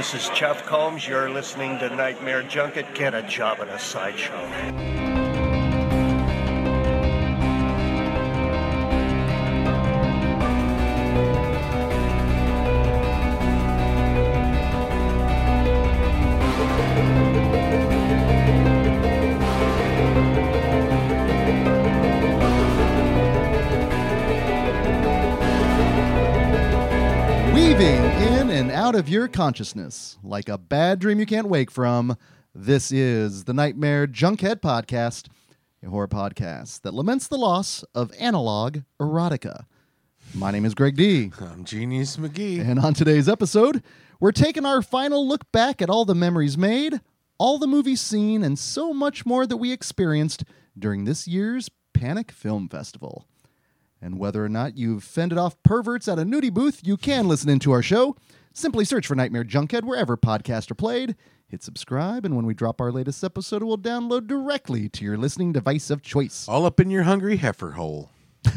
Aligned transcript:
This 0.00 0.14
is 0.14 0.30
Chuff 0.30 0.64
Combs. 0.64 1.06
You're 1.06 1.28
listening 1.28 1.78
to 1.80 1.94
Nightmare 1.94 2.42
Junkhead. 2.42 2.94
Get 2.94 3.14
a 3.14 3.20
job 3.20 3.60
at 3.60 3.68
a 3.68 3.78
sideshow. 3.78 5.09
Your 29.10 29.26
consciousness 29.26 30.18
like 30.22 30.48
a 30.48 30.56
bad 30.56 31.00
dream 31.00 31.18
you 31.18 31.26
can't 31.26 31.48
wake 31.48 31.68
from. 31.68 32.16
This 32.54 32.92
is 32.92 33.42
the 33.42 33.52
Nightmare 33.52 34.06
Junkhead 34.06 34.60
Podcast, 34.60 35.26
a 35.84 35.88
horror 35.88 36.06
podcast 36.06 36.82
that 36.82 36.94
laments 36.94 37.26
the 37.26 37.36
loss 37.36 37.82
of 37.92 38.12
analog 38.20 38.78
erotica. 39.00 39.64
My 40.32 40.52
name 40.52 40.64
is 40.64 40.76
Greg 40.76 40.94
D. 40.96 41.32
I'm 41.40 41.64
Genius 41.64 42.18
McGee. 42.18 42.60
And 42.60 42.78
on 42.78 42.94
today's 42.94 43.28
episode, 43.28 43.82
we're 44.20 44.30
taking 44.30 44.64
our 44.64 44.80
final 44.80 45.26
look 45.26 45.50
back 45.50 45.82
at 45.82 45.90
all 45.90 46.04
the 46.04 46.14
memories 46.14 46.56
made, 46.56 47.00
all 47.36 47.58
the 47.58 47.66
movies 47.66 48.00
seen, 48.00 48.44
and 48.44 48.56
so 48.56 48.92
much 48.94 49.26
more 49.26 49.44
that 49.44 49.56
we 49.56 49.72
experienced 49.72 50.44
during 50.78 51.04
this 51.04 51.26
year's 51.26 51.68
Panic 51.92 52.30
Film 52.30 52.68
Festival. 52.68 53.26
And 54.00 54.20
whether 54.20 54.44
or 54.44 54.48
not 54.48 54.78
you've 54.78 55.02
fended 55.02 55.36
off 55.36 55.60
perverts 55.64 56.06
at 56.06 56.20
a 56.20 56.22
nudie 56.22 56.54
booth, 56.54 56.80
you 56.84 56.96
can 56.96 57.26
listen 57.26 57.50
into 57.50 57.72
our 57.72 57.82
show. 57.82 58.14
Simply 58.60 58.84
search 58.84 59.06
for 59.06 59.14
Nightmare 59.14 59.42
Junkhead 59.42 59.84
wherever 59.84 60.18
podcasts 60.18 60.70
are 60.70 60.74
played. 60.74 61.16
Hit 61.48 61.62
subscribe, 61.62 62.26
and 62.26 62.36
when 62.36 62.44
we 62.44 62.52
drop 62.52 62.78
our 62.78 62.92
latest 62.92 63.24
episode, 63.24 63.62
it 63.62 63.64
will 63.64 63.78
download 63.78 64.26
directly 64.26 64.86
to 64.90 65.02
your 65.02 65.16
listening 65.16 65.50
device 65.50 65.88
of 65.88 66.02
choice. 66.02 66.46
All 66.46 66.66
up 66.66 66.78
in 66.78 66.90
your 66.90 67.04
hungry 67.04 67.38
heifer 67.38 67.70
hole. 67.70 68.10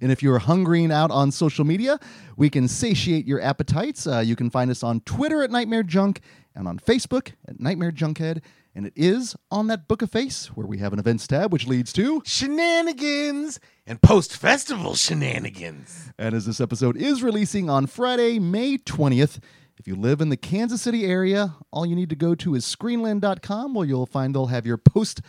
And 0.00 0.12
if 0.12 0.22
you're 0.22 0.38
hungering 0.38 0.92
out 0.92 1.10
on 1.10 1.32
social 1.32 1.64
media, 1.64 1.98
we 2.36 2.50
can 2.50 2.68
satiate 2.68 3.26
your 3.26 3.40
appetites. 3.40 4.06
Uh, 4.06 4.20
you 4.20 4.36
can 4.36 4.50
find 4.50 4.70
us 4.70 4.82
on 4.82 5.00
Twitter 5.00 5.42
at 5.42 5.50
Nightmare 5.50 5.82
Junk 5.82 6.20
and 6.54 6.68
on 6.68 6.78
Facebook 6.78 7.32
at 7.48 7.58
Nightmare 7.58 7.90
Junkhead. 7.90 8.42
And 8.74 8.86
it 8.86 8.92
is 8.94 9.34
on 9.50 9.66
that 9.68 9.88
Book 9.88 10.02
of 10.02 10.10
Face 10.10 10.48
where 10.54 10.66
we 10.66 10.78
have 10.78 10.92
an 10.92 10.98
events 10.98 11.26
tab, 11.26 11.52
which 11.52 11.66
leads 11.66 11.92
to. 11.94 12.22
Shenanigans 12.24 13.58
and 13.86 14.00
post 14.02 14.36
festival 14.36 14.94
shenanigans. 14.94 16.10
And 16.18 16.34
as 16.34 16.46
this 16.46 16.60
episode 16.60 16.96
is 16.96 17.22
releasing 17.22 17.70
on 17.70 17.86
Friday, 17.86 18.38
May 18.38 18.78
20th, 18.78 19.38
if 19.78 19.86
you 19.86 19.94
live 19.94 20.20
in 20.20 20.28
the 20.30 20.36
Kansas 20.36 20.82
City 20.82 21.04
area, 21.04 21.54
all 21.70 21.86
you 21.86 21.94
need 21.94 22.10
to 22.10 22.16
go 22.16 22.34
to 22.36 22.54
is 22.54 22.64
screenland.com 22.64 23.74
where 23.74 23.86
you'll 23.86 24.06
find 24.06 24.34
they'll 24.34 24.46
have 24.46 24.66
your 24.66 24.78
post 24.78 25.20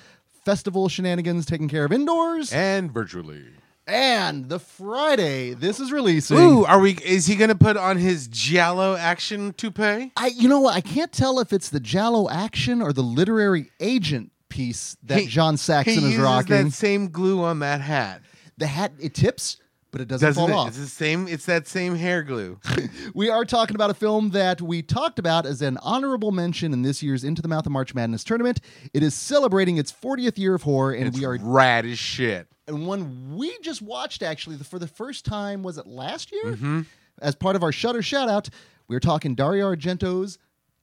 festival 0.46 0.88
shenanigans 0.90 1.46
taken 1.46 1.68
care 1.68 1.86
of 1.86 1.92
indoors. 1.92 2.52
And 2.54 2.92
virtually. 2.92 3.44
And 3.86 4.50
the 4.50 4.60
Friday 4.60 5.54
this 5.54 5.80
is 5.80 5.92
releasing. 5.94 6.38
Ooh, 6.38 6.66
are 6.66 6.80
we 6.80 6.98
is 7.06 7.26
he 7.28 7.36
gonna 7.36 7.56
put 7.56 7.78
on 7.78 7.98
his 7.98 8.28
Giallo 8.28 8.96
action 8.98 9.54
toupee? 9.54 10.12
I 10.18 10.28
you 10.36 10.50
know 10.50 10.60
what? 10.60 10.76
I 10.76 10.82
can't 10.82 11.12
tell 11.12 11.40
if 11.40 11.54
it's 11.54 11.70
the 11.70 11.80
Giallo 11.80 12.30
action 12.30 12.82
or 12.82 12.92
the 12.92 13.02
literary 13.04 13.72
agent 13.80 14.32
piece 14.50 14.98
that 15.04 15.20
He- 15.20 15.28
John 15.28 15.56
Saxon 15.56 15.94
he 15.94 16.00
is 16.00 16.04
uses 16.06 16.20
rocking. 16.20 16.66
that 16.66 16.72
same 16.74 17.10
glue 17.10 17.44
on 17.44 17.60
that 17.60 17.80
hat. 17.80 18.22
The 18.58 18.68
hat 18.68 18.94
it 19.00 19.14
tips, 19.14 19.58
but 19.92 20.02
it 20.02 20.08
doesn't, 20.08 20.28
Doesn't 20.28 20.42
fall 20.42 20.50
it? 20.50 20.56
off. 20.56 20.68
It's 20.70 20.78
the 20.80 20.86
same 20.88 21.28
it's 21.28 21.46
that 21.46 21.68
same 21.68 21.96
hair 21.96 22.24
glue. 22.24 22.60
We 23.14 23.30
are 23.30 23.46
talking 23.46 23.76
about 23.76 23.90
a 23.90 23.94
film 23.94 24.32
that 24.32 24.62
we 24.62 24.82
talked 24.82 25.18
about 25.18 25.46
as 25.46 25.62
an 25.62 25.78
honorable 25.82 26.32
mention 26.32 26.74
in 26.74 26.82
this 26.82 27.02
year's 27.02 27.24
Into 27.24 27.42
the 27.42 27.48
Mouth 27.48 27.66
of 27.66 27.72
March 27.72 27.96
Madness 27.96 28.24
tournament. 28.24 28.60
It 28.94 29.02
is 29.02 29.14
celebrating 29.16 29.78
its 29.78 29.92
40th 29.92 30.38
year 30.38 30.54
of 30.56 30.64
horror, 30.64 30.94
and 30.94 31.08
it's 31.08 31.18
we 31.18 31.26
are 31.26 31.38
rad 31.42 31.86
as 31.86 31.98
shit. 31.98 32.48
and 32.68 32.86
one 32.86 33.36
we 33.38 33.58
just 33.62 33.82
watched 33.82 34.22
actually 34.24 34.58
for 34.58 34.78
the 34.78 34.88
first 34.88 35.24
time. 35.26 35.64
Was 35.64 35.78
it 35.78 35.88
last 35.88 36.32
year? 36.32 36.46
Mm-hmm. 36.54 36.82
As 37.22 37.34
part 37.34 37.56
of 37.56 37.64
our 37.64 37.72
Shudder 37.72 38.02
shout 38.02 38.30
out, 38.30 38.50
we 38.88 38.96
are 38.96 39.00
talking 39.00 39.36
Dario 39.36 39.74
Argento's 39.74 40.38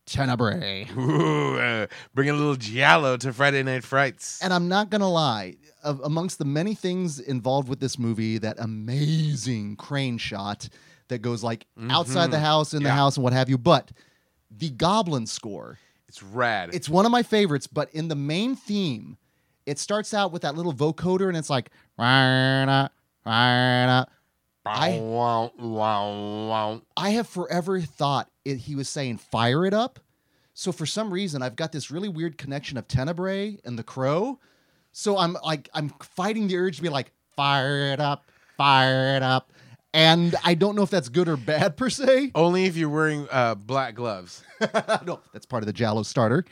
Tenebrae. 0.07 0.87
Ooh, 0.97 1.59
uh, 1.59 1.87
bring 2.15 2.29
a 2.29 2.33
little 2.35 2.57
Giallo 2.57 3.17
to 3.19 3.33
Friday 3.33 3.63
Night 3.63 3.85
Frights. 3.85 4.43
And 4.43 4.53
I'm 4.53 4.69
not 4.69 4.91
gonna 4.91 5.11
lie, 5.11 5.57
of, 5.83 6.01
amongst 6.05 6.39
the 6.39 6.45
many 6.45 6.75
things 6.75 7.21
involved 7.21 7.69
with 7.69 7.81
this 7.81 7.99
movie, 7.99 8.39
that 8.39 8.57
amazing 8.59 9.77
crane 9.77 10.19
shot 10.19 10.69
that 11.09 11.19
goes 11.19 11.43
like 11.43 11.67
outside 11.91 12.31
the 12.31 12.41
house, 12.41 12.75
in 12.75 12.83
the 12.83 12.91
house, 12.91 13.17
and 13.17 13.25
what 13.25 13.33
have 13.33 13.49
you. 13.49 13.59
But 13.59 13.91
the 14.51 14.71
Goblin 14.71 15.27
score, 15.27 15.79
It's 16.09 16.23
rad. 16.23 16.71
it's 16.75 16.89
one 16.89 17.07
of 17.07 17.13
my 17.13 17.23
favorites. 17.23 17.67
But 17.67 17.93
in 17.95 18.09
the 18.09 18.15
main 18.15 18.57
theme, 18.57 19.17
it 19.67 19.79
starts 19.79 20.15
out 20.15 20.33
with 20.33 20.43
that 20.43 20.55
little 20.55 20.75
vocoder, 20.75 21.29
and 21.29 21.37
it's 21.37 21.51
like. 21.51 21.71
I. 21.99 22.89
I 26.97 27.11
have 27.11 27.29
forever 27.29 27.81
thought 27.81 28.29
it, 28.45 28.57
he 28.59 28.75
was 28.75 28.89
saying 28.89 29.19
"fire 29.19 29.65
it 29.67 29.75
up," 29.75 30.01
so 30.53 30.73
for 30.73 30.87
some 30.87 31.13
reason 31.13 31.43
I've 31.43 31.57
got 31.57 31.73
this 31.73 31.91
really 31.91 32.09
weird 32.09 32.39
connection 32.39 32.77
of 32.79 32.89
Tenebrae 32.89 33.59
and 33.65 33.79
the 33.79 33.83
Crow. 33.85 34.39
So 34.93 35.19
I'm 35.19 35.37
like 35.45 35.69
I'm 35.75 35.91
fighting 36.01 36.49
the 36.49 36.57
urge 36.57 36.77
to 36.77 36.83
be 36.83 36.89
like 36.89 37.13
"fire 37.37 37.93
it 37.93 38.01
up, 38.01 38.31
fire 38.57 39.17
it 39.17 39.23
up," 39.23 39.53
and 39.93 40.35
I 40.45 40.55
don't 40.55 40.75
know 40.75 40.83
if 40.83 40.91
that's 40.91 41.09
good 41.09 41.29
or 41.29 41.37
bad 41.37 41.77
per 41.77 41.89
se. 41.89 42.33
Only 42.35 42.65
if 42.65 42.77
you're 42.77 42.89
wearing 42.89 43.29
uh, 43.31 43.55
black 43.55 43.95
gloves. 43.95 44.43
no, 45.07 45.21
that's 45.33 45.47
part 45.47 45.63
of 45.63 45.67
the 45.67 45.73
Giallo 45.73 46.03
starter. 46.03 46.45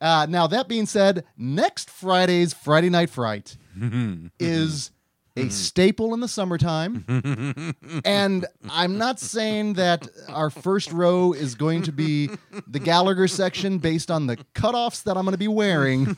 Uh, 0.00 0.26
now 0.28 0.48
that 0.48 0.66
being 0.66 0.86
said, 0.86 1.24
next 1.36 1.88
Friday's 1.88 2.52
Friday 2.52 2.90
Night 2.90 3.08
Fright 3.08 3.56
is 4.40 4.90
a 5.36 5.40
mm-hmm. 5.40 5.50
staple 5.50 6.14
in 6.14 6.20
the 6.20 6.28
summertime. 6.28 7.74
and 8.04 8.46
I'm 8.70 8.98
not 8.98 9.18
saying 9.18 9.74
that 9.74 10.08
our 10.28 10.50
first 10.50 10.92
row 10.92 11.32
is 11.32 11.54
going 11.54 11.82
to 11.82 11.92
be 11.92 12.30
the 12.66 12.78
Gallagher 12.78 13.28
section 13.28 13.78
based 13.78 14.10
on 14.10 14.26
the 14.26 14.36
cutoffs 14.54 15.02
that 15.04 15.16
I'm 15.16 15.24
going 15.24 15.32
to 15.32 15.38
be 15.38 15.48
wearing. 15.48 16.16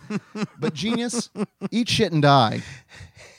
But 0.59 0.75
genius, 0.75 1.31
eat 1.71 1.89
shit 1.89 2.13
and 2.13 2.23
die. 2.23 2.63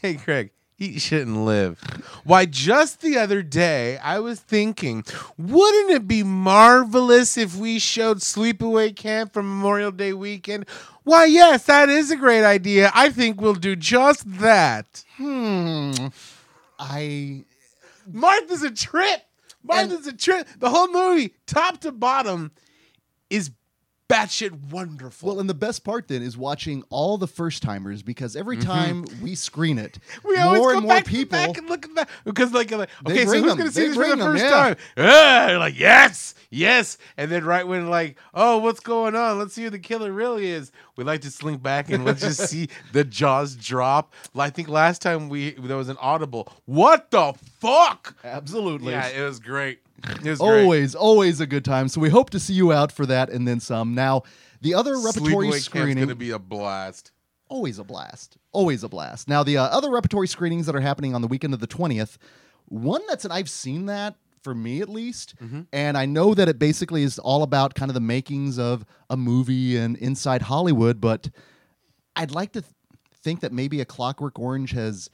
Hey, 0.01 0.15
Craig, 0.15 0.51
eat 0.77 1.01
shit 1.01 1.25
and 1.25 1.45
live. 1.45 1.79
Why, 2.23 2.45
just 2.45 3.01
the 3.01 3.17
other 3.17 3.41
day, 3.41 3.97
I 3.97 4.19
was 4.19 4.39
thinking, 4.39 5.03
wouldn't 5.37 5.91
it 5.91 6.07
be 6.07 6.23
marvelous 6.23 7.37
if 7.37 7.55
we 7.55 7.79
showed 7.79 8.19
Sleepaway 8.19 8.95
Camp 8.95 9.33
from 9.33 9.47
Memorial 9.47 9.91
Day 9.91 10.13
weekend? 10.13 10.65
Why, 11.05 11.25
yes, 11.25 11.63
that 11.65 11.87
is 11.87 12.09
a 12.09 12.15
great 12.15 12.43
idea. 12.43 12.91
I 12.93 13.09
think 13.09 13.39
we'll 13.39 13.53
do 13.53 13.75
just 13.75 14.23
that. 14.39 15.03
Hmm. 15.17 16.07
I 16.79 17.45
Martha's 18.11 18.63
a 18.63 18.71
trip. 18.71 19.21
Martha's 19.63 20.07
a 20.07 20.13
trip. 20.13 20.47
The 20.59 20.69
whole 20.69 20.91
movie, 20.91 21.33
top 21.45 21.79
to 21.81 21.91
bottom, 21.91 22.51
is 23.29 23.51
batshit 24.09 24.69
wonderful. 24.71 25.29
well, 25.29 25.39
and 25.39 25.49
the 25.49 25.53
best 25.53 25.83
part 25.83 26.07
then 26.07 26.21
is 26.21 26.37
watching 26.37 26.83
all 26.89 27.17
the 27.17 27.27
first 27.27 27.63
timers 27.63 28.03
because 28.03 28.35
every 28.35 28.57
time 28.57 29.05
we 29.21 29.35
screen 29.35 29.77
it, 29.79 29.97
Mm-hmm. 29.99 30.27
we 30.29 30.37
always 30.37 30.59
more 30.59 30.71
go 30.71 30.77
and 30.77 30.85
more 30.87 30.95
back, 30.95 31.05
people. 31.05 31.37
back 31.39 31.57
and 31.57 31.69
look 31.69 31.85
at 31.85 31.95
that 31.95 32.09
because 32.23 32.51
like, 32.53 32.69
like 32.71 32.89
okay, 33.07 33.25
so 33.25 33.31
who's 33.33 33.43
them. 33.43 33.57
gonna 33.57 33.71
see 33.71 33.81
They 33.81 33.87
this 33.89 33.97
for 33.97 34.03
the 34.07 34.15
them, 34.15 34.19
first 34.19 34.43
yeah. 34.43 34.49
time? 34.51 34.75
Ah, 34.97 35.55
like 35.59 35.79
yes, 35.79 36.35
yes, 36.49 36.97
and 37.17 37.31
then 37.31 37.43
right 37.45 37.67
when 37.67 37.89
like 37.89 38.17
oh 38.33 38.57
what's 38.59 38.79
going 38.79 39.15
on? 39.15 39.37
Let's 39.39 39.53
see 39.53 39.63
who 39.63 39.69
the 39.69 39.79
killer 39.79 40.11
really 40.11 40.47
is. 40.47 40.71
We 40.97 41.03
like 41.03 41.21
to 41.21 41.31
slink 41.31 41.61
back 41.63 41.89
and 41.89 42.05
let's 42.05 42.21
just 42.21 42.47
see 42.49 42.69
the 42.93 43.03
jaws 43.03 43.55
drop. 43.55 44.13
I 44.37 44.49
think 44.49 44.67
last 44.69 45.01
time 45.01 45.29
we 45.29 45.51
there 45.51 45.77
was 45.77 45.89
an 45.89 45.97
audible. 45.99 46.51
What 46.65 47.11
the 47.11 47.33
fuck? 47.59 48.15
Absolutely. 48.23 48.91
Yeah, 48.93 49.07
it 49.07 49.21
was 49.23 49.39
great. 49.39 49.79
It 50.09 50.23
was 50.29 50.39
great. 50.39 50.63
always, 50.63 50.95
always 50.95 51.39
a 51.39 51.47
good 51.47 51.65
time. 51.65 51.87
So 51.87 51.99
we 52.01 52.09
hope 52.09 52.29
to 52.31 52.39
see 52.39 52.53
you 52.53 52.71
out 52.71 52.91
for 52.91 53.05
that 53.05 53.29
and 53.29 53.47
then 53.47 53.59
some. 53.59 53.93
Now, 53.95 54.23
the 54.61 54.73
other 54.73 54.97
repertory 54.97 55.47
Sleepaway 55.47 55.51
Camp's 55.51 55.63
screening, 55.65 56.03
gonna 56.05 56.15
be 56.15 56.31
a 56.31 56.39
blast. 56.39 57.11
always 57.49 57.77
a 57.79 57.83
blast, 57.83 58.37
always 58.51 58.83
a 58.83 58.89
blast. 58.89 59.27
Now, 59.27 59.43
the 59.43 59.57
uh, 59.57 59.63
other 59.65 59.89
repertory 59.91 60.27
screenings 60.27 60.65
that 60.65 60.75
are 60.75 60.79
happening 60.81 61.13
on 61.15 61.21
the 61.21 61.27
weekend 61.27 61.53
of 61.53 61.59
the 61.59 61.67
twentieth, 61.67 62.17
one 62.65 63.01
that's 63.07 63.25
an 63.25 63.31
I've 63.31 63.49
seen 63.49 63.85
that 63.87 64.15
for 64.41 64.53
me 64.55 64.79
at 64.81 64.89
least, 64.89 65.33
Mm-hmm. 65.43 65.61
and 65.73 65.97
I 65.97 66.05
know 66.05 66.33
that 66.35 66.47
it 66.47 66.59
basically 66.59 67.01
is 67.03 67.17
all 67.19 67.41
about 67.43 67.73
kind 67.75 67.89
of 67.89 67.93
the 67.95 67.99
makings 68.01 68.59
of 68.59 68.85
a 69.09 69.17
movie 69.17 69.75
and 69.77 69.97
inside 69.97 70.43
Hollywood, 70.43 71.01
but 71.01 71.29
I'd 72.15 72.31
like 72.31 72.51
to 72.53 72.61
th- 72.61 72.71
think 73.23 73.39
that 73.41 73.51
maybe 73.51 73.81
a 73.81 73.85
Clockwork 73.85 74.37
Orange 74.37 74.71
has 74.71 75.09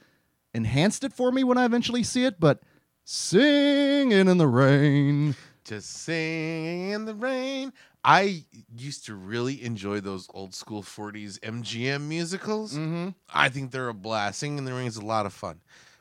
enhanced 0.54 1.02
it 1.02 1.12
for 1.14 1.32
me 1.32 1.44
when 1.44 1.56
I 1.58 1.64
eventually 1.64 2.02
see 2.02 2.24
it, 2.24 2.38
but. 2.40 2.62
Singing 3.04 4.28
in 4.28 4.38
the 4.38 4.46
rain. 4.46 5.34
Just 5.64 5.90
sing 5.90 6.90
in 6.90 7.04
the 7.04 7.14
rain. 7.14 7.72
I 8.04 8.44
used 8.76 9.06
to 9.06 9.14
really 9.14 9.62
enjoy 9.64 10.00
those 10.00 10.28
old 10.34 10.54
school 10.54 10.82
40s 10.82 11.38
MGM 11.40 12.02
musicals. 12.02 12.72
Mm-hmm. 12.74 13.10
I 13.32 13.48
think 13.48 13.70
they're 13.70 13.88
a 13.88 13.94
blast. 13.94 14.40
Singing 14.40 14.58
in 14.58 14.64
the 14.64 14.72
rain 14.72 14.86
is 14.86 14.96
a 14.96 15.04
lot 15.04 15.26
of 15.26 15.32
fun. 15.32 15.60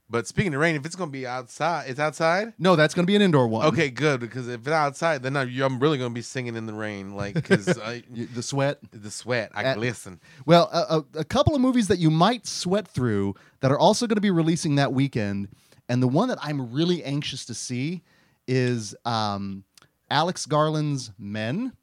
But 0.09 0.27
speaking 0.27 0.53
of 0.53 0.59
rain, 0.59 0.75
if 0.75 0.85
it's 0.85 0.95
gonna 0.95 1.09
be 1.09 1.25
outside, 1.25 1.85
it's 1.89 1.99
outside. 1.99 2.53
No, 2.59 2.75
that's 2.75 2.93
going 2.93 3.03
to 3.05 3.07
be 3.07 3.15
an 3.15 3.21
indoor 3.21 3.47
one. 3.47 3.65
Okay, 3.67 3.89
good 3.89 4.19
because 4.19 4.47
if 4.49 4.59
it's 4.61 4.67
outside, 4.67 5.23
then 5.23 5.37
I'm 5.37 5.79
really 5.79 5.97
gonna 5.97 6.09
be 6.13 6.21
singing 6.21 6.57
in 6.57 6.65
the 6.65 6.73
rain, 6.73 7.15
like 7.15 7.33
because 7.33 7.65
The 8.35 8.41
sweat. 8.43 8.79
the 8.91 9.09
sweat. 9.09 9.51
I 9.55 9.63
Uh, 9.63 9.73
glisten. 9.75 10.19
Well, 10.45 10.69
a, 10.73 10.97
a, 10.97 11.19
a 11.19 11.23
couple 11.23 11.55
of 11.55 11.61
movies 11.61 11.87
that 11.87 11.97
you 11.99 12.09
might 12.11 12.45
sweat 12.45 12.87
through 12.89 13.35
that 13.61 13.71
are 13.71 13.79
also 13.79 14.05
going 14.05 14.15
to 14.17 14.21
be 14.21 14.31
releasing 14.31 14.75
that 14.75 14.91
weekend, 14.91 15.47
and 15.91 16.01
the 16.01 16.07
one 16.07 16.29
that 16.29 16.37
I'm 16.41 16.71
really 16.71 17.03
anxious 17.03 17.43
to 17.47 17.53
see 17.53 18.01
is 18.47 18.95
um, 19.03 19.65
Alex 20.09 20.45
Garland's 20.45 21.11
Men, 21.19 21.73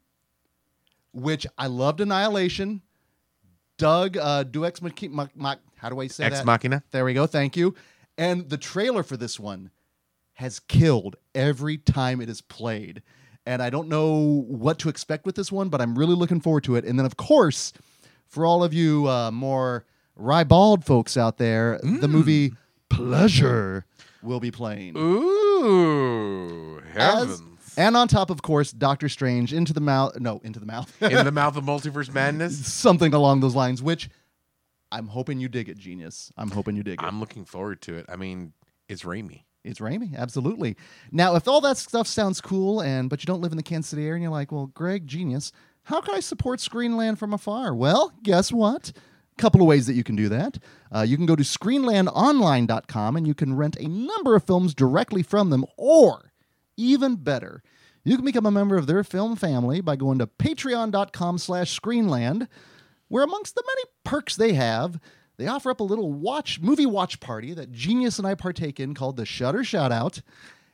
which 1.13 1.45
I 1.59 1.67
loved 1.67 2.01
Annihilation. 2.01 2.81
Doug 3.77 4.17
uh, 4.17 4.45
Duex 4.45 4.81
Mach- 4.81 5.35
Mach- 5.35 5.59
how 5.75 5.89
do 5.89 5.99
I 5.99 6.07
say 6.07 6.23
Ex 6.23 6.39
that? 6.39 6.45
Machina. 6.47 6.81
There 6.89 7.05
we 7.05 7.13
go. 7.13 7.27
Thank 7.27 7.55
you. 7.55 7.75
And 8.17 8.49
the 8.49 8.57
trailer 8.57 9.03
for 9.03 9.15
this 9.15 9.39
one 9.39 9.69
has 10.33 10.59
killed 10.59 11.15
every 11.35 11.77
time 11.77 12.19
it 12.19 12.29
is 12.29 12.41
played. 12.41 13.03
And 13.45 13.61
I 13.61 13.69
don't 13.69 13.89
know 13.89 14.43
what 14.47 14.79
to 14.79 14.89
expect 14.89 15.27
with 15.27 15.35
this 15.35 15.51
one, 15.51 15.69
but 15.69 15.81
I'm 15.81 15.95
really 15.95 16.15
looking 16.15 16.41
forward 16.41 16.63
to 16.63 16.77
it. 16.77 16.83
And 16.83 16.97
then, 16.97 17.05
of 17.05 17.15
course, 17.15 17.73
for 18.25 18.43
all 18.43 18.63
of 18.63 18.73
you 18.73 19.07
uh, 19.07 19.29
more 19.29 19.85
ribald 20.15 20.83
folks 20.83 21.15
out 21.15 21.37
there, 21.37 21.79
the 21.83 22.07
movie 22.07 22.53
Pleasure 22.89 23.85
will 24.21 24.39
be 24.39 24.51
playing. 24.51 24.97
Ooh, 24.97 26.79
As- 26.95 27.29
heavens! 27.29 27.73
and 27.77 27.95
on 27.95 28.07
top, 28.07 28.29
of 28.29 28.41
course, 28.41 28.71
Doctor 28.71 29.07
Strange 29.09 29.53
into 29.53 29.73
the 29.73 29.79
mouth. 29.81 30.19
No, 30.19 30.39
into 30.43 30.59
the 30.59 30.65
mouth. 30.65 30.91
in 31.01 31.23
the 31.25 31.31
mouth 31.33 31.55
of 31.55 31.63
multiverse 31.63 32.13
madness. 32.13 32.65
Something 32.65 33.13
along 33.13 33.39
those 33.41 33.55
lines, 33.55 33.81
which 33.81 34.09
I'm 34.91 35.07
hoping 35.07 35.39
you 35.39 35.47
dig 35.49 35.69
it, 35.69 35.77
genius. 35.77 36.31
I'm 36.37 36.51
hoping 36.51 36.75
you 36.75 36.83
dig 36.83 37.01
it. 37.01 37.05
I'm 37.05 37.19
looking 37.19 37.45
forward 37.45 37.81
to 37.83 37.95
it. 37.95 38.05
I 38.09 38.15
mean, 38.15 38.53
it's 38.87 39.03
Raimi. 39.03 39.43
It's 39.63 39.79
Raimi, 39.79 40.15
absolutely. 40.17 40.77
Now, 41.11 41.35
if 41.35 41.47
all 41.47 41.61
that 41.61 41.77
stuff 41.77 42.07
sounds 42.07 42.39
cool, 42.41 42.81
and 42.81 43.09
but 43.09 43.21
you 43.21 43.25
don't 43.27 43.41
live 43.41 43.51
in 43.51 43.57
the 43.57 43.63
Kansas 43.63 43.89
City 43.89 44.03
area, 44.03 44.15
and 44.15 44.23
you're 44.23 44.31
like, 44.31 44.51
well, 44.51 44.67
Greg, 44.67 45.05
genius, 45.05 45.51
how 45.83 46.01
can 46.01 46.15
I 46.15 46.21
support 46.21 46.59
Screenland 46.59 47.17
from 47.17 47.33
afar? 47.33 47.75
Well, 47.75 48.13
guess 48.23 48.51
what? 48.51 48.91
Couple 49.39 49.61
of 49.61 49.67
ways 49.67 49.87
that 49.87 49.93
you 49.93 50.03
can 50.03 50.17
do 50.17 50.27
that. 50.27 50.59
Uh, 50.93 51.01
you 51.01 51.15
can 51.15 51.25
go 51.25 51.35
to 51.35 51.43
screenlandonline.com 51.43 53.15
and 53.15 53.25
you 53.25 53.33
can 53.33 53.55
rent 53.55 53.77
a 53.77 53.87
number 53.87 54.35
of 54.35 54.43
films 54.43 54.73
directly 54.73 55.23
from 55.23 55.49
them, 55.49 55.63
or 55.77 56.33
even 56.75 57.15
better, 57.15 57.63
you 58.03 58.17
can 58.17 58.25
become 58.25 58.45
a 58.45 58.51
member 58.51 58.75
of 58.75 58.85
their 58.85 59.03
film 59.03 59.35
family 59.37 59.79
by 59.79 59.95
going 59.95 60.19
to 60.19 60.27
patreon.com 60.27 61.37
slash 61.37 61.79
screenland, 61.79 62.47
where 63.07 63.23
amongst 63.23 63.55
the 63.55 63.63
many 63.65 63.83
perks 64.03 64.35
they 64.35 64.53
have, 64.53 64.99
they 65.37 65.47
offer 65.47 65.69
up 65.71 65.79
a 65.79 65.83
little 65.83 66.11
watch 66.11 66.59
movie 66.59 66.85
watch 66.85 67.21
party 67.21 67.53
that 67.53 67.71
Genius 67.71 68.17
and 68.19 68.27
I 68.27 68.35
partake 68.35 68.77
in 68.79 68.93
called 68.93 69.15
the 69.15 69.25
Shudder 69.25 69.59
Shoutout. 69.59 70.21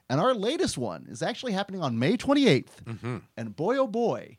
And 0.10 0.20
our 0.20 0.34
latest 0.34 0.76
one 0.78 1.06
is 1.10 1.22
actually 1.22 1.52
happening 1.54 1.82
on 1.84 2.00
May 2.00 2.18
28th. 2.18 3.22
And 3.38 3.56
boy, 3.56 3.78
oh 3.78 3.88
boy, 3.88 4.38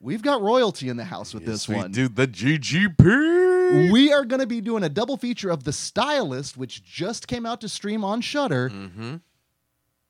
we've 0.00 0.22
got 0.22 0.40
royalty 0.42 0.88
in 0.88 0.96
the 0.96 1.04
house 1.04 1.34
with 1.34 1.44
this 1.46 1.68
one. 1.68 1.90
do 1.92 2.08
the 2.08 2.26
GGP. 2.28 3.90
We 3.92 4.12
are 4.12 4.24
going 4.24 4.40
to 4.40 4.46
be 4.46 4.60
doing 4.60 4.82
a 4.82 4.88
double 4.88 5.16
feature 5.16 5.50
of 5.50 5.64
The 5.64 5.72
Stylist, 5.72 6.56
which 6.56 6.82
just 6.82 7.28
came 7.28 7.44
out 7.44 7.60
to 7.60 7.68
stream 7.68 8.02
on 8.04 8.20
Shudder, 8.22 8.70
Mm-hmm. 8.70 9.16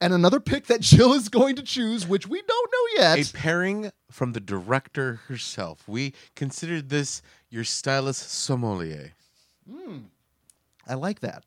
and 0.00 0.12
another 0.14 0.38
pick 0.40 0.66
that 0.66 0.80
Jill 0.90 1.12
is 1.14 1.28
going 1.28 1.56
to 1.56 1.62
choose, 1.62 2.06
which 2.06 2.26
we 2.28 2.40
don't 2.42 2.70
know 2.72 3.02
yet. 3.02 3.18
A 3.30 3.32
pairing 3.32 3.90
from 4.10 4.32
the 4.32 4.40
director 4.40 5.20
herself. 5.26 5.88
We 5.88 6.14
considered 6.36 6.88
this 6.88 7.20
your 7.50 7.64
stylist 7.64 8.30
sommelier. 8.30 9.12
I 10.86 10.94
like 10.94 11.20
that. 11.20 11.44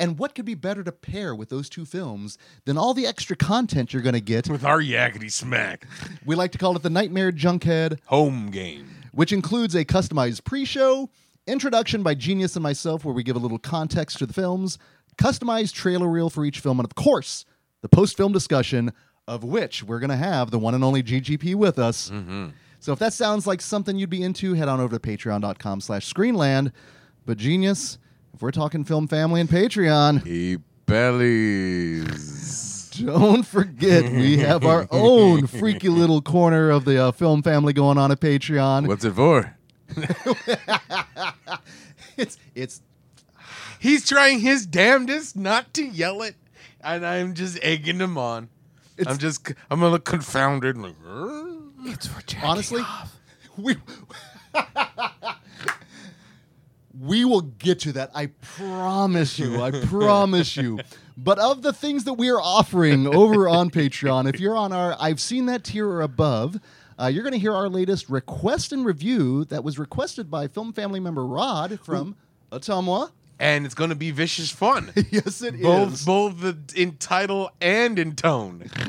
And 0.00 0.18
what 0.18 0.34
could 0.34 0.46
be 0.46 0.54
better 0.54 0.82
to 0.82 0.92
pair 0.92 1.34
with 1.34 1.50
those 1.50 1.68
two 1.68 1.84
films 1.84 2.38
than 2.64 2.78
all 2.78 2.94
the 2.94 3.06
extra 3.06 3.36
content 3.36 3.92
you're 3.92 4.02
going 4.02 4.14
to 4.14 4.20
get? 4.20 4.48
With 4.48 4.64
our 4.64 4.80
yakety 4.80 5.30
smack. 5.30 5.86
We 6.24 6.34
like 6.34 6.52
to 6.52 6.58
call 6.58 6.74
it 6.74 6.82
the 6.82 6.88
Nightmare 6.88 7.30
Junkhead, 7.30 7.98
Home 8.06 8.50
game. 8.50 8.88
which 9.12 9.30
includes 9.30 9.74
a 9.74 9.84
customized 9.84 10.44
pre 10.44 10.64
show, 10.64 11.10
introduction 11.46 12.02
by 12.02 12.14
Genius 12.14 12.56
and 12.56 12.62
myself, 12.62 13.04
where 13.04 13.14
we 13.14 13.22
give 13.22 13.36
a 13.36 13.38
little 13.38 13.58
context 13.58 14.18
to 14.18 14.26
the 14.26 14.32
films, 14.32 14.78
customized 15.18 15.74
trailer 15.74 16.08
reel 16.08 16.30
for 16.30 16.46
each 16.46 16.60
film, 16.60 16.80
and 16.80 16.86
of 16.86 16.94
course, 16.94 17.44
the 17.82 17.88
post 17.88 18.16
film 18.16 18.32
discussion, 18.32 18.92
of 19.28 19.44
which 19.44 19.84
we're 19.84 20.00
going 20.00 20.10
to 20.10 20.16
have 20.16 20.50
the 20.50 20.58
one 20.58 20.74
and 20.74 20.82
only 20.82 21.02
GGP 21.02 21.54
with 21.56 21.78
us. 21.78 22.08
Mm-hmm. 22.08 22.48
So 22.78 22.92
if 22.92 22.98
that 23.00 23.12
sounds 23.12 23.46
like 23.46 23.60
something 23.60 23.98
you'd 23.98 24.08
be 24.08 24.22
into, 24.22 24.54
head 24.54 24.68
on 24.68 24.80
over 24.80 24.98
to 24.98 25.00
patreon.com 25.00 25.82
slash 25.82 26.10
screenland. 26.10 26.72
But 27.26 27.36
Genius, 27.36 27.98
if 28.40 28.42
we're 28.42 28.50
talking 28.50 28.84
film 28.84 29.06
family 29.06 29.38
and 29.42 29.50
Patreon, 29.50 30.26
He 30.26 30.56
bellies. 30.86 32.08
don't 33.04 33.44
forget 33.44 34.10
we 34.10 34.38
have 34.38 34.64
our 34.64 34.88
own 34.90 35.46
freaky 35.46 35.90
little 35.90 36.22
corner 36.22 36.70
of 36.70 36.86
the 36.86 36.96
uh, 37.04 37.12
film 37.12 37.42
family 37.42 37.74
going 37.74 37.98
on 37.98 38.10
at 38.10 38.18
Patreon. 38.18 38.86
What's 38.86 39.04
it 39.04 39.12
for? 39.12 39.54
It's 42.16 42.38
it's 42.54 42.80
He's 43.78 44.08
trying 44.08 44.40
his 44.40 44.64
damnedest 44.64 45.36
not 45.36 45.74
to 45.74 45.84
yell 45.84 46.22
it, 46.22 46.36
and 46.80 47.04
I'm 47.04 47.34
just 47.34 47.58
egging 47.62 47.98
him 48.00 48.16
on. 48.16 48.48
I'm 49.06 49.18
just, 49.18 49.52
I'm 49.70 49.80
a 49.82 49.84
little 49.84 49.98
confounded. 49.98 50.78
Like, 50.78 50.94
it's 51.84 52.06
for 52.06 52.22
honestly 52.42 52.82
we 53.58 53.76
we 57.00 57.24
will 57.24 57.40
get 57.40 57.80
to 57.80 57.92
that 57.92 58.10
i 58.14 58.26
promise 58.42 59.38
you 59.38 59.62
i 59.62 59.70
promise 59.86 60.56
you 60.56 60.78
but 61.16 61.38
of 61.38 61.62
the 61.62 61.72
things 61.72 62.04
that 62.04 62.14
we 62.14 62.28
are 62.30 62.40
offering 62.40 63.06
over 63.06 63.48
on 63.48 63.70
patreon 63.80 64.32
if 64.32 64.38
you're 64.38 64.56
on 64.56 64.72
our 64.72 64.94
i've 65.00 65.20
seen 65.20 65.46
that 65.46 65.64
tier 65.64 65.88
or 65.88 66.02
above 66.02 66.58
uh, 67.00 67.06
you're 67.06 67.22
going 67.22 67.32
to 67.32 67.38
hear 67.38 67.54
our 67.54 67.70
latest 67.70 68.10
request 68.10 68.72
and 68.72 68.84
review 68.84 69.46
that 69.46 69.64
was 69.64 69.78
requested 69.78 70.30
by 70.30 70.46
film 70.46 70.70
family 70.70 71.00
member 71.00 71.24
rod 71.24 71.80
from 71.82 72.14
Ottawa. 72.52 73.06
And 73.40 73.64
it's 73.66 73.74
gonna 73.74 73.96
be 73.96 74.12
vicious 74.12 74.50
fun. 74.52 74.92
yes 75.10 75.42
it 75.42 75.56
is. 75.56 75.62
both, 75.62 76.06
both 76.06 76.40
the, 76.40 76.56
in 76.80 76.96
title 76.98 77.50
and 77.60 77.98
in 77.98 78.14
tone. 78.14 78.70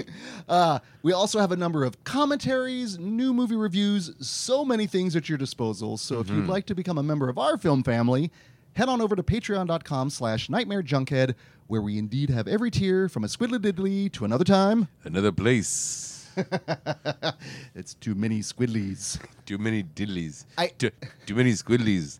Uh, 0.50 0.80
we 1.02 1.14
also 1.14 1.40
have 1.40 1.54
a 1.54 1.56
number 1.56 1.86
of 1.86 2.04
commentaries, 2.04 3.00
new 3.00 3.34
movie 3.34 3.56
reviews, 3.56 4.12
so 4.20 4.66
many 4.66 4.86
things 4.86 5.16
at 5.16 5.30
your 5.30 5.38
disposal. 5.38 5.98
So 5.98 6.20
if 6.20 6.30
you'd 6.30 6.48
like 6.48 6.66
to 6.66 6.76
become 6.76 6.98
a 6.98 7.04
member 7.04 7.30
of 7.30 7.38
our 7.38 7.58
film 7.58 7.84
family, 7.84 8.32
head 8.74 8.90
on 8.90 9.00
over 9.00 9.16
to 9.16 9.24
patreon.com 9.24 10.10
slash 10.10 10.50
nightmare 10.50 10.84
junkhead, 10.84 11.36
where 11.68 11.82
we 11.82 11.98
indeed 11.98 12.30
have 12.32 12.50
every 12.50 12.70
tier 12.70 13.08
from 13.08 13.24
a 13.24 13.28
squiddly 13.28 13.60
diddly 13.60 14.12
to 14.12 14.26
another 14.26 14.44
time. 14.44 14.90
Another 15.06 15.32
place. 15.32 16.28
It's 17.76 17.94
too 17.94 18.16
many 18.16 18.40
squiddlies. 18.40 19.20
Too 19.46 19.58
many 19.58 19.84
diddlies. 19.84 20.46
I- 20.58 20.68
too, 20.68 20.92
too 21.26 21.36
many 21.36 21.52
squiddlies. 21.52 22.20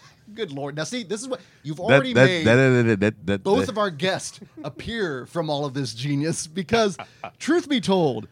good 0.33 0.51
lord. 0.51 0.75
Now, 0.75 0.83
see, 0.83 1.03
this 1.03 1.21
is 1.21 1.27
what 1.27 1.41
you've 1.63 1.79
already 1.79 2.13
that- 2.13 2.25
made 2.25 2.45
that- 2.45 2.55
that- 2.55 2.99
that- 2.99 3.25
that- 3.25 3.43
both 3.43 3.61
that- 3.61 3.69
of 3.69 3.77
our 3.77 3.89
guests 3.89 4.39
appear 4.63 5.25
from 5.25 5.49
all 5.49 5.65
of 5.65 5.73
this 5.73 5.93
genius 5.93 6.47
because, 6.47 6.97
truth 7.39 7.67
be 7.69 7.81
told, 7.81 8.27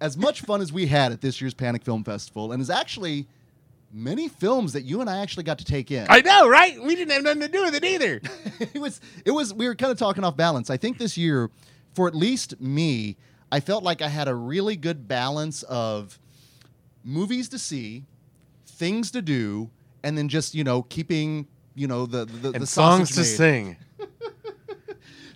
as 0.00 0.16
much 0.16 0.40
fun 0.42 0.60
as 0.60 0.72
we 0.72 0.86
had 0.86 1.12
at 1.12 1.20
this 1.20 1.40
year's 1.40 1.54
Panic 1.54 1.84
Film 1.84 2.02
Festival, 2.04 2.52
and 2.52 2.60
is 2.60 2.70
actually 2.70 3.26
many 3.92 4.26
films 4.28 4.72
that 4.72 4.82
you 4.82 5.00
and 5.00 5.08
I 5.10 5.18
actually 5.18 5.44
got 5.44 5.58
to 5.58 5.64
take 5.64 5.90
in, 5.90 6.06
I 6.08 6.20
know, 6.22 6.48
right? 6.48 6.82
We 6.82 6.96
didn't 6.96 7.12
have 7.12 7.22
nothing 7.22 7.42
to 7.42 7.48
do 7.48 7.62
with 7.62 7.74
it 7.74 7.84
either. 7.84 8.20
it 8.60 8.78
was 8.80 9.00
it 9.24 9.30
was 9.30 9.52
we 9.54 9.66
were 9.68 9.74
kind 9.74 9.92
of 9.92 9.98
talking 9.98 10.24
off 10.24 10.36
balance. 10.36 10.70
I 10.70 10.76
think 10.76 10.98
this 10.98 11.16
year, 11.16 11.50
for 11.94 12.08
at 12.08 12.14
least 12.14 12.60
me, 12.60 13.16
I 13.52 13.60
felt 13.60 13.84
like 13.84 14.00
I 14.02 14.08
had 14.08 14.28
a 14.28 14.34
really 14.34 14.76
good 14.76 15.06
balance 15.06 15.62
of 15.64 16.18
movies 17.04 17.48
to 17.50 17.58
see, 17.58 18.04
things 18.66 19.10
to 19.10 19.20
do, 19.22 19.70
and 20.04 20.16
then 20.16 20.28
just 20.28 20.54
you 20.54 20.64
know 20.64 20.82
keeping 20.82 21.46
you 21.74 21.86
know 21.86 22.06
the 22.06 22.24
the, 22.24 22.52
the 22.52 22.66
songs 22.66 23.10
to 23.12 23.20
made. 23.20 23.26
sing. 23.26 23.76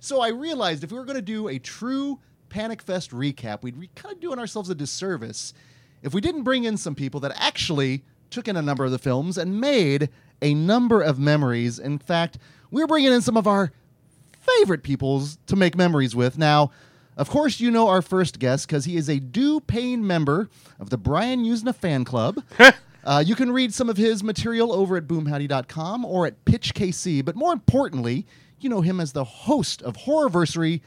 So 0.06 0.20
I 0.20 0.28
realized 0.28 0.85
if 0.85 0.92
we 0.92 0.99
were 0.99 1.04
going 1.04 1.16
to 1.16 1.20
do 1.20 1.49
a 1.49 1.58
true 1.58 2.20
Panic 2.49 2.80
Fest 2.80 3.11
recap, 3.11 3.64
we'd 3.64 3.80
be 3.80 3.90
kind 3.96 4.14
of 4.14 4.20
doing 4.20 4.38
ourselves 4.38 4.70
a 4.70 4.75
disservice 4.76 5.52
if 6.00 6.14
we 6.14 6.20
didn't 6.20 6.44
bring 6.44 6.62
in 6.62 6.76
some 6.76 6.94
people 6.94 7.18
that 7.20 7.32
actually 7.35 8.04
took 8.30 8.46
in 8.46 8.56
a 8.56 8.62
number 8.62 8.85
of 8.85 8.92
the 8.92 9.00
films 9.00 9.37
and 9.37 9.61
made 9.61 10.08
a 10.40 10.54
number 10.54 11.02
of 11.02 11.18
memories. 11.18 11.80
In 11.80 11.99
fact, 11.99 12.38
we're 12.70 12.87
bringing 12.87 13.12
in 13.12 13.20
some 13.20 13.37
of 13.37 13.49
our 13.49 13.73
favorite 14.38 14.85
peoples 14.85 15.38
to 15.46 15.56
make 15.56 15.76
memories 15.76 16.14
with. 16.14 16.38
Now, 16.38 16.70
of 17.16 17.28
course, 17.28 17.58
you 17.58 17.73
know 17.73 17.88
our 17.88 18.00
first 18.00 18.38
guest 18.38 18.68
because 18.68 18.85
he 18.85 18.96
is 18.96 19.08
a 19.08 19.18
due 19.18 19.58
paying 19.58 20.06
member 20.06 20.49
of 20.78 20.90
the 20.90 20.99
Brian 20.99 21.44
Yuzna 21.44 21.75
fan 21.75 22.04
club. 22.04 22.44
uh, 23.06 23.22
you 23.25 23.34
can 23.34 23.50
read 23.52 23.72
some 23.72 23.88
of 23.88 23.96
his 23.96 24.22
material 24.22 24.72
over 24.72 24.96
at 24.96 25.06
boomhowdy.com 25.06 26.04
or 26.04 26.26
at 26.26 26.44
PitchKC, 26.44 27.25
but 27.25 27.36
more 27.36 27.52
importantly, 27.52 28.26
you 28.60 28.68
know 28.68 28.80
him 28.82 29.00
as 29.00 29.12
the 29.12 29.25
host 29.25 29.80
of 29.82 29.96
Horrorversary. 29.96 30.80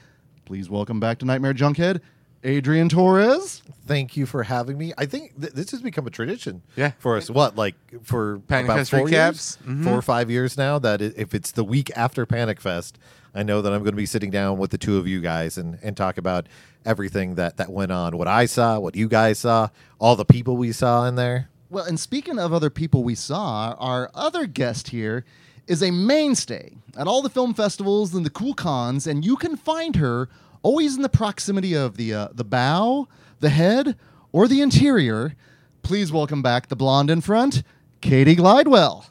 Please 0.44 0.68
welcome 0.70 1.00
back 1.00 1.18
to 1.18 1.24
Nightmare 1.24 1.54
Junkhead, 1.54 2.00
Adrian 2.44 2.88
Torres. 2.88 3.62
Thank 3.86 4.16
you 4.16 4.26
for 4.26 4.42
having 4.42 4.76
me. 4.78 4.92
I 4.98 5.06
think 5.06 5.40
th- 5.40 5.52
this 5.52 5.70
has 5.70 5.80
become 5.82 6.06
a 6.06 6.10
tradition. 6.10 6.62
Yeah. 6.76 6.92
For 6.98 7.16
us, 7.16 7.30
what 7.30 7.56
like 7.56 7.74
for 8.02 8.40
Panic 8.48 8.66
about 8.66 8.76
Fest 8.78 8.90
four 8.90 9.00
recaps? 9.06 9.10
years, 9.10 9.58
Mhm. 9.66 9.84
four 9.84 9.94
or 9.94 10.02
five 10.02 10.30
years 10.30 10.56
now. 10.56 10.78
That 10.78 11.00
i- 11.02 11.12
if 11.16 11.34
it's 11.34 11.52
the 11.52 11.64
week 11.64 11.90
after 11.96 12.26
Panic 12.26 12.60
Fest, 12.60 12.98
I 13.34 13.42
know 13.44 13.62
that 13.62 13.72
I'm 13.72 13.80
going 13.80 13.92
to 13.92 13.96
be 13.96 14.06
sitting 14.06 14.30
down 14.30 14.58
with 14.58 14.70
the 14.72 14.78
two 14.78 14.96
of 14.98 15.06
you 15.06 15.20
guys 15.20 15.56
and 15.56 15.78
and 15.82 15.96
talk 15.96 16.18
about 16.18 16.48
everything 16.84 17.34
that 17.36 17.56
that 17.58 17.70
went 17.70 17.92
on, 17.92 18.16
what 18.16 18.26
I 18.28 18.46
saw, 18.46 18.78
what 18.80 18.96
you 18.96 19.06
guys 19.08 19.38
saw, 19.38 19.68
all 20.00 20.16
the 20.16 20.24
people 20.24 20.56
we 20.56 20.72
saw 20.72 21.06
in 21.06 21.14
there. 21.14 21.48
Well, 21.70 21.84
and 21.84 22.00
speaking 22.00 22.40
of 22.40 22.52
other 22.52 22.68
people 22.68 23.04
we 23.04 23.14
saw, 23.14 23.76
our 23.78 24.10
other 24.12 24.46
guest 24.46 24.88
here 24.88 25.24
is 25.68 25.84
a 25.84 25.92
mainstay 25.92 26.72
at 26.96 27.06
all 27.06 27.22
the 27.22 27.30
film 27.30 27.54
festivals 27.54 28.12
and 28.12 28.26
the 28.26 28.30
cool 28.30 28.54
cons, 28.54 29.06
and 29.06 29.24
you 29.24 29.36
can 29.36 29.56
find 29.56 29.94
her 29.94 30.28
always 30.64 30.96
in 30.96 31.02
the 31.02 31.08
proximity 31.08 31.74
of 31.74 31.96
the 31.96 32.12
uh, 32.12 32.28
the 32.32 32.42
bow, 32.42 33.06
the 33.38 33.50
head, 33.50 33.96
or 34.32 34.48
the 34.48 34.60
interior. 34.60 35.36
Please 35.82 36.10
welcome 36.10 36.42
back 36.42 36.66
the 36.66 36.74
blonde 36.74 37.08
in 37.08 37.20
front, 37.20 37.62
Katie 38.00 38.34
Glidewell. 38.34 39.06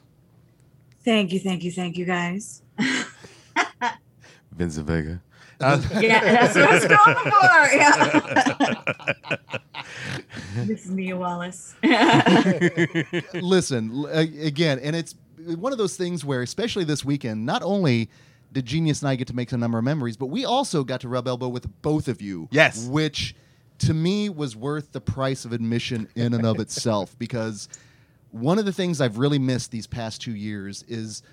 Thank 1.06 1.32
you, 1.32 1.40
thank 1.40 1.64
you, 1.64 1.72
thank 1.72 1.98
you, 1.98 2.04
guys. 2.04 2.62
Vincent 4.52 4.86
Vega. 4.86 5.22
Uh, 5.62 5.82
yeah, 6.00 6.20
that's 6.24 6.56
what 6.56 6.70
I 6.70 6.74
was 6.74 6.86
going 6.86 7.16
for. 7.16 7.68
Yeah. 9.76 10.66
this 10.66 10.86
is 10.86 10.92
Mia 10.92 11.18
Wallace. 11.18 11.76
Listen, 13.34 14.06
again, 14.12 14.80
and 14.80 14.96
it's 14.96 15.16
one 15.38 15.72
of 15.72 15.78
those 15.78 15.98
things 15.98 16.24
where, 16.24 16.42
especially 16.42 16.86
this 16.86 17.04
weekend, 17.04 17.46
not 17.46 17.62
only 17.64 18.10
did 18.52 18.66
Genius 18.66 19.02
and 19.02 19.10
I 19.10 19.16
get 19.16 19.28
to 19.28 19.36
make 19.36 19.52
a 19.52 19.58
number 19.58 19.78
of 19.78 19.84
memories, 19.84 20.18
but 20.18 20.28
we 20.28 20.46
also 20.46 20.84
got 20.84 21.02
to 21.02 21.10
rub 21.10 21.28
elbow 21.28 21.50
with 21.50 21.68
both 21.82 22.08
of 22.08 22.22
you. 22.22 22.48
Yes. 22.52 22.86
Which 22.88 23.36
to 23.80 23.94
me 23.94 24.30
was 24.30 24.56
worth 24.56 24.92
the 24.92 25.02
price 25.02 25.46
of 25.46 25.54
admission 25.54 26.08
in 26.16 26.34
and 26.34 26.46
of 26.46 26.60
itself 26.60 27.18
because 27.20 27.68
one 28.32 28.60
of 28.60 28.66
the 28.66 28.74
things 28.74 29.02
I've 29.02 29.18
really 29.18 29.40
missed 29.40 29.72
these 29.72 29.88
past 29.88 30.22
two 30.22 30.36
years 30.36 30.84
is 30.88 31.24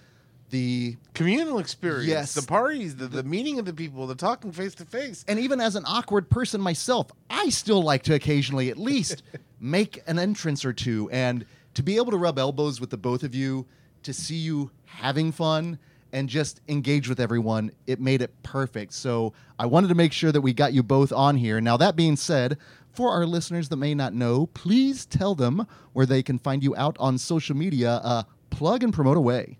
the 0.50 0.96
Communal 1.14 1.58
experience. 1.58 2.08
Yes. 2.08 2.34
The 2.34 2.42
parties, 2.46 2.96
the, 2.96 3.06
the 3.06 3.22
meeting 3.22 3.58
of 3.58 3.64
the 3.64 3.72
people, 3.72 4.06
the 4.06 4.14
talking 4.14 4.52
face 4.52 4.74
to 4.76 4.84
face. 4.84 5.24
and 5.28 5.38
even 5.38 5.60
as 5.60 5.76
an 5.76 5.84
awkward 5.86 6.28
person 6.30 6.60
myself, 6.60 7.08
I 7.30 7.48
still 7.48 7.82
like 7.82 8.02
to 8.04 8.14
occasionally 8.14 8.70
at 8.70 8.78
least 8.78 9.22
make 9.60 10.02
an 10.06 10.18
entrance 10.18 10.64
or 10.64 10.72
two. 10.72 11.08
And 11.10 11.46
to 11.74 11.82
be 11.82 11.96
able 11.96 12.10
to 12.12 12.16
rub 12.16 12.38
elbows 12.38 12.80
with 12.80 12.90
the 12.90 12.96
both 12.96 13.22
of 13.22 13.34
you, 13.34 13.66
to 14.02 14.12
see 14.12 14.36
you 14.36 14.70
having 14.84 15.32
fun 15.32 15.78
and 16.12 16.28
just 16.28 16.60
engage 16.68 17.08
with 17.08 17.18
everyone, 17.18 17.72
it 17.86 18.00
made 18.00 18.22
it 18.22 18.32
perfect. 18.42 18.92
So 18.92 19.32
I 19.58 19.66
wanted 19.66 19.88
to 19.88 19.94
make 19.94 20.12
sure 20.12 20.32
that 20.32 20.40
we 20.40 20.52
got 20.52 20.72
you 20.72 20.82
both 20.82 21.12
on 21.12 21.36
here. 21.36 21.60
Now, 21.60 21.76
that 21.76 21.96
being 21.96 22.16
said, 22.16 22.56
for 22.92 23.10
our 23.10 23.26
listeners 23.26 23.68
that 23.68 23.76
may 23.76 23.94
not 23.94 24.14
know, 24.14 24.46
please 24.46 25.04
tell 25.04 25.34
them 25.34 25.66
where 25.92 26.06
they 26.06 26.22
can 26.22 26.38
find 26.38 26.62
you 26.62 26.74
out 26.76 26.96
on 26.98 27.18
social 27.18 27.56
media. 27.56 28.00
Uh, 28.02 28.22
plug 28.50 28.82
and 28.82 28.94
promote 28.94 29.16
away. 29.16 29.58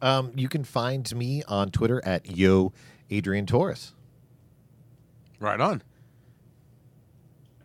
Um, 0.00 0.32
you 0.36 0.48
can 0.48 0.64
find 0.64 1.12
me 1.14 1.42
on 1.48 1.70
Twitter 1.70 2.00
at 2.04 2.36
Yo 2.36 2.72
Adrian 3.10 3.46
Torres. 3.46 3.92
Right 5.40 5.60
on. 5.60 5.82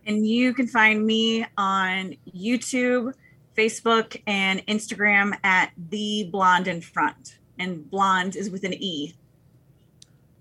and 0.06 0.26
you 0.26 0.52
can 0.54 0.66
find 0.66 1.04
me 1.04 1.46
on 1.56 2.14
YouTube, 2.36 3.14
Facebook, 3.56 4.20
and 4.26 4.64
Instagram 4.66 5.36
at 5.42 5.72
the 5.90 6.28
blonde 6.30 6.68
in 6.68 6.80
front. 6.80 7.38
And 7.58 7.88
blonde 7.90 8.36
is 8.36 8.50
with 8.50 8.64
an 8.64 8.74
E. 8.74 9.14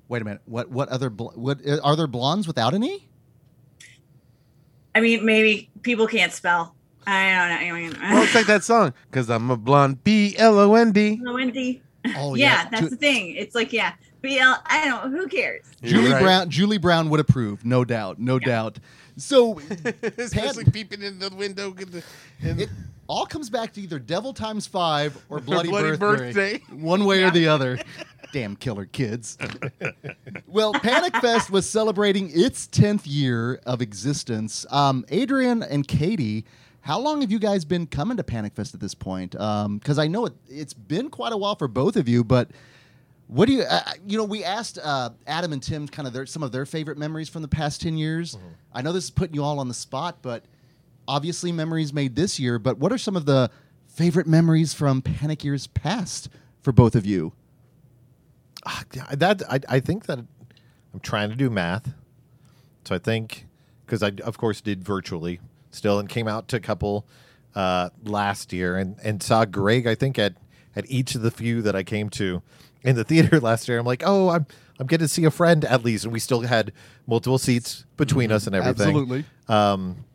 Wait 0.09 0.21
a 0.21 0.25
minute. 0.25 0.41
What? 0.45 0.69
What 0.69 0.89
other? 0.89 1.09
Bl- 1.09 1.29
what 1.35 1.59
are 1.83 1.95
there 1.95 2.07
blondes 2.07 2.45
without 2.47 2.73
an 2.73 2.83
e? 2.83 3.07
I 4.95 4.99
mean, 4.99 5.25
maybe 5.25 5.69
people 5.81 6.07
can't 6.07 6.31
spell. 6.33 6.75
I 7.07 7.29
don't 7.29 7.49
know. 7.49 7.75
I 7.75 7.79
mean, 7.79 7.97
Well, 8.01 8.23
it's 8.23 8.35
like 8.35 8.47
that 8.47 8.63
song. 8.63 8.93
Because 9.09 9.29
I'm 9.29 9.49
a 9.51 9.57
blonde. 9.57 10.03
B 10.03 10.35
L 10.37 10.57
O 10.59 10.75
N 10.75 10.91
D. 10.91 11.19
Wendy. 11.23 11.81
Oh 12.17 12.35
yeah, 12.35 12.67
that's 12.69 12.83
Ju- 12.83 12.89
the 12.89 12.95
thing. 12.97 13.35
It's 13.35 13.55
like, 13.55 13.71
yeah, 13.71 13.93
BL. 14.21 14.29
I 14.65 14.85
don't. 14.85 15.11
Who 15.11 15.27
cares? 15.27 15.65
Julie 15.81 16.03
You're 16.03 16.13
right. 16.13 16.21
Brown. 16.21 16.49
Julie 16.49 16.77
Brown 16.77 17.09
would 17.09 17.19
approve, 17.19 17.65
no 17.65 17.85
doubt, 17.85 18.19
no 18.19 18.39
doubt. 18.39 18.79
So 19.15 19.61
Especially 20.17 20.65
peeping 20.65 21.01
in 21.01 21.19
the 21.19 21.29
window. 21.29 21.71
get 21.71 21.91
the- 21.91 22.03
and- 22.41 22.61
it 22.61 22.69
all 23.07 23.25
comes 23.25 23.49
back 23.49 23.71
to 23.73 23.81
either 23.81 23.99
Devil 23.99 24.33
Times 24.33 24.65
Five 24.67 25.17
or 25.29 25.39
Bloody, 25.41 25.69
Bloody 25.69 25.97
birthday. 25.97 26.57
Birthday. 26.59 26.75
one 26.75 27.05
way 27.05 27.23
or 27.23 27.31
the 27.31 27.47
other. 27.47 27.77
Damn 28.33 28.55
killer 28.55 28.85
kids. 28.85 29.37
well, 30.47 30.73
Panic 30.73 31.15
Fest 31.17 31.51
was 31.51 31.69
celebrating 31.69 32.31
its 32.33 32.65
tenth 32.67 33.05
year 33.05 33.61
of 33.65 33.81
existence. 33.81 34.65
Um, 34.71 35.05
Adrian 35.09 35.61
and 35.63 35.87
Katie. 35.87 36.45
How 36.83 36.99
long 36.99 37.21
have 37.21 37.31
you 37.31 37.39
guys 37.39 37.63
been 37.63 37.87
coming 37.87 38.17
to 38.17 38.23
Panic 38.25 38.55
Fest 38.55 38.73
at 38.73 38.81
this 38.81 38.93
point? 38.93 39.31
Because 39.31 39.97
I 39.97 40.07
know 40.07 40.25
it, 40.25 40.33
it's 40.49 40.73
been 40.73 41.09
quite 41.09 41.31
a 41.31 41.37
while 41.37 41.55
for 41.55 41.69
both 41.69 41.95
of 41.95 42.09
you, 42.09 42.25
but 42.25 42.51
What 43.27 43.47
do 43.47 43.53
you, 43.53 43.61
uh, 43.63 43.79
you 44.05 44.17
know, 44.17 44.25
we 44.25 44.43
asked 44.43 44.77
uh, 44.83 45.11
Adam 45.25 45.53
and 45.53 45.63
Tim 45.63 45.87
kind 45.87 46.07
of 46.07 46.13
their, 46.13 46.25
some 46.25 46.43
of 46.43 46.51
their 46.51 46.65
favorite 46.65 46.97
memories 46.97 47.29
from 47.29 47.41
the 47.41 47.47
past 47.47 47.81
10 47.81 47.97
years. 47.97 48.37
I 48.73 48.81
know 48.81 48.91
this 48.91 49.05
is 49.05 49.11
putting 49.11 49.33
you 49.33 49.43
all 49.43 49.59
on 49.59 49.69
the 49.69 49.73
spot, 49.73 50.17
but 50.21 50.43
obviously 51.07 51.53
memories 51.53 51.93
made 51.93 52.17
this 52.17 52.37
year. 52.37 52.59
But 52.59 52.77
what 52.79 52.91
are 52.91 52.97
some 52.97 53.15
of 53.15 53.25
the 53.25 53.49
favorite 53.87 54.27
memories 54.27 54.73
from 54.73 55.01
Panic 55.01 55.43
years 55.43 55.67
past 55.67 56.27
for 56.61 56.73
both 56.73 56.95
of 56.95 57.05
you? 57.05 57.31
Yeah, 58.93 59.05
that 59.15 59.41
I, 59.49 59.59
I 59.69 59.79
think 59.79 60.05
that 60.07 60.19
I'm 60.19 60.99
trying 61.01 61.29
to 61.29 61.35
do 61.35 61.49
math, 61.49 61.93
so 62.85 62.93
I 62.95 62.97
think 62.99 63.45
because 63.85 64.03
I 64.03 64.11
of 64.23 64.37
course 64.37 64.61
did 64.61 64.83
virtually 64.83 65.39
still 65.73 65.99
and 65.99 66.07
came 66.09 66.27
out 66.27 66.47
to 66.49 66.57
a 66.57 66.59
couple 66.59 67.05
uh, 67.55 67.89
last 68.03 68.53
year 68.53 68.77
and 68.77 68.97
and 69.03 69.21
saw 69.21 69.45
Greg 69.45 69.87
I 69.87 69.95
think 69.95 70.17
at 70.17 70.35
at 70.75 70.89
each 70.89 71.15
of 71.15 71.21
the 71.21 71.31
few 71.31 71.61
that 71.61 71.75
I 71.75 71.83
came 71.83 72.09
to 72.11 72.41
in 72.83 72.95
the 72.95 73.03
theater 73.03 73.39
last 73.41 73.67
year. 73.67 73.79
I'm 73.79 73.85
like, 73.85 74.03
oh, 74.05 74.29
I'm 74.29 74.45
I'm 74.79 74.87
getting 74.87 75.05
to 75.05 75.13
see 75.13 75.25
a 75.25 75.31
friend 75.31 75.63
at 75.65 75.83
least, 75.83 76.03
and 76.03 76.11
we 76.11 76.19
still 76.19 76.41
had 76.41 76.73
multiple 77.05 77.37
seats 77.37 77.85
between 77.95 78.31
us 78.31 78.47
and 78.47 78.55
everything. 78.55 78.87
Absolutely. 78.87 79.25
Um, 79.47 80.05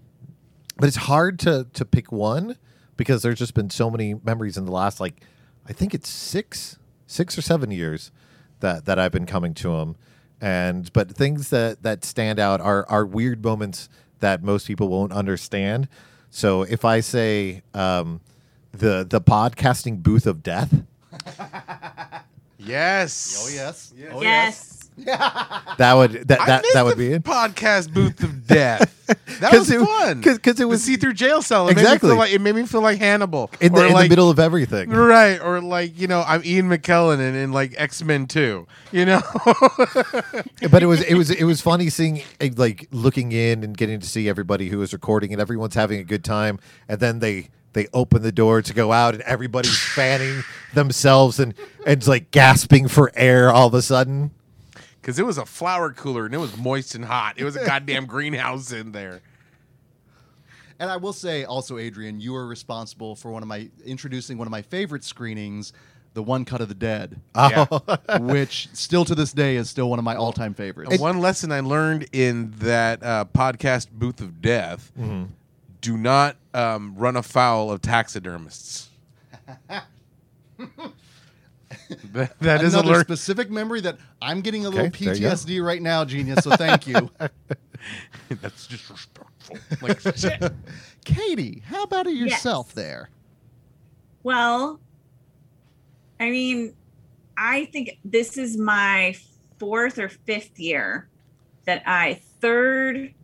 but 0.77 0.89
it's 0.89 0.97
hard 0.97 1.39
to 1.41 1.67
to 1.73 1.85
pick 1.85 2.13
one 2.13 2.57
because 2.97 3.23
there's 3.23 3.39
just 3.39 3.55
been 3.55 3.71
so 3.71 3.91
many 3.91 4.15
memories 4.15 4.57
in 4.57 4.67
the 4.67 4.73
last 4.73 5.01
like 5.01 5.23
I 5.69 5.73
think 5.73 5.95
it's 5.95 6.09
six 6.09 6.79
six 7.07 7.39
or 7.39 7.43
seven 7.43 7.71
years 7.71 8.11
that 8.61 8.85
that 8.87 8.99
I've 8.99 9.13
been 9.13 9.27
coming 9.27 9.55
to 9.55 9.77
them, 9.77 9.97
and 10.41 10.93
but 10.93 11.11
things 11.13 11.51
that 11.51 11.83
that 11.83 12.05
stand 12.05 12.39
out 12.39 12.61
are 12.61 12.87
are 12.89 13.07
weird 13.07 13.45
moments 13.45 13.89
that 14.21 14.43
most 14.43 14.67
people 14.67 14.89
won't 14.89 15.13
understand. 15.13 15.89
So 16.31 16.63
if 16.63 16.85
I 16.85 17.01
say 17.01 17.63
um, 17.75 18.21
the 18.73 19.07
the 19.09 19.21
podcasting 19.21 20.03
booth 20.03 20.27
of 20.27 20.43
death, 20.43 20.83
Yes. 22.59 23.45
Oh, 23.47 23.49
yes. 23.55 23.95
Oh, 24.13 24.21
yes. 24.23 24.88
that 25.05 25.95
would 25.95 26.13
that 26.13 26.27
that, 26.47 26.63
missed 26.63 26.75
that 26.75 26.85
would 26.85 26.97
the 26.97 27.09
be 27.09 27.13
it. 27.13 27.23
podcast 27.23 27.93
booth 27.93 28.23
of 28.23 28.47
death. 28.47 28.95
That 29.41 29.55
was 29.55 29.71
it, 29.71 29.81
fun. 29.81 30.21
because 30.21 30.61
it 30.61 30.67
was 30.67 30.83
see-through 30.85 31.15
jail 31.15 31.41
cell. 31.41 31.69
It 31.69 31.73
Exactly. 31.73 31.89
Made 31.89 31.93
me 31.95 32.09
feel 32.11 32.19
like, 32.19 32.33
it 32.33 32.41
made 32.43 32.55
me 32.57 32.67
feel 32.67 32.81
like 32.83 32.99
Hannibal. 32.99 33.51
in 33.59 33.73
the, 33.73 33.87
in 33.87 33.93
like, 33.95 34.05
the 34.05 34.09
middle 34.11 34.29
of 34.29 34.39
everything. 34.39 34.91
Right, 34.91 35.41
or 35.41 35.63
like 35.63 35.99
you 35.99 36.09
know, 36.09 36.23
I'm 36.27 36.43
Ian 36.45 36.69
McKellen 36.69 37.19
in, 37.19 37.35
in 37.35 37.53
like 37.53 37.73
X 37.79 38.03
Men 38.03 38.27
Two. 38.27 38.67
You 38.93 39.07
know, 39.07 39.23
but 40.71 40.83
it 40.83 40.87
was 40.87 41.03
it 41.03 41.15
was 41.15 41.31
it 41.31 41.45
was 41.45 41.63
funny 41.63 41.89
seeing 41.89 42.23
eh, 42.41 42.51
like 42.57 42.89
looking 42.91 43.33
in 43.33 43.65
and 43.65 43.77
getting 43.77 43.99
to 44.01 44.07
see 44.07 44.29
everybody 44.29 44.69
who 44.69 44.79
was 44.79 44.93
recording 44.93 45.33
and 45.33 45.41
everyone's 45.41 45.75
having 45.75 46.01
a 46.01 46.05
good 46.05 46.25
time 46.25 46.59
and 46.89 47.01
then 47.01 47.21
they 47.21 47.49
they 47.73 47.87
open 47.93 48.23
the 48.23 48.33
door 48.33 48.61
to 48.63 48.75
go 48.75 48.93
out 48.93 49.15
and 49.15 49.23
everybody's 49.23 49.79
fanning 49.79 50.43
themselves 50.75 51.39
and 51.39 51.55
and 51.87 52.07
like 52.07 52.31
gasping 52.31 52.89
for 52.89 53.13
air 53.15 53.51
all 53.51 53.69
of 53.69 53.75
a 53.75 53.83
sudden 53.83 54.31
because 55.09 55.19
it 55.19 55.25
was 55.25 55.39
a 55.39 55.47
flower 55.47 55.91
cooler 55.91 56.27
and 56.27 56.35
it 56.35 56.39
was 56.39 56.55
moist 56.59 56.95
and 56.95 57.03
hot. 57.03 57.39
It 57.39 57.45
was 57.45 57.57
a 57.57 57.65
goddamn 57.65 58.05
greenhouse 58.15 58.73
in 58.73 58.93
there. 58.93 59.23
And 60.79 60.91
I 60.91 60.99
will 60.99 61.15
say 61.15 61.45
also, 61.45 61.79
Adrian, 61.79 62.21
you 62.21 62.35
were 62.35 62.47
responsible 62.47 63.17
for 63.17 63.31
one 63.31 63.43
of 63.43 63.49
my 63.49 63.71
introducing 63.87 64.37
one 64.37 64.47
of 64.47 64.51
my 64.51 64.61
favorite 64.61 65.03
screenings, 65.05 65.73
The 66.13 66.23
One 66.23 66.45
Cut 66.45 66.61
of 66.61 66.69
the 66.69 66.75
Dead, 66.75 67.19
Yeah. 67.35 67.65
which 68.21 68.69
still 68.75 69.07
to 69.07 69.15
this 69.15 69.33
day 69.33 69.57
is 69.57 69.71
still 69.71 69.89
one 69.89 69.99
of 69.99 70.05
my 70.05 70.15
all 70.15 70.35
time 70.35 70.53
favorites. 70.53 70.93
And 70.93 71.01
one 71.01 71.21
lesson 71.21 71.53
I 71.53 71.61
learned 71.61 72.09
in 72.13 72.51
that 72.59 73.03
uh, 73.03 73.25
podcast 73.35 73.89
booth 73.91 74.21
of 74.21 74.43
death: 74.43 74.93
do 75.81 75.97
not 75.97 76.37
um, 76.53 76.95
run 76.99 77.17
afoul 77.17 77.71
of 77.71 77.81
taxidermists. 77.81 78.91
That, 82.13 82.39
that 82.41 82.63
is 82.63 82.75
a 82.75 82.79
Another 82.81 82.95
learn. 82.97 83.05
specific 83.05 83.51
memory 83.51 83.81
that 83.83 83.99
I'm 84.21 84.41
getting 84.43 84.67
a 84.67 84.69
little 84.69 84.87
Okay, 84.89 85.07
there. 85.07 85.15
PTSD 85.15 85.65
right 85.65 85.81
now, 85.81 86.05
genius. 86.05 86.45
So 86.45 86.51
thank 86.57 86.87
you, 86.87 87.11
That's 88.29 88.67
disrespectful. 88.67 89.57
Like 89.81 90.01
shit. 90.17 90.53
Katie. 91.05 91.63
How 91.67 91.85
about 91.85 92.07
it 92.07 92.15
yourself 92.15 92.75
there? 92.75 93.09
Well, 94.23 94.81
I 96.21 96.31
mean, 96.31 96.75
I 97.37 97.67
think 97.67 97.99
this 98.05 98.37
is 98.37 98.57
my 98.59 99.17
fourth 99.59 99.99
or 99.99 100.09
fifth 100.09 100.59
year 100.61 101.09
that 101.65 101.83
I 101.87 102.21
third 102.41 103.15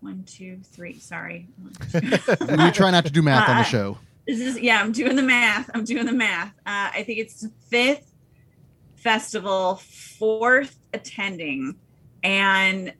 one, 0.00 0.24
two, 0.26 0.60
three. 0.62 0.98
Sorry. 0.98 1.48
One, 1.60 1.72
two. 1.90 2.56
We 2.64 2.70
try 2.70 2.90
not 2.90 3.04
to 3.06 3.10
do 3.12 3.22
math 3.22 3.48
on 3.48 3.56
the 3.56 3.60
Uh, 3.62 3.64
show. 3.64 3.98
This 4.26 4.40
is 4.40 4.58
yeah 4.60 4.80
i'm 4.80 4.92
doing 4.92 5.16
the 5.16 5.22
math. 5.22 5.70
I'm 5.74 5.84
doing 5.84 6.06
the 6.06 6.12
math. 6.12 6.52
Uh, 6.66 6.90
i 6.94 7.02
think 7.04 7.18
it's 7.18 7.46
fifth 7.68 8.14
festival 8.96 9.76
fourth 9.76 10.78
attending. 10.92 11.76
And 12.22 12.94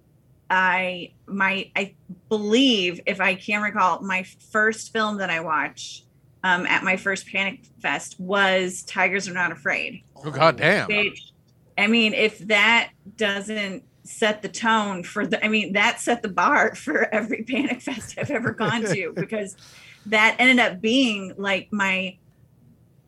i 0.50 1.12
my 1.26 1.70
i 1.74 1.94
believe 2.28 3.00
if 3.06 3.20
i 3.20 3.34
can 3.34 3.62
recall 3.62 4.02
my 4.02 4.22
first 4.52 4.92
film 4.92 5.16
that 5.16 5.30
i 5.30 5.40
watched 5.40 6.04
um, 6.42 6.66
at 6.66 6.84
my 6.84 6.98
first 6.98 7.26
panic 7.26 7.64
fest 7.80 8.20
was 8.20 8.82
tigers 8.82 9.26
are 9.26 9.32
not 9.32 9.50
afraid. 9.50 10.02
Oh 10.16 10.30
god 10.30 10.58
damn. 10.58 10.86
which 10.88 11.32
i 11.78 11.86
mean 11.86 12.12
if 12.12 12.38
that 12.40 12.90
doesn't 13.16 13.82
set 14.04 14.42
the 14.42 14.48
tone 14.48 15.02
for 15.02 15.26
the 15.26 15.42
i 15.42 15.48
mean 15.48 15.72
that 15.72 15.98
set 15.98 16.20
the 16.20 16.28
bar 16.28 16.74
for 16.74 17.12
every 17.12 17.42
panic 17.42 17.80
fest 17.80 18.18
i've 18.18 18.30
ever 18.30 18.52
gone 18.52 18.82
to 18.82 19.12
because 19.16 19.56
that 20.06 20.36
ended 20.38 20.58
up 20.58 20.80
being 20.80 21.34
like 21.36 21.68
my 21.72 22.16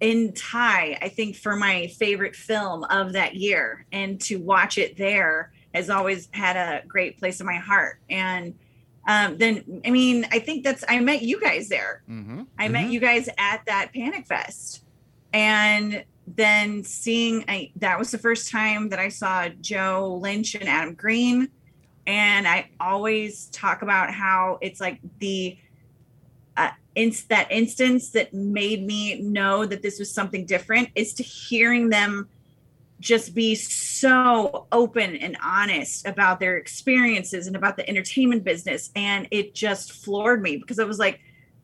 in 0.01 0.33
tie 0.35 0.99
i 1.01 1.09
think 1.09 1.37
for 1.37 1.57
my 1.57 1.87
favorite 1.89 2.37
film 2.37 2.85
of 2.85 3.13
that 3.13 3.35
year 3.35 3.87
and 3.93 4.21
to 4.21 4.37
watch 4.37 4.77
it 4.79 4.97
there 4.97 5.53
has 5.75 5.89
always 5.89 6.29
had 6.33 6.57
a 6.57 6.87
great 6.87 7.19
place 7.19 7.41
in 7.41 7.47
my 7.47 7.57
heart 7.57 7.99
and 8.11 8.55
um, 9.09 9.39
then 9.39 9.83
i 9.87 9.91
mean 9.91 10.27
i 10.33 10.39
think 10.39 10.65
that's 10.65 10.85
i 10.89 10.99
met 11.01 11.23
you 11.23 11.41
guys 11.41 11.69
there 11.69 12.03
Mm-hmm. 12.37 12.43
I 12.59 12.69
met 12.69 12.91
you 12.91 13.01
guys 13.01 13.29
at 13.39 13.65
that 13.67 13.93
Panic 13.95 14.27
Fest. 14.27 14.83
And 15.33 16.05
then 16.27 16.83
seeing 16.85 17.45
I, 17.49 17.71
that 17.77 17.99
was 17.99 18.11
the 18.11 18.19
first 18.19 18.51
time 18.51 18.89
that 18.89 18.99
I 18.99 19.09
saw 19.09 19.49
Joe 19.49 20.19
Lynch 20.21 20.55
and 20.55 20.69
Adam 20.69 20.95
Green. 20.95 21.49
And 22.07 22.47
I 22.49 22.71
always 22.81 23.47
talk 23.47 23.83
about 23.83 24.13
how 24.13 24.59
it's 24.61 24.81
like 24.81 25.01
the 25.19 25.59
inst- 26.97 27.29
that 27.29 27.51
instance 27.53 28.11
that 28.11 28.35
made 28.35 28.85
me 28.85 29.21
know 29.21 29.65
that 29.65 29.83
this 29.83 29.99
was 29.99 30.11
something 30.13 30.45
different 30.45 30.89
is 30.95 31.15
to 31.15 31.23
hearing 31.23 31.91
them 31.91 32.29
just 32.99 33.35
be 33.35 33.55
so 33.55 34.67
open 34.73 35.17
and 35.17 35.37
honest 35.45 36.07
about 36.07 36.41
their 36.41 36.57
experiences 36.57 37.47
and 37.47 37.55
about 37.55 37.77
the 37.77 37.89
entertainment 37.89 38.43
business. 38.43 38.91
And 38.97 39.29
it 39.31 39.55
just 39.55 39.93
floored 39.93 40.43
me 40.43 40.57
because 40.57 40.79
I 40.79 40.85
was 40.85 40.99
like, 40.99 41.21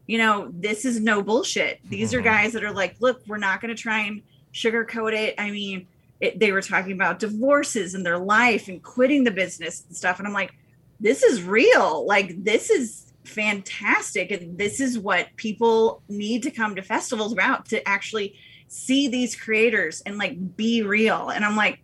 you 0.07 0.19
know, 0.19 0.51
this 0.53 0.85
is 0.85 1.01
no 1.01 1.23
bullshit. 1.23 1.81
These 1.89 2.13
are 2.13 2.21
Mhm. 2.21 2.25
guys 2.25 2.53
that 2.53 2.65
are 2.65 2.73
like, 2.73 2.97
look, 3.01 3.23
we're 3.27 3.39
not 3.39 3.63
going 3.63 3.75
to 3.75 3.81
try 3.83 4.01
and 4.01 4.21
sugarcoat 4.53 5.15
it. 5.15 5.35
I 5.39 5.51
mean, 5.51 5.87
it, 6.21 6.39
they 6.39 6.53
were 6.53 6.61
talking 6.61 6.93
about 6.93 7.19
divorces 7.19 7.95
and 7.95 8.05
their 8.05 8.19
life 8.19 8.69
and 8.69 8.83
quitting 8.83 9.25
the 9.25 9.31
business 9.31 9.85
and 9.89 9.97
stuff. 9.97 10.19
And 10.19 10.29
I'm 10.29 10.35
like, 10.35 10.53
this 11.01 11.23
is 11.23 11.43
real. 11.43 12.07
Like, 12.07 12.45
this 12.45 12.69
is 12.69 13.12
fantastic. 13.25 14.31
And 14.31 14.59
this 14.59 14.81
is 14.81 14.99
what 14.99 15.29
people 15.37 16.03
need 16.09 16.43
to 16.45 16.51
come 16.51 16.77
to 16.77 16.83
festivals 16.83 17.33
about 17.33 17.67
to 17.67 17.87
actually 17.89 18.37
see 18.69 19.09
these 19.09 19.37
creators 19.37 20.01
and 20.03 20.19
like 20.19 20.57
be 20.57 20.83
real. 20.83 21.29
And 21.29 21.45
I'm 21.45 21.57
like, 21.57 21.83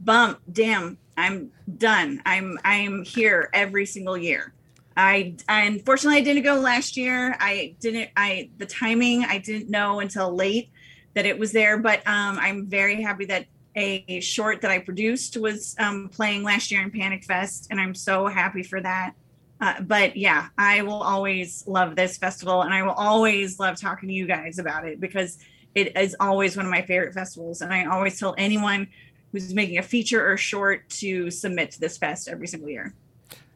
bump, 0.00 0.40
damn, 0.50 0.98
I'm 1.16 1.50
done. 1.76 2.22
I'm 2.24 2.58
I'm 2.64 3.04
here 3.04 3.50
every 3.52 3.86
single 3.86 4.16
year. 4.16 4.54
I, 4.96 5.36
I 5.48 5.62
unfortunately 5.62 6.20
I 6.20 6.24
didn't 6.24 6.42
go 6.42 6.54
last 6.54 6.96
year. 6.96 7.36
I 7.38 7.76
didn't 7.80 8.10
I 8.16 8.50
the 8.58 8.66
timing 8.66 9.24
I 9.24 9.38
didn't 9.38 9.70
know 9.70 10.00
until 10.00 10.34
late 10.34 10.70
that 11.14 11.26
it 11.26 11.38
was 11.38 11.52
there, 11.52 11.78
but 11.78 11.98
um 12.06 12.38
I'm 12.38 12.66
very 12.66 13.02
happy 13.02 13.26
that 13.26 13.46
a 13.76 14.20
short 14.20 14.62
that 14.62 14.70
I 14.70 14.78
produced 14.78 15.36
was 15.36 15.76
um 15.78 16.08
playing 16.08 16.42
last 16.42 16.70
year 16.70 16.82
in 16.82 16.90
Panic 16.90 17.24
Fest 17.24 17.68
and 17.70 17.80
I'm 17.80 17.94
so 17.94 18.26
happy 18.26 18.62
for 18.62 18.80
that. 18.80 19.12
Uh, 19.60 19.80
but 19.82 20.16
yeah, 20.16 20.48
I 20.56 20.82
will 20.82 21.02
always 21.02 21.64
love 21.66 21.94
this 21.94 22.16
festival 22.16 22.62
and 22.62 22.72
I 22.72 22.82
will 22.82 22.92
always 22.92 23.58
love 23.60 23.78
talking 23.78 24.08
to 24.08 24.14
you 24.14 24.26
guys 24.26 24.58
about 24.58 24.86
it 24.86 25.00
because 25.00 25.38
it 25.74 25.96
is 25.96 26.16
always 26.18 26.56
one 26.56 26.64
of 26.64 26.70
my 26.70 26.82
favorite 26.82 27.12
festivals 27.12 27.60
and 27.60 27.72
I 27.72 27.84
always 27.84 28.18
tell 28.18 28.34
anyone 28.38 28.88
who's 29.32 29.54
making 29.54 29.78
a 29.78 29.82
feature 29.82 30.30
or 30.30 30.36
short 30.36 30.88
to 30.88 31.30
submit 31.30 31.70
to 31.72 31.80
this 31.80 31.98
fest 31.98 32.26
every 32.26 32.48
single 32.48 32.70
year. 32.70 32.94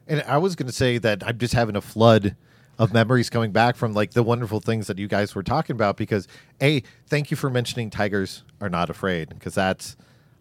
And 0.07 0.21
I 0.27 0.37
was 0.37 0.55
going 0.55 0.67
to 0.67 0.73
say 0.73 0.99
that 0.99 1.25
I'm 1.25 1.37
just 1.37 1.53
having 1.53 1.75
a 1.75 1.81
flood 1.81 2.35
of 2.77 2.93
memories 2.93 3.29
coming 3.29 3.51
back 3.51 3.75
from 3.75 3.93
like 3.93 4.11
the 4.11 4.23
wonderful 4.23 4.59
things 4.59 4.87
that 4.87 4.99
you 4.99 5.07
guys 5.07 5.33
were 5.33 5.43
talking 5.43 5.75
about 5.75 5.97
because 5.97 6.27
a 6.61 6.83
thank 7.07 7.31
you 7.31 7.37
for 7.37 7.49
mentioning 7.49 7.89
tigers 7.89 8.43
are 8.61 8.69
not 8.69 8.89
afraid 8.89 9.29
because 9.29 9.55
that's 9.55 9.95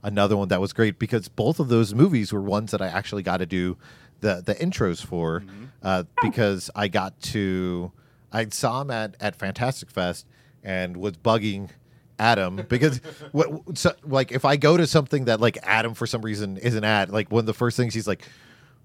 another 0.05 0.37
one 0.37 0.49
that 0.49 0.61
was 0.61 0.73
great 0.73 0.99
because 0.99 1.29
both 1.29 1.59
of 1.59 1.69
those 1.69 1.95
movies 1.95 2.33
were 2.33 2.43
ones 2.43 2.71
that 2.71 2.81
I 2.81 2.87
actually 2.87 3.25
got 3.25 3.39
to 3.39 3.47
do 3.47 3.77
the 4.21 4.43
the 4.45 4.55
intros 4.55 5.05
for 5.05 5.43
uh, 5.83 6.05
because 6.23 6.71
I 6.77 6.87
got 6.89 7.21
to 7.23 7.91
I 8.31 8.47
saw 8.51 8.83
him 8.83 8.91
at 8.91 9.17
at 9.19 9.35
Fantastic 9.35 9.91
Fest 9.91 10.27
and 10.63 10.97
was 10.97 11.15
bugging 11.15 11.71
Adam 12.19 12.65
because 12.69 12.99
what 13.33 13.77
so, 13.77 13.95
like 14.05 14.31
if 14.31 14.45
I 14.45 14.57
go 14.57 14.77
to 14.77 14.87
something 14.87 15.25
that 15.25 15.41
like 15.41 15.59
Adam 15.63 15.95
for 15.95 16.07
some 16.07 16.23
reason 16.23 16.59
isn't 16.59 16.85
at 16.85 17.11
like 17.11 17.33
one 17.33 17.41
of 17.41 17.47
the 17.47 17.55
first 17.55 17.77
things 17.77 17.95
he's 17.95 18.07
like 18.07 18.29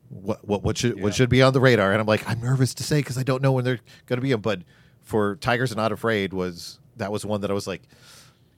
what 0.09 0.45
what 0.47 0.63
what 0.63 0.77
should 0.77 0.99
what 1.01 1.13
should 1.13 1.29
be 1.29 1.41
on 1.41 1.53
the 1.53 1.59
radar? 1.59 1.91
And 1.91 2.01
I'm 2.01 2.07
like 2.07 2.27
I'm 2.27 2.41
nervous 2.41 2.73
to 2.75 2.83
say 2.83 2.99
because 2.99 3.17
I 3.17 3.23
don't 3.23 3.43
know 3.43 3.51
when 3.51 3.63
they're 3.63 3.79
going 4.07 4.17
to 4.17 4.21
be 4.21 4.31
in 4.31 4.39
but 4.41 4.61
for 5.01 5.35
Tigers 5.35 5.71
Are 5.71 5.75
Not 5.75 5.91
Afraid 5.91 6.33
was 6.33 6.79
that 6.97 7.11
was 7.11 7.25
one 7.25 7.41
that 7.41 7.51
I 7.51 7.53
was 7.53 7.67
like 7.67 7.83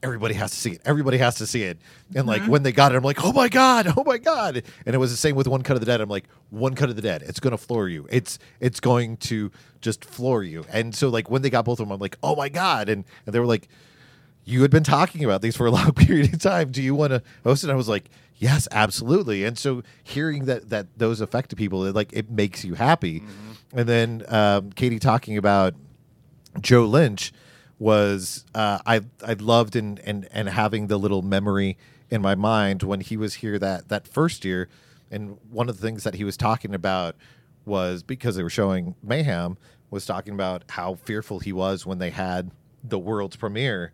everybody 0.03 0.33
has 0.33 0.51
to 0.51 0.57
see 0.57 0.71
it. 0.71 0.81
Everybody 0.85 1.17
has 1.17 1.35
to 1.35 1.47
see 1.47 1.63
it. 1.63 1.77
And 2.15 2.27
like 2.27 2.41
when 2.43 2.63
they 2.63 2.71
got 2.71 2.91
it 2.91 2.95
I'm 2.95 3.03
like 3.03 3.23
oh 3.23 3.31
my 3.33 3.49
god 3.49 3.93
oh 3.95 4.03
my 4.03 4.17
god. 4.17 4.63
And 4.85 4.95
it 4.95 4.97
was 4.97 5.11
the 5.11 5.17
same 5.17 5.35
with 5.35 5.47
One 5.47 5.63
Cut 5.63 5.75
of 5.75 5.79
the 5.79 5.85
Dead. 5.85 6.01
I'm 6.01 6.09
like 6.09 6.25
One 6.49 6.75
Cut 6.75 6.89
of 6.89 6.95
the 6.95 7.01
Dead 7.01 7.21
it's 7.23 7.39
going 7.39 7.51
to 7.51 7.57
floor 7.57 7.87
you. 7.87 8.07
It's 8.09 8.39
it's 8.59 8.79
going 8.79 9.17
to 9.17 9.51
just 9.81 10.05
floor 10.05 10.43
you. 10.43 10.65
And 10.71 10.95
so 10.95 11.09
like 11.09 11.29
when 11.29 11.41
they 11.41 11.49
got 11.49 11.65
both 11.65 11.79
of 11.79 11.87
them 11.87 11.91
I'm 11.93 11.99
like 11.99 12.17
oh 12.23 12.35
my 12.35 12.49
god. 12.49 12.89
And, 12.89 13.05
and 13.25 13.33
they 13.33 13.39
were 13.39 13.45
like 13.45 13.67
you 14.43 14.61
had 14.61 14.71
been 14.71 14.83
talking 14.83 15.23
about 15.23 15.41
these 15.41 15.55
for 15.55 15.67
a 15.67 15.71
long 15.79 15.93
period 15.93 16.33
of 16.33 16.39
time. 16.39 16.71
Do 16.71 16.81
you 16.81 16.95
want 16.95 17.11
to 17.11 17.21
host 17.43 17.63
it? 17.63 17.69
I 17.69 17.75
was 17.75 17.87
like, 17.87 18.09
yes, 18.37 18.67
absolutely. 18.71 19.45
And 19.45 19.57
so 19.57 19.83
hearing 20.03 20.45
that 20.45 20.69
that 20.69 20.87
those 20.97 21.21
affected 21.21 21.57
people, 21.57 21.85
it, 21.85 21.95
like 21.95 22.11
it 22.13 22.29
makes 22.29 22.65
you 22.65 22.73
happy. 22.73 23.23
And 23.73 23.87
then 23.87 24.23
um, 24.27 24.71
Katie 24.71 24.99
talking 24.99 25.37
about 25.37 25.75
Joe 26.59 26.85
Lynch 26.85 27.31
was 27.81 28.45
uh, 28.53 28.77
I 28.85 29.01
I 29.25 29.33
loved 29.33 29.75
and 29.75 29.99
and 30.01 30.29
and 30.31 30.47
having 30.47 30.85
the 30.85 30.97
little 30.97 31.23
memory 31.23 31.79
in 32.11 32.21
my 32.21 32.35
mind 32.35 32.83
when 32.83 33.01
he 33.01 33.17
was 33.17 33.35
here 33.35 33.57
that 33.57 33.89
that 33.89 34.07
first 34.07 34.45
year, 34.45 34.69
and 35.09 35.39
one 35.49 35.67
of 35.67 35.77
the 35.77 35.81
things 35.81 36.03
that 36.03 36.13
he 36.13 36.23
was 36.23 36.37
talking 36.37 36.75
about 36.75 37.15
was 37.65 38.03
because 38.03 38.35
they 38.35 38.43
were 38.43 38.51
showing 38.51 38.93
Mayhem 39.01 39.57
was 39.89 40.05
talking 40.05 40.35
about 40.35 40.63
how 40.69 40.93
fearful 40.93 41.39
he 41.39 41.51
was 41.51 41.83
when 41.83 41.97
they 41.97 42.11
had 42.11 42.51
the 42.83 42.99
world's 42.99 43.35
premiere 43.35 43.93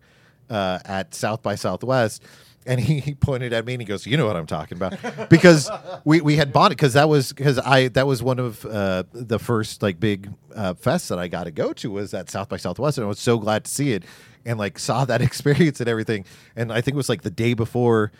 uh, 0.50 0.80
at 0.84 1.14
South 1.14 1.42
by 1.42 1.54
Southwest. 1.54 2.22
And 2.68 2.78
he, 2.78 3.00
he 3.00 3.14
pointed 3.14 3.52
at 3.54 3.64
me 3.64 3.72
and 3.74 3.82
he 3.82 3.86
goes, 3.86 4.06
"You 4.06 4.16
know 4.18 4.26
what 4.26 4.36
I'm 4.36 4.46
talking 4.46 4.76
about," 4.76 5.28
because 5.30 5.70
we, 6.04 6.20
we 6.20 6.36
had 6.36 6.52
bought 6.52 6.70
it 6.70 6.76
because 6.76 6.92
that 6.92 7.08
was 7.08 7.32
because 7.32 7.58
I 7.58 7.88
that 7.88 8.06
was 8.06 8.22
one 8.22 8.38
of 8.38 8.64
uh, 8.66 9.04
the 9.12 9.38
first 9.38 9.82
like 9.82 9.98
big 9.98 10.30
uh, 10.54 10.74
fests 10.74 11.08
that 11.08 11.18
I 11.18 11.28
got 11.28 11.44
to 11.44 11.50
go 11.50 11.72
to 11.72 11.90
was 11.90 12.12
at 12.12 12.28
South 12.28 12.50
by 12.50 12.58
Southwest, 12.58 12.98
and 12.98 13.06
I 13.06 13.08
was 13.08 13.18
so 13.18 13.38
glad 13.38 13.64
to 13.64 13.70
see 13.70 13.92
it 13.92 14.04
and 14.44 14.58
like 14.58 14.78
saw 14.78 15.04
that 15.06 15.22
experience 15.30 15.80
and 15.80 15.88
everything. 15.88 16.26
And 16.54 16.70
I 16.70 16.82
think 16.82 16.94
it 16.94 16.98
was 16.98 17.08
like 17.08 17.22
the 17.22 17.30
day 17.30 17.54
before 17.54 18.12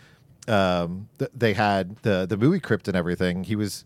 um, 0.47 1.07
th- 1.19 1.31
they 1.33 1.53
had 1.53 1.95
the 1.97 2.25
the 2.27 2.35
movie 2.35 2.59
crypt 2.59 2.87
and 2.87 2.97
everything. 2.97 3.43
He 3.43 3.55
was 3.55 3.85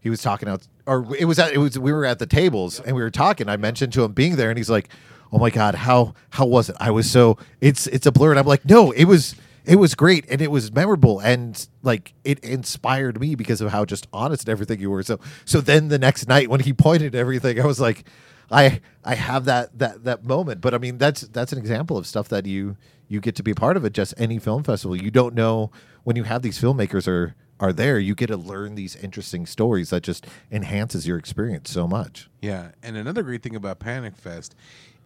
he 0.00 0.10
was 0.10 0.22
talking 0.22 0.48
out 0.48 0.66
or 0.86 1.06
it 1.18 1.26
was 1.26 1.38
at 1.38 1.52
it 1.52 1.58
was 1.58 1.78
we 1.78 1.92
were 1.92 2.04
at 2.04 2.18
the 2.18 2.26
tables 2.26 2.80
and 2.80 2.96
we 2.96 3.02
were 3.02 3.10
talking 3.10 3.48
i 3.48 3.56
mentioned 3.56 3.92
to 3.92 4.02
him 4.02 4.12
being 4.12 4.36
there 4.36 4.48
and 4.48 4.58
he's 4.58 4.70
like 4.70 4.88
oh 5.32 5.38
my 5.38 5.50
god 5.50 5.74
how 5.74 6.14
how 6.30 6.46
was 6.46 6.68
it 6.68 6.76
i 6.80 6.90
was 6.90 7.10
so 7.10 7.36
it's 7.60 7.86
it's 7.88 8.06
a 8.06 8.12
blur 8.12 8.30
and 8.30 8.38
i'm 8.38 8.46
like 8.46 8.64
no 8.64 8.90
it 8.92 9.04
was 9.04 9.34
it 9.64 9.76
was 9.76 9.94
great 9.94 10.24
and 10.28 10.40
it 10.40 10.50
was 10.50 10.72
memorable 10.72 11.20
and 11.20 11.68
like 11.82 12.14
it 12.24 12.38
inspired 12.40 13.20
me 13.20 13.34
because 13.34 13.60
of 13.60 13.70
how 13.70 13.84
just 13.84 14.06
honest 14.12 14.42
and 14.42 14.48
everything 14.50 14.80
you 14.80 14.90
were. 14.90 15.02
So 15.02 15.18
so 15.44 15.60
then 15.60 15.88
the 15.88 15.98
next 15.98 16.28
night 16.28 16.48
when 16.48 16.60
he 16.60 16.72
pointed 16.72 17.14
everything 17.14 17.60
i 17.60 17.66
was 17.66 17.80
like 17.80 18.04
i 18.50 18.80
i 19.04 19.14
have 19.14 19.44
that 19.46 19.78
that 19.78 20.04
that 20.04 20.24
moment. 20.24 20.60
But 20.60 20.74
i 20.74 20.78
mean 20.78 20.98
that's 20.98 21.22
that's 21.22 21.52
an 21.52 21.58
example 21.58 21.96
of 21.96 22.06
stuff 22.06 22.28
that 22.28 22.46
you 22.46 22.76
you 23.08 23.20
get 23.20 23.34
to 23.36 23.42
be 23.42 23.54
part 23.54 23.76
of 23.76 23.84
it 23.84 23.92
just 23.92 24.14
any 24.16 24.38
film 24.38 24.62
festival. 24.62 24.96
You 24.96 25.10
don't 25.10 25.34
know 25.34 25.70
when 26.04 26.16
you 26.16 26.24
have 26.24 26.42
these 26.42 26.60
filmmakers 26.60 27.08
are 27.08 27.34
are 27.60 27.72
there, 27.74 27.98
you 27.98 28.14
get 28.14 28.28
to 28.28 28.36
learn 28.38 28.74
these 28.74 28.96
interesting 28.96 29.44
stories 29.44 29.90
that 29.90 30.02
just 30.02 30.26
enhances 30.50 31.06
your 31.06 31.18
experience 31.18 31.70
so 31.70 31.86
much. 31.86 32.30
Yeah, 32.40 32.70
and 32.82 32.96
another 32.96 33.22
great 33.22 33.42
thing 33.42 33.54
about 33.54 33.78
Panic 33.78 34.16
Fest 34.16 34.54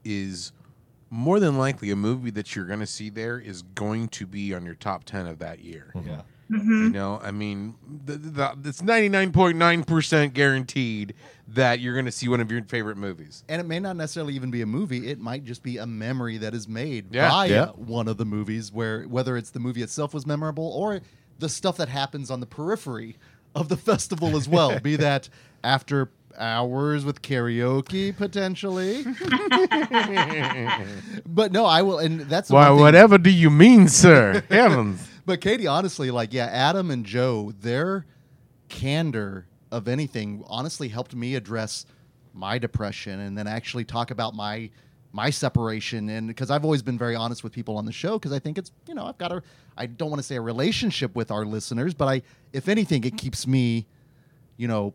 is 0.05 0.53
more 1.15 1.39
than 1.39 1.57
likely 1.57 1.91
a 1.93 1.97
movie 1.97 2.31
that 2.31 2.57
you're 2.57 2.65
going 2.67 2.81
to 2.81 2.87
see 2.87 3.09
there 3.09 3.39
is 3.39 3.63
going 3.63 4.09
to 4.09 4.27
be 4.27 4.53
on 4.53 4.65
your 4.67 4.75
top 4.75 5.05
10 5.05 5.27
of 5.27 5.39
that 5.39 5.61
year. 5.61 5.93
Mm-hmm. 5.95 6.09
Yeah. 6.09 6.23
Mm-hmm. 6.51 6.83
You 6.85 6.91
know, 6.91 7.21
I 7.23 7.31
mean, 7.31 7.75
the, 8.05 8.17
the, 8.17 8.57
it's 8.65 8.83
99.9% 8.83 10.33
guaranteed 10.35 11.15
that 11.49 11.81
you're 11.81 11.95
going 11.95 12.05
to 12.05 12.13
see 12.13 12.29
one 12.29 12.41
of 12.41 12.51
your 12.51 12.63
favorite 12.65 12.97
movies. 12.97 13.45
And 13.49 13.61
it 13.61 13.65
may 13.65 13.79
not 13.81 13.97
necessarily 13.97 14.35
even 14.35 14.51
be 14.51 14.61
a 14.63 14.67
movie. 14.67 15.09
It 15.11 15.19
might 15.21 15.45
just 15.45 15.63
be 15.63 15.79
a 15.79 15.87
memory 15.87 16.37
that 16.39 16.55
is 16.55 16.69
made 16.69 17.15
Yeah. 17.15 17.31
by 17.31 17.47
Yeah. 17.47 17.67
one 17.69 18.09
of 18.09 18.17
the 18.17 18.25
movies, 18.25 18.73
where 18.73 19.03
whether 19.05 19.37
it's 19.37 19.51
the 19.51 19.61
movie 19.61 19.83
itself 19.83 20.13
was 20.15 20.27
memorable 20.27 20.67
or 20.67 21.01
the 21.39 21.49
stuff 21.49 21.77
that 21.79 21.89
happens 21.89 22.31
on 22.31 22.41
the 22.41 22.47
periphery 22.47 23.17
of 23.55 23.69
the 23.69 23.77
festival 23.91 24.37
as 24.37 24.49
well. 24.49 24.79
be 24.81 24.97
that 24.97 25.29
after 25.63 26.11
hours 26.39 27.05
with 27.05 27.23
karaoke 27.23 28.17
potentially. 28.17 29.05
but 31.27 31.53
no, 31.53 31.65
I 31.67 31.83
will, 31.83 31.99
and 31.99 32.21
that's 32.23 32.51
Why, 32.51 32.69
one 32.69 32.77
thing- 32.77 32.83
whatever 32.85 33.19
do 33.19 33.31
you 33.31 33.51
mean, 33.51 33.89
sir? 33.89 34.43
Heavens. 34.51 35.07
But 35.27 35.41
Katie, 35.41 35.67
honestly, 35.67 36.11
like, 36.11 36.33
yeah, 36.33 36.47
Adam 36.47 36.91
and 36.91 37.05
Joe, 37.07 37.53
their 37.61 38.05
candor 38.69 39.47
of 39.71 39.89
anything 39.89 40.45
honestly 40.47 40.89
helped 40.89 41.15
me 41.15 41.35
address 41.35 41.87
my 42.33 42.59
depression 42.59 43.21
and 43.21 43.37
then 43.39 43.47
actually 43.47 43.85
talk 43.85 44.11
about 44.11 44.35
my 44.35 44.71
my 45.13 45.31
separation 45.31 46.09
and 46.09 46.27
because 46.27 46.51
I've 46.51 46.65
always 46.65 46.83
been 46.83 46.99
very 46.99 47.15
honest 47.15 47.45
with 47.45 47.53
people 47.53 47.77
on 47.77 47.85
the 47.85 47.93
show 47.93 48.19
because 48.19 48.33
I 48.33 48.41
think 48.41 48.59
it's 48.59 48.73
you 48.89 48.95
know 48.95 49.05
I've 49.07 49.19
got 49.19 49.31
a 49.31 49.43
I 49.77 49.87
don't 49.87 50.11
want 50.11 50.19
to 50.19 50.25
say 50.27 50.35
a 50.35 50.41
relationship 50.41 51.15
with 51.15 51.31
our 51.31 51.45
listeners 51.45 51.95
but 51.95 52.09
I 52.09 52.23
if 52.53 52.69
anything 52.69 53.05
it 53.05 53.17
keeps 53.17 53.47
me 53.47 53.87
you 54.57 54.67
know 54.67 54.93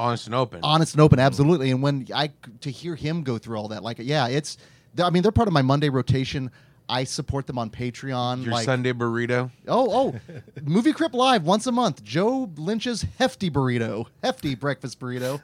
Honest 0.00 0.26
and 0.26 0.34
open. 0.34 0.60
honest 0.62 0.94
and 0.94 1.00
open 1.02 1.18
absolutely. 1.18 1.70
And 1.70 1.82
when 1.82 2.06
i 2.14 2.30
to 2.62 2.70
hear 2.70 2.94
him 2.94 3.22
go 3.22 3.36
through 3.38 3.58
all 3.58 3.68
that 3.68 3.82
like 3.82 3.98
yeah 4.00 4.28
it's 4.28 4.56
i 4.98 5.10
mean 5.10 5.22
they're 5.22 5.30
part 5.32 5.48
of 5.48 5.54
my 5.54 5.62
monday 5.62 5.88
rotation. 5.88 6.50
I 6.88 7.04
support 7.04 7.46
them 7.46 7.56
on 7.56 7.70
patreon 7.70 8.42
Your 8.44 8.52
like 8.52 8.64
Sunday 8.64 8.92
burrito. 8.92 9.50
oh 9.68 10.12
oh. 10.26 10.40
Movie 10.64 10.92
crypt 10.92 11.14
live 11.14 11.44
once 11.44 11.66
a 11.68 11.72
month. 11.72 12.02
Joe 12.02 12.50
lynch's 12.56 13.04
hefty 13.18 13.48
burrito 13.50 14.06
hefty 14.24 14.54
breakfast 14.56 14.98
burrito. 14.98 15.40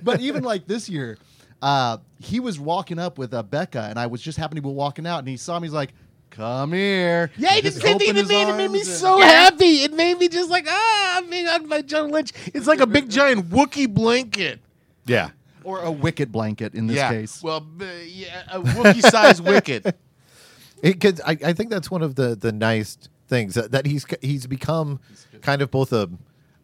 But 0.04 0.20
even 0.20 0.42
like 0.42 0.66
this 0.66 0.88
year 0.90 1.16
uh 1.62 1.96
he 2.18 2.40
was 2.40 2.58
walking 2.58 2.98
up 2.98 3.16
with 3.18 3.32
uh, 3.32 3.42
becca 3.42 3.86
and 3.88 3.96
i 3.98 4.06
was 4.06 4.20
just 4.20 4.36
happening 4.36 4.62
to 4.62 4.68
be 4.68 4.74
walking 4.74 5.06
out 5.06 5.20
and 5.20 5.28
he 5.28 5.36
saw 5.36 5.58
me 5.60 5.68
he's 5.68 5.72
like 5.72 5.94
come 6.32 6.72
here 6.72 7.30
Yeah, 7.36 7.50
he 7.52 7.62
Just 7.62 7.76
just 7.76 7.86
said 7.86 7.94
opened 7.96 8.10
it 8.10 8.16
his 8.16 8.28
made, 8.28 8.48
it 8.48 8.56
made 8.56 8.70
me 8.70 8.78
arms 8.80 8.88
and- 8.88 8.96
so 8.98 9.20
happy. 9.20 9.82
It 9.84 9.92
made 9.92 10.18
me 10.18 10.28
just 10.28 10.50
like, 10.50 10.66
ah, 10.68 11.18
I'm 11.18 11.30
being 11.30 11.46
hugged 11.46 11.68
by 11.68 11.82
John 11.82 12.10
Lynch. 12.10 12.32
It's 12.52 12.66
like 12.66 12.80
a 12.80 12.86
big 12.86 13.08
giant 13.18 13.50
Wookie 13.50 13.88
blanket. 13.92 14.60
Yeah. 15.06 15.30
or 15.64 15.80
a 15.80 15.90
wicket 15.92 16.32
blanket 16.32 16.74
in 16.74 16.86
this 16.88 16.96
yeah. 16.96 17.10
case 17.10 17.42
Well, 17.42 17.60
b- 17.60 17.86
yeah, 18.12 18.42
a 18.50 18.60
Wookie 18.60 19.02
sized 19.02 19.44
wicket. 19.46 19.96
Because 20.80 21.20
I, 21.20 21.36
I 21.44 21.52
think 21.52 21.70
that's 21.70 21.90
one 21.90 22.02
of 22.02 22.16
the 22.16 22.34
the 22.34 22.50
nice 22.52 22.98
things 23.28 23.54
that, 23.54 23.70
that 23.70 23.86
he's 23.86 24.04
he's 24.20 24.46
become 24.46 24.98
kind 25.40 25.62
of 25.62 25.70
both 25.70 25.92
a 25.92 26.10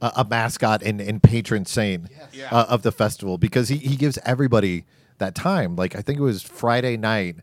a, 0.00 0.12
a 0.16 0.24
mascot 0.24 0.82
and, 0.82 1.00
and 1.00 1.22
patron 1.22 1.64
saint 1.64 2.06
Yeah. 2.32 2.48
uh, 2.50 2.66
of 2.68 2.82
the 2.82 2.92
festival 2.92 3.38
because 3.38 3.68
he, 3.68 3.76
he 3.76 3.96
gives 3.96 4.18
everybody 4.24 4.84
that 5.18 5.34
time. 5.34 5.76
Like 5.76 5.94
I 5.96 6.00
think 6.02 6.18
it 6.18 6.22
was 6.22 6.42
Friday 6.42 6.96
night, 6.96 7.36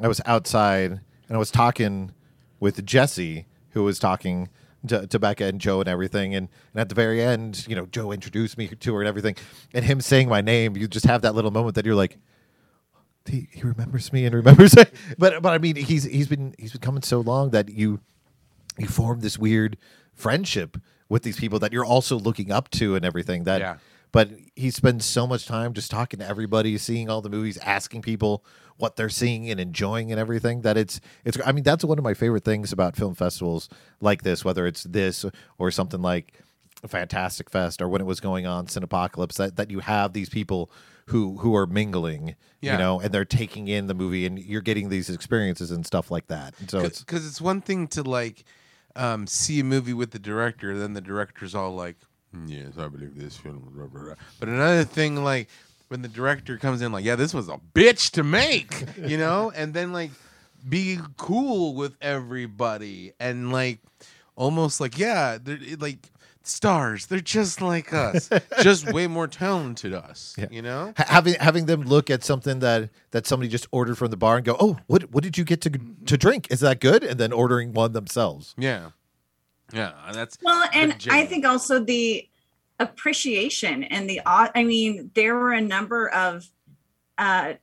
I 0.00 0.06
was 0.08 0.20
outside 0.26 1.00
and 1.30 1.36
I 1.36 1.38
was 1.38 1.50
talking 1.50 2.12
with 2.58 2.84
Jesse, 2.84 3.46
who 3.70 3.84
was 3.84 3.98
talking 3.98 4.48
to, 4.86 5.06
to 5.06 5.18
Becca 5.18 5.44
and 5.44 5.60
Joe 5.60 5.80
and 5.80 5.88
everything. 5.88 6.34
And, 6.34 6.48
and 6.74 6.80
at 6.80 6.88
the 6.88 6.94
very 6.94 7.22
end, 7.22 7.66
you 7.68 7.76
know, 7.76 7.86
Joe 7.86 8.10
introduced 8.12 8.58
me 8.58 8.66
to 8.68 8.94
her 8.94 9.00
and 9.00 9.08
everything. 9.08 9.36
And 9.72 9.84
him 9.84 10.00
saying 10.00 10.28
my 10.28 10.40
name, 10.42 10.76
you 10.76 10.88
just 10.88 11.06
have 11.06 11.22
that 11.22 11.34
little 11.34 11.50
moment 11.52 11.76
that 11.76 11.86
you're 11.86 11.94
like, 11.94 12.18
he, 13.26 13.48
he 13.52 13.62
remembers 13.62 14.12
me 14.12 14.24
and 14.26 14.34
remembers 14.34 14.74
it. 14.74 14.92
But 15.18 15.40
but 15.42 15.52
I 15.52 15.58
mean, 15.58 15.76
he's 15.76 16.04
he's 16.04 16.26
been 16.26 16.54
he's 16.58 16.72
been 16.72 16.80
coming 16.80 17.02
so 17.02 17.20
long 17.20 17.50
that 17.50 17.68
you 17.68 18.00
you 18.78 18.88
form 18.88 19.20
this 19.20 19.38
weird 19.38 19.76
friendship 20.14 20.76
with 21.08 21.22
these 21.22 21.38
people 21.38 21.58
that 21.60 21.72
you're 21.72 21.84
also 21.84 22.18
looking 22.18 22.50
up 22.50 22.70
to 22.70 22.96
and 22.96 23.04
everything. 23.04 23.44
That 23.44 23.60
Yeah. 23.60 23.76
but 24.10 24.30
he 24.56 24.70
spends 24.70 25.04
so 25.04 25.26
much 25.26 25.46
time 25.46 25.74
just 25.74 25.90
talking 25.90 26.18
to 26.20 26.26
everybody, 26.26 26.76
seeing 26.78 27.08
all 27.10 27.20
the 27.20 27.28
movies, 27.30 27.58
asking 27.58 28.02
people 28.02 28.44
what 28.80 28.96
they're 28.96 29.08
seeing 29.08 29.48
and 29.50 29.60
enjoying 29.60 30.10
and 30.10 30.18
everything. 30.20 30.62
That 30.62 30.76
it's 30.76 31.00
it's. 31.24 31.38
I 31.46 31.52
mean, 31.52 31.64
that's 31.64 31.84
one 31.84 31.98
of 31.98 32.04
my 32.04 32.14
favorite 32.14 32.44
things 32.44 32.72
about 32.72 32.96
film 32.96 33.14
festivals 33.14 33.68
like 34.00 34.22
this, 34.22 34.44
whether 34.44 34.66
it's 34.66 34.82
this 34.84 35.24
or 35.58 35.70
something 35.70 36.02
like 36.02 36.32
Fantastic 36.86 37.50
Fest 37.50 37.80
or 37.82 37.88
when 37.88 38.00
it 38.00 38.04
was 38.06 38.20
going 38.20 38.46
on 38.46 38.66
Cinepocalypse. 38.66 39.34
That 39.34 39.56
that 39.56 39.70
you 39.70 39.80
have 39.80 40.12
these 40.12 40.28
people 40.28 40.70
who 41.06 41.38
who 41.38 41.54
are 41.56 41.66
mingling, 41.66 42.36
Yeah. 42.60 42.72
you 42.72 42.78
know, 42.78 43.00
and 43.00 43.12
they're 43.12 43.24
taking 43.24 43.68
in 43.68 43.86
the 43.86 43.94
movie, 43.94 44.26
and 44.26 44.38
you're 44.38 44.60
getting 44.62 44.88
these 44.88 45.10
experiences 45.10 45.70
and 45.70 45.84
stuff 45.84 46.10
like 46.10 46.28
that. 46.28 46.54
And 46.60 46.70
so 46.70 46.80
it's 46.80 47.00
because 47.00 47.26
it's 47.26 47.40
one 47.40 47.60
thing 47.60 47.86
to 47.88 48.02
like 48.02 48.44
um, 48.96 49.26
see 49.26 49.60
a 49.60 49.64
movie 49.64 49.92
with 49.92 50.10
the 50.12 50.18
director, 50.18 50.76
then 50.78 50.94
the 50.94 51.00
director's 51.00 51.54
all 51.54 51.74
like, 51.74 51.96
"Mm, 52.34 52.48
"Yes, 52.48 52.78
I 52.78 52.88
believe 52.88 53.14
this 53.16 53.36
film." 53.36 53.58
Blah, 53.74 53.86
blah, 53.86 54.02
blah." 54.02 54.14
But 54.38 54.48
another 54.48 54.84
thing, 54.84 55.22
like 55.22 55.48
when 55.90 56.02
the 56.02 56.08
director 56.08 56.56
comes 56.56 56.80
in, 56.82 56.92
like, 56.92 57.04
"Yeah, 57.04 57.16
this 57.16 57.34
was 57.34 57.48
a 57.48 57.58
bitch 57.74 58.12
to 58.12 58.22
make," 58.22 58.84
you 58.96 59.18
know, 59.18 59.50
and 59.54 59.74
then 59.74 59.92
like 59.92 60.12
be 60.68 60.98
cool 61.16 61.74
with 61.74 61.96
everybody 62.00 63.12
and 63.18 63.52
like 63.52 63.80
almost 64.36 64.80
like, 64.80 64.98
yeah, 64.98 65.36
they're 65.42 65.58
like 65.78 66.08
stars. 66.44 67.06
They're 67.06 67.18
just 67.20 67.60
like 67.60 67.92
us, 67.92 68.30
just 68.62 68.90
way 68.92 69.06
more 69.08 69.26
talented 69.26 69.92
us, 69.92 70.34
Yeah. 70.38 70.46
you 70.50 70.62
know. 70.62 70.92
Ha- 70.96 71.04
having 71.08 71.34
having 71.34 71.66
them 71.66 71.82
look 71.82 72.08
at 72.08 72.22
something 72.22 72.60
that 72.60 72.90
that 73.10 73.26
somebody 73.26 73.48
just 73.48 73.66
ordered 73.72 73.98
from 73.98 74.10
the 74.12 74.16
bar 74.16 74.36
and 74.36 74.44
go, 74.44 74.56
"Oh, 74.60 74.78
what 74.86 75.10
what 75.10 75.24
did 75.24 75.36
you 75.36 75.42
get 75.44 75.60
to 75.62 75.70
to 76.06 76.16
drink? 76.16 76.46
Is 76.50 76.60
that 76.60 76.80
good?" 76.80 77.02
And 77.02 77.18
then 77.18 77.32
ordering 77.32 77.72
one 77.74 77.92
themselves. 77.94 78.54
Yeah, 78.56 78.90
yeah, 79.72 79.92
that's 80.12 80.38
Well, 80.40 80.68
and 80.72 80.94
I 81.10 81.26
think 81.26 81.44
also 81.44 81.82
the 81.82 82.28
appreciation 82.80 83.84
and 83.84 84.10
the 84.10 84.20
I 84.26 84.64
mean, 84.64 85.12
there 85.14 85.36
were 85.36 85.52
a 85.52 85.60
number 85.60 86.08
of 86.08 86.48
uh 87.18 87.54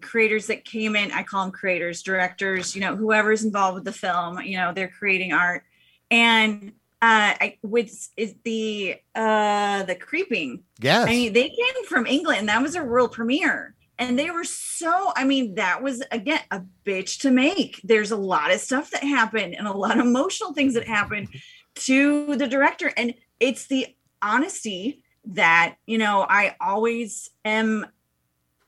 creators 0.00 0.48
that 0.48 0.64
came 0.64 0.96
in. 0.96 1.12
I 1.12 1.22
call 1.22 1.44
them 1.44 1.52
creators, 1.52 2.02
directors, 2.02 2.74
you 2.74 2.80
know, 2.80 2.96
whoever's 2.96 3.44
involved 3.44 3.76
with 3.76 3.84
the 3.84 3.92
film, 3.92 4.40
you 4.40 4.56
know, 4.56 4.72
they're 4.72 4.88
creating 4.88 5.32
art. 5.32 5.62
And 6.10 6.72
uh 7.02 7.36
I 7.40 7.58
with 7.62 8.08
is 8.16 8.34
the 8.44 8.96
uh 9.14 9.82
the 9.84 9.94
creeping 9.94 10.64
Yes. 10.80 11.06
I 11.06 11.10
mean, 11.10 11.32
they 11.34 11.50
came 11.50 11.84
from 11.86 12.06
England. 12.06 12.40
and 12.40 12.48
That 12.48 12.62
was 12.62 12.74
a 12.74 12.82
world 12.82 13.12
premiere. 13.12 13.74
And 13.98 14.18
they 14.18 14.30
were 14.30 14.44
so, 14.44 15.12
I 15.16 15.24
mean, 15.24 15.54
that 15.54 15.82
was 15.82 16.02
again 16.10 16.40
a 16.50 16.62
bitch 16.84 17.20
to 17.20 17.30
make. 17.30 17.80
There's 17.84 18.10
a 18.10 18.16
lot 18.16 18.52
of 18.52 18.60
stuff 18.60 18.90
that 18.90 19.02
happened 19.02 19.54
and 19.54 19.66
a 19.66 19.72
lot 19.72 19.98
of 19.98 20.06
emotional 20.06 20.54
things 20.54 20.74
that 20.74 20.86
happened 20.86 21.28
to 21.76 22.36
the 22.36 22.46
director. 22.46 22.92
And 22.96 23.14
it's 23.40 23.66
the 23.66 23.86
honesty 24.22 25.02
that, 25.26 25.76
you 25.86 25.98
know, 25.98 26.26
I 26.28 26.56
always 26.60 27.30
am, 27.44 27.86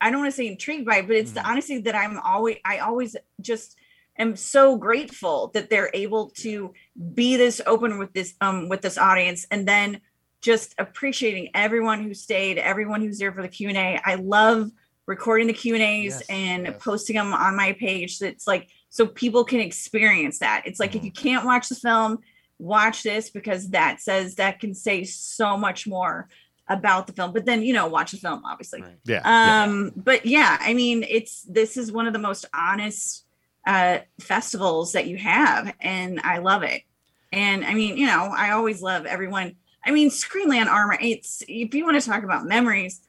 I 0.01 0.11
don't 0.11 0.21
want 0.21 0.31
to 0.31 0.37
say 0.37 0.47
intrigued 0.47 0.85
by, 0.85 1.01
but 1.01 1.15
it's 1.15 1.31
the 1.31 1.47
honesty 1.47 1.79
that 1.81 1.95
I'm 1.95 2.19
always, 2.19 2.57
I 2.65 2.79
always 2.79 3.15
just 3.41 3.77
am 4.17 4.35
so 4.35 4.77
grateful 4.77 5.51
that 5.53 5.69
they're 5.69 5.91
able 5.93 6.29
to 6.29 6.73
be 7.13 7.37
this 7.37 7.61
open 7.65 7.97
with 7.97 8.13
this, 8.13 8.33
um, 8.41 8.69
with 8.69 8.81
this 8.81 8.97
audience. 8.97 9.45
And 9.51 9.67
then 9.67 10.01
just 10.41 10.75
appreciating 10.77 11.49
everyone 11.53 12.03
who 12.03 12.13
stayed, 12.13 12.57
everyone 12.57 13.01
who's 13.01 13.19
there 13.19 13.33
for 13.33 13.41
the 13.41 13.47
Q 13.47 13.69
and 13.69 13.77
A. 13.77 13.99
I 14.03 14.15
love 14.15 14.71
recording 15.05 15.47
the 15.47 15.53
Q 15.53 15.73
and 15.73 15.83
A's 15.83 16.13
Yes, 16.13 16.29
and 16.29 16.65
yes. 16.65 16.83
posting 16.83 17.15
them 17.15 17.33
on 17.33 17.55
my 17.55 17.73
page. 17.73 18.17
So 18.17 18.25
it's 18.25 18.47
like 18.47 18.69
so 18.89 19.05
people 19.05 19.43
can 19.43 19.59
experience 19.59 20.39
that. 20.39 20.63
It's 20.65 20.79
like 20.79 20.95
if 20.95 21.03
you 21.03 21.11
can't 21.11 21.45
watch 21.45 21.67
the 21.67 21.75
film, 21.75 22.19
watch 22.59 23.03
this 23.03 23.29
because 23.29 23.69
that 23.69 24.01
says 24.01 24.35
that 24.35 24.59
can 24.59 24.75
say 24.75 25.03
so 25.05 25.57
much 25.57 25.87
more 25.87 26.27
about 26.67 27.07
the 27.07 27.13
film. 27.13 27.33
But 27.33 27.45
then 27.45 27.63
you 27.63 27.73
know, 27.73 27.87
watch 27.87 28.11
the 28.11 28.17
film, 28.17 28.43
obviously. 28.45 28.81
Right. 28.81 28.97
yeah. 29.05 29.21
yeah. 29.25 29.63
Um, 29.63 29.91
but 29.95 30.25
yeah, 30.25 30.57
I 30.59 30.73
mean, 30.73 31.03
it's 31.07 31.41
this 31.43 31.77
is 31.77 31.91
one 31.91 32.05
of 32.05 32.13
the 32.13 32.19
most 32.19 32.45
honest 32.53 33.25
uh 33.67 33.99
festivals 34.19 34.93
that 34.93 35.07
you 35.07 35.17
have, 35.17 35.73
and 35.79 36.19
I 36.23 36.37
love 36.37 36.63
it. 36.63 36.83
And 37.31 37.65
I 37.65 37.73
mean, 37.73 37.97
you 37.97 38.05
know, 38.05 38.33
I 38.35 38.51
always 38.51 38.81
love 38.81 39.05
everyone. 39.05 39.55
I 39.83 39.91
mean, 39.91 40.09
Screenland 40.09 40.67
Armour. 40.67 40.97
It's 41.01 41.41
if 41.47 41.73
you 41.73 41.85
want 41.85 41.99
to 42.01 42.07
talk 42.07 42.23
about 42.23 42.45
memories. 42.45 43.01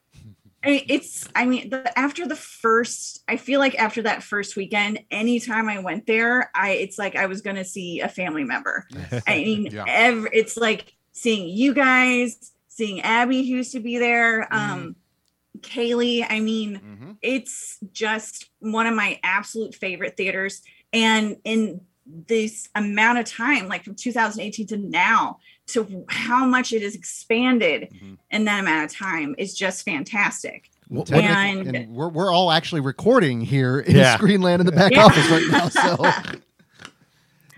I 0.62 0.68
mean, 0.70 0.84
it's. 0.88 1.26
I 1.34 1.46
mean, 1.46 1.70
the, 1.70 1.98
after 1.98 2.26
the 2.26 2.36
first, 2.36 3.22
I 3.26 3.36
feel 3.36 3.60
like 3.60 3.78
after 3.78 4.02
that 4.02 4.22
first 4.22 4.56
weekend, 4.56 5.00
anytime 5.10 5.68
I 5.68 5.78
went 5.78 6.06
there, 6.06 6.50
I 6.54 6.72
it's 6.72 6.98
like 6.98 7.16
I 7.16 7.26
was 7.26 7.40
going 7.40 7.56
to 7.56 7.64
see 7.64 8.00
a 8.00 8.08
family 8.08 8.44
member. 8.44 8.86
I 9.26 9.36
mean, 9.38 9.66
Yeah. 9.66 9.84
ev- 9.88 10.26
it's 10.32 10.56
like 10.58 10.92
seeing 11.12 11.48
you 11.48 11.72
guys, 11.74 12.52
seeing 12.68 13.00
Abby 13.00 13.42
who 13.48 13.56
used 13.56 13.72
to 13.72 13.80
be 13.80 13.98
there, 13.98 14.52
um, 14.52 14.96
Kaylee. 15.60 16.26
I 16.28 16.40
mean, 16.40 16.78
Mhm. 16.80 17.16
it's 17.22 17.78
just 17.92 18.50
one 18.58 18.86
of 18.86 18.94
my 18.94 19.18
absolute 19.22 19.74
favorite 19.74 20.16
theaters. 20.16 20.62
And 20.92 21.36
in 21.44 21.80
this 22.06 22.68
amount 22.74 23.18
of 23.18 23.24
time, 23.24 23.68
like 23.68 23.84
from 23.84 23.94
2018 23.94 24.66
to 24.68 24.76
now, 24.76 25.38
to 25.72 26.04
how 26.08 26.44
much 26.46 26.72
it 26.72 26.82
has 26.82 26.94
expanded 26.94 27.88
Mhm. 27.92 28.18
in 28.30 28.44
that 28.44 28.60
amount 28.60 28.90
of 28.90 28.96
time 28.96 29.34
is 29.38 29.54
just 29.54 29.84
fantastic. 29.84 30.70
Technic- 31.04 31.24
And- 31.24 31.76
and 31.76 31.88
we're, 31.94 32.08
we're 32.08 32.32
all 32.32 32.50
actually 32.50 32.80
recording 32.80 33.40
here 33.40 33.78
in 33.80 33.96
Yeah. 33.96 34.16
Screenland 34.18 34.58
in 34.60 34.66
the 34.66 34.72
back 34.72 34.92
Yeah. 34.92 35.04
office 35.04 35.28
right 35.30 35.46
now. 35.50 35.68
So, 35.68 35.96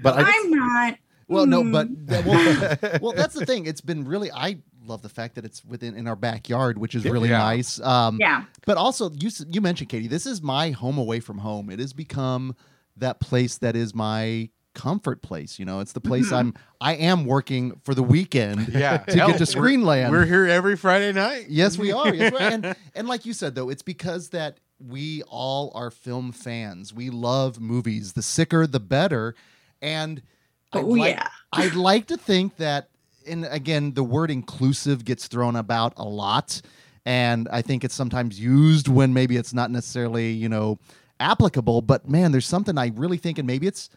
But 0.03 0.17
I, 0.19 0.25
I'm 0.27 0.51
not. 0.51 0.99
well, 1.29 1.47
no, 1.47 1.63
but 1.65 1.89
well, 2.27 2.77
well, 3.01 3.13
that's 3.13 3.35
the 3.35 3.47
thing. 3.47 3.67
It's 3.67 3.81
been 3.81 4.05
really. 4.05 4.31
I 4.33 4.59
love 4.85 5.01
the 5.03 5.09
fact 5.09 5.37
that 5.37 5.45
it's 5.45 5.65
within 5.65 5.95
in 5.97 6.09
our 6.09 6.17
backyard, 6.17 6.77
which 6.77 6.95
is 6.97 7.05
really 7.05 7.29
Yeah. 7.29 7.39
nice. 7.39 7.81
Um, 7.81 8.17
Yeah. 8.21 8.45
But 8.67 8.77
also, 8.79 9.11
you 9.13 9.31
you 9.49 9.61
mentioned 9.61 9.91
Katie. 9.91 10.09
This 10.09 10.27
is 10.27 10.43
my 10.43 10.71
home 10.71 10.99
away 10.99 11.21
from 11.21 11.39
home. 11.39 11.71
It 11.71 11.79
has 11.79 11.93
become 11.93 12.57
that 12.97 13.21
place 13.21 13.59
that 13.59 13.77
is 13.77 13.95
my 13.95 14.51
comfort 14.75 15.23
place. 15.23 15.59
You 15.59 15.65
know, 15.65 15.81
it's 15.81 15.93
the 15.93 16.01
place 16.01 16.27
Mm-hmm. 16.27 16.35
I'm. 16.35 16.55
I 16.81 16.95
am 16.95 17.25
working 17.27 17.79
for 17.85 17.95
the 17.95 18.03
weekend. 18.03 18.69
Yeah. 18.69 18.99
to 19.09 19.17
Hell, 19.17 19.29
get 19.29 19.45
to 19.47 19.59
we're- 19.59 19.77
Screenland. 19.77 20.11
We're 20.11 20.25
here 20.27 20.47
every 20.47 20.77
Friday 20.77 21.13
night. 21.13 21.47
Yes, 21.49 21.79
we 21.79 21.93
are. 21.93 22.13
Yes, 22.15 22.33
we 22.33 22.39
are. 22.39 22.51
And, 22.51 22.77
and 22.95 23.09
like 23.09 23.25
you 23.27 23.33
said, 23.33 23.55
though, 23.55 23.69
it's 23.71 23.83
because 23.83 24.31
that 24.31 24.59
we 24.85 25.23
all 25.29 25.71
are 25.75 25.91
film 25.91 26.33
fans. 26.33 26.93
We 26.93 27.11
love 27.11 27.61
movies. 27.61 28.15
The 28.15 28.23
sicker, 28.23 28.67
the 28.67 28.81
better. 28.81 29.35
And 29.81 30.23
I'd 30.73 30.85
Oh, 30.85 30.89
like, 30.89 31.15
yeah. 31.17 31.29
I'd 31.53 31.75
like 31.75 32.07
to 32.09 32.17
think 32.17 32.57
that, 32.57 32.89
and 33.29 33.45
again, 33.51 33.95
the 33.95 34.03
word 34.03 34.31
inclusive 34.31 35.05
gets 35.05 35.29
thrown 35.29 35.55
about 35.55 35.93
a 35.97 36.05
lot. 36.05 36.61
And 37.05 37.49
I 37.53 37.63
think 37.63 37.85
it's 37.85 37.95
sometimes 37.95 38.41
used 38.41 38.89
when 38.89 39.13
maybe 39.13 39.37
it's 39.37 39.53
not 39.53 39.71
necessarily, 39.71 40.31
you 40.33 40.49
know, 40.49 40.79
applicable. 41.21 41.83
But 41.83 42.09
man, 42.09 42.33
there's 42.33 42.47
something 42.47 42.77
I 42.79 42.93
really 42.97 43.19
think, 43.19 43.39
and 43.39 43.47
maybe 43.47 43.67
it's 43.69 43.89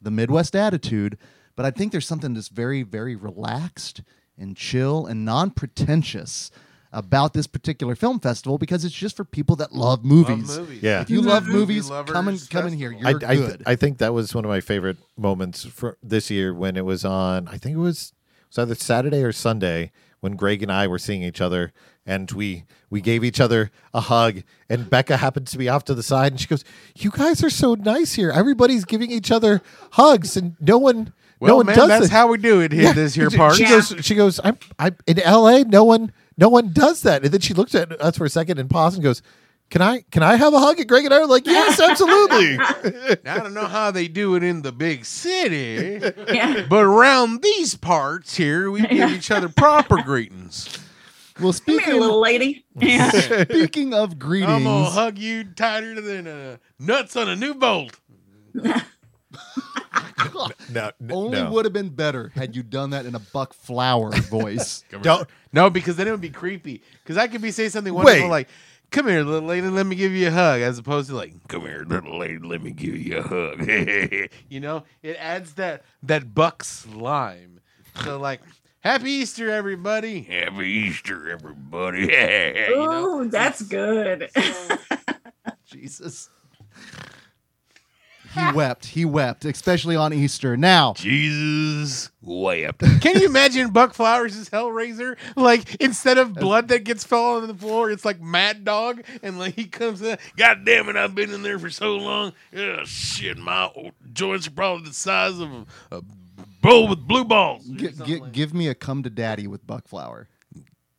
the 0.00 0.10
Midwest 0.10 0.54
attitude, 0.54 1.18
but 1.54 1.66
I 1.66 1.70
think 1.70 1.92
there's 1.92 2.06
something 2.06 2.34
that's 2.34 2.48
very, 2.48 2.82
very 2.82 3.16
relaxed 3.16 4.02
and 4.38 4.56
chill 4.56 5.06
and 5.06 5.24
non 5.24 5.50
pretentious 5.50 6.50
about 6.92 7.34
this 7.34 7.46
particular 7.46 7.94
film 7.94 8.20
festival 8.20 8.58
because 8.58 8.84
it's 8.84 8.94
just 8.94 9.16
for 9.16 9.24
people 9.24 9.56
that 9.56 9.72
love 9.72 10.04
movies. 10.04 10.56
Love 10.56 10.68
movies. 10.68 10.82
Yeah. 10.82 11.00
If 11.02 11.10
you 11.10 11.20
love 11.20 11.46
Movie 11.46 11.58
movies, 11.58 11.90
lovers 11.90 12.12
come 12.12 12.28
in, 12.28 12.38
come 12.50 12.66
in 12.66 12.72
here. 12.72 12.90
You're 12.90 13.08
I, 13.08 13.32
I, 13.32 13.36
good. 13.36 13.62
I 13.66 13.76
think 13.76 13.98
that 13.98 14.14
was 14.14 14.34
one 14.34 14.44
of 14.44 14.48
my 14.48 14.60
favorite 14.60 14.96
moments 15.16 15.64
for 15.64 15.98
this 16.02 16.30
year 16.30 16.54
when 16.54 16.76
it 16.76 16.84
was 16.84 17.04
on. 17.04 17.48
I 17.48 17.58
think 17.58 17.76
it 17.76 17.80
was 17.80 18.12
it 18.42 18.46
was 18.48 18.58
either 18.58 18.74
Saturday 18.74 19.22
or 19.22 19.32
Sunday 19.32 19.92
when 20.20 20.36
Greg 20.36 20.62
and 20.62 20.72
I 20.72 20.86
were 20.86 20.98
seeing 20.98 21.22
each 21.22 21.40
other, 21.40 21.72
and 22.06 22.30
we 22.32 22.64
we 22.88 23.00
gave 23.00 23.24
each 23.24 23.40
other 23.40 23.70
a 23.92 24.00
hug. 24.00 24.42
And 24.68 24.88
Becca 24.88 25.16
happened 25.16 25.46
to 25.48 25.58
be 25.58 25.68
off 25.68 25.84
to 25.86 25.94
the 25.94 26.02
side, 26.02 26.32
and 26.32 26.40
she 26.40 26.46
goes, 26.46 26.64
"You 26.96 27.10
guys 27.10 27.42
are 27.42 27.50
so 27.50 27.74
nice 27.74 28.14
here. 28.14 28.30
Everybody's 28.30 28.84
giving 28.84 29.10
each 29.10 29.30
other 29.30 29.60
hugs, 29.92 30.36
and 30.36 30.56
no 30.60 30.78
one." 30.78 31.12
Well, 31.38 31.50
no 31.50 31.56
one 31.58 31.66
man, 31.66 31.76
does 31.76 31.88
that's 31.88 32.04
it. 32.06 32.10
how 32.12 32.28
we 32.28 32.38
do 32.38 32.60
it 32.60 32.72
here. 32.72 32.84
Yeah. 32.84 32.92
This 32.94 33.14
here 33.14 33.28
part. 33.28 33.56
She 33.56 33.64
Yeah. 33.64 33.68
goes. 33.70 33.94
She 34.00 34.14
goes. 34.14 34.40
I'm. 34.42 34.56
I'm 34.78 34.96
in 35.06 35.20
L.A. 35.20 35.64
No 35.64 35.84
one. 35.84 36.12
No 36.38 36.48
one 36.48 36.72
does 36.72 37.02
that. 37.02 37.24
And 37.24 37.32
then 37.32 37.40
she 37.42 37.52
looks 37.54 37.74
at 37.74 37.92
us 38.00 38.16
for 38.16 38.24
a 38.24 38.30
second 38.30 38.58
and 38.58 38.70
pauses 38.70 38.96
and 38.98 39.04
goes, 39.04 39.20
"Can 39.68 39.82
I? 39.82 40.02
Can 40.10 40.22
I 40.22 40.36
have 40.36 40.54
a 40.54 40.58
hug?" 40.58 40.78
And 40.78 40.88
Greg 40.88 41.04
and 41.04 41.12
I 41.12 41.18
are 41.18 41.26
like, 41.26 41.46
"Yes, 41.46 41.78
absolutely." 41.78 42.58
I 43.30 43.36
don't 43.38 43.52
know 43.52 43.66
how 43.66 43.90
they 43.90 44.08
do 44.08 44.34
it 44.34 44.42
in 44.42 44.62
the 44.62 44.72
big 44.72 45.04
city, 45.04 46.00
Yeah. 46.28 46.64
but 46.70 46.84
around 46.84 47.42
these 47.42 47.74
parts 47.74 48.36
here, 48.36 48.70
we 48.70 48.80
give 48.80 49.10
each 49.10 49.30
other 49.30 49.48
proper 49.50 50.02
greetings. 50.02 50.78
Well, 51.40 51.52
Come 51.52 51.74
here, 51.74 51.80
speaking, 51.80 52.00
little 52.00 52.20
lady. 52.20 52.64
Yeah. 52.76 53.10
speaking 53.44 53.94
of 53.94 54.12
I'm 54.12 54.18
gonna 54.64 54.90
hug 54.90 55.18
you 55.18 55.44
tighter 55.44 56.00
than 56.00 56.26
uh, 56.26 56.56
nuts 56.78 57.16
on 57.16 57.28
a 57.28 57.36
new 57.36 57.54
bolt. 57.54 57.98
no, 58.54 58.72
n- 61.00 61.10
only 61.10 61.42
no. 61.42 61.50
would 61.50 61.64
have 61.64 61.74
been 61.74 61.90
better 61.90 62.30
had 62.34 62.56
you 62.56 62.62
done 62.62 62.90
that 62.90 63.06
in 63.06 63.14
a 63.14 63.18
Buck 63.18 63.52
Flower 63.52 64.10
voice. 64.12 64.84
Don't. 65.02 65.28
No, 65.52 65.70
because 65.70 65.96
then 65.96 66.08
it 66.08 66.10
would 66.10 66.20
be 66.20 66.30
creepy. 66.30 66.82
Because 67.02 67.16
I 67.16 67.28
could 67.28 67.42
be 67.42 67.50
saying 67.50 67.70
something 67.70 67.92
wonderful 67.92 68.22
Wait. 68.22 68.30
like, 68.30 68.48
"Come 68.90 69.08
here, 69.08 69.22
little 69.22 69.48
lady, 69.48 69.68
let 69.68 69.86
me 69.86 69.96
give 69.96 70.12
you 70.12 70.28
a 70.28 70.30
hug," 70.30 70.60
as 70.60 70.78
opposed 70.78 71.08
to 71.10 71.16
like, 71.16 71.34
"Come 71.48 71.62
here, 71.62 71.84
little 71.86 72.18
lady, 72.18 72.38
let 72.38 72.62
me 72.62 72.70
give 72.70 72.96
you 72.96 73.18
a 73.18 73.22
hug." 73.22 73.66
you 74.48 74.60
know, 74.60 74.84
it 75.02 75.16
adds 75.18 75.54
that 75.54 75.84
that 76.02 76.34
buck 76.34 76.64
slime. 76.64 77.60
So 78.04 78.18
like, 78.18 78.40
Happy 78.86 79.10
Easter, 79.10 79.50
everybody! 79.50 80.22
Happy 80.22 80.68
Easter, 80.68 81.28
everybody! 81.28 82.02
you 82.68 82.76
know? 82.76 83.18
Ooh, 83.18 83.28
that's 83.28 83.60
good. 83.62 84.30
Jesus. 85.66 86.30
He 88.32 88.52
wept. 88.52 88.86
He 88.86 89.04
wept, 89.04 89.44
especially 89.44 89.96
on 89.96 90.12
Easter. 90.12 90.56
Now, 90.56 90.92
Jesus 90.92 92.12
wept. 92.22 92.78
Can 93.00 93.18
you 93.18 93.26
imagine 93.26 93.70
Buck 93.70 93.92
Flowers' 93.92 94.48
Hellraiser? 94.50 95.16
Like 95.34 95.74
instead 95.80 96.16
of 96.16 96.34
blood 96.34 96.68
that 96.68 96.84
gets 96.84 97.02
falling 97.02 97.42
on 97.42 97.48
the 97.48 97.54
floor, 97.54 97.90
it's 97.90 98.04
like 98.04 98.20
Mad 98.20 98.64
Dog, 98.64 99.02
and 99.20 99.36
like 99.36 99.56
he 99.56 99.64
comes 99.64 100.00
in. 100.00 100.16
God 100.36 100.64
damn 100.64 100.88
it! 100.88 100.94
I've 100.94 101.12
been 101.16 101.32
in 101.32 101.42
there 101.42 101.58
for 101.58 101.70
so 101.70 101.96
long. 101.96 102.34
Oh, 102.54 102.84
shit, 102.84 103.36
my 103.36 103.68
joints 104.12 104.46
are 104.46 104.52
probably 104.52 104.86
the 104.86 104.94
size 104.94 105.40
of 105.40 105.66
a, 105.90 106.02
a 106.66 106.70
bowl 106.70 106.88
with 106.88 107.00
blue 107.06 107.24
balls. 107.24 107.64
gi- 107.66 107.92
gi- 108.04 108.20
give 108.32 108.52
me 108.54 108.68
a 108.68 108.74
come 108.74 109.02
to 109.02 109.10
daddy 109.10 109.46
with 109.46 109.66
Buck 109.66 109.88
Flower. 109.88 110.28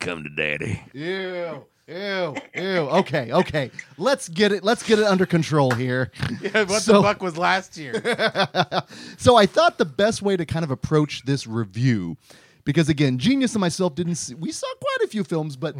Come 0.00 0.22
to 0.24 0.30
daddy. 0.30 0.80
Ew. 0.94 1.64
Ew, 1.90 2.34
ew. 2.54 2.62
Okay, 3.00 3.32
okay. 3.32 3.70
Let's 3.96 4.28
get 4.28 4.52
it. 4.52 4.62
Let's 4.62 4.82
get 4.82 4.98
it 4.98 5.06
under 5.06 5.24
control 5.26 5.70
here. 5.70 6.10
Yeah, 6.42 6.64
what 6.64 6.82
So- 6.82 6.94
the 6.94 7.02
fuck 7.02 7.22
was 7.22 7.36
last 7.38 7.76
year? 7.78 7.94
So 9.16 9.36
I 9.36 9.46
thought 9.46 9.78
the 9.78 9.84
best 9.86 10.22
way 10.22 10.36
to 10.36 10.44
kind 10.46 10.64
of 10.64 10.70
approach 10.70 11.24
this 11.24 11.46
review, 11.46 12.16
because 12.64 12.88
again, 12.88 13.18
Genius 13.18 13.54
and 13.54 13.60
myself 13.60 13.94
didn't 13.94 14.14
see. 14.16 14.34
We 14.34 14.52
saw 14.52 14.66
quite 14.80 15.06
a 15.06 15.08
few 15.08 15.24
films, 15.24 15.56
but 15.56 15.74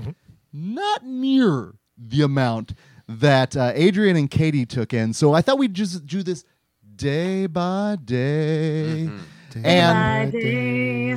not 0.52 1.04
near 1.04 1.74
the 1.96 2.22
amount 2.22 2.72
that 3.06 3.56
uh, 3.56 3.72
Adrian 3.74 4.16
and 4.16 4.30
Katie 4.30 4.66
took 4.66 4.92
in. 4.94 5.12
So 5.12 5.34
I 5.34 5.42
thought 5.42 5.58
we'd 5.58 5.74
just 5.74 6.06
do 6.06 6.22
this 6.22 6.44
day 6.96 7.46
by 7.46 7.96
day. 8.02 9.08
And 9.56 10.32
by 10.32 10.38
day. 10.38 11.14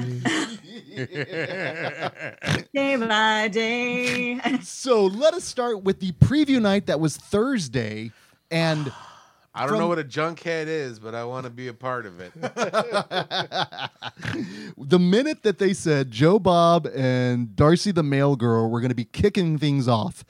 day 2.74 2.96
by 2.96 3.48
day. 3.48 4.40
so 4.62 5.06
let 5.06 5.34
us 5.34 5.44
start 5.44 5.84
with 5.84 6.00
the 6.00 6.12
preview 6.14 6.62
night 6.62 6.86
that 6.88 7.00
was 7.00 7.18
Thursday. 7.18 8.12
And 8.50 8.92
I 9.54 9.62
don't 9.62 9.70
From- 9.70 9.80
know 9.80 9.88
what 9.88 10.00
a 10.00 10.04
junkhead 10.04 10.68
is, 10.68 11.00
but 11.00 11.14
I 11.14 11.26
want 11.26 11.44
to 11.46 11.50
be 11.50 11.68
a 11.68 11.74
part 11.74 12.06
of 12.06 12.22
it. 12.22 12.32
the 14.78 15.00
minute 15.00 15.44
that 15.44 15.58
they 15.60 15.74
said 15.74 16.10
Joe 16.10 16.40
Bob 16.40 16.88
and 16.96 17.54
Darcy 17.56 17.92
the 17.92 18.04
Mail 18.04 18.38
Girl 18.38 18.70
were 18.70 18.80
going 18.80 18.90
to 18.90 18.96
be 18.96 19.06
kicking 19.06 19.58
things 19.58 19.90
off, 19.90 20.24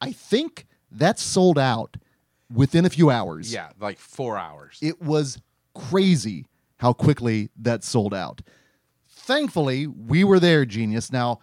I 0.00 0.12
think 0.12 0.66
that 0.90 1.18
sold 1.18 1.58
out 1.58 1.96
within 2.52 2.86
a 2.86 2.90
few 2.90 3.10
hours. 3.10 3.52
yeah, 3.52 3.70
like 3.78 3.98
four 3.98 4.38
hours. 4.38 4.78
It 4.80 5.02
was 5.02 5.38
crazy 5.74 6.46
how 6.82 6.92
quickly 6.92 7.48
that 7.56 7.84
sold 7.84 8.12
out. 8.12 8.42
Thankfully, 9.08 9.86
we 9.86 10.24
were 10.24 10.40
there, 10.40 10.64
genius. 10.64 11.12
Now, 11.12 11.38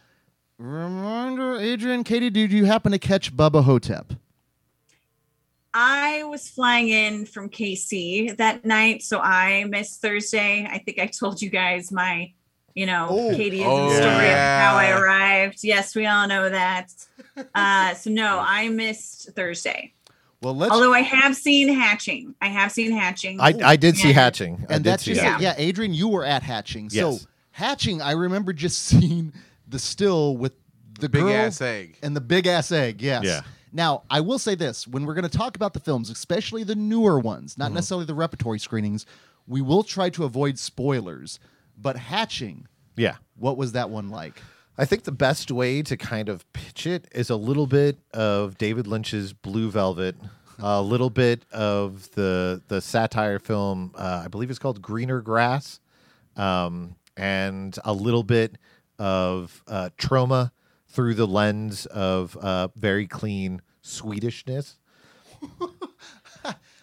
reminder, 0.57 1.55
Adrian, 1.55 2.03
Katie, 2.03 2.29
did 2.29 2.51
you 2.51 2.65
happen 2.65 2.91
to 2.91 2.99
catch 2.99 3.33
Bubba 3.33 3.63
Ho-Tep? 3.63 4.11
I 5.73 6.23
was 6.25 6.49
flying 6.49 6.89
in 6.89 7.25
from 7.25 7.47
KC 7.49 8.35
that 8.35 8.65
night, 8.65 9.01
so 9.01 9.19
I 9.21 9.63
missed 9.63 10.01
Thursday. 10.01 10.67
I 10.69 10.79
think 10.79 10.99
I 10.99 11.05
told 11.07 11.41
you 11.41 11.49
guys 11.49 11.89
my, 11.89 12.33
you 12.75 12.85
know, 12.85 13.07
Oh. 13.09 13.33
Katie 13.33 13.63
Oh, 13.63 13.87
story 13.91 14.03
yeah. 14.25 14.65
of 14.67 14.71
how 14.73 14.77
I 14.77 14.99
arrived. 14.99 15.59
Yes, 15.63 15.95
we 15.95 16.05
all 16.05 16.27
know 16.27 16.49
that. 16.49 16.91
Uh, 17.55 17.93
so 17.93 18.09
no, 18.09 18.39
I 18.45 18.67
missed 18.67 19.29
Thursday. 19.37 19.93
Well, 20.41 20.55
let's. 20.55 20.71
Although 20.71 20.93
I 20.93 21.01
have 21.01 21.35
seen 21.35 21.67
hatching. 21.73 22.33
I 22.41 22.47
have 22.47 22.71
seen 22.71 22.91
hatching. 22.91 23.39
I, 23.41 23.53
I 23.63 23.75
did 23.75 23.97
see 23.97 24.09
Yeah. 24.09 24.13
hatching. 24.13 24.65
I 24.69 24.75
and 24.75 24.83
did 24.83 24.91
that's 24.93 25.03
see 25.03 25.13
just 25.13 25.23
hatching. 25.25 25.43
yeah. 25.43 25.55
Adrian, 25.57 25.93
you 25.93 26.07
were 26.07 26.23
at 26.25 26.43
Hatching. 26.43 26.89
So 26.89 27.11
Yes. 27.11 27.27
Hatching, 27.51 28.01
I 28.01 28.11
remember 28.13 28.53
just 28.53 28.81
seeing 28.83 29.33
the 29.67 29.79
still 29.79 30.37
with 30.37 30.53
the 30.99 31.09
Big 31.09 31.21
girl 31.21 31.33
ass 31.33 31.61
egg. 31.61 31.97
and 32.01 32.15
the 32.15 32.21
big 32.21 32.47
ass 32.47 32.71
egg. 32.71 33.01
Yes. 33.01 33.23
Yeah. 33.25 33.41
Now 33.73 34.03
I 34.09 34.21
will 34.21 34.39
say 34.39 34.55
this: 34.55 34.87
when 34.87 35.05
we're 35.05 35.13
going 35.13 35.29
to 35.29 35.37
talk 35.37 35.55
about 35.55 35.73
the 35.73 35.79
films, 35.79 36.09
especially 36.09 36.63
the 36.63 36.75
newer 36.75 37.19
ones, 37.19 37.53
Mm-hmm. 37.53 37.61
not 37.61 37.71
necessarily 37.73 38.05
the 38.05 38.15
repertory 38.15 38.59
screenings, 38.59 39.05
we 39.45 39.61
will 39.61 39.83
try 39.83 40.09
to 40.11 40.23
avoid 40.23 40.57
spoilers. 40.57 41.39
But 41.77 41.95
Hatching, 41.97 42.67
Yeah. 42.95 43.15
what 43.37 43.57
was 43.57 43.73
that 43.73 43.89
one 43.89 44.09
like? 44.09 44.41
I 44.79 44.85
think 44.85 45.03
the 45.03 45.11
best 45.11 45.51
way 45.51 45.81
to 45.81 45.97
kind 45.97 46.29
of 46.29 46.51
pitch 46.53 46.87
it 46.87 47.09
is 47.11 47.29
a 47.29 47.35
little 47.35 47.67
bit 47.67 47.99
of 48.13 48.57
David 48.57 48.87
Lynch's 48.87 49.33
Blue 49.33 49.69
Velvet, 49.69 50.15
a 50.57 50.81
little 50.81 51.09
bit 51.09 51.43
of 51.51 52.09
the 52.11 52.61
the 52.69 52.79
satire 52.79 53.39
film. 53.39 53.91
Uh, 53.93 54.21
I 54.23 54.29
believe 54.29 54.49
it's 54.49 54.57
called 54.57 54.81
Greener 54.81 55.19
Grass, 55.19 55.81
um, 56.37 56.95
and 57.17 57.77
a 57.83 57.91
little 57.91 58.23
bit 58.23 58.57
of 58.97 59.61
uh, 59.67 59.89
trauma 59.97 60.53
through 60.87 61.15
the 61.15 61.27
lens 61.27 61.85
of 61.87 62.37
uh, 62.37 62.69
very 62.75 63.05
clean 63.05 63.61
Swedishness. 63.83 64.75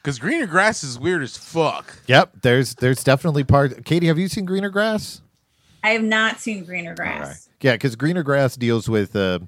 Because 0.06 0.20
greener 0.20 0.46
grass 0.46 0.84
is 0.84 1.00
weird 1.00 1.24
as 1.24 1.36
fuck. 1.36 1.96
Yep, 2.06 2.42
there's 2.42 2.76
there's 2.76 3.02
definitely 3.02 3.42
part. 3.42 3.84
Katie, 3.84 4.06
have 4.06 4.20
you 4.20 4.28
seen 4.28 4.44
Greener 4.44 4.70
Grass? 4.70 5.20
I 5.82 5.90
have 5.90 6.04
not 6.04 6.38
seen 6.38 6.64
greener 6.64 6.94
grass. 6.94 7.45
Yeah, 7.66 7.72
because 7.72 7.96
Greener 7.96 8.22
Grass 8.22 8.56
deals 8.56 8.88
with 8.88 9.16
uh, 9.16 9.40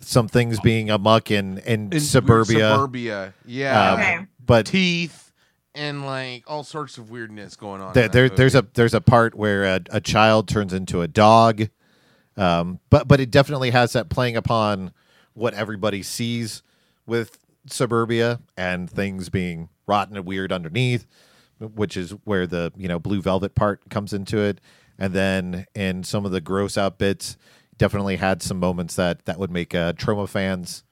some 0.00 0.26
things 0.26 0.58
being 0.58 0.90
amuck 0.90 1.30
in 1.30 1.58
in, 1.58 1.92
In 1.92 2.00
suburbia. 2.00 2.70
Suburbia. 2.70 3.34
Yeah. 3.46 3.92
Um, 3.92 4.00
Okay. 4.00 4.26
But 4.44 4.66
Teeth 4.66 5.32
and 5.72 6.04
like 6.04 6.42
all 6.48 6.64
sorts 6.64 6.98
of 6.98 7.10
weirdness 7.10 7.54
going 7.54 7.80
on. 7.80 7.92
there, 7.94 8.08
there 8.08 8.28
there's 8.28 8.56
a 8.56 8.66
there's 8.74 8.92
a 8.92 9.00
part 9.00 9.36
where 9.36 9.62
a, 9.64 9.80
a 9.90 10.00
child 10.00 10.48
turns 10.48 10.72
into 10.72 11.00
a 11.00 11.06
dog. 11.06 11.68
Um, 12.36 12.80
but 12.90 13.06
but 13.06 13.20
it 13.20 13.30
definitely 13.30 13.70
has 13.70 13.92
that 13.92 14.08
playing 14.08 14.36
upon 14.36 14.92
what 15.34 15.54
everybody 15.54 16.02
sees 16.02 16.64
with 17.06 17.38
suburbia 17.66 18.40
and 18.56 18.90
things 18.90 19.28
being 19.28 19.68
rotten 19.86 20.16
and 20.16 20.26
weird 20.26 20.50
underneath, 20.52 21.06
which 21.60 21.96
is 21.96 22.10
where 22.24 22.48
the 22.48 22.72
you 22.76 22.88
know 22.88 22.98
blue 22.98 23.22
velvet 23.22 23.54
part 23.54 23.88
comes 23.90 24.12
into 24.12 24.38
it. 24.38 24.60
And 24.98 25.12
then 25.12 25.66
in 25.74 26.04
some 26.04 26.24
of 26.24 26.32
the 26.32 26.40
gross 26.40 26.78
out 26.78 26.98
bits, 26.98 27.36
definitely 27.78 28.16
had 28.16 28.42
some 28.42 28.58
moments 28.60 28.94
that 28.96 29.24
that 29.26 29.38
would 29.38 29.50
make 29.50 29.74
uh, 29.74 29.92
Troma 29.94 30.28
fans 30.28 30.84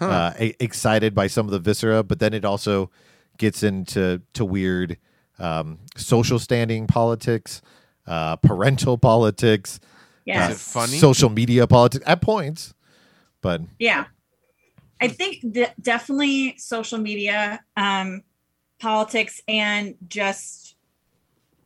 uh, 0.00 0.32
e- 0.40 0.54
excited 0.60 1.14
by 1.14 1.26
some 1.26 1.46
of 1.46 1.52
the 1.52 1.58
viscera. 1.58 2.02
But 2.02 2.18
then 2.20 2.32
it 2.34 2.44
also 2.44 2.90
gets 3.38 3.62
into 3.62 4.22
to 4.34 4.44
weird 4.44 4.98
um, 5.38 5.78
social 5.96 6.38
standing 6.38 6.86
politics, 6.86 7.62
uh, 8.06 8.36
parental 8.36 8.96
politics, 9.10 9.80
Yes. 10.24 10.50
Is 10.52 10.56
it 10.56 10.60
funny? 10.60 10.98
social 10.98 11.30
media 11.30 11.66
politics 11.66 12.04
at 12.06 12.22
points. 12.22 12.74
But 13.40 13.62
Yeah. 13.80 14.04
I 15.00 15.08
think 15.08 15.38
that 15.54 15.74
definitely 15.82 16.56
social 16.58 16.98
media, 16.98 17.60
um, 17.76 18.22
politics, 18.78 19.40
and 19.48 19.96
just 20.06 20.61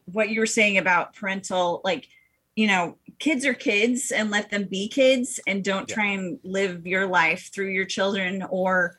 what 0.07 0.31
you 0.31 0.41
were 0.41 0.47
saying 0.47 0.79
about 0.79 1.15
parental, 1.15 1.81
like, 1.85 2.09
you 2.55 2.67
know, 2.67 2.97
kids 3.19 3.45
are 3.45 3.55
kids 3.55 4.11
and 4.11 4.31
let 4.31 4.51
them 4.51 4.65
be 4.65 4.89
kids 4.89 5.41
and 5.47 5.63
don't 5.63 5.89
try 5.89 6.07
and 6.07 6.39
live 6.43 6.87
your 6.87 7.07
life 7.07 7.51
through 7.53 7.69
your 7.69 7.85
children 7.85 8.43
or 8.49 8.99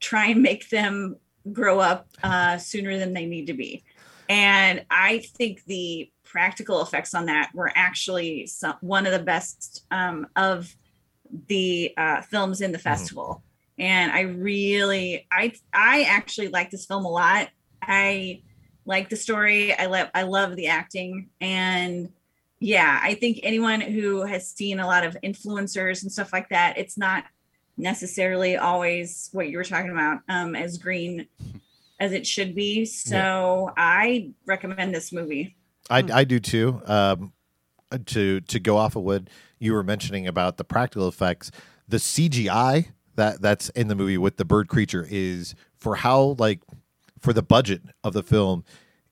try 0.00 0.26
and 0.26 0.42
make 0.42 0.68
them 0.68 1.16
grow 1.52 1.78
up 1.80 2.08
uh, 2.22 2.58
sooner 2.58 2.98
than 2.98 3.14
they 3.14 3.26
need 3.26 3.46
to 3.46 3.54
be. 3.54 3.82
And 4.28 4.84
I 4.90 5.18
think 5.18 5.64
the 5.64 6.10
practical 6.24 6.82
effects 6.82 7.14
on 7.14 7.26
that 7.26 7.50
were 7.54 7.70
actually 7.74 8.46
some, 8.46 8.76
one 8.80 9.06
of 9.06 9.12
the 9.12 9.18
best 9.18 9.84
um, 9.90 10.26
of 10.36 10.74
the 11.48 11.94
uh, 11.96 12.22
films 12.22 12.60
in 12.60 12.72
the 12.72 12.78
festival. 12.78 13.42
And 13.78 14.12
I 14.12 14.20
really, 14.20 15.26
I, 15.30 15.52
I 15.72 16.02
actually 16.04 16.48
like 16.48 16.70
this 16.70 16.86
film 16.86 17.04
a 17.04 17.10
lot. 17.10 17.48
I 17.82 18.42
like 18.86 19.08
the 19.08 19.16
story. 19.16 19.72
I 19.74 19.86
love, 19.86 20.10
I 20.14 20.22
love 20.22 20.56
the 20.56 20.68
acting, 20.68 21.30
and 21.40 22.10
yeah, 22.60 22.98
I 23.02 23.14
think 23.14 23.40
anyone 23.42 23.80
who 23.80 24.24
has 24.24 24.48
seen 24.48 24.80
a 24.80 24.86
lot 24.86 25.04
of 25.04 25.16
influencers 25.22 26.02
and 26.02 26.10
stuff 26.10 26.32
like 26.32 26.48
that, 26.48 26.78
it's 26.78 26.96
not 26.96 27.24
necessarily 27.76 28.56
always 28.56 29.28
what 29.32 29.48
you 29.48 29.58
were 29.58 29.64
talking 29.64 29.90
about 29.90 30.20
um, 30.28 30.54
as 30.54 30.78
green 30.78 31.26
as 32.00 32.12
it 32.12 32.26
should 32.26 32.54
be. 32.54 32.84
So 32.84 33.70
I 33.76 34.32
recommend 34.46 34.94
this 34.94 35.12
movie. 35.12 35.56
I, 35.90 36.04
I 36.12 36.24
do 36.24 36.40
too. 36.40 36.80
Um, 36.86 37.32
to 38.06 38.40
to 38.40 38.58
go 38.58 38.76
off 38.76 38.96
of 38.96 39.02
what 39.02 39.28
you 39.58 39.72
were 39.72 39.84
mentioning 39.84 40.26
about 40.26 40.56
the 40.56 40.64
practical 40.64 41.06
effects, 41.06 41.50
the 41.86 41.98
CGI 41.98 42.88
that 43.16 43.40
that's 43.40 43.68
in 43.70 43.88
the 43.88 43.94
movie 43.94 44.18
with 44.18 44.36
the 44.36 44.44
bird 44.44 44.68
creature 44.68 45.06
is 45.08 45.54
for 45.76 45.96
how 45.96 46.34
like 46.38 46.60
for 47.24 47.32
the 47.32 47.42
budget 47.42 47.80
of 48.04 48.12
the 48.12 48.22
film, 48.22 48.64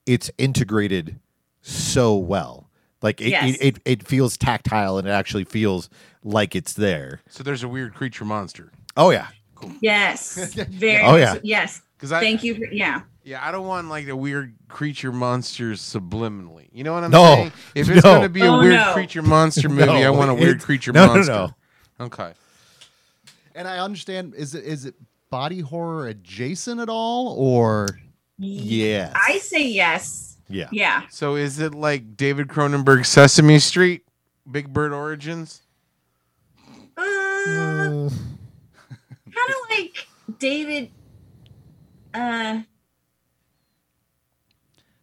it's 0.05 0.31
integrated 0.37 1.18
so 1.62 2.14
well. 2.14 2.68
Like 3.01 3.20
it, 3.22 3.31
Yes. 3.31 3.57
it, 3.57 3.61
it, 3.61 3.79
it 3.85 4.07
feels 4.07 4.37
tactile 4.37 4.98
and 4.98 5.09
it 5.09 5.11
actually 5.11 5.44
feels 5.44 5.88
like 6.22 6.55
it's 6.55 6.75
there. 6.75 7.22
So 7.31 7.42
there's 7.42 7.62
a 7.62 7.68
weird 7.68 7.94
creature 7.94 8.27
monster. 8.27 8.70
Oh 8.98 9.11
yeah. 9.11 9.29
Yes, 9.81 10.55
very. 10.68 11.03
Oh, 11.03 11.16
yeah. 11.16 11.37
Yes. 11.42 11.81
Because 11.96 12.12
I 12.12 12.20
Thank 12.20 12.44
you. 12.44 12.55
For, 12.57 12.64
yeah. 12.66 13.01
Yeah, 13.25 13.40
I 13.46 13.51
don't 13.53 13.66
want 13.66 13.88
like 13.88 14.07
the 14.07 14.16
weird 14.16 14.55
creature 14.68 15.12
monsters 15.12 15.81
subliminally. 15.81 16.68
You 16.72 16.85
know 16.85 16.92
what 16.92 17.05
I'm 17.05 17.11
No. 17.12 17.25
saying? 17.35 17.53
If 17.75 17.88
it's 17.88 18.05
No. 18.05 18.14
gonna 18.16 18.29
be 18.29 18.42
a 18.42 18.46
Oh, 18.53 18.59
weird 18.59 18.75
no. 18.75 18.92
creature 18.92 19.22
monster 19.22 19.68
movie, 19.70 19.87
No, 19.87 19.92
I 19.94 20.11
want 20.11 20.31
a 20.31 20.35
weird 20.35 20.57
it's- 20.57 20.64
creature 20.64 20.92
no, 20.98 21.07
no, 21.07 21.14
monster. 21.14 21.33
no. 21.33 22.05
Okay. 22.07 22.33
And 23.55 23.66
I 23.68 23.79
understand 23.79 24.35
is 24.35 24.55
it 24.55 24.64
is 24.64 24.85
it 24.85 24.94
body 25.33 25.61
horror 25.61 26.09
adjacent 26.09 26.79
at 26.79 26.90
all 26.90 27.35
or 27.38 27.88
Yes. 28.38 29.14
I 29.16 29.38
say 29.38 29.66
yes. 29.66 30.37
yeah. 30.49 30.68
Yeah. 30.71 31.05
So 31.09 31.37
is 31.37 31.59
it 31.59 31.75
like 31.75 32.16
David 32.18 32.49
Cronenberg's 32.49 33.09
Sesame 33.09 33.59
Street, 33.59 34.03
Big 34.51 34.71
Bird 34.75 34.92
Origins? 34.92 35.62
Uh, 36.99 37.03
Uh, 37.03 38.11
kind 39.31 39.49
of 39.49 39.71
like 39.71 40.07
David. 40.38 40.90
Uh, 42.12 42.61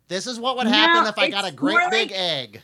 This 0.10 0.28
is 0.28 0.40
what 0.40 0.58
would 0.58 0.66
No, 0.66 0.72
happen 0.72 1.08
if 1.08 1.18
I 1.18 1.30
got 1.32 1.48
a 1.48 1.52
great 1.52 1.90
big 1.90 2.12
like- 2.12 2.20
egg. 2.20 2.62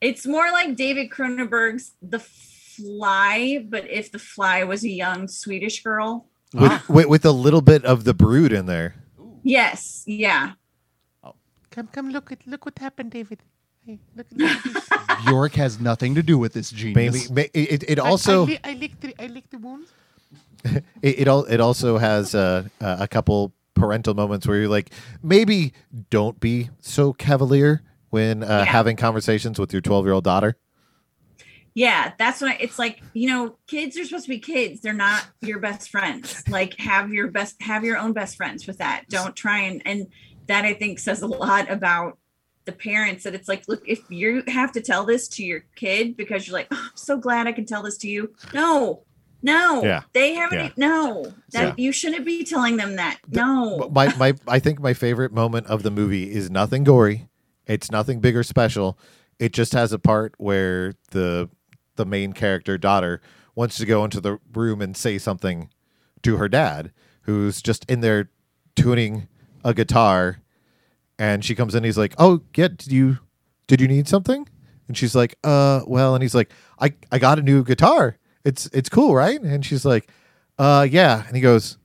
it's 0.00 0.26
more 0.26 0.50
like 0.50 0.74
David 0.76 1.10
Cronenberg's 1.10 1.92
The 2.02 2.18
Fly, 2.18 3.64
but 3.68 3.88
if 3.88 4.10
The 4.10 4.18
Fly 4.18 4.64
was 4.64 4.82
a 4.84 4.88
young 4.90 5.28
Swedish 5.28 5.82
girl. 5.84 6.26
With, 6.54 6.88
with 6.88 7.06
with 7.06 7.24
a 7.24 7.32
little 7.32 7.60
bit 7.62 7.84
of 7.84 8.04
the 8.04 8.14
brood 8.14 8.52
in 8.52 8.66
there. 8.66 8.94
Yes. 9.42 10.02
Yeah. 10.06 10.52
Come, 11.70 11.88
come, 11.88 12.10
look 12.10 12.32
at 12.32 12.46
look 12.46 12.64
what 12.64 12.78
happened, 12.78 13.10
David. 13.10 13.40
Hey, 13.84 13.98
look, 14.16 14.26
look 14.32 14.50
at 14.50 14.64
this. 14.74 14.88
Bjork 15.26 15.54
has 15.54 15.78
nothing 15.78 16.14
to 16.14 16.22
do 16.22 16.38
with 16.38 16.54
this 16.54 16.72
Maybe 16.72 16.94
genius. 16.94 17.30
ma- 17.30 17.42
it, 17.52 17.84
it 17.88 17.98
also 17.98 18.46
I, 18.46 18.58
I, 18.64 18.72
lick 18.74 18.98
the 19.00 19.14
I 19.22 19.26
lick 19.26 19.50
the 19.50 19.58
wounds. 19.58 19.90
it 20.64 20.84
it, 21.02 21.28
al- 21.28 21.44
it 21.44 21.60
also 21.60 21.98
has 21.98 22.34
uh, 22.34 22.64
uh, 22.80 22.96
a 23.00 23.06
couple 23.06 23.52
parental 23.74 24.14
moments 24.14 24.46
where 24.46 24.56
you're 24.60 24.68
like 24.70 24.90
maybe 25.22 25.74
don't 26.08 26.40
be 26.40 26.70
so 26.80 27.12
cavalier 27.12 27.82
when 28.08 28.42
uh, 28.42 28.46
Yeah. 28.46 28.64
having 28.64 28.96
conversations 28.96 29.58
with 29.58 29.70
your 29.72 29.82
12 29.82 30.06
year 30.06 30.14
old 30.14 30.24
daughter. 30.24 30.56
Yeah. 31.76 32.12
That's 32.18 32.40
what 32.40 32.56
it's 32.60 32.78
like. 32.78 33.02
You 33.12 33.28
know, 33.28 33.56
kids 33.66 33.96
are 33.98 34.04
supposed 34.04 34.24
to 34.24 34.30
be 34.30 34.38
kids. 34.40 34.80
They're 34.80 34.92
not 34.94 35.26
your 35.42 35.58
best 35.60 35.90
friends. 35.90 36.42
Like, 36.48 36.74
have 36.80 37.12
your 37.12 37.28
best, 37.28 37.60
have 37.62 37.84
your 37.84 37.98
own 37.98 38.12
best 38.12 38.36
friends 38.36 38.66
with 38.66 38.78
that. 38.78 39.04
Don't 39.10 39.36
try 39.36 39.60
and, 39.60 39.82
and 39.84 40.06
that 40.46 40.64
I 40.64 40.72
think 40.74 40.98
says 40.98 41.22
a 41.22 41.26
lot 41.26 41.70
about 41.70 42.18
the 42.64 42.72
parents 42.72 43.24
that 43.24 43.34
it's 43.34 43.46
like, 43.46 43.64
look, 43.68 43.82
if 43.86 44.00
you 44.10 44.42
have 44.48 44.72
to 44.72 44.80
tell 44.80 45.04
this 45.04 45.28
to 45.28 45.44
your 45.44 45.64
kid 45.76 46.16
because 46.16 46.46
you're 46.48 46.54
like, 46.56 46.68
oh, 46.72 46.80
I'm 46.82 46.96
so 46.96 47.18
glad 47.18 47.46
I 47.46 47.52
can 47.52 47.66
tell 47.66 47.82
this 47.82 47.98
to 47.98 48.08
you. 48.08 48.34
No, 48.54 49.02
no, 49.42 49.84
Yeah. 49.84 50.02
they 50.14 50.34
haven't. 50.34 50.58
Yeah. 50.58 50.70
No, 50.76 51.34
that 51.52 51.62
Yeah. 51.62 51.74
you 51.76 51.92
shouldn't 51.92 52.24
be 52.24 52.42
telling 52.42 52.76
them 52.78 52.96
that. 52.96 53.18
No, 53.28 53.88
My 53.92 54.12
my 54.16 54.34
I 54.48 54.58
think 54.60 54.80
my 54.80 54.94
favorite 54.94 55.32
moment 55.32 55.66
of 55.66 55.82
the 55.84 55.90
movie 55.92 56.32
is 56.32 56.50
nothing 56.50 56.84
gory. 56.84 57.28
It's 57.66 57.90
nothing 57.90 58.20
big 58.20 58.34
or 58.34 58.42
special. 58.42 58.98
It 59.38 59.52
just 59.52 59.72
has 59.74 59.92
a 59.92 59.98
part 59.98 60.34
where 60.38 60.94
the 61.10 61.48
the 61.96 62.06
main 62.06 62.32
character 62.32 62.78
daughter 62.78 63.20
wants 63.54 63.78
to 63.78 63.86
go 63.86 64.04
into 64.04 64.20
the 64.20 64.38
room 64.54 64.80
and 64.82 64.96
say 64.96 65.18
something 65.18 65.70
to 66.22 66.36
her 66.36 66.48
dad, 66.48 66.92
who's 67.22 67.62
just 67.62 67.84
in 67.90 68.00
there 68.00 68.30
tuning 68.74 69.28
a 69.64 69.74
guitar, 69.74 70.38
and 71.18 71.44
she 71.44 71.54
comes 71.54 71.74
in. 71.74 71.84
He's 71.84 71.98
like, 71.98 72.14
"Oh, 72.18 72.42
yeah, 72.56 72.68
did 72.68 72.92
you 72.92 73.18
did 73.66 73.80
you 73.80 73.88
need 73.88 74.08
something?" 74.08 74.48
And 74.88 74.96
she's 74.96 75.14
like, 75.14 75.36
"Uh, 75.44 75.82
well." 75.86 76.14
And 76.14 76.22
he's 76.22 76.34
like, 76.34 76.52
"I 76.80 76.94
I 77.12 77.18
got 77.18 77.38
a 77.38 77.42
new 77.42 77.64
guitar. 77.64 78.18
It's 78.44 78.66
it's 78.72 78.88
cool, 78.88 79.14
right?" 79.14 79.40
And 79.40 79.64
she's 79.64 79.84
like, 79.84 80.08
"Uh, 80.58 80.86
yeah." 80.90 81.26
And 81.26 81.36
he 81.36 81.42
goes, 81.42 81.78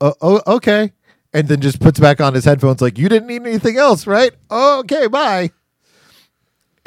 oh, 0.00 0.14
oh, 0.20 0.42
okay. 0.56 0.92
And 1.32 1.48
then 1.48 1.60
just 1.60 1.80
puts 1.80 2.00
back 2.00 2.20
on 2.20 2.34
his 2.34 2.44
headphones 2.44 2.80
like, 2.80 2.98
you 2.98 3.08
didn't 3.08 3.28
need 3.28 3.42
anything 3.46 3.76
else, 3.76 4.06
right? 4.06 4.32
Oh, 4.50 4.80
okay, 4.80 5.06
bye. 5.06 5.50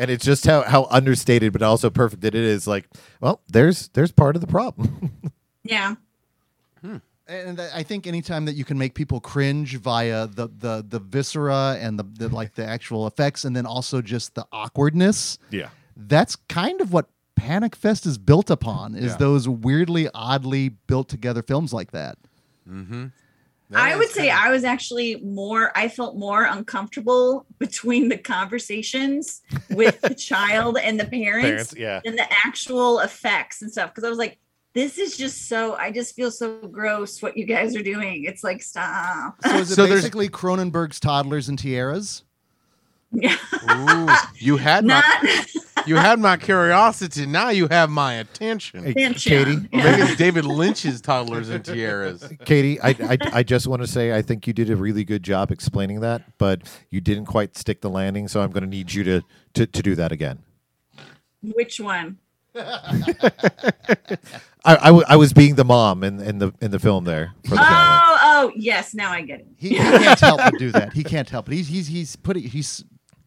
And 0.02 0.10
it's 0.10 0.26
just 0.26 0.46
how, 0.48 0.64
how 0.64 0.88
understated 0.90 1.54
but 1.54 1.62
also 1.62 1.92
perfect 1.92 2.24
that 2.24 2.34
it 2.34 2.44
is. 2.44 2.66
Like, 2.66 2.90
well, 3.20 3.42
there's 3.48 3.90
there's 3.90 4.12
part 4.12 4.36
of 4.36 4.42
the 4.42 4.48
problem. 4.48 5.12
yeah, 5.64 5.94
And 7.28 7.62
I 7.62 7.84
think 7.84 8.08
anytime 8.08 8.46
that 8.46 8.56
you 8.56 8.66
can 8.66 8.78
make 8.80 8.96
people 8.96 9.20
cringe 9.20 9.78
via 9.78 10.26
the 10.26 10.48
the 10.48 10.84
the 10.88 11.00
viscera 11.00 11.78
and 11.80 12.00
the, 12.00 12.04
the 12.04 12.30
like 12.30 12.56
the 12.56 12.66
actual 12.66 13.06
effects, 13.06 13.46
and 13.46 13.56
then 13.56 13.68
also 13.68 14.02
just 14.02 14.34
the 14.34 14.46
awkwardness, 14.52 15.38
yeah. 15.52 15.70
that's 15.96 16.36
kind 16.36 16.82
of 16.82 16.92
what 16.92 17.06
Panic 17.36 17.76
Fest 17.76 18.06
is 18.08 18.18
built 18.18 18.50
upon. 18.50 18.96
Is 18.96 19.12
Yeah. 19.12 19.18
those 19.18 19.48
weirdly, 19.48 20.10
oddly 20.16 20.70
built 20.70 21.10
together 21.10 21.44
films 21.44 21.74
like 21.74 21.92
that. 21.92 22.18
Mm-hmm. 22.68 23.06
I 23.74 23.96
would 23.96 24.10
say 24.10 24.30
I 24.30 24.50
was 24.50 24.64
actually 24.64 25.16
more. 25.24 25.72
I 25.78 25.88
felt 25.88 26.18
more 26.18 26.44
uncomfortable 26.46 27.46
between 27.60 28.10
the 28.10 28.18
conversations 28.18 29.42
with 29.70 30.02
the 30.02 30.16
child 30.30 30.78
and 30.78 31.00
the 31.00 31.06
parents, 31.06 31.48
Parents, 31.48 31.76
yeah. 31.78 32.02
than 32.04 32.16
the 32.16 32.28
actual 32.46 33.00
effects 33.00 33.62
and 33.62 33.72
stuff. 33.72 33.92
Because 33.92 34.04
I 34.04 34.10
was 34.10 34.18
like, 34.18 34.38
this 34.74 34.98
is 34.98 35.18
just 35.18 35.50
so. 35.50 35.76
I 35.76 35.92
just 35.92 36.16
feel 36.16 36.32
so 36.32 36.60
gross. 36.68 37.22
What 37.22 37.36
you 37.38 37.46
guys 37.46 37.76
are 37.76 37.84
doing? 37.84 38.24
It's 38.26 38.44
like 38.44 38.62
stop. 38.64 39.36
So 39.44 39.56
is 39.58 39.72
it 39.72 39.76
So 39.76 39.84
there's- 39.86 40.02
basically 40.02 40.30
Cronenberg's 40.30 41.00
Toddlers 41.00 41.50
and 41.50 41.58
Tiaras? 41.60 42.24
Yeah. 43.12 43.36
Ooh, 43.70 44.10
you 44.38 44.58
had 44.58 44.86
my 44.86 45.04
Not. 45.24 45.48
You 45.88 45.96
had 45.96 46.20
my 46.20 46.38
curiosity. 46.38 47.26
Now 47.26 47.50
you 47.50 47.68
have 47.70 47.90
my 47.90 48.14
attention. 48.16 48.84
Hey, 48.84 48.92
Attention. 48.92 49.68
Katie, 49.70 49.70
Or 49.74 49.84
maybe 49.84 50.02
it's 50.04 50.16
David 50.16 50.46
Lynch's 50.46 51.02
toddlers 51.02 51.50
and 51.50 51.64
tiaras. 51.64 52.28
Katie, 52.46 52.80
I, 52.82 52.90
I, 52.90 53.18
I 53.34 53.44
just 53.44 53.68
want 53.68 53.82
to 53.82 53.88
say 53.88 54.16
I 54.16 54.22
think 54.22 54.48
you 54.48 54.54
did 54.54 54.70
a 54.70 54.76
really 54.76 55.04
good 55.04 55.24
job 55.24 55.52
explaining 55.52 56.02
that, 56.02 56.38
but 56.38 56.62
you 56.90 57.02
didn't 57.02 57.26
quite 57.26 57.58
stick 57.58 57.82
the 57.82 57.90
landing, 57.90 58.28
so 58.28 58.42
I'm 58.42 58.52
going 58.52 58.64
to 58.64 58.70
need 58.70 58.94
you 58.94 59.04
to, 59.06 59.22
to, 59.56 59.66
to 59.66 59.82
do 59.82 59.96
that 59.96 60.12
again. 60.12 60.40
Which 61.42 61.80
one? 61.80 62.18
I, 62.56 64.18
I, 64.66 64.88
w- 64.88 65.06
I 65.08 65.16
was 65.16 65.34
being 65.34 65.56
the 65.56 65.64
mom 65.64 66.04
in, 66.04 66.20
in 66.20 66.38
the 66.38 66.54
in 66.60 66.70
the 66.72 66.80
film 66.80 67.06
there 67.06 67.34
for 67.46 67.56
the 67.56 67.62
oh, 67.62 67.66
family. 67.66 67.80
Oh, 67.80 68.18
oh, 68.24 68.52
yes. 68.58 68.94
Now 68.94 69.10
I 69.12 69.22
get 69.22 69.40
it. 69.40 69.48
He, 69.56 69.70
he 69.70 69.76
can't 69.78 70.20
help 70.20 70.38
but 70.40 70.60
do 70.60 70.70
that. 70.72 70.92
He 70.92 71.04
can't 71.04 71.30
help 71.30 71.48
it. 71.48 71.56
He's 71.56 71.70
he's 71.70 71.88
he's 71.88 72.18
putting 72.18 72.44
he's 72.44 72.84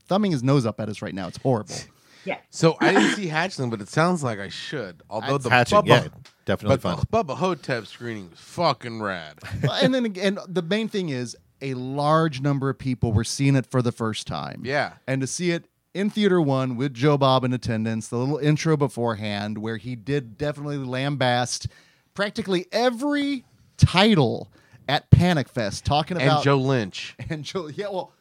thumbing 0.07 0.33
his 0.33 0.43
nose 0.43 0.67
up 0.67 0.81
at 0.81 0.89
us 0.89 1.03
right 1.03 1.15
now. 1.15 1.29
It's 1.29 1.39
horrible. 1.39 1.75
Yeah. 2.27 2.39
So 2.49 2.79
I 2.81 2.95
didn't 2.95 3.17
see 3.17 3.27
Hatchling, 3.29 3.69
but 3.69 3.83
it 3.83 3.89
sounds 3.91 4.25
like 4.25 4.39
I 4.39 4.49
should. 4.49 5.03
Although 5.11 5.37
the 5.37 5.51
Hatching, 5.51 5.77
Bubba, 5.81 5.87
yeah, 5.89 6.09
definitely 6.47 6.77
but 6.79 6.81
fun. 6.81 6.99
the 7.01 7.07
Bubba 7.07 7.37
Ho-Tep 7.37 7.85
screening 7.87 8.31
was 8.31 8.41
fucking 8.41 9.03
rad. 9.03 9.41
And 9.83 9.95
then 9.95 10.07
again, 10.07 10.39
the 10.49 10.63
main 10.63 10.89
thing 10.89 11.11
is 11.11 11.37
a 11.61 11.75
large 11.75 12.41
number 12.41 12.71
of 12.71 12.79
people 12.79 13.13
were 13.13 13.25
seeing 13.25 13.57
it 13.57 13.67
for 13.67 13.83
the 13.83 13.93
first 13.93 14.27
time. 14.27 14.63
Yeah. 14.65 14.95
and 15.07 15.21
to 15.21 15.27
see 15.27 15.51
it 15.51 15.67
in 15.93 16.09
theater 16.09 16.41
one 16.41 16.77
with 16.77 16.95
Joe 16.95 17.19
Bob 17.19 17.45
in 17.45 17.53
attendance, 17.53 18.09
the 18.09 18.17
little 18.17 18.39
intro 18.39 18.75
beforehand 18.79 19.59
where 19.59 19.77
he 19.77 19.95
did 19.95 20.39
definitely 20.39 20.79
lambast 20.79 21.67
practically 22.15 22.65
every 22.73 23.45
title 23.77 24.51
at 24.89 25.11
Panic 25.11 25.47
Fest, 25.49 25.85
talking 25.85 26.17
about 26.17 26.23
And 26.23 26.33
about 26.33 26.45
Joe 26.45 26.57
Lynch. 26.57 27.17
and 27.29 27.45
Joe, 27.45 27.69
yeah, 27.69 27.89
well, 27.89 28.13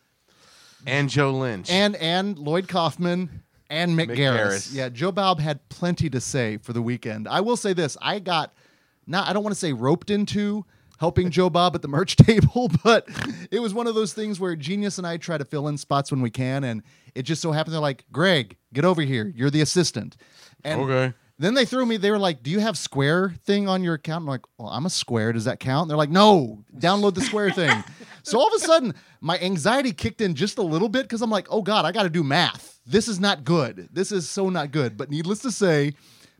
And 0.85 1.09
Joe 1.09 1.31
Lynch. 1.31 1.69
and 1.69 1.95
and 1.95 2.37
Lloyd 2.37 2.67
Kaufman 2.67 3.43
and 3.69 3.97
Mick, 3.97 4.07
Mick 4.09 4.17
Garris. 4.17 4.69
Garris. 4.69 4.73
Yeah, 4.75 4.89
Joe 4.89 5.11
Bob 5.11 5.39
had 5.39 5.67
plenty 5.69 6.09
to 6.09 6.19
say 6.21 6.57
for 6.57 6.73
the 6.73 6.81
weekend. 6.81 7.27
I 7.27 7.41
will 7.41 7.57
say 7.57 7.73
this: 7.73 7.97
I 8.01 8.19
got 8.19 8.53
not 9.07 9.27
I 9.27 9.33
don't 9.33 9.43
want 9.43 9.53
to 9.55 9.59
say 9.59 9.73
roped 9.73 10.09
into 10.09 10.65
helping 10.99 11.29
Joe 11.31 11.49
Bob 11.49 11.75
at 11.75 11.81
the 11.81 11.87
merch 11.87 12.15
table, 12.17 12.69
but 12.83 13.07
it 13.51 13.59
was 13.59 13.73
one 13.73 13.87
of 13.87 13.95
those 13.95 14.13
things 14.13 14.39
where 14.39 14.55
Genius 14.55 14.97
and 14.97 15.07
I 15.07 15.17
try 15.17 15.37
to 15.37 15.45
fill 15.45 15.67
in 15.67 15.77
spots 15.77 16.11
when 16.11 16.21
we 16.21 16.29
can, 16.29 16.63
and 16.63 16.83
it 17.15 17.23
just 17.23 17.41
so 17.41 17.51
happened 17.51 17.73
they're 17.73 17.81
like, 17.81 18.05
"Greg, 18.11 18.57
get 18.73 18.85
over 18.85 19.01
here. 19.01 19.31
You're 19.35 19.49
the 19.49 19.61
assistant." 19.61 20.17
And 20.63 20.81
Okay. 20.81 21.13
Then 21.39 21.55
they 21.55 21.65
threw 21.65 21.85
me. 21.85 21.97
They 21.97 22.11
were 22.11 22.19
like, 22.19 22.43
"Do 22.43 22.51
you 22.51 22.59
have 22.59 22.77
Square 22.77 23.35
thing 23.45 23.67
on 23.67 23.83
your 23.83 23.95
account?" 23.95 24.21
I'm 24.23 24.27
like, 24.27 24.41
"Well, 24.57 24.69
I'm 24.69 24.85
a 24.85 24.89
Square. 24.89 25.33
Does 25.33 25.45
that 25.45 25.59
count?" 25.59 25.83
And 25.83 25.89
they're 25.89 25.97
like, 25.97 26.09
"No, 26.11 26.63
download 26.77 27.15
the 27.15 27.21
Square 27.21 27.51
thing." 27.51 27.83
So 28.25 28.39
all 28.39 28.47
of 28.47 28.53
a 28.53 28.59
sudden, 28.59 28.93
my 29.19 29.37
anxiety 29.39 29.91
kicked 29.91 30.21
in 30.21 30.33
just 30.33 30.57
a 30.57 30.61
little 30.61 30.87
bit 30.87 31.01
because 31.01 31.21
I'm 31.21 31.29
like, 31.29 31.45
"Oh 31.49 31.61
God, 31.61 31.83
I 31.83 31.91
got 31.91 32.03
to 32.03 32.09
do 32.09 32.23
math. 32.23 32.79
This 32.85 33.09
is 33.09 33.19
not 33.19 33.43
good. 33.43 33.89
This 33.91 34.13
is 34.13 34.29
so 34.29 34.47
not 34.49 34.71
good." 34.71 34.95
But 34.95 35.09
needless 35.09 35.39
to 35.39 35.51
say, 35.51 35.93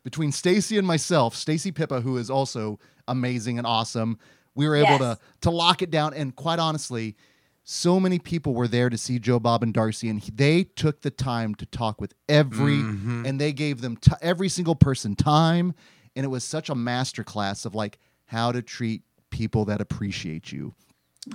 between 0.06 0.32
Stacy 0.32 0.78
and 0.78 0.88
myself, 0.88 1.36
Stacy 1.36 1.74
Pippa, 1.74 2.00
who 2.00 2.16
is 2.16 2.30
also 2.30 2.80
amazing 3.10 3.58
and 3.58 3.68
awesome, 3.68 4.18
we 4.56 4.66
were 4.66 4.78
able 4.78 4.91
Yes. 4.91 5.00
to 5.18 5.20
to 5.41 5.50
lock 5.50 5.82
it 5.82 5.91
down. 5.91 6.14
And 6.14 6.34
quite 6.34 6.58
honestly, 6.58 7.18
so 7.64 7.99
many 7.99 8.20
people 8.20 8.53
were 8.53 8.68
there 8.68 8.89
to 8.89 8.97
see 8.97 9.20
Joe 9.20 9.39
Bob 9.39 9.64
and 9.64 9.74
Darcy, 9.74 10.09
and 10.09 10.20
he- 10.20 10.32
they 10.32 10.64
took 10.64 11.01
the 11.01 11.11
time 11.11 11.55
to 11.55 11.66
talk 11.66 12.01
with 12.01 12.14
every, 12.28 12.78
mm-hmm. 12.78 13.26
and 13.26 13.39
they 13.39 13.53
gave 13.53 13.82
them 13.82 13.95
t- 13.97 14.11
every 14.22 14.49
single 14.49 14.76
person 14.76 15.16
time, 15.16 15.74
and 16.16 16.26
it 16.26 16.30
was 16.30 16.43
such 16.43 16.70
a 16.70 16.76
masterclass 16.76 17.66
of 17.66 17.74
like 17.74 17.99
how 18.26 18.51
to 18.51 18.61
treat 18.61 19.03
people 19.30 19.66
that 19.66 19.82
appreciate 19.82 20.51
you. 20.51 20.74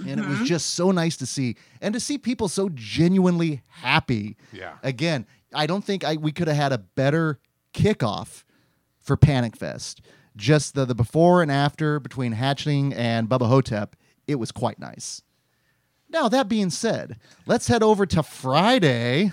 And 0.07 0.21
it 0.21 0.27
was 0.27 0.37
mm-hmm. 0.37 0.45
just 0.45 0.75
so 0.75 0.91
nice 0.91 1.17
to 1.17 1.27
see, 1.27 1.57
and 1.81 1.95
to 1.95 2.01
see 2.01 2.19
people 2.19 2.49
so 2.49 2.69
genuinely 2.75 3.63
happy. 3.69 4.37
Yeah. 4.53 4.75
Again, 4.83 5.27
I 5.55 5.67
don't 5.67 5.83
think 5.83 6.05
I 6.05 6.17
we 6.17 6.31
could 6.31 6.47
have 6.47 6.59
had 6.59 6.73
a 6.73 6.79
better 6.79 7.39
kickoff 7.73 8.45
for 9.01 9.17
Panic 9.17 9.57
Fest. 9.57 10.03
Just 10.37 10.75
the 10.75 10.85
the 10.85 10.95
before 10.95 11.41
and 11.41 11.51
after 11.51 11.99
between 12.01 12.35
Hatchling 12.35 12.95
and 12.95 13.31
Bubba 13.31 13.49
Ho-Tep, 13.49 13.97
it 14.27 14.35
was 14.35 14.53
quite 14.53 14.79
nice. 14.79 15.23
Now, 16.11 16.29
that 16.29 16.49
being 16.49 16.71
said, 16.71 17.17
let's 17.47 17.69
head 17.69 17.83
over 17.83 18.07
to 18.07 18.23
Friday 18.23 19.31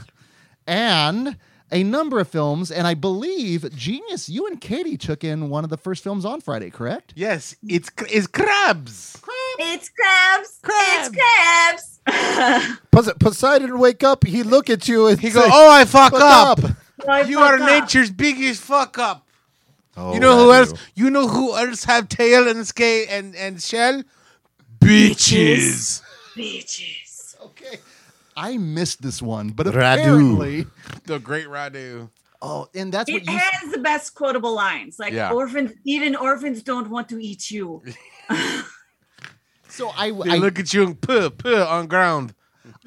and 0.68 1.38
a 1.72 1.84
number 1.84 2.20
of 2.20 2.28
films. 2.28 2.70
And 2.72 2.86
I 2.86 2.94
believe, 2.94 3.74
Genius, 3.76 4.28
you 4.30 4.46
and 4.48 4.60
Katie 4.60 4.98
took 4.98 5.24
in 5.24 5.50
one 5.50 5.64
of 5.64 5.70
the 5.70 5.78
first 5.78 6.04
films 6.04 6.26
on 6.26 6.42
Friday, 6.42 6.70
correct? 6.70 7.14
Yes, 7.16 7.56
it's 7.68 7.90
it's 8.12 8.28
crabs. 8.28 9.22
It's 9.58 9.90
crabs. 9.90 10.60
Crabs. 10.62 11.10
It's 11.10 12.00
crabs. 12.06 12.78
Pos- 12.92 13.14
Poseidon 13.20 13.80
wake 13.80 14.04
up, 14.04 14.26
he 14.26 14.44
look 14.44 14.70
at 14.70 14.88
you 14.88 15.08
and 15.08 15.20
He 15.20 15.30
say, 15.32 15.40
go, 15.40 15.46
oh, 15.50 15.72
I 15.72 15.86
fuck, 15.86 16.12
"Fuck 16.12 16.22
up. 16.22 16.64
up." 16.64 16.72
I 17.08 17.22
You 17.22 17.38
fuck 17.40 17.52
are 17.52 17.56
up. 17.56 17.70
nature's 17.70 18.12
biggest 18.12 18.62
fuck 18.62 18.98
up. 19.00 19.26
Oh, 19.98 20.14
you 20.14 20.20
know 20.20 20.38
who 20.38 20.52
I 20.52 20.58
else? 20.60 20.74
do. 20.74 20.80
You 20.96 21.10
know 21.10 21.28
who 21.28 21.56
else 21.58 21.86
have 21.86 22.10
tail 22.10 22.48
and 22.50 22.68
scale 22.68 23.06
and 23.10 23.34
and 23.36 23.62
shell? 23.62 24.04
Bitches. 24.80 26.02
Bitches. 26.36 27.40
Okay. 27.42 27.78
I 28.38 28.58
missed 28.58 29.02
this 29.02 29.22
one, 29.22 29.50
but 29.50 29.68
Radu. 29.68 29.70
apparently. 30.00 30.68
The 31.06 31.20
great 31.20 31.48
Radu. 31.48 32.10
Oh, 32.42 32.68
and 32.76 32.92
that's 32.92 33.12
what 33.12 33.22
It 33.22 33.30
you. 33.30 33.38
has 33.38 33.72
the 33.72 33.78
best 33.80 34.14
quotable 34.16 34.54
lines. 34.54 35.00
Like 35.00 35.14
Yeah. 35.14 35.32
orphans, 35.32 35.72
even 35.84 36.16
orphans 36.16 36.62
don't 36.64 36.90
want 36.90 37.10
to 37.10 37.24
eat 37.24 37.50
you. 37.52 37.82
So 39.68 39.90
I, 39.90 40.12
They 40.12 40.32
I, 40.32 40.36
look 40.38 40.58
at 40.58 40.74
you 40.74 40.84
and 40.84 41.00
puh 41.02 41.30
puh 41.32 41.66
on 41.68 41.88
ground. 41.88 42.34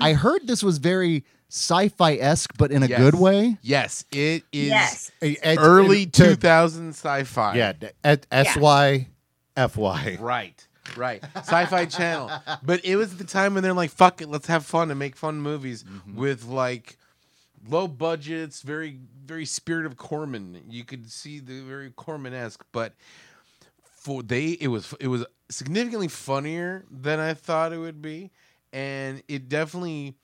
I 0.00 0.14
heard 0.14 0.46
this 0.46 0.62
was 0.62 0.78
very 0.78 1.24
sci-fi 1.50 2.14
esque, 2.14 2.52
but 2.56 2.70
in 2.72 2.82
a 2.82 2.86
Yes. 2.86 2.98
good 2.98 3.14
way. 3.14 3.58
Yes, 3.62 4.04
it 4.10 4.44
is 4.52 4.68
yes. 4.68 5.10
Hey, 5.20 5.36
early 5.58 6.06
to- 6.06 6.30
2000 6.36 6.90
sci-fi. 6.94 7.56
Yeah, 7.56 7.72
at 8.04 8.26
S 8.32 8.56
Y 8.56 9.08
F 9.56 9.76
Y. 9.76 10.16
Right. 10.20 10.66
Right. 10.98 11.24
Sci-fi 11.36 11.86
channel. 11.86 12.30
But 12.62 12.84
it 12.84 12.96
was 12.96 13.16
the 13.16 13.24
time 13.24 13.54
when 13.54 13.62
they're 13.62 13.72
like, 13.72 13.90
fuck 13.90 14.20
it, 14.20 14.28
let's 14.28 14.48
have 14.48 14.66
fun 14.66 14.90
and 14.90 14.98
make 14.98 15.16
fun 15.16 15.40
movies 15.40 15.84
mm-hmm. 15.84 16.16
with 16.16 16.44
like 16.44 16.98
low 17.68 17.88
budgets, 17.88 18.62
very 18.62 18.98
very 19.24 19.44
spirit 19.44 19.86
of 19.86 19.96
Corman. 19.96 20.62
You 20.68 20.84
could 20.84 21.10
see 21.10 21.38
the 21.38 21.60
very 21.60 21.90
Corman-esque, 21.90 22.64
but 22.72 22.94
for 23.82 24.22
they 24.22 24.56
it 24.60 24.68
was 24.68 24.94
it 25.00 25.08
was 25.08 25.24
significantly 25.48 26.08
funnier 26.08 26.84
than 26.90 27.20
I 27.20 27.34
thought 27.34 27.72
it 27.72 27.78
would 27.78 28.02
be. 28.02 28.30
And 28.72 29.22
it 29.28 29.48
definitely 29.48 30.14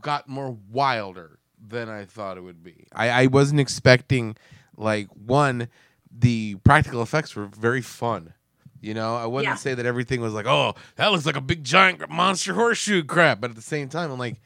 got 0.00 0.28
more 0.28 0.56
wilder 0.70 1.38
than 1.64 1.88
I 1.88 2.04
thought 2.06 2.36
it 2.36 2.40
would 2.40 2.64
be. 2.64 2.86
I, 2.92 3.08
I 3.10 3.26
wasn't 3.26 3.60
expecting 3.60 4.36
like 4.76 5.08
one, 5.08 5.68
the 6.10 6.56
practical 6.64 7.02
effects 7.02 7.36
were 7.36 7.46
very 7.46 7.82
fun. 7.82 8.34
You 8.82 8.92
know, 8.94 9.16
I 9.16 9.24
wouldn't 9.26 9.48
Yeah. 9.52 9.54
say 9.54 9.72
that 9.74 9.86
everything 9.86 10.20
was 10.20 10.34
like, 10.34 10.44
oh, 10.46 10.74
that 10.96 11.12
looks 11.12 11.24
like 11.24 11.36
a 11.36 11.40
big 11.40 11.64
giant 11.64 12.10
monster 12.10 12.52
horseshoe 12.52 13.02
crap. 13.04 13.40
But 13.40 13.50
at 13.50 13.56
the 13.56 13.62
same 13.62 13.88
time, 13.88 14.10
I'm 14.10 14.18
like, 14.18 14.40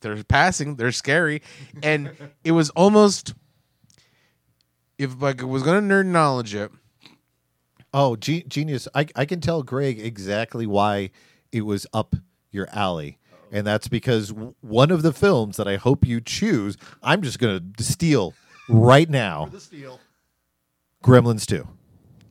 they're 0.00 0.22
passing, 0.24 0.76
they're 0.76 0.92
scary. 0.92 1.42
And 1.82 2.10
it 2.44 2.52
was 2.52 2.70
almost 2.70 3.34
if 4.98 5.20
like 5.20 5.42
I 5.42 5.46
was 5.46 5.62
gonna 5.62 5.80
nerd 5.80 6.06
knowledge 6.06 6.54
it, 6.54 6.70
Oh, 7.94 8.16
ge- 8.16 8.46
genius! 8.48 8.88
I 8.94 9.06
I 9.16 9.24
can 9.26 9.40
tell 9.40 9.62
Greg 9.62 9.98
exactly 10.00 10.66
why 10.66 11.10
it 11.50 11.62
was 11.62 11.86
up 11.92 12.16
your 12.50 12.66
alley, 12.72 13.18
oh. 13.30 13.36
and 13.52 13.66
that's 13.66 13.86
because 13.88 14.28
w- 14.28 14.54
one 14.62 14.90
of 14.90 15.02
the 15.02 15.12
films 15.12 15.58
that 15.58 15.68
I 15.68 15.76
hope 15.76 16.06
you 16.06 16.20
choose, 16.22 16.78
I'm 17.02 17.20
just 17.20 17.38
gonna 17.38 17.60
steal 17.80 18.32
right 18.68 19.10
now. 19.10 19.46
The 19.52 19.60
steal. 19.60 20.00
Gremlins 21.04 21.44
Two. 21.44 21.68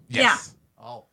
yes. 0.10 0.56
Oh, 0.56 0.58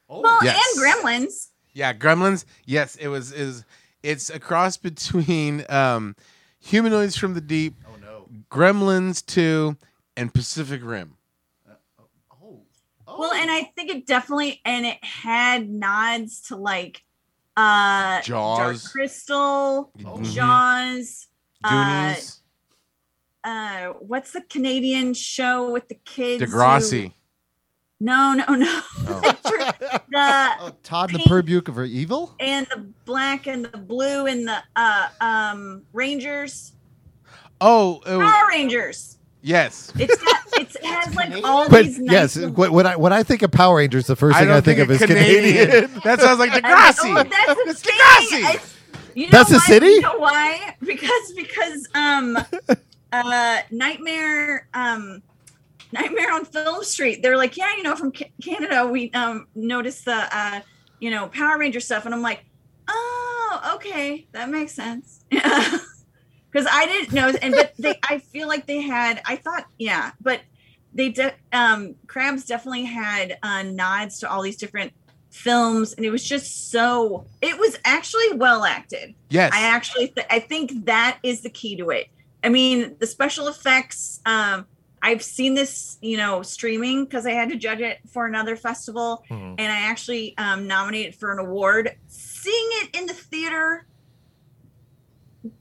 oh. 0.08 0.20
Well, 0.20 0.38
Yes. 0.42 0.58
and 0.76 0.84
Gremlins. 0.84 1.48
Yeah, 1.72 1.92
Gremlins. 1.92 2.44
Yes, 2.64 2.96
it 2.96 3.08
was 3.08 3.32
is 3.32 3.64
it's 4.02 4.30
a 4.30 4.38
cross 4.40 4.76
between 4.76 5.64
um 5.68 6.16
Humanoids 6.60 7.16
from 7.16 7.34
the 7.34 7.40
Deep, 7.40 7.76
oh 7.86 7.96
no. 8.00 8.28
Gremlins 8.50 9.24
2, 9.24 9.76
and 10.16 10.32
Pacific 10.34 10.80
Rim. 10.82 11.14
Oh. 12.42 12.60
Well, 13.06 13.32
and 13.32 13.50
I 13.50 13.62
think 13.76 13.90
it 13.90 14.06
definitely 14.06 14.60
and 14.64 14.84
it 14.86 15.02
had 15.04 15.68
nods 15.68 16.40
to 16.48 16.56
like 16.56 17.02
uh 17.56 18.20
Dark 18.20 18.24
Jaws. 18.24 18.88
Crystal, 18.88 19.90
Oh. 20.04 20.22
Jaws. 20.22 21.26
Uh, 21.64 22.10
Goonies. 22.14 22.40
uh, 23.44 23.86
what's 24.00 24.32
the 24.32 24.42
Canadian 24.42 25.12
show 25.14 25.70
with 25.72 25.88
the 25.88 25.96
kids? 26.04 26.42
who- 26.42 26.48
Degrassi. 26.48 27.12
No, 28.00 28.32
no, 28.32 28.54
no. 28.54 28.80
Oh. 29.08 29.20
the 29.42 30.48
Oh, 30.60 30.70
Todd 30.84 31.10
Pink. 31.10 31.28
Naperbuke 31.28 31.68
of 31.68 31.78
Evil? 31.84 32.34
and 32.38 32.66
the 32.68 32.86
black 33.04 33.46
and 33.48 33.64
the 33.64 33.76
blue 33.76 34.26
and 34.26 34.46
the 34.46 34.58
uh 34.76 35.08
um 35.20 35.82
Rangers. 35.92 36.72
Oh, 37.60 38.00
it 38.06 38.16
was- 38.16 38.30
Power 38.30 38.48
Rangers. 38.50 39.18
yes. 39.42 39.92
It's 39.98 40.22
got, 40.22 40.42
it's, 40.60 40.76
it 40.76 40.84
has 40.84 41.14
like 41.16 41.42
all 41.44 41.68
But 41.68 41.86
these 41.86 41.98
nice 41.98 42.12
yes, 42.12 42.36
little- 42.36 42.52
when 42.52 42.72
when 42.72 42.86
I 42.86 42.94
when 42.96 43.12
I 43.12 43.24
think 43.24 43.42
of 43.42 43.50
Power 43.50 43.78
Rangers, 43.78 44.06
the 44.06 44.14
first 44.16 44.36
I 44.36 44.40
thing 44.42 44.50
I 44.50 44.60
think, 44.60 44.78
of 44.78 44.90
is 44.92 44.98
Canadian. 45.00 45.90
that 46.04 46.20
sounds 46.20 46.38
like 46.38 46.52
And- 46.54 46.64
Degrassi. 46.64 47.18
Oh, 47.18 47.24
that's 47.24 47.54
the 47.64 47.70
It's. 47.70 47.82
Degrassi. 47.82 48.44
I- 48.44 48.60
you 49.14 49.24
know 49.24 49.30
That's 49.32 49.50
a 49.50 49.58
city? 49.58 49.86
You 49.86 50.00
know 50.02 50.18
why? 50.18 50.76
Because 50.80 51.32
because 51.32 51.88
um 51.96 52.38
uh, 53.12 53.58
Nightmare, 53.72 54.68
um, 54.74 55.20
Nightmare 55.92 56.32
on 56.32 56.44
Film 56.44 56.84
Street. 56.84 57.22
They're 57.22 57.36
like, 57.36 57.56
yeah, 57.56 57.76
you 57.76 57.82
know, 57.82 57.96
from 57.96 58.12
Ca- 58.12 58.32
Canada, 58.42 58.86
we 58.86 59.10
um 59.12 59.46
noticed 59.54 60.04
the 60.04 60.28
uh, 60.36 60.60
you 61.00 61.10
know, 61.10 61.28
Power 61.28 61.58
Ranger 61.58 61.80
stuff, 61.80 62.04
and 62.04 62.14
I'm 62.14 62.22
like, 62.22 62.44
oh, 62.88 63.72
okay, 63.76 64.26
that 64.32 64.50
makes 64.50 64.72
sense. 64.72 65.24
Because 66.50 66.66
I 66.70 66.86
didn't 66.86 67.12
know, 67.12 67.30
and 67.42 67.52
but 67.54 67.74
they, 67.78 67.98
I 68.08 68.18
feel 68.18 68.48
like 68.48 68.66
they 68.66 68.80
had. 68.80 69.20
I 69.26 69.36
thought, 69.36 69.66
yeah, 69.78 70.12
but 70.20 70.40
they 70.94 71.10
de- 71.10 71.34
um 71.52 71.94
Crabs 72.06 72.46
definitely 72.46 72.84
had 72.84 73.36
uh, 73.42 73.64
nods 73.64 74.18
to 74.20 74.30
all 74.30 74.40
these 74.40 74.56
different 74.56 74.92
films, 75.30 75.92
and 75.92 76.06
it 76.06 76.10
was 76.10 76.24
just 76.24 76.70
so. 76.70 77.26
It 77.42 77.58
was 77.58 77.78
actually 77.84 78.32
well 78.32 78.64
acted. 78.64 79.14
Yes. 79.28 79.52
I 79.54 79.60
actually, 79.64 80.08
th- 80.08 80.26
I 80.30 80.40
think 80.40 80.86
that 80.86 81.18
is 81.22 81.42
the 81.42 81.50
key 81.50 81.76
to 81.76 81.90
it. 81.90 82.06
I 82.42 82.48
mean, 82.48 82.96
the 82.98 83.06
special 83.06 83.48
effects. 83.48 84.20
Um, 84.24 84.66
I've 85.02 85.22
seen 85.22 85.54
this, 85.54 85.98
you 86.00 86.16
know, 86.16 86.42
streaming 86.42 87.04
because 87.04 87.26
I 87.26 87.30
had 87.32 87.48
to 87.50 87.56
judge 87.56 87.80
it 87.80 87.98
for 88.12 88.26
another 88.26 88.56
festival, 88.56 89.24
Mhm. 89.30 89.54
and 89.58 89.72
I 89.72 89.80
actually 89.82 90.36
um, 90.38 90.66
nominated 90.66 91.14
for 91.14 91.32
an 91.32 91.38
award. 91.38 91.96
Seeing 92.08 92.68
it 92.82 92.96
in 92.98 93.06
the 93.06 93.14
theater, 93.14 93.86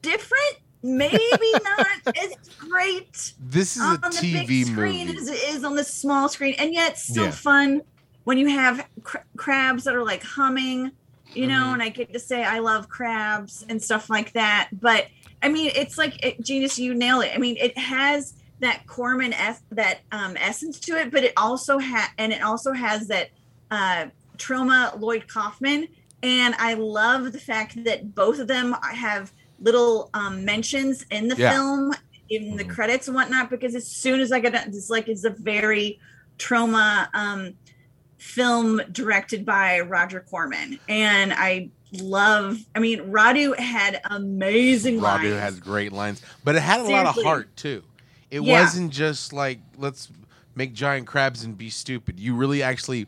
different, 0.01 0.57
maybe 0.83 1.19
not 1.63 1.87
as 2.17 2.33
great 2.59 3.33
this 3.39 3.75
is 3.75 3.81
a 3.81 3.85
on 3.85 4.01
the 4.01 4.07
TV 4.09 4.47
big 4.47 4.65
screen 4.67 5.07
movie. 5.07 5.17
as 5.19 5.27
it 5.29 5.39
is 5.55 5.63
on 5.63 5.75
the 5.75 5.83
small 5.83 6.29
screen, 6.29 6.55
and 6.57 6.73
yet 6.73 6.97
still 6.97 7.25
Yeah. 7.25 7.31
fun 7.31 7.81
when 8.23 8.37
you 8.37 8.47
have 8.47 8.85
cr- 9.03 9.17
crabs 9.37 9.83
that 9.85 9.95
are 9.95 10.03
like 10.03 10.23
humming, 10.23 10.91
you 11.33 11.47
know, 11.47 11.65
Mhm. 11.67 11.73
and 11.73 11.83
I 11.83 11.89
get 11.89 12.11
to 12.13 12.19
say 12.19 12.43
I 12.43 12.59
love 12.59 12.89
crabs 12.89 13.65
and 13.69 13.81
stuff 13.81 14.09
like 14.09 14.33
that. 14.33 14.69
But 14.73 15.07
I 15.41 15.49
mean, 15.49 15.71
it's 15.75 15.97
like 15.97 16.23
it, 16.25 16.41
genius. 16.41 16.79
You 16.79 16.93
nail 16.95 17.21
it. 17.21 17.31
I 17.33 17.37
mean, 17.37 17.57
it 17.57 17.77
has 17.77 18.33
that 18.59 18.85
Corman 18.87 19.33
es- 19.33 19.61
that 19.71 19.99
um, 20.11 20.35
essence 20.37 20.79
to 20.81 20.97
it, 20.99 21.11
but 21.11 21.23
it 21.23 21.33
also 21.37 21.77
has 21.77 22.09
and 22.17 22.31
it 22.33 22.41
also 22.41 22.73
has 22.73 23.07
that 23.07 23.29
uh, 23.71 24.07
Troma 24.37 24.99
Lloyd 24.99 25.27
Kaufman. 25.27 25.87
And 26.23 26.55
I 26.57 26.73
love 26.73 27.31
the 27.31 27.39
fact 27.39 27.83
that 27.83 28.15
both 28.15 28.39
of 28.39 28.47
them 28.47 28.75
have 28.81 29.31
little 29.59 30.09
um, 30.13 30.43
mentions 30.45 31.05
in 31.11 31.27
the 31.27 31.35
Yeah. 31.35 31.51
film, 31.51 31.93
in 32.29 32.55
the 32.57 32.63
Mhm. 32.65 32.69
credits 32.69 33.07
and 33.07 33.15
whatnot. 33.15 33.49
Because 33.49 33.75
as 33.75 33.87
soon 33.87 34.19
as 34.19 34.31
I 34.31 34.39
get 34.39 34.55
it, 34.55 34.63
it's 34.67 34.89
like 34.89 35.07
it's 35.07 35.23
a 35.25 35.29
very 35.29 35.99
Troma 36.39 37.07
um, 37.13 37.53
film 38.17 38.81
directed 38.91 39.45
by 39.45 39.79
Roger 39.81 40.19
Corman, 40.21 40.79
and 40.89 41.33
I 41.33 41.69
love. 41.93 42.57
I 42.75 42.79
mean, 42.79 42.99
Radu 43.11 43.57
had 43.57 44.01
amazing 44.09 44.99
Robbie 44.99 45.29
lines. 45.29 45.39
has 45.39 45.59
great 45.59 45.91
lines, 45.93 46.21
but 46.43 46.55
it 46.55 46.61
had 46.61 46.79
a 46.79 46.83
lot 46.83 47.05
of 47.05 47.23
heart 47.23 47.55
too. 47.55 47.83
It 48.31 48.41
Yeah. 48.41 48.61
wasn't 48.61 48.91
just 48.91 49.33
like 49.33 49.59
let's 49.77 50.09
make 50.55 50.73
giant 50.73 51.07
crabs 51.07 51.43
and 51.43 51.57
be 51.57 51.69
stupid. 51.69 52.19
You 52.19 52.33
really 52.35 52.63
actually 52.63 53.07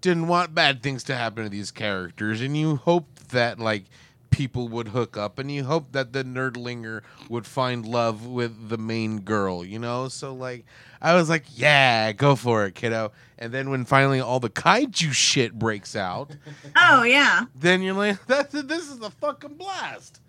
didn't 0.00 0.28
want 0.28 0.54
bad 0.54 0.82
things 0.82 1.02
to 1.04 1.14
happen 1.16 1.44
to 1.44 1.50
these 1.50 1.70
characters, 1.70 2.40
and 2.40 2.56
you 2.56 2.76
hoped 2.76 3.30
that 3.30 3.58
like 3.58 3.84
people 4.30 4.66
would 4.68 4.88
hook 4.88 5.16
up, 5.16 5.38
and 5.38 5.50
you 5.50 5.64
hoped 5.64 5.92
that 5.92 6.12
the 6.12 6.24
nerdlinger 6.24 7.00
would 7.28 7.46
find 7.46 7.86
love 7.86 8.26
with 8.26 8.68
the 8.68 8.76
main 8.76 9.20
girl. 9.20 9.64
You 9.64 9.78
know, 9.78 10.08
so 10.08 10.34
like 10.34 10.64
I 11.00 11.14
was 11.14 11.28
like, 11.28 11.44
yeah, 11.54 12.12
go 12.12 12.34
for 12.36 12.64
it, 12.66 12.74
kiddo. 12.74 13.12
And 13.38 13.52
then 13.52 13.70
when 13.70 13.84
finally 13.84 14.20
all 14.20 14.40
the 14.40 14.50
kaiju 14.50 15.12
shit 15.12 15.58
breaks 15.58 15.94
out, 15.96 16.30
oh 16.76 17.02
yeah, 17.02 17.44
then 17.54 17.82
you're 17.82 17.94
like, 17.94 18.24
this 18.26 18.88
is 18.90 19.00
a 19.00 19.10
fucking 19.10 19.54
blast. 19.54 20.20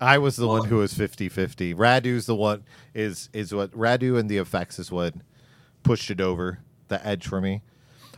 I 0.00 0.18
was 0.18 0.36
the 0.36 0.46
one 0.48 0.64
who 0.66 0.76
was 0.76 0.94
50-50. 0.94 1.74
Radu's 1.74 2.26
the 2.26 2.34
one 2.34 2.64
is 2.94 3.28
is 3.32 3.54
what 3.54 3.70
Radu 3.72 4.18
and 4.18 4.28
the 4.30 4.38
effects 4.38 4.78
is 4.78 4.90
what 4.90 5.14
pushed 5.82 6.10
it 6.10 6.20
over 6.20 6.60
the 6.88 7.04
edge 7.06 7.26
for 7.26 7.40
me. 7.40 7.62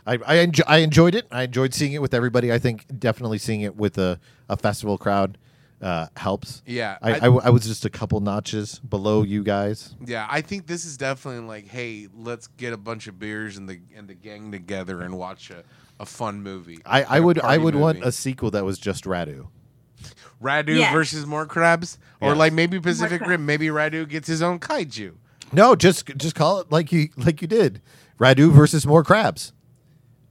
I 0.05 0.13
I, 0.13 0.35
enjo- 0.45 0.63
I 0.67 0.77
enjoyed 0.77 1.15
it. 1.15 1.27
I 1.31 1.43
enjoyed 1.43 1.73
seeing 1.73 1.93
it 1.93 2.01
with 2.01 2.13
everybody. 2.13 2.51
I 2.51 2.59
think 2.59 2.85
definitely 2.99 3.37
seeing 3.37 3.61
it 3.61 3.75
with 3.75 3.97
a, 3.97 4.19
a 4.49 4.57
festival 4.57 4.97
crowd 4.97 5.37
uh, 5.81 6.07
helps. 6.17 6.61
Yeah, 6.65 6.97
I, 7.01 7.11
I- 7.11 7.15
I, 7.15 7.19
w- 7.19 7.41
I 7.43 7.49
was 7.49 7.65
just 7.65 7.83
a 7.85 7.89
couple 7.89 8.19
notches 8.21 8.79
below 8.79 9.23
you 9.23 9.43
guys. 9.43 9.95
Yeah, 10.05 10.25
I 10.29 10.41
think 10.41 10.67
this 10.67 10.85
is 10.85 10.95
definitely 10.97 11.45
like, 11.47 11.67
hey, 11.67 12.07
let's 12.15 12.47
get 12.47 12.71
a 12.73 12.77
bunch 12.77 13.07
of 13.07 13.19
beers 13.19 13.57
and 13.57 13.67
the 13.67 13.79
and 13.95 14.07
the 14.07 14.13
gang 14.13 14.51
together 14.51 15.01
and 15.01 15.17
watch 15.17 15.51
a, 15.51 15.63
a 15.99 16.05
fun 16.05 16.41
movie. 16.41 16.79
I, 16.85 17.03
I 17.03 17.19
would 17.19 17.39
I 17.39 17.57
would 17.57 17.75
want 17.75 18.03
a 18.03 18.11
sequel 18.11 18.51
that 18.51 18.63
was 18.65 18.79
just 18.79 19.03
Radu. 19.05 19.47
Radu 20.43 20.77
Yes. 20.77 20.93
versus 20.93 21.25
more 21.25 21.45
crabs, 21.45 21.97
or 22.21 22.29
Yes. 22.29 22.37
like 22.37 22.53
maybe 22.53 22.79
Pacific. 22.79 23.21
Rim. 23.25 23.45
Maybe 23.45 23.67
Radu 23.67 24.07
gets 24.07 24.27
his 24.27 24.41
own 24.41 24.59
kaiju. 24.59 25.13
No, 25.51 25.75
just 25.75 26.05
just 26.17 26.35
call 26.35 26.59
it 26.59 26.71
like 26.71 26.91
you 26.91 27.09
like 27.17 27.41
you 27.41 27.47
did. 27.47 27.81
Radu 28.19 28.51
versus 28.51 28.85
more 28.85 29.03
crabs. 29.03 29.53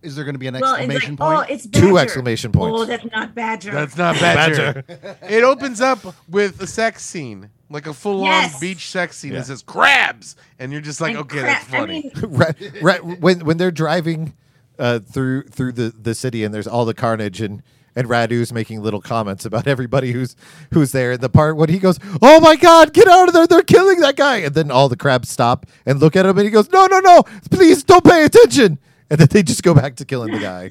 Is 0.02 0.16
there 0.16 0.24
going 0.24 0.34
to 0.34 0.38
be 0.40 0.48
an 0.48 0.54
well, 0.54 0.74
it's 0.74 0.80
exclamation 0.82 1.10
like, 1.16 1.18
point? 1.18 1.50
oh, 1.50 1.54
it's 1.54 1.66
Two 1.68 1.96
exclamation 1.96 2.50
points. 2.50 2.80
Oh, 2.80 2.84
that's 2.84 3.04
not 3.12 3.36
Badger. 3.36 3.70
That's 3.70 3.96
not 3.96 4.18
Badger. 4.18 4.82
it 5.28 5.44
opens 5.44 5.80
up 5.80 6.00
with 6.28 6.60
a 6.60 6.66
sex 6.66 7.04
scene, 7.04 7.50
like 7.70 7.86
a 7.86 7.94
full 7.94 8.20
on 8.22 8.26
Yes. 8.26 8.58
beach 8.58 8.90
sex 8.90 9.16
scene. 9.16 9.32
Yeah. 9.32 9.38
It 9.40 9.44
says 9.46 9.62
crabs, 9.62 10.34
and 10.58 10.72
you're 10.72 10.80
just 10.80 11.00
like, 11.00 11.10
And 11.10 11.20
okay, 11.20 11.38
cra- 11.38 11.46
that's 11.46 11.64
funny. 11.66 12.10
I 12.16 12.20
mean, 12.20 12.30
Ra- 12.36 12.50
ra- 12.82 12.96
when 13.14 13.44
when 13.44 13.58
they're 13.58 13.70
driving 13.70 14.34
uh, 14.76 14.98
through 14.98 15.44
through 15.44 15.70
the, 15.72 15.90
the 15.96 16.16
city 16.16 16.42
and 16.42 16.52
there's 16.52 16.66
all 16.66 16.84
the 16.84 16.94
carnage 16.94 17.40
and 17.40 17.62
and 17.94 18.08
Radu's 18.08 18.52
making 18.52 18.82
little 18.82 19.00
comments 19.00 19.44
about 19.44 19.66
everybody 19.66 20.12
who's 20.12 20.36
who's 20.72 20.92
there. 20.92 21.16
The 21.16 21.28
part 21.28 21.56
when 21.56 21.68
he 21.68 21.78
goes, 21.78 21.98
"Oh 22.20 22.40
my 22.40 22.56
God, 22.56 22.92
get 22.92 23.08
out 23.08 23.28
of 23.28 23.34
there! 23.34 23.46
They're 23.46 23.62
killing 23.62 24.00
that 24.00 24.16
guy!" 24.16 24.38
and 24.38 24.54
then 24.54 24.70
all 24.70 24.88
the 24.88 24.96
crabs 24.96 25.28
stop 25.28 25.66
and 25.86 26.00
look 26.00 26.16
at 26.16 26.26
him, 26.26 26.36
and 26.38 26.44
he 26.44 26.50
goes, 26.50 26.70
"No, 26.70 26.86
no, 26.86 27.00
no! 27.00 27.22
Please 27.50 27.82
don't 27.82 28.04
pay 28.04 28.24
attention!" 28.24 28.78
And 29.10 29.20
then 29.20 29.28
they 29.30 29.42
just 29.42 29.62
go 29.62 29.74
back 29.74 29.96
to 29.96 30.04
killing 30.04 30.32
the 30.32 30.38
guy. 30.38 30.70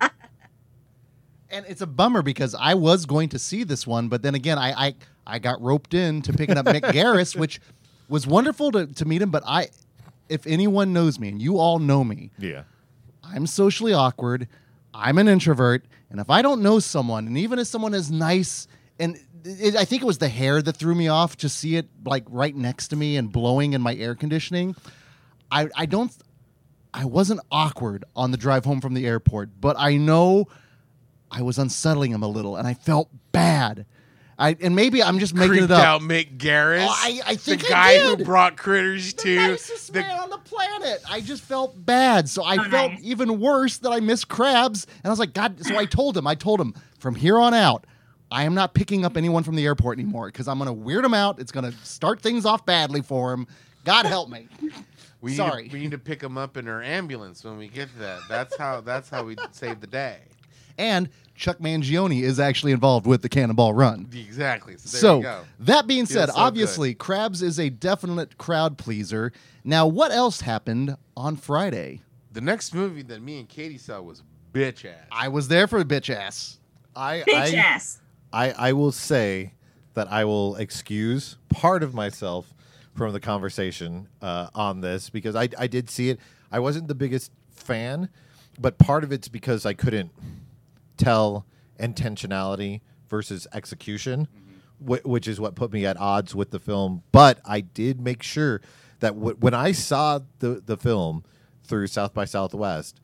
and 1.50 1.64
it's 1.68 1.80
a 1.80 1.86
bummer 1.86 2.22
because 2.22 2.54
I 2.54 2.74
was 2.74 3.06
going 3.06 3.28
to 3.30 3.38
see 3.38 3.62
this 3.62 3.86
one, 3.86 4.08
but 4.08 4.22
then 4.22 4.34
again, 4.34 4.58
I 4.58 4.86
I, 4.86 4.94
I 5.26 5.38
got 5.38 5.60
roped 5.62 5.94
in 5.94 6.22
to 6.22 6.32
picking 6.32 6.58
up 6.58 6.66
Mick 6.66 6.80
Garris, 6.92 7.36
which 7.36 7.60
was 8.08 8.26
wonderful 8.26 8.72
to, 8.72 8.86
to 8.86 9.04
meet 9.04 9.22
him. 9.22 9.30
But 9.30 9.44
I, 9.46 9.68
if 10.28 10.46
anyone 10.46 10.92
knows 10.92 11.20
me, 11.20 11.28
and 11.28 11.40
you 11.40 11.58
all 11.58 11.78
know 11.78 12.02
me, 12.02 12.32
yeah. 12.38 12.64
I'm 13.22 13.46
socially 13.46 13.92
awkward. 13.92 14.48
I'm 14.92 15.18
an 15.18 15.28
introvert, 15.28 15.84
and 16.14 16.20
if 16.20 16.30
I 16.30 16.42
don't 16.42 16.62
know 16.62 16.78
someone, 16.78 17.26
and 17.26 17.36
even 17.36 17.58
if 17.58 17.66
someone 17.66 17.92
is 17.92 18.08
nice, 18.08 18.68
and 19.00 19.18
it, 19.44 19.74
I 19.74 19.84
think 19.84 20.00
it 20.00 20.04
was 20.04 20.18
the 20.18 20.28
hair 20.28 20.62
that 20.62 20.76
threw 20.76 20.94
me 20.94 21.08
off 21.08 21.36
to 21.38 21.48
see 21.48 21.74
it 21.74 21.88
like 22.04 22.22
right 22.28 22.54
next 22.54 22.86
to 22.88 22.96
me 22.96 23.16
and 23.16 23.32
blowing 23.32 23.72
in 23.72 23.82
my 23.82 23.96
air 23.96 24.14
conditioning. 24.14 24.76
I 25.50 25.68
I 25.74 25.86
don't. 25.86 26.12
I 26.94 27.04
wasn't 27.06 27.40
awkward 27.50 28.04
on 28.14 28.30
the 28.30 28.36
drive 28.36 28.64
home 28.64 28.80
from 28.80 28.94
the 28.94 29.04
airport, 29.04 29.60
but 29.60 29.74
I 29.76 29.96
know 29.96 30.46
I 31.32 31.42
was 31.42 31.58
unsettling 31.58 32.12
him 32.12 32.22
a 32.22 32.28
little, 32.28 32.54
and 32.54 32.68
I 32.68 32.74
felt 32.74 33.10
bad. 33.32 33.84
I 34.38 34.56
and 34.60 34.74
maybe 34.74 35.02
I'm 35.02 35.18
just 35.18 35.34
making 35.34 35.48
Creeped 35.50 35.64
it 35.64 35.70
up. 35.70 35.84
out 35.84 36.00
Mick 36.00 36.38
Garris. 36.38 36.86
Oh, 36.88 36.92
I- 36.96 37.20
I 37.26 37.36
think 37.36 37.62
the 37.62 37.68
I 37.68 37.98
guy 37.98 37.98
who 38.16 38.24
brought 38.24 38.56
critters 38.56 39.12
the 39.14 39.22
to 39.22 39.36
nicest 39.36 39.92
the 39.92 40.00
man 40.00 40.18
on 40.18 40.30
the 40.30 40.38
planet. 40.38 41.02
I 41.08 41.20
just 41.20 41.42
felt 41.42 41.84
bad. 41.86 42.28
So 42.28 42.42
I 42.42 42.56
Oh, 42.56 42.68
felt 42.70 42.92
nice. 42.92 43.00
even 43.02 43.38
worse 43.40 43.78
that 43.78 43.90
I 43.90 44.00
missed 44.00 44.28
crabs. 44.28 44.86
And 44.86 45.06
I 45.06 45.10
was 45.10 45.18
like, 45.18 45.34
God. 45.34 45.64
So 45.64 45.76
I 45.78 45.84
told 45.84 46.16
him, 46.16 46.26
I 46.26 46.34
told 46.34 46.60
him 46.60 46.74
from 46.98 47.14
here 47.14 47.38
on 47.38 47.54
out, 47.54 47.86
I 48.30 48.42
am 48.44 48.54
not 48.54 48.74
picking 48.74 49.04
up 49.04 49.16
anyone 49.16 49.44
from 49.44 49.54
the 49.54 49.64
airport 49.64 49.98
anymore 49.98 50.26
because 50.26 50.48
I'm 50.48 50.58
going 50.58 50.66
to 50.66 50.72
weird 50.72 51.04
him 51.04 51.14
out. 51.14 51.38
It's 51.38 51.52
going 51.52 51.70
to 51.70 51.78
start 51.84 52.20
things 52.20 52.44
off 52.44 52.66
badly 52.66 53.02
for 53.02 53.32
him. 53.32 53.46
God 53.84 54.06
help 54.06 54.28
me. 54.30 54.48
We 55.20 55.30
need 55.30 55.36
Sorry. 55.38 55.68
To, 55.70 55.72
we 55.74 55.80
need 55.80 55.92
to 55.92 55.98
pick 55.98 56.22
him 56.22 56.36
up 56.36 56.58
in 56.58 56.68
our 56.68 56.82
ambulance 56.82 57.42
when 57.44 57.56
we 57.56 57.68
get 57.68 57.90
to 57.94 57.98
that. 58.00 58.20
That's 58.28 58.54
how. 58.58 58.82
That's 58.82 59.08
how 59.08 59.24
we 59.24 59.36
save 59.52 59.80
the 59.80 59.86
day. 59.86 60.18
And 60.76 61.08
Chuck 61.34 61.58
Mangione 61.58 62.22
is 62.22 62.38
actually 62.38 62.72
involved 62.72 63.06
with 63.06 63.22
the 63.22 63.28
Cannonball 63.28 63.74
Run. 63.74 64.08
Exactly. 64.14 64.76
So 64.76 64.88
there 64.88 65.00
so 65.00 65.16
you 65.16 65.22
go. 65.22 65.40
that 65.60 65.86
being 65.86 66.06
said, 66.06 66.28
so 66.28 66.34
obviously 66.36 66.94
Crabs 66.94 67.42
is 67.42 67.58
a 67.58 67.70
definite 67.70 68.38
crowd 68.38 68.78
pleaser. 68.78 69.32
Now, 69.64 69.86
what 69.86 70.12
else 70.12 70.42
happened 70.42 70.96
on 71.16 71.36
Friday? 71.36 72.02
The 72.32 72.40
next 72.40 72.74
movie 72.74 73.02
that 73.02 73.20
me 73.22 73.40
and 73.40 73.48
Katie 73.48 73.78
saw 73.78 74.00
was 74.00 74.22
Bitch 74.52 74.84
Ass. 74.84 75.06
I 75.10 75.28
was 75.28 75.48
there 75.48 75.66
for 75.66 75.82
bitch 75.84 76.14
ass. 76.14 76.58
I 76.94 77.24
bitch 77.26 77.34
I, 77.34 77.56
ass. 77.56 78.00
I 78.32 78.50
I 78.52 78.72
will 78.72 78.92
say 78.92 79.54
that 79.94 80.10
I 80.10 80.24
will 80.24 80.54
excuse 80.56 81.36
part 81.48 81.82
of 81.82 81.94
myself 81.94 82.54
from 82.94 83.12
the 83.12 83.20
conversation 83.20 84.08
uh, 84.22 84.48
on 84.54 84.80
this 84.80 85.10
because 85.10 85.34
I 85.34 85.48
I 85.58 85.66
did 85.66 85.90
see 85.90 86.10
it. 86.10 86.20
I 86.52 86.60
wasn't 86.60 86.86
the 86.86 86.94
biggest 86.94 87.32
fan, 87.50 88.08
but 88.60 88.78
part 88.78 89.02
of 89.02 89.10
it's 89.10 89.26
because 89.26 89.66
I 89.66 89.74
couldn't 89.74 90.12
tell 90.96 91.46
intentionality 91.78 92.80
versus 93.08 93.46
execution, 93.52 94.28
mm-hmm. 94.28 94.94
wh- 94.94 95.06
which 95.06 95.28
is 95.28 95.40
what 95.40 95.54
put 95.54 95.72
me 95.72 95.86
at 95.86 95.98
odds 95.98 96.34
with 96.34 96.50
the 96.50 96.60
film. 96.60 97.02
But 97.12 97.40
I 97.44 97.60
did 97.60 98.00
make 98.00 98.22
sure 98.22 98.60
that 99.00 99.14
w- 99.14 99.36
when 99.38 99.54
I 99.54 99.72
saw 99.72 100.20
the 100.38 100.62
the 100.64 100.76
film 100.76 101.24
through 101.64 101.86
South 101.86 102.14
by 102.14 102.24
Southwest, 102.24 103.00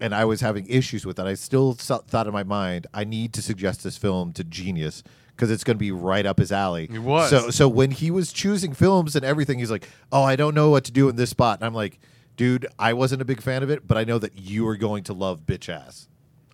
and 0.00 0.14
I 0.14 0.24
was 0.24 0.40
having 0.40 0.66
issues 0.68 1.04
with 1.04 1.18
it. 1.18 1.26
I 1.26 1.34
still 1.34 1.74
so- 1.74 2.04
thought 2.06 2.26
in 2.26 2.32
my 2.32 2.44
mind, 2.44 2.86
I 2.94 3.04
need 3.04 3.32
to 3.34 3.42
suggest 3.42 3.82
this 3.82 3.96
film 3.96 4.32
to 4.34 4.44
Genius 4.44 5.02
because 5.34 5.50
it's 5.50 5.64
going 5.64 5.76
to 5.76 5.80
be 5.80 5.92
right 5.92 6.26
up 6.26 6.38
his 6.38 6.50
alley. 6.50 6.88
It 6.92 6.98
was. 6.98 7.30
So, 7.30 7.50
so 7.50 7.68
when 7.68 7.92
he 7.92 8.10
was 8.10 8.32
choosing 8.32 8.72
films 8.74 9.14
and 9.14 9.24
everything, 9.24 9.58
he's 9.58 9.70
like, 9.70 9.88
"Oh, 10.10 10.22
I 10.22 10.36
don't 10.36 10.54
know 10.54 10.70
what 10.70 10.84
to 10.84 10.92
do 10.92 11.08
in 11.08 11.16
this 11.16 11.30
spot." 11.30 11.60
And 11.60 11.66
I'm 11.66 11.74
like, 11.74 12.00
"Dude, 12.36 12.66
I 12.78 12.92
wasn't 12.92 13.22
a 13.22 13.24
big 13.24 13.40
fan 13.40 13.62
of 13.62 13.70
it, 13.70 13.86
but 13.86 13.96
I 13.96 14.04
know 14.04 14.18
that 14.18 14.36
you 14.38 14.66
are 14.66 14.76
going 14.76 15.04
to 15.04 15.12
love 15.12 15.46
Bitch 15.46 15.68
Ass." 15.68 16.08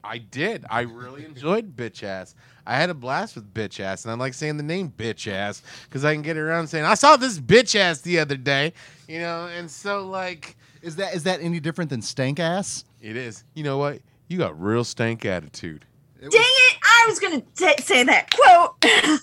I 0.05 0.19
did. 0.19 0.65
I 0.71 0.83
really 0.83 1.25
enjoyed 1.25 1.75
bitch 1.77 2.03
ass. 2.03 2.35
I 2.67 2.77
had 2.77 2.91
a 2.91 2.95
blast 2.95 3.35
with 3.35 3.53
bitch 3.55 3.81
ass, 3.81 4.05
and 4.05 4.13
I 4.13 4.15
like 4.17 4.35
saying 4.35 4.57
the 4.59 4.63
name 4.63 4.93
bitch 4.97 5.31
ass 5.31 5.63
because 5.85 6.05
I 6.05 6.13
can 6.13 6.23
get 6.23 6.37
around 6.37 6.67
saying 6.69 6.85
I 6.85 6.95
saw 6.95 7.17
this 7.17 7.39
bitch 7.39 7.75
ass 7.75 8.01
the 8.03 8.19
other 8.19 8.37
day, 8.37 8.73
you 9.09 9.19
know. 9.19 9.47
And 9.47 9.71
so 9.71 10.07
like 10.07 10.57
Is 10.83 10.97
that 10.97 11.15
is 11.15 11.23
that 11.25 11.41
any 11.41 11.61
different 11.61 11.91
than 11.91 12.03
stank 12.03 12.39
ass? 12.39 12.85
it 13.01 13.17
is. 13.17 13.45
You 13.55 13.65
know 13.65 13.79
what? 13.79 14.01
You 14.29 14.39
got 14.39 14.61
real 14.61 14.85
stank 14.85 15.25
attitude. 15.25 15.85
Dang 16.21 16.31
it! 16.33 16.79
I 16.83 17.05
was 17.09 17.19
gonna 17.21 17.43
t- 17.57 17.83
say 17.83 18.03
that 18.05 18.31
quote. 18.35 19.21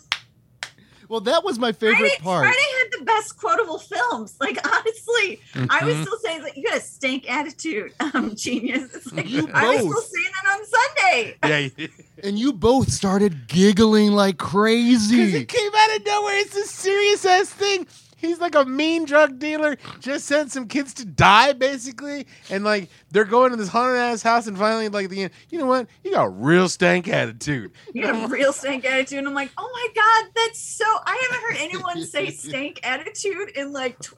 Well, 1.10 1.20
that 1.22 1.44
was 1.44 1.60
my 1.60 1.74
favorite 1.74 1.98
Friday, 1.98 2.18
part. 2.24 2.44
Friday 2.46 2.58
had 2.78 2.81
the 3.02 3.06
best 3.06 3.38
quotable 3.38 3.80
films. 3.80 4.36
Like 4.40 4.58
honestly, 4.68 5.40
I 5.56 5.58
Mm-hmm. 5.82 5.86
was 5.86 5.98
still 5.98 6.18
saying 6.24 6.44
that 6.44 6.58
you 6.58 6.64
got 6.64 6.78
a 6.78 6.82
stank 6.82 7.30
attitude, 7.30 7.94
um, 8.00 8.36
genius. 8.36 8.90
It's 8.94 9.12
like, 9.12 9.30
You 9.30 9.50
I 9.54 9.68
was 9.68 9.80
still 9.82 10.02
saying 10.02 10.34
that 10.44 10.52
on 10.54 10.66
Sunday. 10.66 11.38
Yeah. 11.80 11.88
And 12.24 12.38
you 12.38 12.54
both 12.54 12.92
started 12.92 13.48
giggling 13.48 14.12
like 14.12 14.38
crazy 14.38 15.16
Because 15.18 15.34
it 15.34 15.48
came 15.48 15.72
out 15.76 15.96
of 15.98 16.06
nowhere. 16.06 16.38
It's 16.42 16.56
a 16.56 16.66
serious 16.68 17.26
ass 17.26 17.50
thing. 17.50 17.88
He's 18.22 18.40
like 18.40 18.54
a 18.56 18.64
mean 18.64 19.06
drug 19.06 19.40
dealer, 19.40 19.78
just 20.00 20.26
sent 20.26 20.52
some 20.52 20.68
kids 20.68 20.94
to 20.96 21.06
die, 21.06 21.54
basically. 21.54 22.28
And 22.52 22.64
like 22.64 22.90
they're 23.10 23.26
going 23.26 23.50
to 23.52 23.58
this 23.58 23.68
haunted 23.68 23.98
ass 23.98 24.22
house, 24.22 24.46
and 24.48 24.58
finally, 24.58 24.90
like 24.90 25.10
the 25.10 25.24
end, 25.24 25.34
you 25.50 25.58
know 25.58 25.66
what? 25.66 25.88
You 26.04 26.12
got 26.12 26.26
a 26.26 26.30
real 26.30 26.70
stank 26.70 27.08
attitude. 27.08 27.72
You 27.94 28.04
got 28.04 28.24
a 28.24 28.28
real 28.28 28.54
stank 28.54 28.86
attitude, 28.86 29.18
and 29.18 29.28
I'm 29.28 29.34
like, 29.34 29.50
oh 29.58 29.70
my 29.74 29.88
god, 29.96 30.32
that's 30.36 30.60
so. 30.60 30.86
I 30.86 31.28
haven't 31.30 31.50
heard 31.50 31.58
anyone 31.64 32.06
say 32.06 32.30
stank 32.30 32.80
attitude 32.84 33.50
in 33.56 33.74
like 33.74 34.00
tw- 34.00 34.14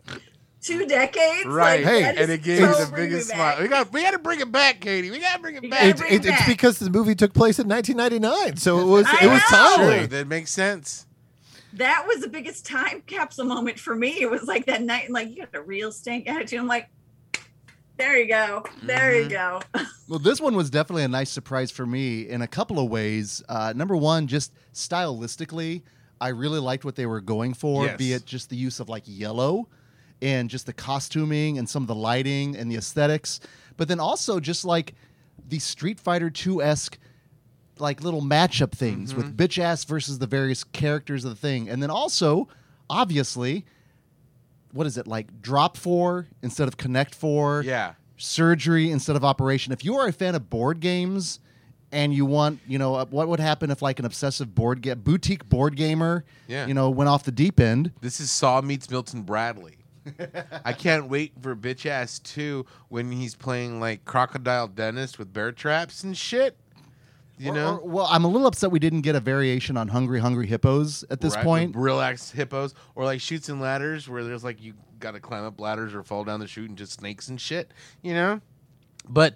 two 0.62 0.86
decades. 0.86 1.46
Right. 1.46 1.84
Like, 1.84 1.94
Hey, 1.94 2.04
and 2.04 2.20
is 2.20 2.30
it 2.30 2.44
gave 2.44 2.60
so 2.60 2.80
me 2.80 2.86
the 2.86 2.92
biggest 2.96 3.30
smile. 3.30 3.62
We 3.62 3.68
got 3.68 3.92
we 3.94 4.02
got 4.02 4.12
to 4.12 4.20
bring 4.20 4.40
it 4.40 4.52
back, 4.52 4.82
Katie. 4.82 5.12
We 5.12 5.20
got 5.20 5.36
to 5.36 5.42
bring 5.42 5.56
it 5.56 5.70
back. 5.70 5.84
It, 5.86 5.98
bring 5.98 6.14
it, 6.14 6.26
it 6.26 6.30
it's 6.34 6.48
because 6.48 6.80
the 6.80 6.90
movie 6.90 7.16
took 7.16 7.34
place 7.34 7.60
in 7.60 7.68
1999, 7.68 8.58
so 8.58 8.80
it 8.80 8.86
was 8.86 9.06
I 9.08 9.26
it 9.26 9.30
was 9.30 9.42
know. 9.52 9.76
True, 9.76 9.86
timely. 9.86 10.06
that 10.08 10.28
makes 10.28 10.52
sense. 10.52 11.06
That 11.74 12.06
was 12.08 12.22
the 12.22 12.28
biggest 12.28 12.66
time 12.66 13.02
capsule 13.06 13.46
moment 13.46 13.80
for 13.80 13.96
me. 13.96 14.22
It 14.22 14.30
was 14.30 14.44
like 14.44 14.66
that 14.68 14.82
night, 14.84 15.06
and 15.06 15.14
like 15.14 15.30
you 15.30 15.38
got 15.38 15.54
a 15.56 15.62
real 15.62 15.92
stank 15.92 16.28
attitude. 16.30 16.60
I'm 16.60 16.68
like, 16.68 16.90
there 17.98 18.18
you 18.18 18.28
go, 18.28 18.64
there 18.84 19.20
you 19.22 19.30
go. 19.30 19.62
Well, 20.10 20.20
this 20.20 20.42
one 20.42 20.56
was 20.56 20.70
definitely 20.70 21.04
a 21.04 21.08
nice 21.08 21.30
surprise 21.32 21.72
for 21.72 21.86
me 21.86 22.28
in 22.30 22.42
a 22.42 22.48
couple 22.48 22.78
of 22.78 22.90
ways. 22.90 23.42
Uh, 23.48 23.74
number 23.76 23.96
one, 23.96 24.28
just 24.28 24.52
stylistically, 24.74 25.82
I 26.20 26.28
really 26.28 26.60
liked 26.60 26.84
what 26.86 26.96
they 26.96 27.06
were 27.06 27.22
going 27.22 27.54
for, 27.54 27.86
Yes. 27.86 27.98
be 27.98 28.14
it 28.14 28.26
just 28.26 28.50
the 28.50 28.56
use 28.58 28.80
of 28.82 28.90
like 28.90 29.04
yellow 29.06 29.70
and 30.22 30.50
just 30.50 30.66
the 30.66 30.74
costuming 30.74 31.58
and 31.58 31.68
some 31.68 31.84
of 31.84 31.88
the 31.88 31.96
lighting 31.96 32.56
and 32.58 32.70
the 32.70 32.76
aesthetics, 32.76 33.40
but 33.78 33.88
then 33.88 34.00
also 34.00 34.40
just 34.42 34.66
like 34.66 34.94
the 35.48 35.58
Street 35.60 36.00
Fighter 36.00 36.30
2 36.30 36.62
esque 36.62 37.00
like 37.80 38.04
little 38.04 38.22
matchup 38.22 38.72
things 38.72 39.14
with 39.16 39.36
bitch 39.36 39.58
ass 39.58 39.84
versus 39.84 40.20
the 40.20 40.28
various 40.28 40.64
characters 40.64 41.24
of 41.26 41.32
the 41.32 41.36
thing. 41.36 41.70
And 41.70 41.82
then 41.82 41.90
also, 41.90 42.48
obviously, 42.90 43.66
what 44.72 44.88
is 44.88 44.98
it 44.98 45.08
like 45.08 45.42
drop 45.42 45.78
four 45.78 46.28
instead 46.42 46.68
of 46.68 46.78
connect 46.78 47.16
four? 47.16 47.64
Yeah. 47.66 47.94
surgery 48.18 48.90
instead 48.92 49.16
of 49.16 49.26
operation. 49.26 49.74
If 49.74 49.84
you 49.84 49.96
are 49.96 50.08
a 50.08 50.14
fan 50.14 50.36
of 50.36 50.50
board 50.50 50.80
games 50.80 51.40
and 51.92 52.14
you 52.14 52.26
want, 52.26 52.60
you 52.68 52.78
know, 52.78 52.96
uh, 52.96 53.06
what 53.06 53.28
would 53.28 53.40
happen 53.40 53.70
if 53.70 53.82
like 53.82 54.00
an 54.00 54.06
obsessive 54.06 54.56
board 54.56 54.82
ga- 54.82 54.96
boutique 54.96 55.50
board 55.50 55.76
gamer, 55.76 56.24
Yeah. 56.48 56.66
you 56.68 56.74
know, 56.74 56.90
went 56.90 57.10
off 57.10 57.24
the 57.24 57.32
deep 57.32 57.60
end? 57.60 57.92
This 58.02 58.20
is 58.20 58.32
Saw 58.32 58.62
meets 58.62 58.90
Milton 58.90 59.24
Bradley. 59.24 59.78
I 60.66 60.74
can't 60.74 61.08
wait 61.10 61.34
for 61.42 61.56
bitch 61.56 61.86
ass 61.86 62.20
2 62.20 62.66
when 62.90 63.12
he's 63.12 63.36
playing 63.36 63.80
like 63.80 64.06
Crocodile 64.06 64.68
Dentist 64.68 65.18
with 65.20 65.34
bear 65.34 65.52
traps 65.52 66.04
and 66.04 66.16
shit. 66.18 66.58
You 67.38 67.52
Or- 67.52 67.56
know? 67.56 67.76
or- 67.78 67.88
well, 67.90 68.08
I'm 68.10 68.24
a 68.24 68.28
little 68.28 68.48
upset 68.48 68.72
we 68.72 68.80
didn't 68.80 69.02
get 69.02 69.16
a 69.16 69.20
variation 69.20 69.76
on 69.76 69.88
Hungry 69.88 70.20
Hungry 70.20 70.46
Hippos 70.48 71.04
at 71.10 71.20
this 71.20 71.34
Right, 71.36 71.44
point. 71.44 71.76
with 71.76 71.84
real 71.84 72.00
axe 72.00 72.32
hippos 72.32 72.74
or 72.96 73.06
like 73.06 73.20
chutes 73.22 73.50
and 73.50 73.60
ladders 73.60 74.08
where 74.08 74.24
there's 74.24 74.44
like 74.44 74.62
you 74.62 74.74
got 75.00 75.12
to 75.12 75.20
climb 75.20 75.44
up 75.44 75.60
ladders 75.60 75.94
or 75.96 76.04
fall 76.04 76.24
down 76.24 76.40
the 76.40 76.48
chute 76.48 76.70
and 76.70 76.78
just 76.78 76.94
snakes 76.94 77.28
and 77.30 77.42
shit, 77.42 77.72
you 78.02 78.14
know. 78.14 78.40
But 79.10 79.36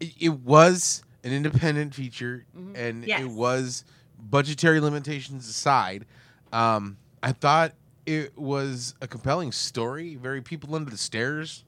it, 0.00 0.12
it 0.18 0.40
was 0.40 1.02
an 1.24 1.32
independent 1.32 1.94
feature, 1.94 2.44
and 2.74 3.04
Yes. 3.06 3.20
it 3.22 3.30
was 3.30 3.84
budgetary 4.18 4.80
limitations 4.80 5.48
aside. 5.48 6.06
Um, 6.52 6.96
I 7.22 7.32
thought 7.32 7.72
it 8.04 8.36
was 8.36 8.94
a 9.00 9.06
compelling 9.08 9.52
story, 9.52 10.16
very 10.16 10.40
people 10.42 10.74
under 10.74 10.90
the 10.90 10.98
stairs, 10.98 11.64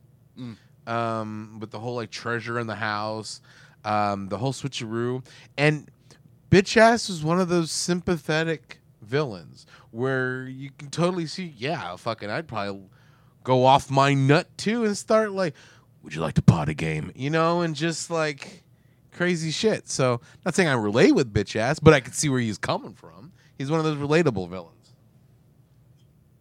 um, 0.87 1.59
with 1.61 1.71
the 1.71 1.79
whole 1.79 1.95
like 1.97 2.11
treasure 2.11 2.59
in 2.59 2.67
the 2.67 2.75
house, 2.77 3.41
um, 3.85 4.29
the 4.29 4.39
whole 4.39 4.53
switcheroo, 4.53 5.25
and 5.57 5.91
bitch 6.51 6.77
ass 6.77 7.09
was 7.09 7.23
one 7.23 7.41
of 7.41 7.49
those 7.49 7.71
sympathetic 7.71 8.81
villains 9.03 9.67
where 9.91 10.45
you 10.45 10.71
can 10.79 10.91
totally 10.91 11.27
see, 11.27 11.55
yeah, 11.57 11.97
fucking, 11.97 12.31
I'd 12.31 12.49
probably 12.49 12.83
go 13.45 13.65
off 13.65 13.91
my 13.91 14.15
nut 14.15 14.47
too 14.57 14.85
and 14.85 14.97
start 14.97 15.33
like, 15.33 15.55
would 16.03 16.15
you 16.15 16.21
like 16.21 16.35
to 16.35 16.43
pot 16.43 16.69
a 16.69 16.75
game, 16.75 17.13
you 17.15 17.31
know, 17.31 17.61
and 17.61 17.75
just 17.75 18.11
like 18.11 18.65
crazy 19.13 19.51
shit. 19.51 19.89
So, 19.89 20.21
not 20.45 20.55
saying 20.55 20.69
I 20.69 20.75
relate 20.75 21.13
with 21.13 21.33
bitch 21.33 21.57
ass, 21.57 21.79
but 21.79 21.93
I 21.95 22.01
can 22.01 22.13
see 22.13 22.29
where 22.29 22.41
he's 22.41 22.59
coming 22.59 22.95
from. 22.95 23.33
He's 23.59 23.71
one 23.71 23.81
of 23.81 23.85
those 23.85 23.99
relatable 23.99 24.49
villains. 24.49 24.95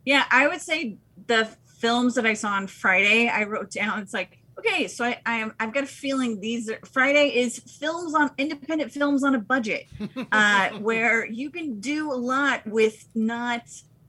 Yeah, 0.05 0.25
I 0.31 0.47
would 0.47 0.61
say 0.61 0.97
the 1.27 1.49
films 1.65 2.15
that 2.15 2.25
I 2.25 2.33
saw 2.33 2.49
on 2.49 2.67
Friday, 2.67 3.27
I 3.27 3.43
wrote 3.43 3.71
down. 3.71 3.99
It's 3.99 4.13
like, 4.13 4.38
okay, 4.59 4.87
so 4.87 5.05
I, 5.05 5.19
I 5.25 5.35
am. 5.37 5.53
I've 5.59 5.73
got 5.73 5.83
a 5.83 5.87
feeling 5.87 6.39
these 6.39 6.69
are, 6.69 6.79
Friday 6.85 7.29
is 7.39 7.59
films 7.59 8.13
on 8.13 8.31
independent 8.37 8.91
films 8.91 9.23
on 9.23 9.35
a 9.35 9.39
budget, 9.39 9.87
uh, 10.31 10.69
where 10.79 11.25
you 11.25 11.49
can 11.49 11.79
do 11.79 12.11
a 12.11 12.15
lot 12.15 12.65
with 12.67 13.07
not 13.15 13.63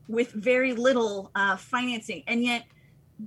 with 0.07 0.31
very 0.31 0.73
little 0.73 1.31
uh, 1.35 1.57
financing, 1.57 2.23
and 2.27 2.43
yet, 2.43 2.65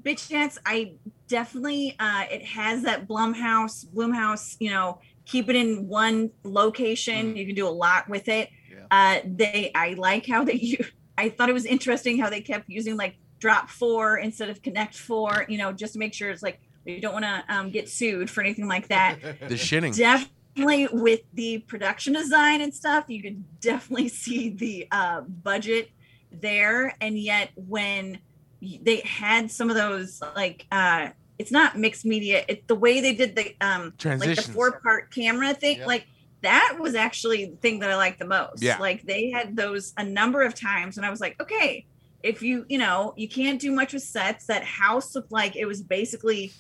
bitch 0.03 0.29
dance. 0.29 0.59
I 0.65 0.95
definitely 1.29 1.97
uh, 1.99 2.25
it 2.31 2.45
has 2.45 2.83
that 2.83 3.09
Blumhouse, 3.09 3.87
Bloomhouse. 3.87 4.57
You 4.61 4.71
know, 4.71 5.01
keep 5.25 5.49
it 5.49 5.57
in 5.57 5.89
one 5.89 6.31
location. 6.45 7.37
You 7.37 7.47
can 7.47 7.55
do 7.55 7.67
a 7.67 7.71
lot 7.71 8.09
with 8.09 8.29
it. 8.29 8.51
Yeah. 8.71 8.87
Uh, 8.91 9.21
they, 9.25 9.71
I 9.75 9.95
like 9.95 10.27
how 10.27 10.45
they 10.45 10.55
you. 10.61 10.85
I 11.17 11.29
thought 11.29 11.49
it 11.49 11.55
was 11.55 11.65
interesting 11.65 12.19
how 12.19 12.29
they 12.29 12.41
kept 12.41 12.69
using 12.69 12.97
like 12.97 13.17
drop 13.39 13.69
four 13.69 14.17
instead 14.17 14.49
of 14.49 14.63
connect 14.63 14.97
four, 14.97 15.45
you 15.49 15.59
know, 15.59 15.71
just 15.73 15.93
to 15.93 15.99
make 15.99 16.15
sure 16.15 16.31
it's 16.31 16.43
like 16.43 16.61
you 16.85 17.01
don't 17.01 17.13
want 17.13 17.25
to 17.25 17.45
um, 17.49 17.71
get 17.71 17.89
sued 17.89 18.31
for 18.31 18.41
anything 18.43 18.69
like 18.69 18.89
that. 18.89 19.19
The 19.49 19.55
shitting. 19.55 19.97
definitely 19.97 20.89
with 20.93 21.21
the 21.33 21.59
production 21.59 22.13
design 22.13 22.61
and 22.61 22.73
stuff, 22.75 23.05
you 23.09 23.23
could 23.23 23.61
definitely 23.61 24.09
see 24.25 24.51
the 24.51 24.89
uh, 24.91 25.23
budget 25.23 25.91
there. 26.31 26.95
And 27.01 27.19
yet, 27.19 27.51
when 27.57 28.19
they 28.61 29.01
had 29.05 29.51
some 29.51 29.71
of 29.71 29.77
those, 29.77 30.23
like, 30.37 30.67
uh, 30.73 31.09
it's 31.39 31.51
not 31.51 31.77
mixed 31.79 32.05
media, 32.05 32.45
it, 32.49 32.69
the 32.69 32.75
way 32.75 33.01
they 33.01 33.15
did 33.15 33.35
the 33.35 33.55
um, 33.61 33.93
like 34.05 34.37
the 34.37 34.51
four 34.53 34.81
part 34.81 35.13
camera 35.13 35.53
thing, 35.55 35.79
Yep. 35.79 35.87
like 35.87 36.07
that 36.43 36.77
was 36.79 36.95
actually 36.95 37.47
the 37.47 37.57
thing 37.57 37.81
that 37.81 37.91
I 37.91 37.97
liked 37.97 38.19
the 38.19 38.25
most. 38.27 38.63
Yeah. 38.63 38.79
Like 38.79 39.03
they 39.03 39.31
had 39.31 39.57
those 39.57 39.93
a 39.97 40.05
number 40.05 40.43
of 40.43 40.55
times, 40.55 40.97
and 40.97 41.05
I 41.05 41.11
was 41.11 41.21
like, 41.21 41.41
okay, 41.43 41.87
if 42.23 42.41
you 42.43 42.65
you 42.69 42.79
know 42.79 43.15
you 43.17 43.29
can't 43.29 43.61
do 43.61 43.73
much 43.73 43.93
with 43.93 44.03
sets, 44.05 44.47
that 44.47 44.63
house 44.63 45.15
looked 45.15 45.33
like 45.33 45.57
it 45.57 45.67
was 45.67 45.83
basically 45.83 46.53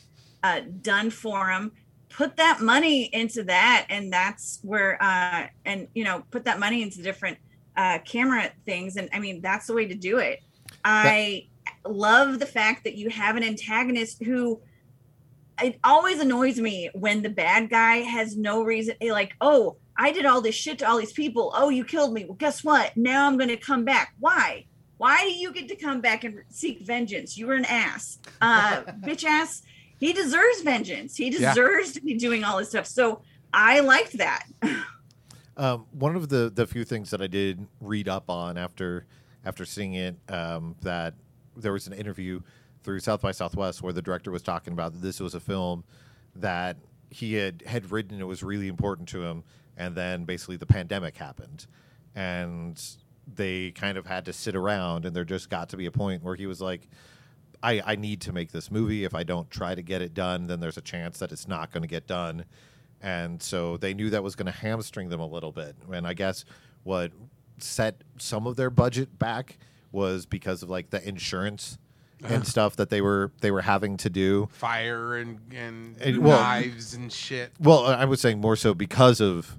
uh, 0.44 0.60
done 0.82 1.10
for 1.10 1.48
them. 1.48 1.72
Put 2.10 2.36
that 2.36 2.60
money 2.60 3.04
into 3.12 3.42
that, 3.44 3.86
and 3.88 4.12
that's 4.12 4.60
where 4.62 5.02
uh, 5.02 5.48
and 5.64 5.88
you 5.94 6.04
know 6.04 6.22
put 6.30 6.44
that 6.44 6.60
money 6.60 6.82
into 6.82 7.02
different 7.02 7.38
uh, 7.76 7.98
camera 8.04 8.52
things, 8.66 8.96
and 8.96 9.08
I 9.12 9.18
mean 9.18 9.40
that's 9.40 9.66
the 9.66 9.74
way 9.74 9.86
to 9.86 9.94
do 9.94 10.18
it. 10.18 10.40
I 10.84 11.48
love 11.86 12.38
the 12.38 12.46
fact 12.46 12.84
that 12.84 12.94
you 12.94 13.08
have 13.08 13.36
an 13.36 13.42
antagonist 13.42 14.22
who 14.22 14.60
it 15.62 15.78
always 15.82 16.20
annoys 16.20 16.58
me 16.60 16.90
when 16.94 17.22
the 17.22 17.30
bad 17.30 17.70
guy 17.70 17.98
has 17.98 18.36
no 18.36 18.64
reason 18.64 18.96
eh, 19.00 19.12
like 19.12 19.32
oh 19.40 19.76
i 19.96 20.10
did 20.10 20.26
all 20.26 20.40
this 20.40 20.54
shit 20.54 20.78
to 20.80 20.88
all 20.88 20.98
these 20.98 21.12
people. 21.12 21.52
Oh 21.54 21.68
you 21.68 21.84
killed 21.84 22.12
me. 22.12 22.24
Well 22.26 22.34
guess 22.34 22.62
what? 22.62 22.96
Now 22.96 23.26
i'm 23.26 23.38
gonna 23.38 23.56
come 23.56 23.84
back. 23.84 24.14
Why? 24.20 24.66
Why 24.98 25.24
do 25.24 25.32
you 25.32 25.52
get 25.52 25.68
to 25.68 25.76
come 25.76 26.00
back 26.00 26.24
and 26.24 26.42
seek 26.48 26.82
vengeance? 26.82 27.38
You 27.38 27.46
were 27.46 27.54
an 27.54 27.64
ass. 27.64 28.18
Uh 28.40 28.82
bitch 29.04 29.24
ass 29.24 29.62
he 30.00 30.12
deserves 30.12 30.60
vengeance 30.62 31.16
he 31.16 31.28
Yeah. 31.30 31.50
deserves 31.54 31.92
to 31.92 32.00
be 32.00 32.14
doing 32.14 32.44
all 32.44 32.58
this 32.58 32.68
stuff 32.70 32.86
so 32.86 33.22
i 33.52 33.80
liked 33.80 34.18
that 34.18 34.46
Um, 35.56 35.86
one 35.92 36.16
of 36.16 36.28
the 36.28 36.50
the 36.52 36.66
few 36.66 36.84
things 36.84 37.10
that 37.10 37.22
I 37.22 37.28
did 37.28 37.64
read 37.80 38.08
up 38.08 38.28
on 38.28 38.58
after 38.58 39.06
after 39.44 39.64
seeing 39.64 39.94
it 39.94 40.16
um, 40.28 40.74
that 40.82 41.14
there 41.56 41.72
was 41.72 41.86
an 41.86 41.92
interview 41.92 42.40
through 42.82 42.98
South 42.98 43.22
by 43.22 43.30
Southwest 43.30 43.80
where 43.80 43.92
the 43.92 44.02
director 44.02 44.32
was 44.32 44.42
talking 44.42 44.72
about 44.72 44.94
that 44.94 45.00
this 45.02 45.20
was 45.20 45.36
a 45.36 45.38
film 45.40 45.84
that 46.34 46.78
he 47.10 47.34
had 47.34 47.62
had 47.66 47.92
written 47.92 48.20
it 48.20 48.26
was 48.26 48.42
really 48.42 48.66
important 48.66 49.08
to 49.10 49.22
him, 49.22 49.44
and 49.76 49.94
then 49.94 50.24
basically 50.24 50.56
the 50.56 50.66
pandemic 50.66 51.16
happened, 51.16 51.68
and 52.16 52.82
they 53.32 53.70
kind 53.70 53.96
of 53.96 54.06
had 54.06 54.24
to 54.24 54.32
sit 54.32 54.56
around, 54.56 55.04
and 55.04 55.14
there 55.14 55.24
just 55.24 55.50
got 55.50 55.68
to 55.68 55.76
be 55.76 55.86
a 55.86 55.92
point 55.92 56.24
where 56.24 56.34
he 56.34 56.46
was 56.46 56.60
like. 56.60 56.88
I, 57.64 57.82
I 57.84 57.96
need 57.96 58.20
to 58.22 58.32
make 58.32 58.52
this 58.52 58.70
movie. 58.70 59.04
If 59.04 59.14
I 59.14 59.22
don't 59.22 59.50
try 59.50 59.74
to 59.74 59.82
get 59.82 60.02
it 60.02 60.12
done, 60.12 60.46
then 60.46 60.60
there's 60.60 60.76
a 60.76 60.82
chance 60.82 61.18
that 61.18 61.32
it's 61.32 61.48
not 61.48 61.72
going 61.72 61.82
to 61.82 61.88
get 61.88 62.06
done. 62.06 62.44
And 63.00 63.42
so 63.42 63.76
they 63.76 63.94
knew 63.94 64.10
that 64.10 64.22
was 64.22 64.34
going 64.36 64.46
to 64.46 64.52
hamstring 64.52 65.08
them 65.08 65.20
a 65.20 65.26
little 65.26 65.52
bit. 65.52 65.74
And 65.90 66.06
I 66.06 66.14
guess 66.14 66.44
what 66.82 67.12
set 67.58 68.02
some 68.18 68.46
of 68.46 68.56
their 68.56 68.70
budget 68.70 69.18
back 69.18 69.58
was 69.92 70.26
because 70.26 70.62
of 70.62 70.70
like 70.70 70.90
the 70.90 71.06
insurance 71.06 71.78
and 72.22 72.46
stuff 72.46 72.76
that 72.76 72.88
they 72.90 73.00
were 73.00 73.32
they 73.40 73.50
were 73.50 73.62
having 73.62 73.96
to 73.98 74.10
do. 74.10 74.48
Fire 74.52 75.16
and 75.16 75.38
and 75.52 75.96
And, 76.00 76.18
well- 76.18 76.40
knives 76.40 76.94
and 76.94 77.12
shit. 77.12 77.52
Well, 77.60 77.84
I 77.86 78.04
was 78.04 78.20
saying 78.20 78.40
more 78.40 78.56
so 78.56 78.74
because 78.74 79.20
of 79.20 79.56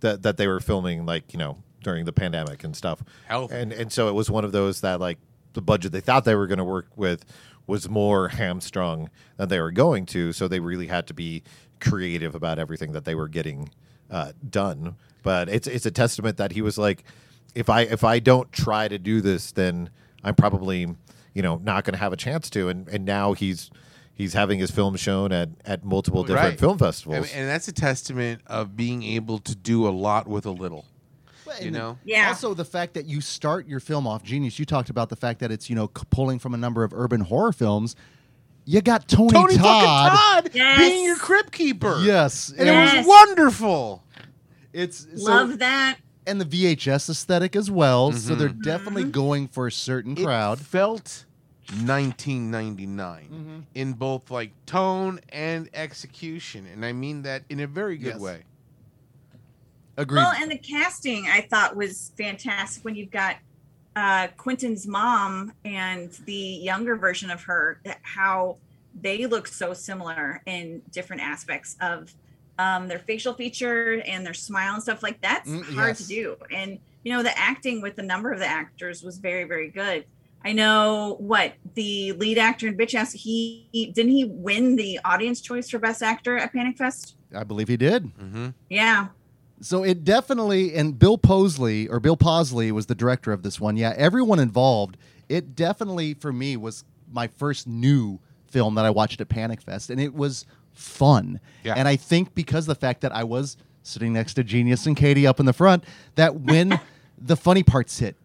that 0.00 0.22
that 0.22 0.36
they 0.36 0.46
were 0.46 0.60
filming 0.60 1.06
like 1.06 1.32
you 1.32 1.38
know 1.38 1.58
during 1.82 2.04
the 2.04 2.12
pandemic 2.12 2.64
and 2.64 2.74
stuff. 2.76 3.02
Health. 3.26 3.52
And 3.52 3.72
and 3.72 3.92
so 3.92 4.08
it 4.08 4.12
was 4.12 4.30
one 4.30 4.44
of 4.44 4.52
those 4.52 4.80
that 4.80 5.00
like 5.00 5.18
the 5.52 5.62
budget 5.62 5.92
they 5.92 6.00
thought 6.00 6.24
they 6.24 6.34
were 6.34 6.46
going 6.46 6.58
to 6.58 6.64
work 6.64 6.88
with 6.96 7.24
was 7.68 7.88
more 7.88 8.28
hamstrung 8.30 9.08
than 9.36 9.48
they 9.48 9.60
were 9.60 9.70
going 9.70 10.06
to. 10.06 10.32
So 10.32 10.48
they 10.48 10.58
really 10.58 10.88
had 10.88 11.06
to 11.06 11.14
be 11.14 11.44
creative 11.80 12.34
about 12.34 12.58
everything 12.58 12.90
that 12.92 13.04
they 13.04 13.14
were 13.14 13.28
getting 13.28 13.70
uh, 14.10 14.32
done. 14.50 14.96
But 15.22 15.48
it's 15.48 15.68
it's 15.68 15.86
a 15.86 15.90
testament 15.92 16.38
that 16.38 16.52
he 16.52 16.62
was 16.62 16.78
like, 16.78 17.04
if 17.54 17.68
I 17.70 17.82
if 17.82 18.02
I 18.02 18.18
don't 18.18 18.50
try 18.52 18.88
to 18.88 18.98
do 18.98 19.20
this, 19.20 19.52
then 19.52 19.90
I'm 20.24 20.34
probably 20.34 20.86
you 21.34 21.42
know 21.42 21.60
not 21.62 21.84
going 21.84 21.92
to 21.94 21.98
have 22.00 22.12
a 22.12 22.16
chance 22.16 22.50
to. 22.50 22.68
And 22.68 22.88
and 22.88 23.04
now 23.04 23.34
he's 23.34 23.70
he's 24.14 24.32
having 24.32 24.58
his 24.58 24.70
film 24.70 24.96
shown 24.96 25.30
at 25.32 25.50
at 25.64 25.84
multiple 25.84 26.22
different 26.24 26.50
Right. 26.52 26.58
film 26.58 26.72
And, 26.72 26.80
festivals. 26.80 27.32
and 27.34 27.48
that's 27.48 27.68
a 27.68 27.72
testament 27.72 28.40
of 28.46 28.76
being 28.76 29.02
able 29.02 29.38
to 29.40 29.54
do 29.54 29.86
a 29.86 29.90
lot 29.90 30.26
with 30.26 30.46
a 30.46 30.50
little. 30.50 30.86
Well, 31.48 31.58
You 31.60 31.66
and 31.68 31.76
know? 31.76 31.98
Yeah. 32.04 32.28
Also, 32.28 32.54
the 32.54 32.64
fact 32.64 32.94
that 32.94 33.06
you 33.06 33.20
start 33.20 33.66
your 33.66 33.80
film 33.80 34.06
off 34.06 34.22
genius. 34.22 34.58
You 34.58 34.64
talked 34.64 34.90
about 34.90 35.08
the 35.08 35.16
fact 35.16 35.40
that 35.40 35.50
it's 35.50 35.68
you 35.70 35.74
know 35.76 35.90
c- 35.96 36.04
pulling 36.10 36.38
from 36.38 36.54
a 36.54 36.58
number 36.58 36.84
of 36.84 36.92
urban 36.94 37.22
horror 37.22 37.52
films. 37.52 37.96
You 38.64 38.82
got 38.82 39.08
Tony, 39.08 39.30
Tony 39.32 39.56
Todd. 39.56 40.12
Todd 40.12 40.50
Yes. 40.52 40.78
being 40.78 41.04
your 41.04 41.16
crypt 41.16 41.52
keeper. 41.52 42.00
Yes, 42.02 42.50
And 42.50 42.68
and 42.68 42.68
it 42.68 42.98
was 42.98 43.06
wonderful. 43.06 44.04
it's 44.74 45.06
so- 45.16 45.22
Love 45.24 45.58
that. 45.60 45.96
and 46.26 46.38
the 46.38 46.44
VHS 46.44 47.08
aesthetic 47.08 47.56
as 47.56 47.70
well. 47.70 48.12
So 48.12 48.34
they're 48.34 48.50
Mm-hmm. 48.50 48.60
definitely 48.60 49.04
going 49.04 49.48
for 49.48 49.66
a 49.66 49.72
certain 49.72 50.14
crowd. 50.14 50.58
Felt 50.60 51.24
1999 51.82 53.66
in 53.74 53.92
both 53.94 54.30
like 54.30 54.50
tone 54.66 55.20
and 55.30 55.68
execution, 55.74 56.66
and 56.72 56.84
I 56.84 56.92
mean 56.92 57.22
that 57.22 57.44
in 57.48 57.60
a 57.60 57.66
very 57.66 57.96
good 57.96 58.14
Yes. 58.14 58.20
way. 58.20 58.42
Agreed. 59.98 60.20
Well, 60.20 60.32
and 60.40 60.50
the 60.50 60.56
casting 60.56 61.26
I 61.26 61.42
thought 61.42 61.76
was 61.76 62.12
fantastic 62.16 62.84
when 62.84 62.94
you've 62.94 63.10
got 63.10 63.36
uh, 63.96 64.28
Quentin's 64.36 64.86
mom 64.86 65.52
and 65.64 66.10
the 66.24 66.32
younger 66.32 66.96
version 66.96 67.30
of 67.30 67.42
her, 67.42 67.80
that 67.84 67.98
how 68.02 68.56
they 69.00 69.26
look 69.26 69.46
so 69.48 69.74
similar 69.74 70.40
in 70.46 70.80
different 70.92 71.20
aspects 71.22 71.76
of 71.80 72.14
um, 72.58 72.88
their 72.88 73.00
facial 73.00 73.34
feature 73.34 74.00
and 74.06 74.24
their 74.24 74.34
smile 74.34 74.74
and 74.74 74.82
stuff 74.82 75.02
like 75.02 75.20
that's 75.20 75.48
Mm, 75.50 75.62
hard 75.74 75.88
yes. 75.88 75.98
to 75.98 76.06
do. 76.06 76.36
And 76.52 76.78
you 77.04 77.12
know, 77.12 77.22
the 77.22 77.36
acting 77.38 77.80
with 77.82 77.96
the 77.96 78.02
number 78.02 78.32
of 78.32 78.38
the 78.38 78.46
actors 78.46 79.02
was 79.02 79.18
very, 79.18 79.44
very 79.44 79.68
good. 79.68 80.04
I 80.44 80.52
know 80.52 81.16
what 81.18 81.54
the 81.74 82.12
lead 82.12 82.38
actor 82.38 82.68
in 82.68 82.76
Bitch 82.76 82.94
Ass, 82.94 83.12
he, 83.12 83.68
he 83.72 83.86
didn't 83.86 84.12
he 84.12 84.24
win 84.24 84.76
the 84.76 85.00
audience 85.04 85.40
choice 85.40 85.68
for 85.68 85.78
best 85.80 86.02
actor 86.02 86.36
at 86.36 86.52
Panic 86.52 86.76
Fest? 86.76 87.16
I 87.34 87.42
believe 87.44 87.66
he 87.68 87.76
did. 87.76 88.04
Mm-hmm. 88.16 88.48
Yeah. 88.68 89.08
So 89.60 89.82
it 89.82 90.04
definitely, 90.04 90.74
and 90.74 90.98
Bill 90.98 91.18
Posley 91.18 91.88
or 91.90 91.98
Bill 92.00 92.16
Posley 92.16 92.70
was 92.70 92.86
the 92.86 92.94
director 92.94 93.32
of 93.32 93.42
this 93.42 93.58
one. 93.60 93.76
Yeah, 93.76 93.92
everyone 93.96 94.38
involved. 94.38 94.96
It 95.28 95.54
definitely, 95.56 96.14
for 96.14 96.32
me, 96.32 96.56
was 96.56 96.84
my 97.10 97.26
first 97.26 97.66
new 97.66 98.20
film 98.46 98.76
that 98.76 98.84
I 98.84 98.90
watched 98.90 99.20
at 99.20 99.28
Panic 99.28 99.60
Fest, 99.60 99.90
and 99.90 100.00
it 100.00 100.14
was 100.14 100.46
fun. 100.72 101.40
Yeah. 101.64 101.74
And 101.76 101.88
I 101.88 101.96
think 101.96 102.34
because 102.34 102.64
of 102.68 102.76
the 102.76 102.80
fact 102.80 103.00
that 103.00 103.12
I 103.14 103.24
was 103.24 103.56
sitting 103.82 104.12
next 104.12 104.34
to 104.34 104.44
Genius 104.44 104.86
and 104.86 104.96
Katie 104.96 105.26
up 105.26 105.40
in 105.40 105.46
the 105.46 105.52
front, 105.52 105.84
that 106.14 106.36
when 106.40 106.78
the 107.18 107.36
funny 107.36 107.62
parts 107.62 107.98
hit, 107.98 108.16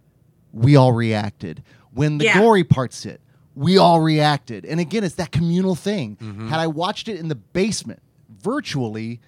we 0.51 0.75
all 0.75 0.91
reacted. 0.93 1.63
When 1.93 2.19
the 2.19 2.25
Yeah. 2.25 2.39
gory 2.39 2.63
parts 2.63 3.03
hit, 3.03 3.21
we 3.55 3.77
all 3.77 4.01
reacted. 4.01 4.65
And 4.65 4.79
again, 4.79 5.03
it's 5.03 5.15
that 5.15 5.31
communal 5.31 5.75
thing. 5.75 6.17
Mm-hmm. 6.21 6.47
Had 6.49 6.59
I 6.59 6.67
watched 6.67 7.07
it 7.07 7.19
in 7.19 7.27
the 7.27 7.35
basement 7.35 8.01
virtually, 8.29 9.19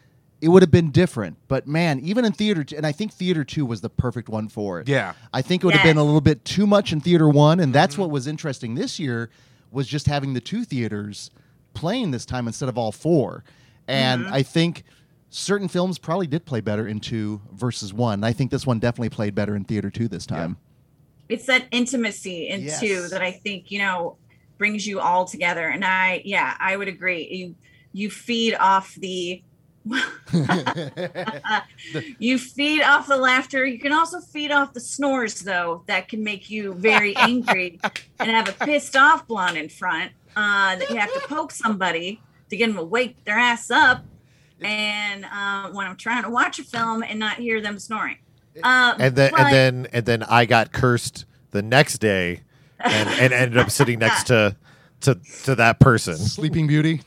it 0.42 0.50
would 0.50 0.62
have 0.62 0.72
been 0.72 0.92
different. 0.92 1.38
But 1.48 1.68
man, 1.68 2.00
even 2.02 2.26
in 2.26 2.32
theater, 2.34 2.64
t- 2.64 2.76
and 2.76 2.86
I 2.86 2.92
think 2.92 3.14
theater 3.14 3.44
two 3.44 3.66
was 3.66 3.82
the 3.82 3.90
perfect 3.90 4.30
one 4.30 4.48
for 4.50 4.80
it. 4.80 4.88
Yeah. 4.88 5.14
I 5.34 5.42
think 5.42 5.64
it 5.64 5.66
would 5.66 5.76
have 5.76 5.84
been 5.84 5.98
a 5.98 6.04
little 6.04 6.22
bit 6.22 6.44
too 6.46 6.68
much 6.68 6.92
in 6.92 7.00
theater 7.02 7.28
one, 7.30 7.60
and 7.60 7.68
Mm-hmm. 7.68 7.74
that's 7.74 7.98
what 7.98 8.10
was 8.10 8.28
interesting 8.28 8.76
this 8.76 9.00
year 9.00 9.30
was 9.72 9.88
just 9.88 10.06
having 10.08 10.34
the 10.34 10.42
two 10.42 10.64
theaters 10.64 11.32
playing 11.74 12.12
this 12.12 12.26
time 12.26 12.48
instead 12.48 12.70
of 12.70 12.78
all 12.78 12.92
four. 12.92 13.44
And 13.88 14.26
Mm-hmm. 14.26 14.34
I 14.34 14.44
think 14.44 14.84
certain 15.30 15.68
films 15.68 15.98
probably 16.00 16.28
did 16.28 16.46
play 16.46 16.62
better 16.62 16.88
in 16.88 17.00
two 17.00 17.42
versus 17.54 17.94
one. 17.94 18.24
I 18.24 18.32
think 18.34 18.52
this 18.52 18.66
one 18.66 18.80
definitely 18.80 19.10
played 19.10 19.36
better 19.36 19.56
in 19.56 19.64
theater 19.64 19.90
two 19.90 20.08
this 20.08 20.26
time. 20.26 20.58
it's 21.28 21.46
that 21.48 21.66
intimacy 21.72 22.48
in 22.50 22.62
Yes. 22.62 22.80
two 22.80 23.08
that 23.10 23.22
I 23.22 23.32
think 23.32 23.72
you 23.72 23.80
know 23.80 24.18
brings 24.58 24.86
you 24.88 25.00
all 25.02 25.26
together. 25.26 25.68
And 25.68 25.84
I, 25.84 26.22
yeah, 26.24 26.56
I 26.60 26.78
would 26.78 26.88
agree. 26.88 27.28
You 27.30 27.56
you 27.94 28.10
feed 28.10 28.54
off 28.56 28.96
the 28.96 29.42
you 32.20 32.38
feed 32.40 32.82
off 32.82 33.08
the 33.08 33.18
laughter. 33.18 33.66
You 33.66 33.80
can 33.80 33.92
also 33.92 34.20
feed 34.20 34.52
off 34.52 34.74
the 34.74 34.80
snores, 34.80 35.42
though. 35.42 35.84
That 35.88 36.10
can 36.10 36.24
make 36.24 36.50
you 36.50 36.74
very 36.74 37.16
angry 37.16 37.80
and 38.20 38.30
have 38.32 38.50
a 38.50 38.66
pissed 38.66 38.96
off 38.96 39.28
blonde 39.28 39.58
in 39.58 39.70
front 39.70 40.12
uh, 40.36 40.76
that 40.78 40.90
you 40.90 40.98
have 40.98 41.14
to 41.14 41.20
poke 41.28 41.52
somebody 41.52 42.22
to 42.50 42.58
get 42.58 42.68
them 42.68 42.76
to 42.78 42.84
wake 42.84 43.24
their 43.26 43.38
ass 43.38 43.70
up. 43.72 44.04
And 44.62 45.26
uh, 45.26 45.70
when 45.72 45.86
I'm 45.86 45.98
trying 45.98 46.24
to 46.24 46.30
watch 46.30 46.60
a 46.60 46.64
film 46.64 47.04
and 47.04 47.20
not 47.20 47.38
hear 47.38 47.62
them 47.62 47.78
snoring. 47.80 48.18
Uh, 48.64 48.96
and 49.00 49.16
then 49.16 49.32
but- 49.32 49.40
and 49.42 49.54
then 49.54 49.88
and 49.92 50.06
then 50.06 50.24
I 50.24 50.46
got 50.46 50.72
cursed 50.72 51.26
the 51.52 51.62
next 51.62 51.98
day, 51.98 52.42
and, 52.80 53.10
and 53.10 53.34
ended 53.34 53.58
up 53.58 53.70
sitting 53.70 54.00
next 54.00 54.24
to 54.28 54.56
to 55.02 55.16
to 55.44 55.56
that 55.56 55.82
person. 55.82 56.16
Sleeping 56.16 56.66
Beauty. 56.68 57.02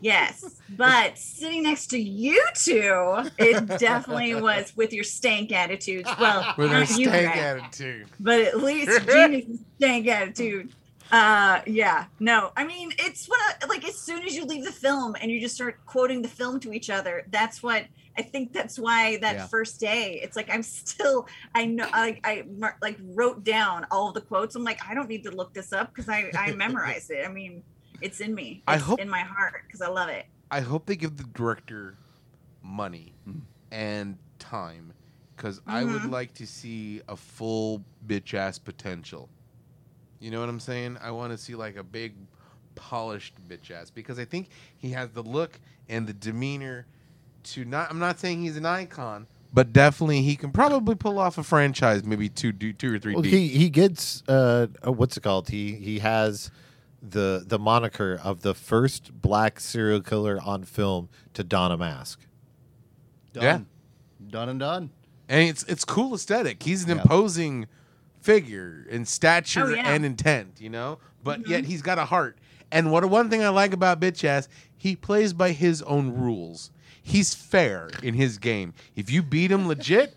Yes, 0.00 0.60
but 0.70 1.16
sitting 1.18 1.62
next 1.62 1.86
to 1.88 1.98
you 1.98 2.42
two, 2.54 3.30
it 3.38 3.66
definitely 3.78 4.34
was 4.34 4.74
with 4.76 4.92
your 4.92 5.04
stank 5.04 5.52
attitudes. 5.52 6.08
Well, 6.20 6.54
With 6.56 6.72
our 6.72 6.80
not 6.80 6.90
you, 6.98 7.06
stank 7.08 7.32
Greg, 7.32 7.38
attitude. 7.38 8.06
but 8.20 8.40
at 8.40 8.62
least 8.62 9.06
Jeannie's 9.06 9.58
stank 9.78 10.06
attitude. 10.08 10.72
Uh, 11.12 11.60
yeah, 11.66 12.06
no, 12.18 12.50
I 12.56 12.64
mean 12.66 12.92
it's 12.98 13.26
what 13.26 13.68
like 13.68 13.86
as 13.86 13.96
soon 13.96 14.24
as 14.24 14.34
you 14.34 14.44
leave 14.44 14.64
the 14.64 14.72
film 14.72 15.14
and 15.20 15.30
you 15.30 15.40
just 15.40 15.54
start 15.54 15.78
quoting 15.86 16.20
the 16.20 16.28
film 16.28 16.58
to 16.60 16.72
each 16.72 16.90
other. 16.90 17.24
That's 17.30 17.62
what 17.62 17.84
I 18.18 18.22
think. 18.22 18.52
That's 18.52 18.76
why 18.78 19.18
that 19.18 19.34
Yeah. 19.36 19.46
first 19.46 19.78
day, 19.78 20.18
it's 20.22 20.34
like 20.36 20.50
I'm 20.52 20.62
still 20.64 21.28
I 21.54 21.64
know 21.66 21.86
like 21.92 22.20
I 22.24 22.44
like 22.82 22.98
wrote 23.14 23.44
down 23.44 23.86
all 23.92 24.10
the 24.12 24.20
quotes. 24.20 24.56
I'm 24.56 24.64
like 24.64 24.80
I 24.88 24.94
don't 24.94 25.08
need 25.08 25.22
to 25.24 25.30
look 25.30 25.54
this 25.54 25.72
up 25.72 25.94
because 25.94 26.08
I 26.08 26.30
I 26.36 26.50
memorized 26.56 27.10
it. 27.12 27.24
I 27.24 27.28
mean. 27.32 27.62
It's 28.00 28.20
in 28.20 28.34
me. 28.34 28.62
I 28.66 28.76
hope- 28.76 29.00
in 29.00 29.08
my 29.08 29.20
heart 29.20 29.62
because 29.66 29.80
I 29.82 29.88
love 29.88 30.08
it. 30.08 30.26
I 30.50 30.60
hope 30.60 30.86
they 30.86 30.96
give 30.96 31.16
the 31.16 31.24
director 31.24 31.96
money 32.62 33.12
Mm. 33.28 33.40
and 33.70 34.18
time 34.38 34.92
because 35.36 35.60
I 35.66 35.84
would 35.84 36.02
Mhm. 36.02 36.10
like 36.10 36.34
to 36.34 36.46
see 36.46 37.00
a 37.08 37.16
full 37.16 37.84
bitch 38.06 38.34
ass 38.34 38.58
potential. 38.58 39.28
You 40.20 40.30
know 40.30 40.40
what 40.40 40.48
I'm 40.48 40.60
saying? 40.60 40.98
I 41.02 41.10
want 41.10 41.32
to 41.32 41.38
see 41.38 41.54
like 41.54 41.76
a 41.76 41.82
big 41.84 42.14
polished 42.74 43.34
bitch 43.48 43.70
ass 43.70 43.90
because 43.90 44.18
I 44.18 44.24
think 44.24 44.48
he 44.76 44.90
has 44.90 45.10
the 45.10 45.22
look 45.22 45.60
and 45.88 46.06
the 46.06 46.12
demeanor 46.12 46.86
to 47.44 47.64
not. 47.64 47.90
I'm 47.90 47.98
not 47.98 48.18
saying 48.18 48.42
he's 48.42 48.56
an 48.56 48.66
icon, 48.66 49.26
but 49.52 49.72
definitely 49.72 50.22
he 50.22 50.36
can 50.36 50.50
probably 50.52 50.94
pull 50.94 51.18
off 51.18 51.38
a 51.38 51.42
franchise, 51.42 52.04
maybe 52.04 52.28
two, 52.28 52.52
two 52.52 52.94
or 52.94 52.98
three 52.98 53.14
Well, 53.14 53.22
deep. 53.22 53.32
he 53.32 53.48
he 53.48 53.70
gets 53.70 54.22
uh, 54.28 54.66
uh, 54.86 54.92
what's 54.92 55.16
it 55.16 55.22
called? 55.22 55.48
He 55.48 55.74
he 55.74 55.98
has 56.00 56.50
the 57.10 57.44
the 57.46 57.58
moniker 57.58 58.20
of 58.22 58.42
the 58.42 58.54
first 58.54 59.20
black 59.20 59.60
serial 59.60 60.00
killer 60.00 60.38
on 60.44 60.64
film 60.64 61.08
to 61.34 61.44
don 61.44 61.70
a 61.72 61.76
mask. 61.76 62.20
Done. 63.32 63.42
Yeah. 63.44 63.60
Done 64.30 64.48
and 64.48 64.60
done. 64.60 64.90
and 65.28 65.48
it's 65.48 65.62
it's 65.64 65.84
cool 65.84 66.14
aesthetic. 66.14 66.62
He's 66.62 66.84
an 66.84 66.90
Yeah. 66.96 67.02
imposing 67.02 67.66
figure 68.20 68.86
in 68.90 69.04
stature 69.04 69.64
Oh, 69.66 69.68
yeah. 69.74 69.88
and 69.92 70.04
intent, 70.04 70.60
you 70.60 70.70
know. 70.70 70.98
But 71.22 71.42
Mhm. 71.42 71.48
yet 71.48 71.64
he's 71.66 71.82
got 71.82 71.98
a 71.98 72.04
heart. 72.06 72.38
And 72.72 72.90
what 72.90 73.04
one 73.06 73.30
thing 73.30 73.42
I 73.44 73.48
like 73.50 73.72
about 73.72 74.00
bitch 74.00 74.24
ass, 74.24 74.48
he 74.76 74.96
plays 74.96 75.32
by 75.32 75.52
his 75.52 75.82
own 75.82 76.12
rules. 76.12 76.70
He's 77.02 77.34
fair 77.34 77.88
in 78.02 78.14
his 78.14 78.38
game. 78.38 78.74
If 78.96 79.10
you 79.10 79.22
beat 79.22 79.52
him 79.52 79.68
legit, 79.68 80.16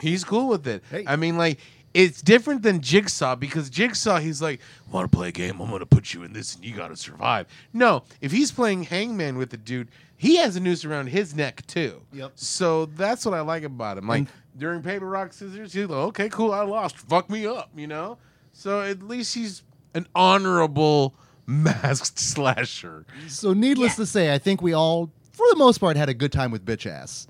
he's 0.00 0.24
cool 0.24 0.48
with 0.48 0.66
it. 0.66 0.82
Hey. 0.90 1.04
I 1.06 1.14
mean, 1.16 1.36
like 1.36 1.58
it's 1.94 2.20
different 2.20 2.62
than 2.62 2.80
Jigsaw 2.80 3.36
because 3.36 3.70
Jigsaw, 3.70 4.18
he's 4.18 4.42
like, 4.42 4.60
"Want 4.90 5.10
to 5.10 5.16
play 5.16 5.28
a 5.28 5.32
game? 5.32 5.60
I'm 5.60 5.70
gonna 5.70 5.86
put 5.86 6.12
you 6.12 6.22
in 6.24 6.32
this, 6.32 6.54
and 6.56 6.64
you 6.64 6.74
gotta 6.74 6.96
survive." 6.96 7.46
No, 7.72 8.02
if 8.20 8.32
he's 8.32 8.50
playing 8.52 8.82
Hangman 8.84 9.38
with 9.38 9.50
the 9.50 9.56
dude, 9.56 9.88
he 10.16 10.36
has 10.36 10.56
a 10.56 10.60
noose 10.60 10.84
around 10.84 11.06
his 11.08 11.34
neck 11.34 11.66
too. 11.66 12.02
Yep. 12.12 12.32
So 12.34 12.86
that's 12.86 13.24
what 13.24 13.34
I 13.34 13.40
like 13.40 13.62
about 13.62 13.96
him. 13.98 14.08
Like 14.08 14.18
And- 14.18 14.28
during 14.56 14.82
Paper 14.82 15.06
Rock 15.08 15.32
Scissors, 15.32 15.72
he's 15.72 15.86
like, 15.86 15.96
"Okay, 16.08 16.28
cool, 16.28 16.52
I 16.52 16.62
lost. 16.62 16.98
Fuck 16.98 17.30
me 17.30 17.46
up," 17.46 17.70
you 17.76 17.86
know. 17.86 18.18
So 18.52 18.80
at 18.82 19.02
least 19.02 19.34
he's 19.34 19.62
an 19.94 20.06
honorable 20.14 21.14
masked 21.46 22.18
slasher. 22.18 23.04
So, 23.28 23.52
needless 23.52 23.92
Yeah. 23.92 23.96
to 24.04 24.06
say, 24.06 24.34
I 24.34 24.38
think 24.38 24.62
we 24.62 24.72
all, 24.72 25.10
for 25.32 25.44
the 25.50 25.56
most 25.56 25.78
part, 25.78 25.96
had 25.96 26.08
a 26.08 26.14
good 26.14 26.32
time 26.32 26.50
with 26.50 26.64
Bitch 26.64 26.86
Ass. 26.86 27.26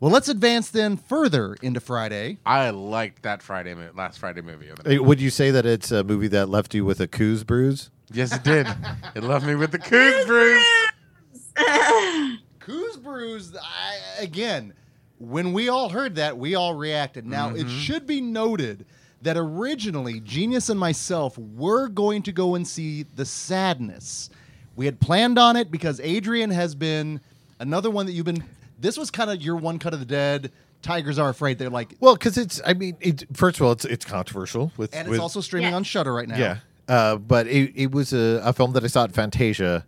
Well, 0.00 0.12
let's 0.12 0.28
advance 0.28 0.70
then 0.70 0.96
further 0.96 1.56
into 1.60 1.80
Friday. 1.80 2.38
I 2.46 2.70
liked 2.70 3.22
that 3.22 3.42
Friday 3.42 3.74
mo- 3.74 3.90
last 3.96 4.20
Friday 4.20 4.42
movie. 4.42 4.70
Hey, 4.84 4.98
Would 4.98 5.20
you 5.20 5.30
say 5.30 5.50
that 5.50 5.66
it's 5.66 5.90
a 5.90 6.04
movie 6.04 6.28
that 6.28 6.48
left 6.48 6.72
you 6.72 6.84
with 6.84 7.00
a 7.00 7.08
coos 7.08 7.42
bruise? 7.42 7.90
Yes, 8.12 8.32
it 8.32 8.44
did. 8.44 8.68
it 9.16 9.24
left 9.24 9.44
me 9.44 9.56
with 9.56 9.72
the 9.72 9.78
coos 9.78 10.26
bruise. 10.26 10.64
Coos 12.60 12.98
bruise. 12.98 13.56
I, 13.56 14.22
again, 14.22 14.74
when 15.18 15.54
we 15.54 15.70
all 15.70 15.88
heard 15.88 16.16
that, 16.16 16.36
we 16.36 16.54
all 16.54 16.74
reacted. 16.74 17.26
Now, 17.26 17.48
it 17.48 17.66
mm-hmm. 17.66 17.78
should 17.78 18.06
be 18.06 18.20
noted 18.20 18.84
that 19.22 19.36
originally 19.38 20.20
Genius 20.20 20.68
and 20.68 20.78
myself 20.78 21.36
were 21.38 21.88
going 21.88 22.22
to 22.24 22.32
go 22.32 22.54
and 22.54 22.68
see 22.68 23.04
The 23.16 23.24
Sadness. 23.24 24.30
We 24.76 24.84
had 24.84 25.00
planned 25.00 25.38
on 25.38 25.56
it 25.56 25.70
because 25.70 25.98
Adrian 26.00 26.50
has 26.50 26.74
been 26.74 27.20
another 27.58 27.90
one 27.90 28.06
that 28.06 28.12
you've 28.12 28.26
been. 28.26 28.44
This 28.78 28.96
was 28.96 29.10
kind 29.10 29.30
of 29.30 29.40
your 29.42 29.56
one 29.56 29.78
cut 29.78 29.92
of 29.94 30.00
the 30.00 30.06
dead. 30.06 30.52
Tigers 30.82 31.18
are 31.18 31.28
afraid. 31.28 31.58
They're 31.58 31.70
like, 31.70 31.94
Well, 32.00 32.14
because 32.14 32.38
it's, 32.38 32.60
I 32.64 32.74
mean, 32.74 32.96
it, 33.00 33.24
first 33.36 33.58
of 33.58 33.66
all, 33.66 33.72
it's 33.72 33.84
it's 33.84 34.04
controversial 34.04 34.70
with, 34.76 34.94
and 34.94 35.02
it's 35.08 35.10
with- 35.10 35.20
also 35.20 35.40
streaming 35.40 35.70
Yeah. 35.70 35.76
on 35.76 35.84
Shudder 35.84 36.14
right 36.14 36.28
now. 36.28 36.36
yeah. 36.38 36.58
Uh, 36.88 37.16
but 37.16 37.46
it, 37.48 37.72
it 37.74 37.90
was 37.92 38.12
a, 38.12 38.40
a 38.44 38.52
film 38.52 38.72
that 38.72 38.82
I 38.84 38.86
saw 38.86 39.04
at 39.04 39.12
Fantasia 39.12 39.84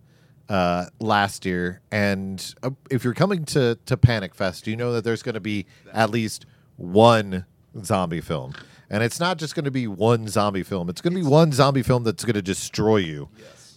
uh, 0.51 0.87
last 0.99 1.47
year, 1.47 1.81
and 1.91 2.55
uh, 2.63 2.71
if 2.91 3.05
you're 3.05 3.15
coming 3.15 3.45
to 3.47 3.79
to 3.87 3.97
Panic 3.97 4.35
Fest, 4.35 4.67
you 4.67 4.77
know 4.77 4.93
that 4.93 5.05
there's 5.05 5.23
going 5.23 5.35
to 5.37 5.41
be 5.41 5.65
at 5.95 6.11
least 6.11 6.45
one 6.77 7.47
zombie 7.85 8.21
film, 8.21 8.53
and 8.91 9.03
it's 9.03 9.21
not 9.21 9.39
just 9.39 9.55
going 9.55 9.65
to 9.65 9.71
be 9.71 9.87
one 9.87 10.27
zombie 10.29 10.63
film. 10.65 10.91
It's 10.91 11.01
going 11.01 11.15
to 11.15 11.21
be 11.21 11.27
one 11.27 11.53
zombie 11.53 11.83
film 11.83 12.03
that's 12.05 12.25
going 12.25 12.35
to 12.35 12.43
destroy 12.43 12.97
you 12.97 13.29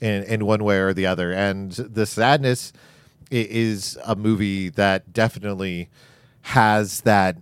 in 0.01 0.24
in 0.24 0.45
one 0.45 0.64
way 0.64 0.78
or 0.80 0.93
the 0.93 1.05
other. 1.05 1.32
And 1.32 1.72
the 1.72 2.05
sadness 2.05 2.74
i- 2.76 2.80
is 3.32 3.97
a 4.05 4.15
movie 4.15 4.69
that 4.69 5.13
definitely 5.13 5.89
has 6.41 7.01
that 7.01 7.38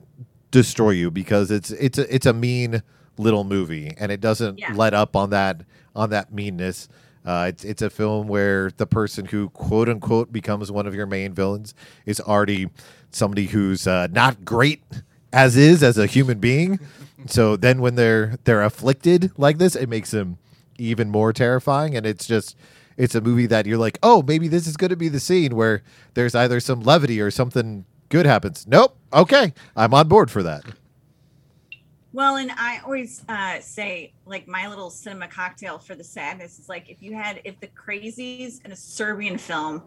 destroy 0.52 0.92
you 0.92 1.10
because 1.12 1.50
it's 1.52 1.72
it's 1.72 1.98
a, 1.98 2.14
it's 2.14 2.26
a 2.26 2.34
mean 2.34 2.84
little 3.18 3.44
movie 3.44 3.94
and 3.98 4.12
it 4.12 4.20
doesn't 4.22 4.60
Yeah. 4.60 4.74
let 4.74 4.94
up 4.94 5.16
on 5.16 5.30
that 5.32 5.62
on 5.96 6.10
that 6.12 6.34
meanness. 6.34 6.88
Uh, 7.26 7.46
it's 7.50 7.64
it's 7.64 7.82
a 7.82 7.90
film 7.90 8.28
where 8.28 8.72
the 8.78 8.86
person 8.88 9.26
who 9.26 9.50
quote 9.52 9.88
unquote 9.90 10.32
becomes 10.32 10.72
one 10.72 10.88
of 10.88 10.96
your 10.96 11.06
main 11.06 11.34
villains 11.34 11.74
is 12.06 12.20
already 12.20 12.70
somebody 13.12 13.46
who's 13.48 13.86
uh, 13.88 14.08
not 14.12 14.44
great 14.44 14.82
as 15.32 15.56
is 15.56 15.84
as 15.84 15.98
a 15.98 16.08
human 16.08 16.40
being. 16.40 16.80
so 17.28 17.56
then 17.56 17.80
when 17.82 17.96
they're 17.96 18.38
they're 18.46 18.64
afflicted 18.64 19.32
like 19.38 19.58
this, 19.60 19.76
it 19.76 19.88
makes 19.88 20.12
them 20.12 20.38
even 20.78 21.10
more 21.10 21.32
terrifying. 21.32 21.96
And 21.96 22.06
it's 22.08 22.26
just 22.26 22.58
it's 22.98 23.16
a 23.16 23.22
movie 23.22 23.46
that 23.48 23.66
you're 23.66 23.78
like, 23.78 23.98
oh, 24.04 24.22
maybe 24.22 24.48
this 24.48 24.68
is 24.68 24.78
going 24.78 24.90
to 24.90 24.96
be 24.96 25.10
the 25.10 25.20
scene 25.20 25.56
where 25.56 25.84
there's 26.14 26.36
either 26.36 26.60
some 26.60 26.82
levity 26.82 27.20
or 27.22 27.32
something 27.32 27.86
good 28.10 28.26
happens. 28.26 28.66
Nope. 28.68 28.96
Okay, 29.14 29.54
I'm 29.76 29.94
on 29.94 30.08
board 30.08 30.30
for 30.32 30.44
that. 30.44 30.64
Well, 32.14 32.36
and 32.36 32.52
I 32.52 32.80
always 32.84 33.24
uh, 33.30 33.62
say, 33.62 34.12
like, 34.26 34.46
my 34.48 34.68
little 34.68 34.90
cinema 34.90 35.30
cocktail 35.30 35.80
for 35.80 35.96
the 35.96 36.04
sadness 36.04 36.60
is 36.60 36.68
like 36.68 36.90
if 36.90 37.02
you 37.02 37.14
had, 37.16 37.40
if 37.46 37.58
the 37.62 37.68
crazies 37.68 38.64
in 38.66 38.72
a 38.72 38.76
Serbian 38.76 39.38
film 39.38 39.82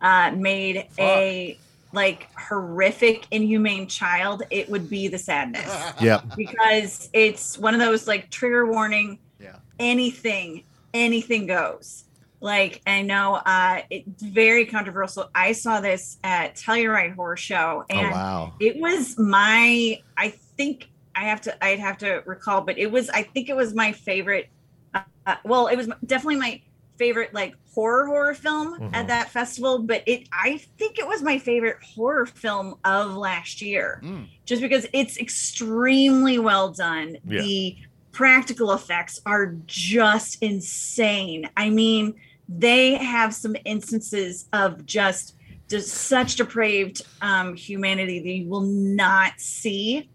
uh, 0.00 0.32
made 0.32 0.88
a 0.98 1.56
like 1.92 2.28
horrific, 2.36 3.26
inhumane 3.30 3.86
child, 3.86 4.42
it 4.50 4.68
would 4.68 4.90
be 4.90 5.08
the 5.08 5.18
sadness 5.18 5.72
Yeah. 6.00 6.20
because 6.36 7.08
it's 7.12 7.56
one 7.56 7.74
of 7.74 7.80
those 7.80 8.06
like 8.08 8.28
trigger 8.30 8.66
warning, 8.66 9.18
Yeah. 9.40 9.56
anything, 9.78 10.64
anything 10.92 11.46
goes. 11.46 12.04
Like 12.40 12.82
I 12.86 13.02
know 13.02 13.34
uh, 13.34 13.80
it's 13.90 14.22
very 14.22 14.64
controversial. 14.66 15.28
I 15.34 15.52
saw 15.52 15.80
this 15.80 16.18
at 16.22 16.54
Telluride 16.56 17.14
Horror 17.14 17.36
Show, 17.36 17.84
Oh 17.90 17.94
and 17.96 18.12
wow. 18.12 18.54
it 18.60 18.76
was 18.80 19.18
my 19.18 20.00
i 20.16 20.28
think 20.56 20.88
i 21.14 21.24
have 21.24 21.40
to 21.40 21.64
i'd 21.64 21.78
have 21.78 21.98
to 21.98 22.22
recall 22.26 22.60
but 22.62 22.78
it 22.78 22.90
was 22.90 23.08
i 23.10 23.22
think 23.22 23.48
it 23.48 23.56
was 23.56 23.74
my 23.74 23.92
favorite 23.92 24.48
uh, 24.94 25.00
uh, 25.26 25.36
well 25.44 25.66
it 25.68 25.76
was 25.76 25.88
definitely 26.06 26.36
my 26.36 26.60
favorite 26.98 27.32
like 27.32 27.54
horror 27.74 28.06
horror 28.06 28.34
film 28.34 28.78
Mhm. 28.78 28.90
at 28.92 29.06
that 29.08 29.30
festival 29.30 29.78
but 29.80 30.02
it 30.06 30.28
i 30.32 30.58
think 30.78 30.98
it 30.98 31.06
was 31.06 31.22
my 31.22 31.38
favorite 31.38 31.76
horror 31.94 32.26
film 32.26 32.74
of 32.84 33.14
last 33.14 33.62
year 33.62 34.00
Mm. 34.04 34.26
just 34.44 34.60
because 34.62 34.86
it's 34.92 35.16
extremely 35.18 36.38
well 36.38 36.70
done 36.72 37.16
Yeah. 37.24 37.40
the 37.42 37.76
practical 38.12 38.72
effects 38.72 39.20
are 39.26 39.54
just 39.66 40.42
insane 40.42 41.48
i 41.56 41.70
mean 41.70 42.14
they 42.48 42.94
have 42.94 43.34
some 43.34 43.56
instances 43.64 44.48
of 44.52 44.86
just 44.86 45.34
just 45.68 45.88
such 45.88 46.36
depraved 46.36 47.02
um, 47.20 47.54
humanity 47.54 48.20
that 48.20 48.28
you 48.30 48.48
will 48.48 48.62
not 48.62 49.38
see 49.38 50.08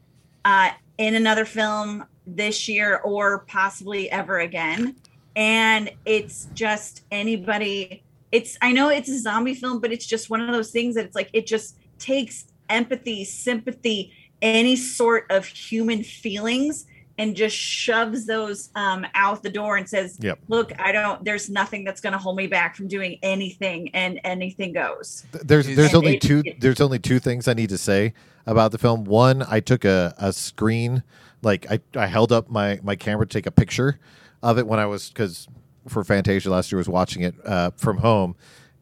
uh, 0.45 0.71
in 0.97 1.13
another 1.13 1.45
film 1.45 2.03
this 2.25 2.67
year 2.67 2.97
or 3.03 3.39
possibly 3.47 4.09
ever 4.09 4.39
again. 4.39 4.95
And 5.35 5.91
it's 6.05 6.47
just 6.53 7.03
anybody. 7.11 8.03
It's 8.31 8.57
I 8.61 8.71
know 8.71 8.89
it's 8.89 9.09
a 9.09 9.19
zombie 9.19 9.53
film, 9.53 9.79
but 9.79 9.91
it's 9.91 10.05
just 10.05 10.29
one 10.29 10.41
of 10.41 10.51
those 10.51 10.71
things 10.71 10.95
that 10.95 11.05
it's 11.05 11.15
like 11.15 11.29
it 11.33 11.45
just 11.45 11.77
takes 11.99 12.45
empathy, 12.69 13.23
sympathy, 13.23 14.11
any 14.41 14.75
sort 14.75 15.25
of 15.29 15.45
human 15.45 16.03
feelings, 16.03 16.85
and 17.17 17.35
just 17.35 17.55
shoves 17.55 18.25
those 18.25 18.69
um, 18.75 19.05
out 19.13 19.43
the 19.43 19.49
door 19.49 19.77
and 19.77 19.87
says, 19.87 20.17
Yep. 20.21 20.39
"Look, 20.47 20.71
I 20.79 20.91
don't. 20.91 21.23
There's 21.23 21.49
nothing 21.49 21.83
that's 21.83 22.01
going 22.01 22.13
to 22.13 22.17
hold 22.19 22.35
me 22.35 22.47
back 22.47 22.75
from 22.75 22.87
doing 22.87 23.19
anything, 23.21 23.89
and 23.93 24.19
anything 24.23 24.73
goes." 24.73 25.23
There's 25.31 25.67
there's 25.67 25.89
And 25.93 25.95
only 25.97 26.15
it- 26.15 26.21
two 26.21 26.41
it- 26.45 26.59
there's 26.59 26.81
only 26.81 26.99
two 26.99 27.19
things 27.19 27.47
I 27.47 27.53
need 27.53 27.69
to 27.69 27.77
say 27.77 28.13
about 28.45 28.71
the 28.71 28.77
film. 28.77 29.03
One, 29.05 29.43
I 29.47 29.59
took 29.59 29.85
a, 29.85 30.13
a 30.17 30.33
screen 30.33 31.03
like 31.43 31.69
I, 31.71 31.79
I 31.95 32.07
held 32.07 32.31
up 32.31 32.49
my 32.49 32.79
my 32.83 32.95
camera 32.95 33.27
to 33.27 33.31
take 33.37 33.45
a 33.45 33.51
picture 33.51 33.99
of 34.41 34.57
it 34.57 34.65
when 34.65 34.79
I 34.79 34.85
was 34.87 35.09
because 35.09 35.47
for 35.87 36.03
Fantasia 36.03 36.49
last 36.49 36.71
year 36.71 36.77
was 36.77 36.89
watching 36.89 37.21
it 37.21 37.35
uh, 37.45 37.71
from 37.77 37.97
home, 37.97 38.35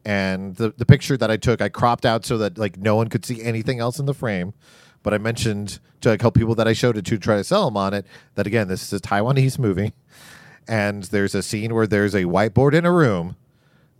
and 0.04 0.56
the 0.56 0.72
the 0.76 0.86
picture 0.86 1.16
that 1.18 1.30
I 1.30 1.36
took 1.36 1.60
I 1.60 1.68
cropped 1.68 2.06
out 2.06 2.24
so 2.24 2.38
that 2.38 2.56
like 2.56 2.78
no 2.78 2.96
one 2.96 3.08
could 3.08 3.24
see 3.26 3.42
anything 3.42 3.78
else 3.78 3.98
in 3.98 4.06
the 4.06 4.14
frame. 4.14 4.54
But 5.02 5.14
I 5.14 5.18
mentioned 5.18 5.78
to 6.00 6.10
like, 6.10 6.20
help 6.20 6.34
people 6.34 6.54
that 6.54 6.68
I 6.68 6.72
showed 6.72 6.96
it 6.96 7.04
to 7.06 7.18
try 7.18 7.36
to 7.36 7.44
sell 7.44 7.66
them 7.66 7.76
on 7.76 7.94
it 7.94 8.06
that 8.34 8.46
again 8.46 8.68
this 8.68 8.82
is 8.82 8.92
a 8.92 9.00
Taiwanese 9.00 9.58
movie, 9.58 9.92
and 10.68 11.04
there's 11.04 11.34
a 11.34 11.42
scene 11.42 11.74
where 11.74 11.86
there's 11.86 12.14
a 12.14 12.24
whiteboard 12.24 12.74
in 12.74 12.84
a 12.84 12.92
room 12.92 13.36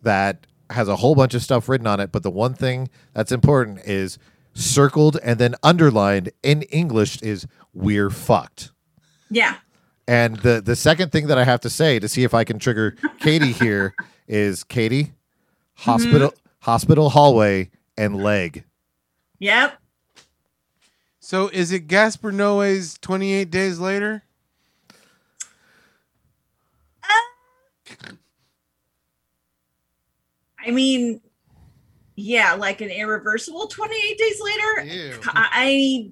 that 0.02 0.46
has 0.70 0.88
a 0.88 0.96
whole 0.96 1.14
bunch 1.14 1.34
of 1.34 1.42
stuff 1.42 1.68
written 1.68 1.86
on 1.86 2.00
it, 2.00 2.12
but 2.12 2.22
the 2.22 2.30
one 2.30 2.54
thing 2.54 2.88
that's 3.12 3.32
important 3.32 3.80
is 3.84 4.18
circled 4.54 5.18
and 5.22 5.38
then 5.38 5.54
underlined 5.62 6.30
in 6.42 6.62
English 6.62 7.22
is 7.22 7.46
we're 7.72 8.10
fucked. 8.10 8.70
Yeah. 9.30 9.56
And 10.06 10.36
the 10.36 10.60
the 10.60 10.76
second 10.76 11.12
thing 11.12 11.28
that 11.28 11.38
I 11.38 11.44
have 11.44 11.60
to 11.60 11.70
say 11.70 11.98
to 11.98 12.08
see 12.08 12.24
if 12.24 12.34
I 12.34 12.44
can 12.44 12.58
trigger 12.58 12.96
Katie 13.20 13.52
here 13.64 13.94
is 14.26 14.64
Katie, 14.64 15.04
mm-hmm. 15.04 15.90
hospital 15.90 16.34
hospital 16.60 17.10
hallway 17.10 17.70
and 17.96 18.22
leg. 18.22 18.64
Yep. 19.38 19.78
So 21.24 21.46
is 21.52 21.70
it 21.70 21.86
Gaspar 21.86 22.32
Noé's 22.32 22.98
28 23.00 23.48
Days 23.48 23.78
Later? 23.78 24.24
Uh, 27.04 27.06
I 30.66 30.72
mean, 30.72 31.20
yeah, 32.16 32.54
like 32.54 32.80
an 32.80 32.90
irreversible 32.90 33.68
28 33.68 34.18
days 34.18 34.40
later. 34.42 34.84
Ew. 34.92 35.14
I 35.26 36.10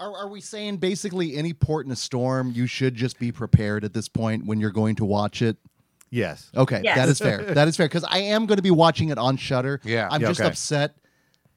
Are, 0.00 0.16
are 0.16 0.28
we 0.28 0.40
saying 0.40 0.78
basically 0.78 1.36
any 1.36 1.52
port 1.52 1.84
in 1.84 1.92
a 1.92 1.96
storm, 1.96 2.50
you 2.52 2.66
should 2.66 2.94
just 2.94 3.18
be 3.18 3.30
prepared 3.30 3.84
at 3.84 3.92
this 3.92 4.08
point 4.08 4.46
when 4.46 4.58
you're 4.58 4.70
going 4.70 4.96
to 4.96 5.04
watch 5.04 5.42
it? 5.42 5.58
Yes. 6.08 6.50
Okay, 6.56 6.80
Yes. 6.82 6.96
that 6.96 7.08
is 7.10 7.18
fair. 7.18 7.42
that 7.54 7.68
is 7.68 7.76
fair 7.76 7.88
because 7.88 8.04
I 8.04 8.20
am 8.20 8.46
going 8.46 8.56
to 8.56 8.62
be 8.62 8.70
watching 8.70 9.10
it 9.10 9.18
on 9.18 9.36
Shudder. 9.36 9.82
Yeah. 9.84 10.08
I'm 10.10 10.22
Yeah, 10.22 10.28
just 10.28 10.40
okay. 10.40 10.48
upset 10.48 10.96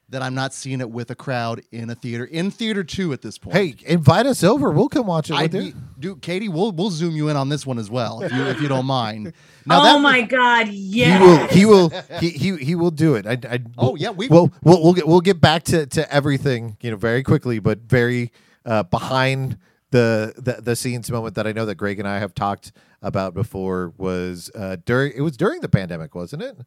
that 0.10 0.22
I'm 0.22 0.36
not 0.36 0.54
seeing 0.54 0.82
it 0.82 0.90
with 0.92 1.10
a 1.10 1.16
crowd 1.16 1.62
in 1.72 1.90
a 1.90 1.96
theater, 1.96 2.26
in 2.26 2.52
theater 2.52 2.84
two 2.84 3.12
at 3.12 3.22
this 3.24 3.38
point. 3.40 3.56
Hey, 3.56 3.76
invite 3.88 4.26
us 4.28 4.44
over. 4.44 4.70
We'll 4.72 4.88
come 4.90 5.08
watch 5.08 5.30
it 5.32 5.34
I 5.36 5.44
with 5.44 5.56
you. 5.56 5.74
do, 6.00 6.16
Katie. 6.18 6.48
We'll 6.50 6.72
we'll 6.72 6.92
zoom 6.92 7.16
you 7.16 7.30
in 7.30 7.36
on 7.36 7.50
this 7.50 7.66
one 7.66 7.80
as 7.80 7.90
well 7.90 8.22
if 8.22 8.32
you 8.32 8.44
if 8.46 8.62
you 8.62 8.68
don't 8.68 8.86
mind. 8.86 9.34
Now 9.68 9.82
oh 9.82 9.84
that- 9.96 10.02
my 10.02 10.22
god, 10.22 10.68
He 10.68 10.76
yes. 10.78 11.20
will. 11.20 11.48
He 11.48 11.66
will. 11.66 11.90
He 12.20 12.30
he 12.30 12.56
he 12.58 12.76
will 12.76 12.92
do 12.92 13.16
it. 13.16 13.26
I. 13.26 13.32
I 13.50 13.60
Oh, 13.80 13.96
yeah, 13.96 14.12
we- 14.12 14.28
We'll 14.28 14.52
we'll 14.64 14.84
we'll 14.84 14.94
get 14.94 15.08
we'll 15.08 15.22
get 15.22 15.42
back 15.42 15.64
to 15.64 15.88
to 15.88 16.14
everything. 16.14 16.78
You 16.82 16.92
know, 16.92 16.98
very 16.98 17.24
quickly, 17.24 17.58
but 17.58 17.80
very 17.80 18.32
uh, 18.64 18.84
behind 18.84 19.58
the, 19.90 20.34
the 20.38 20.62
the 20.62 20.76
scenes 20.76 21.10
moment 21.10 21.34
that 21.36 21.48
I 21.48 21.52
know 21.52 21.66
that 21.66 21.76
Greg 21.76 21.98
and 21.98 22.08
I 22.08 22.20
have 22.20 22.36
talked 22.36 22.74
about 23.02 23.34
before 23.34 23.92
was 23.98 24.52
uh, 24.54 24.78
during 24.86 25.14
it 25.16 25.22
was 25.22 25.36
during 25.36 25.62
the 25.62 25.70
pandemic, 25.70 26.14
wasn't 26.14 26.44
it? 26.44 26.58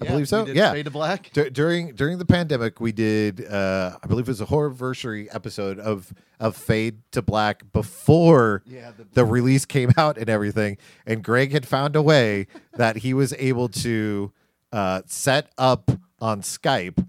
I 0.00 0.04
Yeah, 0.04 0.10
believe 0.12 0.28
so. 0.28 0.46
Yeah, 0.46 0.72
Fade 0.72 0.84
to 0.84 0.90
Black. 0.92 1.30
Dur- 1.32 1.50
during 1.50 1.94
during 1.94 2.18
the 2.18 2.24
pandemic, 2.24 2.80
we 2.80 2.92
did 2.92 3.44
uh, 3.46 3.96
I 4.02 4.06
believe 4.06 4.26
it 4.28 4.30
was 4.30 4.40
a 4.40 4.46
horrorversary 4.46 5.26
episode 5.34 5.78
of 5.80 6.12
of 6.38 6.56
Fade 6.56 7.00
to 7.12 7.22
Black 7.22 7.72
before 7.72 8.62
Yeah, 8.66 8.92
the- 8.96 9.06
the 9.12 9.24
release 9.24 9.64
came 9.64 9.90
out 9.96 10.16
and 10.16 10.28
everything. 10.30 10.78
And 11.06 11.24
Greg 11.24 11.50
had 11.52 11.66
found 11.66 11.96
a 11.96 12.02
way 12.02 12.46
that 12.76 12.98
he 12.98 13.12
was 13.12 13.32
able 13.38 13.68
to 13.70 14.32
uh, 14.72 15.02
set 15.06 15.50
up 15.58 15.90
on 16.20 16.42
Skype 16.42 17.04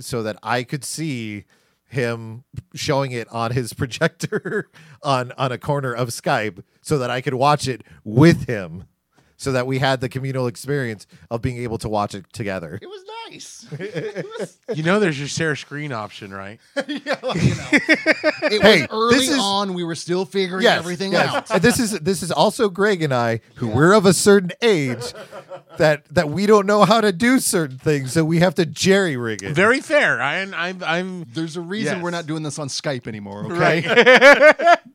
so 0.00 0.22
that 0.24 0.36
I 0.42 0.64
could 0.64 0.84
see 0.84 1.44
him 1.84 2.42
showing 2.74 3.12
it 3.12 3.28
on 3.28 3.52
his 3.52 3.72
projector 3.80 4.68
on 5.02 5.30
on 5.38 5.52
a 5.52 5.58
corner 5.58 5.92
of 5.92 6.08
Skype 6.08 6.64
so 6.80 6.98
that 6.98 7.10
I 7.10 7.20
could 7.20 7.34
watch 7.34 7.68
it 7.68 7.82
with 8.02 8.46
him 8.48 8.84
so 9.42 9.52
that 9.52 9.66
we 9.66 9.78
had 9.78 10.00
the 10.00 10.08
communal 10.08 10.46
experience 10.46 11.06
of 11.30 11.42
being 11.42 11.58
able 11.58 11.78
to 11.78 11.88
watch 11.88 12.14
it 12.14 12.24
together. 12.32 12.78
It 12.80 12.86
was 12.88 13.02
nice. 13.30 13.66
You 14.74 14.82
know, 14.82 15.00
there's 15.00 15.18
your 15.18 15.28
share 15.28 15.56
screen 15.56 15.92
option, 15.92 16.32
right? 16.32 16.58
yeah, 16.86 17.16
well, 17.22 17.36
you 17.36 17.54
know. 17.54 17.66
It 17.72 18.62
Hey, 18.62 18.80
was 18.82 18.88
early 18.90 19.14
this 19.16 19.28
is- 19.30 19.38
on. 19.38 19.74
We 19.74 19.84
were 19.84 19.94
still 19.94 20.24
figuring 20.24 20.62
Yes, 20.62 20.78
everything 20.78 21.12
yes. 21.12 21.34
out. 21.34 21.50
And 21.50 21.60
this 21.62 21.78
is 21.80 21.92
this 22.00 22.22
is 22.22 22.30
also 22.32 22.68
Greg 22.68 23.02
and 23.02 23.12
I, 23.12 23.40
who 23.56 23.68
we're 23.68 23.92
of 23.94 24.06
a 24.06 24.12
certain 24.14 24.52
age 24.62 25.12
that 25.78 26.04
that 26.10 26.28
we 26.30 26.46
don't 26.46 26.66
know 26.66 26.84
how 26.84 27.00
to 27.00 27.12
do 27.12 27.38
certain 27.38 27.78
things, 27.78 28.12
so 28.12 28.24
we 28.24 28.38
have 28.40 28.54
to 28.56 28.64
jerry 28.66 29.16
rig 29.16 29.42
it. 29.42 29.54
Very 29.54 29.80
fair. 29.80 30.20
I, 30.22 30.40
I'm, 30.42 30.82
I'm, 30.84 31.24
There's 31.32 31.56
a 31.56 31.60
reason 31.62 31.96
Yes. 31.96 32.02
we're 32.02 32.10
not 32.10 32.26
doing 32.26 32.42
this 32.42 32.58
on 32.58 32.68
Skype 32.68 33.06
anymore. 33.06 33.46
Okay. 33.52 33.82
right. 33.86 34.78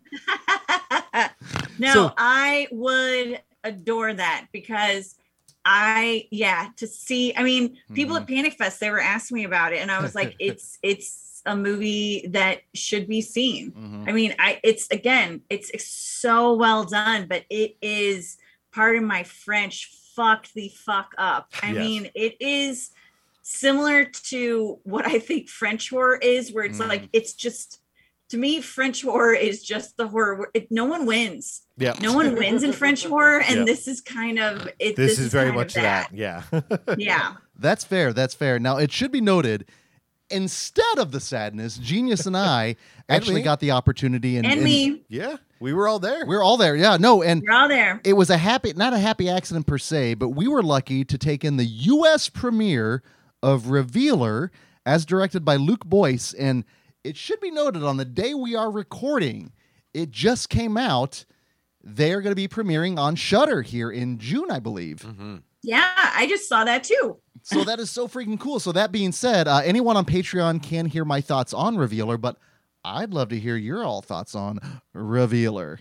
No, 1.80 1.94
So- 1.94 2.14
I 2.18 2.68
would 2.72 3.40
adore 3.68 4.14
that 4.14 4.48
because 4.52 5.16
I 5.66 6.28
yeah, 6.32 6.70
to 6.78 6.88
see 6.88 7.34
I 7.36 7.44
mean, 7.44 7.78
people 7.94 8.16
Mm-hmm. 8.16 8.22
at 8.24 8.28
Panic 8.30 8.54
Fest 8.54 8.80
they 8.80 8.90
were 8.90 9.02
asking 9.02 9.36
me 9.36 9.44
about 9.44 9.74
it 9.74 9.78
and 9.82 9.92
I 9.92 10.02
was 10.02 10.16
like 10.16 10.36
it's 10.40 10.80
it's 10.82 11.42
a 11.46 11.56
movie 11.56 12.28
that 12.32 12.60
should 12.74 13.08
be 13.08 13.22
seen. 13.22 13.72
Mhm. 13.72 14.10
I 14.10 14.12
mean, 14.12 14.36
I 14.40 14.60
it's 14.64 14.88
again, 14.92 15.42
it's, 15.50 15.70
it's 15.70 15.88
so 15.88 16.54
well 16.56 16.84
done, 16.84 17.28
but 17.28 17.46
it 17.50 17.78
is 17.82 18.38
pardon 18.74 19.06
my 19.06 19.24
French 19.24 19.92
fucked 20.16 20.54
the 20.54 20.70
fuck 20.70 21.14
up. 21.18 21.50
I 21.64 21.72
Yes. 21.72 21.78
mean, 21.80 22.10
it 22.16 22.36
is 22.42 22.92
similar 23.44 24.04
to 24.04 24.80
what 24.84 25.06
I 25.06 25.20
think 25.20 25.48
French 25.48 25.90
horror 25.90 26.18
is, 26.18 26.52
where 26.52 26.66
it's 26.66 26.80
Mm. 26.80 26.90
like 26.90 27.10
it's 27.14 27.34
just 27.34 27.82
to 28.30 28.38
me, 28.38 28.62
French 28.62 29.02
horror 29.04 29.34
is 29.34 29.64
just 29.64 29.96
the 29.98 30.08
horror. 30.08 30.50
It, 30.54 30.70
no 30.72 30.86
one 30.86 31.06
wins. 31.06 31.62
Yeah. 31.78 31.94
No 32.02 32.14
one 32.14 32.36
wins 32.36 32.64
in 32.64 32.74
French 32.74 33.06
horror, 33.08 33.40
and 33.42 33.60
Yeah. 33.60 33.66
this 33.66 33.88
is 33.88 34.02
kind 34.02 34.40
of 34.40 34.68
it. 34.80 34.96
This, 34.96 35.18
is, 35.20 35.32
very 35.32 35.52
much 35.52 35.74
that. 35.76 36.10
Yeah. 36.14 36.44
Yeah. 36.98 37.36
That's 37.60 37.84
fair. 37.84 38.14
That's 38.14 38.34
fair. 38.36 38.60
Now, 38.60 38.78
it 38.78 38.92
should 38.92 39.12
be 39.12 39.22
noted, 39.22 39.66
instead 40.30 40.98
of 40.98 41.12
the 41.12 41.20
sadness, 41.20 41.78
Genius 41.78 42.26
and 42.26 42.36
I 42.36 42.76
actually 43.10 43.36
me. 43.36 43.42
got 43.44 43.60
the 43.60 43.72
opportunity, 43.72 44.38
and, 44.38 44.46
And 44.46 44.56
and 44.56 44.64
me, 44.64 45.04
yeah. 45.10 45.38
We 45.60 45.74
were 45.74 45.88
all 45.88 45.98
there. 46.00 46.24
we're 46.28 46.44
all 46.44 46.58
there. 46.58 46.76
Yeah, 46.76 46.98
no, 46.98 47.24
and 47.24 47.42
you're 47.42 47.52
all 47.54 47.68
there. 47.68 48.00
it 48.04 48.14
was 48.14 48.30
a 48.30 48.38
happy, 48.38 48.74
not 48.74 48.94
a 48.94 49.00
happy 49.00 49.28
accident 49.28 49.66
per 49.66 49.80
se, 49.80 50.14
but 50.16 50.30
we 50.30 50.48
were 50.48 50.62
lucky 50.62 51.04
to 51.06 51.18
take 51.18 51.44
in 51.44 51.58
the 51.58 51.66
U.S. 51.66 52.30
premiere 52.30 53.02
of 53.42 53.70
Revealer, 53.72 54.52
as 54.86 55.04
directed 55.04 55.44
by 55.44 55.56
Luke 55.56 55.84
Boyce, 55.86 56.34
and 56.36 56.64
it 57.08 57.16
should 57.16 57.40
be 57.40 57.52
noted 57.52 57.84
on 57.84 57.96
the 57.96 58.06
day 58.06 58.34
we 58.34 58.54
are 58.56 58.70
recording, 58.70 59.54
it 59.94 60.12
just 60.12 60.50
came 60.50 60.76
out. 60.78 61.24
They're 61.82 62.22
going 62.22 62.32
to 62.32 62.36
be 62.36 62.50
premiering 62.50 63.00
on 63.00 63.16
Shudder 63.16 63.62
here 63.62 63.90
in 63.90 64.18
June, 64.18 64.52
I 64.52 64.60
believe. 64.60 65.08
Yeah, 65.64 65.90
I 65.96 66.28
just 66.28 66.50
saw 66.50 66.66
that 66.66 66.84
too. 66.84 67.18
So 67.44 67.64
that 67.64 67.80
is 67.80 67.90
so 67.90 68.10
freaking 68.10 68.38
cool. 68.38 68.60
So 68.60 68.74
that 68.74 68.92
being 68.92 69.14
said, 69.14 69.48
uh, 69.48 69.62
anyone 69.64 69.96
on 69.96 70.04
Patreon 70.04 70.62
can 70.62 70.86
hear 70.86 71.06
my 71.06 71.22
thoughts 71.22 71.54
on 71.54 71.78
Revealer, 71.78 72.18
but 72.18 72.36
I'd 72.84 73.14
love 73.14 73.30
to 73.30 73.40
hear 73.40 73.56
your 73.56 73.86
all 73.86 74.02
thoughts 74.02 74.36
on 74.36 74.60
Revealer. 74.94 75.80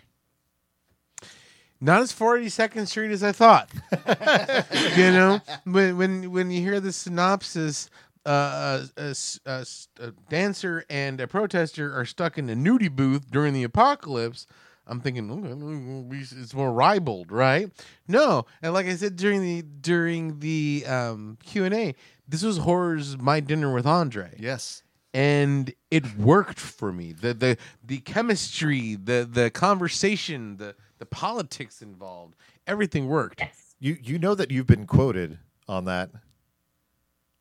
Not 1.81 2.03
as 2.03 2.13
42nd 2.13 2.87
Street 2.87 3.11
as 3.11 3.25
I 3.25 3.33
thought. 3.33 3.69
you 4.97 5.11
know, 5.11 5.41
when 5.65 5.97
when 5.97 6.31
when 6.31 6.51
you 6.51 6.61
hear 6.61 6.81
the 6.81 6.93
synopsis, 6.93 7.91
uh, 8.27 8.87
a, 8.97 9.01
s- 9.11 9.41
a 9.47 9.51
s- 9.61 9.89
a 10.01 10.11
dancer 10.29 10.85
and 10.91 11.21
a 11.21 11.27
protester 11.27 11.97
are 11.99 12.05
stuck 12.05 12.37
in 12.39 12.51
a 12.51 12.55
nudie 12.55 12.91
booth 12.95 13.31
during 13.31 13.55
the 13.55 13.63
apocalypse. 13.63 14.47
I'm 14.89 15.01
thinking 15.01 15.31
okay, 15.31 16.27
it's 16.37 16.55
more 16.55 16.73
ribald, 16.73 17.33
right? 17.33 17.71
No, 18.07 18.47
and 18.63 18.73
like 18.75 18.87
I 18.87 18.95
said 18.97 19.17
during 19.17 19.43
the 19.43 19.63
during 19.63 20.39
the 20.41 20.85
um, 20.87 21.39
Q 21.45 21.65
and 21.65 21.75
A, 21.75 21.95
this 22.29 22.43
was 22.43 22.59
horror's 22.59 23.17
My 23.19 23.41
Dinner 23.41 23.73
with 23.73 23.87
Andre 23.87 24.35
Yes. 24.39 24.83
and 25.13 25.73
it 25.91 26.17
worked 26.17 26.61
for 26.61 26.93
me. 26.93 27.13
The 27.13 27.35
the 27.35 27.57
the 27.85 27.99
chemistry, 27.99 28.95
the 28.97 29.29
the 29.31 29.51
conversation, 29.51 30.57
the 30.59 30.77
the 30.99 31.07
politics 31.07 31.83
involved, 31.83 32.35
everything 32.67 33.09
worked. 33.09 33.41
Yes. 33.41 33.75
You 33.81 33.97
you 34.03 34.19
know 34.19 34.35
that 34.37 34.51
you've 34.53 34.67
been 34.69 34.87
quoted 34.87 35.39
on 35.69 35.85
that, 35.87 36.11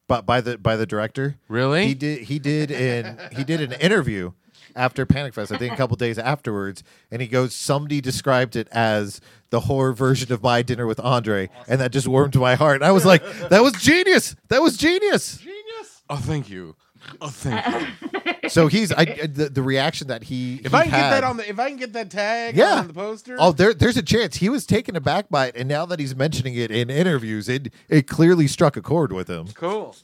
but 0.07 0.25
by 0.25 0.41
the 0.41 0.57
by 0.57 0.75
the 0.75 0.85
director. 0.85 1.37
Really? 1.47 1.87
He 1.87 1.93
did 1.93 2.21
he 2.23 2.39
did 2.39 2.71
in 2.71 3.17
he 3.31 3.43
did 3.43 3.61
an 3.61 3.73
interview 3.73 4.31
after 4.75 5.05
Panic 5.05 5.33
Fest. 5.33 5.51
I 5.51 5.57
think 5.57 5.73
a 5.73 5.77
couple 5.77 5.95
days 5.95 6.19
afterwards, 6.19 6.83
and 7.11 7.21
he 7.21 7.27
goes, 7.27 7.55
"Somebody 7.55 8.01
described 8.01 8.55
it 8.55 8.67
as 8.71 9.21
the 9.49 9.61
horror 9.61 9.93
version 9.93 10.31
of 10.33 10.43
My 10.43 10.61
Dinner 10.61 10.85
with 10.85 10.99
Andre," 10.99 11.49
and 11.67 11.79
that 11.81 11.91
just 11.91 12.07
warmed 12.07 12.35
my 12.35 12.55
heart. 12.55 12.75
And 12.75 12.85
I 12.85 12.91
was 12.91 13.05
like, 13.05 13.23
"That 13.49 13.63
was 13.63 13.73
genius! 13.73 14.35
That 14.49 14.61
was 14.61 14.77
genius. 14.77 15.37
genius!" 15.37 16.03
Oh, 16.09 16.17
thank 16.17 16.49
you. 16.49 16.75
Oh, 17.21 17.27
thank 17.29 17.65
you. 17.65 18.49
So 18.49 18.67
he's 18.67 18.91
I 18.91 19.05
the, 19.05 19.49
the 19.49 19.61
reaction 19.63 20.07
that 20.07 20.23
he 20.23 20.61
If 20.63 20.71
he 20.71 20.77
I 20.77 20.83
can 20.83 20.91
get 20.91 21.09
that 21.09 21.23
on 21.23 21.37
the 21.37 21.49
if 21.49 21.59
I 21.59 21.69
can 21.69 21.77
get 21.77 21.93
that 21.93 22.11
tag 22.11 22.55
Yeah. 22.55 22.79
on 22.79 22.87
the 22.87 22.93
poster. 22.93 23.37
Oh, 23.39 23.51
there, 23.51 23.73
there's 23.73 23.97
a 23.97 24.03
chance 24.03 24.37
he 24.37 24.49
was 24.49 24.65
taken 24.65 24.95
aback 24.95 25.29
by 25.29 25.47
it, 25.47 25.55
and 25.55 25.67
now 25.67 25.85
that 25.87 25.99
he's 25.99 26.15
mentioning 26.15 26.55
it 26.55 26.69
in 26.71 26.89
interviews, 26.89 27.49
it 27.49 27.73
it 27.89 28.07
clearly 28.07 28.47
struck 28.47 28.77
a 28.77 28.81
chord 28.81 29.11
with 29.11 29.27
him. 29.29 29.47
cool. 29.55 29.95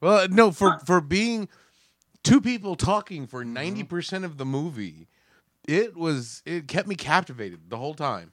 Well, 0.00 0.26
no, 0.28 0.50
for 0.50 0.78
for 0.84 1.00
being 1.00 1.48
two 2.24 2.40
people 2.40 2.74
talking 2.76 3.26
for 3.26 3.44
90% 3.44 4.24
of 4.24 4.36
the 4.36 4.44
movie, 4.44 5.06
it 5.66 5.96
was 5.96 6.42
it 6.44 6.66
kept 6.68 6.88
me 6.88 6.94
captivated 6.96 7.70
the 7.70 7.76
whole 7.76 7.94
time. 7.94 8.32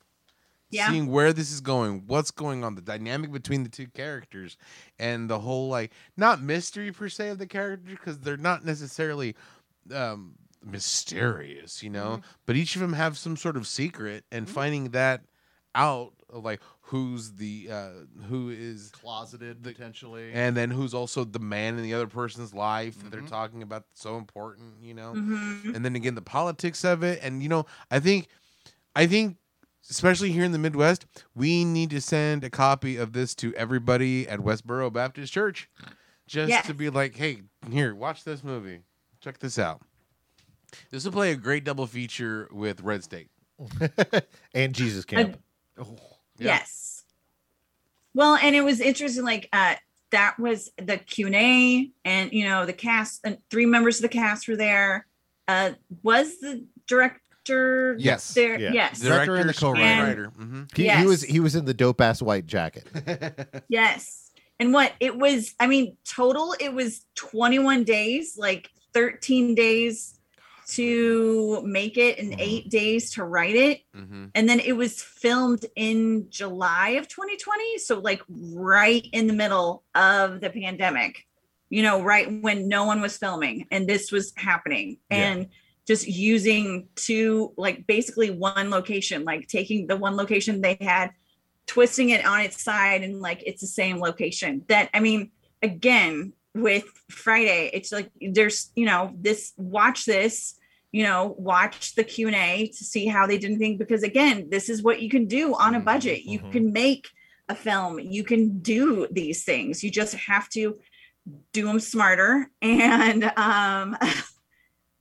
Yeah. 0.71 0.89
seeing 0.91 1.07
where 1.07 1.33
this 1.33 1.51
is 1.51 1.61
going, 1.61 2.03
what's 2.07 2.31
going 2.31 2.63
on, 2.63 2.75
the 2.75 2.81
dynamic 2.81 3.31
between 3.31 3.63
the 3.63 3.69
two 3.69 3.87
characters, 3.87 4.55
and 4.99 5.29
the 5.29 5.39
whole 5.39 5.67
like 5.69 5.91
not 6.15 6.41
mystery 6.41 6.91
per 6.91 7.09
se 7.09 7.29
of 7.29 7.37
the 7.39 7.47
characters 7.47 7.89
because 7.89 8.19
they're 8.19 8.37
not 8.37 8.63
necessarily 8.63 9.35
um, 9.93 10.35
mysterious, 10.63 11.81
you 11.83 11.89
know. 11.89 12.21
But 12.45 12.55
each 12.55 12.75
of 12.75 12.81
them 12.81 12.93
have 12.93 13.17
some 13.17 13.37
sort 13.37 13.57
of 13.57 13.67
secret, 13.67 14.25
and 14.31 14.49
finding 14.49 14.89
that 14.91 15.21
out, 15.75 16.13
of, 16.29 16.43
like 16.43 16.61
who's 16.81 17.33
the 17.33 17.69
uh, 17.71 17.89
who 18.27 18.49
is 18.49 18.91
Closeted, 18.91 19.63
potentially. 19.63 20.31
and 20.33 20.55
then 20.57 20.69
who's 20.71 20.93
also 20.93 21.23
the 21.23 21.39
man 21.39 21.77
in 21.77 21.83
the 21.83 21.93
other 21.93 22.07
person's 22.07 22.53
life 22.53 23.01
that 23.03 23.11
they're 23.11 23.21
talking 23.21 23.63
about 23.63 23.83
that's 23.87 24.01
so 24.01 24.17
important, 24.17 24.83
you 24.83 24.93
know. 24.93 25.13
Mhm. 25.13 25.75
And 25.75 25.85
then 25.85 25.95
again, 25.95 26.15
the 26.15 26.21
politics 26.21 26.83
of 26.83 27.03
it, 27.03 27.19
and 27.23 27.41
you 27.43 27.49
know, 27.49 27.65
I 27.91 27.99
think, 27.99 28.27
I 28.95 29.07
think, 29.07 29.37
especially 29.89 30.31
here 30.31 30.43
in 30.43 30.51
the 30.51 30.59
Midwest, 30.59 31.05
we 31.35 31.65
need 31.65 31.89
to 31.91 32.01
send 32.01 32.43
a 32.43 32.49
copy 32.49 32.97
of 32.97 33.13
this 33.13 33.35
to 33.35 33.53
everybody 33.55 34.27
at 34.27 34.39
Westboro 34.39 34.91
Baptist 34.91 35.33
Church, 35.33 35.69
just 36.27 36.49
Yes. 36.49 36.65
to 36.67 36.73
be 36.73 36.89
like, 36.89 37.15
hey, 37.15 37.41
here, 37.69 37.95
watch 37.95 38.23
this 38.23 38.43
movie, 38.43 38.81
check 39.21 39.39
this 39.39 39.57
out. 39.57 39.81
This 40.91 41.05
will 41.05 41.11
play 41.11 41.31
a 41.31 41.35
great 41.35 41.63
double 41.63 41.87
feature 41.87 42.47
with 42.51 42.81
Red 42.81 43.03
State. 43.03 43.29
and 44.53 44.73
Jesus 44.73 45.05
Camp. 45.05 45.39
Yeah. 45.77 45.85
Yes. 46.37 47.03
Well, 48.13 48.35
and 48.35 48.55
it 48.55 48.61
was 48.61 48.79
interesting. 48.79 49.23
Like 49.23 49.49
uh, 49.51 49.75
that 50.11 50.39
was 50.39 50.71
the 50.77 50.97
Q 50.97 51.27
and 51.27 51.35
A, 51.35 51.91
and 52.05 52.31
you 52.31 52.45
know 52.45 52.65
the 52.65 52.73
cast 52.73 53.21
and 53.23 53.37
three 53.49 53.65
members 53.65 53.97
of 53.97 54.03
the 54.03 54.09
cast 54.09 54.47
were 54.47 54.55
there. 54.55 55.05
Uh, 55.47 55.71
was 56.03 56.39
the 56.39 56.65
director 57.49 57.95
Yes. 57.99 58.33
there? 58.33 58.59
Yeah. 58.59 58.71
Yes. 58.73 58.99
Director 58.99 59.35
and 59.35 59.49
the 59.49 59.53
co-writer. 59.53 60.31
screenwriter. 60.31 60.35
hmm 60.35 60.63
he, 60.75 60.89
he 60.89 61.05
was 61.05 61.21
he 61.23 61.39
was 61.39 61.55
in 61.55 61.65
the 61.65 61.73
dope 61.73 62.01
ass 62.01 62.21
white 62.21 62.45
jacket. 62.45 62.85
Yes. 63.69 64.31
And 64.61 64.73
what 64.73 64.91
it 64.99 65.17
was, 65.17 65.53
I 65.59 65.67
mean, 65.67 65.95
total, 66.03 66.53
it 66.59 66.73
was 66.73 67.05
21 67.15 67.85
days, 67.85 68.37
like 68.37 68.69
13 68.93 69.55
days 69.55 70.19
to 70.71 71.61
make 71.65 71.97
it 71.97 72.19
and 72.19 72.33
Mhm. 72.33 72.35
eight 72.39 72.69
days 72.69 73.11
to 73.11 73.23
write 73.23 73.55
it. 73.55 73.81
hmm 73.95 74.25
And 74.35 74.47
then 74.49 74.59
it 74.59 74.73
was 74.73 75.01
filmed 75.01 75.65
in 75.75 76.27
July 76.29 76.89
of 76.99 77.07
2020. 77.07 77.77
So, 77.79 77.99
like, 77.99 78.21
right 78.29 79.07
in 79.13 79.27
the 79.27 79.33
middle 79.33 79.83
of 79.95 80.41
the 80.41 80.49
pandemic, 80.49 81.25
you 81.69 81.81
know, 81.81 82.01
right 82.03 82.27
when 82.41 82.67
no 82.67 82.83
one 82.83 82.99
was 83.01 83.17
filming 83.17 83.65
and 83.71 83.87
this 83.87 84.11
was 84.11 84.33
happening. 84.35 84.97
Yeah. 85.09 85.17
And 85.31 85.47
just 85.89 86.07
using 86.07 86.87
two 86.93 87.51
like 87.57 87.87
basically 87.87 88.29
one 88.29 88.69
location, 88.69 89.23
like 89.23 89.47
taking 89.47 89.87
the 89.87 89.97
one 89.97 90.15
location 90.15 90.61
they 90.61 90.77
had, 90.79 91.09
twisting 91.65 92.11
it 92.11 92.23
on 92.27 92.41
its 92.41 92.61
side, 92.61 93.01
and 93.01 93.21
like 93.21 93.41
it's 93.43 93.61
the 93.61 93.67
same 93.67 93.97
location. 93.97 94.63
That 94.67 94.91
I 94.93 94.99
mean, 94.99 95.31
again, 95.63 96.33
with 96.53 96.85
Friday, 97.09 97.71
it's 97.73 97.91
like 97.91 98.11
there's 98.21 98.71
you 98.75 98.85
know 98.85 99.15
this 99.17 99.53
watch 99.57 100.05
this 100.05 100.53
you 100.91 101.01
know 101.01 101.33
watch 101.39 101.95
the 101.95 102.03
q&a 102.03 102.67
to 102.67 102.83
see 102.83 103.07
how 103.07 103.25
they 103.25 103.39
did 103.39 103.49
anything 103.49 103.77
because 103.77 104.03
again 104.03 104.47
this 104.49 104.69
is 104.69 104.83
what 104.83 105.01
you 105.01 105.09
can 105.09 105.25
do 105.25 105.55
on 105.55 105.73
a 105.73 105.79
budget. 105.79 106.21
You 106.21 106.37
mhm. 106.37 106.51
can 106.51 106.71
make 106.71 107.07
a 107.47 107.55
film. 107.55 107.99
You 107.99 108.23
can 108.23 108.59
do 108.59 109.07
these 109.09 109.43
things. 109.43 109.83
You 109.83 109.89
just 109.89 110.13
have 110.13 110.49
to 110.49 110.77
do 111.51 111.65
them 111.65 111.79
smarter. 111.79 112.51
And 112.61 113.23
um 113.35 113.97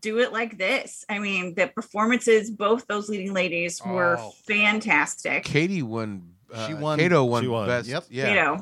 do 0.00 0.18
it 0.20 0.32
like 0.32 0.56
this 0.58 1.04
i 1.08 1.18
mean 1.18 1.54
the 1.54 1.66
performances 1.66 2.50
both 2.50 2.86
those 2.86 3.08
leading 3.08 3.32
ladies 3.32 3.80
were 3.84 4.16
Oh. 4.18 4.32
fantastic 4.46 5.44
Katie 5.44 5.82
won. 5.82 6.34
Uh, 6.52 6.66
She 6.66 6.74
won- 6.74 6.98
Caito 6.98 7.28
won, 7.28 7.42
she 7.42 7.48
won. 7.48 7.66
best. 7.68 7.88
Yep. 7.88 8.04
Yeah. 8.10 8.28
you 8.28 8.34
know 8.36 8.54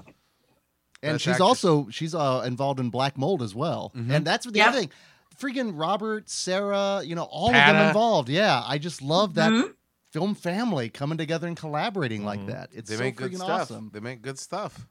and 1.03 1.15
Best 1.15 1.25
she's 1.25 1.33
actress. 1.35 1.41
also 1.49 1.89
she's 1.91 2.15
uh, 2.15 2.43
involved 2.47 2.81
in 2.81 2.91
Black 2.91 3.17
Mold 3.19 3.43
as 3.43 3.55
well. 3.55 3.93
Mhm. 3.95 4.11
And 4.11 4.27
that's 4.27 4.47
the 4.47 4.59
Yep. 4.59 4.69
other 4.69 4.79
thing. 4.81 4.91
Freaking 5.39 5.73
Robert, 5.75 6.31
Sarah, 6.31 7.03
you 7.05 7.15
know, 7.15 7.25
all 7.25 7.49
of 7.49 7.53
them 7.55 7.87
involved. 7.89 8.31
Yeah, 8.31 8.63
I 8.67 8.79
just 8.79 9.03
love 9.03 9.35
that 9.35 9.53
Mhm. 9.53 9.75
film 10.11 10.35
family 10.35 10.89
coming 10.89 11.19
together 11.19 11.47
and 11.47 11.57
collaborating 11.57 12.25
like 12.25 12.41
Mhm. 12.41 12.47
that. 12.47 12.71
It's 12.73 12.89
They 12.89 12.97
so 12.97 13.03
make 13.05 13.17
good 13.17 13.33
freaking 13.33 13.37
stuff. 13.37 13.51
awesome. 13.63 13.91
They 13.93 14.01
make 14.01 14.23
good 14.23 14.39
stuff. 14.39 14.87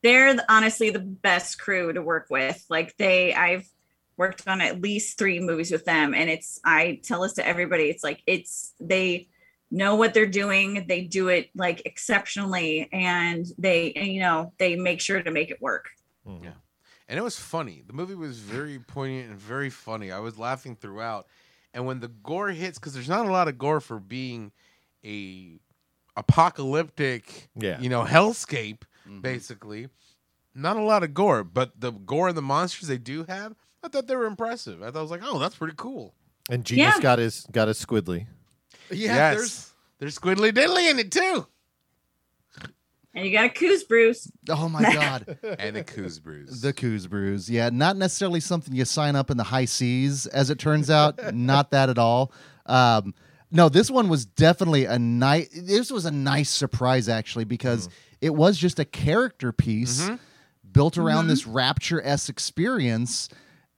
they're 0.00 0.36
honestly 0.48 0.90
the 0.90 1.00
best 1.00 1.58
crew 1.58 1.92
to 1.92 2.00
work 2.00 2.28
with. 2.30 2.64
Like 2.70 2.96
they, 2.98 3.34
I've 3.34 3.68
worked 4.18 4.46
on 4.46 4.60
at 4.60 4.82
least 4.82 5.16
three 5.16 5.40
movies 5.40 5.70
with 5.70 5.84
them, 5.86 6.12
and 6.12 6.28
it's 6.28 6.60
I 6.64 7.00
tell 7.02 7.22
this 7.22 7.32
to 7.34 7.46
everybody. 7.46 7.84
It's 7.84 8.04
like 8.04 8.22
it's 8.26 8.74
they 8.80 9.28
know 9.70 9.94
what 9.96 10.12
they're 10.12 10.26
doing. 10.26 10.84
They 10.88 11.02
do 11.02 11.28
it 11.28 11.50
like 11.54 11.82
exceptionally, 11.86 12.88
and 12.92 13.46
they 13.56 13.92
and, 13.92 14.08
you 14.08 14.20
know 14.20 14.52
they 14.58 14.76
make 14.76 15.00
sure 15.00 15.22
to 15.22 15.30
make 15.30 15.50
it 15.50 15.62
work. 15.62 15.90
Mhm. 16.26 16.44
Yeah. 16.44 16.50
And 17.08 17.18
it 17.18 17.22
was 17.22 17.38
funny. 17.38 17.82
The 17.86 17.94
movie 17.94 18.14
was 18.14 18.38
very 18.40 18.78
poignant 18.78 19.30
and 19.30 19.38
very 19.40 19.70
funny. 19.70 20.12
I 20.12 20.18
was 20.18 20.36
laughing 20.38 20.76
throughout. 20.76 21.26
And 21.72 21.86
when 21.86 22.00
the 22.00 22.08
gore 22.08 22.50
hits, 22.50 22.78
because 22.78 22.92
there's 22.92 23.08
not 23.08 23.24
a 23.24 23.30
lot 23.30 23.48
of 23.48 23.56
gore 23.56 23.80
for 23.80 23.98
being 23.98 24.52
a 25.04 25.58
apocalyptic, 26.16 27.48
Yeah. 27.54 27.80
you 27.80 27.88
know, 27.88 28.04
hellscape, 28.04 28.82
Mhm. 29.08 29.22
basically. 29.22 29.88
Not 30.54 30.76
a 30.76 30.82
lot 30.82 31.02
of 31.02 31.14
gore, 31.14 31.44
but 31.44 31.80
the 31.80 31.92
gore 31.92 32.28
and 32.28 32.36
the 32.36 32.42
monsters 32.42 32.88
they 32.88 32.98
do 32.98 33.24
have, 33.24 33.54
I 33.82 33.88
thought 33.88 34.06
they 34.06 34.16
were 34.16 34.26
impressive. 34.26 34.82
I 34.82 34.86
thought 34.90 34.98
I 34.98 35.02
was 35.02 35.10
like, 35.10 35.20
oh, 35.24 35.38
that's 35.38 35.56
pretty 35.56 35.74
cool. 35.76 36.14
And 36.50 36.64
Genius 36.64 36.94
Yeah. 36.96 37.02
got 37.02 37.18
his 37.18 37.46
got 37.52 37.68
his 37.68 37.84
squidly. 37.84 38.26
Yeah, 38.90 39.14
yes. 39.14 39.36
there's 39.36 39.72
There's 39.98 40.18
squiddly 40.18 40.50
diddly 40.52 40.90
in 40.90 40.98
it 40.98 41.12
too. 41.12 41.46
And 43.14 43.26
you 43.26 43.32
got 43.32 43.46
a 43.46 43.48
coos 43.48 43.84
Bruce. 43.84 44.30
oh 44.48 44.68
my 44.68 44.82
god. 44.94 45.38
And 45.58 45.76
a 45.76 45.82
coos 45.84 46.18
bruise. 46.20 46.60
The 46.60 46.72
Coos 46.72 47.06
Brews. 47.06 47.50
Yeah, 47.50 47.70
not 47.72 47.96
necessarily 47.96 48.40
something 48.40 48.74
you 48.74 48.84
sign 48.84 49.16
up 49.16 49.30
in 49.30 49.36
the 49.36 49.44
high 49.44 49.64
seas, 49.64 50.26
as 50.26 50.50
it 50.50 50.58
turns 50.58 50.88
out. 50.90 51.18
not 51.34 51.70
that 51.72 51.88
at 51.88 51.98
all. 51.98 52.32
Um, 52.66 53.14
no, 53.50 53.68
this 53.68 53.90
one 53.90 54.08
was 54.08 54.24
definitely 54.26 54.84
a 54.84 54.98
nice. 54.98 55.48
This 55.48 55.90
was 55.90 56.04
a 56.04 56.10
nice 56.10 56.50
surprise, 56.50 57.08
actually, 57.08 57.44
because 57.44 57.88
it 58.20 58.34
was 58.34 58.56
just 58.58 58.78
a 58.78 58.84
character 58.84 59.52
piece 59.52 60.02
Mhm. 60.02 60.18
built 60.70 60.98
around 60.98 61.28
this 61.28 61.46
rapture 61.46 62.00
s 62.02 62.28
experience, 62.28 63.28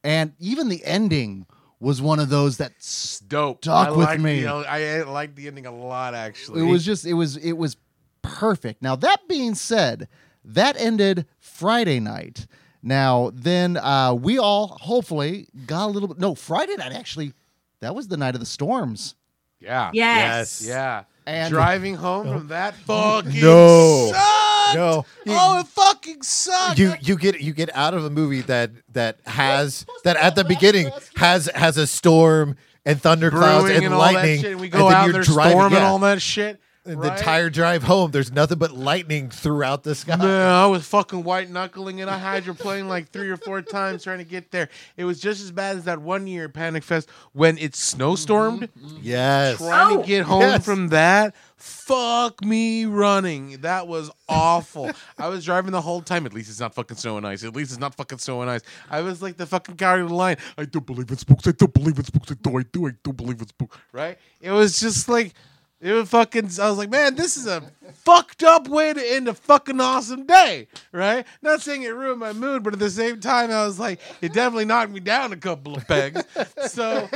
and 0.05 0.33
even 0.39 0.69
the 0.69 0.85
ending 0.85 1.47
was 1.79 2.03
one 2.03 2.19
of 2.19 2.29
those 2.29 2.59
that 2.59 2.73
s- 2.79 3.23
dope. 3.27 3.63
Talk 3.63 3.89
I 3.89 3.91
with 3.91 4.07
liked 4.07 4.21
me. 4.23 4.43
The, 4.43 4.51
I 4.51 5.03
liked 5.03 5.37
the 5.37 5.47
ending 5.47 5.67
a 5.67 5.75
lot, 5.75 6.15
actually. 6.15 6.61
it 6.61 6.71
was 6.71 6.85
just 6.85 7.07
it 7.07 7.15
was 7.15 7.37
it 7.37 7.53
was 7.53 7.77
perfect. 8.23 8.83
Now 8.83 8.97
that 8.97 9.27
being 9.29 9.55
said, 9.55 10.09
that 10.45 10.77
ended 10.79 11.27
Friday 11.39 12.01
night. 12.01 12.47
Now 12.83 13.31
then 13.35 13.77
uh 13.77 14.15
we 14.15 14.39
all 14.39 14.69
hopefully 14.81 15.49
got 15.67 15.87
a 15.87 15.91
little 15.91 16.09
bit 16.09 16.19
no, 16.19 16.35
Friday 16.35 16.77
night 16.77 16.93
actually 16.93 17.33
that 17.81 17.95
was 17.95 18.09
the 18.09 18.17
night 18.17 18.35
of 18.35 18.41
the 18.41 18.47
storms. 18.47 19.15
yeah. 19.61 19.91
Yes. 19.93 20.61
Yes. 20.63 20.69
Yeah. 20.69 21.05
And 21.27 21.53
Driving 21.53 21.95
home 21.95 22.27
from 22.27 22.49
that 22.49 22.75
fucking 22.87 23.41
No. 23.41 24.11
sucked. 24.13 24.77
No. 24.77 25.05
Oh, 25.29 25.61
it 25.61 25.67
fucking 25.67 26.23
sucked. 26.23 26.79
You 26.79 26.95
you 27.01 27.17
get 27.17 27.41
you 27.41 27.53
get 27.53 27.71
out 27.75 27.95
of 27.95 28.05
a 28.05 28.11
movie 28.11 28.41
that 28.43 28.71
that 28.93 29.19
has 29.27 29.85
that 30.05 30.17
at 30.17 30.35
the 30.35 30.45
beginning 30.45 30.91
has 31.17 31.47
has 31.55 31.77
a 31.77 31.87
storm 31.87 32.57
and 32.87 33.01
thunderclouds 33.01 33.65
brewing 33.65 33.77
and, 33.77 33.85
and, 33.87 33.95
all 33.95 34.01
that 34.01 34.15
lightning. 34.15 34.41
shit. 34.41 34.53
And 34.53 34.61
we 34.61 34.69
go 34.69 34.89
then 34.89 34.93
out 34.97 35.01
you're 35.01 35.05
and 35.07 35.15
there's 35.17 35.27
driving- 35.29 35.53
storm 35.53 35.73
and 35.75 35.83
yeah. 35.83 35.89
all 35.89 35.99
that 36.01 36.23
shit. 36.23 36.61
And 36.91 37.01
right? 37.01 37.09
The 37.13 37.19
entire 37.19 37.51
drive 37.51 37.83
home, 37.85 38.11
there's 38.11 38.33
nothing 38.33 38.59
but 38.59 38.73
lightning 38.73 39.31
throughout 39.31 39.83
the 39.85 39.95
sky. 39.95 40.17
Man, 40.17 40.49
I 40.49 40.67
was 40.67 40.87
fucking 40.87 41.23
white 41.23 41.49
knuckling 41.51 41.99
it. 42.01 42.09
I 42.09 42.19
hydroplaned 42.19 42.89
like 42.89 43.11
three 43.11 43.29
or 43.31 43.37
four 43.37 43.63
times 43.63 44.03
trying 44.05 44.19
to 44.19 44.25
get 44.25 44.51
there. 44.51 44.69
It 44.97 45.05
was 45.05 45.21
just 45.21 45.41
as 45.43 45.51
bad 45.53 45.77
as 45.77 45.85
that 45.85 46.01
one 46.01 46.27
year 46.27 46.45
at 46.47 46.53
Panic 46.55 46.83
Fest 46.83 47.09
when 47.33 47.57
it 47.59 47.73
snowstormed. 47.73 48.69
Mm-hmm. 48.79 48.97
Yes. 49.03 49.59
Trying 49.59 49.99
Oh. 49.99 50.01
to 50.03 50.07
get 50.07 50.25
home 50.25 50.41
Yes. 50.43 50.65
from 50.65 50.89
that, 50.89 51.35
fuck 51.57 52.45
me 52.45 52.85
running. 52.87 53.61
That 53.61 53.87
was 53.87 54.11
awful. 54.29 54.91
I 55.19 55.29
was 55.29 55.45
driving 55.45 55.73
the 55.73 55.81
whole 55.81 56.03
time. 56.03 56.27
At 56.27 56.33
least 56.33 56.51
it's 56.51 56.61
not 56.61 56.75
fucking 56.75 56.97
snow 56.97 57.17
and 57.17 57.27
ice. 57.27 57.45
At 57.45 57.55
least 57.55 57.71
it's 57.71 57.81
not 57.81 57.95
fucking 57.95 58.19
snow 58.19 58.43
and 58.43 58.51
ice. 58.51 58.63
I 58.91 59.01
was 59.03 59.23
like 59.23 59.37
the 59.37 59.47
fucking 59.47 59.77
guy 59.77 59.99
in 60.01 60.09
the 60.09 60.15
line. 60.15 60.37
I 60.59 60.65
don't 60.65 60.87
believe 60.87 61.11
in 61.11 61.17
spooks. 61.17 61.47
I 61.47 61.53
don't 61.53 61.73
believe 61.73 61.99
in 61.99 62.05
spooks. 62.05 62.33
I 62.33 62.35
do. 62.35 62.59
I 62.59 62.63
do. 62.63 62.87
I 62.89 62.91
do 63.05 63.13
believe 63.13 63.41
in 63.41 63.47
spooks. 63.49 63.77
Right? 63.93 64.19
It 64.41 64.51
was 64.51 64.81
just 64.81 65.09
like. 65.09 65.35
It 65.81 65.93
was 65.93 66.11
fucking. 66.11 66.51
I 66.61 66.69
was 66.69 66.77
like, 66.77 66.91
man, 66.91 67.15
this 67.15 67.39
is 67.39 67.47
a 67.47 67.63
fucked 67.95 68.43
up 68.43 68.69
way 68.69 68.93
to 68.93 69.13
end 69.15 69.29
a 69.29 69.35
fucking 69.35 69.81
awesome 69.81 70.27
day, 70.27 70.69
right? 70.93 71.27
Not 71.41 71.63
saying 71.63 71.83
it 71.85 71.95
ruined 71.95 72.21
my 72.21 72.35
mood, 72.35 72.63
but 72.63 72.75
at 72.75 72.79
the 72.79 72.91
same 72.91 73.19
time, 73.19 73.51
I 73.51 73.65
was 73.65 73.79
like, 73.79 73.99
it 74.21 74.35
definitely 74.35 74.67
knocked 74.67 74.93
me 74.93 75.01
down 75.01 75.33
a 75.33 75.37
couple 75.39 75.75
of 75.75 75.87
pegs. 75.89 76.23
So, 76.69 77.09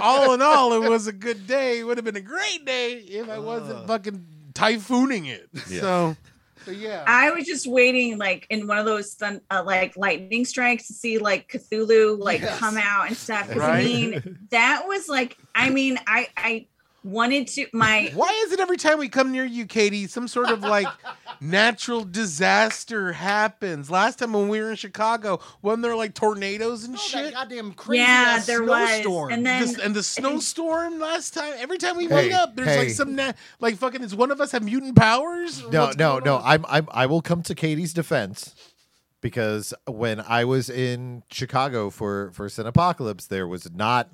all 0.00 0.34
in 0.34 0.42
all, 0.42 0.72
it 0.72 0.88
was 0.88 1.06
a 1.06 1.12
good 1.12 1.46
day. 1.46 1.78
It 1.78 1.84
would 1.84 1.96
have 1.96 2.04
been 2.04 2.16
a 2.16 2.20
great 2.20 2.64
day 2.64 2.94
if 2.94 3.28
I 3.28 3.38
wasn't 3.38 3.86
fucking 3.86 4.26
typhooning 4.52 5.28
it. 5.28 5.48
Yeah. 5.68 5.80
So, 5.80 6.16
but 6.64 6.76
yeah. 6.76 7.04
I 7.06 7.30
was 7.30 7.44
just 7.46 7.66
waiting, 7.66 8.18
like 8.18 8.46
in 8.50 8.66
one 8.66 8.78
of 8.78 8.84
those 8.84 9.14
thun- 9.14 9.40
uh, 9.50 9.62
like 9.64 9.96
lightning 9.96 10.44
strikes, 10.44 10.86
to 10.88 10.92
see 10.92 11.18
like 11.18 11.48
Cthulhu 11.52 12.18
like 12.18 12.40
Yes. 12.40 12.58
come 12.58 12.76
out 12.76 13.06
and 13.08 13.16
stuff. 13.16 13.46
'Cause, 13.48 13.56
Right. 13.58 13.80
I 13.80 13.84
mean, 13.84 14.38
that 14.50 14.84
was 14.86 15.08
like, 15.08 15.36
I 15.54 15.70
mean, 15.70 15.98
I 16.06 16.28
I 16.36 16.66
wanted 17.04 17.48
to 17.48 17.66
my 17.72 18.10
Why 18.14 18.30
is 18.46 18.52
it 18.52 18.60
every 18.60 18.76
time 18.76 18.98
we 18.98 19.08
come 19.08 19.32
near 19.32 19.44
you, 19.44 19.66
Katie, 19.66 20.06
some 20.06 20.28
sort 20.28 20.50
of 20.50 20.60
like 20.60 20.86
natural 21.40 22.04
disaster 22.04 23.12
happens? 23.12 23.90
Last 23.90 24.18
time 24.18 24.32
when 24.32 24.48
we 24.48 24.60
were 24.60 24.70
in 24.70 24.76
Chicago, 24.76 25.40
wasn't 25.62 25.82
there 25.82 25.96
like 25.96 26.14
tornadoes 26.14 26.84
and 26.84 26.94
Oh, 26.94 26.98
that 26.98 27.02
shit? 27.08 27.32
goddamn 27.34 27.72
crazy 27.72 28.02
Yeah, 28.02 28.34
ass 28.38 28.46
there 28.46 28.62
was. 28.62 28.88
snowstorm. 28.88 29.32
And 29.32 29.46
then- 29.46 29.62
This- 29.62 29.78
and 29.78 29.94
the 29.94 30.02
snowstorm 30.02 30.98
last 31.00 31.34
time. 31.34 31.54
Every 31.58 31.78
time 31.78 31.96
we 31.96 32.06
Hey, 32.06 32.26
meet 32.28 32.32
up, 32.34 32.54
there's 32.56 32.76
like 32.76 32.90
some 32.90 33.14
na- 33.16 33.32
like 33.60 33.76
fucking. 33.76 34.00
Does 34.02 34.14
one 34.14 34.30
of 34.30 34.40
us 34.40 34.52
have 34.52 34.62
mutant 34.62 34.96
powers? 34.96 35.62
No, 35.70 35.86
what's 35.86 35.96
no, 35.96 36.18
no. 36.18 36.40
I'm, 36.44 36.64
I'm 36.68 36.88
I 36.92 37.06
will 37.06 37.22
come 37.22 37.42
to 37.44 37.54
Katie's 37.54 37.92
defense 37.92 38.54
because 39.20 39.72
when 39.86 40.20
I 40.20 40.44
was 40.44 40.68
in 40.68 41.22
Chicago 41.30 41.90
for 41.90 42.30
for 42.32 42.48
Cinepocalypse, 42.48 43.28
there 43.28 43.46
was 43.46 43.70
not 43.72 44.08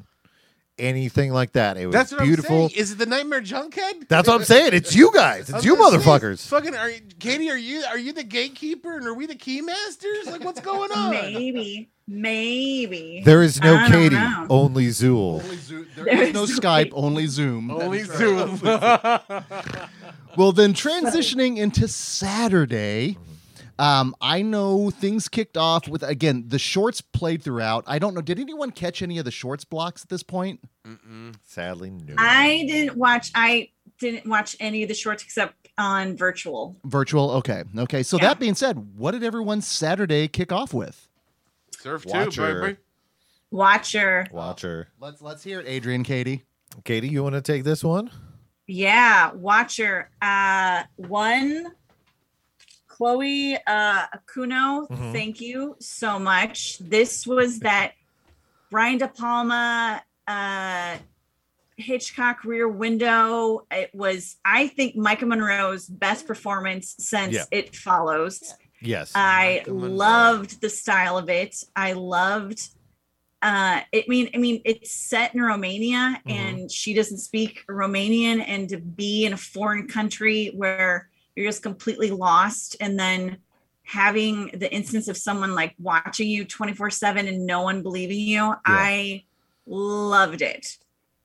anything 0.78 1.32
like 1.32 1.52
that. 1.52 1.76
It 1.76 1.86
was 1.86 1.92
That's 1.94 2.12
what 2.12 2.22
beautiful. 2.22 2.64
I'm 2.64 2.68
saying. 2.70 2.80
Is 2.80 2.92
it 2.92 2.98
the 2.98 3.06
Nightmare 3.06 3.40
Junkhead? 3.40 4.08
That's 4.08 4.28
what 4.28 4.34
I'm 4.36 4.44
saying. 4.44 4.74
It's 4.74 4.94
you 4.94 5.12
guys. 5.12 5.50
It's 5.50 5.64
you 5.64 5.76
gonna 5.76 5.98
motherfuckers. 5.98 6.46
Fucking, 6.48 6.74
are 6.74 6.90
you, 6.90 7.00
Katie? 7.18 7.50
Are 7.50 7.56
you 7.58 7.82
are 7.84 7.98
you 7.98 8.12
the 8.12 8.24
gatekeeper 8.24 8.96
and 8.96 9.06
are 9.06 9.14
we 9.14 9.26
the 9.26 9.34
keymasters? 9.34 10.26
Like, 10.26 10.44
what's 10.44 10.60
going 10.60 10.90
on? 10.92 11.10
maybe 11.10 11.90
maybe 12.06 13.22
There 13.24 13.42
is 13.42 13.60
no 13.60 13.76
I 13.76 13.88
don't 13.88 13.90
Katie, 13.90 14.14
know. 14.14 14.46
only 14.50 14.86
Zuul. 14.88 15.42
Only 15.42 15.56
Zoom. 15.56 15.86
There 15.94 16.04
There 16.04 16.14
is 16.22 16.28
is 16.28 16.34
no 16.34 16.44
no 16.44 16.46
Skype, 16.46 16.84
Kate. 16.84 16.92
only 16.94 17.26
Zoom. 17.26 17.70
Only 17.70 18.02
That's. 18.02 18.18
Zoom. 18.18 18.60
Well, 20.36 20.52
then 20.52 20.72
transitioning 20.72 21.56
into 21.56 21.88
Saturday, 21.88 23.18
um, 23.78 24.14
I 24.20 24.42
know 24.42 24.90
things 24.90 25.28
kicked 25.28 25.56
off 25.56 25.88
with 25.88 26.02
again 26.02 26.44
the 26.48 26.58
shorts 26.58 27.00
played 27.00 27.42
throughout. 27.42 27.84
I 27.86 27.98
don't 27.98 28.14
know. 28.14 28.20
Did 28.20 28.38
anyone 28.40 28.70
catch 28.70 29.02
any 29.02 29.18
of 29.18 29.24
the 29.24 29.30
shorts 29.30 29.64
blocks 29.64 30.02
at 30.02 30.08
this 30.08 30.22
point? 30.22 30.60
Mm-mm. 30.86 31.34
Sadly, 31.44 31.90
no. 31.90 32.14
I 32.18 32.64
didn't 32.68 32.96
watch. 32.96 33.30
I 33.34 33.70
didn't 33.98 34.26
watch 34.26 34.56
any 34.60 34.82
of 34.82 34.88
the 34.88 34.94
shorts 34.94 35.22
except 35.22 35.68
on 35.78 36.16
virtual. 36.16 36.76
Virtual. 36.84 37.30
Okay. 37.32 37.62
Okay. 37.76 38.02
So 38.02 38.16
Yeah. 38.16 38.28
that 38.28 38.38
being 38.40 38.54
said, 38.54 38.96
what 38.96 39.12
did 39.12 39.22
everyone 39.24 39.60
Saturday 39.60 40.28
kick 40.28 40.50
off 40.52 40.72
with? 40.74 41.08
Surf 41.78 42.04
too, 42.04 42.10
Watcher. 42.10 42.60
baby. 42.62 42.76
Watcher, 43.50 44.26
Watcher. 44.30 44.88
Let's 45.00 45.22
let's 45.22 45.42
hear 45.42 45.60
it, 45.60 45.66
Adrian, 45.66 46.02
Katie. 46.04 46.44
Katie, 46.84 47.08
you 47.08 47.22
want 47.22 47.34
to 47.34 47.40
take 47.40 47.64
this 47.64 47.82
one? 47.82 48.10
yeah, 48.66 49.32
Watcher. 49.32 50.10
Uh, 50.20 50.82
one. 50.96 51.72
Chloe 52.98 53.56
uh, 53.64 54.06
Okuno, 54.08 54.88
Mhm. 54.90 55.12
thank 55.12 55.40
you 55.40 55.76
so 55.78 56.18
much. 56.18 56.78
This 56.80 57.26
was 57.26 57.60
that 57.60 57.92
Brian 58.70 58.98
De 58.98 59.06
Palma 59.08 60.02
uh, 60.26 60.96
Hitchcock 61.76 62.44
Rear 62.44 62.68
Window. 62.68 63.64
It 63.70 63.94
was, 63.94 64.36
I 64.44 64.66
think, 64.66 64.96
Maika 64.96 65.26
Monroe's 65.26 65.86
best 65.86 66.26
performance 66.26 66.96
since 66.98 67.34
Yeah. 67.34 67.44
It 67.52 67.76
Follows. 67.76 68.52
Yes. 68.82 69.12
I 69.14 69.62
loved 69.66 70.60
the 70.60 70.68
style 70.68 71.16
of 71.18 71.28
it. 71.30 71.54
I 71.76 71.92
loved 71.92 72.68
uh 73.40 73.82
it 73.92 74.08
mean 74.08 74.28
I 74.34 74.38
mean 74.38 74.60
it's 74.64 74.90
set 74.92 75.32
in 75.32 75.40
Romania 75.40 76.20
Mhm. 76.26 76.32
and 76.32 76.70
she 76.72 76.92
doesn't 76.92 77.18
speak 77.18 77.64
Romanian 77.68 78.44
and 78.44 78.68
to 78.70 78.78
be 78.78 79.24
in 79.26 79.32
a 79.32 79.36
foreign 79.36 79.86
country 79.86 80.50
where 80.56 81.08
you're 81.38 81.48
just 81.48 81.62
completely 81.62 82.10
lost 82.10 82.74
and 82.80 82.98
then 82.98 83.38
having 83.84 84.50
the 84.54 84.70
instance 84.72 85.06
of 85.06 85.16
someone 85.16 85.54
like 85.54 85.74
watching 85.78 86.28
you 86.28 86.44
24/7 86.44 87.28
and 87.28 87.46
no 87.46 87.62
one 87.62 87.82
believing 87.82 88.18
you 88.18 88.54
I 88.64 89.24
loved 89.66 90.42
it. 90.42 90.78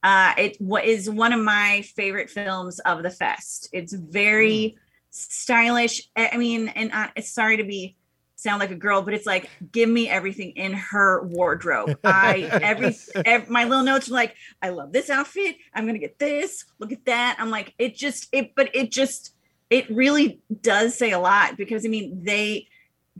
Uh 0.03 0.33
it 0.37 0.57
wa- 0.61 0.81
one 1.07 1.33
of 1.33 1.41
my 1.41 1.81
favorite 1.95 2.29
films 2.29 2.79
of 2.79 3.01
the 3.01 3.09
fest. 3.09 3.69
It's 3.73 3.93
very 3.93 4.77
stylish. 5.09 6.09
I 6.15 6.37
mean, 6.37 6.67
and 6.69 6.91
I, 6.93 7.11
it's 7.15 7.33
sorry 7.33 7.57
to 7.57 7.63
be 7.63 7.95
sound 8.35 8.59
like 8.59 8.71
a 8.71 8.75
girl, 8.75 9.01
but 9.01 9.15
it's 9.15 9.25
like 9.25 9.49
give 9.71 9.89
me 9.89 10.07
everything 10.09 10.51
in 10.51 10.73
her 10.73 11.23
wardrobe. 11.23 11.97
I 12.03 12.49
every, 12.51 12.95
ev 13.25 13.49
my 13.49 13.63
little 13.63 13.83
notes 13.83 14.09
are 14.09 14.13
like, 14.13 14.35
I 14.61 14.69
love 14.69 14.91
this 14.91 15.09
outfit. 15.09 15.55
I'm 15.73 15.87
gonna 15.87 15.97
get 15.97 16.19
this. 16.19 16.65
Look 16.77 16.91
at 16.91 17.05
that. 17.05 17.37
I'm 17.39 17.49
like, 17.49 17.73
it 17.79 17.95
just 17.95 18.27
it, 18.31 18.53
but 18.55 18.75
it 18.75 18.91
just 18.91 19.33
it 19.69 19.89
really 19.89 20.41
does 20.61 20.97
say 20.97 21.11
a 21.11 21.19
lot 21.19 21.57
because 21.57 21.85
I 21.85 21.89
mean 21.89 22.23
they 22.23 22.67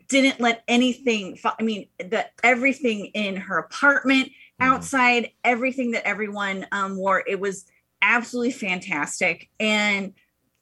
didn't 0.09 0.39
let 0.39 0.63
anything. 0.67 1.37
I 1.45 1.63
mean, 1.63 1.87
the 1.99 2.25
everything 2.43 3.07
in 3.07 3.35
her 3.35 3.57
apartment, 3.57 4.27
Mhm. 4.27 4.65
outside, 4.67 5.31
everything 5.43 5.91
that 5.91 6.05
everyone 6.07 6.65
um, 6.71 6.95
wore, 6.97 7.23
it 7.27 7.39
was 7.39 7.65
absolutely 8.01 8.51
fantastic 8.51 9.49
and 9.61 10.13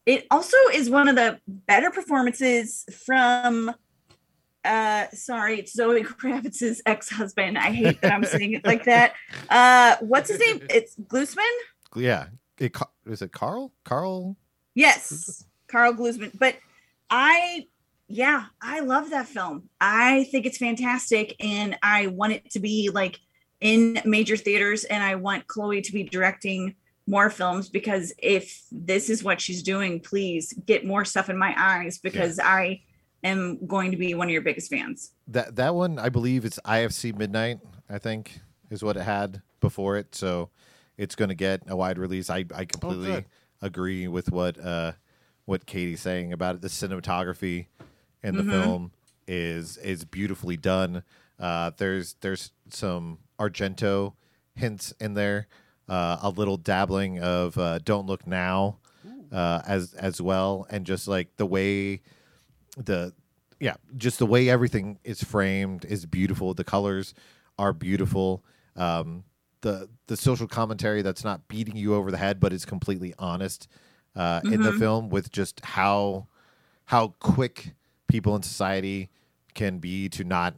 it 0.05 0.27
also 0.29 0.57
is 0.73 0.89
one 0.91 1.07
of 1.07 1.15
the 1.15 1.39
better 1.47 1.89
performances 1.89 2.85
from 3.05 3.73
uh 4.63 5.05
sorry 5.11 5.57
it's 5.59 5.73
zoe 5.73 6.03
kravitz's 6.21 6.83
ex-husband 6.85 7.57
i 7.57 7.71
hate 7.71 7.99
that 8.01 8.11
i'm 8.11 8.23
saying 8.23 8.53
it 8.53 8.63
like 8.63 8.83
that 8.85 9.13
uh 9.49 9.95
what's 10.01 10.29
his 10.29 10.39
name 10.39 10.61
it's 10.69 10.95
glusman 10.95 11.41
Yeah. 11.95 12.27
It, 12.59 12.75
is 13.07 13.23
it 13.23 13.31
Karl? 13.31 13.73
Karl? 13.83 14.37
yes 14.75 15.43
karl 15.71 15.93
glusman 15.93 16.31
but 16.37 16.55
i 17.09 17.65
yeah 18.07 18.45
i 18.61 18.79
love 18.81 19.09
that 19.09 19.27
film 19.27 19.69
i 19.79 20.25
think 20.25 20.45
it's 20.45 20.57
fantastic 20.57 21.35
and 21.39 21.77
i 21.81 22.07
want 22.07 22.33
it 22.33 22.49
to 22.49 22.59
be 22.59 22.89
like 22.93 23.19
in 23.61 24.01
major 24.05 24.35
theaters 24.35 24.83
and 24.85 25.03
i 25.03 25.15
want 25.15 25.47
chloe 25.47 25.81
to 25.81 25.93
be 25.93 26.03
directing 26.03 26.75
more 27.07 27.29
films 27.29 27.69
because 27.69 28.13
if 28.19 28.61
this 28.71 29.09
is 29.09 29.23
what 29.23 29.39
she's 29.39 29.63
doing 29.63 29.99
please 29.99 30.53
get 30.65 30.85
more 30.85 31.05
stuff 31.05 31.29
in 31.29 31.37
my 31.37 31.53
eyes 31.57 31.97
because 31.97 32.39
i 32.43 32.79
am 33.23 33.65
going 33.67 33.91
to 33.91 33.97
be 33.97 34.13
one 34.13 34.27
of 34.27 34.31
your 34.31 34.41
biggest 34.41 34.69
fans 34.69 35.11
That 35.27 35.55
that 35.55 35.75
one, 35.75 35.99
I 35.99 36.09
believe, 36.09 36.43
it's 36.43 36.59
IFC 36.65 37.17
Midnight. 37.17 37.59
I 37.89 37.99
think 37.99 38.41
is 38.69 38.83
what 38.83 38.97
it 38.97 39.03
had 39.03 39.41
before 39.59 39.97
it. 39.97 40.15
So 40.15 40.49
it's 40.97 41.15
going 41.15 41.29
to 41.29 41.35
get 41.35 41.61
a 41.67 41.75
wide 41.75 41.97
release. 41.97 42.29
I 42.29 42.45
I 42.53 42.65
completely 42.65 43.07
good. 43.07 43.25
agree 43.61 44.07
with 44.07 44.31
what 44.31 44.59
uh 44.59 44.93
what 45.45 45.65
Katie's 45.65 46.01
saying 46.01 46.31
about 46.33 46.55
it. 46.55 46.61
The 46.61 46.67
cinematography 46.67 47.67
in 48.23 48.35
the 48.37 48.43
Mhm. 48.43 48.49
film 48.49 48.91
is 49.27 49.77
is 49.77 50.03
beautifully 50.05 50.57
done. 50.57 51.03
Uh, 51.39 51.71
there's 51.77 52.15
there's 52.21 52.51
some 52.69 53.19
Argento 53.39 54.13
hints 54.55 54.93
in 54.99 55.13
there. 55.15 55.47
Uh, 55.89 56.17
a 56.21 56.29
little 56.29 56.57
dabbling 56.57 57.19
of 57.19 57.57
uh, 57.57 57.79
"Don't 57.79 58.05
Look 58.07 58.25
Now" 58.27 58.77
uh, 59.31 59.61
as 59.65 59.93
as 59.95 60.21
well, 60.21 60.65
and 60.69 60.85
just 60.85 61.07
like 61.07 61.35
the 61.37 61.45
way 61.45 62.01
the 62.77 63.13
yeah, 63.59 63.75
just 63.97 64.19
the 64.19 64.25
way 64.25 64.49
everything 64.49 64.99
is 65.03 65.23
framed 65.23 65.85
is 65.85 66.05
beautiful. 66.05 66.53
The 66.53 66.63
colors 66.63 67.13
are 67.59 67.73
beautiful. 67.73 68.43
Um, 68.75 69.23
the 69.61 69.89
the 70.07 70.17
social 70.17 70.47
commentary 70.47 71.01
that's 71.01 71.23
not 71.23 71.47
beating 71.47 71.75
you 71.75 71.93
over 71.95 72.09
the 72.11 72.17
head, 72.17 72.39
but 72.39 72.53
is 72.53 72.65
completely 72.65 73.13
honest 73.19 73.67
uh, 74.15 74.41
in 74.43 74.61
the 74.61 74.71
Mhm. 74.71 74.79
film 74.79 75.09
with 75.09 75.31
just 75.31 75.63
how 75.63 76.27
how 76.85 77.09
quick 77.19 77.73
people 78.07 78.35
in 78.35 78.43
society 78.43 79.09
can 79.53 79.79
be 79.79 80.09
to 80.09 80.23
not 80.23 80.55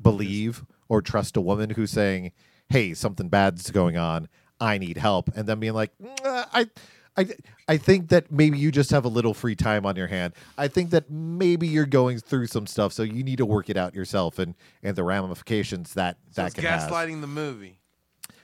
believe 0.00 0.64
or 0.88 1.02
trust 1.02 1.36
a 1.36 1.40
woman 1.40 1.70
who's 1.70 1.90
saying, 1.90 2.32
"Hey, 2.68 2.94
something 2.94 3.28
bad's 3.28 3.70
going 3.70 3.96
on. 3.96 4.28
I 4.60 4.78
need 4.78 4.96
help," 4.96 5.28
and 5.36 5.46
then 5.46 5.60
being 5.60 5.74
like, 5.74 5.92
"Mm, 5.98 6.46
"I." 6.52 6.70
I, 7.16 7.26
I 7.66 7.76
think 7.76 8.08
that 8.10 8.30
maybe 8.30 8.56
you 8.56 8.70
just 8.70 8.92
have 8.92 9.04
a 9.04 9.08
little 9.08 9.34
free 9.34 9.56
time 9.56 9.84
on 9.84 9.96
your 9.96 10.06
hand. 10.06 10.32
I 10.56 10.68
think 10.68 10.90
that 10.90 11.10
maybe 11.10 11.66
you're 11.66 11.84
going 11.84 12.20
through 12.20 12.46
some 12.46 12.68
stuff, 12.68 12.92
so 12.92 13.02
you 13.02 13.24
need 13.24 13.38
to 13.38 13.44
work 13.44 13.68
it 13.68 13.76
out 13.76 13.96
yourself 13.96 14.38
and, 14.38 14.54
and 14.84 14.94
the 14.94 15.02
ramifications 15.02 15.92
that 15.94 16.18
So 16.30 16.40
that 16.42 16.46
it's 16.46 16.54
can 16.54 16.64
have. 16.64 16.88
gaslighting 16.88 17.20
the 17.20 17.26
movie. 17.26 17.80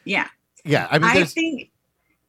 yeah 0.04 0.26
Yeah, 0.64 0.88
I 0.90 0.98
mean, 0.98 1.08
I 1.10 1.24
think 1.24 1.70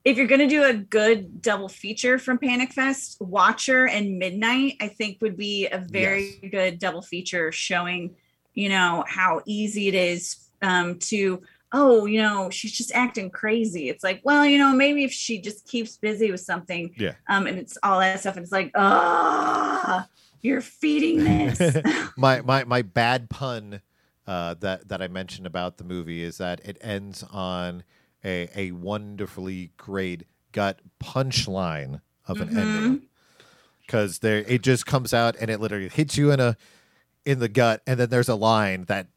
if 0.08 0.16
you're 0.16 0.26
going 0.26 0.40
to 0.40 0.48
do 0.48 0.64
a 0.64 0.74
good 0.74 1.42
double 1.42 1.68
feature 1.68 2.18
from 2.18 2.38
Panic 2.38 2.72
Fest, 2.72 3.18
Watcher 3.20 3.90
and 3.90 4.18
Midnight, 4.18 4.78
I 4.80 4.88
think 4.88 5.18
would 5.20 5.36
be 5.36 5.68
a 5.68 5.80
very 5.80 6.50
good 6.50 6.80
double 6.80 7.02
feature 7.02 7.52
showing, 7.52 8.16
you 8.54 8.70
know, 8.70 9.04
how 9.06 9.42
easy 9.46 9.90
it 9.90 9.96
is 9.96 10.48
um, 10.62 10.98
to, 11.00 11.42
oh, 11.74 12.06
you 12.06 12.22
know, 12.22 12.50
she's 12.50 12.72
just 12.72 12.94
acting 12.94 13.30
crazy. 13.30 13.90
It's 13.90 14.02
like, 14.02 14.22
well, 14.24 14.46
you 14.46 14.58
know, 14.58 14.72
maybe 14.72 15.04
if 15.04 15.12
she 15.12 15.42
just 15.42 15.68
keeps 15.68 15.98
busy 15.98 16.32
with 16.32 16.40
something, 16.40 16.94
Yeah. 16.98 17.16
um, 17.28 17.46
and 17.46 17.60
it's 17.60 17.78
all 17.84 18.00
that 18.00 18.22
stuff, 18.22 18.38
and 18.38 18.44
it's 18.44 18.52
like, 18.54 18.72
ah, 18.76 20.08
you're 20.40 20.62
feeding 20.62 21.26
this. 21.26 21.78
my 22.18 22.40
my 22.40 22.64
my 22.64 22.82
bad 22.82 23.30
pun 23.30 23.82
uh, 24.26 24.54
that 24.62 24.88
that 24.88 25.02
I 25.02 25.10
mentioned 25.10 25.48
about 25.48 25.78
the 25.78 25.84
movie 25.84 26.24
is 26.24 26.38
that 26.38 26.62
it 26.64 26.78
ends 26.80 27.24
on 27.24 27.84
a 28.28 28.50
a 28.56 28.72
wonderfully 28.72 29.72
great 29.78 30.24
gut 30.52 30.80
punchline 31.04 32.02
of 32.28 32.42
an 32.42 32.50
Mhm. 32.50 32.58
ending 32.58 33.02
because 33.86 34.20
there 34.20 34.40
it 34.40 34.62
just 34.62 34.86
comes 34.86 35.14
out 35.14 35.36
and 35.40 35.50
it 35.50 35.60
literally 35.60 35.90
hits 35.90 36.18
you 36.18 36.32
in 36.32 36.40
a 36.40 36.58
in 37.26 37.40
the 37.40 37.50
gut 37.50 37.82
and 37.88 38.00
then 38.00 38.10
there's 38.10 38.30
a 38.30 38.36
line 38.36 38.84
that 38.86 39.08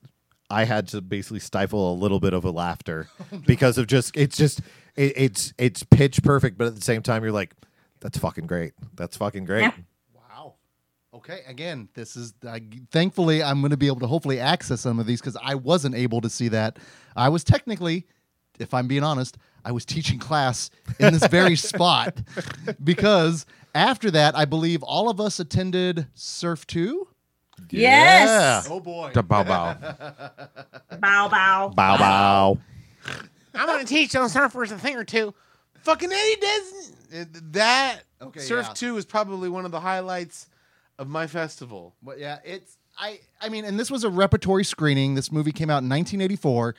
I 0.49 0.65
had 0.65 0.89
to 0.89 1.01
basically 1.01 1.39
stifle 1.41 1.93
a 1.93 1.95
little 1.95 2.19
bit 2.21 2.35
of 2.35 2.45
a 2.45 2.51
laughter 2.51 3.09
because 3.47 3.79
of 3.79 3.87
just 3.87 4.17
it's 4.17 4.37
just 4.37 4.61
it, 4.97 5.13
it's 5.17 5.53
it's 5.59 5.83
pitch 5.83 6.23
perfect 6.23 6.59
but 6.59 6.67
at 6.67 6.75
the 6.75 6.81
same 6.81 7.03
time 7.03 7.23
you're 7.23 7.33
like 7.33 7.55
that's 8.01 8.19
fucking 8.19 8.47
great 8.47 8.73
that's 8.95 9.17
fucking 9.17 9.45
great 9.45 9.63
Yeah. 9.63 9.73
Wow. 10.15 10.55
Okay. 11.15 11.41
Again, 11.47 11.89
this 11.95 12.17
is 12.17 12.35
I 12.47 12.63
thankfully 12.91 13.43
I'm 13.43 13.61
going 13.61 13.71
to 13.71 13.77
be 13.77 13.87
able 13.89 14.01
to 14.01 14.07
hopefully 14.07 14.41
access 14.41 14.81
some 14.81 14.99
of 14.99 15.07
these 15.07 15.21
because 15.21 15.37
I 15.43 15.55
wasn't 15.55 15.95
able 15.95 16.21
to 16.23 16.31
see 16.31 16.49
that. 16.49 16.79
I 17.17 17.29
was 17.29 17.45
technically, 17.45 18.07
if 18.61 18.75
I'm 18.75 18.87
being 18.87 19.03
honest, 19.03 19.39
I 19.65 19.73
was 19.73 19.85
teaching 19.85 20.19
class 20.19 20.71
in 20.99 21.13
this 21.13 21.27
very 21.27 21.57
spot 21.71 22.17
because 22.83 23.47
after 23.75 24.11
that, 24.13 24.37
I 24.37 24.45
believe 24.45 24.83
all 24.83 25.09
of 25.09 25.21
us 25.21 25.41
attended 25.41 26.07
Surf 26.15 26.67
Two. 26.67 27.09
Yes. 27.71 28.67
Oh 28.71 28.81
boy. 28.81 29.11
To 29.13 29.23
bow 29.23 29.45
bow. 29.45 29.75
bow 31.01 31.29
bow. 31.29 31.69
bow 31.69 31.97
bow 31.99 32.59
I'm 33.55 33.67
gonna 33.67 33.85
teach 33.85 34.13
those 34.13 34.33
surfers 34.33 34.71
a 34.71 34.79
thing 34.79 34.97
or 34.97 35.05
two. 35.05 35.35
Fucking 35.83 36.11
Eddie 36.11 36.41
doesn't. 36.41 37.53
That 37.53 38.01
Okay, 38.23 38.41
Surf 38.41 38.67
yeah. 38.69 38.75
Two 38.75 38.97
is 38.97 39.05
probably 39.05 39.49
one 39.49 39.65
of 39.65 39.71
the 39.71 39.81
highlights 39.81 40.47
of 40.99 41.09
my 41.09 41.27
festival. 41.27 41.95
But 42.03 42.19
yeah, 42.19 42.39
it's 42.45 42.77
I 42.99 43.21
I 43.41 43.49
mean, 43.49 43.65
and 43.65 43.79
this 43.79 43.91
was 43.91 44.05
a 44.05 44.11
repertory 44.11 44.65
screening. 44.65 45.15
This 45.15 45.33
movie 45.33 45.53
came 45.53 45.71
out 45.71 45.83
in 45.83 45.89
1984. 45.89 46.75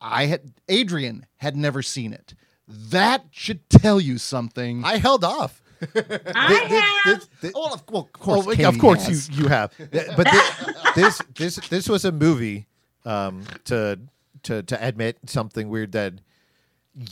I 0.00 0.26
had 0.26 0.52
Adrian 0.68 1.26
had 1.38 1.56
never 1.56 1.82
seen 1.82 2.12
it. 2.12 2.34
That 2.66 3.26
should 3.30 3.68
tell 3.70 4.00
you 4.00 4.18
something. 4.18 4.84
I 4.84 4.98
held 4.98 5.24
off. 5.24 5.62
I 5.82 5.86
Thi- 5.88 6.74
have. 6.76 7.04
this- 7.20 7.28
thi- 7.40 7.50
oh, 7.54 7.74
of, 7.74 7.82
well, 7.90 8.02
of 8.02 8.12
course, 8.12 8.46
Oh, 8.58 8.68
of 8.68 8.78
course 8.78 9.06
has. 9.06 9.28
you 9.30 9.44
you 9.44 9.48
have. 9.48 9.72
But 9.78 10.28
thi- 10.28 10.72
this 10.94 11.22
this 11.36 11.56
this 11.68 11.88
was 11.88 12.04
a 12.04 12.12
movie 12.12 12.66
um, 13.04 13.44
to 13.64 13.98
to 14.44 14.62
to 14.62 14.84
admit 14.86 15.18
something 15.26 15.68
weird 15.68 15.92
that 15.92 16.14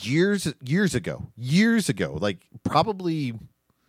years 0.02 0.52
years 0.64 0.94
ago, 0.94 1.28
years 1.36 1.88
ago, 1.88 2.18
like 2.20 2.38
probably 2.64 3.34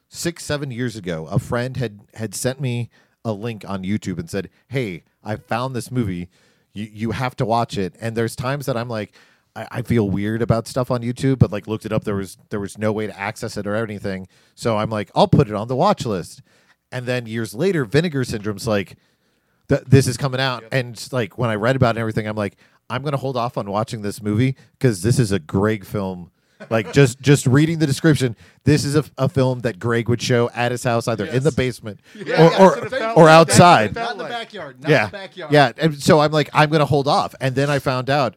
six 0.09 0.43
seven 0.43 0.71
years 0.71 0.95
ago, 0.95 1.27
a 1.27 1.39
friend 1.39 1.77
had 1.77 2.01
had 2.13 2.35
sent 2.35 2.61
me 2.61 2.89
a 3.25 3.31
link 3.33 3.65
on 3.67 3.83
YouTube 3.83 4.19
and 4.19 4.29
said, 4.29 4.49
"Hey, 4.67 5.03
I 5.23 5.35
found 5.35 5.75
this 5.75 5.91
movie. 5.91 6.29
You 6.77 6.89
you 6.93 7.11
have 7.11 7.35
to 7.37 7.45
watch 7.45 7.77
it." 7.77 7.95
And 7.99 8.15
there's 8.15 8.35
times 8.35 8.65
that 8.67 8.77
I'm 8.77 8.89
like. 8.89 9.13
I 9.55 9.67
I 9.71 9.81
feel 9.81 10.07
weird 10.07 10.41
about 10.43 10.67
stuff 10.67 10.91
on 10.91 11.01
YouTube, 11.01 11.39
but 11.39 11.51
like 11.51 11.67
looked 11.67 11.85
it 11.85 11.91
up, 11.91 12.03
there 12.03 12.15
was 12.15 12.37
there 12.51 12.59
was 12.59 12.77
no 12.77 12.91
way 12.91 13.07
to 13.07 13.19
access 13.19 13.57
it 13.57 13.65
or 13.65 13.75
anything. 13.75 14.27
So 14.53 14.77
I'm 14.77 14.91
like, 14.91 15.09
I'll 15.15 15.27
put 15.27 15.47
it 15.49 15.55
on 15.55 15.67
the 15.67 15.75
watch 15.75 16.05
list. 16.05 16.43
And 16.91 17.05
then 17.07 17.25
years 17.25 17.55
later, 17.55 17.83
Vinegar 17.83 18.23
Syndrome's 18.23 18.67
like, 18.67 18.97
th- 19.67 19.81
this 19.87 20.07
is 20.07 20.15
coming 20.15 20.39
out, 20.39 20.63
and 20.71 20.95
like 21.11 21.37
when 21.39 21.49
I 21.49 21.55
read 21.55 21.75
about 21.75 21.87
it 21.87 21.97
and 21.97 21.99
everything, 21.99 22.27
I'm 22.27 22.35
like, 22.37 22.55
I'm 22.89 23.01
gonna 23.03 23.17
hold 23.17 23.35
off 23.35 23.57
on 23.57 23.69
watching 23.69 24.03
this 24.03 24.21
movie 24.21 24.55
because 24.77 25.01
this 25.01 25.17
is 25.17 25.31
a 25.31 25.39
Greg 25.39 25.85
film 25.85 26.29
like 26.69 26.91
just 26.93 27.19
just 27.21 27.45
reading 27.47 27.79
the 27.79 27.87
description, 27.87 28.35
this 28.63 28.83
is 28.85 28.95
a, 28.95 29.03
a 29.17 29.29
film 29.29 29.59
that 29.59 29.79
Greg 29.79 30.09
would 30.09 30.21
show 30.21 30.49
at 30.55 30.71
his 30.71 30.83
house, 30.83 31.07
either 31.07 31.25
in 31.25 31.43
the 31.43 31.51
basement 31.51 31.99
Yeah, 32.15 32.45
or 32.45 32.49
that's 32.49 32.59
or, 32.59 32.67
what 32.69 32.83
it 32.83 32.89
felt 32.89 33.17
or 33.17 33.23
like. 33.25 33.47
That's 33.47 33.59
what 33.59 33.61
it 33.61 33.61
outside. 33.61 33.93
felt 33.93 34.05
Not 34.05 34.11
in 34.11 34.17
the 34.17 34.23
like. 34.23 34.31
backyard. 34.31 34.81
Not 34.81 34.89
yeah, 34.89 34.99
in 35.05 35.11
the 35.11 35.17
backyard. 35.17 35.51
yeah. 35.51 35.71
And 35.77 36.01
so 36.01 36.19
I'm 36.19 36.31
like, 36.31 36.49
I'm 36.53 36.69
gonna 36.69 36.85
hold 36.85 37.07
off, 37.07 37.35
and 37.41 37.55
then 37.55 37.69
I 37.69 37.79
found 37.79 38.09
out, 38.09 38.35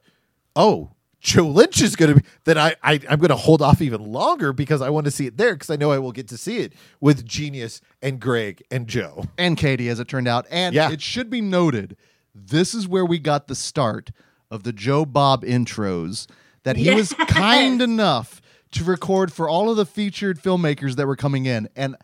oh, 0.57 0.91
Joe 1.21 1.47
Lynch 1.49 1.83
is 1.83 1.97
gonna 1.97 2.15
be. 2.15 2.23
Then 2.45 2.57
I, 2.57 2.75
I 2.83 2.99
I'm 3.09 3.19
gonna 3.19 3.37
hold 3.37 3.61
off 3.61 3.83
even 3.83 4.03
longer 4.03 4.53
because 4.55 4.81
I 4.81 4.89
want 4.91 5.05
to 5.05 5.11
see 5.11 5.27
it 5.27 5.37
there 5.37 5.53
because 5.55 5.69
I 5.71 5.77
know 5.77 5.91
I 5.93 5.99
will 5.99 6.13
get 6.13 6.29
to 6.29 6.39
see 6.39 6.59
it 6.59 6.73
with 7.01 7.27
Genius 7.27 7.81
and 8.03 8.19
Greg 8.19 8.63
and 8.71 8.87
Joe. 8.87 9.25
and 9.37 9.57
Katie, 9.57 9.89
as 9.91 10.01
it 10.01 10.09
turned 10.09 10.29
out. 10.29 10.47
And 10.51 10.75
Yeah. 10.75 10.91
it 10.91 11.03
should 11.03 11.29
be 11.29 11.43
noted, 11.43 11.97
this 12.35 12.75
is 12.75 12.89
where 12.89 13.05
we 13.05 13.19
got 13.19 13.49
the 13.49 13.55
start 13.55 14.13
of 14.51 14.63
the 14.63 14.73
Joe 14.73 15.05
Bob 15.05 15.45
intros 15.45 16.27
that 16.65 16.77
he 16.77 16.95
was 16.95 17.13
kind 17.29 17.83
enough 17.83 18.41
to 18.73 18.85
record 18.85 19.33
for 19.33 19.49
all 19.49 19.71
of 19.71 19.77
the 19.77 19.87
featured 19.87 20.41
filmmakers 20.41 20.97
that 20.97 21.07
were 21.07 21.17
coming 21.17 21.47
in. 21.47 21.69
And 21.75 21.97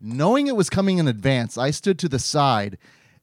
knowing 0.00 0.46
it 0.46 0.56
was 0.56 0.70
coming 0.70 0.98
in 0.98 1.08
advance, 1.08 1.58
I 1.58 1.70
stood 1.70 1.98
to 2.00 2.08
the 2.08 2.18
side 2.18 2.78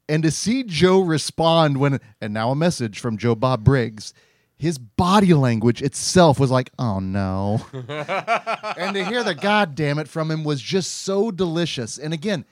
and 0.08 0.24
to 0.24 0.32
see 0.32 0.64
Joe 0.64 1.00
respond 1.00 1.78
when, 1.78 2.00
and 2.20 2.34
now 2.34 2.52
a 2.52 2.56
message 2.56 3.00
from 3.00 3.18
Joe 3.18 3.36
Bob 3.36 3.64
Briggs. 3.64 4.14
His 4.58 4.78
body 4.78 5.34
language 5.34 5.82
itself 5.82 6.40
was 6.40 6.52
like, 6.52 6.70
oh 6.78 7.00
no. 7.00 7.66
and 7.74 8.94
to 8.94 9.04
hear 9.04 9.24
the 9.24 9.34
goddamn 9.34 9.98
it 9.98 10.08
from 10.08 10.30
him 10.30 10.44
was 10.44 10.62
just 10.62 10.92
so 11.04 11.32
delicious. 11.32 11.98
And 11.98 12.14
again, 12.14 12.46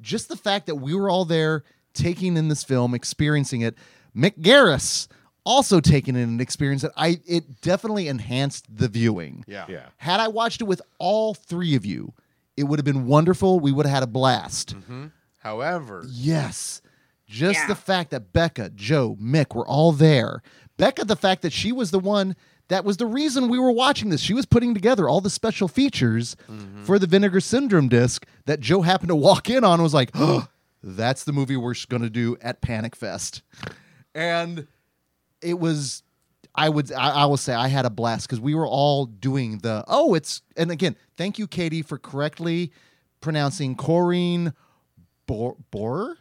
just 0.00 0.28
the 0.28 0.36
fact 0.36 0.66
that 0.66 0.76
we 0.76 0.94
were 0.94 1.10
all 1.10 1.24
there 1.24 1.64
taking 1.92 2.36
in 2.36 2.48
this 2.48 2.62
film, 2.62 2.94
experiencing 2.94 3.62
it. 3.62 3.76
Mick 4.16 4.38
Garris 4.38 5.08
also 5.46 5.80
taking 5.80 6.16
in 6.16 6.22
and 6.22 6.40
experiencing 6.40 6.90
it. 6.90 6.94
I 6.96 7.20
it 7.24 7.62
definitely 7.62 8.08
enhanced 8.08 8.66
the 8.76 8.88
viewing. 8.88 9.44
Yeah. 9.46 9.64
Yeah. 9.68 9.86
Had 9.96 10.20
I 10.20 10.28
watched 10.28 10.60
it 10.60 10.64
with 10.64 10.82
all 10.98 11.32
three 11.32 11.74
of 11.74 11.86
you, 11.86 12.12
it 12.56 12.64
would 12.64 12.78
have 12.78 12.84
been 12.84 13.06
wonderful. 13.06 13.60
We 13.60 13.72
would 13.72 13.86
have 13.86 13.94
had 13.94 14.02
a 14.02 14.08
blast. 14.08 14.76
Mm-hmm. 14.76 15.06
However, 15.38 16.04
Yes. 16.08 16.82
Just 17.26 17.60
Yeah. 17.60 17.66
the 17.68 17.74
fact 17.74 18.10
that 18.10 18.32
Becca, 18.32 18.70
Joe, 18.70 19.16
Mick 19.20 19.54
were 19.54 19.66
all 19.66 19.92
there. 19.92 20.42
Becca, 20.76 21.04
the 21.04 21.16
fact 21.16 21.42
that 21.42 21.52
she 21.52 21.72
was 21.72 21.90
the 21.90 21.98
one 21.98 22.36
that 22.68 22.84
was 22.84 22.96
the 22.96 23.06
reason 23.06 23.48
we 23.48 23.58
were 23.58 23.72
watching 23.72 24.10
this. 24.10 24.20
She 24.20 24.34
was 24.34 24.44
putting 24.44 24.74
together 24.74 25.08
all 25.08 25.20
the 25.20 25.30
special 25.30 25.68
features 25.68 26.36
mm-hmm. 26.50 26.82
for 26.82 26.98
the 26.98 27.06
Vinegar 27.06 27.40
Syndrome 27.40 27.88
disc 27.88 28.26
that 28.46 28.60
Joe 28.60 28.82
happened 28.82 29.08
to 29.08 29.16
walk 29.16 29.48
in 29.48 29.64
on 29.64 29.74
and 29.74 29.82
was 29.82 29.94
like, 29.94 30.10
oh, 30.14 30.48
that's 30.82 31.24
the 31.24 31.32
movie 31.32 31.56
we're 31.56 31.74
going 31.88 32.02
to 32.02 32.10
do 32.10 32.36
at 32.40 32.60
Panic 32.60 32.96
Fest. 32.96 33.42
And 34.14 34.66
it 35.42 35.58
was 35.58 36.02
I 36.54 36.68
would 36.68 36.92
I, 36.92 37.10
I 37.10 37.24
will 37.26 37.36
say 37.36 37.54
I 37.54 37.68
had 37.68 37.84
a 37.84 37.90
blast 37.90 38.26
because 38.26 38.40
we 38.40 38.54
were 38.54 38.66
all 38.66 39.06
doing 39.06 39.58
the 39.58 39.84
oh 39.88 40.14
it's 40.14 40.42
and 40.56 40.70
again 40.70 40.96
thank 41.16 41.38
you 41.38 41.46
Katie 41.46 41.82
for 41.82 41.98
correctly 41.98 42.72
pronouncing 43.20 43.76
Corrine 43.76 44.54
Bor 45.26 45.56
Borer 45.70 46.16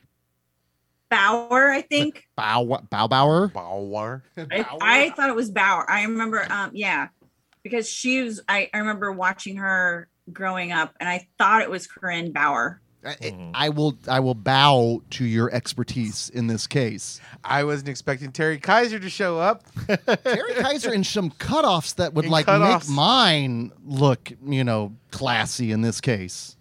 Bauer, 1.10 1.70
I 1.70 1.82
think. 1.82 2.28
Bow 2.36 2.82
Baubauer 2.92 3.54
Bauer. 3.54 4.24
I, 4.38 4.66
I 4.82 5.10
thought 5.12 5.30
it 5.30 5.36
was 5.36 5.52
Bauer. 5.52 5.90
I 5.90 6.04
remember, 6.04 6.46
um, 6.52 6.72
yeah, 6.74 7.10
because 7.64 7.90
she 7.90 8.22
was. 8.22 8.42
I, 8.50 8.70
I 8.74 8.80
remember 8.80 9.12
watching 9.12 9.58
her 9.58 10.08
growing 10.32 10.72
up, 10.72 10.96
and 11.00 11.08
I 11.08 11.28
thought 11.38 11.62
it 11.62 11.70
was 11.70 11.88
Corinne 11.88 12.32
Bauer. 12.32 12.82
I, 13.06 13.14
mm-hmm. 13.16 13.52
I 13.54 13.70
will 13.70 13.98
I 14.08 14.20
will 14.20 14.34
bow 14.34 15.02
to 15.12 15.26
your 15.26 15.54
expertise 15.54 16.30
in 16.30 16.48
this 16.48 16.66
case. 16.68 17.22
I 17.44 17.64
wasn't 17.64 17.90
expecting 17.90 18.32
Terry 18.32 18.60
Kiser 18.60 19.00
to 19.00 19.10
show 19.10 19.38
up. 19.40 19.64
Terry 19.88 20.54
Kiser 20.56 20.92
in 20.92 21.04
some 21.04 21.30
cutoffs 21.32 21.96
that 21.96 22.14
would 22.14 22.26
In 22.26 22.32
like 22.32 22.48
cutoffs. 22.48 22.90
make 22.90 22.96
mine 22.96 23.72
look 23.86 24.32
you 24.46 24.64
know 24.64 24.94
classy 25.12 25.72
in 25.72 25.82
this 25.82 26.02
case. 26.02 26.56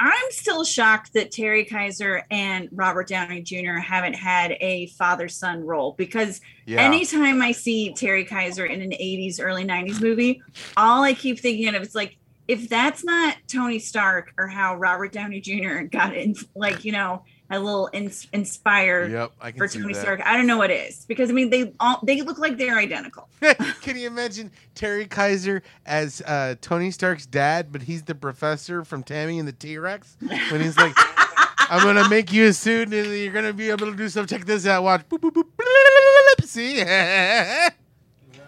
I'm 0.00 0.30
still 0.30 0.62
shocked 0.64 1.14
that 1.14 1.32
Terry 1.32 1.64
Kiser 1.64 2.22
and 2.30 2.68
Robert 2.70 3.08
Downey 3.08 3.42
Jr. 3.42 3.78
haven't 3.78 4.14
had 4.14 4.52
a 4.60 4.86
father 4.88 5.28
son 5.28 5.64
role 5.64 5.94
because 5.98 6.40
Yeah. 6.66 6.82
anytime 6.82 7.42
I 7.42 7.50
see 7.50 7.92
Terry 7.94 8.24
Kiser 8.24 8.64
in 8.64 8.80
an 8.80 8.92
80s, 8.92 9.40
early 9.40 9.64
90s 9.64 10.00
movie, 10.00 10.40
all 10.76 11.02
I 11.02 11.14
keep 11.14 11.40
thinking 11.40 11.74
of 11.74 11.82
is 11.82 11.96
like, 11.96 12.16
if 12.48 12.68
that's 12.68 13.04
not 13.04 13.36
Tony 13.46 13.78
Stark 13.78 14.32
or 14.38 14.48
how 14.48 14.76
Robert 14.76 15.12
Downey 15.12 15.40
Jr. 15.40 15.82
got 15.82 16.16
in, 16.16 16.34
like, 16.54 16.84
you 16.84 16.92
know, 16.92 17.22
a 17.50 17.58
little 17.58 17.88
ins 17.92 18.26
inspired 18.32 19.10
Yep, 19.10 19.32
I 19.40 19.52
can 19.52 19.58
for 19.58 19.68
Tony 19.68 19.94
that. 19.94 20.00
Stark, 20.00 20.20
I 20.24 20.36
don't 20.36 20.46
know 20.46 20.58
what 20.58 20.70
is 20.70 21.06
because 21.06 21.30
I 21.30 21.32
mean, 21.32 21.50
they 21.50 21.72
all 21.80 21.98
they 22.02 22.20
look 22.20 22.38
like 22.38 22.58
they're 22.58 22.76
identical. 22.76 23.28
Can 23.80 23.96
you 23.96 24.06
imagine 24.06 24.50
Terry 24.74 25.06
Kiser 25.06 25.62
as 25.86 26.20
uh, 26.22 26.56
Tony 26.60 26.90
Stark's 26.90 27.24
dad, 27.24 27.72
but 27.72 27.82
he's 27.82 28.02
the 28.02 28.14
professor 28.14 28.84
from 28.84 29.02
Tammy 29.02 29.38
and 29.38 29.48
the 29.48 29.52
T 29.52 29.78
Rex? 29.78 30.16
When 30.50 30.60
he's 30.60 30.76
like, 30.76 30.92
I'm 31.70 31.82
going 31.82 31.96
to 31.96 32.08
make 32.08 32.32
you 32.32 32.46
a 32.46 32.52
suit 32.52 32.92
and 32.92 32.92
you're 32.92 33.32
going 33.32 33.44
to 33.44 33.52
be 33.52 33.70
able 33.70 33.90
to 33.90 33.96
do 33.96 34.08
stuff. 34.08 34.26
Check 34.26 34.44
this 34.44 34.66
out. 34.66 34.82
Watch. 34.82 35.08
Boop, 35.08 35.18
boop, 35.20 35.32
boop, 35.32 35.48
bloop. 35.56 36.44
See? 36.44 36.76
that 36.84 37.74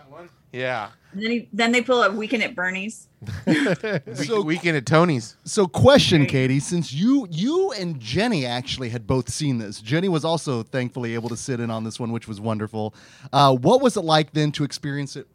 one? 0.08 0.30
Yeah. 0.52 0.88
And 1.12 1.22
then 1.22 1.30
he, 1.30 1.48
then 1.52 1.72
they 1.72 1.82
pull 1.82 2.02
a 2.02 2.10
weekend 2.10 2.42
at 2.42 2.54
Bernie's. 2.54 3.08
so, 4.14 4.42
weekend 4.42 4.76
at 4.76 4.86
Tony's. 4.86 5.36
So, 5.44 5.66
question, 5.66 6.24
Katie, 6.26 6.60
since 6.60 6.92
you 6.92 7.26
you 7.30 7.72
and 7.72 7.98
Jenny 7.98 8.46
actually 8.46 8.88
had 8.88 9.06
both 9.06 9.28
seen 9.28 9.58
this, 9.58 9.80
Jenny 9.80 10.08
was 10.08 10.24
also 10.24 10.62
thankfully 10.62 11.14
able 11.14 11.28
to 11.28 11.36
sit 11.36 11.60
in 11.60 11.70
on 11.70 11.84
this 11.84 11.98
one, 11.98 12.12
which 12.12 12.28
was 12.28 12.40
wonderful. 12.40 12.94
Uh, 13.32 13.54
what 13.54 13.82
was 13.82 13.96
it 13.96 14.02
like 14.02 14.32
then 14.32 14.52
to 14.52 14.64
experience 14.64 15.16
it 15.16 15.26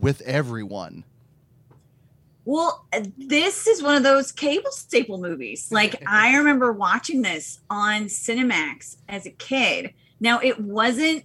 with 0.00 0.20
everyone? 0.22 1.04
Well, 2.44 2.86
uh, 2.92 3.02
this 3.18 3.66
is 3.66 3.82
one 3.82 3.96
of 3.96 4.04
those 4.04 4.30
cable 4.30 4.70
staple 4.70 5.18
movies. 5.18 5.68
Like 5.70 6.02
I 6.08 6.36
remember 6.36 6.72
watching 6.72 7.22
this 7.22 7.60
on 7.68 8.04
Cinemax 8.04 8.96
as 9.08 9.26
a 9.26 9.30
kid. 9.30 9.92
Now 10.20 10.38
it 10.38 10.60
wasn't 10.60 11.24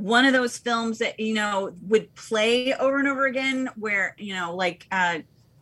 one 0.00 0.24
of 0.24 0.32
those 0.32 0.58
films 0.58 0.98
that 0.98 1.18
you 1.20 1.34
know 1.34 1.72
would 1.88 2.14
play 2.14 2.74
over 2.74 2.98
and 2.98 3.08
over 3.08 3.26
again 3.26 3.68
where, 3.76 4.14
you 4.18 4.34
know, 4.34 4.54
like 4.54 4.86
uh 4.90 5.18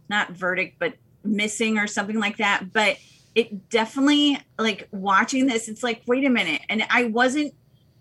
not 0.09 0.33
verdict 0.33 0.77
but 0.79 0.95
missing 1.25 1.79
or 1.79 1.87
something 1.87 2.19
like 2.19 2.39
that, 2.39 2.73
but 2.73 2.97
it 3.35 3.69
definitely 3.69 4.39
like 4.59 4.89
watching 4.91 5.47
this 5.47 5.69
it's 5.69 5.83
like 5.83 6.03
wait 6.07 6.25
a 6.25 6.31
minute 6.31 6.63
and 6.69 6.83
I 6.91 7.05
wasn't 7.05 7.55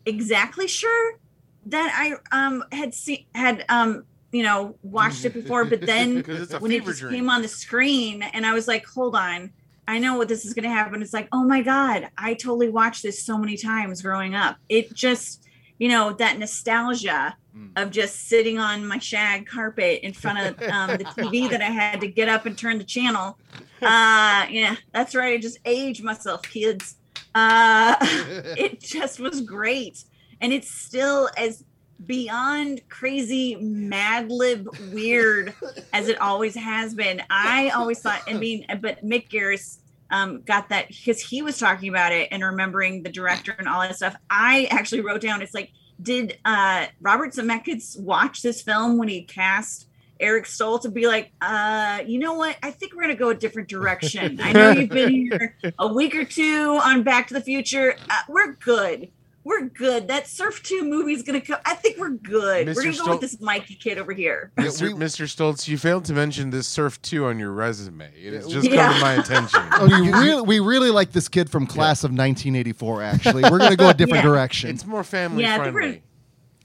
exactly 0.05 0.67
sure 0.67 1.19
that 1.67 1.91
I 1.93 2.15
um 2.35 2.63
had 2.71 2.93
seen 2.93 3.25
had 3.35 3.65
um 3.69 4.05
you 4.31 4.41
know 4.41 4.75
watched 4.83 5.25
it 5.25 5.33
before 5.33 5.65
but 5.65 5.81
then 5.81 6.23
when 6.59 6.71
it 6.71 6.85
just 6.85 7.01
dream. 7.01 7.13
came 7.13 7.29
on 7.29 7.41
the 7.41 7.47
screen 7.47 8.23
and 8.23 8.45
I 8.45 8.53
was 8.53 8.67
like, 8.67 8.85
hold 8.85 9.15
on, 9.15 9.51
I 9.87 9.99
know 9.99 10.17
what 10.17 10.27
this 10.27 10.45
is 10.45 10.53
going 10.53 10.63
to 10.63 10.69
happen. 10.69 11.01
It's 11.01 11.13
like, 11.13 11.29
oh 11.31 11.43
my 11.43 11.61
God, 11.61 12.09
I 12.17 12.33
totally 12.33 12.69
watched 12.69 13.03
this 13.03 13.23
so 13.23 13.37
many 13.37 13.55
times 13.55 14.01
growing 14.01 14.35
up. 14.35 14.57
It 14.67 14.93
just, 14.93 15.46
you 15.77 15.89
know, 15.89 16.13
that 16.13 16.37
nostalgia 16.39 17.35
Mm. 17.57 17.71
of 17.75 17.89
just 17.89 18.27
sitting 18.27 18.59
on 18.59 18.85
my 18.85 18.99
shag 18.99 19.47
carpet 19.47 20.01
in 20.03 20.13
front 20.13 20.37
of 20.37 20.69
um, 20.69 20.89
the 20.91 21.03
TV 21.05 21.49
that 21.49 21.61
I 21.61 21.71
had 21.71 22.01
to 22.01 22.07
get 22.07 22.29
up 22.29 22.45
and 22.45 22.55
turn 22.55 22.77
the 22.77 22.83
channel. 22.83 23.37
Uh, 23.81 24.45
yeah, 24.49 24.75
that's 24.93 25.15
right. 25.15 25.33
I 25.33 25.37
just 25.37 25.57
aged 25.65 26.03
myself, 26.03 26.43
kids. 26.43 26.97
Uh, 27.33 27.95
it 28.01 28.79
just 28.79 29.19
was 29.19 29.41
great. 29.41 30.03
And 30.39 30.53
it's 30.53 30.69
still 30.69 31.29
as 31.35 31.63
beyond 32.05 32.87
crazy 32.89 33.55
mad 33.55 34.31
lib 34.31 34.67
weird 34.93 35.55
as 35.93 36.09
it 36.09 36.21
always 36.21 36.53
has 36.53 36.93
been. 36.93 37.23
I 37.31 37.69
always 37.69 38.01
thought, 38.01 38.21
I 38.27 38.33
mean, 38.33 38.67
but 38.81 39.03
Mick 39.03 39.29
Garris 39.29 39.79
um, 40.11 40.41
got 40.41 40.69
that 40.69 40.87
because 40.87 41.21
he 41.21 41.41
was 41.41 41.57
talking 41.57 41.89
about 41.89 42.11
it 42.11 42.29
and 42.31 42.43
remembering 42.43 43.03
the 43.03 43.09
director 43.09 43.55
and 43.57 43.67
all 43.67 43.81
that 43.81 43.95
stuff. 43.95 44.15
I 44.29 44.67
actually 44.71 45.01
wrote 45.01 45.21
down, 45.21 45.41
it's 45.41 45.53
like, 45.53 45.71
did 46.01 46.37
uh, 46.45 46.87
Robert 47.01 47.33
Zemeckis 47.33 47.99
watch 47.99 48.41
this 48.41 48.61
film 48.61 48.97
when 48.97 49.07
he 49.07 49.23
cast 49.23 49.87
Eric 50.19 50.45
Stoltz 50.45 50.81
to 50.81 50.89
be 50.89 51.07
like, 51.07 51.31
uh, 51.41 51.99
you 52.05 52.19
know 52.19 52.33
what? 52.33 52.57
I 52.63 52.71
think 52.71 52.93
we're 52.93 53.01
gonna 53.01 53.15
go 53.15 53.29
a 53.29 53.35
different 53.35 53.69
direction. 53.69 54.39
I 54.41 54.51
know 54.51 54.71
you've 54.71 54.89
been 54.89 55.11
here 55.31 55.55
a 55.79 55.91
week 55.91 56.15
or 56.15 56.25
two 56.25 56.79
on 56.83 57.03
Back 57.03 57.27
to 57.27 57.33
the 57.33 57.41
Future. 57.41 57.95
Uh, 58.09 58.21
we're 58.27 58.53
good. 58.53 59.09
We're 59.47 59.69
good. 59.69 60.09
That 60.09 60.27
Surf 60.27 60.61
2 60.63 60.83
movie's 60.83 61.23
gonna 61.23 61.39
come. 61.39 61.59
I 61.65 61.73
think 61.75 61.97
we're 61.97 62.09
good. 62.09 62.67
Mr. 62.67 62.75
We're 62.75 62.83
gonna 62.83 62.97
go 62.97 63.11
with 63.11 63.21
this 63.21 63.39
Mikey 63.39 63.75
kid 63.75 63.97
over 63.97 64.11
here. 64.11 64.51
Mr. 64.57 64.81
we- 64.93 65.05
Mr. 65.05 65.23
Stoltz, 65.25 65.69
you 65.69 65.77
failed 65.77 66.03
to 66.05 66.13
mention 66.13 66.49
this 66.49 66.67
Surf 66.67 67.01
2 67.01 67.23
on 67.23 67.39
your 67.39 67.53
resume. 67.53 68.11
It 68.21 68.33
has 68.33 68.45
just 68.47 68.69
Yeah. 68.69 68.87
come 68.87 68.95
to 68.95 68.99
my 69.01 69.13
attention. 69.13 69.61
Oh, 69.79 69.85
you 69.85 70.11
really, 70.11 70.41
we 70.41 70.59
really 70.59 70.89
like 70.91 71.13
this 71.13 71.29
kid 71.29 71.49
from 71.49 71.65
class 71.65 72.03
of 72.03 72.11
1984. 72.11 73.01
Actually, 73.01 73.43
we're 73.43 73.59
going 73.59 73.71
to 73.71 73.77
go 73.77 73.87
a 73.89 73.93
different 74.01 74.23
Yeah. 74.25 74.29
direction. 74.29 74.69
It's 74.71 74.85
more 74.85 75.03
family 75.05 75.43
Yeah, 75.43 75.55
friendly. 75.57 75.73
we're- 75.73 76.01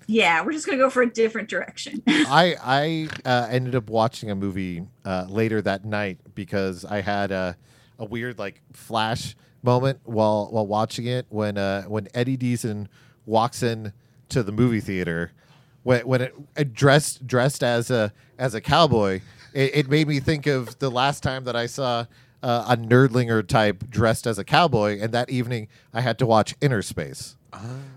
Yeah, 0.08 0.42
we're 0.44 0.50
just 0.52 0.66
gonna 0.66 0.78
go 0.78 0.90
for 0.90 1.02
a 1.02 1.08
different 1.10 1.48
direction. 1.48 2.02
I 2.08 2.56
I 2.60 3.08
uh, 3.28 3.46
ended 3.48 3.76
up 3.76 3.88
watching 3.90 4.28
a 4.30 4.34
movie 4.34 4.82
uh, 5.04 5.26
later 5.28 5.62
that 5.62 5.84
night 5.84 6.18
because 6.34 6.84
I 6.84 7.00
had 7.00 7.30
a, 7.30 7.56
a 8.00 8.04
weird 8.04 8.40
like 8.40 8.60
flash 8.72 9.36
moment 9.62 10.00
while 10.04 10.48
while 10.50 10.66
watching 10.66 11.06
it 11.06 11.26
when 11.28 11.56
uh, 11.56 11.82
when 11.82 12.08
Eddie 12.14 12.36
Deezen 12.36 12.88
walks 13.26 13.62
in 13.62 13.92
to 14.28 14.42
the 14.42 14.52
movie 14.52 14.80
theater 14.80 15.32
when 15.82 16.06
when 16.06 16.20
it, 16.22 16.34
it 16.56 16.74
dressed 16.74 17.26
dressed 17.26 17.62
as 17.62 17.90
a 17.90 18.12
as 18.38 18.54
a 18.54 18.60
cowboy, 18.60 19.20
it, 19.52 19.74
it 19.74 19.88
made 19.88 20.08
me 20.08 20.20
think 20.20 20.46
of 20.46 20.78
the 20.78 20.90
last 20.90 21.22
time 21.22 21.44
that 21.44 21.56
I 21.56 21.66
saw 21.66 22.06
uh, 22.42 22.64
a 22.68 22.76
nerdlinger 22.76 23.46
type 23.46 23.88
dressed 23.88 24.26
as 24.26 24.38
a 24.38 24.44
cowboy, 24.44 25.00
and 25.00 25.12
that 25.12 25.30
evening 25.30 25.68
I 25.92 26.00
had 26.00 26.18
to 26.18 26.26
watch 26.26 26.54
Inner 26.60 26.82
Space. 26.82 27.36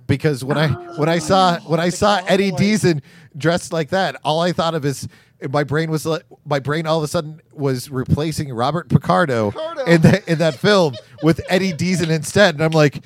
Because 0.07 0.43
when 0.43 0.57
I 0.57 0.67
when 0.97 1.09
I 1.09 1.19
saw 1.19 1.59
when 1.61 1.79
I 1.79 1.89
saw 1.89 2.21
Eddie 2.27 2.51
Deezen 2.51 3.01
dressed 3.37 3.73
like 3.73 3.89
that, 3.89 4.15
all 4.23 4.41
I 4.41 4.51
thought 4.51 4.75
of 4.75 4.85
is 4.85 5.07
my 5.49 5.63
brain 5.63 5.91
was 5.91 6.05
like, 6.05 6.23
my 6.45 6.59
brain 6.59 6.87
all 6.87 6.97
of 6.97 7.03
a 7.03 7.07
sudden 7.07 7.41
was 7.51 7.89
replacing 7.89 8.53
Robert 8.53 8.89
Picardo, 8.89 9.51
Picardo. 9.51 9.83
in 9.85 10.01
that 10.01 10.27
in 10.27 10.37
that 10.39 10.55
film 10.55 10.95
with 11.23 11.41
Eddie 11.49 11.73
Deezen 11.73 12.09
instead, 12.09 12.55
and 12.55 12.63
I'm 12.63 12.71
like, 12.71 13.03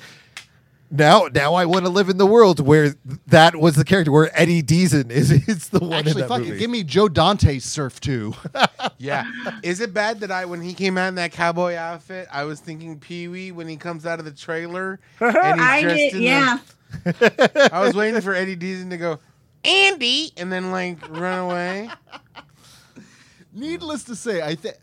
now 0.90 1.28
now 1.32 1.54
I 1.54 1.66
want 1.66 1.84
to 1.84 1.90
live 1.90 2.08
in 2.08 2.18
the 2.18 2.26
world 2.26 2.60
where 2.60 2.94
that 3.28 3.56
was 3.56 3.76
the 3.76 3.84
character 3.84 4.10
where 4.10 4.30
Eddie 4.38 4.62
Deezen 4.62 5.10
is 5.10 5.30
is 5.48 5.68
the 5.68 5.78
one 5.80 5.92
Actually, 6.00 6.10
in 6.12 6.18
that 6.18 6.28
fuck 6.28 6.40
movie. 6.40 6.56
it. 6.56 6.58
Give 6.58 6.70
me 6.70 6.82
Joe 6.84 7.08
Dante's 7.08 7.64
Surf 7.64 8.00
too. 8.00 8.34
Yeah. 8.98 9.24
Is 9.62 9.80
it 9.80 9.94
bad 9.94 10.20
that 10.20 10.30
I, 10.30 10.44
when 10.44 10.60
he 10.60 10.74
came 10.74 10.98
out 10.98 11.08
in 11.08 11.14
that 11.14 11.32
cowboy 11.32 11.74
outfit, 11.74 12.28
I 12.30 12.44
was 12.44 12.60
thinking 12.60 12.98
Pee 12.98 13.28
Wee 13.28 13.50
when 13.50 13.66
he 13.66 13.76
comes 13.76 14.04
out 14.04 14.18
of 14.18 14.26
the 14.26 14.30
trailer 14.30 15.00
and 15.20 15.32
he's 15.32 15.68
I 15.68 15.80
dressed 15.82 15.96
did, 15.96 16.14
in 16.16 16.22
yeah. 16.22 16.58
the. 17.04 17.70
I 17.72 17.80
was 17.80 17.94
waiting 17.94 18.20
for 18.20 18.34
Eddie 18.34 18.56
Deezen 18.56 18.90
to 18.90 18.98
go, 18.98 19.18
Andy, 19.64 20.32
and 20.36 20.50
then 20.52 20.70
like 20.70 21.06
run 21.10 21.38
away. 21.40 21.90
Needless 23.52 24.04
to 24.04 24.16
say, 24.16 24.42
I 24.42 24.54
think 24.54 24.76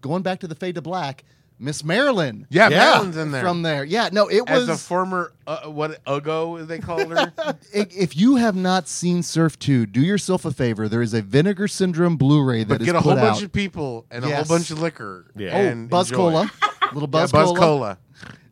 going 0.00 0.22
back 0.22 0.40
to 0.40 0.48
the 0.48 0.54
Fade 0.54 0.74
to 0.74 0.82
Black, 0.82 1.24
Miss 1.58 1.84
Marilyn 1.84 2.46
Yeah, 2.50 2.68
Yeah. 2.68 2.78
Marilyn's 2.78 3.16
in 3.16 3.30
there. 3.32 3.42
from 3.42 3.62
there. 3.62 3.84
Yeah, 3.84 4.08
no, 4.12 4.28
it 4.28 4.42
As 4.48 4.66
was. 4.66 4.68
a 4.70 4.76
former, 4.76 5.32
uh, 5.46 5.68
what, 5.68 6.00
Ugo, 6.08 6.56
as 6.56 6.66
they 6.66 6.78
called 6.78 7.10
her. 7.12 7.32
if 7.72 8.16
you 8.16 8.36
have 8.36 8.56
not 8.56 8.88
seen 8.88 9.22
Surf 9.22 9.58
2, 9.58 9.86
do 9.86 10.00
yourself 10.00 10.44
a 10.44 10.50
favor. 10.52 10.88
There 10.88 11.02
is 11.02 11.12
a 11.14 11.22
Vinegar 11.22 11.68
Syndrome 11.68 12.16
Blu-ray 12.16 12.64
that 12.64 12.68
but 12.74 12.80
is 12.80 12.86
get 12.86 12.96
a 12.96 12.98
put 13.02 13.10
whole 13.10 13.18
out. 13.18 13.32
bunch 13.34 13.42
of 13.42 13.52
people 13.52 14.06
and 14.10 14.24
a 14.24 14.34
whole 14.34 14.44
bunch 14.46 14.70
of 14.70 14.80
liquor. 14.80 15.30
Yeah. 15.36 15.50
oh, 15.54 15.60
and 15.60 15.88
Buzz 15.90 16.10
enjoy. 16.10 16.16
Cola, 16.30 16.50
little 16.92 17.02
Yeah, 17.02 17.06
Buzz, 17.06 17.32
Buzz 17.32 17.46
Cola. 17.48 17.58
Cola. 17.58 17.98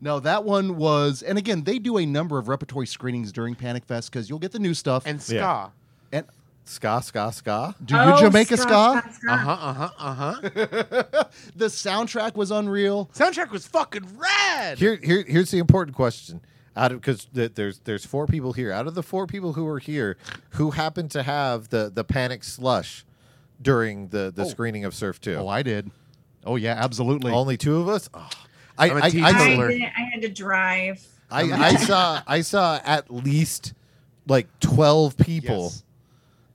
No, 0.01 0.21
that 0.21 0.45
one 0.45 0.77
was, 0.77 1.23
and 1.23 1.37
again, 1.39 1.65
they 1.65 1.79
do 1.79 1.99
a 1.99 2.07
number 2.07 2.39
of 2.39 2.49
repertory 2.49 2.87
screenings 2.87 3.33
during 3.33 3.55
Panic 3.55 3.85
Fest 3.85 4.11
because 4.13 4.29
you'll 4.31 4.39
get 4.39 4.53
the 4.53 4.59
new 4.59 4.75
stuff. 4.75 5.03
And 5.07 5.21
ska. 5.21 5.35
Yeah. 5.35 5.69
and 6.13 6.27
ska 6.65 7.01
ska 7.01 7.31
ska. 7.31 7.75
do 7.85 7.97
Oh, 7.97 8.15
you 8.15 8.21
Jamaica 8.27 8.57
ska? 8.57 9.01
ska, 9.03 9.13
ska. 9.13 9.31
Uh 9.33 9.37
huh, 9.37 9.51
uh 9.51 9.73
huh, 9.75 9.91
uh 9.99 10.15
huh. 10.15 10.41
The 11.57 11.67
soundtrack 11.67 12.35
was 12.37 12.51
unreal. 12.51 13.11
Soundtrack 13.15 13.51
was 13.51 13.67
fucking 13.67 14.07
rad. 14.19 14.79
Here 14.79 14.97
here 15.03 15.25
here's 15.27 15.51
the 15.51 15.59
important 15.59 15.97
question. 15.97 16.41
Out 16.77 16.93
of 16.93 17.01
because 17.01 17.25
th- 17.35 17.53
there's 17.57 17.81
there's 17.81 18.05
four 18.07 18.27
people 18.29 18.53
here. 18.53 18.71
Out 18.71 18.87
of 18.87 18.95
the 18.95 19.03
four 19.03 19.27
people 19.27 19.55
who 19.55 19.65
were 19.65 19.81
here, 19.81 20.17
who 20.51 20.71
happened 20.71 21.11
to 21.13 21.23
have 21.25 21.71
the 21.71 21.91
the 21.93 22.05
panic 22.05 22.45
slush 22.45 23.05
during 23.61 24.09
the 24.09 24.31
the 24.35 24.43
Oh. 24.45 24.49
screening 24.49 24.85
of 24.85 24.95
Surf 24.95 25.21
Two? 25.21 25.35
Oh, 25.35 25.49
I 25.49 25.63
did. 25.63 25.91
Oh 26.45 26.55
yeah, 26.57 26.75
absolutely. 26.75 27.33
Only 27.33 27.57
two 27.57 27.79
of 27.81 27.89
us. 27.89 28.09
Oh. 28.15 28.29
I, 28.79 28.91
I'm 28.91 28.97
a 28.97 29.01
I, 29.01 29.05
I, 29.07 29.11
teetotaler. 29.11 29.35
I, 29.35 29.47
Killer. 29.55 29.69
didn't, 29.69 29.93
I 29.97 30.01
had 30.13 30.23
to 30.23 30.29
drive. 30.29 31.07
I, 31.31 31.43
I 31.43 31.77
saw 31.77 32.23
I 32.27 32.41
saw 32.41 32.81
at 32.85 33.11
least 33.13 33.75
like 34.27 34.47
twelve 34.61 35.17
people, 35.19 35.65
Yes. 35.65 35.85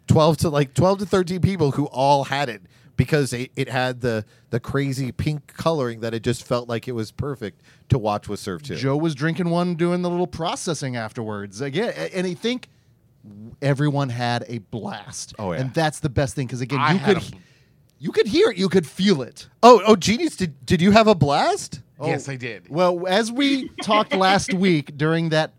twelve 0.08 0.38
to 0.38 0.50
like 0.50 0.74
twelve 0.74 1.00
to 1.00 1.06
thirteen 1.06 1.42
people 1.42 1.72
who 1.72 1.86
all 1.88 2.24
had 2.24 2.50
it 2.50 2.62
because 2.96 3.34
it, 3.34 3.52
it 3.56 3.70
had 3.70 4.02
the 4.02 4.26
the 4.50 4.60
crazy 4.60 5.12
pink 5.12 5.48
coloring 5.58 6.00
that 6.00 6.14
it 6.14 6.24
just 6.24 6.44
felt 6.44 6.68
like 6.70 6.88
it 6.88 6.94
was 6.94 7.12
perfect 7.12 7.62
to 7.90 8.00
watch 8.00 8.28
with 8.28 8.40
Surf 8.40 8.64
Two. 8.64 8.76
Joe 8.76 8.98
was 8.98 9.14
drinking 9.14 9.50
one, 9.50 9.76
doing 9.76 10.02
the 10.02 10.10
little 10.10 10.28
processing 10.28 10.96
afterwards. 10.96 11.62
Again, 11.62 11.94
a- 11.96 12.16
and 12.18 12.26
I 12.26 12.34
think 12.34 12.70
everyone 13.62 14.10
had 14.10 14.44
a 14.48 14.58
blast. 14.60 15.34
Oh, 15.40 15.52
yeah. 15.54 15.62
and 15.62 15.74
that's 15.74 16.00
the 16.00 16.10
best 16.10 16.36
thing 16.36 16.48
because 16.48 16.62
again, 16.62 16.80
I 16.80 16.94
you 16.94 17.00
had 17.00 17.16
could 17.18 17.34
a- 17.34 17.38
you 18.04 18.12
could 18.12 18.28
hear 18.28 18.50
it, 18.50 18.58
you 18.58 18.68
could 18.68 18.86
feel 18.86 19.22
it. 19.22 19.48
Oh 19.64 19.82
oh 19.86 19.96
genius! 19.96 20.36
Did 20.36 20.66
did 20.66 20.82
you 20.82 20.92
have 20.92 21.08
a 21.08 21.16
blast? 21.16 21.80
Yes, 22.04 22.28
I 22.28 22.36
did. 22.36 22.68
Well, 22.68 23.08
as 23.08 23.32
we 23.32 23.70
talked 23.82 24.14
last 24.14 24.54
week 24.54 24.98
during 24.98 25.30
that 25.30 25.54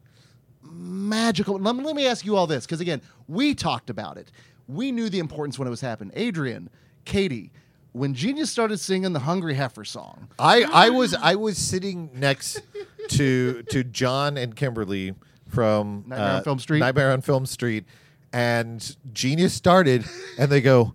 magical, 0.62 1.56
let 1.56 1.74
me, 1.74 1.82
let 1.82 1.96
me 1.96 2.06
ask 2.06 2.22
you 2.22 2.36
all 2.36 2.46
this 2.46 2.66
because 2.66 2.82
again, 2.82 3.00
we 3.28 3.54
talked 3.54 3.88
about 3.88 4.18
it. 4.18 4.30
We 4.68 4.92
knew 4.92 5.08
the 5.08 5.20
importance 5.20 5.58
when 5.58 5.66
it 5.66 5.70
was 5.70 5.80
happening. 5.80 6.12
Adrian, 6.16 6.68
Katie, 7.06 7.50
when 7.92 8.12
Genius 8.12 8.50
started 8.50 8.76
singing 8.76 9.14
the 9.14 9.20
Hungry 9.20 9.54
Heifer 9.54 9.86
song, 9.86 10.28
I 10.38 10.64
I 10.64 10.90
was 10.90 11.14
I 11.14 11.36
was 11.36 11.56
sitting 11.56 12.10
next 12.12 12.60
to 13.08 13.62
to 13.70 13.84
John 13.84 14.36
and 14.36 14.54
Kimberly 14.54 15.14
from 15.48 16.04
uh, 16.12 16.16
Nightmare 16.16 16.36
on 16.36 16.44
Film 16.44 16.58
Street? 16.58 16.78
Nightmare 16.80 17.12
on 17.12 17.20
Film 17.22 17.46
Street, 17.46 17.86
and 18.34 18.96
Genius 19.14 19.54
started, 19.54 20.04
and 20.38 20.52
they 20.52 20.60
go, 20.60 20.94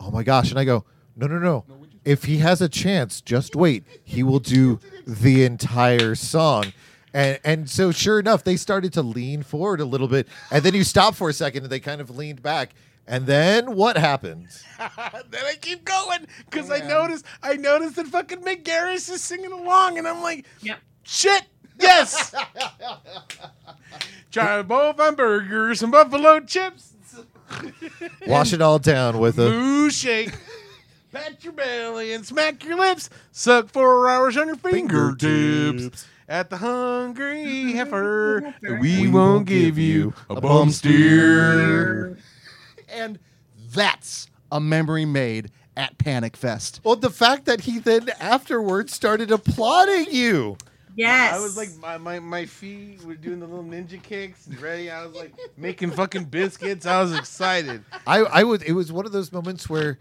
"Oh 0.00 0.10
my 0.10 0.22
gosh!" 0.22 0.50
And 0.50 0.58
I 0.58 0.64
go, 0.64 0.84
"No, 1.16 1.26
no, 1.26 1.38
no! 1.38 1.64
If 2.04 2.24
he 2.24 2.38
has 2.38 2.60
a 2.60 2.68
chance, 2.68 3.20
just 3.20 3.56
wait. 3.56 3.84
He 4.04 4.22
will 4.22 4.38
do 4.40 4.78
the 5.06 5.44
entire 5.44 6.14
song." 6.14 6.72
And 7.14 7.38
and 7.44 7.70
so 7.70 7.92
sure 7.92 8.18
enough, 8.20 8.44
they 8.44 8.56
started 8.56 8.92
to 8.94 9.02
lean 9.02 9.42
forward 9.42 9.80
a 9.80 9.84
little 9.86 10.08
bit, 10.08 10.28
and 10.50 10.62
then 10.62 10.74
you 10.74 10.84
stop 10.84 11.14
for 11.14 11.28
a 11.30 11.32
second, 11.32 11.62
and 11.62 11.72
they 11.72 11.80
kind 11.80 12.00
of 12.00 12.10
leaned 12.16 12.42
back. 12.42 12.74
And 13.08 13.26
then 13.26 13.74
what 13.76 13.96
happened? 13.96 14.48
then 14.78 15.44
I 15.44 15.54
keep 15.60 15.84
going 15.84 16.26
because 16.50 16.70
I 16.70 16.80
noticed 16.80 17.24
I 17.42 17.54
noticed 17.54 17.96
that 17.96 18.08
fucking 18.08 18.40
Mick 18.40 18.64
Garris 18.64 19.08
is 19.10 19.22
singing 19.22 19.52
along, 19.52 19.96
and 19.96 20.08
I'm 20.08 20.22
like, 20.22 20.44
Yep. 20.62 20.78
shit, 21.04 21.44
yes. 21.78 22.34
Try 24.32 24.60
both 24.62 24.98
hamburgers 24.98 25.82
and 25.82 25.92
buffalo 25.92 26.40
chips. 26.40 26.95
Wash 28.26 28.52
it 28.52 28.60
all 28.60 28.78
down 28.78 29.18
with 29.18 29.38
a 29.38 29.50
Moo 29.50 29.90
shake. 29.90 30.32
Pat 31.12 31.42
your 31.44 31.52
belly 31.52 32.12
and 32.12 32.26
smack 32.26 32.64
your 32.64 32.76
lips. 32.76 33.08
Suck 33.32 33.68
four 33.68 34.08
hours 34.08 34.36
on 34.36 34.48
your 34.48 34.56
fingertips. 34.56 36.06
At 36.28 36.50
the 36.50 36.56
hungry 36.56 37.72
heifer, 37.72 38.52
we 38.80 39.08
won't 39.08 39.46
give 39.46 39.78
you 39.78 40.12
a 40.28 40.40
bum 40.40 40.70
steer. 40.70 42.18
and 42.88 43.18
that's 43.72 44.28
a 44.50 44.60
memory 44.60 45.04
made 45.04 45.50
at 45.76 45.98
Panic 45.98 46.36
Fest. 46.36 46.80
Well, 46.82 46.96
the 46.96 47.10
fact 47.10 47.44
that 47.44 47.60
he 47.62 47.78
then 47.78 48.10
afterwards 48.18 48.92
started 48.92 49.30
applauding 49.30 50.06
you. 50.10 50.56
Yes. 50.96 51.34
I 51.34 51.38
was 51.40 51.56
like, 51.56 51.68
my, 51.78 51.98
my, 51.98 52.18
my 52.20 52.46
feet 52.46 53.04
were 53.04 53.14
doing 53.14 53.38
the 53.40 53.46
little 53.46 53.64
ninja 53.64 54.02
kicks 54.02 54.46
and 54.46 54.58
ready. 54.60 54.90
I 54.90 55.04
was 55.04 55.14
like 55.14 55.32
making 55.56 55.90
fucking 55.92 56.24
biscuits. 56.24 56.86
I 56.86 57.00
was 57.02 57.14
excited. 57.14 57.84
I, 58.06 58.18
I 58.20 58.44
was. 58.44 58.62
It 58.62 58.72
was 58.72 58.90
one 58.90 59.04
of 59.06 59.12
those 59.12 59.30
moments 59.30 59.68
where, 59.68 59.98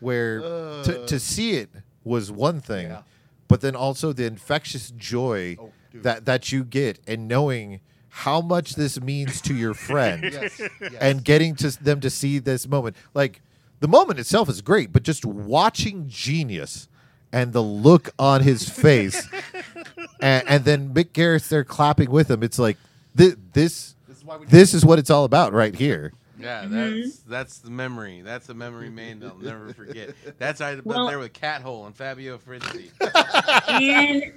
where 0.00 0.40
to, 0.40 1.04
to 1.06 1.20
see 1.20 1.52
it 1.52 1.70
was 2.04 2.30
one 2.32 2.60
thing, 2.60 2.88
Yeah. 2.88 3.02
but 3.46 3.60
then 3.60 3.76
also 3.76 4.12
the 4.12 4.24
infectious 4.26 4.90
joy 4.90 5.56
Oh, 5.60 5.70
that 5.94 6.24
that 6.24 6.50
you 6.50 6.64
get 6.64 6.98
and 7.06 7.28
knowing 7.28 7.80
how 8.08 8.40
much 8.40 8.74
this 8.74 9.00
means 9.00 9.40
to 9.42 9.54
your 9.54 9.74
friend 9.74 10.22
Yes, 10.32 10.60
yes. 10.60 10.92
and 11.00 11.24
getting 11.24 11.54
to 11.56 11.70
them 11.82 12.00
to 12.00 12.10
see 12.10 12.38
this 12.40 12.66
moment. 12.66 12.96
Like 13.14 13.40
the 13.80 13.88
moment 13.88 14.18
itself 14.18 14.48
is 14.48 14.60
great, 14.60 14.92
but 14.92 15.02
just 15.04 15.24
watching 15.24 16.08
genius 16.08 16.88
and 17.32 17.52
the 17.54 17.62
look 17.62 18.10
on 18.18 18.42
his 18.42 18.68
face, 18.68 19.26
and, 20.22 20.48
and 20.48 20.64
then 20.64 20.94
Mick 20.94 21.10
Garris 21.10 21.48
there 21.48 21.64
clapping 21.64 22.10
with 22.10 22.30
him. 22.30 22.42
It's 22.42 22.58
like 22.58 22.78
thi- 23.16 23.34
this. 23.52 23.94
This 24.08 24.18
is 24.18 24.24
This 24.48 24.74
is 24.74 24.84
what 24.84 24.98
it's 24.98 25.10
all 25.10 25.24
about 25.24 25.52
right 25.52 25.74
here. 25.74 26.12
Yeah, 26.38 26.66
that's 26.66 27.18
that's 27.18 27.58
the 27.58 27.70
memory. 27.70 28.22
That's 28.22 28.48
a 28.48 28.54
memory 28.54 28.90
made 28.90 29.20
that 29.20 29.28
I'll 29.28 29.38
never 29.38 29.72
forget. 29.74 30.10
That's 30.38 30.60
I 30.60 30.74
up 30.74 30.84
Well- 30.84 31.06
there 31.06 31.18
with 31.18 31.32
Cat 31.32 31.62
Hole 31.62 31.86
and 31.86 31.94
Fabio 31.94 32.38
Frizzi. 32.38 32.90
and 33.68 34.32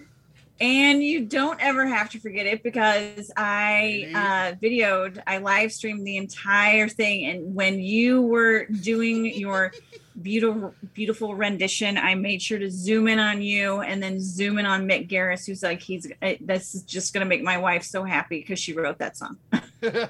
and 0.61 1.03
you 1.03 1.25
don't 1.25 1.59
ever 1.61 1.85
have 1.85 2.09
to 2.11 2.19
forget 2.19 2.45
it 2.45 2.63
because 2.63 3.31
I 3.35 4.09
uh, 4.15 4.55
videoed, 4.63 5.21
I 5.27 5.39
live 5.39 5.73
streamed 5.73 6.07
the 6.07 6.15
entire 6.17 6.87
thing, 6.87 7.25
and 7.25 7.55
when 7.55 7.79
you 7.79 8.21
were 8.21 8.65
doing 8.65 9.25
your 9.25 9.73
beautiful 10.21 10.73
beautiful 10.93 11.35
rendition, 11.35 11.97
I 11.97 12.15
made 12.15 12.41
sure 12.41 12.59
to 12.59 12.69
zoom 12.71 13.07
in 13.07 13.19
on 13.19 13.41
you 13.41 13.81
and 13.81 14.01
then 14.01 14.19
zoom 14.19 14.57
in 14.57 14.65
on 14.65 14.87
Mick 14.87 15.09
Garris, 15.09 15.45
who's 15.45 15.63
like, 15.63 15.81
he's 15.81 16.11
uh, 16.21 16.33
this 16.39 16.75
is 16.75 16.83
just 16.83 17.13
gonna 17.13 17.25
make 17.25 17.43
my 17.43 17.57
wife 17.57 17.83
so 17.83 18.03
happy 18.03 18.39
because 18.39 18.59
she 18.59 18.73
wrote 18.73 18.99
that 18.99 19.17
song. 19.17 19.37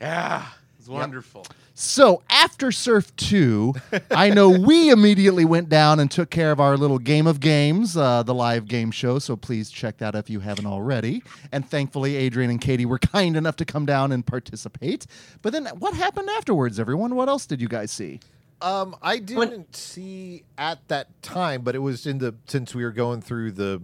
Yeah, 0.00 0.46
it's 0.78 0.88
wonderful. 0.88 1.46
So 1.78 2.22
after 2.30 2.72
Surf 2.72 3.14
2, 3.16 3.74
I 4.10 4.30
know 4.30 4.48
we 4.58 4.88
immediately 4.88 5.44
went 5.44 5.68
down 5.68 6.00
and 6.00 6.10
took 6.10 6.30
care 6.30 6.50
of 6.50 6.58
our 6.58 6.74
little 6.74 6.98
game 6.98 7.26
of 7.26 7.38
games, 7.38 7.98
uh, 7.98 8.22
the 8.22 8.32
live 8.32 8.66
game 8.66 8.90
show. 8.90 9.18
So 9.18 9.36
please 9.36 9.68
check 9.68 9.98
that 9.98 10.14
out 10.14 10.20
if 10.20 10.30
you 10.30 10.40
haven't 10.40 10.64
already. 10.64 11.22
And 11.52 11.68
thankfully, 11.68 12.16
Adrian 12.16 12.48
and 12.48 12.62
Katie 12.62 12.86
were 12.86 12.98
kind 12.98 13.36
enough 13.36 13.56
to 13.56 13.66
come 13.66 13.84
down 13.84 14.10
and 14.10 14.26
participate. 14.26 15.06
But 15.42 15.52
then 15.52 15.66
what 15.78 15.92
happened 15.92 16.30
afterwards, 16.30 16.80
everyone? 16.80 17.14
What 17.14 17.28
else 17.28 17.44
did 17.44 17.60
you 17.60 17.68
guys 17.68 17.90
see? 17.90 18.20
Um, 18.62 18.96
I 19.02 19.18
didn't 19.18 19.76
see 19.76 20.44
at 20.56 20.78
that 20.88 21.08
time, 21.22 21.60
but 21.60 21.74
it 21.74 21.80
was 21.80 22.06
in 22.06 22.16
the 22.16 22.34
since 22.46 22.74
we 22.74 22.84
were 22.84 22.90
going 22.90 23.20
through 23.20 23.52
the 23.52 23.82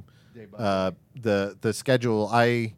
uh, 0.57 0.93
the 1.15 1.59
the 1.61 1.75
schedule. 1.75 2.31
I 2.33 2.73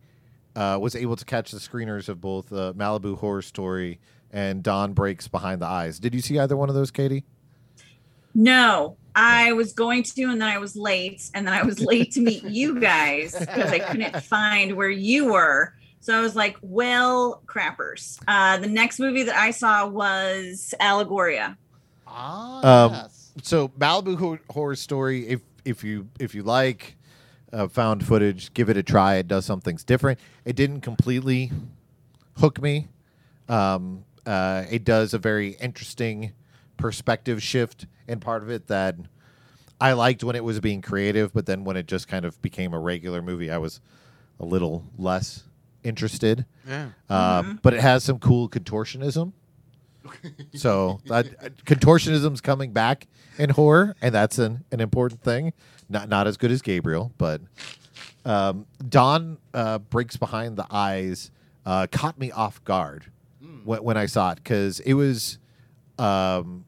uh, 0.56 0.76
was 0.80 0.96
able 0.96 1.14
to 1.14 1.24
catch 1.24 1.52
the 1.52 1.58
screeners 1.58 2.08
of 2.08 2.20
both 2.20 2.52
uh, 2.52 2.72
Malibu 2.72 3.16
Horror 3.16 3.42
Story 3.42 4.00
and 4.34 4.62
Dawn 4.62 4.92
Breaks 4.92 5.28
Behind 5.28 5.62
the 5.62 5.66
Eyes. 5.66 5.98
Did 5.98 6.12
you 6.14 6.20
see 6.20 6.38
either 6.38 6.56
one 6.56 6.68
of 6.68 6.74
those, 6.74 6.90
Katie? 6.90 7.24
No, 8.34 8.96
I 9.14 9.52
was 9.52 9.72
going 9.72 10.02
to, 10.02 10.24
and 10.24 10.42
then 10.42 10.48
I 10.48 10.58
was 10.58 10.74
late, 10.76 11.30
and 11.34 11.46
then 11.46 11.54
I 11.54 11.62
was 11.62 11.80
late 11.80 12.10
to 12.12 12.20
meet 12.20 12.42
you 12.42 12.80
guys 12.80 13.34
because 13.38 13.70
I 13.70 13.78
couldn't 13.78 14.20
find 14.24 14.76
where 14.76 14.90
you 14.90 15.32
were. 15.32 15.74
So 16.00 16.18
I 16.18 16.20
was 16.20 16.34
like, 16.36 16.56
well, 16.60 17.42
crappers. 17.46 18.18
Uh, 18.28 18.58
the 18.58 18.66
next 18.66 18.98
movie 18.98 19.22
that 19.22 19.36
I 19.36 19.52
saw 19.52 19.86
was 19.86 20.74
Allegoria. 20.80 21.56
Ah, 22.06 22.86
Um, 22.86 22.92
yes. 22.92 23.32
So 23.42 23.68
Malibu 23.68 24.18
Hor- 24.18 24.40
Horror 24.50 24.76
Story, 24.76 25.26
if 25.28 25.40
if 25.64 25.82
you 25.82 26.08
if 26.20 26.34
you 26.34 26.42
like 26.42 26.96
uh, 27.52 27.68
found 27.68 28.04
footage, 28.04 28.52
give 28.52 28.68
it 28.68 28.76
a 28.76 28.82
try. 28.82 29.14
It 29.14 29.28
does 29.28 29.46
some 29.46 29.60
things 29.60 29.82
different. 29.84 30.18
It 30.44 30.56
didn't 30.56 30.82
completely 30.82 31.50
hook 32.38 32.60
me. 32.60 32.88
Um, 33.48 34.04
uh, 34.26 34.64
it 34.70 34.84
does 34.84 35.14
a 35.14 35.18
very 35.18 35.50
interesting 35.60 36.32
perspective 36.76 37.42
shift 37.42 37.86
in 38.08 38.20
part 38.20 38.42
of 38.42 38.50
it 38.50 38.66
that 38.68 38.96
I 39.80 39.92
liked 39.92 40.24
when 40.24 40.36
it 40.36 40.44
was 40.44 40.60
being 40.60 40.82
creative, 40.82 41.32
but 41.32 41.46
then 41.46 41.64
when 41.64 41.76
it 41.76 41.86
just 41.86 42.08
kind 42.08 42.24
of 42.24 42.40
became 42.42 42.72
a 42.72 42.78
regular 42.78 43.22
movie, 43.22 43.50
I 43.50 43.58
was 43.58 43.80
a 44.40 44.44
little 44.44 44.84
less 44.98 45.44
interested. 45.82 46.46
Yeah. 46.66 46.90
Uh, 47.08 47.54
But 47.62 47.74
it 47.74 47.80
has 47.80 48.04
some 48.04 48.18
cool 48.18 48.48
contortionism. 48.48 49.32
so 50.54 51.00
that 51.06 51.26
uh, 51.42 51.48
contortionism's 51.64 52.40
coming 52.40 52.72
back 52.72 53.06
in 53.38 53.50
horror, 53.50 53.96
and 54.02 54.14
that's 54.14 54.38
an, 54.38 54.64
an 54.70 54.80
important 54.80 55.22
thing. 55.22 55.52
Not 55.88 56.08
not 56.08 56.26
as 56.26 56.36
good 56.36 56.50
as 56.50 56.60
Gabriel, 56.60 57.12
but 57.16 57.40
um, 58.24 58.66
Dawn 58.86 59.38
uh, 59.54 59.78
breaks 59.78 60.16
behind 60.16 60.56
the 60.56 60.66
eyes 60.70 61.30
uh, 61.64 61.86
caught 61.90 62.18
me 62.18 62.30
off 62.30 62.62
guard 62.64 63.10
when, 63.64 63.82
when 63.82 63.96
I 63.96 64.06
saw 64.06 64.32
it 64.32 64.36
because 64.36 64.80
it 64.80 64.94
was 64.94 65.38
um, 65.98 66.64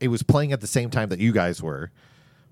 it 0.00 0.08
was 0.08 0.22
playing 0.22 0.52
at 0.52 0.60
the 0.60 0.66
same 0.66 0.90
time 0.90 1.08
that 1.10 1.18
you 1.18 1.32
guys 1.32 1.62
were, 1.62 1.90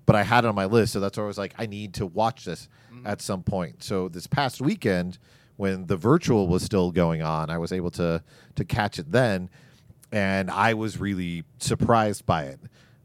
but 0.05 0.15
I 0.15 0.23
had 0.23 0.45
it 0.45 0.47
on 0.47 0.55
my 0.55 0.65
list, 0.65 0.93
so 0.93 0.99
that's 0.99 1.17
why 1.17 1.23
I 1.23 1.27
was 1.27 1.37
like, 1.37 1.53
I 1.57 1.65
need 1.65 1.93
to 1.95 2.05
watch 2.05 2.45
this 2.45 2.67
at 3.05 3.21
some 3.21 3.43
point. 3.43 3.83
So 3.83 4.09
this 4.09 4.27
past 4.27 4.61
weekend, 4.61 5.17
when 5.57 5.87
the 5.87 5.97
virtual 5.97 6.47
was 6.47 6.63
still 6.63 6.91
going 6.91 7.21
on, 7.21 7.49
I 7.49 7.57
was 7.57 7.71
able 7.71 7.91
to 7.91 8.23
to 8.55 8.65
catch 8.65 8.99
it 8.99 9.11
then, 9.11 9.49
and 10.11 10.49
I 10.49 10.73
was 10.73 10.99
really 10.99 11.43
surprised 11.59 12.25
by 12.25 12.43
it 12.43 12.59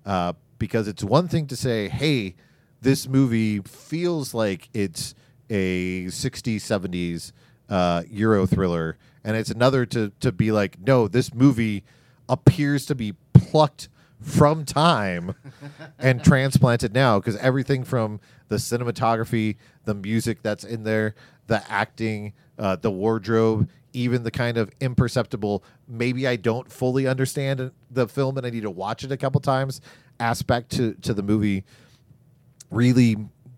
uh, 0.05 0.32
because 0.59 0.88
it's 0.88 1.05
one 1.05 1.28
thing 1.28 1.47
to 1.48 1.56
say, 1.56 1.88
hey, 1.88 2.34
this 2.80 3.09
movie 3.09 3.60
feels 3.60 4.34
like 4.34 4.68
it's 4.72 5.14
a 5.51 6.06
60s 6.06 6.56
70s 6.56 7.32
uh, 7.68 8.02
euro 8.09 8.47
thriller 8.47 8.97
and 9.26 9.36
it's 9.36 9.50
another 9.50 9.84
to 9.84 10.10
to 10.20 10.32
be 10.32 10.50
like 10.52 10.78
no 10.80 11.08
this 11.08 11.34
movie 11.34 11.84
appears 12.28 12.86
to 12.86 12.94
be 12.94 13.14
plucked 13.34 13.88
from 14.20 14.64
time 14.64 15.34
and 15.98 16.24
transplanted 16.24 16.94
now 16.94 17.18
because 17.18 17.36
everything 17.36 17.84
from 17.84 18.18
the 18.48 18.56
cinematography 18.56 19.56
the 19.84 19.94
music 19.94 20.42
that's 20.42 20.64
in 20.64 20.84
there 20.84 21.14
the 21.48 21.62
acting 21.70 22.32
uh, 22.58 22.74
the 22.76 22.90
wardrobe 22.90 23.68
even 23.92 24.22
the 24.22 24.30
kind 24.30 24.56
of 24.56 24.70
imperceptible 24.80 25.62
maybe 25.86 26.26
i 26.26 26.36
don't 26.36 26.72
fully 26.72 27.06
understand 27.06 27.70
the 27.90 28.08
film 28.08 28.38
and 28.38 28.46
i 28.46 28.50
need 28.50 28.62
to 28.62 28.70
watch 28.70 29.04
it 29.04 29.12
a 29.12 29.16
couple 29.18 29.40
times 29.40 29.82
aspect 30.18 30.70
to 30.70 30.94
to 30.94 31.12
the 31.12 31.22
movie 31.22 31.62
really 32.70 33.16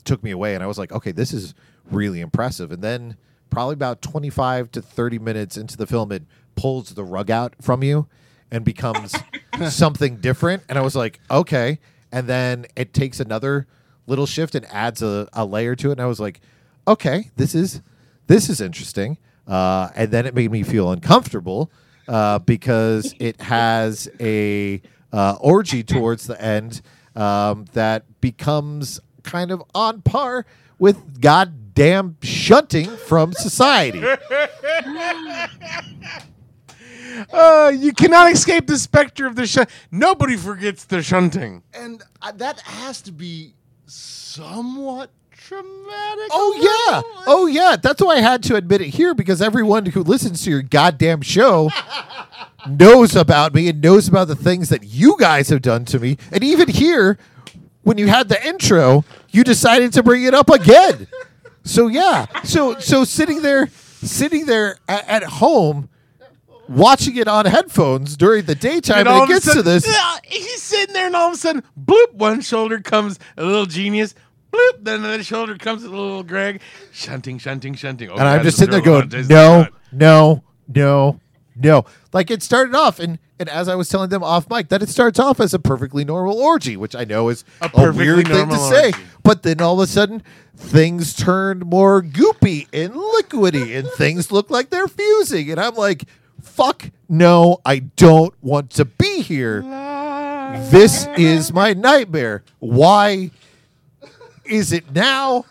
took 0.08 0.22
me 0.22 0.30
away 0.30 0.54
and 0.54 0.64
I 0.64 0.66
was 0.66 0.78
like, 0.78 0.90
okay, 0.90 1.12
this 1.12 1.32
is 1.32 1.54
really 1.90 2.20
impressive. 2.20 2.72
And 2.72 2.82
then 2.82 3.16
probably 3.50 3.74
about 3.74 4.02
25 4.02 4.70
to 4.72 4.82
30 4.82 5.18
minutes 5.18 5.56
into 5.56 5.76
the 5.76 5.86
film 5.86 6.12
it 6.12 6.22
pulls 6.56 6.90
the 6.90 7.04
rug 7.04 7.30
out 7.30 7.54
from 7.60 7.82
you 7.82 8.06
and 8.50 8.64
becomes 8.64 9.14
something 9.68 10.16
different 10.16 10.62
and 10.68 10.78
I 10.78 10.82
was 10.82 10.96
like, 10.96 11.20
okay. 11.30 11.78
And 12.10 12.26
then 12.26 12.66
it 12.76 12.94
takes 12.94 13.20
another 13.20 13.66
little 14.06 14.26
shift 14.26 14.54
and 14.54 14.64
adds 14.66 15.02
a, 15.02 15.28
a 15.32 15.44
layer 15.44 15.76
to 15.76 15.88
it 15.88 15.92
and 15.92 16.00
I 16.00 16.06
was 16.06 16.20
like, 16.20 16.40
okay, 16.86 17.30
this 17.36 17.54
is 17.54 17.82
this 18.26 18.48
is 18.48 18.60
interesting. 18.60 19.18
Uh, 19.46 19.88
and 19.94 20.10
then 20.10 20.26
it 20.26 20.34
made 20.34 20.50
me 20.50 20.62
feel 20.62 20.90
uncomfortable 20.90 21.70
uh, 22.06 22.38
because 22.40 23.14
it 23.18 23.40
has 23.40 24.08
a 24.20 24.82
uh, 25.12 25.36
orgy 25.40 25.82
towards 25.82 26.26
the 26.26 26.40
end 26.40 26.82
um, 27.16 27.64
that 27.72 28.04
becomes 28.20 29.00
kind 29.22 29.50
of 29.50 29.62
on 29.74 30.02
par 30.02 30.46
with 30.78 31.20
goddamn 31.78 32.16
shunting 32.22 32.88
from 32.96 33.32
society. 33.32 34.02
Uh, 37.32 37.72
you 37.76 37.92
cannot 37.92 38.30
escape 38.30 38.68
the 38.68 38.78
specter 38.78 39.26
of 39.26 39.34
the 39.34 39.44
shunt. 39.44 39.68
Nobody 39.90 40.36
forgets 40.36 40.84
the 40.84 41.02
shunting. 41.02 41.64
and 41.74 42.00
uh, 42.22 42.30
that 42.30 42.60
has 42.60 43.02
to 43.02 43.10
be 43.10 43.54
somewhat 43.86 45.10
traumatic. 45.32 46.28
Oh 46.30 46.54
yeah, 46.86 47.02
oh 47.26 47.46
yeah. 47.46 47.74
That's 47.74 48.00
why 48.00 48.18
I 48.18 48.20
had 48.20 48.44
to 48.44 48.54
admit 48.54 48.82
it 48.82 48.90
here 48.90 49.14
because 49.14 49.42
everyone 49.42 49.86
who 49.86 50.04
listens 50.04 50.44
to 50.44 50.50
your 50.50 50.62
goddamn 50.62 51.22
show 51.22 51.70
knows 52.68 53.16
about 53.16 53.52
me 53.52 53.68
and 53.68 53.80
knows 53.82 54.06
about 54.06 54.28
the 54.28 54.36
things 54.36 54.68
that 54.68 54.84
you 54.84 55.16
guys 55.18 55.48
have 55.48 55.62
done 55.62 55.84
to 55.86 55.98
me. 55.98 56.18
And 56.30 56.44
even 56.44 56.68
here, 56.68 57.18
when 57.82 57.98
you 57.98 58.06
had 58.06 58.28
the 58.28 58.46
intro, 58.46 59.04
you 59.30 59.42
decided 59.42 59.92
to 59.94 60.04
bring 60.04 60.22
it 60.22 60.34
up 60.34 60.50
again. 60.50 61.08
So 61.64 61.88
yeah, 61.88 62.26
so 62.44 62.78
so 62.78 63.04
sitting 63.04 63.42
there, 63.42 63.68
sitting 63.68 64.46
there 64.46 64.78
at, 64.88 65.08
at 65.08 65.22
home. 65.24 65.88
Watching 66.68 67.16
it 67.16 67.26
on 67.28 67.46
headphones 67.46 68.14
during 68.14 68.44
the 68.44 68.54
daytime, 68.54 68.98
and, 68.98 69.08
all 69.08 69.22
it 69.24 69.36
to 69.36 69.40
sudden- 69.40 69.64
this. 69.64 69.86
Ah, 69.88 70.20
he's 70.22 70.62
sitting 70.62 70.92
there, 70.92 71.06
and 71.06 71.16
all 71.16 71.28
of 71.28 71.32
a 71.32 71.36
sudden, 71.38 71.62
bloop, 71.82 72.12
one 72.12 72.42
shoulder 72.42 72.78
comes 72.78 73.18
a 73.38 73.42
little 73.42 73.64
genius. 73.64 74.14
Bloop, 74.52 74.84
then 74.84 75.00
another 75.00 75.22
shoulder 75.22 75.56
comes 75.56 75.82
a 75.82 75.88
little 75.88 76.22
Greg. 76.22 76.60
Shunting, 76.92 77.38
shunting, 77.38 77.72
shunting. 77.72 78.10
Oh, 78.10 78.16
and 78.16 78.28
I'm 78.28 78.42
just 78.42 78.58
sitting 78.58 78.72
there 78.72 78.82
going, 78.82 79.08
no, 79.28 79.68
no, 79.92 80.42
no, 80.68 81.20
no. 81.56 81.86
Like 82.12 82.30
it 82.30 82.42
started 82.42 82.74
off, 82.74 82.98
and 82.98 83.18
and 83.38 83.48
as 83.48 83.68
I 83.68 83.74
was 83.74 83.88
telling 83.88 84.10
them 84.10 84.22
off 84.22 84.48
mic, 84.50 84.68
that 84.68 84.82
it 84.82 84.88
starts 84.88 85.18
off 85.18 85.40
as 85.40 85.54
a 85.54 85.58
perfectly 85.58 86.04
normal 86.04 86.38
orgy, 86.38 86.76
which 86.76 86.94
I 86.94 87.04
know 87.04 87.28
is 87.28 87.44
A 87.60 87.70
a, 87.74 87.92
weird 87.92 88.26
thing 88.28 88.48
to 88.48 88.56
say. 88.56 88.86
orgy. 88.86 88.98
But 89.22 89.42
then 89.42 89.60
all 89.60 89.80
of 89.80 89.88
a 89.88 89.90
sudden, 89.90 90.22
things 90.56 91.14
turn 91.14 91.60
more 91.60 92.02
goopy 92.02 92.66
and 92.72 92.94
liquidy, 92.94 93.78
and 93.78 93.88
things 93.96 94.32
look 94.32 94.50
like 94.50 94.70
they're 94.70 94.88
fusing, 94.88 95.50
and 95.50 95.60
I'm 95.60 95.74
like, 95.74 96.04
fuck 96.42 96.90
no, 97.08 97.60
I 97.64 97.80
don't 97.80 98.34
want 98.42 98.70
to 98.70 98.84
be 98.84 99.20
here. 99.22 99.62
This 100.70 101.06
is 101.16 101.52
my 101.52 101.74
nightmare. 101.74 102.42
Why 102.58 103.30
is 104.46 104.72
it 104.72 104.92
now? 104.94 105.44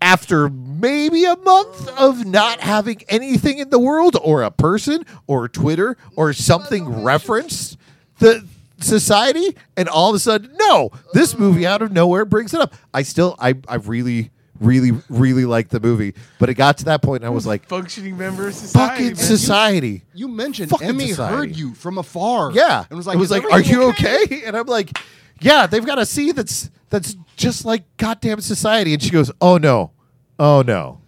After 0.00 0.48
maybe 0.48 1.24
a 1.24 1.36
month 1.36 1.88
of 1.88 2.24
not 2.24 2.60
having 2.60 3.02
anything 3.08 3.58
in 3.58 3.70
the 3.70 3.78
world, 3.80 4.16
or 4.22 4.42
a 4.42 4.50
person, 4.50 5.04
or 5.26 5.48
Twitter, 5.48 5.96
or 6.14 6.32
something 6.32 7.02
referenced 7.02 7.76
the 8.20 8.46
society, 8.80 9.56
and 9.76 9.88
all 9.88 10.10
of 10.10 10.14
a 10.14 10.18
sudden, 10.20 10.50
no, 10.56 10.90
this 11.14 11.36
movie 11.36 11.66
out 11.66 11.82
of 11.82 11.90
nowhere 11.92 12.24
brings 12.24 12.54
it 12.54 12.60
up. 12.60 12.74
I 12.94 13.02
still, 13.02 13.34
I, 13.40 13.54
I 13.66 13.74
really, 13.76 14.30
really, 14.60 14.92
really 15.08 15.44
like 15.44 15.68
the 15.70 15.80
movie, 15.80 16.14
but 16.38 16.48
it 16.48 16.54
got 16.54 16.78
to 16.78 16.84
that 16.86 17.02
point, 17.02 17.22
and 17.22 17.26
I 17.26 17.30
was 17.30 17.44
like, 17.46 17.66
functioning 17.66 18.16
member 18.16 18.46
of 18.46 18.54
society. 18.54 18.88
fucking 18.88 19.06
man. 19.06 19.16
society. 19.16 20.02
You 20.14 20.28
mentioned 20.28 20.70
Fucking 20.70 20.88
Emmy 20.88 21.08
society. 21.08 21.36
heard 21.36 21.56
you 21.56 21.74
from 21.74 21.98
afar. 21.98 22.52
Yeah, 22.52 22.84
and 22.88 22.96
was 22.96 23.06
like, 23.08 23.16
it 23.16 23.18
was 23.18 23.30
like, 23.32 23.44
"Are 23.44 23.52
everything 23.58 23.72
you 23.74 23.82
okay?" 23.90 24.42
And 24.46 24.56
I'm 24.56 24.66
like, 24.66 24.96
"Yeah, 25.40 25.66
they've 25.66 25.84
got 25.84 25.98
a 25.98 26.06
scene 26.06 26.34
that's 26.34 26.70
that's 26.90 27.16
just 27.36 27.64
like 27.64 27.84
goddamn 27.96 28.40
society." 28.40 28.92
And 28.94 29.02
she 29.02 29.10
goes, 29.10 29.30
"Oh 29.40 29.58
no, 29.58 29.92
oh 30.38 30.62
no." 30.62 31.00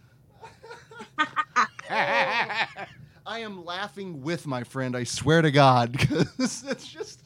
I 1.88 3.40
am 3.40 3.64
laughing 3.64 4.22
with 4.22 4.46
my 4.46 4.64
friend. 4.64 4.96
I 4.96 5.04
swear 5.04 5.42
to 5.42 5.50
God, 5.50 5.92
because 6.38 6.64
it's 6.66 6.86
just 6.86 7.20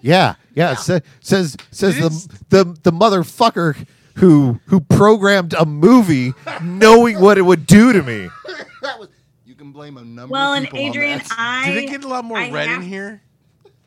Yeah, 0.00 0.34
yeah. 0.54 0.72
It 0.72 0.78
sa- 0.78 1.00
says 1.20 1.56
says 1.70 1.96
It 1.98 2.02
the, 2.50 2.64
the 2.64 2.80
the 2.84 2.92
motherfucker 2.92 3.86
who 4.16 4.60
who 4.66 4.80
programmed 4.80 5.54
a 5.54 5.64
movie 5.66 6.32
knowing 6.62 7.20
what 7.20 7.38
it 7.38 7.42
would 7.42 7.66
do 7.66 7.92
to 7.92 8.02
me. 8.02 8.28
that 8.82 8.98
was. 8.98 9.08
You 9.44 9.54
can 9.54 9.70
blame 9.72 9.96
a 9.96 10.04
number. 10.04 10.32
Well, 10.32 10.52
of 10.52 10.58
and 10.58 10.66
people 10.66 10.80
on 10.80 10.86
Adrian, 10.86 11.18
that. 11.18 11.28
I 11.38 11.68
Did 11.72 11.84
it 11.84 11.90
get 11.90 12.04
a 12.04 12.08
lot 12.08 12.24
more 12.24 12.36
I 12.38 12.50
red 12.50 12.68
have- 12.68 12.82
in 12.82 12.88
here? 12.88 13.22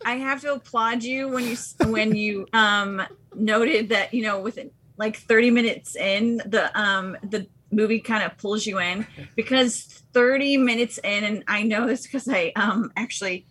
I 0.05 0.15
have 0.15 0.41
to 0.41 0.53
applaud 0.53 1.03
you 1.03 1.27
when 1.27 1.45
you 1.45 1.57
when 1.91 2.15
you 2.15 2.47
um 2.53 3.01
noted 3.35 3.89
that 3.89 4.13
you 4.13 4.23
know 4.23 4.39
within 4.39 4.71
like 4.97 5.17
30 5.17 5.51
minutes 5.51 5.95
in 5.95 6.37
the 6.45 6.71
um 6.79 7.17
the 7.23 7.47
movie 7.71 7.99
kind 7.99 8.23
of 8.23 8.37
pulls 8.37 8.65
you 8.65 8.79
in 8.79 9.05
because 9.35 9.83
30 10.13 10.57
minutes 10.57 10.97
in 11.03 11.23
and 11.23 11.43
I 11.47 11.63
know 11.63 11.85
this 11.85 12.03
because 12.03 12.27
I 12.27 12.51
um 12.55 12.91
actually 12.95 13.45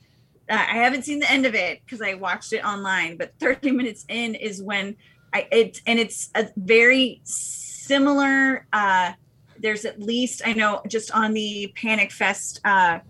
uh, 0.51 0.55
I 0.55 0.79
haven't 0.79 1.05
seen 1.05 1.21
the 1.21 1.31
end 1.31 1.47
of 1.47 1.55
it 1.55 1.81
because 1.85 2.03
I 2.03 2.15
watched 2.15 2.53
it 2.53 2.65
online 2.65 3.17
but 3.17 3.33
30 3.39 3.71
minutes 3.71 4.05
in 4.09 4.35
is 4.35 4.63
when 4.63 4.97
I 5.33 5.47
it 5.53 5.81
and 5.87 5.99
it's 5.99 6.31
a 6.35 6.49
very 6.57 7.21
similar 7.25 8.67
uh 8.73 9.13
there's 9.61 9.85
at 9.85 10.01
least 10.01 10.43
I 10.45 10.53
know 10.53 10.83
just 10.89 11.11
on 11.13 11.33
the 11.33 11.73
Panic 11.75 12.13
Fest 12.13 12.61
uh, 12.65 13.01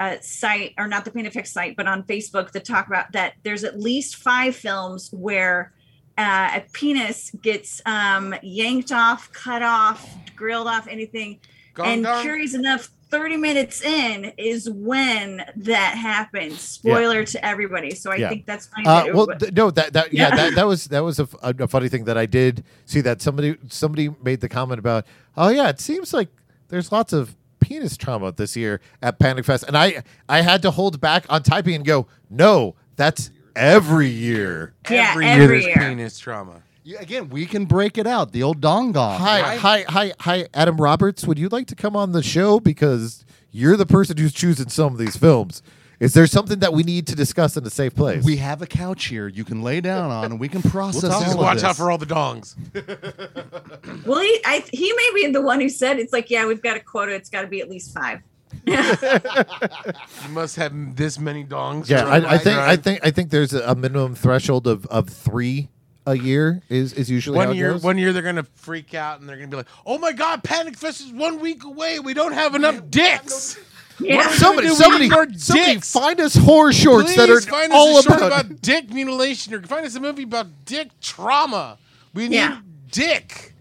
uh, 0.00 0.16
site, 0.20 0.74
or 0.78 0.86
not 0.88 1.04
the 1.04 1.30
Fest 1.30 1.52
site, 1.52 1.76
but 1.76 1.86
on 1.86 2.02
Facebook 2.04 2.52
that 2.52 2.64
talk 2.64 2.86
about 2.86 3.12
that. 3.12 3.34
There's 3.42 3.64
at 3.64 3.78
least 3.78 4.16
five 4.16 4.56
films 4.56 5.10
where 5.12 5.72
uh, 6.18 6.50
a 6.56 6.62
penis 6.72 7.30
gets 7.42 7.80
um, 7.86 8.34
yanked 8.42 8.92
off, 8.92 9.32
cut 9.32 9.62
off, 9.62 10.06
grilled 10.36 10.66
off, 10.68 10.86
anything. 10.88 11.40
And 11.82 12.06
curious 12.22 12.54
enough, 12.54 12.88
30 13.10 13.36
minutes 13.36 13.82
in 13.82 14.32
is 14.38 14.68
when 14.70 15.44
that 15.56 15.96
happens. 15.96 16.60
Spoiler 16.60 17.24
to 17.24 17.44
everybody. 17.44 17.90
So 17.94 18.10
I 18.10 18.16
Yeah. 18.16 18.28
think 18.28 18.46
that's 18.46 18.66
fine. 18.66 18.86
Uh, 18.86 19.06
well, 19.12 19.26
th- 19.26 19.52
no, 19.52 19.70
that 19.70 19.92
that 19.92 20.12
yeah, 20.12 20.28
Yeah. 20.28 20.36
that, 20.36 20.54
that 20.56 20.66
was 20.66 20.86
that 20.86 21.02
was 21.04 21.18
a 21.20 21.26
funny 21.68 21.88
thing 21.88 22.04
that 22.04 22.18
I 22.18 22.26
did 22.26 22.64
see 22.86 23.00
that 23.02 23.22
somebody 23.22 23.56
somebody 23.68 24.12
made 24.22 24.40
the 24.40 24.48
comment 24.48 24.78
about. 24.78 25.06
Oh 25.36 25.48
yeah, 25.48 25.68
it 25.68 25.80
seems 25.80 26.12
like 26.12 26.28
there's 26.68 26.90
lots 26.90 27.12
of 27.12 27.36
penis 27.64 27.96
trauma 27.96 28.30
this 28.30 28.56
year 28.56 28.80
at 29.02 29.18
Panic 29.18 29.44
Fest, 29.46 29.64
and 29.66 29.76
I 29.76 30.02
I 30.28 30.42
had 30.42 30.60
to 30.62 30.70
hold 30.70 31.00
back 31.00 31.24
on 31.30 31.42
typing 31.42 31.74
and 31.74 31.84
go, 31.84 32.06
no, 32.28 32.74
that's 32.96 33.30
every 33.56 34.08
year. 34.08 34.74
Yeah, 34.90 35.08
every, 35.10 35.26
every 35.26 35.38
year 35.38 35.48
there's 35.48 35.64
year. 35.64 35.74
penis 35.76 36.18
trauma. 36.18 36.62
Yeah, 36.82 37.00
again, 37.00 37.30
we 37.30 37.46
can 37.46 37.64
break 37.64 37.96
it 37.96 38.06
out. 38.06 38.32
The 38.32 38.42
old 38.42 38.60
dong 38.60 38.92
gong. 38.92 39.18
Hi, 39.18 39.40
right? 39.40 39.58
hi, 39.58 39.84
hi, 39.88 40.12
hi, 40.20 40.48
Adam 40.52 40.76
Roberts. 40.76 41.26
Would 41.26 41.38
you 41.38 41.48
like 41.48 41.66
to 41.68 41.74
come 41.74 41.96
on 41.96 42.12
the 42.12 42.22
show 42.22 42.60
because 42.60 43.24
you're 43.50 43.78
the 43.78 43.86
person 43.86 44.18
who's 44.18 44.34
choosing 44.34 44.68
some 44.68 44.92
of 44.92 44.98
these 44.98 45.16
films? 45.16 45.62
Is 46.00 46.14
there 46.14 46.26
something 46.26 46.58
that 46.58 46.72
we 46.72 46.82
need 46.82 47.06
to 47.08 47.14
discuss 47.14 47.56
in 47.56 47.64
a 47.66 47.70
safe 47.70 47.94
place? 47.94 48.24
We 48.24 48.36
have 48.38 48.62
a 48.62 48.66
couch 48.66 49.06
here 49.06 49.28
you 49.28 49.44
can 49.44 49.62
lay 49.62 49.80
down 49.80 50.10
on, 50.10 50.24
and 50.26 50.40
we 50.40 50.48
can 50.48 50.62
process 50.62 51.02
talk 51.10 51.12
all 51.14 51.20
Just 51.22 51.38
watch 51.38 51.54
this. 51.56 51.64
out 51.64 51.76
for 51.76 51.90
all 51.90 51.98
the 51.98 52.06
dongs. 52.06 52.56
well, 54.06 54.20
he, 54.20 54.40
I, 54.44 54.64
he 54.72 54.92
may 54.92 55.10
be 55.14 55.32
the 55.32 55.42
one 55.42 55.60
who 55.60 55.68
said 55.68 55.98
it's 55.98 56.12
like, 56.12 56.30
yeah, 56.30 56.46
we've 56.46 56.62
got 56.62 56.76
a 56.76 56.80
quota. 56.80 57.14
It's 57.14 57.30
got 57.30 57.42
to 57.42 57.46
be 57.48 57.60
at 57.60 57.70
least 57.70 57.94
five. 57.94 58.20
You 58.66 60.30
must 60.30 60.56
have 60.56 60.96
this 60.96 61.18
many 61.18 61.44
dongs. 61.44 61.88
yeah, 61.88 62.04
for 62.04 62.10
I, 62.10 62.18
a 62.18 62.26
I 62.26 62.38
think 62.38 62.58
I 62.58 62.76
think 62.76 63.00
I 63.06 63.10
think 63.10 63.30
there's 63.30 63.52
a, 63.52 63.62
a 63.70 63.74
minimum 63.74 64.14
threshold 64.14 64.66
of, 64.66 64.86
of 64.86 65.08
three 65.08 65.68
a 66.06 66.16
year 66.16 66.62
is 66.68 66.92
is 66.92 67.10
usually 67.10 67.38
how 67.38 67.46
One 67.46 67.54
it 67.56 67.58
year, 67.58 67.72
goes. 67.72 67.82
one 67.82 67.98
year 67.98 68.12
they're 68.12 68.22
gonna 68.22 68.46
freak 68.54 68.94
out 68.94 69.20
and 69.20 69.28
they're 69.28 69.36
gonna 69.36 69.48
be 69.48 69.56
like, 69.56 69.66
"Oh 69.86 69.98
my 69.98 70.12
God, 70.12 70.42
Panic 70.44 70.76
Fest 70.76 71.00
is 71.00 71.12
one 71.12 71.40
week 71.40 71.64
away. 71.64 71.98
We 71.98 72.14
don't 72.14 72.32
have 72.32 72.54
enough 72.54 72.90
dicks." 72.90 73.58
Yeah. 74.00 74.28
somebody, 74.32 74.66
do? 74.68 74.72
We 74.74 74.78
somebody, 74.78 75.04
need 75.08 75.12
more 75.12 75.26
somebody 75.36 75.80
find 75.80 76.20
us 76.20 76.34
horror 76.34 76.72
shorts 76.72 77.14
Please 77.14 77.16
that 77.16 77.30
are 77.30 77.40
find 77.40 77.72
us 77.72 77.78
all 77.78 77.98
a 77.98 78.02
short 78.02 78.16
about. 78.18 78.44
about 78.46 78.62
dick 78.62 78.90
mutilation, 78.92 79.54
or 79.54 79.62
find 79.62 79.86
us 79.86 79.94
a 79.94 80.00
movie 80.00 80.24
about 80.24 80.46
dick 80.64 80.88
trauma. 81.00 81.78
We 82.12 82.28
need 82.28 82.36
Yeah. 82.36 82.60
dick. 82.90 83.52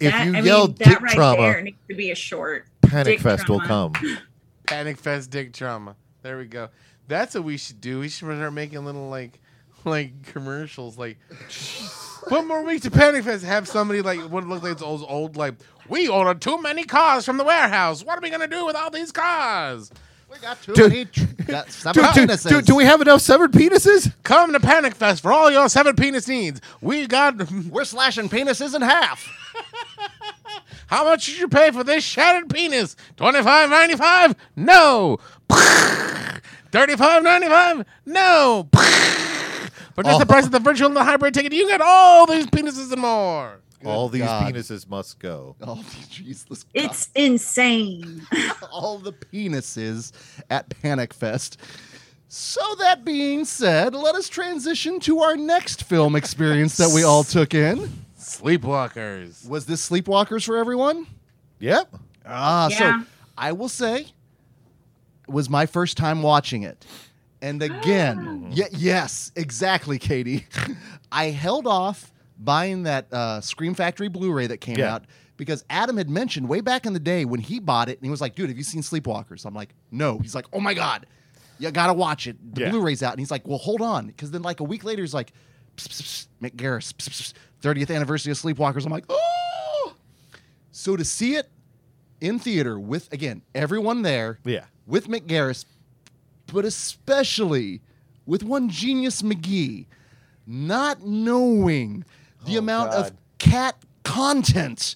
if 0.00 0.10
That- 0.12 0.26
you 0.26 0.36
I 0.36 0.40
yell 0.40 0.66
mean, 0.66 0.76
dick 0.76 0.86
that 0.88 1.02
right 1.02 1.14
trauma, 1.14 1.42
there 1.42 1.62
needs 1.62 1.76
to 1.88 1.94
be 1.94 2.10
a 2.10 2.14
short. 2.16 2.66
Panic 2.82 3.14
dick 3.18 3.20
Fest 3.20 3.48
will 3.48 3.60
come. 3.60 3.92
Panic 4.66 4.98
Fest 4.98 5.30
dick 5.30 5.52
trauma. 5.52 5.94
There 6.22 6.38
we 6.38 6.46
go. 6.46 6.68
That's 7.08 7.34
what 7.34 7.44
we 7.44 7.56
should 7.56 7.80
do. 7.80 8.00
We 8.00 8.08
should 8.08 8.26
start 8.26 8.52
making 8.52 8.84
little 8.84 9.08
like 9.08 9.38
like 9.84 10.22
commercials 10.32 10.96
like 10.98 11.18
one 12.28 12.46
more 12.48 12.62
week 12.64 12.82
to 12.82 12.90
Panic 12.90 13.24
Fest. 13.24 13.44
Have 13.44 13.66
somebody 13.68 14.02
like 14.02 14.20
what 14.20 14.46
look 14.46 14.62
like 14.62 14.72
it's 14.72 14.82
old 14.82 15.36
like 15.36 15.54
we 15.88 16.08
ordered 16.08 16.40
too 16.40 16.60
many 16.60 16.84
cars 16.84 17.24
from 17.24 17.36
the 17.36 17.44
warehouse. 17.44 18.04
What 18.04 18.18
are 18.18 18.20
we 18.20 18.30
gonna 18.30 18.48
do 18.48 18.64
with 18.66 18.76
all 18.76 18.90
these 18.90 19.12
cars? 19.12 19.90
We 20.30 20.38
got 20.38 20.62
too 20.62 20.72
Dude. 20.72 20.88
many 20.90 21.04
tr- 21.04 21.24
got 21.46 21.66
Dude, 21.92 21.94
dude, 21.94 22.28
penises. 22.30 22.64
do 22.64 22.74
we 22.74 22.84
have 22.84 23.02
enough 23.02 23.20
severed 23.20 23.52
penises? 23.52 24.10
Come 24.22 24.52
to 24.54 24.60
Panic 24.60 24.94
Fest 24.94 25.20
for 25.22 25.30
all 25.32 25.50
your 25.50 25.68
seven 25.68 25.94
penis 25.94 26.26
needs. 26.26 26.60
We 26.80 27.06
got 27.06 27.50
We're 27.70 27.84
slashing 27.84 28.28
penises 28.30 28.74
in 28.74 28.80
half. 28.82 29.28
how 30.86 31.04
much 31.04 31.26
did 31.26 31.38
you 31.38 31.48
pay 31.48 31.70
for 31.70 31.84
this 31.84 32.02
shattered 32.02 32.48
penis? 32.48 32.96
Twenty 33.16 33.42
five 33.42 33.68
ninety 33.68 33.96
five? 33.96 34.34
No. 34.56 35.18
Thirty 36.70 36.96
five 36.96 37.22
ninety 37.22 37.48
five? 37.48 37.84
No. 38.06 38.68
For 39.94 40.02
just 40.02 40.18
the 40.18 40.24
Oh. 40.24 40.28
price 40.28 40.46
of 40.46 40.52
the 40.52 40.58
virtual 40.58 40.86
and 40.88 40.96
the 40.96 41.04
hybrid 41.04 41.34
ticket, 41.34 41.52
you 41.52 41.66
get 41.68 41.80
all 41.80 42.26
these 42.26 42.46
penises 42.46 42.92
and 42.92 43.02
more. 43.02 43.60
all 43.84 44.08
these 44.08 44.22
God. 44.22 44.54
penises 44.54 44.88
must 44.88 45.18
go. 45.18 45.56
Oh, 45.60 45.84
jeez, 46.10 46.46
this 46.48 46.64
It's 46.72 47.08
insane. 47.14 48.26
all 48.70 48.98
the 48.98 49.12
penises 49.12 50.12
at 50.48 50.68
Panic 50.80 51.12
Fest. 51.12 51.58
So 52.28 52.60
that 52.78 53.04
being 53.04 53.44
said, 53.44 53.94
let 53.94 54.14
us 54.14 54.28
transition 54.28 55.00
to 55.00 55.18
our 55.20 55.36
next 55.36 55.82
film 55.84 56.16
experience 56.16 56.76
that 56.78 56.90
we 56.94 57.02
all 57.02 57.24
took 57.24 57.52
in. 57.54 57.90
Sleepwalkers. 58.18 59.46
Was 59.48 59.66
this 59.66 59.86
Sleepwalkers 59.88 60.44
for 60.46 60.56
everyone? 60.56 61.06
Yep. 61.58 61.94
Ah, 62.24 62.68
Yeah. 62.70 62.78
so 63.02 63.06
I 63.36 63.52
will 63.52 63.68
say 63.68 64.02
it 64.02 64.12
was 65.28 65.50
my 65.50 65.66
first 65.66 65.96
time 65.96 66.22
watching 66.22 66.62
it. 66.62 66.86
And 67.42 67.62
again, 67.62 68.48
ye- 68.52 68.64
yes, 68.72 69.32
exactly, 69.36 69.98
Katie. 69.98 70.46
I 71.12 71.26
held 71.26 71.66
off 71.66 72.10
buying 72.38 72.84
that 72.84 73.12
uh, 73.12 73.40
Scream 73.42 73.74
Factory 73.74 74.08
Blu-ray 74.08 74.46
that 74.46 74.58
came 74.58 74.78
Yeah. 74.78 74.94
out 74.94 75.04
because 75.36 75.64
Adam 75.68 75.96
had 75.98 76.08
mentioned 76.08 76.48
way 76.48 76.60
back 76.60 76.86
in 76.86 76.92
the 76.92 77.00
day 77.00 77.24
when 77.24 77.40
he 77.40 77.58
bought 77.58 77.88
it, 77.88 77.98
and 77.98 78.04
he 78.04 78.10
was 78.10 78.20
like, 78.20 78.34
"Dude, 78.36 78.48
have 78.48 78.56
you 78.56 78.64
seen 78.64 78.80
Sleepwalkers?" 78.80 79.44
I'm 79.44 79.54
like, 79.54 79.74
"No." 79.90 80.18
He's 80.20 80.34
like, 80.34 80.46
"Oh 80.52 80.60
my 80.60 80.72
god, 80.72 81.06
you 81.58 81.70
gotta 81.70 81.92
watch 81.94 82.26
it. 82.26 82.36
The 82.54 82.62
Yeah. 82.62 82.70
Blu-ray's 82.70 83.02
out." 83.02 83.12
And 83.12 83.18
he's 83.20 83.30
like, 83.30 83.46
"Well, 83.46 83.58
hold 83.58 83.82
on," 83.82 84.06
because 84.06 84.30
then 84.30 84.42
like 84.42 84.60
a 84.60 84.64
week 84.64 84.84
later, 84.84 85.02
he's 85.02 85.14
like, 85.14 85.32
psst, 85.76 85.88
psst, 85.88 86.02
psst, 86.02 86.26
"Mick 86.42 86.56
Garris, 86.56 86.92
psst, 86.94 87.08
psst, 87.10 87.32
psst, 87.32 87.34
30th 87.62 87.94
anniversary 87.94 88.30
of 88.30 88.38
Sleepwalkers." 88.38 88.86
I'm 88.86 88.92
like, 88.92 89.04
"Oh!" 89.08 89.94
So 90.70 90.96
to 90.96 91.04
see 91.04 91.34
it 91.34 91.50
in 92.20 92.38
theater 92.38 92.78
with 92.78 93.12
again 93.12 93.42
everyone 93.54 94.02
there, 94.02 94.38
Yeah. 94.44 94.64
with 94.86 95.08
Mick 95.08 95.26
Garris, 95.26 95.64
but 96.52 96.64
especially 96.64 97.80
with 98.26 98.42
one 98.42 98.68
genius 98.68 99.22
McGee, 99.22 99.86
not 100.46 101.02
knowing 101.02 102.04
the 102.46 102.56
Oh, 102.56 102.58
amount 102.60 102.90
of 102.92 103.12
cat 103.38 103.76
content 104.04 104.94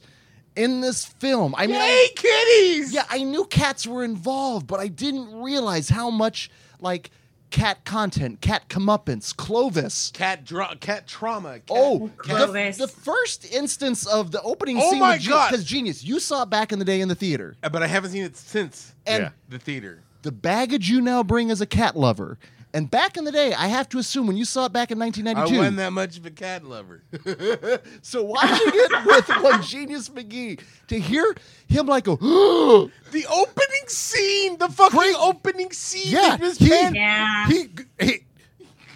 in 0.55 0.81
this 0.81 1.05
film. 1.05 1.55
I 1.57 1.67
mean, 1.67 1.77
I- 1.77 1.81
Hey, 1.87 2.09
kitties! 2.17 2.93
yeah, 2.93 3.05
I 3.11 3.23
knew 3.23 3.45
cats 3.47 3.87
were 3.87 4.05
involved, 4.05 4.67
but 4.67 4.81
I 4.81 4.89
didn't 4.89 5.33
realize 5.41 5.89
how 5.89 6.11
much 6.11 6.51
like 6.81 7.11
cat 7.51 7.85
content, 7.85 8.41
cat 8.41 8.69
comeuppance, 8.69 9.35
Clovis. 9.35 10.11
Cat, 10.13 10.45
dra- 10.45 10.77
cat 10.81 11.07
trauma. 11.07 11.55
Cat, 11.61 11.65
Oh, 11.71 12.11
cat- 12.25 12.53
the, 12.53 12.75
the 12.87 12.89
first 12.89 13.51
instance 13.53 14.05
of 14.07 14.31
the 14.31 14.43
opening 14.43 14.79
Oh 14.81 14.91
scene 14.91 15.01
my 15.01 15.17
with 15.17 15.29
God. 15.29 15.51
because 15.51 15.65
Genius, 15.65 16.03
you 16.05 16.21
saw 16.21 16.43
it 16.43 16.51
back 16.51 16.73
in 16.73 16.79
the 16.79 16.85
day 16.85 17.01
in 17.01 17.09
the 17.09 17.15
theater. 17.15 17.57
but 17.63 17.83
I 17.83 17.87
haven't 17.87 18.11
seen 18.13 18.25
it 18.25 18.37
since 18.37 18.93
And 19.07 19.25
Yeah. 19.25 19.31
the 19.49 19.59
theater. 19.59 20.03
The 20.27 20.33
baggage 20.33 20.91
you 20.91 21.01
now 21.01 21.23
bring 21.23 21.51
as 21.51 21.61
a 21.61 21.67
cat 21.67 21.97
lover. 21.97 22.37
And 22.75 22.91
back 22.91 23.17
in 23.17 23.25
the 23.25 23.33
day, 23.33 23.55
I 23.55 23.69
have 23.69 23.89
to 23.91 23.99
assume 23.99 24.27
when 24.27 24.37
you 24.37 24.45
saw 24.45 24.67
it 24.67 24.73
back 24.73 24.91
in 24.91 24.99
1992, 24.99 25.57
I 25.57 25.59
1992. 25.59 25.59
wasn't 25.59 25.77
that 25.79 25.93
much 25.93 26.19
of 26.19 26.27
a 26.27 26.31
cat 26.31 26.65
lover. 26.65 27.81
so 28.03 28.23
watching 28.25 28.59
it 28.75 29.07
with 29.07 29.29
one 29.43 29.63
genius 29.63 30.09
McGee 30.11 30.61
to 30.89 30.99
hear 30.99 31.35
him 31.69 31.87
like 31.87 32.05
go, 32.05 32.17
the 33.13 33.27
opening 33.33 33.89
scene, 33.89 34.59
the 34.59 34.69
fucking 34.69 34.99
Great. 34.99 35.17
opening 35.19 35.71
scene. 35.73 36.13
Yeah, 36.13 36.37
his 36.37 36.59
he- 36.59 36.69
pan- 36.69 36.95
Yeah. 36.95 37.47
He, 37.49 37.69
he 37.99 38.25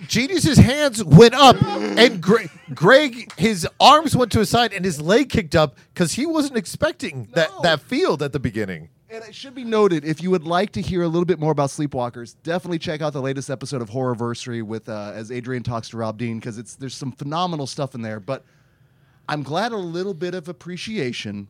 Genius's 0.07 0.59
hands 0.59 1.05
went 1.05 1.35
up, 1.35 1.63
and 1.63 2.21
Greg, 2.23 2.51
Greg, 2.75 3.33
his 3.39 3.69
arms 3.79 4.17
went 4.17 4.33
to 4.33 4.39
his 4.41 4.49
side, 4.49 4.73
and 4.73 4.83
his 4.85 5.01
leg 5.01 5.29
kicked 5.29 5.55
up 5.55 5.77
because 5.93 6.15
he 6.15 6.25
wasn't 6.27 6.57
expecting 6.57 7.29
that 7.35 7.51
that 7.63 7.81
field 7.81 8.23
at 8.23 8.33
the 8.33 8.41
beginning. 8.41 8.89
And 9.13 9.25
it 9.25 9.35
should 9.35 9.57
be 9.57 9.65
noted, 9.65 10.05
if 10.05 10.23
you 10.23 10.31
would 10.31 10.45
like 10.45 10.71
to 10.73 10.81
hear 10.81 11.03
a 11.03 11.09
little 11.09 11.25
bit 11.25 11.41
more 11.41 11.51
about 11.51 11.71
Sleepwalkers, 11.71 12.37
definitely 12.45 12.79
check 12.79 13.01
out 13.03 13.13
the 13.13 13.21
latest 13.21 13.51
episode 13.51 13.83
of 13.83 13.91
Horrorversary 13.91 14.63
with 14.63 14.89
uh, 14.89 15.11
as 15.15 15.33
Adrian 15.33 15.65
talks 15.65 15.89
to 15.89 15.97
Rob 15.97 16.17
Dean 16.17 16.39
because 16.39 16.59
it's 16.59 16.77
there's 16.77 16.95
some 16.95 17.11
phenomenal 17.11 17.67
stuff 17.67 17.97
in 17.97 18.03
there. 18.03 18.21
But 18.21 18.45
I'm 19.29 19.43
glad 19.43 19.73
a 19.73 19.77
little 19.77 20.15
bit 20.15 20.35
of 20.37 20.49
appreciation 20.49 21.49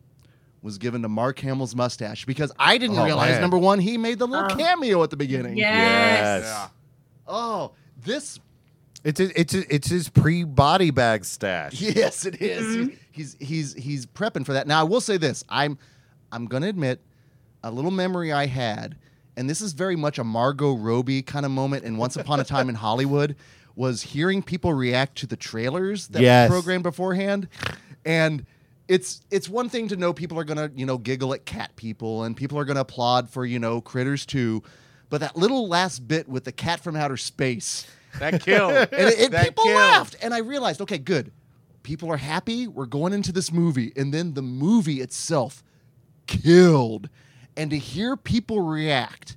was 0.63 0.79
given 0.79 1.03
to 1.03 1.09
Mark 1.09 1.39
Hamill's 1.39 1.75
mustache 1.75 2.25
because 2.25 2.51
I 2.57 2.79
didn't 2.79 2.97
Oh, 2.97 3.05
realize 3.05 3.31
man. 3.33 3.41
number 3.41 3.57
one 3.59 3.77
he 3.79 3.95
made 3.97 4.17
the 4.19 4.27
little 4.27 4.51
Oh. 4.51 4.55
cameo 4.55 5.03
at 5.03 5.09
the 5.11 5.17
beginning. 5.17 5.57
Yes. 5.57 6.43
Yeah. 6.43 6.67
Oh, 7.27 7.73
this 8.03 8.39
It's 9.03 9.19
his, 9.19 9.31
it's 9.35 9.53
his, 9.53 9.65
it's 9.69 9.87
his 9.87 10.09
pre 10.09 10.43
body 10.45 10.89
bag 10.89 11.25
stash. 11.25 11.79
Yes, 11.81 12.25
it 12.25 12.41
is. 12.41 12.89
He's 13.11 13.37
he's 13.39 13.73
he's 13.75 14.05
prepping 14.07 14.47
for 14.47 14.53
that. 14.53 14.65
Now 14.65 14.79
I 14.79 14.83
will 14.83 15.01
say 15.01 15.17
this: 15.17 15.43
I'm 15.47 15.77
I'm 16.31 16.45
gonna 16.47 16.67
admit 16.67 17.01
a 17.63 17.71
little 17.71 17.91
memory 17.91 18.31
I 18.31 18.45
had, 18.47 18.95
and 19.37 19.49
this 19.49 19.61
is 19.61 19.73
very 19.73 19.95
much 19.95 20.17
a 20.19 20.23
Margot 20.23 20.73
Robbie 20.75 21.21
kind 21.21 21.45
of 21.45 21.51
moment. 21.51 21.83
in 21.83 21.97
Once 21.97 22.15
Upon 22.15 22.39
a 22.39 22.43
Time 22.43 22.69
in 22.69 22.75
Hollywood 22.75 23.35
was 23.75 24.01
hearing 24.01 24.43
people 24.43 24.73
react 24.73 25.15
to 25.19 25.27
the 25.27 25.37
trailers 25.37 26.07
that 26.09 26.21
Yes. 26.21 26.49
were 26.49 26.55
programmed 26.57 26.83
beforehand, 26.83 27.47
and. 28.05 28.45
It's 28.87 29.21
it's 29.31 29.47
one 29.47 29.69
thing 29.69 29.87
to 29.87 29.95
know 29.95 30.11
people 30.11 30.37
are 30.37 30.43
gonna 30.43 30.69
you 30.75 30.85
know 30.85 30.97
giggle 30.97 31.33
at 31.33 31.45
cat 31.45 31.73
people 31.77 32.23
and 32.25 32.35
people 32.35 32.59
are 32.59 32.65
gonna 32.65 32.81
applaud 32.81 33.29
for 33.29 33.45
you 33.45 33.57
know 33.57 33.79
critters 33.79 34.25
too, 34.25 34.63
but 35.09 35.21
that 35.21 35.37
little 35.37 35.69
last 35.69 36.05
bit 36.09 36.27
with 36.27 36.43
the 36.43 36.51
cat 36.51 36.81
from 36.81 36.97
outer 36.97 37.15
space 37.15 37.87
That 38.19 38.41
killed. 38.41 38.73
and, 38.91 38.91
it- 38.91 39.19
and 39.19 39.33
That 39.33 39.45
people 39.49 39.63
killed. 39.63 39.77
laughed 39.77 40.15
and 40.21 40.33
i 40.33 40.39
realized 40.39 40.81
okay 40.81 40.97
good 40.97 41.31
people 41.83 42.11
are 42.11 42.17
happy. 42.17 42.67
We're 42.67 42.85
going 42.85 43.13
into 43.13 43.31
this 43.31 43.49
movie, 43.49 43.93
and 43.95 44.13
then 44.13 44.33
the 44.33 44.41
movie 44.41 44.99
itself 44.99 45.63
killed. 46.27 47.07
And 47.57 47.69
to 47.71 47.77
hear 47.77 48.15
people 48.15 48.61
react 48.61 49.35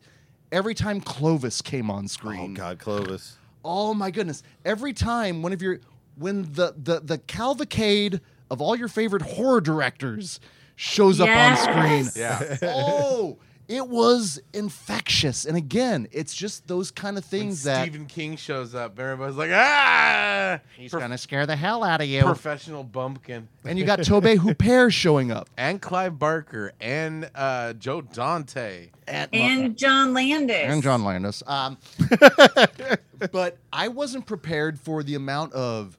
every 0.52 0.74
time 0.74 1.00
Clovis 1.00 1.60
came 1.60 1.90
on 1.90 2.04
oh, 2.04 2.08
screen. 2.08 2.52
Oh. 2.52 2.54
God, 2.54 2.78
Clovis. 2.78 3.36
Oh 3.64 3.94
my 3.94 4.10
goodness! 4.10 4.42
Every 4.64 4.92
time 4.92 5.42
one 5.42 5.52
of 5.52 5.62
your 5.62 5.80
when 6.16 6.42
the 6.52 6.74
the 6.76 7.00
the 7.00 7.18
cavalcade 7.18 8.20
of 8.50 8.60
all 8.60 8.76
your 8.76 8.88
favorite 8.88 9.22
horror 9.22 9.60
directors 9.60 10.38
shows 10.76 11.20
up 11.20 11.28
on 11.28 11.56
screen. 11.56 12.10
Yes. 12.14 12.58
Yeah. 12.62 12.74
Oh, 12.76 13.38
it 13.68 13.88
was 13.88 14.40
infectious. 14.52 15.44
And 15.46 15.56
again, 15.56 16.06
it's 16.12 16.34
just 16.34 16.68
those 16.68 16.90
kind 16.90 17.16
of 17.16 17.24
When 17.32 17.40
things 17.40 17.62
that 17.64 17.82
Stephen 17.82 18.06
King 18.06 18.36
shows 18.36 18.74
up, 18.74 18.98
everybody's 18.98 19.36
like, 19.36 19.50
ah! 19.52 20.60
he's 20.76 20.90
Prof- 20.90 21.02
gonna 21.02 21.16
scare 21.18 21.46
the 21.46 21.56
hell 21.56 21.82
out 21.82 22.00
of 22.00 22.06
you. 22.06 22.22
professional 22.22 22.84
bumpkin. 22.84 23.48
and 23.64 23.78
you 23.78 23.84
got 23.84 24.02
Tobe 24.04 24.36
Hooper 24.38 24.90
showing 24.90 25.30
up. 25.32 25.48
And 25.56 25.80
Clive 25.80 26.18
Barker 26.18 26.72
and 26.80 27.30
uh, 27.34 27.72
Joe 27.74 28.00
Dante. 28.02 28.90
And, 29.06 29.28
And 29.32 29.76
John 29.78 30.12
Landis. 30.14 30.56
and 30.56 30.82
John 30.82 31.04
Landis. 31.04 31.42
Um, 31.46 31.78
but 33.32 33.58
I 33.72 33.88
wasn't 33.88 34.26
prepared 34.26 34.78
for 34.78 35.02
the 35.02 35.14
amount 35.14 35.52
of 35.54 35.98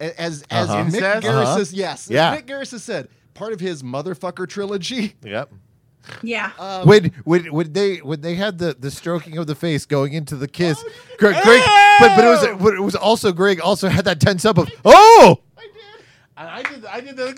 as 0.00 0.44
as 0.50 0.68
Uh-huh. 0.68 0.76
Mick 0.84 0.84
Incest? 0.94 1.26
Garris 1.26 1.42
Uh-huh. 1.42 1.56
says 1.58 1.72
yes. 1.72 2.06
as 2.06 2.10
Yeah. 2.10 2.36
Mick 2.36 2.46
Garris 2.46 2.70
has 2.72 2.82
said 2.82 3.08
part 3.34 3.52
of 3.52 3.60
his 3.60 3.82
motherfucker 3.82 4.48
trilogy. 4.48 5.14
Yep. 5.22 5.52
Yeah. 6.22 6.52
Um, 6.58 6.86
when 6.86 7.12
when 7.24 7.52
when 7.52 7.72
they 7.72 7.96
when 7.98 8.20
they 8.20 8.34
had 8.34 8.58
the 8.58 8.74
the 8.78 8.90
stroking 8.90 9.38
of 9.38 9.46
the 9.46 9.54
face 9.54 9.86
going 9.86 10.12
into 10.12 10.36
the 10.36 10.48
kiss, 10.48 10.82
Oh, 10.84 10.90
Greg, 11.18 11.42
Greg 11.42 11.62
but 12.00 12.16
but 12.16 12.24
it 12.24 12.28
was 12.28 12.62
but 12.62 12.74
it 12.74 12.80
was 12.80 12.94
also 12.94 13.32
Greg 13.32 13.60
also 13.60 13.88
had 13.88 14.04
that 14.04 14.20
tense 14.20 14.44
up 14.44 14.58
of 14.58 14.68
oh 14.84 15.40
And 16.38 16.48
I 16.48 16.62
did, 16.62 16.84
I 16.84 17.00
did 17.00 17.16
the. 17.16 17.32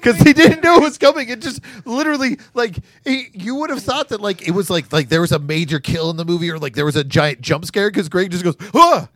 because 0.00 0.18
he 0.26 0.32
didn't 0.32 0.62
know 0.64 0.76
it 0.76 0.82
was 0.82 0.96
coming. 0.96 1.28
It 1.28 1.40
just 1.40 1.60
literally 1.84 2.38
like 2.54 2.76
he, 3.04 3.26
you 3.34 3.56
would 3.56 3.68
have 3.70 3.82
thought 3.82 4.08
that 4.08 4.20
like 4.22 4.46
it 4.48 4.52
was 4.52 4.70
like 4.70 4.90
like 4.92 5.10
there 5.10 5.20
was 5.20 5.32
a 5.32 5.38
major 5.38 5.78
kill 5.78 6.08
in 6.10 6.16
the 6.16 6.24
movie 6.24 6.50
or 6.50 6.58
like 6.58 6.74
there 6.74 6.86
was 6.86 6.96
a 6.96 7.04
giant 7.04 7.42
jump 7.42 7.66
scare 7.66 7.90
because 7.90 8.08
Greg 8.08 8.30
just 8.30 8.42
goes 8.44 8.56
ah 8.74 9.08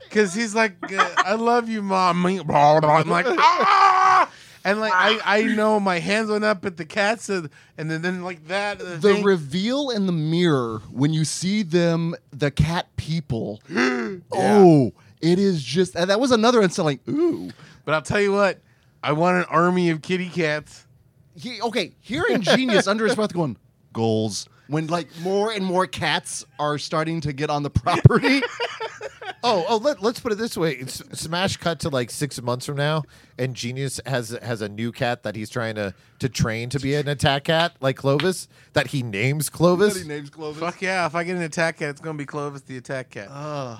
Because 0.00 0.34
he's 0.34 0.54
like, 0.54 0.76
I 0.92 1.34
love 1.34 1.68
you, 1.68 1.82
mom. 1.82 2.24
I'm 2.26 3.08
like, 3.08 3.26
ah! 3.28 4.30
And 4.64 4.80
like, 4.80 4.92
I, 4.94 5.20
I 5.24 5.42
know 5.42 5.78
my 5.78 5.98
hands 5.98 6.30
went 6.30 6.42
up 6.42 6.64
at 6.64 6.78
the 6.78 6.86
cats, 6.86 7.28
and, 7.28 7.50
and 7.76 7.90
then, 7.90 8.00
then 8.00 8.24
like 8.24 8.46
that. 8.48 8.78
The, 8.78 8.96
the 8.96 9.22
reveal 9.22 9.90
in 9.90 10.06
the 10.06 10.12
mirror 10.12 10.80
when 10.90 11.12
you 11.12 11.26
see 11.26 11.62
them, 11.62 12.14
the 12.30 12.50
cat 12.50 12.88
people. 12.96 13.60
Oh, 14.32 14.92
it 15.20 15.38
is 15.40 15.62
just 15.62 15.96
and 15.96 16.08
that 16.10 16.20
was 16.20 16.30
another 16.30 16.62
instant 16.62 16.84
like 16.84 17.08
ooh. 17.08 17.50
but 17.84 17.94
I'll 17.94 18.02
tell 18.02 18.20
you 18.20 18.32
what, 18.32 18.60
I 19.02 19.12
want 19.12 19.38
an 19.38 19.44
army 19.44 19.90
of 19.90 20.02
kitty 20.02 20.28
cats. 20.28 20.86
He, 21.34 21.60
okay, 21.60 21.94
hearing 22.00 22.42
genius 22.42 22.86
under 22.86 23.04
his 23.06 23.16
breath 23.16 23.32
going 23.32 23.56
goals 23.92 24.48
when 24.68 24.86
like 24.86 25.08
more 25.20 25.50
and 25.50 25.64
more 25.64 25.86
cats 25.86 26.44
are 26.58 26.78
starting 26.78 27.20
to 27.22 27.32
get 27.32 27.50
on 27.50 27.62
the 27.62 27.70
property. 27.70 28.42
oh 29.44 29.64
oh 29.68 29.76
let, 29.76 30.02
let's 30.02 30.18
put 30.18 30.32
it 30.32 30.38
this 30.38 30.56
way 30.56 30.72
it's 30.72 31.02
smash 31.18 31.56
cut 31.58 31.78
to 31.80 31.88
like 31.88 32.10
six 32.10 32.42
months 32.42 32.66
from 32.66 32.76
now 32.76 33.02
and 33.38 33.54
genius 33.54 34.00
has 34.06 34.30
has 34.42 34.60
a 34.60 34.68
new 34.68 34.90
cat 34.90 35.22
that 35.22 35.36
he's 35.36 35.50
trying 35.50 35.76
to 35.76 35.94
to 36.18 36.28
train 36.28 36.68
to 36.68 36.80
be 36.80 36.94
an 36.94 37.06
attack 37.06 37.44
cat 37.44 37.72
like 37.80 37.96
clovis 37.96 38.48
that 38.72 38.88
he 38.88 39.02
names 39.02 39.48
clovis 39.48 40.04
names 40.04 40.30
Clovis. 40.30 40.60
Fuck 40.60 40.82
yeah! 40.82 41.06
If 41.06 41.14
I 41.14 41.24
get 41.24 41.36
an 41.36 41.42
attack 41.42 41.78
cat, 41.78 41.90
it's 41.90 42.00
gonna 42.00 42.18
be 42.18 42.26
Clovis 42.26 42.62
the 42.62 42.76
attack 42.76 43.10
cat. 43.10 43.28
Uh, 43.30 43.78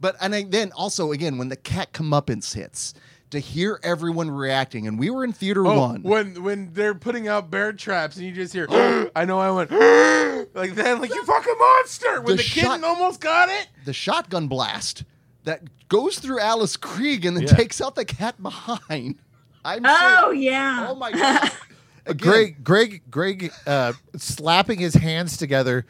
but 0.00 0.16
and 0.20 0.34
I, 0.34 0.44
then 0.44 0.72
also 0.72 1.12
again 1.12 1.38
when 1.38 1.48
the 1.48 1.56
cat 1.56 1.92
comeuppance 1.92 2.54
hits 2.54 2.94
to 3.34 3.40
hear 3.40 3.78
everyone 3.82 4.30
reacting 4.30 4.86
and 4.88 4.98
we 4.98 5.10
were 5.10 5.22
in 5.24 5.32
theater 5.32 5.66
Oh, 5.66 5.78
one. 5.78 6.02
when 6.02 6.42
when 6.42 6.72
they're 6.72 6.94
putting 6.94 7.28
out 7.28 7.50
bear 7.50 7.72
traps 7.72 8.16
and 8.16 8.24
you 8.26 8.32
just 8.32 8.52
hear, 8.52 8.66
I 9.16 9.24
know 9.24 9.38
I 9.38 9.50
went 9.50 9.70
like 10.54 10.74
that, 10.74 11.00
like 11.00 11.14
you 11.14 11.24
fucking 11.26 11.54
monster. 11.58 12.20
When 12.22 12.36
The 12.36 12.42
the, 12.42 12.48
kitten 12.48 12.70
shot- 12.80 12.84
almost 12.84 13.20
got 13.20 13.48
it. 13.50 13.68
the 13.84 13.92
shotgun 13.92 14.48
blast 14.48 15.04
that 15.44 15.62
goes 15.88 16.18
through 16.18 16.40
Alice 16.40 16.76
Krige 16.76 17.26
and 17.26 17.36
then 17.36 17.44
Yeah. 17.44 17.54
takes 17.54 17.80
out 17.80 17.94
the 17.94 18.04
cat 18.04 18.42
behind. 18.42 19.16
I'm 19.64 19.82
Oh 19.84 20.26
serious. 20.30 20.44
yeah. 20.44 20.86
Oh 20.90 20.94
my 20.94 21.12
god. 21.12 21.50
Again, 22.06 22.16
Greg, 22.28 22.64
Greg, 22.64 23.02
Greg, 23.10 23.52
uh, 23.66 23.94
slapping 24.16 24.78
his 24.78 24.92
hands 24.94 25.36
together 25.38 25.86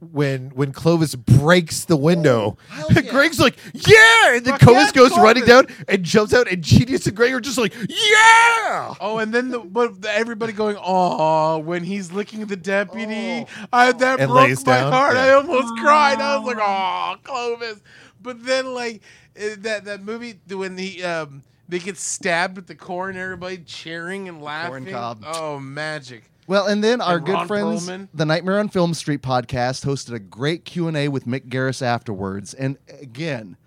when 0.00 0.50
when 0.50 0.72
Clovis 0.72 1.14
breaks 1.16 1.84
the 1.84 1.96
window. 1.96 2.56
Oh, 2.72 2.86
yeah. 2.94 3.02
Greg's 3.02 3.40
like, 3.40 3.56
"Yeah!" 3.74 4.36
and 4.36 4.44
then 4.44 4.52
Fuck 4.54 4.60
Clovis 4.60 4.86
yeah, 4.86 4.92
goes 4.92 5.10
running 5.18 5.44
down 5.44 5.66
and 5.88 6.04
jumps 6.04 6.32
out, 6.32 6.46
and 6.50 6.62
Genius 6.62 7.06
and 7.06 7.16
Greg 7.16 7.32
are 7.32 7.40
just 7.40 7.58
like, 7.58 7.74
"Yeah!" 7.88 8.94
Oh, 9.00 9.18
and 9.18 9.32
then 9.34 9.50
the, 9.50 9.58
but 9.58 10.04
everybody 10.06 10.52
going, 10.52 10.76
oh, 10.80 11.58
when 11.58 11.82
he's 11.84 12.12
licking 12.12 12.46
the 12.46 12.56
deputy, 12.56 13.44
Oh. 13.46 13.46
I, 13.72 13.92
that 13.92 14.20
And 14.20 14.30
broke 14.30 14.48
my 14.50 14.54
down, 14.62 14.92
heart. 14.92 15.14
yeah. 15.14 15.24
I 15.24 15.30
almost 15.32 15.74
cried. 15.78 16.20
I 16.20 16.36
was 16.38 16.46
like, 16.46 16.58
oh, 16.60 17.16
Clovis. 17.24 17.80
But 18.22 18.44
then, 18.44 18.74
like 18.74 19.02
eh, 19.36 19.56
that 19.58 19.84
that 19.86 20.02
movie 20.02 20.38
when 20.48 20.76
he 20.78 21.02
um 21.02 21.42
they 21.68 21.78
get 21.78 21.96
stabbed 21.96 22.56
with 22.56 22.66
the 22.66 22.74
core 22.74 23.08
and 23.10 23.18
everybody 23.18 23.58
cheering 23.58 24.28
and 24.28 24.42
laughing. 24.42 24.86
cob. 24.86 25.22
Oh, 25.26 25.58
magic. 25.58 26.24
Well, 26.48 26.66
and 26.66 26.82
then 26.82 27.02
our 27.02 27.16
And 27.16 27.26
good 27.26 27.46
friends, 27.46 27.86
Perlman. 27.86 28.08
the 28.14 28.24
Nightmare 28.24 28.58
on 28.58 28.70
Film 28.70 28.94
Street 28.94 29.20
podcast, 29.20 29.84
hosted 29.84 30.14
a 30.14 30.18
great 30.18 30.64
Q 30.64 30.88
and 30.88 30.96
A 30.96 31.08
with 31.08 31.26
Mick 31.26 31.48
Garris 31.48 31.82
afterwards. 31.82 32.54
And 32.54 32.78
again, 33.00 33.58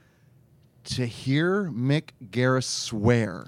to 0.85 1.05
hear 1.05 1.65
Mick 1.65 2.09
Garris 2.31 2.63
swear, 2.63 3.45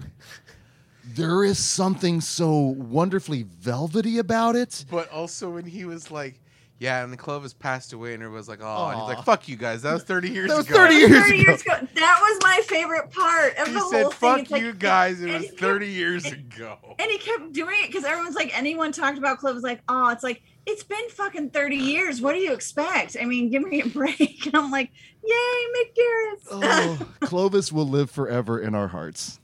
there 1.03 1.43
is 1.43 1.57
something 1.57 2.22
so 2.22 2.53
wonderfully 2.57 3.41
velvety 3.43 4.19
about 4.19 4.55
it. 4.55 4.85
But 4.89 5.10
also 5.11 5.49
when 5.49 5.65
he 5.65 5.84
was 5.84 6.11
like. 6.11 6.39
Yeah, 6.84 7.01
and 7.01 7.14
the 7.14 7.18
Clovis 7.18 7.53
passed 7.53 7.93
away, 7.93 8.14
and 8.14 8.22
it 8.22 8.27
was 8.27 8.49
like, 8.49 8.60
"Oh," 8.61 8.88
and 8.89 8.99
he's 8.99 9.07
like, 9.07 9.23
"Fuck 9.23 9.47
you 9.47 9.55
guys, 9.55 9.84
that 9.84 9.93
was 9.93 10.03
thirty 10.03 10.30
years 10.30 10.49
That 10.49 10.57
was 10.57 10.68
ago." 10.68 10.76
30 10.76 10.95
years 10.95 11.11
30 11.11 11.39
ago. 11.41 11.51
years 11.51 11.61
ago. 11.61 11.73
That 11.95 12.19
was 12.22 12.39
my 12.43 12.61
favorite 12.65 13.10
part 13.10 13.55
of 13.57 13.68
He 13.68 13.73
the 13.73 13.80
whole 13.80 13.89
said, 13.91 14.03
thing. 14.10 14.11
"Fuck 14.11 14.39
It's 14.39 14.51
like- 14.51 14.61
you 14.64 14.73
guys." 14.73 15.22
It 15.22 15.31
was 15.31 15.41
he 15.43 15.47
kept- 15.47 15.60
thirty 15.61 15.88
years 15.88 16.26
and- 16.26 16.34
ago. 16.53 16.77
And 16.99 17.10
he 17.10 17.18
kept 17.19 17.53
doing 17.53 17.76
it 17.84 17.88
because 17.88 18.03
everyone's 18.03 18.35
like, 18.35 18.51
anyone 18.57 18.91
talked 18.91 19.18
about 19.18 19.38
Clovis, 19.39 19.64
like, 19.64 19.81
oh, 19.88 20.10
it's 20.10 20.23
like, 20.23 20.41
it's 20.65 20.84
been 20.84 21.10
fucking 21.10 21.51
30 21.51 21.76
years. 21.77 22.22
What 22.22 22.34
do 22.34 22.39
you 22.39 22.51
expect? 22.53 23.15
I 23.22 23.26
mean, 23.26 23.49
give 23.49 23.61
me 23.64 23.81
a 23.81 23.88
break. 23.99 24.45
And 24.45 24.55
I'm 24.55 24.69
like, 24.69 24.91
yay, 25.23 25.34
Mick 25.77 25.95
Garris. 25.97 26.47
Oh, 26.51 27.07
Clovis 27.22 27.72
will 27.72 27.88
live 27.88 28.11
forever 28.11 28.60
in 28.60 28.76
our 28.76 28.89
hearts. 28.89 29.39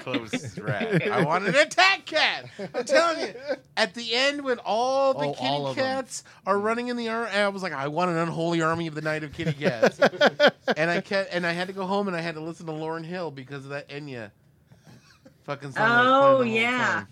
Clovis 0.00 0.32
is 0.34 0.58
rad. 0.58 1.08
I 1.08 1.24
want 1.24 1.46
an 1.46 1.54
attack 1.54 2.04
cat. 2.06 2.46
I'm 2.74 2.84
telling 2.84 3.20
you. 3.28 3.34
At 3.76 3.94
the 3.94 4.14
end, 4.14 4.42
when 4.42 4.58
all 4.60 5.14
the 5.14 5.26
Oh, 5.26 5.34
kitty 5.34 5.46
all 5.48 5.66
of 5.68 5.78
'em. 5.78 5.84
cats 5.84 6.24
are 6.46 6.58
running 6.58 6.88
in 6.88 6.96
the 6.96 7.08
army, 7.08 7.30
I 7.30 7.48
was 7.48 7.62
like, 7.62 7.72
I 7.72 7.88
want 7.88 8.10
an 8.10 8.16
unholy 8.16 8.62
army 8.62 8.86
of 8.86 8.94
the 8.94 9.00
night 9.02 9.22
of 9.22 9.32
kitty 9.32 9.52
cats. 9.52 9.98
and 10.76 10.90
I 10.90 11.00
kept, 11.00 11.32
and 11.32 11.46
I 11.46 11.52
had 11.52 11.68
to 11.68 11.72
go 11.72 11.86
home 11.86 12.08
and 12.08 12.16
I 12.16 12.20
had 12.20 12.34
to 12.34 12.40
listen 12.40 12.66
to 12.66 12.72
Lauryn 12.72 13.04
Hill 13.04 13.30
because 13.30 13.64
of 13.64 13.70
that 13.70 13.88
Enya 13.88 14.30
fucking 15.44 15.72
song. 15.72 15.82
I 15.82 16.00
was 16.02 16.08
Oh, 16.08 16.28
the 16.30 16.36
whole 16.36 16.44
yeah. 16.46 16.78
time. 16.94 17.06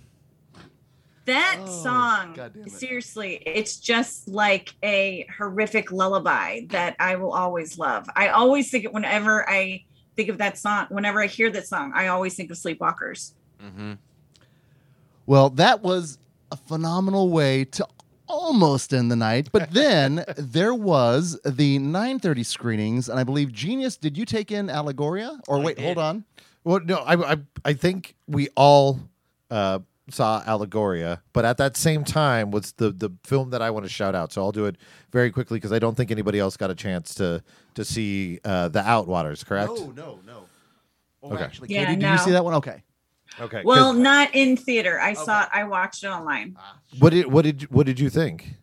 that 1.27 1.59
Oh, 1.63 1.83
song, 1.83 2.33
God 2.35 2.53
damn 2.55 2.65
it. 2.65 2.71
seriously, 2.73 3.43
it's 3.47 3.77
just 3.79 4.27
like 4.29 4.75
a 4.83 5.27
horrific 5.39 5.93
lullaby 5.93 6.63
that 6.69 6.97
I 6.99 7.17
will 7.17 7.33
always 7.33 7.79
love. 7.79 8.09
I 8.17 8.29
always 8.29 8.71
think 8.71 8.85
it 8.85 8.93
whenever 8.93 9.49
I 9.49 9.85
think 10.17 10.29
of 10.29 10.39
that 10.39 10.59
song, 10.59 10.87
whenever 10.89 11.23
I 11.23 11.27
hear 11.27 11.51
that 11.51 11.67
song, 11.67 11.93
I 11.95 12.09
always 12.09 12.35
think 12.35 12.51
of 12.51 12.57
Sleepwalkers. 12.57 13.33
Mm-hmm. 13.63 13.93
Well, 15.27 15.51
that 15.51 15.83
was 15.83 16.19
a 16.51 16.57
phenomenal 16.57 17.31
way 17.31 17.65
to 17.65 17.87
almost 18.27 18.95
end 18.95 19.11
the 19.11 19.17
night. 19.17 19.49
But 19.53 19.71
then 19.75 20.25
there 20.37 20.75
was 20.75 21.39
the 21.45 21.79
9:30 21.79 22.47
screenings, 22.47 23.09
and 23.09 23.19
I 23.19 23.25
believe 23.25 23.53
Genius. 23.53 23.97
Did 23.97 24.17
you 24.17 24.25
take 24.25 24.51
in 24.51 24.69
Allegoria? 24.69 25.41
Or 25.49 25.59
I 25.59 25.65
wait, 25.65 25.77
did. 25.77 25.85
hold 25.85 25.99
on. 25.99 26.25
Well, 26.65 26.81
no, 26.85 26.97
I, 26.99 27.33
I, 27.33 27.37
I 27.65 27.73
think 27.73 28.15
we 28.29 28.49
all 28.55 29.01
uh, 29.51 29.81
saw 30.11 30.43
Allegoria, 30.43 31.21
but 31.33 31.45
at 31.45 31.57
that 31.59 31.77
same 31.77 32.05
time 32.05 32.51
was 32.51 32.73
the 32.73 32.91
the 32.91 33.11
film 33.25 33.51
that 33.51 33.63
I 33.63 33.71
want 33.71 33.85
to 33.85 33.89
shout 33.91 34.15
out. 34.15 34.33
So 34.33 34.43
I'll 34.43 34.53
do 34.53 34.67
it 34.67 34.77
very 35.13 35.31
quickly 35.31 35.57
because 35.57 35.73
I 35.73 35.79
don't 35.79 35.97
think 35.97 36.11
anybody 36.11 36.39
else 36.39 36.57
got 36.57 36.71
a 36.71 36.75
chance 36.75 37.15
to 37.17 37.43
to 37.75 37.85
see 37.85 38.41
uh, 38.45 38.69
the 38.69 38.81
Outwaters. 38.81 39.45
Correct? 39.45 39.71
No, 39.71 39.93
no, 39.93 40.21
no. 40.27 40.45
Oh, 41.23 41.35
Okay. 41.35 41.45
actually, 41.45 41.69
Yeah, 41.69 41.85
Katie, 41.87 42.01
did 42.01 42.11
you 42.11 42.19
see 42.19 42.31
that 42.31 42.45
one? 42.45 42.55
Okay. 42.55 42.83
Okay. 43.39 43.63
Well, 43.65 43.93
not 43.93 44.35
in 44.35 44.57
theater. 44.57 44.99
I 44.99 45.13
saw 45.15 45.43
it, 45.43 45.49
I 45.53 45.65
watched 45.65 46.03
it 46.03 46.09
online. 46.09 46.57
what 46.99 47.11
did 47.11 47.27
what 47.27 47.43
did 47.45 47.71
what 47.71 47.87
did 47.87 48.01
you 48.01 48.11
think? 48.11 48.55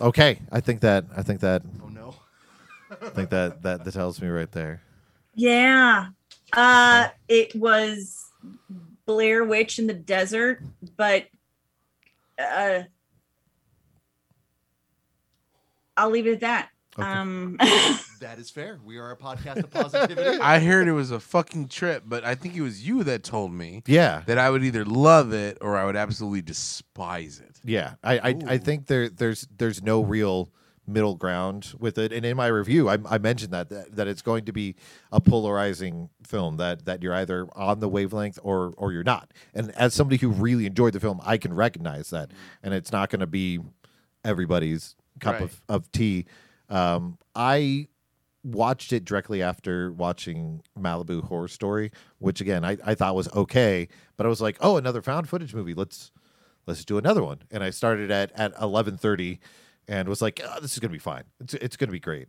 Okay, 0.00 0.40
I 0.52 0.60
think 0.60 0.80
that 0.80 1.04
I 1.16 1.22
think 1.22 1.40
that 1.40 1.62
Oh 1.82 1.88
no. 1.88 2.14
I 2.90 3.08
think 3.10 3.30
that 3.30 3.62
that, 3.62 3.84
that 3.84 3.92
tells 3.92 4.20
me 4.20 4.28
right 4.28 4.50
there. 4.52 4.82
Yeah. 5.34 6.08
Uh 6.52 7.08
it 7.28 7.54
was 7.56 8.24
Blair 9.06 9.44
Witch 9.44 9.78
in 9.78 9.86
the 9.86 9.94
desert, 9.94 10.62
but 10.96 11.26
uh 12.38 12.82
I'll 15.96 16.10
leave 16.10 16.26
it 16.26 16.32
at 16.34 16.40
that. 16.40 16.68
Um, 16.98 17.58
That 18.20 18.38
is 18.38 18.48
fair. 18.50 18.78
We 18.82 18.96
are 18.96 19.10
a 19.10 19.16
podcast 19.16 19.58
of 19.58 19.70
positivity. 19.70 20.38
I 20.42 20.58
heard 20.58 20.88
it 20.88 20.92
was 20.92 21.10
a 21.10 21.20
fucking 21.20 21.68
trip, 21.68 22.04
but 22.06 22.24
I 22.24 22.34
think 22.34 22.56
it 22.56 22.62
was 22.62 22.86
you 22.88 23.04
that 23.04 23.22
told 23.22 23.52
me 23.52 23.82
Yeah, 23.86 24.22
that 24.24 24.38
I 24.38 24.48
would 24.48 24.64
either 24.64 24.86
love 24.86 25.34
it 25.34 25.58
or 25.60 25.76
I 25.76 25.84
would 25.84 25.96
absolutely 25.96 26.40
despise 26.40 27.38
it. 27.40 27.60
yeah. 27.62 27.94
I 28.02 28.18
I, 28.30 28.38
I 28.46 28.58
think 28.58 28.86
there 28.86 29.10
there's 29.10 29.46
there's 29.56 29.82
no 29.82 30.00
real 30.02 30.48
middle 30.86 31.14
ground 31.14 31.74
with 31.78 31.98
it. 31.98 32.12
And 32.12 32.24
in 32.24 32.36
my 32.36 32.46
review, 32.46 32.88
I, 32.88 32.98
I 33.08 33.18
mentioned 33.18 33.52
that, 33.52 33.68
that 33.70 33.96
that 33.96 34.08
it's 34.08 34.22
going 34.22 34.44
to 34.46 34.52
be 34.52 34.74
a 35.12 35.20
polarizing 35.20 36.10
film 36.24 36.56
that 36.56 36.84
that 36.84 37.02
you're 37.02 37.14
either 37.14 37.48
on 37.54 37.80
the 37.80 37.88
wavelength 37.88 38.38
or 38.42 38.74
or 38.76 38.92
you're 38.92 39.04
not. 39.04 39.32
And 39.54 39.70
as 39.72 39.94
somebody 39.94 40.16
who 40.18 40.30
really 40.30 40.66
enjoyed 40.66 40.92
the 40.92 41.00
film, 41.00 41.20
I 41.24 41.36
can 41.38 41.54
recognize 41.54 42.10
that. 42.10 42.30
And 42.62 42.72
it's 42.74 42.92
not 42.92 43.10
going 43.10 43.20
to 43.20 43.26
be 43.26 43.60
everybody's 44.24 44.96
cup 45.20 45.34
Right. 45.34 45.42
of 45.42 45.62
of 45.68 45.92
tea. 45.92 46.26
Um, 46.68 47.18
I 47.34 47.88
watched 48.42 48.92
it 48.92 49.04
directly 49.04 49.42
after 49.42 49.92
watching 49.92 50.62
Malibu 50.78 51.22
Horror 51.24 51.48
Story, 51.48 51.90
which 52.18 52.40
again 52.40 52.64
I, 52.64 52.76
I 52.84 52.94
thought 52.94 53.14
was 53.14 53.28
okay, 53.34 53.88
but 54.16 54.26
I 54.26 54.28
was 54.28 54.40
like, 54.40 54.56
oh, 54.60 54.76
another 54.76 55.02
found 55.02 55.28
footage 55.28 55.54
movie. 55.54 55.74
Let's 55.74 56.12
let's 56.66 56.84
do 56.84 56.98
another 56.98 57.22
one. 57.24 57.42
And 57.50 57.62
I 57.64 57.70
started 57.70 58.10
at 58.10 58.32
at 58.32 58.52
eleven 58.60 58.96
thirty, 58.96 59.40
and 59.88 60.08
was 60.08 60.22
like, 60.22 60.40
oh, 60.44 60.60
this 60.60 60.72
is 60.72 60.78
gonna 60.78 60.92
be 60.92 60.98
fine. 60.98 61.24
It's 61.40 61.54
it's 61.54 61.76
gonna 61.76 61.92
be 61.92 62.00
great. 62.00 62.28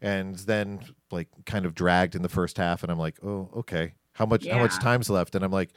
And 0.00 0.36
then 0.36 0.80
like 1.10 1.28
kind 1.46 1.66
of 1.66 1.74
dragged 1.74 2.14
in 2.14 2.22
the 2.22 2.28
first 2.28 2.56
half, 2.56 2.82
and 2.82 2.92
I'm 2.92 2.98
like, 2.98 3.16
oh, 3.24 3.50
okay. 3.56 3.94
How 4.12 4.26
much 4.26 4.46
how 4.46 4.58
much 4.58 4.78
time's 4.80 5.08
left? 5.08 5.34
And 5.34 5.44
I'm 5.44 5.52
like, 5.52 5.70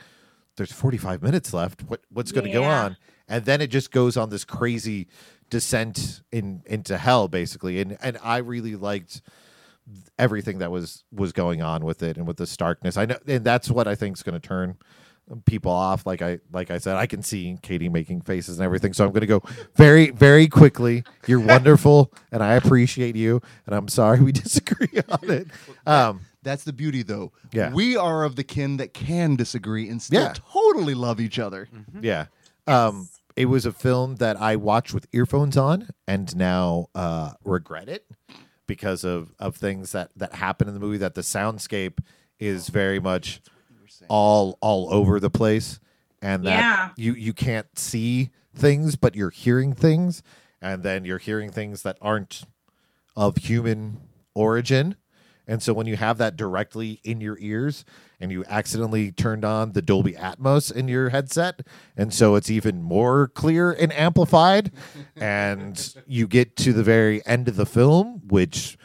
there's 0.58 0.72
45 0.72 1.22
minutes 1.22 1.53
left. 1.53 1.84
What 1.84 2.02
what's 2.10 2.32
going 2.32 2.45
to 2.45 2.52
go 2.52 2.64
on? 2.64 2.98
And 3.28 3.45
then 3.45 3.62
it 3.62 3.68
just 3.68 3.91
goes 3.91 4.18
on 4.18 4.30
this 4.30 4.44
crazy 4.44 5.08
descent 5.49 6.22
in 6.32 6.64
into 6.66 6.98
hell, 6.98 7.28
basically. 7.28 7.80
And 7.80 7.98
and 8.02 8.18
I 8.24 8.38
really 8.38 8.76
liked 8.76 9.22
everything 10.20 10.60
that 10.60 10.72
was 10.72 11.03
was 11.12 11.32
going 11.32 11.62
on 11.62 11.86
with 11.86 12.03
it 12.03 12.18
and 12.18 12.28
with 12.28 12.38
the 12.38 12.48
starkness. 12.48 12.98
I 12.98 13.06
know, 13.06 13.18
and 13.28 13.45
that's 13.45 13.70
what 13.70 13.88
I 13.88 13.95
think 13.95 14.18
is 14.18 14.24
going 14.24 14.40
to 14.40 14.48
turn 14.48 14.78
people 15.45 15.72
off. 15.72 16.06
Like 16.06 16.22
I 16.22 16.40
like 16.52 16.72
I 16.72 16.78
said, 16.78 16.95
I 16.98 17.06
can 17.06 17.22
see 17.24 17.58
Katie 17.62 17.90
making 17.90 18.22
faces 18.22 18.58
and 18.60 18.66
everything. 18.66 18.94
So 18.94 19.06
I'm 19.06 19.12
going 19.12 19.22
to 19.22 19.28
go 19.28 19.41
very 19.76 20.12
very 20.12 20.48
quickly. 20.48 21.03
You're 21.28 21.40
wonderful, 21.45 22.12
and 22.32 22.41
I 22.44 22.53
appreciate 22.56 23.16
you. 23.16 23.41
And 23.66 23.76
I'm 23.76 23.88
sorry 23.88 24.20
we 24.22 24.32
disagree 24.44 25.02
on 25.10 25.30
it. 25.30 25.48
Um, 25.86 26.22
That's 26.44 26.64
the 26.64 26.74
beauty, 26.74 27.03
though. 27.03 27.32
Yeah. 27.53 27.72
We 27.72 27.95
are 27.98 28.24
of 28.24 28.36
the 28.36 28.44
kin 28.44 28.78
that 28.78 28.94
can 28.94 29.36
disagree 29.36 29.88
and 29.90 30.02
still 30.02 30.22
Yeah. 30.22 30.34
totally 30.34 30.94
love 30.95 31.20
each 31.20 31.38
other. 31.40 31.68
Yeah. 32.02 32.26
Um, 32.68 33.10
it 33.36 33.45
was 33.45 33.66
a 33.66 33.72
film 33.72 34.16
that 34.18 34.40
I 34.41 34.56
watched 34.56 34.94
with 34.94 35.08
earphones 35.14 35.56
on 35.58 35.90
and 36.08 36.36
now 36.36 36.88
uh, 36.95 37.32
regret 37.44 37.88
it 37.90 38.06
because 38.68 39.03
of, 39.03 39.34
of 39.40 39.56
things 39.56 39.91
that, 39.94 40.12
that 40.16 40.34
happen 40.34 40.68
in 40.68 40.74
the 40.74 40.80
movie 40.80 40.98
that 40.98 41.16
the 41.16 41.22
soundscape 41.22 41.99
is 42.40 42.70
very 42.70 42.99
much 42.99 43.41
all 44.07 44.57
all 44.61 44.93
over 44.93 45.19
the 45.19 45.30
place 45.30 45.80
and 46.22 46.43
that 46.45 46.59
Yeah. 46.59 46.89
you 46.97 47.13
you 47.13 47.34
can't 47.34 47.68
see 47.77 48.30
things 48.55 48.95
but 48.95 49.15
you're 49.15 49.30
hearing 49.30 49.73
things. 49.73 50.22
And 50.63 50.84
then 50.84 51.05
you're 51.05 51.18
hearing 51.18 51.49
things 51.49 51.81
that 51.81 51.97
aren't 52.01 52.43
of 53.15 53.38
human 53.38 53.99
origin. 54.35 54.95
And 55.47 55.61
so 55.61 55.73
when 55.73 55.88
you 55.88 55.97
have 55.97 56.19
that 56.19 56.38
directly 56.38 56.99
in 57.03 57.19
your 57.19 57.35
ears 57.39 57.84
and 58.19 58.31
you 58.31 58.45
accidentally 58.47 59.11
turned 59.11 59.43
on 59.43 59.72
the 59.72 59.81
Dolby 59.81 60.13
Atmos 60.13 60.72
in 60.72 60.88
your 60.88 61.09
headset, 61.09 61.61
and 61.97 62.13
so 62.13 62.35
it's 62.35 62.51
even 62.51 62.84
more 62.84 63.27
clear 63.30 63.72
and 63.72 63.91
amplified, 63.91 64.72
and 65.15 65.95
you 66.05 66.27
get 66.27 66.55
to 66.57 66.73
the 66.73 66.84
very 66.84 67.26
end 67.26 67.47
of 67.47 67.55
the 67.55 67.65
film, 67.65 68.22
which 68.27 68.77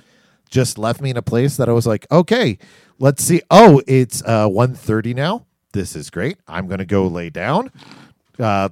just 0.48 0.78
left 0.78 1.02
me 1.02 1.10
in 1.10 1.16
a 1.18 1.22
place 1.22 1.58
that 1.58 1.68
I 1.68 1.72
was 1.72 1.86
like, 1.86 2.06
okay, 2.10 2.56
let's 2.98 3.22
see. 3.22 3.42
Oh, 3.50 3.82
it's 3.86 4.22
uh 4.24 4.48
1.30 4.48 5.14
now. 5.14 5.46
This 5.72 5.96
is 5.96 6.10
great. 6.10 6.38
I'm 6.48 6.68
gonna 6.68 6.84
go 6.84 7.06
lay 7.06 7.30
down. 7.30 7.70
Uh, 8.38 8.68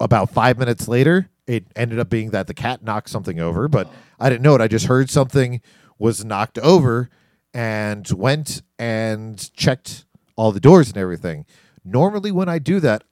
about 0.00 0.30
five 0.30 0.58
minutes 0.58 0.88
later, 0.88 1.28
it 1.46 1.66
ended 1.76 1.98
up 1.98 2.08
being 2.08 2.30
that 2.30 2.46
the 2.46 2.54
cat 2.54 2.82
knocked 2.82 3.10
something 3.10 3.40
over, 3.40 3.68
but 3.68 3.88
I 4.18 4.30
didn't 4.30 4.42
know 4.42 4.54
it. 4.54 4.60
I 4.60 4.68
just 4.68 4.86
heard 4.86 5.10
something 5.10 5.60
was 5.98 6.24
knocked 6.24 6.58
over 6.58 7.08
and 7.52 8.08
went 8.10 8.62
and 8.78 9.52
checked 9.54 10.04
all 10.36 10.52
the 10.52 10.60
doors 10.60 10.88
and 10.88 10.96
everything. 10.96 11.46
Normally, 11.84 12.32
when 12.32 12.48
I 12.48 12.58
do 12.58 12.80
that 12.80 13.04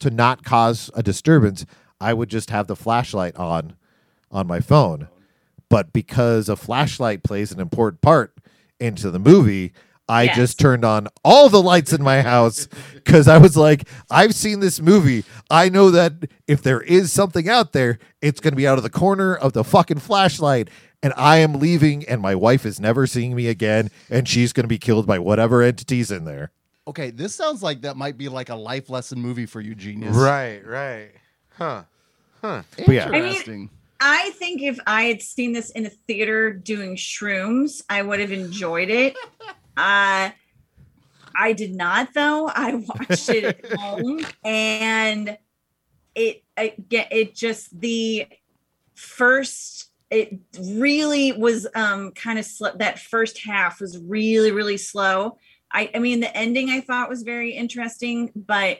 to 0.00 0.10
not 0.10 0.44
cause 0.44 0.90
a 0.94 1.02
disturbance, 1.02 1.64
I 2.00 2.14
would 2.14 2.28
just 2.28 2.50
have 2.50 2.66
the 2.66 2.76
flashlight 2.76 3.36
on 3.36 3.76
on 4.30 4.46
my 4.46 4.60
phone. 4.60 5.08
But 5.68 5.92
because 5.92 6.48
a 6.48 6.56
flashlight 6.56 7.22
plays 7.22 7.52
an 7.52 7.60
important 7.60 8.02
part 8.02 8.34
into 8.78 9.10
the 9.10 9.18
movie, 9.18 9.72
I 10.08 10.24
Yes. 10.24 10.36
just 10.36 10.58
turned 10.60 10.84
on 10.84 11.08
all 11.24 11.48
the 11.48 11.62
lights 11.62 11.92
in 11.92 12.02
my 12.02 12.22
house 12.22 12.66
because 12.94 13.28
I 13.28 13.38
was 13.38 13.56
like, 13.56 13.88
I've 14.10 14.34
seen 14.34 14.60
this 14.60 14.80
movie. 14.80 15.24
I 15.50 15.68
know 15.68 15.90
that 15.90 16.12
if 16.46 16.62
there 16.62 16.80
is 16.82 17.12
something 17.12 17.48
out 17.48 17.72
there, 17.72 17.98
it's 18.20 18.40
going 18.40 18.52
to 18.52 18.56
be 18.56 18.66
out 18.66 18.78
of 18.78 18.84
the 18.84 18.90
corner 18.90 19.34
of 19.34 19.52
the 19.52 19.64
fucking 19.64 20.00
flashlight. 20.00 20.68
And 21.04 21.12
I 21.16 21.38
am 21.38 21.54
leaving, 21.54 22.04
and 22.08 22.20
my 22.20 22.34
wife 22.34 22.64
is 22.64 22.78
never 22.78 23.06
seeing 23.08 23.34
me 23.34 23.48
again, 23.48 23.90
and 24.08 24.28
she's 24.28 24.52
going 24.52 24.64
to 24.64 24.68
be 24.68 24.78
killed 24.78 25.06
by 25.06 25.18
whatever 25.18 25.60
entities 25.62 26.10
in 26.12 26.24
there. 26.24 26.52
Okay, 26.86 27.10
this 27.10 27.34
sounds 27.34 27.62
like 27.62 27.80
that 27.82 27.96
might 27.96 28.16
be 28.18 28.28
like 28.28 28.48
a 28.50 28.54
life 28.54 28.88
lesson 28.90 29.20
movie 29.20 29.46
for 29.46 29.60
you, 29.60 29.74
genius. 29.74 30.14
Right, 30.16 30.64
right. 30.66 31.10
Huh. 31.56 31.82
Huh. 32.40 32.62
But 32.76 32.88
yeah. 32.88 33.06
I 33.06 33.10
mean- 33.10 33.24
Interesting. 33.24 33.70
I 34.04 34.30
think 34.30 34.62
if 34.62 34.78
I 34.84 35.04
had 35.04 35.22
seen 35.22 35.52
this 35.52 35.70
in 35.70 35.86
a 35.86 35.90
theater 35.90 36.52
doing 36.52 36.96
shrooms, 36.96 37.82
I 37.88 38.02
would 38.02 38.18
have 38.18 38.32
enjoyed 38.32 38.90
it. 38.90 39.16
Uh, 39.76 40.30
I 41.34 41.52
did 41.54 41.74
not, 41.74 42.14
though. 42.14 42.48
I 42.48 42.74
watched 42.74 43.28
it 43.28 43.44
at 43.44 43.72
home, 43.78 44.24
and 44.44 45.38
it 46.14 46.42
get- 46.88 47.12
it 47.12 47.34
just 47.34 47.78
the 47.78 48.26
first. 48.94 49.90
It 50.10 50.40
really 50.60 51.32
was 51.32 51.66
um 51.74 52.12
kind 52.12 52.38
of 52.38 52.44
slow. 52.44 52.72
That 52.76 52.98
first 52.98 53.40
half 53.46 53.80
was 53.80 53.98
really 53.98 54.52
really 54.52 54.76
slow. 54.76 55.38
I 55.72 55.90
I 55.94 56.00
mean 56.00 56.20
the 56.20 56.36
ending 56.36 56.68
I 56.68 56.80
thought 56.80 57.08
was 57.08 57.22
very 57.22 57.52
interesting, 57.52 58.30
but 58.36 58.78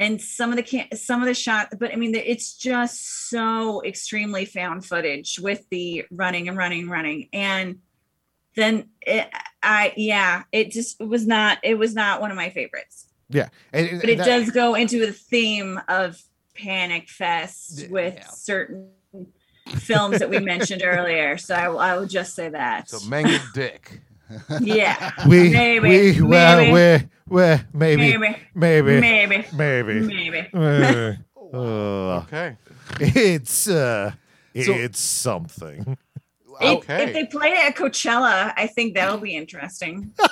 and 0.00 0.20
some 0.20 0.50
of 0.50 0.56
the 0.56 0.62
can 0.62 0.86
some 0.96 1.20
of 1.22 1.26
the 1.26 1.34
shot 1.34 1.68
but 1.78 1.92
i 1.92 1.96
mean 1.96 2.14
it's 2.14 2.56
just 2.56 3.28
so 3.30 3.82
extremely 3.84 4.44
found 4.44 4.84
footage 4.84 5.38
with 5.40 5.68
the 5.70 6.04
running 6.10 6.48
and 6.48 6.56
running 6.56 6.82
and 6.82 6.90
running 6.90 7.28
and 7.32 7.78
then 8.58 8.88
it, 9.00 9.28
i 9.62 9.92
yeah 9.96 10.42
it 10.52 10.70
just 10.70 11.00
was 11.00 11.26
not 11.26 11.58
it 11.62 11.74
was 11.78 11.94
not 11.94 12.20
one 12.20 12.30
of 12.30 12.36
my 12.36 12.50
favorites 12.50 13.06
Yeah. 13.30 13.48
And, 13.72 13.88
and 13.88 14.00
but 14.00 14.10
it 14.10 14.18
that- 14.18 14.26
does 14.26 14.50
go 14.50 14.74
into 14.74 14.98
the 15.04 15.12
theme 15.12 15.80
of 15.88 16.20
panic 16.54 17.08
fest 17.08 17.80
Yeah. 17.82 17.88
with 17.90 18.24
certain 18.32 18.90
films 19.68 20.18
that 20.20 20.30
we 20.30 20.38
mentioned 20.54 20.82
earlier 20.84 21.36
so 21.38 21.54
I, 21.54 21.68
will- 21.68 21.78
I 21.78 21.96
will 21.96 22.06
just 22.06 22.34
say 22.34 22.48
that 22.48 22.88
So 22.90 23.06
mangled 23.08 23.40
dick. 23.54 24.00
yeah 24.60 25.12
we, 25.28 25.50
maybe 25.50 25.88
we, 25.88 26.22
well, 26.22 26.56
maybe 26.58 26.72
we, 26.72 27.28
we, 27.28 27.56
maybe, 27.72 28.20
maybe 28.54 29.00
maybe, 29.00 29.46
maybe 29.52 30.00
maybe. 30.00 30.48
maybe 30.52 31.18
Uh, 31.50 31.56
uh, 31.56 32.20
Okay. 32.24 32.56
it's 33.00 33.68
uh, 33.68 34.12
So- 34.54 34.72
it's 34.74 34.98
something. 35.00 35.96
If- 36.60 36.78
Okay. 36.78 37.04
If 37.04 37.12
they 37.12 37.26
played 37.26 37.52
it 37.54 37.64
at 37.64 37.76
Coachella, 37.76 38.52
I 38.56 38.66
think 38.66 38.94
that'll 38.94 39.18
be 39.18 39.36
interesting. 39.36 40.12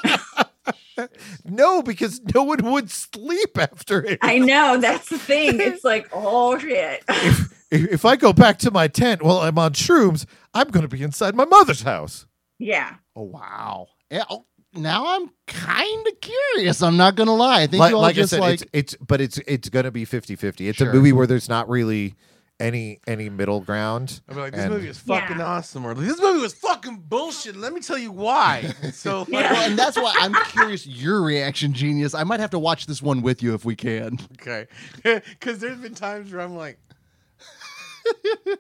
No, 1.45 1.83
because 1.83 2.23
no 2.35 2.43
one 2.43 2.59
would 2.73 2.91
sleep 2.91 3.59
after 3.59 4.03
it. 4.03 4.19
I 4.23 4.39
know 4.39 4.79
that's 4.81 5.11
the 5.11 5.19
thing. 5.19 5.61
It's 5.61 5.85
like, 5.85 6.09
oh 6.13 6.59
shit. 6.59 7.05
if, 7.09 7.53
if 7.71 8.05
I 8.07 8.17
go 8.17 8.33
back 8.33 8.59
to 8.61 8.71
my 8.71 8.89
tent 8.89 9.23
while 9.23 9.39
I'm 9.41 9.59
on 9.59 9.75
shrooms, 9.75 10.25
I'm 10.55 10.69
going 10.69 10.83
to 10.83 10.89
be 10.89 11.03
inside 11.03 11.35
my 11.35 11.45
mother's 11.45 11.83
house. 11.83 12.27
yeah. 12.59 12.95
Oh 13.15 13.23
wow. 13.25 13.89
Yeah, 14.11 14.25
oh, 14.31 14.47
now 14.75 15.05
I'm 15.17 15.31
kind 15.47 16.07
of 16.07 16.21
curious. 16.21 16.83
I'm 16.83 16.97
not 16.97 17.15
gonna 17.17 17.35
lie. 17.35 17.63
I 17.63 17.67
think 17.67 17.81
Like, 17.81 17.91
you 17.91 17.97
all 17.97 18.03
like 18.03 18.15
I 18.15 18.21
just 18.21 18.31
said, 18.31 18.41
like 18.41 18.63
it's, 18.63 18.95
it's 18.95 18.97
but 18.97 19.21
it's 19.21 19.39
it's 19.47 19.69
going 19.69 19.85
to 19.85 19.91
be 19.91 20.07
50-50. 20.07 20.69
It's 20.69 20.79
Sure. 20.79 20.91
a 20.91 20.95
movie 20.95 21.13
where 21.13 21.27
there's 21.27 21.49
not 21.49 21.69
really 21.69 22.15
any 22.59 23.01
any 23.07 23.29
middle 23.29 23.61
ground. 23.61 24.21
I'm 24.29 24.37
like, 24.37 24.53
this 24.53 24.63
And- 24.63 24.73
movie 24.73 24.89
is 24.89 24.99
fucking 24.99 25.39
Yeah. 25.39 25.45
awesome, 25.47 25.85
or 25.85 25.95
this 25.95 26.21
movie 26.21 26.41
was 26.41 26.55
fucking 26.55 27.05
bullshit. 27.09 27.57
Let 27.57 27.73
me 27.73 27.81
tell 27.81 27.99
you 27.99 28.13
why. 28.13 28.73
So, 28.93 29.21
like, 29.21 29.29
Yeah. 29.29 29.53
Well, 29.53 29.63
and 29.71 29.79
that's 29.79 29.97
why 29.97 30.15
I'm 30.19 30.35
curious 30.51 30.87
your 30.87 31.23
reaction, 31.23 31.73
genius. 31.75 32.15
I 32.15 32.25
might 32.25 32.41
have 32.41 32.51
to 32.51 32.59
watch 32.59 32.87
this 32.87 33.03
one 33.03 33.21
with 33.23 33.43
you 33.43 33.55
if 33.55 33.65
we 33.65 33.77
can. 33.77 34.19
okay, 34.41 34.67
because 35.03 35.59
there's 35.59 35.79
been 35.79 35.95
times 35.95 36.33
where 36.33 36.41
I'm 36.41 36.57
like, 36.57 36.79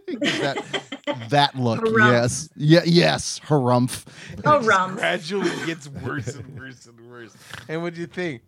That 0.06 0.82
that 1.30 1.54
look, 1.54 1.80
Harumph. 1.80 2.10
yes, 2.12 2.48
yeah, 2.56 2.80
yes, 2.84 3.40
harumph. 3.46 4.04
Oh, 4.44 4.58
it 4.58 4.96
gradually 4.96 5.50
gets 5.66 5.88
worse 5.88 6.34
and 6.34 6.58
worse 6.58 6.86
and 6.86 7.00
worse. 7.10 7.32
And 7.68 7.82
what 7.82 7.94
do 7.94 8.00
you 8.00 8.06
think? 8.08 8.42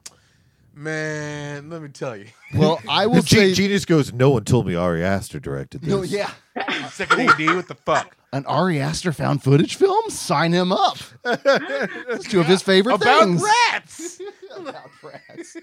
Man, 0.79 1.71
let 1.71 1.83
me 1.83 1.89
tell 1.89 2.17
you. 2.17 2.27
Well, 2.55 2.81
I 2.89 3.07
will 3.07 3.21
Ge- 3.23 3.29
say, 3.31 3.53
Genius 3.53 3.85
goes, 3.85 4.13
no 4.13 4.31
one 4.31 4.45
told 4.45 4.67
me 4.67 4.75
Ari 4.75 5.05
Aster 5.05 5.39
directed 5.41 5.83
this. 5.83 5.91
no, 5.91 6.03
yeah, 6.03 6.31
Second 6.89 7.29
AD, 7.29 7.55
what 7.57 7.69
the 7.69 7.75
fuck? 7.75 8.17
an 8.33 8.47
Ari 8.47 8.81
Aster 8.81 9.13
found 9.13 9.43
footage 9.43 9.75
film. 9.77 10.09
Sign 10.09 10.53
him 10.53 10.71
up. 10.73 10.97
That's 11.25 12.25
two 12.29 12.41
of 12.41 12.47
his 12.47 12.63
favorite 12.63 12.95
About 12.95 13.23
things. 13.25 13.43
rats. 13.73 14.21
about 14.57 14.89
rats. 15.03 15.57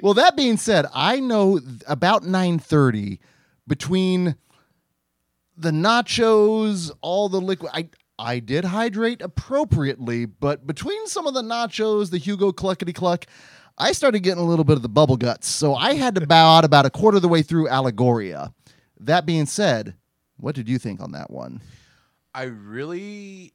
well, 0.00 0.14
that 0.14 0.36
being 0.36 0.56
said, 0.56 0.86
I 0.94 1.20
know 1.20 1.58
th- 1.58 1.82
about 1.86 2.22
9:30 2.22 3.18
between 3.66 4.36
the 5.56 5.70
nachos, 5.70 6.90
all 7.02 7.28
the 7.28 7.40
liquid 7.40 7.72
I 7.74 7.88
I 8.18 8.38
did 8.38 8.64
hydrate 8.66 9.20
appropriately, 9.20 10.24
but 10.24 10.66
between 10.66 11.06
some 11.08 11.26
of 11.26 11.34
the 11.34 11.42
nachos, 11.42 12.10
the 12.10 12.18
Hugo 12.18 12.52
cluckety 12.52 12.94
cluck, 12.94 13.26
I 13.78 13.92
started 13.92 14.20
getting 14.20 14.42
a 14.42 14.46
little 14.46 14.64
bit 14.64 14.76
of 14.76 14.82
the 14.82 14.88
bubble 14.88 15.16
guts. 15.16 15.48
So 15.48 15.74
I 15.74 15.94
had 15.94 16.14
to 16.14 16.26
bow 16.26 16.56
out 16.56 16.64
about 16.64 16.86
a 16.86 16.90
quarter 16.90 17.16
of 17.16 17.22
the 17.22 17.28
way 17.28 17.42
through 17.42 17.68
Allegoria. 17.68 18.52
That 18.98 19.26
being 19.26 19.46
said, 19.46 19.94
what 20.38 20.54
did 20.54 20.68
you 20.68 20.78
think 20.78 21.00
on 21.00 21.12
that 21.12 21.30
one? 21.30 21.60
I 22.34 22.44
really 22.44 23.52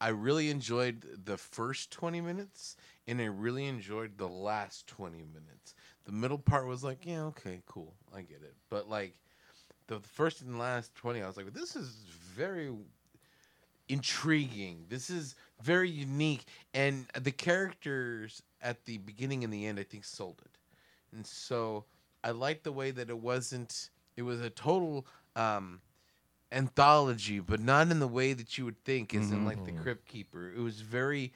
I 0.00 0.08
really 0.08 0.50
enjoyed 0.50 1.04
the 1.24 1.36
first 1.36 1.90
20 1.90 2.20
minutes 2.20 2.76
and 3.06 3.20
I 3.20 3.26
really 3.26 3.66
enjoyed 3.66 4.18
the 4.18 4.28
last 4.28 4.86
20 4.88 5.18
minutes. 5.18 5.74
The 6.04 6.12
middle 6.12 6.38
part 6.38 6.66
was 6.66 6.84
like, 6.84 7.06
yeah, 7.06 7.22
okay, 7.24 7.62
cool. 7.66 7.94
I 8.14 8.22
get 8.22 8.42
it. 8.42 8.54
But 8.70 8.88
like 8.88 9.14
the 9.86 10.00
first 10.00 10.42
and 10.42 10.58
last 10.58 10.94
20 10.94 11.22
I 11.22 11.26
was 11.26 11.36
like, 11.36 11.52
this 11.52 11.74
is 11.74 11.88
very 12.34 12.70
intriguing. 13.88 14.86
This 14.88 15.10
is 15.10 15.34
very 15.62 15.90
unique 15.90 16.44
and 16.72 17.06
the 17.20 17.30
characters 17.32 18.42
at 18.62 18.84
the 18.84 18.98
beginning 18.98 19.44
and 19.44 19.52
the 19.52 19.66
end 19.66 19.78
I 19.78 19.82
think 19.84 20.04
sold 20.04 20.40
it. 20.44 20.58
And 21.14 21.26
so 21.26 21.84
I 22.22 22.30
liked 22.30 22.64
the 22.64 22.72
way 22.72 22.90
that 22.90 23.10
it 23.10 23.18
wasn't 23.18 23.90
it 24.16 24.22
was 24.22 24.40
a 24.40 24.50
total 24.50 25.06
um 25.36 25.80
anthology, 26.52 27.40
but 27.40 27.60
not 27.60 27.90
in 27.90 27.98
the 27.98 28.08
way 28.08 28.32
that 28.32 28.56
you 28.58 28.64
would 28.64 28.82
think, 28.84 29.14
as 29.14 29.30
in 29.32 29.44
like 29.44 29.64
the 29.64 29.72
Crypt 29.72 30.06
Keeper. 30.06 30.52
It 30.56 30.60
was 30.60 30.80
very 30.80 31.32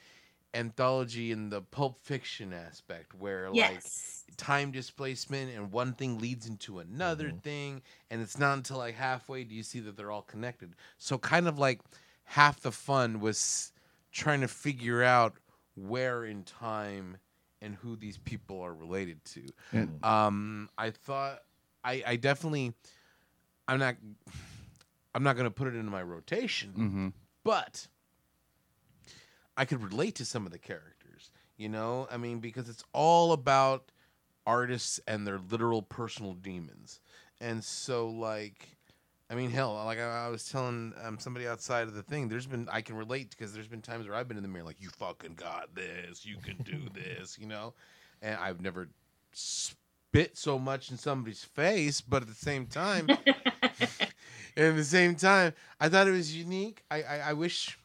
anthology 0.54 1.32
in 1.32 1.50
the 1.50 1.60
Pulp 1.62 1.98
Fiction 2.00 2.52
aspect, 2.52 3.14
where 3.14 3.50
Yes. 3.50 4.24
like 4.26 4.36
time 4.36 4.70
displacement 4.70 5.54
and 5.54 5.72
one 5.72 5.92
thing 5.94 6.18
leads 6.18 6.46
into 6.46 6.78
another 6.78 7.32
thing, 7.32 7.82
and 8.10 8.22
it's 8.22 8.38
not 8.38 8.56
until 8.56 8.78
like 8.78 8.94
halfway 8.94 9.44
do 9.44 9.54
you 9.54 9.62
see 9.62 9.80
that 9.80 9.96
they're 9.96 10.10
all 10.10 10.22
connected. 10.22 10.74
So 10.98 11.18
kind 11.18 11.48
of 11.48 11.58
like 11.58 11.80
half 12.28 12.60
the 12.60 12.70
fun 12.72 13.20
was 13.20 13.72
trying 14.12 14.40
to 14.42 14.48
figure 14.48 15.02
out 15.02 15.34
where 15.74 16.24
in 16.24 16.42
time 16.44 17.16
and 17.62 17.74
who 17.76 17.96
these 17.96 18.18
people 18.18 18.60
are 18.60 18.74
related 18.74 19.24
to. 19.24 19.42
And- 19.72 20.04
Um, 20.04 20.68
I 20.78 20.90
thought 20.90 21.40
I, 21.84 22.02
I 22.06 22.16
definitely 22.16 22.74
I'm 23.66 23.78
not 23.78 23.96
I'm 25.14 25.22
not 25.22 25.36
gonna 25.36 25.50
put 25.50 25.68
it 25.68 25.74
into 25.74 25.90
my 25.90 26.02
rotation, 26.02 26.72
Mm-hmm. 26.76 27.08
but 27.44 27.88
I 29.56 29.64
could 29.64 29.82
relate 29.82 30.14
to 30.16 30.24
some 30.24 30.46
of 30.46 30.52
the 30.52 30.58
characters. 30.58 31.30
You 31.56 31.68
know, 31.68 32.06
I 32.10 32.16
mean, 32.18 32.38
because 32.38 32.68
it's 32.68 32.84
all 32.92 33.32
about 33.32 33.90
artists 34.46 35.00
and 35.08 35.26
their 35.26 35.38
literal 35.38 35.82
personal 35.82 36.34
demons, 36.34 37.00
and 37.40 37.64
so 37.64 38.08
like. 38.08 38.77
I 39.30 39.34
mean, 39.34 39.50
hell, 39.50 39.74
like 39.74 39.98
I, 39.98 40.26
I 40.26 40.28
was 40.28 40.48
telling 40.48 40.94
um, 41.04 41.18
somebody 41.18 41.46
outside 41.46 41.82
of 41.82 41.94
the 41.94 42.02
thing, 42.02 42.28
there's 42.28 42.46
been 42.46 42.68
I 42.72 42.80
can 42.80 42.96
relate 42.96 43.30
because 43.30 43.52
there's 43.52 43.68
been 43.68 43.82
times 43.82 44.08
where 44.08 44.16
I've 44.16 44.26
been 44.26 44.38
in 44.38 44.42
the 44.42 44.48
mirror 44.48 44.64
like, 44.64 44.80
you 44.80 44.88
fucking 44.88 45.34
got 45.34 45.74
this, 45.74 46.24
you 46.24 46.36
can 46.38 46.56
do 46.64 46.88
this, 46.94 47.38
you 47.38 47.46
know, 47.46 47.74
and 48.22 48.38
I've 48.40 48.60
never 48.60 48.88
spit 49.32 50.36
so 50.38 50.58
much 50.58 50.90
in 50.90 50.96
somebody's 50.96 51.44
face, 51.44 52.00
but 52.00 52.22
at 52.22 52.28
the 52.28 52.34
same 52.34 52.66
time, 52.66 53.08
at 54.56 54.76
the 54.76 54.84
same 54.84 55.14
time, 55.14 55.52
I 55.78 55.88
thought 55.88 56.08
it 56.08 56.12
was 56.12 56.34
unique. 56.34 56.82
I, 56.90 57.02
I, 57.02 57.18
I 57.18 57.32
wish 57.34 57.78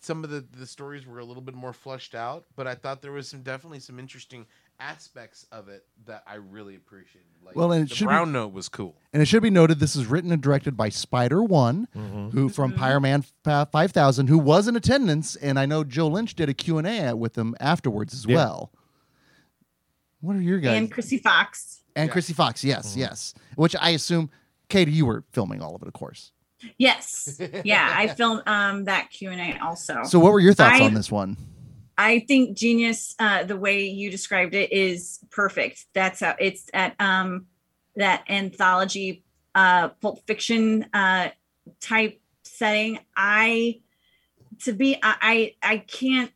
some 0.00 0.22
of 0.22 0.30
the, 0.30 0.44
the 0.56 0.66
stories 0.66 1.04
were 1.04 1.18
a 1.18 1.24
little 1.24 1.42
bit 1.42 1.54
more 1.54 1.72
fleshed 1.72 2.14
out, 2.14 2.44
but 2.54 2.68
I 2.68 2.76
thought 2.76 3.02
there 3.02 3.12
was 3.12 3.28
some 3.28 3.42
definitely 3.42 3.80
some 3.80 3.98
interesting 3.98 4.46
aspects 4.80 5.46
of 5.52 5.68
it 5.68 5.84
that 6.06 6.22
I 6.26 6.34
really 6.34 6.76
appreciated. 6.76 7.26
Like 7.44 7.56
Well, 7.56 7.72
and 7.72 7.84
it 7.84 7.88
the 7.88 7.94
should 7.94 8.04
be- 8.04 8.08
brown 8.08 8.32
note 8.32 8.52
was 8.52 8.68
cool. 8.68 8.94
And 9.12 9.22
it 9.22 9.26
should 9.26 9.42
be 9.42 9.50
noted 9.50 9.78
this 9.80 9.96
is 9.96 10.06
written 10.06 10.30
and 10.32 10.42
directed 10.42 10.76
by 10.76 10.88
Spider 10.90 11.42
One, 11.42 11.88
who 12.32 12.48
from 12.48 12.72
Powerman 12.72 13.24
f- 13.46 13.70
5000, 13.70 14.28
who 14.28 14.38
was 14.38 14.68
in 14.68 14.76
attendance, 14.76 15.36
and 15.36 15.58
I 15.58 15.66
know 15.66 15.84
Joe 15.84 16.08
Lynch 16.08 16.34
did 16.34 16.48
a 16.48 16.54
Q&A 16.54 17.14
with 17.14 17.36
him 17.38 17.54
afterwards 17.60 18.12
as 18.14 18.26
Yeah. 18.26 18.36
well. 18.36 18.72
What 20.20 20.36
are 20.36 20.42
your 20.42 20.58
guys? 20.58 20.76
and 20.78 20.92
Krsy 20.92 21.20
Fox. 21.22 21.80
And 21.94 22.08
Yeah. 22.08 22.14
Krsy 22.14 22.34
Fox, 22.34 22.64
yes, 22.64 22.94
yes. 22.96 23.34
Which 23.54 23.74
I 23.80 23.90
assume, 23.90 24.30
Katie, 24.68 24.92
you 24.92 25.06
were 25.06 25.24
filming 25.32 25.62
all 25.62 25.74
of 25.74 25.82
it, 25.82 25.88
of 25.88 25.94
course. 25.94 26.32
Yes. 26.78 27.40
Yeah, 27.64 27.90
I 27.94 28.08
filmed 28.08 28.42
um 28.46 28.84
that 28.84 29.10
Q&A 29.10 29.58
also. 29.62 30.02
So 30.04 30.18
what 30.18 30.32
were 30.32 30.40
your 30.40 30.54
thoughts 30.54 30.80
I- 30.80 30.84
on 30.84 30.94
this 30.94 31.10
one? 31.12 31.36
I 31.98 32.20
think 32.20 32.56
Genius, 32.56 33.14
uh, 33.18 33.44
the 33.44 33.56
way 33.56 33.86
you 33.86 34.10
described 34.10 34.54
it 34.54 34.72
is 34.72 35.20
perfect. 35.30 35.86
That's 35.94 36.20
how 36.20 36.34
it's 36.38 36.68
at 36.74 36.94
um, 37.00 37.46
that 37.96 38.24
anthology, 38.28 39.24
uh, 39.54 39.88
pulp 39.88 40.26
fiction 40.26 40.86
uh, 40.92 41.30
type 41.80 42.20
setting. 42.42 42.98
I, 43.16 43.80
to 44.64 44.72
be, 44.72 44.96
I, 45.02 45.54
I, 45.62 45.74
I 45.74 45.78
can't 45.78 46.32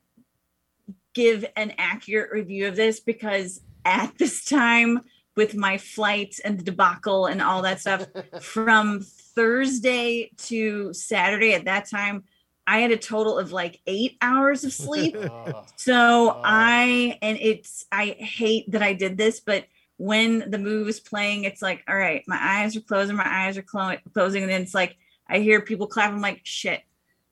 give 1.14 1.44
an 1.56 1.74
accurate 1.76 2.30
review 2.30 2.66
of 2.68 2.76
this 2.76 3.00
because 3.00 3.60
at 3.84 4.16
this 4.16 4.44
time 4.44 5.00
with 5.36 5.54
my 5.54 5.78
flight 5.78 6.36
and 6.44 6.58
the 6.58 6.64
debacle 6.64 7.26
and 7.26 7.42
all 7.42 7.62
that 7.62 7.80
stuff 7.80 8.06
from 8.40 9.00
Thursday 9.00 10.30
to 10.36 10.92
Saturday 10.92 11.54
at 11.54 11.64
that 11.66 11.88
time, 11.88 12.24
I 12.66 12.80
had 12.80 12.90
a 12.90 12.96
total 12.96 13.38
of 13.38 13.52
like 13.52 13.80
eight 13.86 14.16
hours 14.20 14.64
of 14.64 14.72
sleep. 14.72 15.16
So 15.76 16.30
Oh. 16.30 16.40
I 16.44 17.18
and 17.22 17.38
it's 17.40 17.86
I 17.90 18.16
hate 18.18 18.70
that 18.72 18.82
I 18.82 18.92
did 18.92 19.16
this, 19.16 19.40
but 19.40 19.64
when 19.96 20.50
the 20.50 20.58
movie 20.58 20.90
is 20.90 21.00
playing, 21.00 21.44
it's 21.44 21.62
like, 21.62 21.82
all 21.88 21.96
right, 21.96 22.22
my 22.26 22.38
eyes 22.40 22.76
are 22.76 22.80
closing, 22.80 23.16
my 23.16 23.26
eyes 23.26 23.58
are 23.58 23.62
clo- 23.62 23.98
closing, 24.12 24.42
and 24.42 24.52
then 24.52 24.62
it's 24.62 24.74
like 24.74 24.96
I 25.28 25.38
hear 25.38 25.60
people 25.60 25.86
clap. 25.86 26.12
I'm 26.12 26.20
like, 26.20 26.40
shit. 26.44 26.82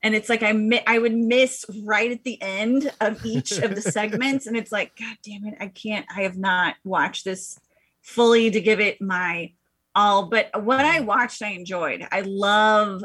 And 0.01 0.15
it's 0.15 0.29
like 0.29 0.43
I 0.43 0.51
mi- 0.53 0.83
I 0.87 0.97
would 0.97 1.15
miss 1.15 1.65
right 1.83 2.11
at 2.11 2.23
the 2.23 2.41
end 2.41 2.91
of 3.01 3.23
each 3.25 3.51
of 3.59 3.75
the 3.75 3.81
segments, 3.97 4.47
and 4.47 4.57
it's 4.57 4.71
like, 4.71 4.95
God 4.97 5.17
damn 5.23 5.45
it, 5.45 5.57
I 5.59 5.67
can't. 5.67 6.05
I 6.15 6.21
have 6.21 6.37
not 6.37 6.75
watched 6.83 7.25
this 7.25 7.59
fully 8.01 8.49
to 8.51 8.61
give 8.61 8.79
it 8.79 9.01
my 9.01 9.53
all. 9.95 10.27
But 10.27 10.63
what 10.63 10.85
I 10.85 10.97
mm-hmm. 10.97 11.05
watched, 11.05 11.41
I 11.41 11.49
enjoyed. 11.49 12.07
I 12.11 12.21
love 12.21 13.03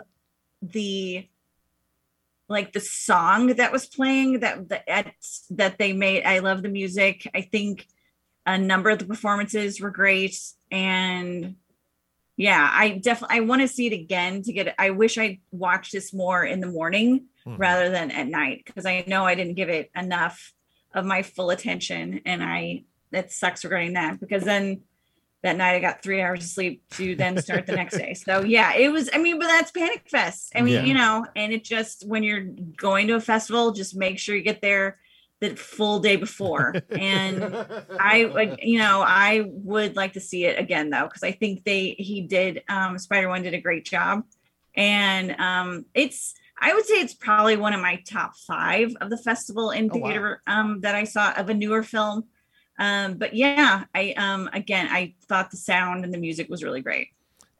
the 0.62 1.28
like 2.48 2.72
the 2.72 2.80
song 2.80 3.48
that 3.48 3.72
was 3.72 3.86
playing 3.86 4.40
that 4.40 4.68
that 4.68 5.14
that 5.50 5.78
they 5.78 5.92
made. 5.92 6.24
I 6.24 6.40
love 6.40 6.62
the 6.62 6.68
music. 6.68 7.28
I 7.34 7.40
think 7.40 7.86
a 8.46 8.58
number 8.58 8.90
of 8.90 8.98
the 8.98 9.06
performances 9.06 9.80
were 9.80 9.90
great, 9.90 10.36
and 10.70 11.56
yeah, 12.36 12.68
I 12.72 12.98
definitely 12.98 13.36
I 13.38 13.40
want 13.40 13.62
to 13.62 13.68
see 13.68 13.86
it 13.86 13.92
again 13.92 14.42
to 14.42 14.52
get. 14.52 14.66
it. 14.68 14.74
I 14.78 14.90
wish 14.90 15.16
I 15.18 15.40
watched 15.52 15.92
this 15.92 16.12
more 16.12 16.44
in 16.44 16.60
the 16.60 16.66
morning 16.66 17.26
Mhm. 17.46 17.58
rather 17.58 17.90
than 17.90 18.10
at 18.10 18.26
night 18.26 18.62
because 18.66 18.86
I 18.86 19.04
know 19.06 19.24
I 19.24 19.34
didn't 19.34 19.54
give 19.54 19.68
it 19.68 19.90
enough 19.94 20.52
of 20.94 21.04
my 21.04 21.22
full 21.22 21.50
attention, 21.50 22.20
and 22.26 22.42
I 22.42 22.84
that 23.10 23.32
sucks 23.32 23.64
regarding 23.64 23.92
that 23.94 24.18
because 24.20 24.44
then 24.44 24.82
that 25.44 25.56
night 25.56 25.74
I 25.76 25.78
got 25.80 26.02
three 26.02 26.20
hours 26.20 26.40
of 26.42 26.50
sleep 26.50 26.82
to 26.92 27.14
then 27.22 27.40
start 27.40 27.66
the 27.66 27.76
next 27.76 27.96
day. 27.98 28.14
So 28.14 28.42
yeah, 28.42 28.74
it 28.74 28.90
was. 28.90 29.08
I 29.12 29.18
mean, 29.18 29.38
but 29.38 29.46
that's 29.46 29.70
Panic 29.70 30.02
Fest. 30.10 30.50
I 30.56 30.62
mean, 30.62 30.74
Yeah. 30.74 30.84
you 30.84 30.94
know, 30.94 31.24
and 31.36 31.52
it 31.52 31.62
just 31.62 32.04
when 32.08 32.24
you're 32.24 32.44
going 32.76 33.06
to 33.06 33.14
a 33.14 33.20
festival, 33.20 33.70
just 33.70 33.94
make 33.94 34.18
sure 34.18 34.34
you 34.34 34.42
get 34.42 34.60
there 34.60 34.98
the 35.40 35.54
full 35.56 36.00
day 36.00 36.16
before. 36.16 36.74
And 36.90 37.44
I 38.00 38.24
like, 38.24 38.60
you 38.62 38.78
know, 38.78 39.02
I 39.06 39.44
would 39.46 39.94
like 39.96 40.14
to 40.14 40.20
see 40.20 40.44
it 40.46 40.58
again 40.58 40.90
though, 40.90 41.04
because 41.04 41.22
I 41.22 41.32
think 41.32 41.62
they 41.64 41.90
he 41.98 42.22
did. 42.22 42.62
Um, 42.68 42.98
Spider 42.98 43.28
One 43.28 43.42
did 43.42 43.54
a 43.54 43.60
great 43.60 43.84
job, 43.84 44.24
and 44.74 45.38
um, 45.38 45.84
it's. 45.94 46.34
I 46.56 46.72
would 46.72 46.86
say 46.86 46.94
it's 47.00 47.14
probably 47.14 47.56
one 47.56 47.74
of 47.74 47.80
my 47.82 47.96
top 48.08 48.36
five 48.46 48.94
of 49.00 49.10
the 49.10 49.18
festival 49.18 49.72
in 49.72 49.90
Oh, 49.92 49.98
wow. 49.98 50.08
theater 50.08 50.42
um, 50.46 50.80
that 50.82 50.94
I 50.94 51.02
saw 51.04 51.32
of 51.32 51.50
a 51.50 51.54
newer 51.54 51.82
film. 51.82 52.24
Um, 52.78 53.14
but 53.14 53.34
yeah, 53.34 53.84
I 53.94 54.12
um 54.16 54.50
again 54.52 54.88
I 54.90 55.14
thought 55.28 55.50
the 55.50 55.56
sound 55.56 56.04
and 56.04 56.12
the 56.12 56.18
music 56.18 56.48
was 56.48 56.62
really 56.62 56.80
great. 56.80 57.08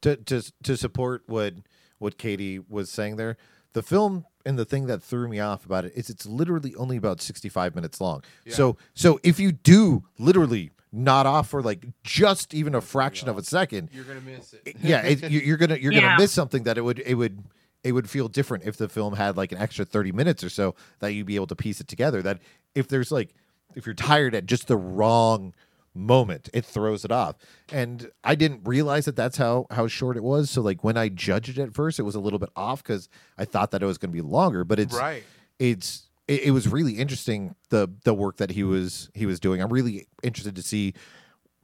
to 0.02 0.16
to 0.16 0.42
to 0.64 0.76
support 0.76 1.22
what 1.26 1.54
what 1.98 2.18
Katie 2.18 2.58
was 2.58 2.90
saying 2.90 3.16
there, 3.16 3.36
the 3.72 3.82
film 3.82 4.24
and 4.44 4.58
the 4.58 4.64
thing 4.64 4.86
that 4.86 5.02
threw 5.02 5.28
me 5.28 5.40
off 5.40 5.64
about 5.64 5.84
it 5.84 5.92
is 5.94 6.10
it's 6.10 6.26
literally 6.26 6.74
only 6.74 6.96
about 6.98 7.22
65 7.22 7.74
minutes 7.74 8.00
long. 8.00 8.22
So 8.48 8.76
so 8.94 9.18
if 9.22 9.38
you 9.40 9.52
do 9.52 10.04
literally 10.18 10.70
not 10.92 11.26
off 11.26 11.48
for 11.48 11.62
like 11.62 11.86
just 12.02 12.52
even 12.54 12.74
a 12.74 12.80
fraction 12.80 13.28
of 13.28 13.38
a 13.38 13.42
second, 13.44 13.90
You're 13.92 14.04
gonna 14.04 14.20
miss 14.20 14.52
it. 14.64 14.76
yeah, 14.82 15.02
it, 15.02 15.30
you- 15.30 15.40
you're 15.40 15.56
gonna 15.56 15.76
you're 15.76 15.92
Yeah. 15.92 16.00
gonna 16.00 16.18
miss 16.22 16.32
something 16.32 16.64
that 16.64 16.76
it 16.76 16.82
would 16.82 16.98
it 17.00 17.14
would 17.14 17.42
it 17.84 17.92
would 17.92 18.08
feel 18.10 18.28
different 18.28 18.64
if 18.64 18.76
the 18.78 18.88
film 18.88 19.14
had 19.14 19.36
like 19.36 19.52
an 19.52 19.58
extra 19.58 19.84
30 19.84 20.10
minutes 20.12 20.42
or 20.42 20.48
so 20.48 20.74
that 21.00 21.12
you'd 21.12 21.26
be 21.26 21.36
able 21.36 21.46
to 21.46 21.56
piece 21.56 21.80
it 21.80 21.88
together. 21.88 22.22
That 22.22 22.40
if 22.74 22.88
there's 22.88 23.12
like 23.12 23.34
if 23.74 23.86
you're 23.86 23.94
tired 23.94 24.34
at 24.34 24.46
just 24.46 24.68
the 24.68 24.76
wrong 24.76 25.54
moment, 25.94 26.50
it 26.52 26.64
throws 26.64 27.04
it 27.04 27.12
off. 27.12 27.36
And 27.72 28.10
I 28.22 28.34
didn't 28.34 28.62
realize 28.64 29.04
that 29.04 29.16
that's 29.16 29.36
how 29.36 29.66
how 29.70 29.86
short 29.86 30.16
it 30.16 30.24
was. 30.24 30.50
So 30.50 30.60
like 30.60 30.82
when 30.82 30.96
I 30.96 31.08
judged 31.08 31.58
it 31.58 31.62
at 31.62 31.74
first, 31.74 31.98
it 31.98 32.02
was 32.02 32.14
a 32.14 32.20
little 32.20 32.38
bit 32.38 32.50
off 32.56 32.82
because 32.82 33.08
I 33.38 33.44
thought 33.44 33.70
that 33.70 33.82
it 33.82 33.86
was 33.86 33.98
going 33.98 34.10
to 34.10 34.14
be 34.14 34.20
longer. 34.20 34.64
But 34.64 34.80
it's 34.80 34.94
right. 34.94 35.24
it's 35.58 36.08
it, 36.26 36.44
it 36.44 36.50
was 36.50 36.68
really 36.68 36.94
interesting 36.94 37.54
the 37.70 37.88
the 38.04 38.14
work 38.14 38.38
that 38.38 38.50
he 38.50 38.64
was 38.64 39.10
he 39.14 39.26
was 39.26 39.40
doing. 39.40 39.62
I'm 39.62 39.72
really 39.72 40.06
interested 40.22 40.56
to 40.56 40.62
see 40.62 40.94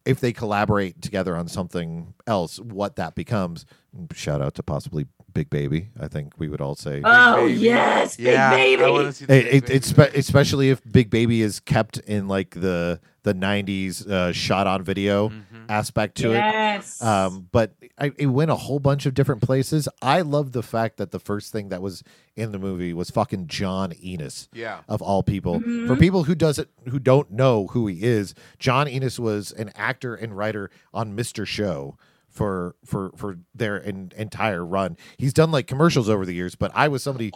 if 0.04 0.20
they 0.20 0.32
collaborate 0.32 1.02
together 1.02 1.36
on 1.36 1.46
something 1.46 2.14
else, 2.26 2.58
what 2.58 2.96
that 2.96 3.14
becomes. 3.14 3.66
Shout 4.14 4.40
out 4.40 4.54
to 4.54 4.62
possibly 4.62 5.06
Big 5.32 5.50
Baby. 5.50 5.90
I 5.98 6.08
think 6.08 6.34
we 6.38 6.48
would 6.48 6.60
all 6.60 6.74
say. 6.74 7.02
Oh 7.04 7.46
Baby. 7.46 7.54
yes, 7.60 8.16
big 8.16 8.26
yeah, 8.26 8.50
baby. 8.50 8.82
I 8.82 9.10
see 9.10 9.24
the 9.26 9.34
It, 9.34 9.44
Big 9.44 9.54
it, 9.54 9.60
Baby 9.66 9.74
it's 9.76 9.86
spe- 9.88 10.14
especially 10.16 10.70
if 10.70 10.80
Big 10.90 11.10
Baby 11.10 11.42
is 11.42 11.60
kept 11.60 11.98
in 11.98 12.26
like 12.28 12.50
the 12.50 13.00
the 13.22 13.34
'90s 13.34 14.08
uh, 14.08 14.32
shot 14.32 14.66
on 14.66 14.82
video 14.82 15.28
Mhm. 15.28 15.66
aspect 15.68 16.16
to 16.18 16.30
it. 16.30 16.36
yes. 16.36 17.02
Um, 17.02 17.48
but 17.52 17.74
I, 17.98 18.12
it 18.16 18.26
went 18.26 18.50
a 18.50 18.54
whole 18.56 18.78
bunch 18.80 19.04
of 19.06 19.12
different 19.14 19.42
places. 19.42 19.88
I 20.00 20.22
love 20.22 20.52
the 20.52 20.62
fact 20.62 20.96
that 20.96 21.10
the 21.10 21.20
first 21.20 21.52
thing 21.52 21.68
that 21.68 21.82
was 21.82 22.02
in 22.34 22.50
the 22.52 22.58
movie 22.58 22.94
was 22.94 23.10
fucking 23.10 23.46
John 23.48 23.92
Ennis 24.02 24.48
Yeah. 24.54 24.80
of 24.88 25.02
all 25.02 25.22
people. 25.22 25.60
Mhm. 25.60 25.86
For 25.86 25.96
people 25.96 26.24
who 26.24 26.34
does 26.34 26.58
it 26.58 26.70
who 26.88 26.98
don't 26.98 27.30
know 27.30 27.66
who 27.68 27.86
he 27.88 28.02
is, 28.02 28.34
John 28.58 28.88
Ennis 28.88 29.18
was 29.18 29.52
an 29.52 29.70
actor 29.76 30.14
and 30.14 30.36
writer 30.36 30.70
on 30.94 31.14
Mr. 31.14 31.46
Show 31.46 31.96
for 32.30 32.76
for 32.84 33.12
for 33.16 33.38
their 33.54 33.84
en- 33.84 34.12
entire 34.16 34.64
run. 34.64 34.96
He's 35.18 35.34
done 35.34 35.50
like 35.50 35.66
commercials 35.66 36.08
over 36.08 36.24
the 36.24 36.34
years, 36.34 36.54
but 36.54 36.70
I 36.74 36.88
was 36.88 37.02
somebody 37.02 37.32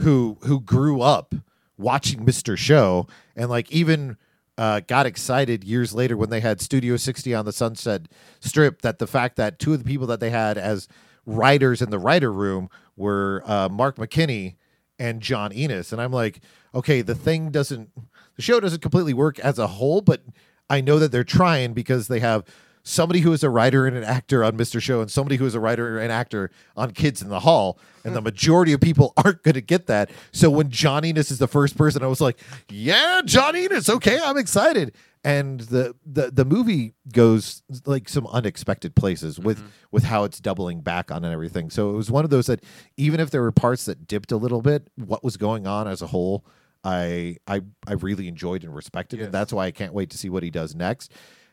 who 0.00 0.38
who 0.42 0.60
grew 0.60 1.00
up 1.00 1.34
watching 1.76 2.26
Mr. 2.26 2.56
Show 2.56 3.06
and 3.36 3.48
like 3.48 3.70
even 3.70 4.16
uh, 4.56 4.80
got 4.80 5.06
excited 5.06 5.62
years 5.62 5.94
later 5.94 6.16
when 6.16 6.30
they 6.30 6.40
had 6.40 6.60
Studio 6.60 6.96
60 6.96 7.32
on 7.32 7.44
the 7.44 7.52
Sunset 7.52 8.08
Strip 8.40 8.82
that 8.82 8.98
the 8.98 9.06
fact 9.06 9.36
that 9.36 9.60
two 9.60 9.72
of 9.72 9.78
the 9.78 9.84
people 9.84 10.08
that 10.08 10.18
they 10.18 10.30
had 10.30 10.58
as 10.58 10.88
writers 11.24 11.80
in 11.80 11.90
the 11.90 11.98
writer 11.98 12.32
room 12.32 12.68
were 12.96 13.44
uh, 13.46 13.68
Mark 13.68 13.96
McKinney 13.96 14.56
and 14.98 15.22
John 15.22 15.52
Ennis. 15.52 15.92
And 15.92 16.02
I'm 16.02 16.10
like, 16.10 16.40
okay, 16.74 17.02
the 17.02 17.14
thing 17.14 17.50
doesn't, 17.50 17.90
the 18.34 18.42
show 18.42 18.58
doesn't 18.58 18.82
completely 18.82 19.14
work 19.14 19.38
as 19.38 19.60
a 19.60 19.68
whole, 19.68 20.00
but 20.00 20.22
I 20.68 20.80
know 20.80 20.98
that 20.98 21.12
they're 21.12 21.22
trying 21.22 21.72
because 21.72 22.08
they 22.08 22.18
have 22.18 22.44
somebody 22.88 23.20
who 23.20 23.32
is 23.32 23.44
a 23.44 23.50
writer 23.50 23.86
and 23.86 23.96
an 23.96 24.04
actor 24.04 24.42
on 24.42 24.56
Mr. 24.56 24.80
Show 24.80 25.00
and 25.00 25.10
somebody 25.10 25.36
who 25.36 25.44
is 25.44 25.54
a 25.54 25.60
writer 25.60 25.98
and 25.98 26.10
actor 26.10 26.50
on 26.76 26.92
Kids 26.92 27.20
in 27.20 27.28
the 27.28 27.40
Hall. 27.40 27.78
And 28.04 28.16
the 28.16 28.22
majority 28.22 28.72
of 28.72 28.80
people 28.80 29.12
aren't 29.22 29.42
going 29.42 29.54
to 29.54 29.60
get 29.60 29.86
that. 29.88 30.10
So 30.32 30.48
when 30.48 30.70
John 30.70 31.04
Ennis 31.04 31.30
is 31.30 31.38
the 31.38 31.46
first 31.46 31.76
person, 31.76 32.02
I 32.02 32.06
was 32.06 32.22
like, 32.22 32.38
yeah, 32.70 33.20
John 33.24 33.54
Ennis. 33.54 33.90
Okay, 33.90 34.18
I'm 34.18 34.38
excited. 34.38 34.94
And 35.24 35.60
the, 35.60 35.94
the 36.06 36.30
the 36.30 36.44
movie 36.44 36.94
goes 37.12 37.62
like 37.84 38.08
some 38.08 38.26
unexpected 38.28 38.94
places 38.94 39.38
with 39.38 39.58
mm-hmm. 39.58 39.66
with 39.90 40.04
how 40.04 40.24
it's 40.24 40.40
doubling 40.40 40.80
back 40.80 41.10
on 41.10 41.24
and 41.24 41.34
everything. 41.34 41.70
So 41.70 41.90
it 41.90 41.94
was 41.94 42.10
one 42.10 42.24
of 42.24 42.30
those 42.30 42.46
that 42.46 42.64
even 42.96 43.18
if 43.20 43.30
there 43.30 43.42
were 43.42 43.52
parts 43.52 43.84
that 43.86 44.06
dipped 44.06 44.32
a 44.32 44.36
little 44.36 44.62
bit, 44.62 44.88
what 44.94 45.24
was 45.24 45.36
going 45.36 45.66
on 45.66 45.88
as 45.88 46.00
a 46.02 46.06
whole, 46.06 46.46
I 46.84 47.36
I 47.48 47.62
I 47.86 47.94
really 47.94 48.28
enjoyed 48.28 48.62
and 48.62 48.74
respected, 48.74 49.18
Yes. 49.18 49.26
and 49.26 49.34
that's 49.34 49.52
why 49.52 49.66
I 49.66 49.72
can't 49.72 49.92
wait 49.92 50.10
to 50.10 50.18
see 50.18 50.30
what 50.30 50.44
he 50.44 50.50
does 50.50 50.74
next. 50.74 51.12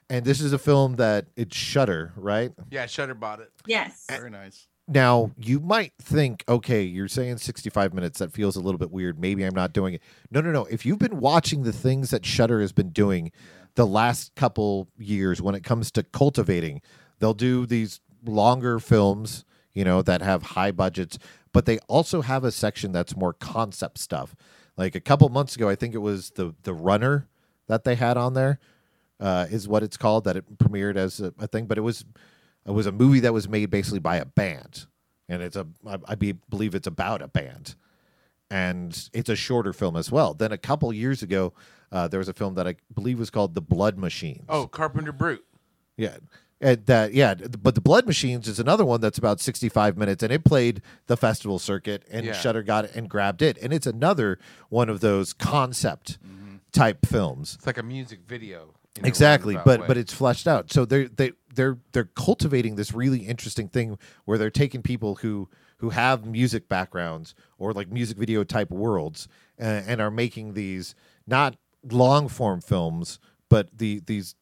And 0.09 0.23
this 0.25 0.39
is 0.39 0.53
a 0.53 0.59
film 0.59 0.95
that 0.95 1.25
it's 1.35 1.55
Shudder, 1.55 2.13
right? 2.15 2.51
Yeah, 2.69 2.85
Shudder 2.85 3.15
bought 3.15 3.39
it. 3.39 3.51
yes. 3.65 4.05
Very 4.09 4.29
nice. 4.29 4.67
Now, 4.87 5.31
you 5.35 5.59
might 5.59 5.93
think, 5.99 6.43
okay, 6.47 6.83
you're 6.83 7.07
saying 7.07 7.37
65 7.37 7.91
minutes. 7.93 8.19
That 8.19 8.31
feels 8.31 8.55
a 8.55 8.59
little 8.59 8.77
bit 8.77 8.91
weird. 8.91 9.19
Maybe 9.19 9.43
I'm 9.43 9.55
not 9.55 9.73
doing 9.73 9.95
it. 9.95 10.03
No, 10.29 10.41
no, 10.41 10.51
no. 10.51 10.65
If 10.65 10.85
you've 10.85 10.99
been 10.99 11.19
watching 11.19 11.63
the 11.63 11.73
things 11.73 12.11
that 12.11 12.23
Shudder 12.23 12.61
has 12.61 12.71
been 12.71 12.89
doing 12.89 13.31
the 13.73 13.87
last 13.87 14.35
couple 14.35 14.87
years 14.97 15.41
when 15.41 15.55
it 15.55 15.63
comes 15.63 15.89
to 15.91 16.03
cultivating, 16.03 16.81
they'll 17.19 17.33
do 17.33 17.65
these 17.65 17.99
longer 18.23 18.79
films, 18.79 19.43
you 19.73 19.83
know, 19.83 20.03
that 20.03 20.21
have 20.21 20.43
high 20.43 20.71
budgets, 20.71 21.17
but 21.51 21.65
they 21.65 21.79
also 21.87 22.21
have 22.21 22.43
a 22.43 22.51
section 22.51 22.91
that's 22.91 23.15
more 23.15 23.33
concept 23.33 23.97
stuff. 23.97 24.35
Like 24.77 24.93
a 24.93 24.99
couple 25.01 25.27
months 25.29 25.55
ago, 25.55 25.67
I 25.67 25.75
think 25.75 25.95
it 25.95 25.99
was 25.99 26.31
the 26.31 26.53
the 26.63 26.73
runner 26.73 27.27
that 27.67 27.85
they 27.85 27.95
had 27.95 28.17
on 28.17 28.33
there 28.33 28.59
uh, 29.19 29.47
is 29.49 29.67
what 29.67 29.83
it's 29.83 29.97
called 29.97 30.23
that 30.25 30.35
it 30.35 30.57
premiered 30.57 30.95
as 30.97 31.19
a, 31.19 31.33
a 31.39 31.47
thing, 31.47 31.65
but 31.65 31.77
it 31.77 31.81
was 31.81 32.05
it 32.65 32.71
was 32.71 32.85
a 32.87 32.91
movie 32.91 33.19
that 33.21 33.33
was 33.33 33.47
made 33.47 33.69
basically 33.69 33.99
by 33.99 34.17
a 34.17 34.25
band, 34.25 34.85
and 35.29 35.41
it's 35.41 35.55
a 35.55 35.67
I, 35.87 35.97
I 36.09 36.15
be, 36.15 36.33
believe 36.49 36.75
it's 36.75 36.87
about 36.87 37.21
a 37.21 37.27
band, 37.27 37.75
and 38.49 39.09
it's 39.13 39.29
a 39.29 39.35
shorter 39.35 39.73
film 39.73 39.95
as 39.95 40.11
well. 40.11 40.33
Then 40.33 40.51
a 40.51 40.57
couple 40.57 40.91
years 40.93 41.21
ago, 41.23 41.53
uh, 41.91 42.07
there 42.07 42.19
was 42.19 42.29
a 42.29 42.33
film 42.33 42.55
that 42.55 42.67
I 42.67 42.75
believe 42.93 43.19
was 43.19 43.29
called 43.29 43.55
The 43.55 43.61
Blood 43.61 43.97
Machines. 43.97 44.45
Oh, 44.49 44.67
Carpenter 44.67 45.11
Brut. 45.11 45.39
Yeah. 45.97 46.17
And 46.61 46.85
that 46.85 47.13
yeah, 47.13 47.33
but 47.33 47.75
the 47.75 47.81
Blood 47.81 48.05
Machines 48.07 48.47
is 48.47 48.59
another 48.59 48.85
one 48.85 49.01
that's 49.01 49.17
about 49.17 49.41
65 49.41 49.97
minutes 49.97 50.23
and 50.23 50.31
it 50.31 50.45
played 50.45 50.81
the 51.07 51.17
festival 51.17 51.59
circuit 51.59 52.03
and 52.09 52.25
Yeah. 52.25 52.31
Shudder 52.33 52.63
got 52.63 52.85
it 52.85 52.95
and 52.95 53.09
grabbed 53.09 53.41
it 53.41 53.57
and 53.61 53.73
it's 53.73 53.85
another 53.85 54.39
one 54.69 54.87
of 54.89 55.01
those 55.01 55.33
concept 55.33 56.17
type 56.71 57.05
films. 57.05 57.55
It's 57.55 57.67
like 57.67 57.77
a 57.77 57.83
music 57.83 58.21
video. 58.25 58.73
In 58.97 59.05
a 59.05 59.07
Exactly, 59.07 59.57
but 59.65 59.81
way. 59.81 59.87
but 59.87 59.97
it's 59.97 60.13
fleshed 60.13 60.47
out. 60.47 60.71
So 60.71 60.85
they're 60.85 61.07
they 61.07 61.33
they're 61.53 61.77
they're 61.91 62.09
cultivating 62.15 62.75
this 62.75 62.93
really 62.93 63.19
interesting 63.19 63.67
thing 63.67 63.97
where 64.25 64.37
they're 64.37 64.49
taking 64.49 64.81
people 64.81 65.15
who 65.15 65.49
who 65.77 65.89
have 65.89 66.25
music 66.25 66.69
backgrounds 66.69 67.35
or 67.57 67.73
like 67.73 67.91
music 67.91 68.17
video 68.17 68.43
type 68.43 68.71
worlds 68.71 69.27
uh, 69.59 69.63
and 69.63 70.01
are 70.01 70.11
making 70.11 70.53
these 70.53 70.95
not 71.27 71.57
long 71.91 72.27
form 72.29 72.61
films, 72.61 73.19
but 73.49 73.77
the 73.77 74.01
these 74.05 74.35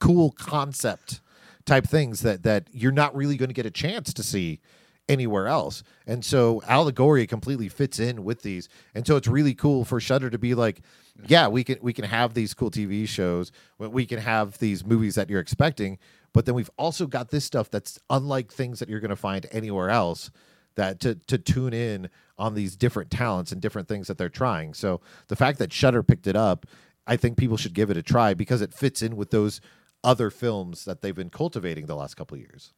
cool 0.00 0.30
concept 0.30 1.20
type 1.66 1.86
things 1.86 2.20
that 2.20 2.42
that 2.44 2.68
you're 2.72 2.92
not 2.92 3.14
really 3.14 3.36
going 3.36 3.50
to 3.50 3.54
get 3.54 3.66
a 3.66 3.70
chance 3.70 4.12
to 4.14 4.22
see 4.22 4.60
anywhere 5.08 5.46
else. 5.48 5.82
And 6.06 6.24
so 6.24 6.60
Allegoria 6.66 7.26
completely 7.26 7.68
fits 7.68 7.98
in 7.98 8.24
with 8.24 8.42
these. 8.42 8.68
And 8.94 9.06
so 9.06 9.16
it's 9.16 9.28
really 9.28 9.54
cool 9.54 9.84
for 9.84 10.00
Shudder 10.00 10.30
to 10.30 10.38
be 10.38 10.54
like, 10.54 10.82
yeah, 11.26 11.48
we 11.48 11.64
can 11.64 11.78
we 11.82 11.92
can 11.92 12.04
have 12.04 12.34
these 12.34 12.54
cool 12.54 12.70
TV 12.70 13.06
shows, 13.08 13.50
we- 13.78 13.88
we 13.88 14.06
can 14.06 14.18
have 14.20 14.58
these 14.58 14.84
movies 14.84 15.14
that 15.16 15.28
you're 15.28 15.40
expecting, 15.40 15.98
but 16.32 16.46
then 16.46 16.54
we've 16.54 16.70
also 16.76 17.06
got 17.06 17.30
this 17.30 17.44
stuff 17.44 17.70
that's 17.70 17.98
unlike 18.10 18.52
things 18.52 18.78
that 18.78 18.88
you're 18.88 19.00
going 19.00 19.08
to 19.10 19.16
find 19.16 19.46
anywhere 19.50 19.90
else 19.90 20.30
that 20.76 21.00
to 21.00 21.16
to 21.26 21.38
tune 21.38 21.72
in 21.74 22.08
on 22.38 22.54
these 22.54 22.76
different 22.76 23.10
talents 23.10 23.50
and 23.50 23.60
different 23.60 23.88
things 23.88 24.06
that 24.06 24.16
they're 24.18 24.28
trying. 24.28 24.74
So 24.74 25.00
the 25.26 25.34
fact 25.36 25.58
that 25.58 25.72
Shudder 25.72 26.02
picked 26.04 26.28
it 26.28 26.36
up, 26.36 26.66
I 27.06 27.16
think 27.16 27.36
people 27.36 27.56
should 27.56 27.74
give 27.74 27.90
it 27.90 27.96
a 27.96 28.02
try 28.02 28.32
because 28.34 28.62
it 28.62 28.72
fits 28.72 29.02
in 29.02 29.16
with 29.16 29.30
those 29.30 29.60
other 30.04 30.30
films 30.30 30.84
that 30.84 31.02
they've 31.02 31.16
been 31.16 31.30
cultivating 31.30 31.86
the 31.86 31.96
last 31.96 32.14
couple 32.16 32.36
of 32.36 32.40
years. 32.40 32.72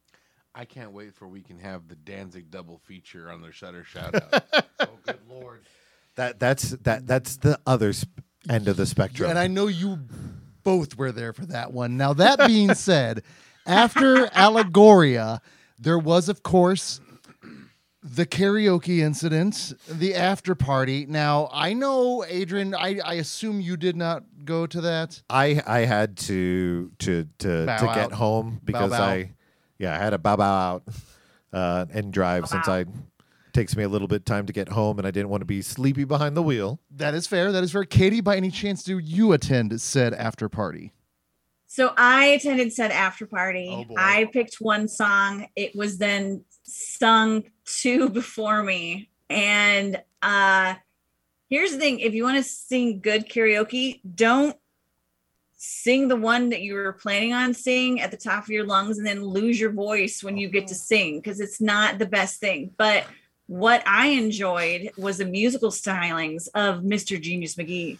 I 0.55 0.65
can't 0.65 0.91
wait 0.91 1.13
for 1.13 1.27
we 1.27 1.41
can 1.43 1.59
have 1.59 1.87
the 1.87 1.95
Danzig 1.95 2.49
double 2.49 2.79
feature 2.79 3.29
on 3.31 3.41
their 3.41 3.51
Shudder 3.53 3.83
shout 3.83 4.15
out. 4.15 4.43
oh, 4.79 4.87
good 5.05 5.19
lord. 5.29 5.61
That 6.15 6.39
that's 6.39 6.71
that 6.71 7.05
that's 7.07 7.37
the 7.37 7.59
other 7.67 7.93
sp- 7.93 8.19
end 8.49 8.67
of 8.67 8.77
the 8.77 8.85
spectrum. 8.85 9.29
And 9.29 9.39
I 9.39 9.47
know 9.47 9.67
you 9.67 9.99
both 10.63 10.97
were 10.97 11.11
there 11.11 11.33
for 11.33 11.45
that 11.47 11.73
one. 11.73 11.97
Now, 11.97 12.13
that 12.13 12.47
being 12.47 12.73
said, 12.75 13.23
after 13.65 14.27
Allegoria, 14.27 15.39
there 15.79 15.99
was, 15.99 16.29
of 16.29 16.43
course, 16.43 17.01
the 18.03 18.25
karaoke 18.25 18.99
incident, 18.99 19.73
the 19.87 20.15
after 20.15 20.55
party. 20.55 21.05
Now, 21.07 21.49
I 21.51 21.73
know, 21.73 22.23
Adrian, 22.27 22.73
I, 22.73 22.99
I 23.03 23.13
assume 23.15 23.61
you 23.61 23.77
did 23.77 23.95
not 23.95 24.23
go 24.43 24.65
to 24.65 24.81
that. 24.81 25.21
I 25.29 25.61
I 25.65 25.79
had 25.79 26.17
to 26.17 26.91
to 26.99 27.27
to 27.39 27.65
Bow 27.67 27.77
to 27.77 27.85
get 27.93 28.11
home 28.11 28.59
because 28.63 28.91
bow. 28.91 29.03
I 29.03 29.31
yeah 29.77 29.93
I 29.93 29.97
had 29.99 30.13
a 30.13 30.17
bow 30.17 30.35
bow 30.35 30.73
out 30.73 30.83
uh, 31.53 31.85
and 31.91 32.11
drive 32.11 32.47
since 32.47 32.67
I 32.67 32.85
takes 33.53 33.75
me 33.75 33.83
a 33.83 33.89
little 33.89 34.07
bit 34.07 34.25
time 34.25 34.45
to 34.45 34.53
get 34.53 34.69
home 34.69 34.97
and 34.97 35.07
I 35.07 35.11
didn't 35.11 35.29
want 35.29 35.41
to 35.41 35.45
be 35.45 35.61
sleepy 35.61 36.03
behind 36.03 36.35
the 36.35 36.41
wheel. 36.41 36.79
That 36.91 37.13
is 37.13 37.27
fair. 37.27 37.51
That 37.51 37.63
is 37.63 37.71
fair. 37.71 37.83
Katie, 37.83 38.21
by 38.21 38.37
any 38.37 38.51
chance, 38.51 38.83
do 38.83 38.97
you 38.97 39.33
attend 39.33 39.79
said 39.81 40.13
after 40.13 40.49
party? 40.49 40.93
So 41.67 41.93
I 41.97 42.25
attended 42.25 42.73
said 42.73 42.91
after 42.91 43.25
party. 43.25 43.87
Oh. 43.89 43.95
I 43.97 44.25
picked 44.33 44.55
one 44.55 44.87
song. 44.87 45.47
It 45.55 45.75
was 45.75 45.97
then 45.97 46.43
sung 46.63 47.43
two 47.65 48.09
before 48.09 48.63
me. 48.63 49.09
And 49.29 50.01
uh 50.21 50.75
here's 51.49 51.71
the 51.71 51.77
thing, 51.77 51.99
if 51.99 52.13
you 52.13 52.23
want 52.23 52.37
to 52.37 52.43
sing 52.43 53.01
good 53.01 53.29
karaoke, 53.29 54.01
don't 54.15 54.55
sing 55.63 56.07
the 56.07 56.15
one 56.15 56.49
that 56.49 56.61
you 56.61 56.73
were 56.73 56.93
planning 56.93 57.33
on 57.33 57.53
singing 57.53 58.01
at 58.01 58.09
the 58.09 58.17
top 58.17 58.43
of 58.43 58.49
your 58.49 58.65
lungs 58.65 58.97
and 58.97 59.05
then 59.05 59.23
lose 59.23 59.59
your 59.59 59.71
voice 59.71 60.23
when 60.23 60.35
you 60.35 60.49
get 60.49 60.65
to 60.65 60.73
sing 60.73 61.19
because 61.19 61.39
it's 61.39 61.61
not 61.61 61.99
the 61.99 62.05
best 62.05 62.39
thing. 62.39 62.71
But 62.77 63.05
what 63.51 63.83
I 63.85 64.07
enjoyed 64.07 64.91
was 64.97 65.17
the 65.17 65.25
musical 65.25 65.71
stylings 65.71 66.47
of 66.55 66.83
Mr. 66.83 67.21
Genius 67.21 67.55
McGee, 67.55 67.97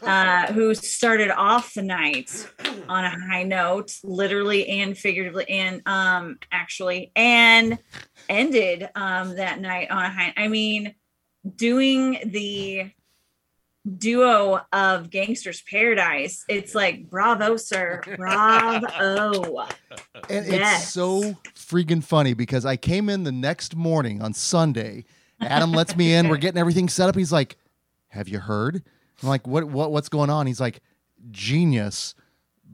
uh, 0.00 0.52
who 0.52 0.76
started 0.76 1.32
off 1.32 1.74
the 1.74 1.82
night 1.82 2.48
on 2.88 3.04
a 3.04 3.10
high 3.10 3.42
note, 3.42 3.98
literally 4.04 4.68
and 4.68 4.96
figuratively, 4.96 5.48
and 5.48 5.82
um, 5.86 6.38
actually, 6.52 7.10
and 7.16 7.78
ended 8.28 8.90
um, 8.94 9.34
that 9.34 9.60
night 9.60 9.90
on 9.90 10.04
a 10.04 10.08
high. 10.08 10.34
I 10.36 10.46
mean, 10.46 10.94
doing 11.56 12.20
the 12.26 12.92
duo 13.98 14.60
of 14.72 15.10
Gangsters 15.10 15.62
Paradise. 15.62 16.44
It's 16.48 16.74
like 16.74 17.08
bravo, 17.10 17.56
sir, 17.56 18.00
bravo. 18.16 19.66
And 20.30 20.46
Yes. 20.46 20.82
it's 20.84 20.92
so 20.92 21.34
freaking 21.54 22.02
funny 22.02 22.32
because 22.34 22.64
I 22.64 22.76
came 22.76 23.08
in 23.08 23.24
the 23.24 23.32
next 23.32 23.74
morning 23.76 24.22
on 24.22 24.32
Sunday. 24.34 25.04
Adam 25.40 25.72
lets 25.72 25.96
me 25.96 26.14
in. 26.14 26.28
We're 26.28 26.36
getting 26.36 26.58
everything 26.60 26.88
set 26.88 27.08
up. 27.08 27.16
He's 27.16 27.32
like, 27.32 27.56
"Have 28.08 28.28
you 28.28 28.38
heard?" 28.38 28.82
I'm 29.22 29.28
like, 29.28 29.46
"What? 29.46 29.64
What? 29.64 29.90
What's 29.90 30.08
going 30.08 30.30
on?" 30.30 30.46
He's 30.46 30.60
like, 30.60 30.80
"Genius." 31.30 32.14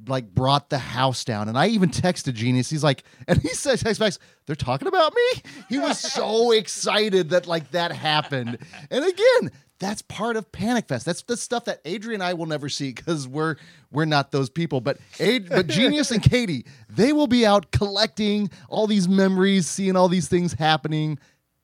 Like 0.06 0.32
brought 0.32 0.70
the 0.70 0.78
house 0.78 1.24
down, 1.24 1.48
and 1.48 1.58
I 1.58 1.66
even 1.68 1.90
texted 1.90 2.34
Genius. 2.34 2.70
He's 2.70 2.84
like, 2.84 3.02
and 3.26 3.40
he 3.42 3.48
says, 3.48 3.82
"Text 3.82 3.98
back, 4.00 4.12
they're 4.46 4.54
talking 4.54 4.86
about 4.88 5.12
me." 5.14 5.42
He 5.68 5.78
was 5.78 5.98
so 5.98 6.50
excited 6.52 7.30
that 7.30 7.46
like 7.46 7.70
that 7.72 7.90
happened. 7.92 8.58
And 8.90 9.04
again, 9.04 9.50
that's 9.80 10.02
part 10.02 10.36
of 10.36 10.50
Panic 10.52 10.88
Fest. 10.88 11.06
That's 11.06 11.22
the 11.22 11.36
stuff 11.36 11.64
that 11.66 11.80
Adrian 11.84 12.20
and 12.20 12.28
I 12.28 12.34
will 12.34 12.46
never 12.46 12.68
see 12.68 12.92
because 12.92 13.28
we're 13.28 13.56
we're 13.92 14.04
not 14.06 14.32
those 14.32 14.50
people. 14.50 14.80
But 14.80 14.98
Ad, 15.20 15.48
but 15.48 15.66
Genius 15.68 16.10
and 16.10 16.22
Katie, 16.22 16.66
they 16.88 17.12
will 17.12 17.26
be 17.28 17.46
out 17.46 17.70
collecting 17.70 18.50
all 18.68 18.86
these 18.86 19.08
memories, 19.08 19.66
seeing 19.66 19.96
all 19.96 20.08
these 20.08 20.28
things 20.28 20.52
happening. 20.54 21.18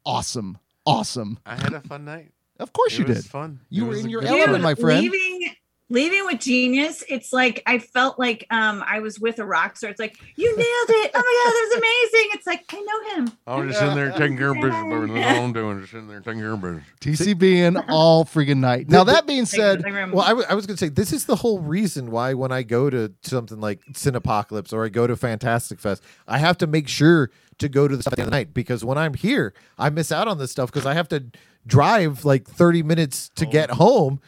Awesome, 0.06 0.58
awesome. 0.86 1.38
I 1.44 1.56
had 1.56 1.72
a 1.72 1.80
fun 1.80 2.04
night. 2.04 2.32
Of 2.60 2.72
course 2.72 2.94
It 2.94 3.00
you 3.00 3.04
was 3.06 3.22
did. 3.22 3.30
fun. 3.30 3.60
You 3.68 3.82
It 3.82 3.86
were 3.86 3.90
was 3.94 4.04
in 4.04 4.10
your 4.10 4.24
element, 4.24 4.62
my 4.62 4.74
friend. 4.74 5.02
Leaving 5.08 5.54
leaving 5.94 6.26
with 6.26 6.40
genius, 6.40 7.02
it's 7.08 7.32
like 7.32 7.62
I 7.64 7.78
felt 7.78 8.18
like 8.18 8.46
um 8.50 8.84
I 8.86 8.98
was 9.00 9.18
with 9.18 9.38
a 9.38 9.46
rock 9.46 9.76
star. 9.78 9.88
It's 9.90 10.00
like, 10.00 10.18
you 10.36 10.48
nailed 10.54 11.04
it. 11.04 11.10
Oh 11.14 11.18
my 11.18 11.22
god, 11.22 11.52
that 11.52 11.68
was 11.68 11.78
amazing. 12.12 12.30
It's 12.34 12.46
like 12.46 12.64
I 12.70 12.80
know 12.80 13.16
him. 13.16 13.32
I 13.46 13.56
was 13.56 13.68
just 13.68 13.78
sitting 13.78 13.94
there 13.94 14.10
taking 14.12 14.36
care 14.36 14.50
of 14.50 14.56
business, 14.56 14.82
baby. 14.82 15.20
That's 15.20 15.38
all 15.38 15.44
I'm 15.44 15.52
doing. 15.52 15.80
Just 15.80 15.92
sitting 15.92 16.08
there 16.08 16.20
taking 16.20 16.40
care 16.40 16.52
of 16.52 16.60
business. 16.60 16.84
TCB 17.00 17.84
all 17.88 18.24
friggin' 18.24 18.58
night. 18.58 18.88
Now 18.90 19.04
that 19.04 19.26
being 19.26 19.46
said, 19.46 19.82
Well, 20.12 20.20
I, 20.20 20.30
w- 20.30 20.46
I 20.48 20.54
was 20.54 20.66
going 20.66 20.76
to 20.76 20.84
say 20.84 20.88
this 20.90 21.12
is 21.12 21.26
the 21.26 21.36
whole 21.36 21.60
reason 21.60 22.10
why 22.10 22.34
when 22.34 22.52
I 22.52 22.62
go 22.62 22.90
to 22.90 23.12
something 23.22 23.60
like 23.60 23.80
Cinepocalypse 23.92 24.72
or 24.72 24.84
I 24.84 24.88
go 24.88 25.06
to 25.06 25.16
Fantastic 25.16 25.78
Fest, 25.80 26.02
I 26.26 26.38
have 26.38 26.58
to 26.58 26.66
make 26.66 26.88
sure 26.88 27.30
to 27.58 27.68
go 27.68 27.86
to 27.86 27.96
the 27.96 28.02
stuff 28.02 28.14
at 28.14 28.16
the 28.16 28.22
end 28.22 28.28
of 28.28 28.32
the 28.32 28.36
night 28.38 28.54
because 28.54 28.84
when 28.84 28.98
I'm 28.98 29.14
here, 29.14 29.54
I 29.78 29.90
miss 29.90 30.10
out 30.10 30.26
on 30.26 30.38
this 30.38 30.50
stuff 30.50 30.72
because 30.72 30.86
I 30.86 30.94
have 30.94 31.08
to 31.08 31.24
drive 31.66 32.24
like 32.24 32.48
30 32.48 32.82
minutes 32.82 33.30
to 33.36 33.46
get 33.46 33.70
home. 33.70 34.20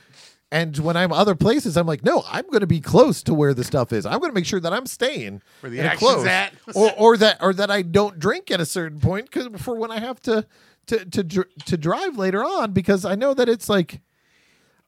And 0.57 0.77
when 0.79 0.97
I'm 0.97 1.13
other 1.13 1.35
places, 1.35 1.77
I'm 1.77 1.87
like, 1.87 2.03
no, 2.05 2.25
I'm 2.31 2.47
going 2.47 2.61
to 2.61 2.67
be 2.67 2.81
close 2.81 3.23
to 3.25 3.35
where 3.35 3.53
the 3.55 3.65
stuff 3.65 3.93
is. 3.93 4.07
I'm 4.07 4.19
going 4.21 4.31
to 4.31 4.35
make 4.35 4.47
sure 4.47 4.61
that 4.61 4.73
I'm 4.73 4.87
staying 4.87 5.43
Where 5.61 5.71
the 5.71 5.81
action's 5.81 5.99
close. 5.99 6.27
at. 6.27 6.53
or 6.75 6.93
or 6.97 7.17
that 7.19 7.39
or 7.43 7.53
that 7.55 7.71
I 7.71 7.83
don't 7.83 8.19
drink 8.19 8.51
at 8.51 8.61
a 8.61 8.67
certain 8.67 9.01
point 9.01 9.31
because 9.31 9.49
for 9.61 9.75
when 9.77 9.91
I 9.91 10.01
have 10.01 10.21
to 10.23 10.47
to 10.87 11.05
to 11.05 11.45
to 11.67 11.77
drive 11.77 12.17
later 12.17 12.43
on 12.45 12.73
because 12.73 13.05
I 13.05 13.15
know 13.17 13.35
that 13.35 13.49
it's 13.49 13.69
like 13.69 14.01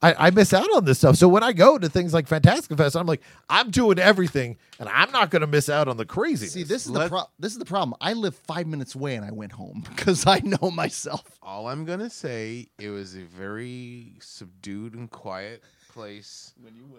I, 0.00 0.28
I 0.28 0.30
miss 0.30 0.54
out 0.54 0.68
on 0.76 0.84
this 0.84 0.98
stuff. 0.98 1.16
So 1.16 1.26
when 1.26 1.42
I 1.42 1.52
go 1.52 1.76
to 1.76 1.88
things 1.88 2.14
like 2.14 2.28
Fantastic 2.28 2.76
Fest, 2.78 2.94
I'm 2.96 3.06
like, 3.06 3.20
I'm 3.50 3.70
doing 3.72 3.98
everything, 3.98 4.56
and 4.78 4.88
I'm 4.88 5.10
not 5.10 5.30
going 5.30 5.40
to 5.40 5.48
miss 5.48 5.68
out 5.68 5.88
on 5.88 5.96
the 5.96 6.04
crazy. 6.06 6.46
see, 6.46 6.62
this 6.62 6.86
is 6.86 6.92
the 6.92 7.00
Let- 7.00 7.10
pro- 7.10 7.24
this 7.40 7.50
is 7.52 7.58
the 7.58 7.64
problem. 7.64 7.94
I 8.00 8.12
live 8.12 8.36
five 8.36 8.68
minutes 8.68 8.94
away 8.94 9.16
and 9.16 9.24
I 9.24 9.32
went 9.32 9.50
home 9.52 9.82
because 9.96 10.24
I 10.26 10.38
know 10.44 10.70
myself. 10.70 11.24
All 11.42 11.66
I'm 11.68 11.84
gonna 11.84 12.10
say, 12.10 12.68
it 12.78 12.90
was 12.90 13.16
a 13.16 13.22
very 13.22 14.12
subdued 14.20 14.94
and 14.94 15.10
quiet 15.10 15.64
place 15.92 16.52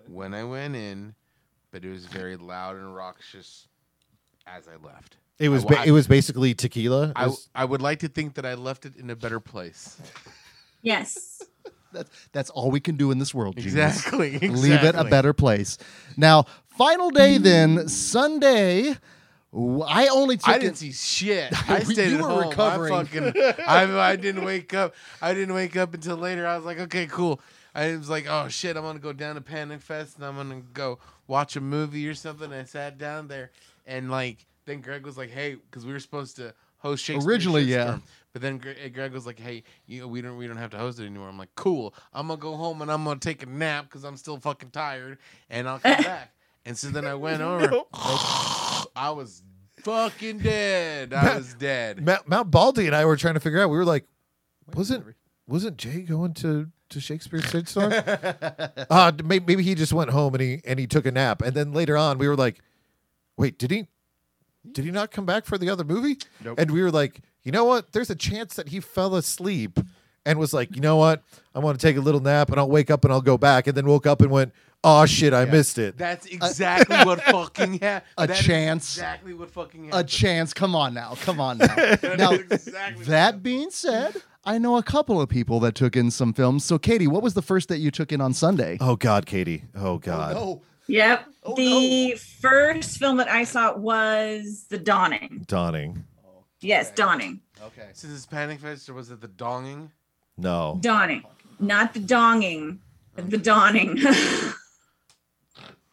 when 0.09 0.34
I 0.34 0.43
went 0.43 0.76
in, 0.76 1.15
but 1.71 1.85
it 1.85 1.89
was 1.89 2.05
very 2.05 2.35
loud 2.35 2.76
and 2.76 2.93
raucous 2.93 3.67
as 4.45 4.67
I 4.67 4.76
left. 4.85 5.15
It 5.38 5.47
was 5.47 5.63
I- 5.63 5.67
ba- 5.69 5.84
it 5.85 5.91
was 5.91 6.05
basically 6.05 6.53
tequila. 6.53 7.09
It 7.11 7.13
I, 7.15 7.27
was- 7.27 7.47
I 7.55 7.63
would 7.63 7.81
like 7.81 7.99
to 7.99 8.09
think 8.09 8.34
that 8.34 8.45
I 8.45 8.55
left 8.55 8.85
it 8.85 8.97
in 8.97 9.09
a 9.09 9.15
better 9.15 9.39
place. 9.39 9.95
yes. 10.81 11.41
That's 11.91 12.10
that's 12.32 12.49
all 12.49 12.72
we 12.72 12.80
can 12.80 12.95
do 12.95 13.11
in 13.11 13.20
this 13.20 13.34
world. 13.34 13.56
Genius. 13.57 13.74
Exactly. 13.74 14.38
Leave 14.40 14.84
it 14.84 14.95
a 14.95 15.03
better 15.03 15.34
place. 15.34 15.78
Now, 16.18 16.45
final 16.78 17.10
day 17.10 17.38
then 17.38 17.88
Sunday. 17.88 18.95
I 19.52 20.07
only 20.10 20.38
took 20.38 20.48
I 20.48 20.60
didn't 20.60 20.78
see 20.78 20.91
shit. 20.91 21.52
I 21.70 21.80
You 21.80 21.86
stayed 21.86 22.14
at 22.14 22.22
were 22.22 22.28
home. 22.30 22.49
recovering. 22.49 22.94
I 22.94 23.03
fucking, 23.03 23.34
I, 23.68 23.99
I 24.11 24.16
didn't 24.16 24.45
wake 24.45 24.76
up. 24.76 24.94
I 25.24 25.34
didn't 25.34 25.56
wake 25.56 25.76
up 25.76 25.94
until 25.95 26.18
later. 26.18 26.45
I 26.45 26.56
was 26.56 26.66
like, 26.66 26.80
okay, 26.82 27.07
cool. 27.07 27.41
I 27.74 27.95
was 27.95 28.10
like, 28.11 28.28
oh 28.30 28.48
shit, 28.48 28.78
I'm 28.78 28.84
gonna 28.84 28.99
go 28.99 29.11
down 29.14 29.36
to 29.36 29.41
Panic 29.41 29.82
Fest 29.82 30.18
and 30.18 30.26
I'm 30.26 30.36
gonna 30.36 30.61
go 30.74 30.99
watch 31.26 31.56
a 31.56 31.61
movie 31.61 32.07
or 32.07 32.14
something. 32.14 32.53
I 32.53 32.64
sat 32.66 32.99
down 32.99 33.28
there 33.28 33.49
and 33.88 34.11
like, 34.11 34.45
then 34.66 34.82
Greg 34.82 35.03
was 35.03 35.18
like, 35.18 35.32
hey, 35.32 35.56
because 35.56 35.84
we 35.86 35.94
were 35.94 35.99
supposed 35.99 36.36
to 36.36 36.53
host 36.78 37.03
Shakespeare. 37.03 37.28
Originally, 37.28 37.64
yeah. 37.64 37.98
But 38.34 38.41
then 38.41 38.57
Gre- 38.60 38.88
Greg 38.93 39.11
was 39.11 39.26
like, 39.26 39.39
"Hey, 39.39 39.64
you 39.88 40.01
know, 40.01 40.07
we 40.07 40.22
don't 40.22 40.38
we 40.38 40.47
don't 40.47 40.57
have 40.57 40.69
to 40.72 40.77
host 40.77 40.99
it 40.99 41.06
anymore." 41.06 41.30
I'm 41.30 41.38
like, 41.38 41.53
"Cool. 41.56 41.93
I'm 42.14 42.27
gonna 42.27 42.39
go 42.39 42.56
home 42.56 42.81
and 42.81 42.91
I'm 42.91 43.03
gonna 43.03 43.19
take 43.19 43.41
a 43.43 43.47
nap 43.47 43.85
because 43.85 44.03
I'm 44.03 44.18
still 44.18 44.38
fucking 44.38 44.69
tired, 44.69 45.18
and 45.49 45.68
I'll 45.68 45.80
come 45.80 46.03
back." 46.03 46.34
And 46.65 46.77
so 46.77 46.89
then 46.89 47.06
I 47.06 47.15
went 47.15 47.41
over. 47.41 47.81
I 47.93 49.11
was 49.11 49.41
fucking 49.84 50.39
dead. 50.39 51.14
I 51.14 51.38
was 51.38 51.53
dead. 51.53 52.03
Mount, 52.06 52.27
Mount 52.27 52.51
Baldy 52.51 52.85
and 52.85 52.95
I 52.95 53.06
were 53.06 53.18
trying 53.18 53.34
to 53.35 53.39
figure 53.39 53.61
out. 53.61 53.69
We 53.69 53.77
were 53.77 53.85
like, 53.85 54.06
wasn't 54.76 55.15
wasn't 55.47 55.77
Jay 55.77 56.01
going 56.01 56.34
to 56.35 56.68
to 56.89 56.99
Shakespeare's 56.99 57.45
Shitstorm? 57.45 58.85
uh, 58.89 59.11
maybe, 59.23 59.45
maybe 59.45 59.64
he 59.64 59.76
just 59.76 59.93
went 59.93 60.11
home 60.11 60.34
and 60.35 60.41
he 60.41 60.61
and 60.65 60.80
he 60.80 60.85
took 60.88 61.06
a 61.06 61.11
nap. 61.11 61.41
And 61.41 61.53
then 61.56 61.72
later 61.73 61.97
on, 61.97 62.18
we 62.18 62.27
were 62.27 62.35
like, 62.35 62.60
wait, 63.38 63.57
did 63.57 63.72
he? 63.72 63.88
Did 64.72 64.85
he 64.85 64.91
not 64.91 65.11
come 65.11 65.26
back 65.26 65.45
for 65.45 65.57
the 65.57 65.69
other 65.69 65.84
movie? 65.84 66.18
Nope. 66.43 66.60
And 66.60 66.69
we 66.72 66.84
were 66.84 66.91
like, 66.91 67.22
you 67.44 67.52
know 67.52 67.66
what? 67.66 67.91
There's 67.94 68.10
a 68.10 68.16
chance 68.16 68.56
that 68.56 68.70
he 68.70 68.80
fell 68.80 69.16
asleep 69.16 69.80
and 70.26 70.38
was 70.38 70.53
like, 70.53 70.76
you 70.76 70.82
know 70.82 70.98
what? 70.98 71.24
I 71.56 71.60
want 71.60 71.80
to 71.80 71.86
take 71.86 71.98
a 71.98 72.02
little 72.02 72.20
nap 72.22 72.49
and 72.49 72.60
I'll 72.60 72.70
wake 72.70 72.91
up 72.91 73.03
and 73.03 73.14
I'll 73.14 73.22
go 73.22 73.38
back. 73.38 73.68
And 73.68 73.76
then 73.76 73.86
woke 73.86 74.06
up 74.06 74.22
and 74.22 74.30
went, 74.30 74.53
oh 74.84 75.06
shit, 75.06 75.34
I 75.34 75.45
missed 75.45 75.78
it. 75.78 75.98
That's 75.98 76.26
exactly 76.26 76.98
what 76.98 77.22
fucking 77.24 77.80
happened. 77.80 78.06
A 78.18 78.28
chance. 78.34 78.95
Exactly 78.95 79.34
what 79.34 79.49
fucking 79.52 79.86
happened. 79.86 80.03
a 80.06 80.07
chance. 80.07 80.53
Come 80.53 80.76
on 80.76 80.94
now. 80.94 81.16
Come 81.22 81.40
on 81.40 81.57
now. 81.60 81.68
That 81.76 82.16
now, 82.18 82.32
exactly 82.32 83.06
that 83.06 83.41
being 83.41 83.72
said, 83.72 84.22
I 84.45 84.57
know 84.57 84.78
a 84.78 84.84
couple 84.84 85.22
of 85.22 85.30
people 85.30 85.60
that 85.61 85.76
took 85.76 85.95
in 85.95 86.11
some 86.11 86.34
films. 86.34 86.64
So, 86.66 86.78
Katie, 86.78 87.07
what 87.07 87.24
was 87.24 87.34
the 87.34 87.41
first 87.41 87.70
that 87.70 87.80
you 87.80 87.91
took 87.91 88.11
in 88.11 88.22
on 88.22 88.34
Sunday? 88.34 88.78
Oh 88.80 88.95
God, 88.95 89.26
Katie. 89.26 89.64
Oh, 89.76 89.88
oh 89.94 89.98
God. 89.98 90.36
no. 90.36 90.61
Yep. 90.88 91.26
Oh, 91.44 91.56
the 91.56 92.16
first 92.41 92.98
film 92.98 93.18
that 93.18 93.30
I 93.30 93.44
saw 93.44 93.78
was 93.78 94.66
The 94.70 94.78
Dawning. 94.80 95.45
Dawning. 95.48 96.03
Yes, 96.61 96.91
Dawning. 96.91 97.41
Okay. 97.61 97.90
So 97.94 98.07
this 98.07 98.26
Panic 98.26 98.60
Fest 98.60 98.90
or 98.90 98.94
was 98.94 99.11
it 99.11 99.22
the 99.22 99.27
donging? 99.27 99.90
No. 100.38 100.77
Dawning, 100.81 101.23
not 101.60 101.94
the 101.94 101.99
donging, 101.99 102.80
the 103.15 103.38
dawning. 103.38 103.99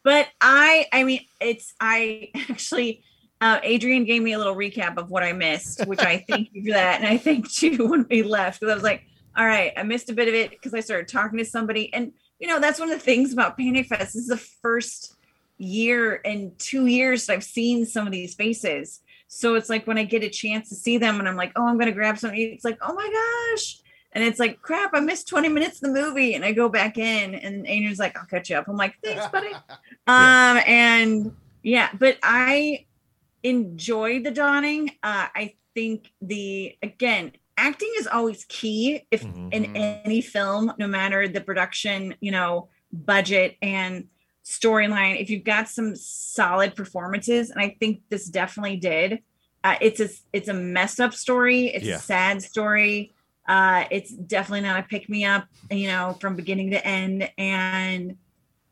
but 0.03 0.27
I, 0.41 0.87
I 0.91 1.03
mean, 1.03 1.21
it's 1.41 1.73
I 1.79 2.31
actually. 2.49 3.03
Uh, 3.39 3.59
Adrian 3.61 4.03
gave 4.03 4.23
me 4.23 4.31
a 4.33 4.37
little 4.39 4.55
recap 4.55 4.97
of 4.97 5.11
what 5.11 5.21
I 5.21 5.31
missed, 5.31 5.85
which 5.85 5.99
I 5.99 6.25
thank 6.27 6.49
you 6.53 6.63
for 6.63 6.71
that, 6.71 7.01
and 7.01 7.07
I 7.07 7.17
thank 7.17 7.61
you 7.61 7.85
when 7.87 8.03
we 8.09 8.23
left 8.23 8.59
because 8.59 8.71
I 8.71 8.73
was 8.73 8.83
like, 8.83 9.05
"All 9.37 9.45
right, 9.45 9.73
I 9.77 9.83
missed 9.83 10.09
a 10.09 10.13
bit 10.13 10.27
of 10.27 10.33
it 10.33 10.49
because 10.49 10.73
I 10.73 10.79
started 10.79 11.07
talking 11.07 11.37
to 11.37 11.45
somebody." 11.45 11.93
And 11.93 12.13
you 12.39 12.47
know, 12.47 12.59
that's 12.59 12.79
one 12.79 12.89
of 12.89 12.97
the 12.97 13.05
things 13.05 13.33
about 13.33 13.55
Panic 13.55 13.85
Fest. 13.85 14.13
This 14.13 14.15
is 14.15 14.27
the 14.27 14.37
first 14.37 15.17
year 15.59 16.15
in 16.15 16.53
two 16.57 16.87
years 16.87 17.27
that 17.27 17.33
I've 17.33 17.43
seen 17.43 17.85
some 17.85 18.07
of 18.07 18.11
these 18.11 18.33
faces. 18.33 19.01
So 19.27 19.55
it's 19.55 19.69
like 19.69 19.85
when 19.87 19.97
I 19.97 20.03
get 20.03 20.23
a 20.23 20.29
chance 20.29 20.69
to 20.69 20.75
see 20.75 20.97
them, 20.97 21.19
and 21.19 21.27
I'm 21.27 21.35
like, 21.35 21.51
"Oh, 21.55 21.67
I'm 21.67 21.77
gonna 21.77 21.91
grab 21.91 22.17
something." 22.17 22.39
It's 22.39 22.63
like, 22.65 22.77
"Oh 22.81 22.93
my 22.93 23.09
gosh." 23.55 23.77
And 24.13 24.23
it's 24.23 24.39
like, 24.39 24.61
crap, 24.61 24.91
I 24.93 24.99
missed 25.01 25.27
20 25.27 25.49
minutes 25.49 25.83
of 25.83 25.93
the 25.93 26.01
movie. 26.01 26.33
And 26.33 26.43
I 26.43 26.51
go 26.51 26.69
back 26.69 26.97
in 26.97 27.35
and 27.35 27.67
Adrian's 27.67 27.99
like, 27.99 28.17
I'll 28.17 28.25
catch 28.25 28.49
you 28.49 28.55
up. 28.55 28.67
I'm 28.67 28.77
like, 28.77 28.95
thanks, 29.03 29.27
buddy. 29.31 29.53
Um, 30.07 30.59
and 30.65 31.35
yeah, 31.61 31.89
but 31.93 32.17
I 32.23 32.85
enjoy 33.43 34.23
the 34.23 34.31
dawning. 34.31 34.89
Uh, 35.03 35.27
I 35.35 35.55
think 35.75 36.11
the 36.21 36.75
again, 36.81 37.33
acting 37.57 37.91
is 37.99 38.07
always 38.07 38.45
key 38.45 39.01
if 39.11 39.23
Mhm. 39.23 39.53
in 39.53 39.75
any 39.75 40.21
film, 40.21 40.73
no 40.79 40.87
matter 40.87 41.27
the 41.27 41.41
production, 41.41 42.15
you 42.19 42.31
know, 42.31 42.69
budget 42.91 43.57
and 43.61 44.07
storyline. 44.47 45.19
If 45.21 45.29
you've 45.29 45.43
got 45.43 45.67
some 45.67 45.95
solid 45.95 46.75
performances, 46.75 47.49
and 47.49 47.59
I 47.61 47.75
think 47.79 48.01
this 48.09 48.27
definitely 48.27 48.77
did. 48.77 49.19
Uh, 49.63 49.75
it's 49.81 49.99
a 49.99 50.09
it's 50.31 50.47
a 50.47 50.53
messed 50.53 50.99
up 50.99 51.13
story. 51.13 51.67
It's 51.67 51.85
Yeah. 51.85 51.95
a 51.95 51.99
sad 51.99 52.41
story. 52.41 53.13
Uh, 53.47 53.85
it's 53.91 54.11
definitely 54.11 54.61
not 54.61 54.79
a 54.79 54.83
pick 54.83 55.09
me 55.09 55.25
up, 55.25 55.45
you 55.71 55.87
know, 55.87 56.17
from 56.19 56.35
beginning 56.35 56.71
to 56.71 56.85
end. 56.85 57.29
And 57.37 58.17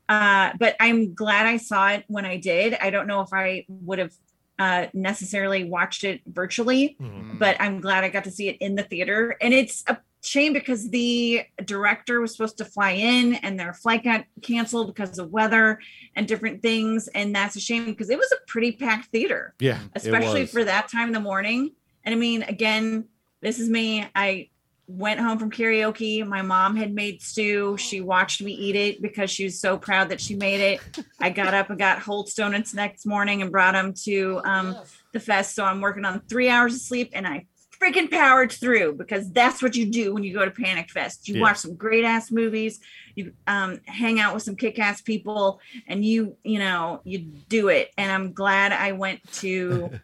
uh, 0.08 0.52
but 0.58 0.76
I'm 0.80 1.14
glad 1.14 1.46
I 1.46 1.56
saw 1.56 1.90
it 1.90 2.04
when 2.06 2.24
I 2.24 2.36
did. 2.36 2.74
I 2.80 2.90
don't 2.90 3.06
know 3.06 3.20
if 3.22 3.32
I 3.32 3.64
would 3.68 3.98
have 3.98 4.12
uh, 4.58 4.86
necessarily 4.94 5.64
watched 5.64 6.04
it 6.04 6.22
virtually, 6.26 6.96
Mhm. 7.00 7.38
but 7.38 7.60
I'm 7.60 7.80
glad 7.80 8.04
I 8.04 8.08
got 8.08 8.24
to 8.24 8.30
see 8.30 8.48
it 8.48 8.56
in 8.60 8.74
the 8.76 8.82
theater. 8.82 9.36
And 9.40 9.52
it's 9.52 9.84
a 9.86 9.98
shame 10.26 10.52
because 10.52 10.90
the 10.90 11.42
director 11.64 12.20
was 12.20 12.32
supposed 12.32 12.58
to 12.58 12.64
fly 12.64 12.92
in 12.92 13.34
and 13.34 13.58
their 13.58 13.72
flight 13.72 14.04
got 14.04 14.24
canceled 14.42 14.94
because 14.94 15.18
of 15.18 15.30
weather 15.30 15.78
and 16.14 16.26
different 16.26 16.62
things. 16.62 17.08
And 17.08 17.34
that's 17.34 17.56
a 17.56 17.60
shame 17.60 17.86
because 17.86 18.10
it 18.10 18.18
was 18.18 18.32
a 18.32 18.46
pretty 18.46 18.72
packed 18.72 19.06
theater, 19.06 19.54
Yeah. 19.58 19.78
especially 19.94 20.46
for 20.46 20.64
that 20.64 20.88
time 20.88 21.08
in 21.08 21.12
the 21.12 21.20
morning. 21.20 21.72
And 22.04 22.14
I 22.14 22.18
mean, 22.18 22.42
again, 22.42 23.06
this 23.40 23.58
is 23.58 23.68
me. 23.68 24.06
I 24.14 24.50
went 24.88 25.18
home 25.18 25.38
from 25.38 25.50
karaoke. 25.50 26.24
My 26.26 26.42
mom 26.42 26.76
had 26.76 26.94
made 26.94 27.20
stew. 27.20 27.76
She 27.76 28.00
watched 28.00 28.40
me 28.40 28.52
eat 28.52 28.76
it 28.76 29.02
because 29.02 29.30
she 29.30 29.44
was 29.44 29.60
so 29.60 29.76
proud 29.76 30.10
that 30.10 30.20
she 30.20 30.36
made 30.36 30.60
it. 30.60 30.80
I 31.20 31.30
got 31.30 31.54
up 31.54 31.70
and 31.70 31.78
got 31.78 31.98
Holt 31.98 32.30
Donuts 32.36 32.72
next 32.72 33.04
morning 33.04 33.42
and 33.42 33.50
brought 33.50 33.72
them 33.72 33.94
to 34.04 34.40
um, 34.44 34.76
the 35.12 35.20
fest. 35.20 35.54
So 35.54 35.64
I'm 35.64 35.80
working 35.80 36.04
on 36.04 36.20
three 36.28 36.48
hours 36.48 36.74
of 36.74 36.80
sleep 36.80 37.10
and 37.14 37.26
I 37.26 37.46
freaking 37.82 38.10
powered 38.10 38.52
through 38.52 38.94
because 38.94 39.30
that's 39.32 39.62
what 39.62 39.76
you 39.76 39.86
do 39.86 40.12
when 40.14 40.22
you 40.24 40.32
go 40.34 40.44
to 40.44 40.50
Panic 40.50 40.90
Fest. 40.90 41.28
You 41.28 41.36
Yeah. 41.36 41.42
watch 41.42 41.58
some 41.58 41.74
great 41.74 42.04
ass 42.04 42.30
movies, 42.30 42.80
you 43.14 43.32
um, 43.46 43.80
hang 43.86 44.20
out 44.20 44.34
with 44.34 44.42
some 44.42 44.56
kick 44.56 44.78
ass 44.78 45.00
people, 45.00 45.60
and 45.86 46.04
you, 46.04 46.36
you 46.44 46.58
know, 46.58 47.00
you 47.04 47.18
do 47.48 47.68
it. 47.68 47.90
And 47.96 48.10
I'm 48.10 48.32
glad 48.32 48.72
I 48.72 48.92
went 48.92 49.20
to. 49.34 49.90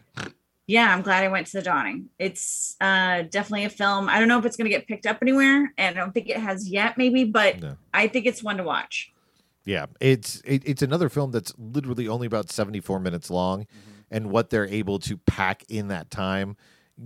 Yeah, 0.68 0.94
I'm 0.94 1.02
glad 1.02 1.24
I 1.24 1.28
went 1.28 1.48
to 1.48 1.54
the 1.54 1.62
dawning. 1.62 2.08
It's 2.20 2.76
uh, 2.80 3.22
definitely 3.22 3.64
a 3.64 3.68
film. 3.68 4.08
I 4.08 4.20
don't 4.20 4.28
know 4.28 4.38
if 4.38 4.46
it's 4.46 4.56
going 4.56 4.70
to 4.70 4.70
get 4.70 4.86
picked 4.86 5.06
up 5.06 5.18
anywhere, 5.20 5.72
and 5.76 5.98
I 5.98 6.00
don't 6.00 6.12
think 6.14 6.30
it 6.30 6.36
has 6.36 6.68
yet, 6.68 6.96
maybe, 6.96 7.24
but 7.24 7.60
No. 7.60 7.76
I 7.92 8.06
think 8.06 8.26
it's 8.26 8.44
one 8.44 8.56
to 8.58 8.62
watch. 8.62 9.12
Yeah, 9.64 9.86
it's 10.00 10.40
it, 10.44 10.62
it's 10.64 10.80
another 10.80 11.08
film 11.08 11.32
that's 11.32 11.52
literally 11.58 12.06
only 12.06 12.28
about 12.28 12.48
74 12.48 13.00
minutes 13.00 13.28
long 13.28 13.66
and 14.10 14.30
what 14.30 14.50
they're 14.50 14.68
able 14.68 15.00
to 15.00 15.16
pack 15.18 15.64
in 15.68 15.88
that 15.88 16.10
time 16.10 16.56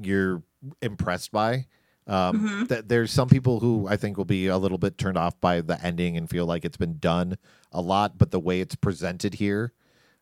you're 0.02 0.42
impressed 0.82 1.32
by. 1.32 1.66
Um 2.08 2.38
Mhm. 2.48 2.68
that 2.68 2.88
there's 2.88 3.10
some 3.10 3.28
people 3.28 3.58
who 3.60 3.86
I 3.88 3.96
think 3.96 4.16
will 4.16 4.24
be 4.24 4.46
a 4.46 4.58
little 4.58 4.78
bit 4.78 4.96
turned 4.96 5.18
off 5.18 5.40
by 5.40 5.60
the 5.60 5.80
ending 5.84 6.16
and 6.16 6.30
feel 6.30 6.46
like 6.46 6.64
it's 6.64 6.76
been 6.76 6.98
done 6.98 7.36
a 7.72 7.80
lot, 7.80 8.16
but 8.16 8.30
the 8.30 8.38
way 8.40 8.60
it's 8.60 8.76
presented 8.76 9.34
here 9.34 9.72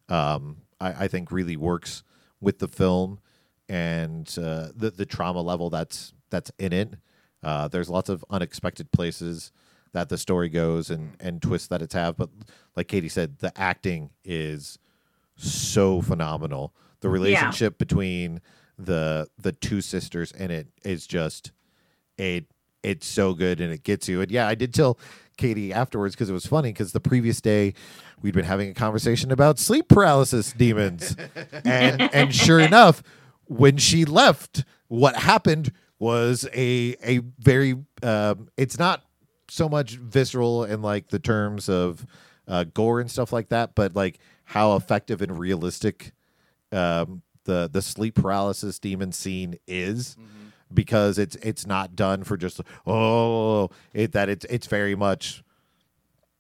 um 0.08 0.58
I, 0.80 1.04
I 1.04 1.08
think 1.08 1.30
really 1.30 1.56
works 1.56 2.02
with 2.40 2.58
the 2.58 2.68
film 2.68 3.20
and 3.68 4.26
uh, 4.38 4.68
the 4.76 4.90
the 4.90 5.06
trauma 5.06 5.40
level 5.40 5.70
that's 5.70 6.12
that's 6.30 6.50
in 6.58 6.72
it. 6.72 6.94
Uh, 7.42 7.68
there's 7.68 7.88
lots 7.90 8.08
of 8.08 8.24
unexpected 8.30 8.90
places 8.92 9.52
that 9.92 10.08
the 10.08 10.18
story 10.18 10.48
goes 10.48 10.90
and 10.90 11.16
and 11.20 11.40
twists 11.42 11.68
that 11.68 11.80
it's 11.82 11.94
have, 11.94 12.16
but 12.16 12.28
like 12.76 12.88
Katie 12.88 13.08
said, 13.08 13.38
the 13.38 13.52
acting 13.60 14.10
is 14.24 14.78
so 15.36 16.00
phenomenal. 16.02 16.74
The 17.00 17.08
relationship 17.08 17.78
between 17.78 18.40
the 18.78 19.28
the 19.38 19.52
two 19.52 19.80
sisters 19.80 20.32
and 20.32 20.50
it 20.50 20.68
is 20.84 21.06
just 21.06 21.52
it 22.18 22.46
it's 22.84 23.06
so 23.06 23.32
good 23.32 23.60
and 23.60 23.72
it 23.72 23.82
gets 23.82 24.08
you. 24.08 24.20
And 24.20 24.30
yeah, 24.30 24.46
I 24.46 24.54
did 24.54 24.74
tell 24.74 24.98
Katie 25.36 25.72
afterwards 25.72 26.14
because 26.14 26.28
it 26.30 26.34
was 26.34 26.46
funny 26.46 26.70
because 26.70 26.92
the 26.92 27.00
previous 27.00 27.40
day 27.40 27.74
we'd 28.22 28.34
been 28.34 28.44
having 28.44 28.70
a 28.70 28.74
conversation 28.74 29.32
about 29.32 29.58
sleep 29.58 29.88
paralysis 29.88 30.52
demons, 30.52 31.16
and 31.64 32.02
and 32.14 32.34
sure 32.34 32.60
enough, 32.60 33.02
when 33.46 33.78
she 33.78 34.04
left, 34.04 34.64
what 34.88 35.16
happened 35.16 35.72
was 35.98 36.46
a 36.52 36.94
a 37.02 37.20
very 37.38 37.74
um, 38.02 38.48
it's 38.56 38.78
not 38.78 39.02
so 39.48 39.68
much 39.68 39.92
visceral 39.96 40.64
in 40.64 40.82
like 40.82 41.08
the 41.08 41.18
terms 41.18 41.68
of 41.68 42.06
uh, 42.46 42.64
gore 42.64 43.00
and 43.00 43.10
stuff 43.10 43.32
like 43.32 43.48
that, 43.48 43.74
but 43.74 43.96
like 43.96 44.18
how 44.44 44.76
effective 44.76 45.22
and 45.22 45.38
realistic 45.38 46.12
um, 46.70 47.22
the 47.44 47.68
the 47.72 47.82
sleep 47.82 48.14
paralysis 48.14 48.78
demon 48.78 49.12
scene 49.12 49.56
is 49.66 50.16
because 50.72 51.18
it's 51.18 51.36
it's 51.36 51.66
not 51.66 51.94
done 51.94 52.24
for 52.24 52.36
just 52.36 52.60
oh 52.86 53.70
it 53.92 54.12
that 54.12 54.28
it's 54.28 54.44
it's 54.46 54.66
very 54.66 54.94
much 54.94 55.42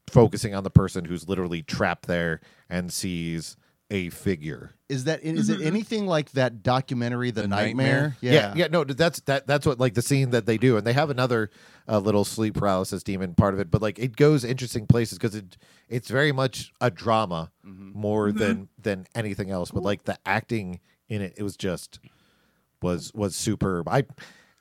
focusing 0.08 0.54
on 0.54 0.64
the 0.64 0.70
person 0.70 1.04
who's 1.04 1.28
literally 1.28 1.62
trapped 1.62 2.06
there 2.06 2.40
and 2.68 2.92
sees 2.92 3.56
a 3.90 4.08
figure. 4.10 4.72
Is 4.88 5.04
that 5.04 5.22
is 5.22 5.48
Mm-hmm. 5.50 5.62
it 5.62 5.66
anything 5.66 6.06
like 6.06 6.32
that 6.32 6.62
documentary, 6.62 7.30
The, 7.30 7.42
The 7.42 7.48
Nightmare? 7.48 8.02
Nightmare? 8.02 8.16
Yeah, 8.20 8.52
yeah, 8.56 8.66
no, 8.68 8.84
that's 8.84 9.20
that 9.20 9.46
that's 9.46 9.66
what 9.66 9.78
like 9.78 9.94
the 9.94 10.02
scene 10.02 10.30
that 10.30 10.46
they 10.46 10.56
do, 10.56 10.76
and 10.76 10.86
they 10.86 10.92
have 10.92 11.10
another 11.10 11.50
uh, 11.88 11.98
little 11.98 12.24
sleep 12.24 12.54
paralysis 12.54 13.02
demon 13.02 13.34
part 13.34 13.54
of 13.54 13.60
it, 13.60 13.70
but 13.70 13.82
like 13.82 13.98
it 13.98 14.16
goes 14.16 14.44
interesting 14.44 14.86
places 14.86 15.18
because 15.18 15.34
it 15.34 15.56
it's 15.88 16.08
very 16.08 16.32
much 16.32 16.72
a 16.80 16.90
drama 16.90 17.50
more 17.62 18.32
than 18.32 18.68
than 18.80 19.06
anything 19.14 19.50
else. 19.50 19.70
But 19.70 19.82
like 19.82 20.04
the 20.04 20.18
acting 20.24 20.80
in 21.08 21.22
it, 21.22 21.34
it 21.36 21.42
was 21.42 21.56
just 21.56 21.98
was 22.82 23.12
was 23.14 23.34
superb. 23.36 23.88
I 23.88 24.04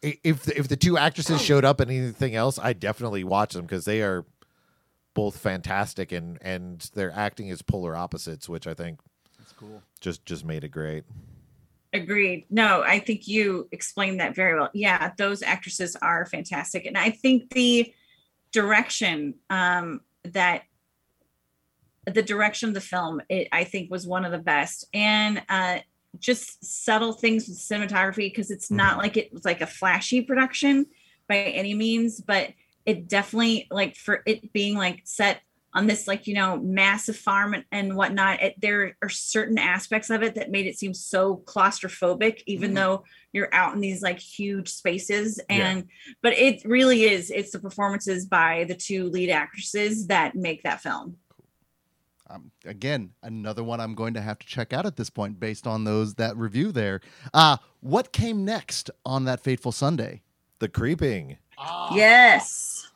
i- 0.04 0.20
if 0.24 0.48
if 0.50 0.68
the 0.68 0.78
two 0.78 0.98
actresses 0.98 1.42
showed 1.42 1.66
up 1.66 1.82
in 1.82 1.90
anything 1.90 2.36
else, 2.36 2.58
I 2.60 2.74
definitely 2.74 3.24
watch 3.24 3.54
them 3.54 3.66
because 3.66 3.86
they 3.86 4.02
are 4.02 4.26
both 5.14 5.38
fantastic 5.38 6.12
and 6.12 6.38
and 6.42 6.80
their 6.96 7.12
acting 7.12 7.48
is 7.50 7.62
polar 7.62 7.96
opposites, 7.96 8.48
which 8.50 8.66
I 8.68 8.74
think 8.74 9.00
That's 9.38 9.52
cool. 9.54 9.82
just 10.00 10.26
just 10.26 10.46
made 10.46 10.64
it 10.64 10.70
great. 10.70 11.04
Agreed. 11.94 12.46
No, 12.50 12.82
I 12.82 12.98
think 12.98 13.28
you 13.28 13.68
explained 13.72 14.20
that 14.20 14.34
very 14.36 14.58
well. 14.60 14.72
Yeah, 14.74 15.12
those 15.18 15.44
actresses 15.44 15.96
are 15.98 16.26
fantastic. 16.26 16.88
And 16.88 16.98
I 16.98 17.12
think 17.12 17.52
the 17.52 17.94
direction 18.52 19.36
um, 19.52 20.02
that 20.24 20.64
the 22.12 22.24
direction 22.24 22.68
of 22.70 22.74
the 22.74 22.82
film, 22.82 23.22
it, 23.30 23.48
I 23.52 23.64
think 23.64 23.92
was 23.92 24.08
one 24.08 24.26
of 24.26 24.32
the 24.32 24.40
best. 24.40 24.86
And 24.94 25.44
uh, 25.48 25.80
just 26.20 26.64
subtle 26.64 27.14
things 27.14 27.48
with 27.48 27.58
cinematography 27.58 28.30
because 28.30 28.52
it's 28.52 28.70
not 28.70 28.98
like 28.98 29.18
it 29.18 29.34
was 29.34 29.46
like 29.46 29.62
a 29.62 29.68
flashy 29.68 30.22
production 30.22 30.86
by 31.28 31.38
any 31.38 31.74
means, 31.74 32.22
but 32.22 32.50
it 32.86 33.08
definitely 33.08 33.68
like 33.72 33.96
for 33.96 34.22
it 34.26 34.52
being 34.54 34.78
like 34.78 35.02
set 35.06 35.42
on 35.76 35.88
this 35.88 36.08
like 36.08 36.28
you 36.28 36.36
know 36.36 36.58
massive 36.58 37.18
farm 37.18 37.54
and, 37.56 37.66
and 37.72 37.96
whatnot 37.96 38.42
it, 38.44 38.54
there 38.62 38.96
are 39.02 39.10
certain 39.10 39.58
aspects 39.58 40.10
of 40.12 40.22
it 40.22 40.36
that 40.36 40.52
made 40.52 40.68
it 40.68 40.78
seem 40.78 40.94
so 40.94 41.38
claustrophobic 41.46 42.44
even 42.46 42.72
Mhm. 42.72 42.76
though 42.76 43.04
you're 43.32 43.50
out 43.54 43.74
in 43.74 43.82
these 43.82 44.04
like 44.04 44.20
huge 44.20 44.70
spaces 44.70 45.40
Yeah. 45.50 45.56
and 45.72 45.88
but 46.22 46.34
it 46.34 46.62
really 46.64 47.04
is 47.06 47.32
it's 47.32 47.52
the 47.52 47.60
performances 47.60 48.26
by 48.28 48.66
the 48.66 48.76
two 48.76 49.10
lead 49.10 49.32
actresses 49.32 50.08
that 50.08 50.36
make 50.36 50.62
that 50.62 50.82
film 50.82 51.18
Um, 52.30 52.52
again, 52.66 53.12
another 53.22 53.64
one 53.64 53.80
I'm 53.82 53.96
going 53.96 54.14
to 54.14 54.22
have 54.22 54.40
to 54.40 54.48
check 54.48 54.72
out 54.74 54.86
at 54.86 54.96
this 54.96 55.10
point 55.10 55.40
based 55.40 55.68
on 55.68 55.84
those 55.84 56.16
that 56.16 56.38
review 56.38 56.72
there. 56.72 57.02
Uh, 57.34 57.58
what 57.82 58.12
came 58.14 58.46
next 58.46 58.90
on 59.06 59.26
that 59.26 59.42
fateful 59.42 59.72
Sunday? 59.72 60.22
The 60.60 60.70
creeping. 60.70 61.38
yes 61.94 62.90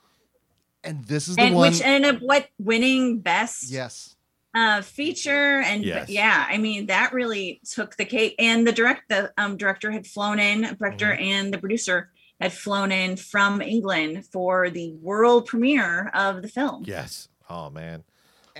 And 0.82 1.04
this 1.04 1.28
is 1.28 1.36
the 1.36 1.42
and 1.42 1.54
one. 1.54 1.70
which 1.70 1.82
ended 1.82 2.16
up 2.16 2.22
what 2.22 2.48
winning 2.58 3.18
best 3.20 3.70
yes. 3.70 4.16
uh 4.54 4.80
feature 4.80 5.60
and 5.60 5.84
Yes. 5.84 6.08
yeah 6.08 6.46
i 6.48 6.56
mean 6.56 6.86
that 6.86 7.12
really 7.12 7.60
took 7.68 7.96
the 7.96 8.04
cake 8.06 8.34
and 8.38 8.66
the 8.66 8.72
direct 8.72 9.08
the 9.10 9.30
um 9.36 9.56
director 9.58 9.90
had 9.90 10.06
flown 10.06 10.38
in 10.38 10.62
director 10.78 11.06
Mm-hmm. 11.12 11.22
and 11.22 11.52
the 11.54 11.58
producer 11.58 12.10
had 12.40 12.52
flown 12.52 12.90
in 12.90 13.16
from 13.16 13.60
england 13.60 14.24
for 14.32 14.70
the 14.70 14.92
world 15.02 15.46
premiere 15.46 16.08
of 16.14 16.40
the 16.42 16.48
film 16.48 16.84
Yes. 16.86 17.28
Oh 17.50 17.68
man. 17.70 18.04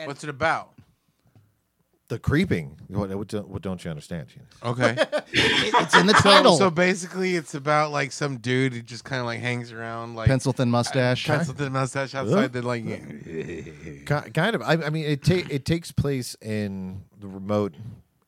What's 0.07 0.25
it 0.25 0.31
about? 0.31 0.73
The 2.09 2.19
creeping. 2.19 2.79
What, 2.89 3.11
what, 3.11 3.29
don't- 3.29 3.49
what 3.49 3.61
don't 3.61 3.85
you 3.85 3.91
understand? 3.91 4.29
Gina? 4.29 4.47
Okay. 4.65 4.97
It- 5.31 5.75
it's 5.83 5.95
in 5.95 6.07
the 6.07 6.15
so, 6.15 6.21
title. 6.31 6.57
so 6.57 6.71
basically, 6.71 7.37
it's 7.37 7.55
about 7.55 7.93
like 7.93 8.13
some 8.13 8.39
dude 8.39 8.73
who 8.73 8.81
just 8.81 9.05
kind 9.05 9.21
of 9.21 9.27
like 9.27 9.41
hangs 9.41 9.73
around, 9.73 10.15
like 10.15 10.27
Pencil 10.27 10.55
thin 10.55 10.71
mustache. 10.71 11.27
pencil 11.27 11.53
thin 11.53 11.71
mustache 11.73 12.15
outside 12.15 12.53
the 12.55 12.63
like. 12.63 12.85
Ki- 12.87 14.05
Kind 14.07 14.55
of. 14.55 14.63
I, 14.63 14.73
I 14.87 14.91
mean, 14.91 15.05
it 15.05 15.23
ta- 15.23 15.47
it 15.51 15.67
takes 15.67 15.93
place 15.93 16.35
in 16.41 17.03
the 17.21 17.27
remote 17.29 17.75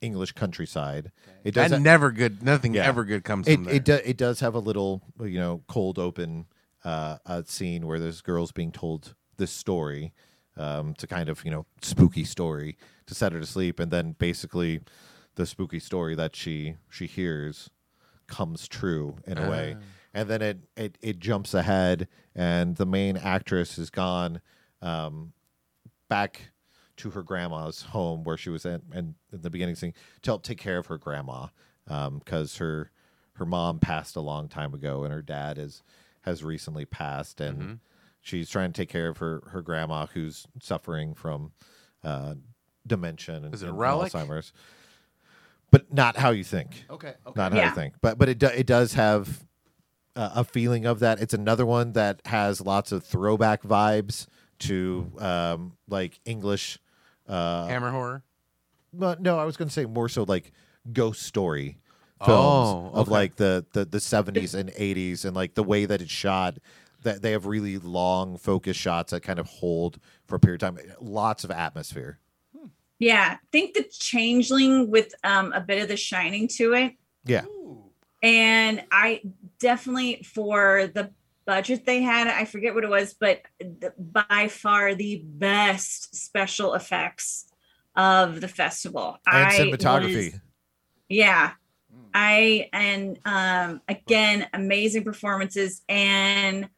English 0.03 0.33
countryside. 0.33 1.11
It 1.43 1.55
does. 1.55 1.71
That 1.71 1.77
ha- 1.79 1.83
never 1.83 2.11
good. 2.11 2.43
Nothing 2.43 2.75
Yeah. 2.75 2.85
ever 2.87 3.05
good 3.05 3.25
comes 3.25 3.49
it 3.49 3.55
from 3.55 3.65
there. 3.65 3.75
it, 3.75 3.85
do, 3.85 3.95
it 4.05 4.19
does 4.19 4.41
have 4.41 4.55
a 4.55 4.59
little 4.59 5.01
you 5.23 5.39
know 5.39 5.63
cold 5.69 5.99
open 5.99 6.45
uh, 6.85 7.17
uh, 7.25 7.43
scene 7.47 7.87
where 7.87 7.99
there's 7.99 8.21
girls 8.21 8.53
being 8.53 8.73
told 8.73 9.15
this 9.39 9.51
story 9.51 10.13
um, 10.61 10.95
to 10.95 11.07
kind 11.07 11.29
of 11.29 11.45
you 11.45 11.51
know 11.51 11.67
spooky 11.83 12.25
story 12.25 12.77
to 13.07 13.15
set 13.15 13.33
her 13.33 13.41
to 13.41 13.47
sleep, 13.47 13.81
and 13.81 13.91
then 13.91 14.15
basically 14.19 14.81
the 15.37 15.47
spooky 15.47 15.81
story 15.81 16.15
that 16.15 16.37
she 16.37 16.77
she 16.89 17.07
hears 17.07 17.71
comes 18.27 18.69
true 18.69 19.17
in 19.27 19.39
a 19.39 19.51
way, 19.51 19.77
and 20.15 20.29
then 20.29 20.43
it, 20.43 20.59
it 20.77 20.99
it 21.01 21.19
jumps 21.19 21.55
ahead, 21.55 22.07
and 22.35 22.77
the 22.77 22.87
main 22.87 23.17
actress 23.17 23.79
is 23.79 23.91
gone 23.91 24.41
um, 24.83 25.33
back 26.09 26.53
to 26.97 27.11
her 27.11 27.23
grandma's 27.23 27.83
home 27.83 28.25
where 28.25 28.37
she 28.37 28.51
was 28.51 28.67
at 28.67 28.83
and 28.93 29.15
in 29.33 29.41
the 29.41 29.49
beginning 29.49 29.75
saying 29.75 29.95
to 30.21 30.31
help 30.31 30.43
take 30.43 30.59
care 30.59 30.77
of 30.77 30.87
her 30.87 30.99
grandma 30.99 31.47
because 31.87 32.59
her 32.59 32.91
her 33.35 33.47
mom 33.47 33.79
passed 33.79 34.17
a 34.17 34.21
long 34.21 34.49
time 34.49 34.75
ago 34.75 35.03
and 35.03 35.13
her 35.13 35.23
dad 35.23 35.57
is 35.59 35.83
has 36.23 36.45
recently 36.45 36.85
passed. 36.85 37.41
And 37.41 37.81
she's 38.21 38.49
trying 38.51 38.73
to 38.73 38.81
take 38.81 38.89
care 38.89 39.09
of 39.09 39.19
her 39.19 39.43
her 39.49 39.63
grandma 39.63 40.07
who's 40.07 40.47
suffering 40.63 41.15
from 41.15 41.53
uh, 42.05 42.35
dementia 42.87 43.37
and, 43.37 43.55
Is 43.55 43.63
it 43.63 43.69
and 43.69 43.79
Relic? 43.79 44.13
Alzheimer's 44.13 44.53
but 45.71 45.93
not 45.93 46.17
how 46.17 46.31
you 46.31 46.43
think 46.45 46.85
Okay. 46.91 47.15
Okay. 47.27 47.41
not 47.41 47.53
how 47.53 47.65
you 47.65 47.71
think. 47.75 47.95
But 48.01 48.19
but 48.19 48.29
it 48.29 48.39
do, 48.39 48.47
it 48.47 48.67
does 48.67 48.95
have 48.95 49.45
uh, 50.17 50.31
a 50.37 50.45
feeling 50.45 50.85
of 50.87 50.99
that. 51.01 51.21
It's 51.21 51.35
another 51.35 51.65
one 51.65 51.93
that 51.93 52.21
has 52.25 52.61
lots 52.61 52.91
of 52.91 53.05
throwback 53.05 53.63
vibes 53.63 54.27
to 54.61 55.11
um, 55.19 55.77
like 55.89 56.19
English. 56.25 56.79
Uh, 57.29 57.67
Hammer 57.69 57.91
horror. 57.93 58.25
well, 58.93 59.15
no, 59.21 59.39
I 59.39 59.45
was 59.45 59.57
going 59.57 59.69
to 59.69 59.73
say 59.73 59.87
more 59.87 60.09
so 60.09 60.25
like 60.25 60.51
ghost 60.93 61.23
story 61.23 61.79
films 62.27 62.69
Oh, 62.69 62.91
of 62.93 62.99
okay. 63.07 63.11
like 63.11 63.37
the, 63.37 63.65
the 63.73 63.85
the 63.85 63.99
70s 63.99 64.55
and 64.55 64.71
80s 64.73 65.25
and 65.25 65.37
like 65.37 65.55
the 65.55 65.63
way 65.63 65.85
that 65.87 66.03
it's 66.03 66.11
shot 66.11 66.59
that 67.03 67.23
they 67.23 67.33
have 67.33 67.47
really 67.47 67.79
long 67.79 68.37
focus 68.37 68.77
shots 68.77 69.11
that 69.13 69.23
kind 69.23 69.39
of 69.39 69.47
hold 69.47 69.99
for 70.27 70.37
a 70.37 70.41
period 70.41 70.63
of 70.63 70.77
time 70.77 70.85
lots 71.01 71.45
of 71.45 71.51
atmosphere 71.51 72.19
Yeah, 72.99 73.37
I 73.37 73.39
think 73.53 73.75
the 73.75 73.85
changeling 73.91 74.91
with 74.91 75.15
um, 75.25 75.53
a 75.53 75.61
bit 75.61 75.83
of 75.83 75.89
the 75.89 75.97
shining 75.97 76.49
to 76.57 76.75
it. 76.75 76.93
yeah 77.25 77.45
And 78.23 78.85
I 78.93 79.23
definitely, 79.59 80.23
for 80.35 80.89
the 80.93 81.11
budget 81.47 81.87
they 81.87 82.03
had, 82.03 82.27
I 82.29 82.45
forget 82.45 82.75
what 82.75 82.85
it 82.85 82.91
was, 82.91 83.15
but 83.15 83.41
the, 83.59 83.93
by 83.99 84.49
far 84.49 84.95
the 84.95 85.23
best 85.25 86.15
special 86.15 86.75
effects 86.75 87.47
of 87.97 88.41
the 88.43 88.49
festival. 88.49 89.19
and 89.27 89.47
I 89.47 89.59
cinematography 89.59 90.33
was- 90.33 90.41
yeah. 91.09 91.53
I, 92.15 92.69
and 92.73 93.19
um, 93.25 93.81
again, 93.89 94.47
amazing 94.53 95.05
performances 95.05 95.83
and 95.89 96.69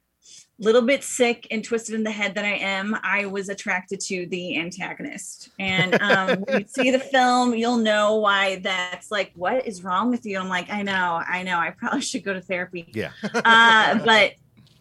little 0.59 0.81
bit 0.83 1.03
sick 1.03 1.47
and 1.51 1.63
twisted 1.63 1.95
in 1.95 2.03
the 2.03 2.11
head 2.11 2.35
that 2.35 2.45
I 2.45 2.53
am, 2.55 2.95
I 3.03 3.25
was 3.25 3.49
attracted 3.49 3.99
to 4.01 4.27
the 4.27 4.59
antagonist. 4.59 5.49
And 5.59 5.99
um, 6.01 6.41
when 6.41 6.59
you 6.59 6.65
see 6.67 6.91
the 6.91 6.99
film, 6.99 7.53
you'll 7.55 7.77
know 7.77 8.15
why 8.15 8.57
that's 8.57 9.09
like, 9.11 9.31
what 9.35 9.65
is 9.67 9.83
wrong 9.83 10.09
with 10.11 10.25
you? 10.25 10.39
I'm 10.39 10.49
like, 10.49 10.69
I 10.69 10.83
know, 10.83 11.21
I 11.27 11.43
know, 11.43 11.57
I 11.57 11.71
probably 11.71 12.01
should 12.09 12.23
go 12.23 12.33
to 12.33 12.41
therapy. 12.41 12.91
yeah 12.93 13.11
Uh, 13.45 13.99
but 14.05 14.33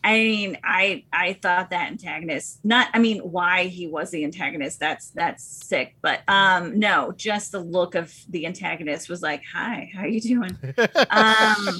I 0.04 0.14
mean, 0.14 0.58
I 0.64 1.04
I 1.12 1.34
thought 1.34 1.70
that 1.70 1.90
antagonist, 1.90 2.58
not 2.64 2.88
I 2.92 2.98
mean 2.98 3.20
why 3.20 3.64
he 3.64 3.86
was 3.86 4.10
the 4.10 4.24
antagonist, 4.24 4.80
that's 4.80 5.10
that's 5.10 5.44
sick. 5.44 5.94
But 6.02 6.20
um 6.28 6.78
no, 6.78 7.12
just 7.16 7.52
the 7.52 7.60
look 7.60 7.94
of 7.94 8.12
the 8.28 8.46
antagonist 8.46 9.08
was 9.08 9.22
like, 9.22 9.42
Hi, 9.52 9.90
how 9.94 10.04
you 10.04 10.20
doing? 10.20 10.56
Um 11.10 11.78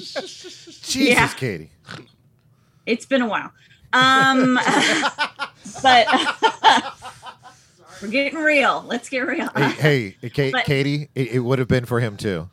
jesus 0.83 0.93
Yeah. 0.95 1.27
katie 1.33 1.71
it's 2.85 3.05
been 3.05 3.21
a 3.21 3.27
while. 3.27 3.51
Um, 3.93 4.59
but 5.83 6.07
we're 8.01 8.07
getting 8.09 8.39
real. 8.39 8.83
Let's 8.87 9.07
get 9.09 9.19
real. 9.27 9.49
hey, 9.55 10.15
hey 10.21 10.29
Ka- 10.29 10.51
But- 10.51 10.65
katie 10.65 11.09
it, 11.15 11.27
it 11.33 11.39
would 11.39 11.59
have 11.59 11.67
been 11.67 11.85
for 11.85 11.99
him 11.99 12.17
too 12.17 12.49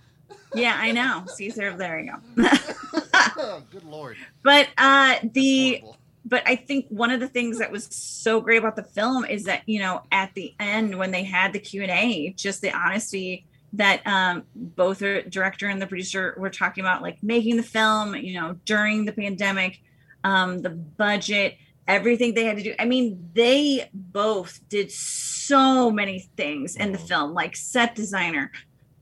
yeah, 0.54 0.76
I 0.76 0.92
know. 0.92 1.24
Caesar, 1.26 1.76
there 1.76 2.00
you 2.00 2.12
go. 2.12 3.62
Good 3.70 3.84
lord. 3.84 4.16
but 4.42 4.68
uh, 4.76 5.16
the 5.32 5.82
but 6.24 6.42
I 6.46 6.56
think 6.56 6.86
one 6.88 7.10
of 7.10 7.20
the 7.20 7.28
things 7.28 7.58
that 7.58 7.70
was 7.70 7.86
so 7.86 8.40
great 8.40 8.58
about 8.58 8.76
the 8.76 8.82
film 8.82 9.24
is 9.24 9.44
that 9.44 9.62
you 9.66 9.80
know 9.80 10.02
at 10.10 10.34
the 10.34 10.54
end 10.58 10.98
when 10.98 11.10
they 11.10 11.24
had 11.24 11.52
the 11.52 11.58
Q 11.58 11.82
and 11.82 11.90
A, 11.90 12.32
just 12.36 12.62
the 12.62 12.72
honesty 12.72 13.46
that 13.74 14.04
um, 14.06 14.42
both 14.54 14.98
the 14.98 15.24
director 15.28 15.68
and 15.68 15.80
the 15.80 15.86
producer 15.86 16.34
were 16.36 16.50
talking 16.50 16.82
about, 16.82 17.02
like 17.02 17.22
making 17.22 17.56
the 17.56 17.62
film, 17.62 18.16
you 18.16 18.34
know, 18.34 18.58
during 18.64 19.04
the 19.04 19.12
pandemic, 19.12 19.80
um, 20.24 20.62
the 20.62 20.70
budget, 20.70 21.56
everything 21.86 22.34
they 22.34 22.44
had 22.44 22.56
to 22.56 22.62
do. 22.62 22.74
I 22.78 22.84
mean, 22.84 23.30
they 23.34 23.88
both 23.92 24.60
did 24.68 24.90
so 24.90 25.90
many 25.90 26.30
things 26.36 26.76
in 26.76 26.92
the 26.92 26.98
film, 26.98 27.34
like 27.34 27.56
set 27.56 27.94
designer, 27.94 28.52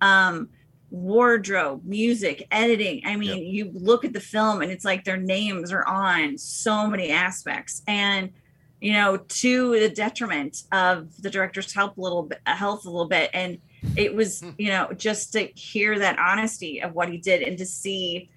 um, 0.01 0.49
wardrobe, 0.90 1.85
music, 1.85 2.47
editing. 2.51 3.03
I 3.05 3.16
mean, 3.16 3.45
you 3.45 3.70
look 3.74 4.05
at 4.05 4.12
the 4.12 4.20
film 4.20 4.62
and 4.62 4.73
it's 4.73 4.85
like 4.85 5.05
their 5.05 5.19
names 5.19 5.70
are 5.73 5.86
on 5.86 6.39
so 6.39 6.86
many 6.86 7.11
aspects. 7.11 7.82
And 7.86 8.32
you 8.81 8.93
know, 8.93 9.16
to 9.16 9.81
the 9.81 9.89
detriment 9.89 10.62
of 10.70 11.20
the 11.20 11.31
director's 11.31 11.73
help 11.73 11.99
a 11.99 12.01
little 12.01 12.23
bit, 12.23 12.40
health 12.47 12.86
a 12.86 12.90
little 12.90 13.09
bit, 13.09 13.31
and 13.35 13.59
it 13.97 14.15
was, 14.15 14.45
you 14.57 14.69
know, 14.69 14.93
just 14.97 15.32
to 15.32 15.47
hear 15.55 15.99
that 15.99 16.19
honesty 16.19 16.81
of 16.81 16.95
what 16.95 17.09
he 17.09 17.19
did 17.19 17.43
and 17.43 17.59
to 17.59 17.66
see 17.66 18.31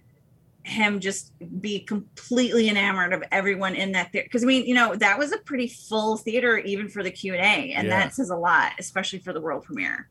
him 0.63 0.99
just 0.99 1.31
be 1.61 1.79
completely 1.79 2.69
enamored 2.69 3.13
of 3.13 3.23
everyone 3.31 3.75
in 3.75 3.93
that 3.93 4.11
theater. 4.11 4.25
Because 4.27 4.43
I 4.43 4.45
mean, 4.47 4.65
you 4.65 4.75
know, 4.75 4.95
that 4.95 5.17
was 5.17 5.31
a 5.31 5.37
pretty 5.39 5.67
full 5.67 6.17
theater 6.17 6.57
even 6.59 6.87
for 6.87 7.01
the 7.03 7.11
Q 7.11 7.33
and 7.33 7.87
Yeah. 7.87 7.99
that 7.99 8.13
says 8.13 8.29
a 8.29 8.35
lot, 8.35 8.73
especially 8.79 9.19
for 9.19 9.33
the 9.33 9.41
world 9.41 9.63
premiere. 9.63 10.07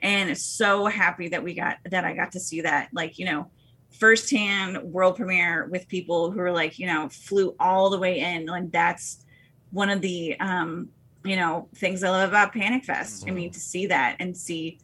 And 0.00 0.36
so 0.36 0.86
happy 0.86 1.28
that 1.28 1.42
we 1.42 1.54
got 1.54 1.78
that 1.90 2.04
I 2.04 2.14
got 2.14 2.32
to 2.32 2.40
see 2.40 2.60
that, 2.62 2.90
like 2.92 3.18
you 3.18 3.24
know, 3.24 3.50
firsthand 3.98 4.82
world 4.82 5.16
premiere 5.16 5.66
with 5.66 5.88
people 5.88 6.30
who 6.30 6.40
are 6.40 6.52
like, 6.52 6.78
you 6.78 6.86
know, 6.86 7.08
flew 7.08 7.54
all 7.58 7.88
the 7.90 7.98
way 7.98 8.20
in. 8.20 8.44
Like 8.46 8.70
that's 8.70 9.24
one 9.70 9.88
of 9.88 10.02
the 10.02 10.38
um, 10.38 10.90
you 11.24 11.36
know, 11.36 11.68
things 11.76 12.04
I 12.04 12.10
love 12.10 12.28
about 12.28 12.52
Panic 12.52 12.84
Fest. 12.84 13.24
I 13.26 13.30
mean, 13.30 13.50
to 13.52 13.58
see 13.60 13.86
that 13.86 14.16
and 14.20 14.36
see 14.36 14.78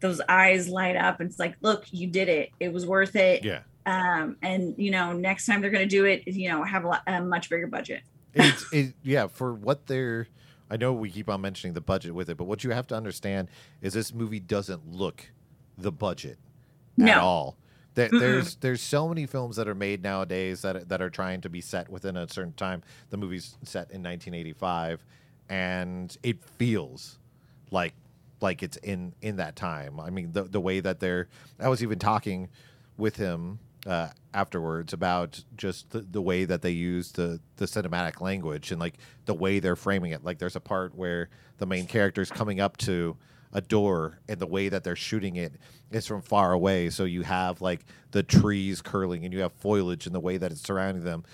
those 0.00 0.22
eyes 0.28 0.68
light 0.68 0.96
up 0.96 1.20
and 1.20 1.28
it's 1.28 1.38
like, 1.38 1.56
look, 1.60 1.84
you 1.90 2.06
did 2.06 2.28
it. 2.30 2.50
It 2.58 2.72
was 2.72 2.86
worth 2.86 3.14
it. 3.16 3.44
yeah 3.44 3.60
Um, 3.86 4.36
and 4.42 4.74
you 4.78 4.90
know, 4.90 5.12
next 5.12 5.46
time 5.46 5.60
they're 5.60 5.70
going 5.70 5.88
to 5.88 5.96
do 5.96 6.04
it, 6.04 6.26
you 6.26 6.48
know, 6.50 6.62
have 6.62 6.84
a, 6.84 6.88
lot, 6.88 7.02
a 7.06 7.20
much 7.20 7.50
bigger 7.50 7.66
budget. 7.66 8.02
it's 8.34 8.64
it, 8.72 8.94
yeah 9.02 9.26
for 9.26 9.52
what 9.52 9.86
they're 9.88 10.26
i 10.70 10.76
know 10.78 10.90
we 10.92 11.10
keep 11.10 11.28
on 11.28 11.40
mentioning 11.42 11.74
the 11.74 11.80
budget 11.82 12.14
with 12.14 12.30
it 12.30 12.36
but 12.38 12.44
what 12.44 12.64
you 12.64 12.70
have 12.70 12.86
to 12.86 12.94
understand 12.94 13.46
is 13.82 13.92
this 13.92 14.14
movie 14.14 14.40
doesn't 14.40 14.90
look 14.90 15.30
the 15.76 15.92
budget 15.92 16.38
at 16.98 17.04
No. 17.04 17.20
all 17.20 17.56
there, 17.94 18.08
Mm-mm. 18.08 18.20
there's 18.20 18.54
there's 18.56 18.80
so 18.80 19.06
many 19.06 19.26
films 19.26 19.56
that 19.56 19.68
are 19.68 19.74
made 19.74 20.02
nowadays 20.02 20.62
that 20.62 20.88
that 20.88 21.02
are 21.02 21.10
trying 21.10 21.42
to 21.42 21.50
be 21.50 21.60
set 21.60 21.90
within 21.90 22.16
a 22.16 22.26
certain 22.26 22.54
time 22.54 22.82
the 23.10 23.18
movie's 23.18 23.58
set 23.64 23.90
in 23.90 24.02
1985 24.02 25.04
and 25.50 26.16
it 26.22 26.42
feels 26.42 27.18
like 27.70 27.92
like 28.40 28.62
it's 28.62 28.78
in 28.78 29.12
in 29.20 29.36
that 29.36 29.56
time 29.56 30.00
i 30.00 30.08
mean 30.08 30.32
the 30.32 30.44
the 30.44 30.60
way 30.60 30.80
that 30.80 31.00
they're 31.00 31.28
i 31.60 31.68
was 31.68 31.82
even 31.82 31.98
talking 31.98 32.48
with 32.96 33.16
him 33.16 33.58
uh, 33.86 34.08
afterwards 34.34 34.92
about 34.92 35.42
just 35.56 35.90
the, 35.90 36.00
the 36.00 36.22
way 36.22 36.44
that 36.44 36.62
they 36.62 36.70
use 36.70 37.12
the 37.12 37.40
the 37.56 37.64
cinematic 37.64 38.20
language 38.20 38.70
and 38.70 38.80
like 38.80 38.94
the 39.26 39.34
way 39.34 39.58
they're 39.58 39.76
framing 39.76 40.12
it 40.12 40.24
like 40.24 40.38
there's 40.38 40.56
a 40.56 40.60
part 40.60 40.94
where 40.94 41.28
the 41.58 41.66
main 41.66 41.86
character's 41.86 42.30
coming 42.30 42.60
up 42.60 42.76
to 42.76 43.16
a 43.52 43.60
door 43.60 44.20
and 44.28 44.38
the 44.38 44.46
way 44.46 44.68
that 44.68 44.84
they're 44.84 44.96
shooting 44.96 45.36
it 45.36 45.54
is 45.90 46.06
from 46.06 46.22
far 46.22 46.52
away 46.52 46.88
so 46.88 47.04
you 47.04 47.22
have 47.22 47.60
like 47.60 47.84
the 48.12 48.22
trees 48.22 48.80
curling 48.80 49.24
and 49.24 49.34
you 49.34 49.40
have 49.40 49.52
foliage 49.52 50.06
and 50.06 50.14
the 50.14 50.20
way 50.20 50.36
that 50.36 50.50
it's 50.52 50.62
surrounding 50.62 51.04
them 51.04 51.24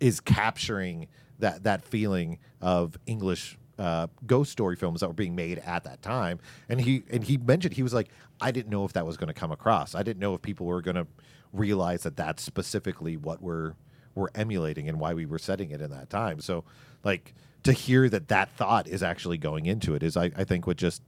is 0.00 0.20
capturing 0.20 1.06
that 1.38 1.62
that 1.64 1.84
feeling 1.84 2.38
of 2.60 2.96
English 3.06 3.58
uh, 3.78 4.06
ghost 4.26 4.52
story 4.52 4.76
films 4.76 5.00
that 5.00 5.08
were 5.08 5.14
being 5.14 5.34
made 5.34 5.58
at 5.58 5.84
that 5.84 6.02
time. 6.02 6.38
And 6.68 6.80
he 6.80 7.04
and 7.10 7.24
he 7.24 7.36
mentioned 7.36 7.74
he 7.74 7.82
was 7.82 7.94
like, 7.94 8.08
I 8.40 8.50
didn't 8.50 8.70
know 8.70 8.84
if 8.84 8.92
that 8.92 9.06
was 9.06 9.16
going 9.16 9.28
to 9.28 9.34
come 9.34 9.52
across. 9.52 9.94
I 9.94 10.02
didn't 10.02 10.20
know 10.20 10.34
if 10.34 10.42
people 10.42 10.66
were 10.66 10.82
going 10.82 10.96
to 10.96 11.06
realize 11.54 12.02
that 12.02 12.16
that's 12.16 12.42
specifically 12.42 13.16
what 13.16 13.40
we're 13.40 13.74
we're 14.14 14.28
emulating 14.34 14.88
and 14.88 15.00
why 15.00 15.12
we 15.14 15.26
were 15.26 15.38
setting 15.38 15.70
it 15.70 15.80
in 15.80 15.90
that 15.90 16.08
time. 16.08 16.40
So 16.40 16.64
like 17.02 17.34
to 17.64 17.72
hear 17.72 18.08
that 18.08 18.28
that 18.28 18.50
thought 18.56 18.86
is 18.86 19.02
actually 19.02 19.38
going 19.38 19.66
into 19.66 19.94
it 19.94 20.02
is 20.02 20.16
I, 20.16 20.30
I 20.36 20.44
think 20.44 20.66
what 20.66 20.76
just 20.76 21.02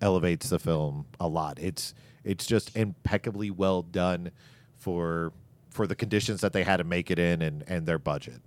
elevates 0.00 0.50
the 0.50 0.58
film 0.58 1.06
a 1.18 1.28
lot. 1.28 1.58
It's 1.60 1.94
it's 2.22 2.46
just 2.46 2.76
impeccably 2.76 3.50
well 3.50 3.82
done 3.82 4.30
for 4.76 5.32
for 5.70 5.86
the 5.86 5.94
conditions 5.94 6.40
that 6.42 6.52
they 6.52 6.62
had 6.62 6.76
to 6.78 6.84
make 6.84 7.10
it 7.10 7.18
in 7.18 7.42
and 7.42 7.64
and 7.66 7.86
their 7.86 7.98
budget. 7.98 8.40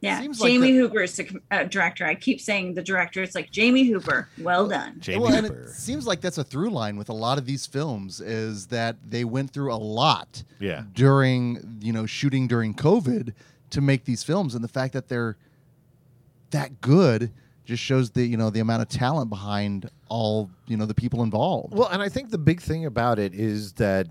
Yeah, 0.00 0.18
Seems 0.20 0.40
like 0.40 0.52
Jamie 0.52 0.72
the- 0.72 0.78
Hooper 0.78 1.00
is 1.02 1.14
the 1.16 1.40
uh, 1.50 1.64
director. 1.64 2.06
I 2.06 2.14
keep 2.14 2.40
saying 2.40 2.72
the 2.74 2.82
director. 2.82 3.22
It's 3.22 3.34
like 3.34 3.50
Jamie 3.50 3.84
Hooper. 3.84 4.28
Well 4.38 4.66
done. 4.66 4.96
Jamie 4.98 5.18
well, 5.20 5.34
and 5.34 5.46
Hooper. 5.46 5.62
it 5.64 5.70
seems 5.70 6.06
like 6.06 6.22
that's 6.22 6.38
a 6.38 6.44
through 6.44 6.70
line 6.70 6.96
with 6.96 7.10
a 7.10 7.14
lot 7.14 7.36
of 7.36 7.44
these 7.44 7.66
films 7.66 8.20
is 8.22 8.68
that 8.68 8.96
they 9.06 9.24
went 9.24 9.50
through 9.52 9.72
a 9.72 9.76
lot 9.76 10.42
Yeah. 10.58 10.84
during 10.94 11.78
you 11.82 11.92
know 11.92 12.06
shooting 12.06 12.46
during 12.48 12.72
COVID 12.74 13.34
to 13.70 13.80
make 13.82 14.04
these 14.06 14.22
films, 14.22 14.54
and 14.54 14.64
the 14.64 14.68
fact 14.68 14.94
that 14.94 15.08
they're 15.08 15.36
that 16.50 16.80
good 16.80 17.30
just 17.64 17.82
shows 17.82 18.10
the 18.10 18.24
you 18.24 18.36
know 18.36 18.50
the 18.50 18.60
amount 18.60 18.82
of 18.82 18.88
talent 18.88 19.30
behind 19.30 19.88
all 20.08 20.50
you 20.66 20.76
know 20.76 20.86
the 20.86 20.94
people 20.94 21.22
involved. 21.22 21.74
Well, 21.74 21.88
and 21.88 22.02
I 22.02 22.08
think 22.08 22.30
the 22.30 22.38
big 22.38 22.60
thing 22.60 22.86
about 22.86 23.18
it 23.18 23.34
is 23.34 23.74
that 23.74 24.08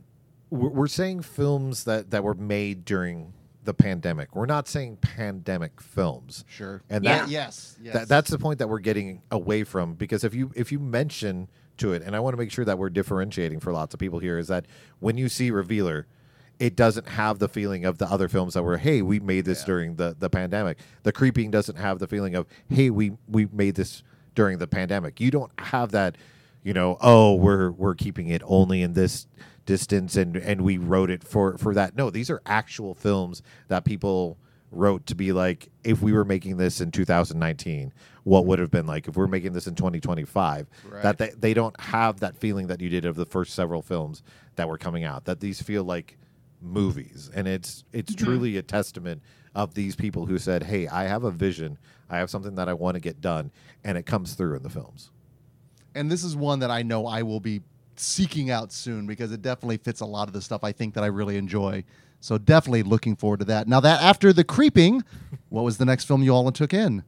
we're, 0.49 0.69
we're 0.69 0.87
saying 0.87 1.23
films 1.23 1.83
that 1.85 2.11
that 2.11 2.23
were 2.23 2.35
made 2.35 2.85
during 2.85 3.33
the 3.63 3.73
pandemic. 3.73 4.35
We're 4.35 4.45
not 4.45 4.67
saying 4.67 4.97
pandemic 4.97 5.81
films. 5.81 6.45
sure, 6.47 6.81
And 6.89 7.03
Yeah. 7.03 7.19
that, 7.19 7.29
yes, 7.29 7.77
yes, 7.81 7.93
that 7.93 8.07
that's 8.07 8.29
the 8.29 8.39
point 8.39 8.59
that 8.59 8.69
we're 8.69 8.79
getting 8.79 9.21
away 9.31 9.63
from 9.63 9.93
because 9.95 10.23
if 10.23 10.33
you 10.33 10.51
if 10.55 10.71
you 10.71 10.79
mention 10.79 11.49
to 11.77 11.93
it 11.93 12.01
and 12.03 12.15
I 12.15 12.19
want 12.19 12.33
to 12.33 12.37
make 12.37 12.51
sure 12.51 12.65
that 12.65 12.77
we're 12.77 12.89
differentiating 12.89 13.59
for 13.59 13.71
lots 13.73 13.93
of 13.93 13.99
people 13.99 14.19
here 14.19 14.37
is 14.37 14.47
that 14.47 14.65
when 14.99 15.17
you 15.17 15.29
see 15.29 15.51
Revealer 15.51 16.07
it 16.59 16.75
doesn't 16.75 17.07
have 17.07 17.39
the 17.39 17.47
feeling 17.47 17.85
of 17.85 17.99
the 17.99 18.05
other 18.05 18.27
films 18.27 18.53
that 18.53 18.63
were 18.63 18.77
hey 18.77 19.01
we 19.01 19.19
made 19.19 19.45
this 19.45 19.61
Yeah. 19.61 19.65
during 19.67 19.95
the 19.95 20.15
the 20.19 20.29
pandemic 20.29 20.77
the 21.03 21.11
creeping 21.13 21.51
doesn't 21.51 21.77
have 21.77 21.99
the 21.99 22.07
feeling 22.07 22.35
of 22.35 22.47
hey 22.69 22.89
we 22.89 23.13
we 23.27 23.47
made 23.51 23.75
this 23.75 24.03
during 24.35 24.57
the 24.57 24.67
pandemic 24.67 25.19
you 25.21 25.31
don't 25.31 25.51
have 25.59 25.91
that 25.91 26.17
you 26.63 26.73
know 26.73 26.97
oh 27.01 27.35
we're 27.35 27.71
we're 27.71 27.95
keeping 27.95 28.27
it 28.27 28.41
only 28.45 28.81
in 28.81 28.91
this 28.93 29.25
distance 29.69 30.15
and 30.15 30.35
and 30.35 30.61
we 30.61 30.79
wrote 30.79 31.11
it 31.11 31.23
for 31.23 31.55
for 31.59 31.75
that 31.75 31.95
no 31.95 32.09
these 32.09 32.27
are 32.31 32.41
actual 32.47 32.95
films 32.95 33.43
that 33.67 33.85
people 33.85 34.39
wrote 34.71 35.05
to 35.07 35.15
be 35.15 35.31
like, 35.31 35.69
if 35.83 36.01
we 36.01 36.11
were 36.11 36.25
making 36.25 36.57
this 36.57 36.81
in 36.81 36.91
2019, 36.91 37.93
what 38.23 38.45
would 38.45 38.59
have 38.59 38.71
been 38.71 38.87
like 38.87 39.07
if 39.07 39.15
we're 39.15 39.27
making 39.27 39.53
this 39.53 39.67
in 39.67 39.75
2025? 39.75 40.67
Right. 40.89 41.03
That 41.03 41.19
they, 41.19 41.29
they 41.37 41.53
don't 41.53 41.79
have 41.79 42.19
that 42.21 42.35
feeling 42.35 42.67
that 42.67 42.81
you 42.81 42.89
did 42.89 43.05
of 43.05 43.15
the 43.15 43.25
first 43.25 43.53
several 43.53 43.83
films 43.83 44.23
that 44.55 44.67
were 44.67 44.77
coming 44.77 45.03
out. 45.03 45.25
That 45.25 45.39
these 45.39 45.61
feel 45.61 45.83
like 45.83 46.17
movies, 46.61 47.29
and 47.33 47.47
it's 47.47 47.83
it's 47.93 48.13
mm-hmm. 48.13 48.25
truly 48.25 48.57
a 48.57 48.63
testament 48.63 49.21
of 49.55 49.75
these 49.75 49.95
people 49.95 50.25
who 50.25 50.37
said, 50.37 50.63
"Hey, 50.63 50.87
I 50.87 51.03
have 51.03 51.23
a 51.23 51.31
vision. 51.31 51.77
I 52.09 52.17
have 52.17 52.31
something 52.31 52.55
that 52.55 52.69
I 52.69 52.73
want 52.73 52.95
to 52.95 52.99
get 52.99 53.21
done," 53.21 53.51
and 53.83 53.97
it 53.97 54.05
comes 54.05 54.33
through 54.33 54.55
in 54.55 54.63
the 54.63 54.69
films. 54.69 55.11
and 55.95 56.11
this 56.11 56.23
is 56.23 56.35
one 56.35 56.59
that 56.59 56.69
I 56.69 56.83
know 56.83 57.07
I 57.07 57.23
will 57.23 57.39
be 57.39 57.61
seeking 57.99 58.49
out 58.49 58.71
soon 58.71 59.05
because 59.05 59.31
it 59.31 59.41
definitely 59.41 59.77
fits 59.77 60.01
a 60.01 60.05
lot 60.05 60.27
of 60.27 60.33
the 60.33 60.41
stuff 60.41 60.63
I 60.63 60.71
think 60.71 60.93
that 60.93 61.03
I 61.03 61.07
really 61.07 61.37
enjoy. 61.37 61.83
So 62.21 62.37
definitely 62.37 62.83
looking 62.83 63.15
forward 63.15 63.39
to 63.39 63.45
that. 63.45 63.67
Now 63.67 63.79
that 63.79 64.01
after 64.01 64.33
the 64.33 64.43
creeping, 64.43 65.03
what 65.49 65.63
was 65.63 65.77
the 65.77 65.85
next 65.85 66.05
film 66.05 66.21
you 66.23 66.33
all 66.33 66.51
took 66.51 66.73
in? 66.73 67.03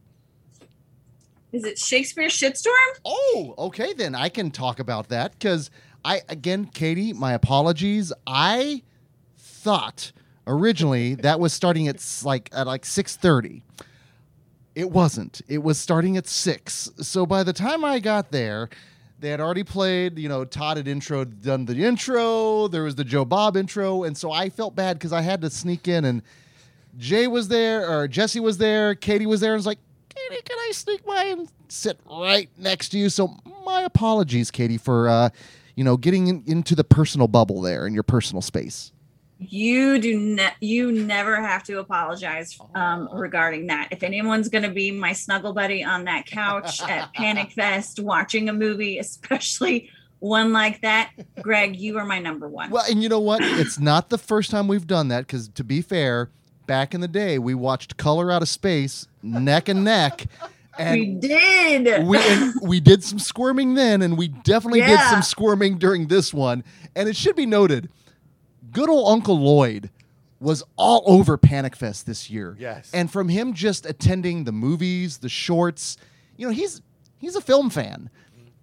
Is 1.52 1.64
it 1.64 1.78
Shakespeare 1.78 2.28
Shitstorm? 2.28 2.98
Oh, 3.04 3.54
okay 3.58 3.92
then 3.92 4.14
I 4.14 4.30
can 4.30 4.50
talk 4.50 4.80
about 4.80 5.08
that 5.08 5.32
because 5.32 5.70
I 6.04 6.22
again, 6.28 6.64
Katie, 6.64 7.12
my 7.12 7.34
apologies. 7.34 8.12
I 8.26 8.82
thought 9.36 10.12
originally 10.46 11.14
that 11.16 11.38
was 11.38 11.52
starting 11.52 11.88
at 11.88 12.04
like 12.24 12.48
at 12.52 12.66
like 12.66 12.86
six 12.86 13.16
thirty. 13.16 13.62
It 14.74 14.90
wasn't. 14.90 15.42
It 15.48 15.62
was 15.62 15.78
starting 15.78 16.16
at 16.16 16.26
six. 16.26 16.90
So 16.96 17.26
by 17.26 17.42
the 17.42 17.52
time 17.52 17.84
I 17.84 17.98
got 17.98 18.32
there, 18.32 18.70
they 19.22 19.30
had 19.30 19.40
already 19.40 19.64
played. 19.64 20.18
You 20.18 20.28
know, 20.28 20.44
Todd 20.44 20.76
had 20.76 20.86
intro 20.86 21.24
done 21.24 21.64
the 21.64 21.82
intro. 21.82 22.68
There 22.68 22.82
was 22.82 22.96
the 22.96 23.04
Joe 23.04 23.24
Bob 23.24 23.56
intro, 23.56 24.02
and 24.02 24.16
so 24.16 24.30
I 24.30 24.50
felt 24.50 24.74
bad 24.74 24.98
because 24.98 25.12
I 25.12 25.22
had 25.22 25.40
to 25.40 25.48
sneak 25.48 25.88
in 25.88 26.04
and 26.04 26.22
Jay 26.98 27.26
was 27.26 27.48
there, 27.48 27.88
or 27.90 28.06
Jesse 28.06 28.40
was 28.40 28.58
there, 28.58 28.94
Katie 28.94 29.26
was 29.26 29.40
there, 29.40 29.52
and 29.52 29.58
was 29.58 29.66
like, 29.66 29.78
Katie, 30.08 30.42
can 30.44 30.58
I 30.58 30.72
sneak 30.72 31.04
by 31.06 31.24
and 31.24 31.48
sit 31.68 31.98
right 32.10 32.50
next 32.58 32.90
to 32.90 32.98
you? 32.98 33.08
So 33.08 33.34
my 33.64 33.82
apologies, 33.82 34.50
Katie, 34.50 34.76
for 34.76 35.08
uh, 35.08 35.30
you 35.74 35.84
know 35.84 35.96
getting 35.96 36.26
in, 36.26 36.42
into 36.46 36.74
the 36.74 36.84
personal 36.84 37.28
bubble 37.28 37.62
there 37.62 37.86
in 37.86 37.94
your 37.94 38.02
personal 38.02 38.42
space. 38.42 38.92
You 39.48 39.98
do 39.98 40.18
ne- 40.18 40.54
you 40.60 40.92
never 40.92 41.40
have 41.40 41.62
to 41.64 41.78
apologize 41.78 42.58
um, 42.74 43.08
regarding 43.12 43.66
that. 43.68 43.88
If 43.90 44.02
anyone's 44.02 44.48
going 44.48 44.64
to 44.64 44.70
be 44.70 44.90
my 44.90 45.12
snuggle 45.12 45.52
buddy 45.52 45.82
on 45.84 46.04
that 46.04 46.26
couch 46.26 46.80
at 46.88 47.12
Panic 47.14 47.52
Fest 47.52 48.00
watching 48.00 48.48
a 48.48 48.52
movie, 48.52 48.98
especially 48.98 49.90
one 50.20 50.52
like 50.52 50.80
that, 50.82 51.10
Greg, 51.40 51.76
you 51.76 51.98
are 51.98 52.04
my 52.04 52.18
number 52.18 52.48
one. 52.48 52.70
Well, 52.70 52.84
and 52.88 53.02
you 53.02 53.08
know 53.08 53.20
what? 53.20 53.40
It's 53.42 53.78
not 53.78 54.08
the 54.08 54.18
first 54.18 54.50
time 54.50 54.68
we've 54.68 54.86
done 54.86 55.08
that 55.08 55.26
because, 55.26 55.48
to 55.48 55.64
be 55.64 55.82
fair, 55.82 56.30
back 56.66 56.94
in 56.94 57.00
the 57.00 57.08
day, 57.08 57.38
we 57.38 57.54
watched 57.54 57.96
Color 57.96 58.30
Out 58.30 58.42
of 58.42 58.48
Space 58.48 59.08
neck 59.22 59.68
and 59.68 59.84
neck, 59.84 60.26
we 60.78 61.06
did. 61.06 62.06
we 62.06 62.18
and 62.18 62.54
we 62.62 62.80
did 62.80 63.04
some 63.04 63.18
squirming 63.18 63.74
then, 63.74 64.02
and 64.02 64.16
we 64.16 64.28
definitely 64.28 64.80
did 64.80 65.00
some 65.00 65.22
squirming 65.22 65.78
during 65.78 66.08
this 66.08 66.32
one. 66.32 66.64
And 66.94 67.08
it 67.08 67.16
should 67.16 67.36
be 67.36 67.46
noted, 67.46 67.88
good 68.72 68.88
old 68.88 69.08
Uncle 69.12 69.38
Lloyd 69.38 69.90
was 70.40 70.64
all 70.76 71.02
over 71.06 71.36
Panic 71.36 71.76
Fest 71.76 72.04
this 72.06 72.28
year. 72.30 72.56
Yes. 72.58 72.90
and 72.92 73.10
from 73.10 73.28
him 73.28 73.52
just 73.54 73.86
attending 73.86 74.44
the 74.44 74.52
movies, 74.52 75.18
the 75.18 75.28
shorts, 75.28 75.96
you 76.36 76.46
know, 76.46 76.52
he's 76.52 76.82
he's 77.18 77.36
a 77.36 77.40
film 77.40 77.70
fan, 77.70 78.10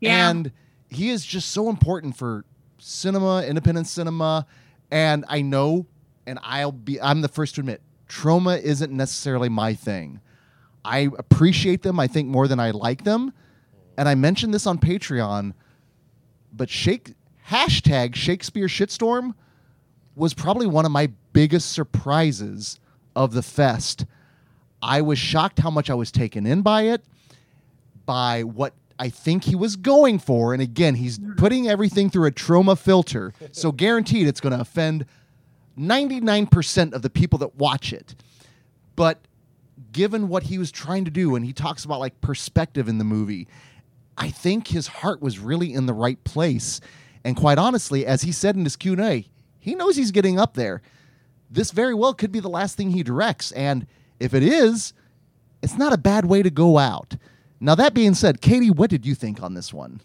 Yeah. 0.02 0.30
and 0.30 0.52
he 0.90 1.10
is 1.10 1.26
just 1.26 1.52
so 1.52 1.70
important 1.70 2.18
for 2.18 2.44
cinema, 2.80 3.44
independent 3.44 3.88
cinema. 3.88 4.46
And 4.92 5.24
I 5.30 5.42
know, 5.42 5.86
and 6.26 6.40
I'll 6.42 6.72
be, 6.72 7.00
I'm 7.00 7.22
the 7.22 7.28
first 7.28 7.56
to 7.56 7.62
admit, 7.62 7.82
Troma 8.10 8.60
isn't 8.62 8.92
necessarily 8.92 9.48
my 9.50 9.74
thing. 9.76 10.20
I 10.84 11.10
appreciate 11.18 11.84
them, 11.84 12.00
I 12.00 12.08
think, 12.08 12.28
more 12.28 12.48
than 12.48 12.60
I 12.60 12.72
like 12.72 13.04
them. 13.04 13.32
And 13.98 14.10
I 14.10 14.16
mentioned 14.16 14.54
this 14.54 14.66
on 14.66 14.80
Patreon, 14.80 15.54
but 16.52 16.70
shake 16.70 17.14
hashtag 17.50 18.16
Shakespeare 18.16 18.68
shitstorm 18.68 19.36
was 20.16 20.34
probably 20.34 20.68
one 20.68 20.86
of 20.86 20.92
my 20.92 21.10
biggest 21.34 21.72
surprises 21.72 22.80
of 23.16 23.34
the 23.34 23.44
fest. 23.44 24.06
I 24.82 25.02
was 25.02 25.20
shocked 25.20 25.60
how 25.60 25.70
much 25.70 25.90
I 25.90 25.94
was 25.94 26.12
taken 26.12 26.46
in 26.46 26.62
by 26.62 26.84
it, 26.84 27.04
by 28.06 28.44
what 28.44 28.74
I 28.98 29.10
think 29.10 29.46
he 29.46 29.56
was 29.56 29.76
going 29.76 30.20
for. 30.20 30.54
And 30.54 30.62
again, 30.62 30.96
he's 30.96 31.20
putting 31.38 31.70
everything 31.70 32.10
through 32.10 32.28
a 32.28 32.32
Troma 32.32 32.78
filter. 32.78 33.34
So 33.52 33.72
guaranteed 33.74 34.28
it's 34.28 34.42
going 34.42 34.54
to 34.54 34.62
offend 34.62 35.06
99% 35.78 36.94
of 36.94 37.02
the 37.02 37.10
people 37.10 37.40
that 37.40 37.56
watch 37.56 37.94
it. 37.94 38.16
But 38.96 39.20
given 39.94 40.28
what 40.28 40.44
he 40.44 40.58
was 40.58 40.72
trying 40.72 41.06
to 41.06 41.12
do, 41.12 41.36
and 41.36 41.46
he 41.46 41.54
talks 41.54 41.86
about 41.86 42.00
like 42.02 42.20
perspective 42.20 42.90
in 42.90 42.98
the 42.98 43.06
movie, 43.06 43.48
I 44.18 44.30
think 44.30 44.68
his 44.68 44.88
heart 44.88 45.22
was 45.22 45.40
really 45.40 45.74
in 45.74 45.86
the 45.86 45.94
right 45.94 46.22
place. 46.26 46.82
And 47.24 47.38
quite 47.38 47.58
honestly, 47.58 48.06
as 48.06 48.24
he 48.24 48.34
said 48.34 48.58
in 48.58 48.66
his 48.66 48.76
Q&A, 48.76 49.26
he 49.60 49.76
knows 49.76 49.96
he's 49.96 50.12
getting 50.12 50.40
up 50.40 50.54
there. 50.56 50.82
This 51.50 51.72
very 51.72 51.94
well 51.94 52.14
could 52.14 52.32
be 52.32 52.40
the 52.40 52.50
last 52.50 52.78
thing 52.78 52.92
he 52.92 53.04
directs. 53.04 53.52
And 53.54 53.88
if 54.20 54.34
it 54.34 54.44
is, 54.44 54.94
it's 55.62 55.78
not 55.78 55.94
a 55.94 55.98
bad 55.98 56.26
way 56.26 56.44
to 56.44 56.50
go 56.50 56.78
out. 56.78 57.16
Now, 57.60 57.76
that 57.76 57.94
being 57.94 58.14
said, 58.14 58.40
Katie, 58.42 58.70
what 58.72 58.90
did 58.90 59.06
you 59.06 59.16
think 59.16 59.42
on 59.44 59.54
this 59.54 59.74
one? 59.74 60.02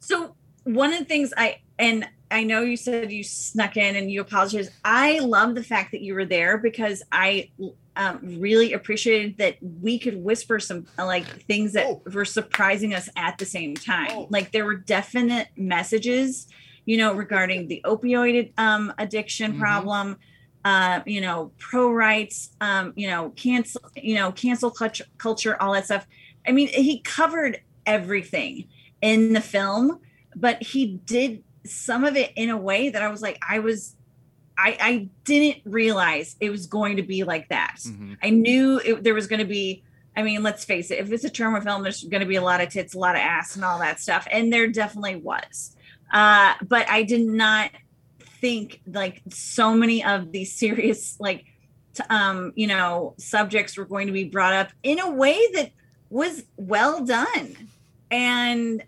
So 0.00 0.34
one 0.64 0.92
of 0.92 0.98
the 0.98 1.04
things 1.04 1.32
I 1.36 1.60
and 1.78 2.08
I 2.30 2.44
know 2.44 2.62
you 2.62 2.76
said 2.76 3.10
you 3.10 3.24
snuck 3.24 3.76
in 3.76 3.96
and 3.96 4.10
you 4.10 4.20
apologize. 4.20 4.70
I 4.84 5.18
love 5.18 5.54
the 5.54 5.64
fact 5.64 5.92
that 5.92 6.00
you 6.00 6.14
were 6.14 6.24
there 6.24 6.58
because 6.58 7.02
I 7.10 7.50
um, 7.96 8.20
really 8.40 8.72
appreciated 8.72 9.38
that 9.38 9.56
we 9.82 9.98
could 9.98 10.22
whisper 10.22 10.60
some 10.60 10.86
like 10.96 11.26
things 11.46 11.72
that 11.72 11.86
Oh. 11.86 12.02
were 12.12 12.24
surprising 12.24 12.94
us 12.94 13.08
at 13.16 13.38
the 13.38 13.44
same 13.44 13.74
time. 13.74 14.10
Oh. 14.12 14.26
Like 14.30 14.52
there 14.52 14.64
were 14.64 14.76
definite 14.76 15.48
messages, 15.56 16.46
you 16.86 16.96
know, 16.96 17.14
regarding 17.14 17.68
the 17.68 17.80
opioid 17.84 18.52
um, 18.58 18.92
addiction 18.98 19.54
Mhm. 19.54 19.58
problem. 19.58 20.16
Uh, 20.62 21.00
you 21.06 21.22
know, 21.22 21.50
pro 21.58 21.90
rights, 21.90 22.50
um, 22.60 22.92
you 22.94 23.08
know, 23.08 23.30
cancel, 23.30 23.80
you 23.96 24.14
know, 24.14 24.30
cancel 24.30 24.70
culture, 24.70 25.06
culture, 25.16 25.56
all 25.58 25.72
that 25.72 25.86
stuff. 25.86 26.06
I 26.46 26.52
mean, 26.52 26.68
he 26.68 27.00
covered 27.00 27.62
everything 27.86 28.68
in 29.00 29.32
the 29.32 29.40
film, 29.40 30.00
but 30.36 30.62
he 30.62 30.98
did 31.06 31.42
some 31.64 32.04
of 32.04 32.14
it 32.14 32.32
in 32.36 32.50
a 32.50 32.58
way 32.58 32.90
that 32.90 33.02
I 33.02 33.08
was 33.08 33.22
like, 33.22 33.38
I 33.48 33.60
was, 33.60 33.96
I, 34.58 34.76
I 34.78 35.08
didn't 35.24 35.62
realize 35.64 36.36
it 36.40 36.50
was 36.50 36.66
going 36.66 36.98
to 36.98 37.02
be 37.02 37.24
like 37.24 37.48
that. 37.48 37.78
I 38.22 38.28
knew 38.28 38.78
it, 38.84 39.02
there 39.02 39.14
was 39.14 39.26
going 39.26 39.40
to 39.40 39.46
be. 39.46 39.82
I 40.14 40.22
mean, 40.22 40.42
let's 40.42 40.64
face 40.66 40.90
it. 40.90 40.98
If 40.98 41.10
it's 41.12 41.24
a 41.24 41.30
Troma 41.30 41.62
film, 41.62 41.82
there's 41.82 42.02
going 42.04 42.20
to 42.20 42.26
be 42.26 42.36
a 42.36 42.42
lot 42.42 42.60
of 42.60 42.68
tits, 42.68 42.94
a 42.94 42.98
lot 42.98 43.14
of 43.14 43.22
ass, 43.22 43.54
and 43.56 43.64
all 43.64 43.78
that 43.78 44.00
stuff, 44.00 44.26
and 44.30 44.52
there 44.52 44.66
definitely 44.66 45.16
was. 45.16 45.74
Uh, 46.10 46.54
but 46.62 46.88
I 46.88 47.02
did 47.02 47.26
not 47.26 47.70
think 48.40 48.80
like 48.86 49.22
so 49.28 49.74
many 49.74 50.04
of 50.04 50.32
these 50.32 50.54
serious, 50.54 51.18
like, 51.20 51.44
t- 51.94 52.04
um, 52.10 52.52
you 52.56 52.66
know, 52.66 53.14
subjects 53.18 53.76
were 53.76 53.84
going 53.84 54.06
to 54.06 54.12
be 54.12 54.24
brought 54.24 54.54
up 54.54 54.68
in 54.82 54.98
a 54.98 55.10
way 55.10 55.38
that 55.54 55.72
was 56.08 56.42
well 56.56 57.04
done. 57.04 57.56
And 58.10 58.82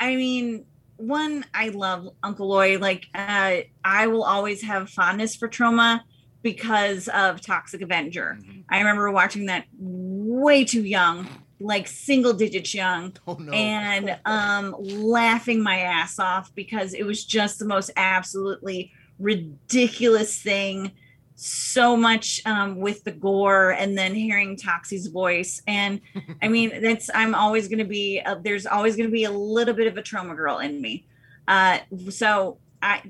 I 0.00 0.16
mean, 0.16 0.66
one, 0.96 1.44
I 1.54 1.68
love 1.68 2.08
Uncle 2.22 2.48
Lloyd. 2.48 2.80
Like, 2.80 3.06
uh, 3.14 3.58
I 3.84 4.06
will 4.06 4.24
always 4.24 4.62
have 4.62 4.90
fondness 4.90 5.36
for 5.36 5.48
Troma 5.48 6.00
because 6.42 7.08
of 7.08 7.40
Toxic 7.40 7.80
Avenger. 7.80 8.38
I 8.68 8.78
remember 8.78 9.10
watching 9.10 9.46
that 9.46 9.64
way 9.78 10.64
too 10.64 10.84
young, 10.84 11.26
like 11.60 11.86
single 11.88 12.32
digits 12.32 12.74
young, 12.74 13.14
Oh, 13.26 13.34
no. 13.34 13.52
and 13.52 14.18
um, 14.24 14.74
laughing 14.78 15.62
my 15.62 15.78
ass 15.80 16.18
off 16.18 16.54
because 16.54 16.94
it 16.94 17.04
was 17.04 17.24
just 17.24 17.58
the 17.58 17.64
most 17.64 17.90
absolutely 17.96 18.92
ridiculous 19.18 20.40
thing. 20.40 20.92
So 21.36 21.96
much 21.96 22.40
um, 22.46 22.76
with 22.76 23.02
the 23.02 23.10
gore, 23.10 23.70
and 23.70 23.98
then 23.98 24.14
hearing 24.14 24.56
Toxie's 24.56 25.08
voice, 25.08 25.60
and 25.66 26.00
I 26.40 26.46
mean, 26.46 26.70
that's 26.80 27.10
I'm 27.12 27.34
always 27.34 27.66
going 27.66 27.80
to 27.80 27.84
be. 27.84 28.20
Uh, 28.24 28.36
there's 28.36 28.66
always 28.66 28.94
going 28.94 29.08
to 29.08 29.12
be 29.12 29.24
a 29.24 29.32
little 29.32 29.74
bit 29.74 29.88
of 29.88 29.98
a 29.98 30.02
Troma 30.02 30.36
girl 30.36 30.58
in 30.58 30.80
me. 30.80 31.06
Uh, 31.48 31.78
so 32.10 32.58
I, 32.80 33.02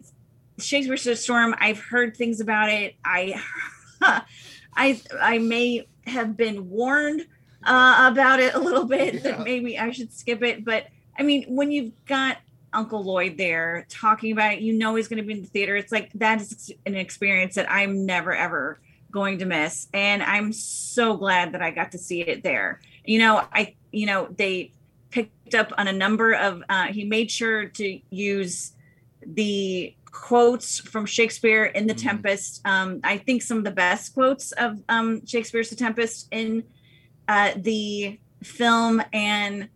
Shakespeare 0.58 1.14
Storm. 1.16 1.54
I've 1.58 1.78
heard 1.80 2.16
things 2.16 2.40
about 2.40 2.70
it. 2.70 2.94
I, 3.04 3.40
I, 4.74 5.00
I 5.20 5.38
may 5.38 5.86
have 6.06 6.34
been 6.36 6.70
warned 6.70 7.26
uh, 7.66 8.10
about 8.12 8.40
it 8.40 8.54
a 8.54 8.58
little 8.58 8.84
bit 8.84 9.22
that 9.22 9.40
maybe 9.42 9.78
I 9.78 9.90
should 9.90 10.12
skip 10.12 10.42
it. 10.42 10.64
But 10.64 10.86
I 11.18 11.22
mean, 11.22 11.44
when 11.48 11.70
you've 11.70 11.92
got 12.06 12.38
Uncle 12.72 13.02
Lloyd 13.02 13.36
there 13.38 13.86
talking 13.88 14.32
about 14.32 14.54
it, 14.54 14.60
you 14.60 14.72
know 14.72 14.94
he's 14.94 15.08
going 15.08 15.18
to 15.18 15.26
be 15.26 15.34
in 15.34 15.42
the 15.42 15.48
theater. 15.48 15.76
It's 15.76 15.92
like 15.92 16.10
that 16.14 16.40
is 16.40 16.72
an 16.86 16.96
experience 16.96 17.54
that 17.54 17.70
I'm 17.70 18.04
never 18.06 18.34
ever 18.34 18.80
going 19.10 19.38
to 19.38 19.44
miss, 19.44 19.88
and 19.94 20.22
I'm 20.22 20.52
so 20.52 21.16
glad 21.16 21.52
that 21.52 21.62
I 21.62 21.70
got 21.70 21.92
to 21.92 21.98
see 21.98 22.20
it 22.22 22.42
there. 22.42 22.80
You 23.04 23.18
know, 23.18 23.44
I 23.52 23.74
you 23.92 24.06
know 24.06 24.28
they 24.36 24.72
picked 25.10 25.54
up 25.54 25.72
on 25.78 25.86
a 25.88 25.92
number 25.92 26.34
of. 26.34 26.62
Uh, 26.68 26.86
he 26.86 27.04
made 27.04 27.30
sure 27.30 27.66
to 27.66 28.00
use 28.10 28.72
the 29.24 29.94
quotes 30.10 30.78
from 30.78 31.06
Shakespeare 31.06 31.64
in 31.64 31.86
The 31.86 31.94
Mhm. 31.94 32.02
Tempest. 32.02 32.60
Um, 32.64 33.00
I 33.04 33.18
think 33.18 33.42
some 33.42 33.58
of 33.58 33.64
the 33.64 33.70
best 33.70 34.14
quotes 34.14 34.52
of 34.52 34.80
um, 34.88 35.24
Shakespeare's 35.26 35.70
The 35.70 35.76
Tempest 35.76 36.28
in 36.30 36.62
uh, 37.28 37.52
the 37.56 38.18
film, 38.42 39.02
and 39.12 39.68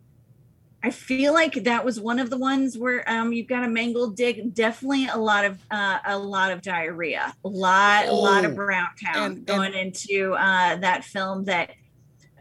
I 0.83 0.91
feel 0.91 1.33
like 1.33 1.63
that 1.65 1.83
was 1.83 1.99
one 1.99 2.19
of 2.19 2.29
the 2.29 2.37
ones 2.37 2.77
where 2.77 3.03
um, 3.09 3.33
you've 3.33 3.47
got 3.47 3.63
a 3.63 3.67
mangled 3.67 4.15
dick. 4.15 4.53
Definitely 4.53 5.07
a 5.07 5.17
lot 5.17 5.43
of 5.45 5.59
uh, 5.69 5.99
a 6.05 6.17
lot 6.17 6.51
of 6.51 6.61
diarrhea, 6.61 7.33
a 7.43 7.47
lot 7.49 8.07
a 8.07 8.13
lot 8.13 8.45
of 8.45 8.51
Oh, 8.53 8.55
brown 8.55 8.87
town 9.03 9.31
and- 9.31 9.45
going 9.45 9.73
into 9.73 10.33
uh, 10.33 10.77
that 10.77 11.03
film 11.03 11.45
that. 11.45 11.71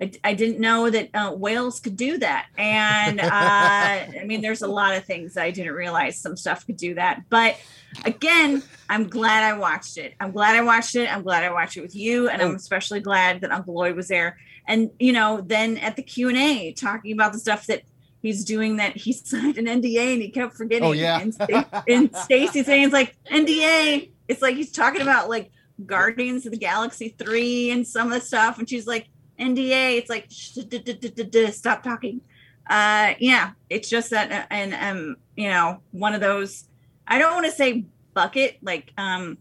I, 0.00 0.12
I 0.22 0.34
didn't 0.34 0.60
know 0.60 0.88
that 0.88 1.08
uh, 1.12 1.32
whales 1.32 1.80
could 1.80 1.96
do 1.96 2.18
that. 2.18 2.46
And 2.56 3.20
uh, 3.20 3.24
I 3.32 4.22
mean, 4.26 4.42
there's 4.42 4.62
a 4.62 4.68
lot 4.68 4.94
of 4.96 5.04
things 5.04 5.36
I 5.36 5.50
didn't 5.50 5.72
realize 5.72 6.16
some 6.16 6.36
stuff 6.36 6.64
could 6.64 6.76
do 6.76 6.94
that. 6.94 7.24
But 7.28 7.56
again, 8.04 8.62
I'm 8.88 9.08
glad 9.08 9.42
I 9.42 9.58
watched 9.58 9.98
it. 9.98 10.14
I'm 10.20 10.30
glad 10.30 10.54
I 10.54 10.60
watched 10.62 10.94
it. 10.94 11.12
I'm 11.12 11.24
glad 11.24 11.42
I 11.42 11.50
watched 11.50 11.76
it 11.76 11.80
with 11.80 11.96
you. 11.96 12.28
And 12.28 12.40
I'm 12.40 12.52
Oh. 12.52 12.54
especially 12.54 13.00
glad 13.00 13.40
that 13.40 13.50
Uncle 13.50 13.74
Lloyd 13.74 13.96
was 13.96 14.06
there. 14.06 14.38
And, 14.68 14.90
you 15.00 15.12
know, 15.12 15.40
then 15.40 15.78
at 15.78 15.96
the 15.96 16.02
Q&A 16.02 16.72
talking 16.72 17.12
about 17.12 17.32
the 17.32 17.40
stuff 17.40 17.66
that 17.66 17.82
he's 18.22 18.44
doing 18.44 18.76
that 18.76 18.96
he 18.96 19.12
signed 19.32 19.58
an 19.58 19.66
NDA 19.66 20.12
and 20.12 20.22
he 20.22 20.28
kept 20.28 20.54
forgetting. 20.54 20.86
Oh, 20.86 20.92
yeah. 20.92 21.18
And, 21.18 21.34
Sta- 21.34 21.82
and 21.88 22.14
Stacy 22.16 22.62
saying 22.62 22.84
it's 22.84 22.92
like 22.92 23.16
NDA. 23.32 24.10
It's 24.28 24.42
like 24.42 24.54
he's 24.54 24.70
talking 24.70 25.00
about 25.00 25.28
like 25.28 25.50
Guardians 25.84 26.46
of 26.46 26.52
the 26.52 26.58
Galaxy 26.58 27.16
3 27.18 27.72
and 27.72 27.84
some 27.86 28.12
of 28.12 28.20
the 28.20 28.24
stuff. 28.24 28.60
And 28.60 28.68
she's 28.68 28.86
like, 28.86 29.08
NDA. 29.38 29.96
It's 29.98 30.10
like 30.10 30.26
"Shh, 30.30 30.52
d- 30.54 30.78
d- 30.78 30.92
d- 30.92 31.08
d- 31.08 31.22
d- 31.24 31.50
stop 31.50 31.82
talking. 31.82 32.20
Uh, 32.68 33.14
yeah, 33.18 33.52
it's 33.70 33.88
just 33.88 34.10
that, 34.10 34.30
uh, 34.30 34.46
and 34.50 34.74
um, 34.74 35.16
you 35.36 35.48
know, 35.48 35.80
one 35.92 36.14
of 36.14 36.20
those. 36.20 36.64
I 37.06 37.18
don't 37.18 37.32
want 37.32 37.46
to 37.46 37.52
say 37.52 37.86
bucket 38.12 38.58
like 38.62 38.92
um, 38.98 39.38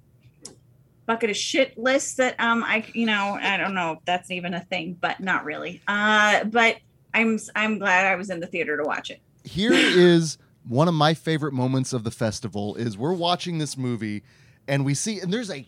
bucket 1.08 1.32
of 1.32 1.36
shit 1.38 1.76
list 1.78 2.18
that 2.18 2.40
um, 2.40 2.64
I 2.64 2.86
you 2.94 3.08
know 3.08 3.40
I 3.42 3.58
don't 3.58 3.74
know 3.74 3.94
if 3.94 4.00
that's 4.06 4.30
even 4.30 4.54
a 4.54 4.60
thing, 4.66 4.96
but 5.02 5.20
not 5.20 5.44
really. 5.46 5.82
Uh, 5.88 6.44
but 6.44 6.78
I'm 7.16 7.40
I'm 7.56 7.80
glad 7.80 8.06
I 8.06 8.16
was 8.16 8.30
in 8.30 8.40
the 8.40 8.48
theater 8.48 8.78
to 8.78 8.84
watch 8.84 9.10
it. 9.10 9.20
here 9.44 9.74
is 9.74 10.38
one 10.68 10.88
of 10.88 10.94
my 10.94 11.14
favorite 11.14 11.54
moments 11.54 11.94
of 11.94 12.04
the 12.04 12.12
festival 12.12 12.76
is 12.76 12.98
we're 12.98 13.14
watching 13.14 13.58
this 13.58 13.78
movie 13.78 14.22
and 14.68 14.84
we 14.86 14.94
see 14.94 15.20
and 15.22 15.34
there's 15.34 15.50
a 15.50 15.66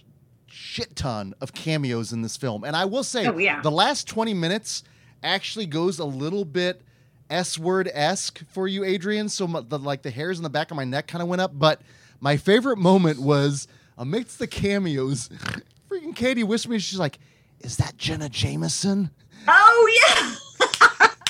shit 0.48 0.94
ton 0.96 1.34
of 1.40 1.54
cameos 1.54 2.12
in 2.12 2.22
this 2.22 2.36
film 2.36 2.64
and 2.66 2.76
i 2.76 2.84
will 2.84 3.04
say 3.04 3.26
Oh, 3.28 3.38
yeah. 3.38 3.62
the 3.62 3.72
last 3.72 4.08
20 4.10 4.34
minutes 4.34 4.84
actually 5.24 5.68
goes 5.68 6.00
a 6.00 6.04
little 6.06 6.44
bit 6.44 6.82
s-word 7.30 7.90
esque 7.94 8.42
for 8.50 8.68
you 8.68 8.84
adrian 8.84 9.30
so 9.30 9.46
the, 9.48 9.80
like 9.80 10.02
the 10.02 10.10
hairs 10.12 10.38
in 10.38 10.44
the 10.44 10.50
back 10.50 10.72
of 10.72 10.76
my 10.76 10.84
neck 10.84 11.08
kind 11.08 11.22
of 11.22 11.28
went 11.30 11.42
up 11.42 11.58
but 11.58 11.82
my 12.20 12.36
favorite 12.36 12.78
moment 12.78 13.20
was 13.20 13.68
amidst 14.00 14.40
the 14.40 14.48
cameos 14.48 15.30
freaking 15.90 16.16
katie 16.16 16.44
whispered 16.44 16.72
me 16.72 16.80
she's 16.80 16.98
like 16.98 17.20
is 17.60 17.78
that 17.78 17.96
jenna 17.98 18.28
jameson 18.28 19.12
Oh 19.48 20.38
yeah. 20.82 21.22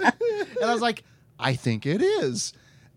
and 0.60 0.64
I 0.64 0.72
was 0.72 0.82
like, 0.82 1.04
I 1.38 1.54
think 1.54 1.86
it 1.86 2.02
is. 2.02 2.52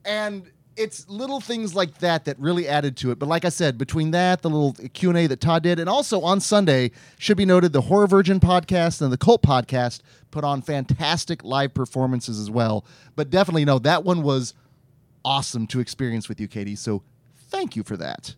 And 0.05 0.49
it's 0.77 1.07
little 1.09 1.41
things 1.41 1.75
like 1.75 1.97
that 1.99 2.25
that 2.25 2.39
really 2.39 2.67
added 2.67 2.97
to 2.97 3.11
it. 3.11 3.19
But 3.19 3.27
like 3.29 3.45
I 3.45 3.49
said, 3.49 3.77
between 3.77 4.11
that, 4.11 4.41
the 4.41 4.49
little 4.49 4.73
Q 4.93 5.09
and 5.09 5.17
A 5.17 5.27
that 5.27 5.41
Todd 5.41 5.63
did, 5.63 5.79
and 5.79 5.89
also 5.89 6.21
on 6.21 6.39
Sunday, 6.39 6.91
should 7.19 7.37
be 7.37 7.45
noted, 7.45 7.73
the 7.73 7.81
Horror 7.81 8.07
Virgin 8.07 8.39
podcast 8.39 9.01
and 9.01 9.11
the 9.11 9.17
Cult 9.17 9.43
podcast 9.43 10.01
put 10.31 10.43
on 10.43 10.61
fantastic 10.61 11.43
live 11.43 11.73
performances 11.73 12.39
as 12.39 12.49
well. 12.49 12.85
But 13.15 13.29
definitely, 13.29 13.65
no, 13.65 13.79
that 13.79 14.03
one 14.03 14.23
was 14.23 14.53
awesome 15.23 15.67
to 15.67 15.79
experience 15.79 16.29
with 16.29 16.39
you, 16.39 16.47
Katie. 16.47 16.75
So 16.75 17.03
thank 17.49 17.75
you 17.75 17.83
for 17.83 17.97
that. 17.97 18.35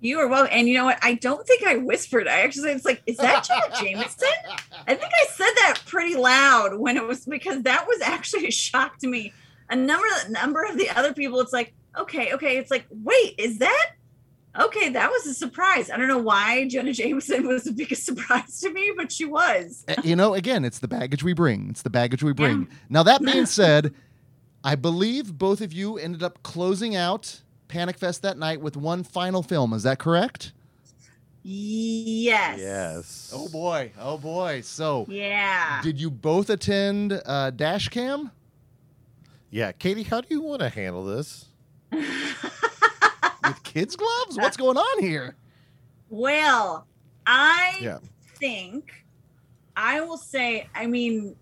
You 0.00 0.18
are 0.20 0.28
well, 0.28 0.48
and 0.50 0.66
you 0.66 0.74
know 0.74 0.86
what? 0.86 0.98
I 1.02 1.14
don't 1.14 1.46
think 1.46 1.62
I 1.62 1.76
whispered. 1.76 2.26
I 2.26 2.40
actually, 2.40 2.70
it's 2.70 2.86
like, 2.86 3.02
is 3.06 3.18
that 3.18 3.44
Jenna 3.44 3.76
Jameson? 3.80 4.28
I 4.86 4.94
think 4.94 5.12
I 5.12 5.26
said 5.28 5.50
that 5.56 5.82
pretty 5.86 6.16
loud 6.16 6.78
when 6.78 6.96
it 6.96 7.06
was 7.06 7.26
because 7.26 7.62
that 7.62 7.86
was 7.86 8.00
actually 8.00 8.46
a 8.48 8.50
shock 8.50 8.98
to 8.98 9.08
me. 9.08 9.32
A 9.68 9.76
number, 9.76 10.06
number 10.30 10.64
of 10.64 10.78
the 10.78 10.88
other 10.90 11.12
people, 11.12 11.40
it's 11.40 11.52
like, 11.52 11.74
okay, 11.96 12.32
okay, 12.32 12.56
it's 12.56 12.70
like, 12.70 12.86
wait, 12.90 13.34
is 13.38 13.58
that? 13.58 13.92
Okay, 14.58 14.88
that 14.88 15.10
was 15.10 15.26
a 15.26 15.34
surprise. 15.34 15.90
I 15.90 15.96
don't 15.96 16.08
know 16.08 16.18
why 16.18 16.66
Jenna 16.66 16.92
Jameson 16.92 17.46
was 17.46 17.64
the 17.64 17.72
biggest 17.72 18.04
surprise 18.04 18.58
to 18.60 18.72
me, 18.72 18.92
but 18.96 19.12
she 19.12 19.26
was. 19.26 19.84
Uh, 19.86 19.96
you 20.02 20.16
know, 20.16 20.34
again, 20.34 20.64
it's 20.64 20.80
the 20.80 20.88
baggage 20.88 21.22
we 21.22 21.34
bring. 21.34 21.68
It's 21.70 21.82
the 21.82 21.90
baggage 21.90 22.22
we 22.22 22.32
bring. 22.32 22.68
Now, 22.88 23.02
that 23.04 23.22
being 23.22 23.46
said, 23.46 23.94
I 24.64 24.74
believe 24.74 25.38
both 25.38 25.60
of 25.60 25.72
you 25.72 25.98
ended 25.98 26.22
up 26.22 26.42
closing 26.42 26.96
out 26.96 27.42
Panic 27.70 27.96
Fest 27.98 28.22
that 28.22 28.36
night 28.36 28.60
with 28.60 28.76
one 28.76 29.02
final 29.04 29.42
film. 29.42 29.72
Is 29.72 29.84
that 29.84 29.98
correct? 29.98 30.52
Yes. 31.42 32.58
Yes. 32.60 33.32
Oh 33.34 33.48
boy. 33.48 33.92
Oh 33.98 34.18
boy. 34.18 34.60
So, 34.62 35.06
Yeah. 35.08 35.80
did 35.82 35.98
you 36.00 36.10
both 36.10 36.50
attend 36.50 37.22
uh, 37.24 37.50
Dash 37.50 37.88
Cam? 37.88 38.30
Yeah, 39.50 39.72
Katie, 39.72 40.02
how 40.02 40.20
do 40.20 40.26
you 40.30 40.42
want 40.42 40.60
to 40.60 40.68
handle 40.68 41.04
this? 41.04 41.46
with 41.92 43.62
kids 43.64 43.96
gloves? 43.96 44.36
What's 44.36 44.56
going 44.56 44.76
on 44.76 45.02
here? 45.02 45.34
Well, 46.08 46.86
I 47.26 47.78
Yeah. 47.80 47.98
think 48.38 48.92
I 49.76 50.00
will 50.00 50.18
say, 50.18 50.68
I 50.74 50.86
mean, 50.86 51.34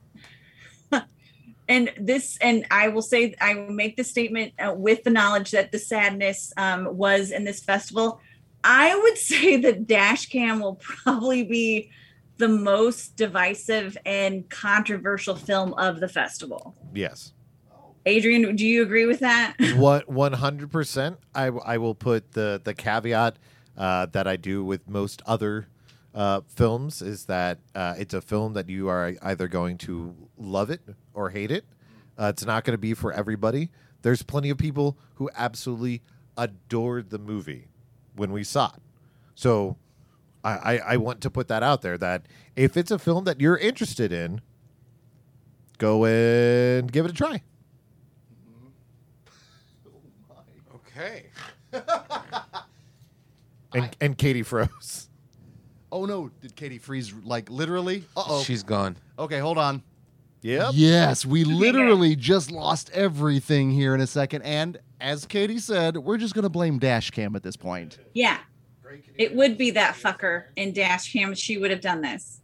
and 1.68 1.92
this, 1.98 2.38
and 2.40 2.66
I 2.70 2.88
will 2.88 3.02
say, 3.02 3.34
I 3.40 3.54
will 3.54 3.72
make 3.72 3.96
the 3.96 4.04
statement 4.04 4.54
uh, 4.58 4.72
with 4.74 5.04
the 5.04 5.10
knowledge 5.10 5.50
that 5.50 5.70
the 5.70 5.78
sadness 5.78 6.52
um, 6.56 6.96
was 6.96 7.30
in 7.30 7.44
this 7.44 7.62
festival. 7.62 8.20
I 8.64 8.96
would 8.96 9.18
say 9.18 9.56
that 9.58 9.86
Dash 9.86 10.26
Cam 10.26 10.60
will 10.60 10.76
probably 10.76 11.44
be 11.44 11.90
the 12.38 12.48
most 12.48 13.16
divisive 13.16 13.98
and 14.06 14.48
controversial 14.48 15.36
film 15.36 15.74
of 15.74 16.00
the 16.00 16.08
festival. 16.08 16.74
Yes. 16.94 17.32
Adrian, 18.06 18.56
do 18.56 18.64
you 18.64 18.82
agree 18.82 19.05
with 19.05 19.20
that? 19.20 19.55
What 19.76 20.08
one 20.08 20.32
hundred 20.32 20.72
percent? 20.72 21.18
I 21.34 21.47
I 21.47 21.76
will 21.76 21.94
put 21.94 22.32
the 22.32 22.60
the 22.62 22.72
caveat 22.72 23.36
uh, 23.76 24.06
that 24.06 24.26
I 24.26 24.36
do 24.36 24.64
with 24.64 24.88
most 24.88 25.20
other 25.26 25.68
uh, 26.18 26.40
films 26.48 27.00
is 27.00 27.26
that 27.26 27.58
uh, 27.76 27.94
it's 27.97 28.12
a 28.12 28.20
film 28.20 28.52
that 28.55 28.68
you 28.68 28.88
are 28.88 29.14
either 29.22 29.47
going 29.47 29.78
to 29.78 30.12
love 30.36 30.68
it 30.68 30.80
or 31.14 31.30
hate 31.30 31.52
it. 31.52 31.64
Uh, 32.18 32.26
it's 32.34 32.44
not 32.44 32.64
going 32.64 32.74
to 32.74 32.78
be 32.78 32.92
for 32.92 33.12
everybody. 33.12 33.70
There's 34.02 34.24
plenty 34.24 34.50
of 34.50 34.58
people 34.58 34.98
who 35.14 35.30
absolutely 35.36 36.02
adored 36.36 37.10
the 37.10 37.20
movie 37.20 37.68
when 38.16 38.32
we 38.32 38.42
saw 38.42 38.66
it. 38.74 38.82
So 39.36 39.76
I, 40.42 40.50
I, 40.50 40.78
I 40.78 40.97
want 40.97 41.20
to 41.20 41.30
put 41.30 41.47
that 41.48 41.62
out 41.62 41.82
there 41.82 41.97
that 41.98 42.26
if 42.56 42.76
it's 42.76 42.90
a 42.90 42.98
film 42.98 43.22
that 43.24 43.40
you're 43.40 43.56
interested 43.56 44.10
in, 44.10 44.40
go 45.78 46.05
and 46.05 46.90
give 46.90 47.05
it 47.05 47.12
a 47.12 47.14
try. 47.14 47.42
Okay. 50.92 51.26
And, 53.74 53.94
and 54.00 54.18
Katie 54.18 54.42
froze. 54.42 55.08
Oh 55.91 56.05
no, 56.05 56.31
did 56.41 56.55
Katie 56.57 56.78
freeze 56.78 57.12
like 57.25 57.50
literally? 57.50 58.05
Uh 58.17 58.25
oh. 58.28 58.42
She's 58.42 58.62
gone. 58.62 58.97
Okay, 59.18 59.39
hold 59.39 59.58
on. 59.58 59.83
Yep. 60.42 60.70
Yes, 60.75 61.26
we 61.26 61.42
literally 61.44 62.15
just 62.15 62.50
lost 62.50 62.91
everything 62.92 63.70
here 63.73 63.94
in 63.94 64.00
a 64.00 64.07
second. 64.07 64.42
And 64.42 64.78
as 65.00 65.26
Katie 65.26 65.58
said, 65.58 65.97
we're 65.97 66.17
just 66.17 66.33
going 66.34 66.44
to 66.44 66.49
blame 66.49 66.78
Dash 66.78 67.10
Cam 67.10 67.34
at 67.34 67.42
this 67.42 67.57
point. 67.57 67.99
yeah. 68.15 68.39
It 69.17 69.34
would 69.34 69.58
be 69.58 69.73
that 69.73 69.97
fucker 69.97 70.44
in 70.55 70.73
Dash 70.73 71.12
Cam. 71.12 71.34
She 71.34 71.58
would 71.58 71.73
have 71.73 71.81
done 71.81 72.00
this. 72.02 72.41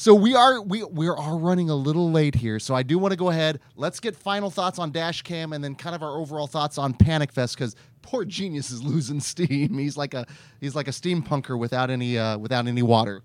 So 0.00 0.14
we 0.14 0.34
are 0.34 0.62
we 0.62 0.82
we 0.82 1.08
are 1.08 1.36
running 1.36 1.68
a 1.68 1.74
little 1.74 2.10
late 2.10 2.34
here. 2.34 2.58
So 2.58 2.74
I 2.74 2.82
do 2.82 2.98
want 2.98 3.12
to 3.12 3.18
go 3.18 3.28
ahead. 3.28 3.60
Let's 3.76 4.00
get 4.00 4.16
final 4.16 4.50
thoughts 4.50 4.78
on 4.78 4.92
Dash 4.92 5.20
Cam 5.20 5.52
and 5.52 5.62
then 5.62 5.74
kind 5.74 5.94
of 5.94 6.02
our 6.02 6.16
overall 6.16 6.46
thoughts 6.46 6.78
on 6.78 6.94
Panic 6.94 7.30
Fest 7.30 7.54
because 7.54 7.76
poor 8.00 8.24
genius 8.24 8.70
is 8.70 8.82
losing 8.82 9.20
steam. 9.20 9.76
He's 9.76 9.98
like 9.98 10.14
a 10.14 10.26
he's 10.58 10.74
like 10.74 10.88
a 10.88 10.90
steampunker 10.90 11.58
without 11.58 11.90
any 11.90 12.16
uh, 12.16 12.38
without 12.38 12.66
any 12.66 12.80
water. 12.80 13.22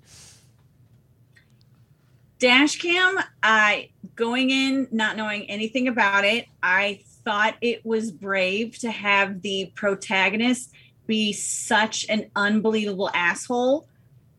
Dash 2.39 2.77
cam, 2.77 3.19
I 3.41 3.91
going 4.17 4.49
in 4.49 4.89
not 4.91 5.15
knowing 5.15 5.49
anything 5.49 5.87
about 5.87 6.25
it, 6.25 6.45
I 6.61 7.03
thought 7.23 7.55
it 7.61 7.85
was 7.85 8.11
brave 8.11 8.77
to 8.79 8.91
have 8.91 9.41
the 9.43 9.71
protagonist 9.75 10.73
be 11.07 11.31
such 11.31 12.05
an 12.09 12.29
unbelievable 12.35 13.09
asshole. 13.13 13.87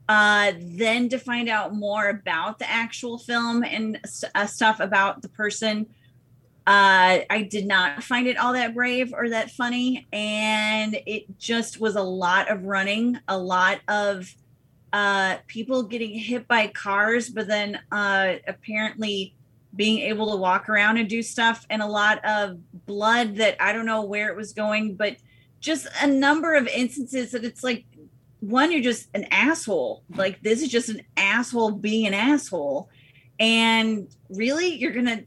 Uh, 0.08 0.52
then 0.58 1.08
to 1.08 1.18
find 1.18 1.48
out 1.48 1.74
more 1.74 2.08
about 2.08 2.58
the 2.58 2.70
actual 2.70 3.18
film 3.18 3.64
and 3.64 3.98
uh, 4.34 4.46
stuff 4.46 4.78
about 4.78 5.20
the 5.20 5.28
person, 5.28 5.86
uh, 6.66 7.22
I 7.30 7.46
did 7.48 7.66
not 7.66 8.02
find 8.02 8.26
it 8.26 8.36
all 8.36 8.52
that 8.52 8.74
brave 8.74 9.12
or 9.12 9.28
that 9.30 9.50
funny, 9.50 10.06
and 10.12 10.96
it 11.06 11.38
just 11.38 11.80
was 11.80 11.94
a 11.94 12.02
lot 12.02 12.50
of 12.50 12.64
running, 12.64 13.18
a 13.28 13.38
lot 13.38 13.80
of 13.88 14.32
uh, 14.92 15.36
people 15.46 15.82
getting 15.84 16.10
hit 16.10 16.48
by 16.48 16.68
cars, 16.68 17.28
but 17.28 17.46
then 17.46 17.78
uh, 17.92 18.34
apparently 18.48 19.34
being 19.76 19.98
able 19.98 20.30
to 20.30 20.36
walk 20.36 20.68
around 20.68 20.96
and 20.96 21.08
do 21.08 21.22
stuff, 21.22 21.66
and 21.70 21.82
a 21.82 21.86
lot 21.86 22.24
of 22.24 22.58
blood 22.86 23.36
that 23.36 23.56
I 23.60 23.72
don't 23.72 23.86
know 23.86 24.02
where 24.02 24.28
it 24.28 24.36
was 24.36 24.52
going, 24.52 24.94
but 24.96 25.16
just 25.60 25.86
a 26.02 26.06
number 26.06 26.54
of 26.54 26.66
instances 26.68 27.30
that 27.32 27.44
it's 27.44 27.62
like 27.62 27.84
one 28.40 28.72
you're 28.72 28.82
just 28.82 29.08
an 29.14 29.24
asshole. 29.30 30.02
Like 30.14 30.42
this 30.42 30.62
is 30.62 30.68
just 30.68 30.88
an 30.88 31.02
asshole 31.16 31.72
being 31.72 32.06
an 32.06 32.14
asshole. 32.14 32.88
And 33.38 34.08
really 34.30 34.74
you're 34.74 34.92
gonna 34.92 35.22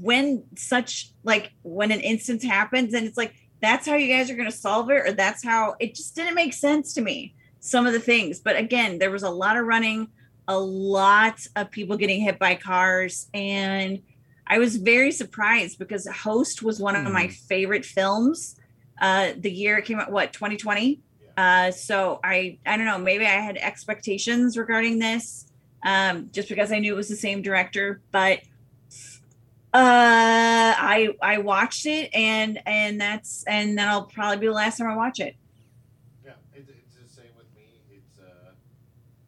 when 0.00 0.44
such 0.56 1.12
like 1.22 1.52
when 1.62 1.92
an 1.92 2.00
instance 2.00 2.42
happens 2.42 2.94
and 2.94 3.06
it's 3.06 3.16
like 3.16 3.34
that's 3.60 3.86
how 3.86 3.94
you 3.94 4.12
guys 4.12 4.30
are 4.30 4.34
gonna 4.34 4.50
solve 4.50 4.90
it 4.90 5.06
or 5.06 5.12
that's 5.12 5.44
how 5.44 5.76
it 5.78 5.94
just 5.94 6.14
didn't 6.16 6.34
make 6.34 6.52
sense 6.52 6.92
to 6.94 7.00
me 7.00 7.34
some 7.60 7.86
of 7.86 7.92
the 7.92 8.00
things. 8.00 8.40
But 8.40 8.56
again 8.56 8.98
there 8.98 9.10
was 9.10 9.22
a 9.22 9.30
lot 9.30 9.56
of 9.56 9.66
running 9.66 10.08
a 10.48 10.58
lot 10.58 11.46
of 11.56 11.70
people 11.70 11.96
getting 11.96 12.22
hit 12.22 12.38
by 12.38 12.54
cars 12.54 13.28
and 13.34 14.00
i 14.46 14.58
was 14.58 14.76
very 14.76 15.12
surprised 15.12 15.78
because 15.78 16.08
host 16.08 16.62
was 16.62 16.80
one 16.80 16.96
of 16.96 17.12
my 17.12 17.28
favorite 17.28 17.84
films. 17.84 18.56
Uh 19.00 19.32
the 19.36 19.50
year 19.50 19.78
it 19.78 19.84
came 19.84 20.00
out 20.00 20.10
what 20.10 20.32
2020 20.32 21.00
uh 21.38 21.70
so 21.70 22.18
i 22.24 22.58
i 22.66 22.76
don't 22.76 22.86
know 22.86 22.98
maybe 22.98 23.24
i 23.24 23.30
had 23.30 23.56
expectations 23.58 24.56
regarding 24.58 24.98
this 24.98 25.46
um 25.84 26.28
just 26.32 26.48
because 26.48 26.72
i 26.72 26.78
knew 26.78 26.92
it 26.92 26.96
was 26.96 27.08
the 27.08 27.16
same 27.16 27.40
director 27.42 28.00
but 28.10 28.40
uh 29.74 30.72
i 30.80 31.08
i 31.22 31.38
watched 31.38 31.86
it 31.86 32.10
and 32.14 32.58
and 32.66 33.00
that's 33.00 33.44
and 33.46 33.78
that'll 33.78 34.02
probably 34.04 34.38
be 34.38 34.46
the 34.46 34.52
last 34.52 34.78
time 34.78 34.88
i 34.88 34.96
watch 34.96 35.20
it 35.20 35.36
Yeah, 36.24 36.32
it's, 36.56 36.68
it's 36.70 36.96
the 36.96 37.04
same 37.08 37.32
with 37.36 37.46
me. 37.54 37.68
It's 37.92 38.16
uh, 38.18 38.56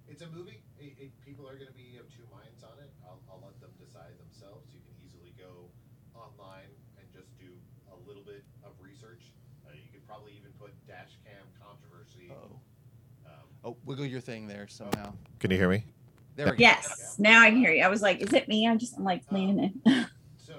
it's 0.09 0.23
a 0.23 0.29
movie. 0.33 0.65
It, 0.81 0.97
it, 0.99 1.11
people 1.21 1.45
are 1.47 1.57
going 1.61 1.69
to 1.69 1.77
be 1.77 2.01
of 2.01 2.09
two 2.09 2.25
minds 2.33 2.65
on 2.65 2.73
it. 2.81 2.89
I'll, 3.05 3.21
I'll 3.29 3.43
let 3.45 3.61
them 3.61 3.71
decide 3.77 4.17
themselves. 4.17 4.65
You 4.73 4.81
can 4.81 4.97
easily 5.05 5.37
go 5.37 5.69
online 6.17 6.73
and 6.97 7.05
just 7.13 7.29
do 7.37 7.53
a 7.93 7.97
little 8.09 8.25
bit 8.25 8.43
of 8.65 8.73
research. 8.81 9.29
Uh, 9.69 9.77
you 9.77 9.93
could 9.93 10.05
probably 10.09 10.33
even 10.41 10.57
put 10.57 10.73
dash 10.89 11.21
cam 11.29 11.45
controversy. 11.61 12.33
Oh. 12.33 12.57
Um, 13.29 13.50
Oh, 13.65 13.77
wiggle 13.85 14.07
your 14.07 14.21
thing 14.21 14.47
there 14.47 14.67
somehow. 14.69 15.13
can 15.39 15.51
you 15.51 15.57
hear 15.59 15.69
me? 15.69 15.85
There 16.37 16.47
we 16.47 16.53
go. 16.53 16.57
yes 16.59 17.17
now 17.19 17.43
i 17.43 17.51
can 17.51 17.59
hear 17.59 17.71
you 17.73 17.83
i 17.83 17.89
was 17.89 18.01
like 18.01 18.21
is 18.21 18.33
it 18.33 18.49
me 18.49 18.67
i'm 18.67 18.79
just 18.79 18.97
i'm 18.97 19.05
like 19.05 19.23
leaning 19.31 19.59
in 19.85 20.07
So 20.39 20.55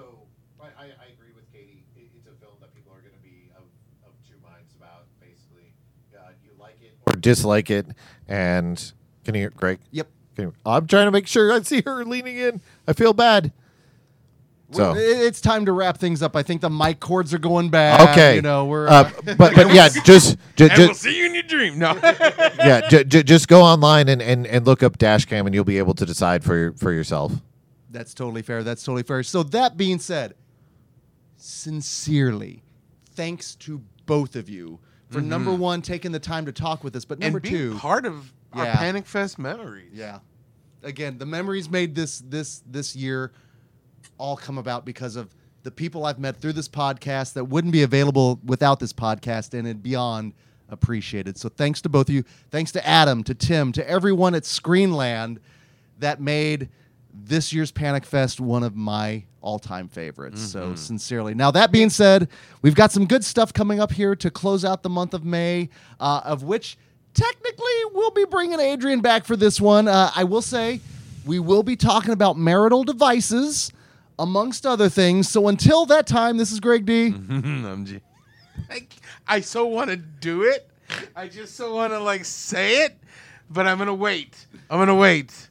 I, 0.60 0.66
I, 0.66 0.84
I 0.84 1.06
agree 1.12 1.32
with 1.34 1.50
Katie. 1.52 1.84
It, 1.96 2.08
it's 2.16 2.26
a 2.28 2.34
film 2.40 2.52
that 2.60 2.72
people 2.74 2.92
are 2.92 3.00
going 3.00 3.14
to 3.14 3.22
be 3.22 3.50
of, 3.56 3.64
of 4.06 4.12
two 4.28 4.36
minds 4.42 4.72
about. 4.78 5.06
Basically, 5.20 5.72
uh, 6.16 6.28
you 6.44 6.50
like 6.60 6.76
it 6.80 6.92
or 7.06 7.14
dislike 7.16 7.68
it. 7.70 7.86
And 8.28 8.92
can 9.24 9.34
you 9.34 9.40
hear 9.42 9.50
Greg? 9.50 9.80
Yep. 9.90 10.06
Can 10.36 10.44
you, 10.44 10.54
I'm 10.64 10.86
trying 10.86 11.06
to 11.06 11.10
make 11.10 11.26
sure 11.26 11.52
I 11.52 11.62
see 11.62 11.82
her 11.84 12.04
leaning 12.04 12.36
in. 12.36 12.60
I 12.86 12.92
feel 12.92 13.12
bad. 13.12 13.52
So 14.74 14.94
it's 14.96 15.40
time 15.40 15.66
to 15.66 15.72
wrap 15.72 15.98
things 15.98 16.22
up. 16.22 16.34
I 16.36 16.42
think 16.42 16.60
the 16.60 16.70
mic 16.70 17.00
cords 17.00 17.32
are 17.34 17.38
going 17.38 17.68
bad. 17.70 18.00
okay, 18.10 18.36
You 18.36 18.42
know, 18.42 18.64
we're 18.64 18.88
uh, 18.88 19.10
but 19.24 19.36
but 19.38 19.56
yeah, 19.74 19.88
just 19.88 20.36
ju- 20.56 20.68
And 20.70 20.78
we'll 20.78 20.94
see 20.94 21.18
you 21.18 21.26
in 21.26 21.34
your 21.34 21.42
dream. 21.42 21.78
No. 21.78 21.92
yeah, 22.02 22.88
ju- 22.88 23.04
ju- 23.04 23.22
just 23.22 23.48
go 23.48 23.62
online 23.62 24.08
and, 24.08 24.20
and, 24.22 24.46
and 24.46 24.66
look 24.66 24.82
up 24.82 24.98
Dashcam, 24.98 25.46
and 25.46 25.54
you'll 25.54 25.64
be 25.64 25.78
able 25.78 25.94
to 25.94 26.06
decide 26.06 26.42
for 26.44 26.56
your, 26.56 26.72
for 26.74 26.92
yourself. 26.92 27.32
That's 27.90 28.14
totally 28.14 28.42
fair. 28.42 28.62
That's 28.62 28.82
totally 28.82 29.02
fair. 29.02 29.22
So 29.22 29.42
that 29.42 29.76
being 29.76 29.98
said, 29.98 30.34
sincerely, 31.36 32.62
thanks 33.14 33.54
to 33.56 33.82
both 34.06 34.36
of 34.36 34.48
you 34.48 34.78
for 35.10 35.20
number 35.20 35.52
one 35.52 35.82
taking 35.82 36.10
the 36.12 36.18
time 36.18 36.46
to 36.46 36.52
talk 36.52 36.82
with 36.82 36.96
us, 36.96 37.04
but 37.04 37.18
number 37.18 37.36
and 37.38 37.44
two, 37.46 37.74
part 37.76 38.06
of 38.06 38.32
our 38.54 38.64
Yeah. 38.64 38.76
Panic 38.76 39.04
Fest 39.06 39.38
memories. 39.38 39.90
yeah, 39.92 40.20
again, 40.82 41.18
the 41.18 41.26
memories 41.26 41.68
made 41.68 41.94
this 41.94 42.20
this 42.26 42.62
this 42.66 42.96
year 42.96 43.32
all 44.18 44.36
come 44.36 44.58
about 44.58 44.84
because 44.84 45.16
of 45.16 45.34
the 45.62 45.70
people 45.70 46.04
I've 46.04 46.18
met 46.18 46.40
through 46.40 46.54
this 46.54 46.68
podcast 46.68 47.34
that 47.34 47.44
wouldn't 47.44 47.72
be 47.72 47.82
available 47.82 48.40
without 48.44 48.80
this 48.80 48.92
podcast, 48.92 49.56
and 49.56 49.66
it 49.66 49.82
beyond 49.82 50.32
appreciated. 50.68 51.38
So 51.38 51.48
thanks 51.48 51.80
to 51.82 51.88
both 51.88 52.08
of 52.08 52.14
you. 52.14 52.24
Thanks 52.50 52.72
to 52.72 52.86
Adam, 52.86 53.22
to 53.24 53.34
Tim, 53.34 53.72
to 53.72 53.88
everyone 53.88 54.34
at 54.34 54.42
Screenland 54.42 55.38
that 55.98 56.20
made 56.20 56.68
this 57.14 57.52
year's 57.52 57.70
Panic 57.70 58.06
Fest 58.06 58.40
one 58.40 58.62
of 58.62 58.74
my 58.74 59.24
all-time 59.42 59.88
favorites. 59.88 60.40
So 60.40 60.74
sincerely. 60.74 61.34
Now 61.34 61.50
that 61.50 61.70
being 61.70 61.90
said, 61.90 62.28
we've 62.62 62.74
got 62.74 62.90
some 62.90 63.06
good 63.06 63.24
stuff 63.24 63.52
coming 63.52 63.80
up 63.80 63.92
here 63.92 64.16
to 64.16 64.30
close 64.30 64.64
out 64.64 64.82
the 64.82 64.88
month 64.88 65.12
of 65.12 65.24
May, 65.24 65.68
uh, 66.00 66.22
of 66.24 66.42
which 66.42 66.78
technically 67.12 67.84
we'll 67.92 68.12
be 68.12 68.24
bringing 68.24 68.58
Adrian 68.58 69.00
back 69.00 69.24
for 69.26 69.36
this 69.36 69.60
one. 69.60 69.88
Uh, 69.88 70.10
I 70.16 70.24
will 70.24 70.42
say 70.42 70.80
we 71.26 71.38
will 71.38 71.62
be 71.62 71.76
talking 71.76 72.12
about 72.12 72.38
marital 72.38 72.82
devices, 72.82 73.72
amongst 74.18 74.66
other 74.66 74.88
things. 74.88 75.28
So 75.28 75.48
until 75.48 75.86
that 75.86 76.06
time, 76.06 76.36
this 76.36 76.52
is 76.52 76.60
Greg 76.60 76.84
D. 76.86 77.06
I'm 77.28 77.84
G. 77.86 78.00
I, 78.70 78.86
I 79.26 79.40
so 79.40 79.66
want 79.66 79.90
to 79.90 79.96
do 79.96 80.42
it. 80.42 80.68
I 81.16 81.28
just 81.28 81.56
so 81.56 81.74
want 81.74 81.92
to 81.92 81.98
like 82.00 82.24
say 82.24 82.84
it, 82.84 82.96
but 83.50 83.66
I'm 83.66 83.78
gonna 83.78 83.94
wait. 83.94 84.46
I'm 84.70 84.78
gonna 84.78 84.94
wait. 84.94 85.48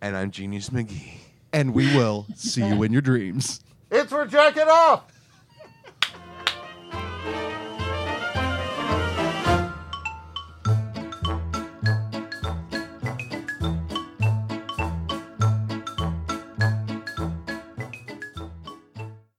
And 0.00 0.16
I'm 0.16 0.30
Genius 0.30 0.70
McGee. 0.70 1.18
and 1.52 1.74
we 1.74 1.86
will 1.94 2.26
see 2.34 2.66
you 2.66 2.82
in 2.82 2.92
your 2.92 3.02
dreams. 3.02 3.60
It's 3.90 4.10
for 4.10 4.24
Jack 4.24 4.56
It 4.56 4.68
Off! 4.68 5.09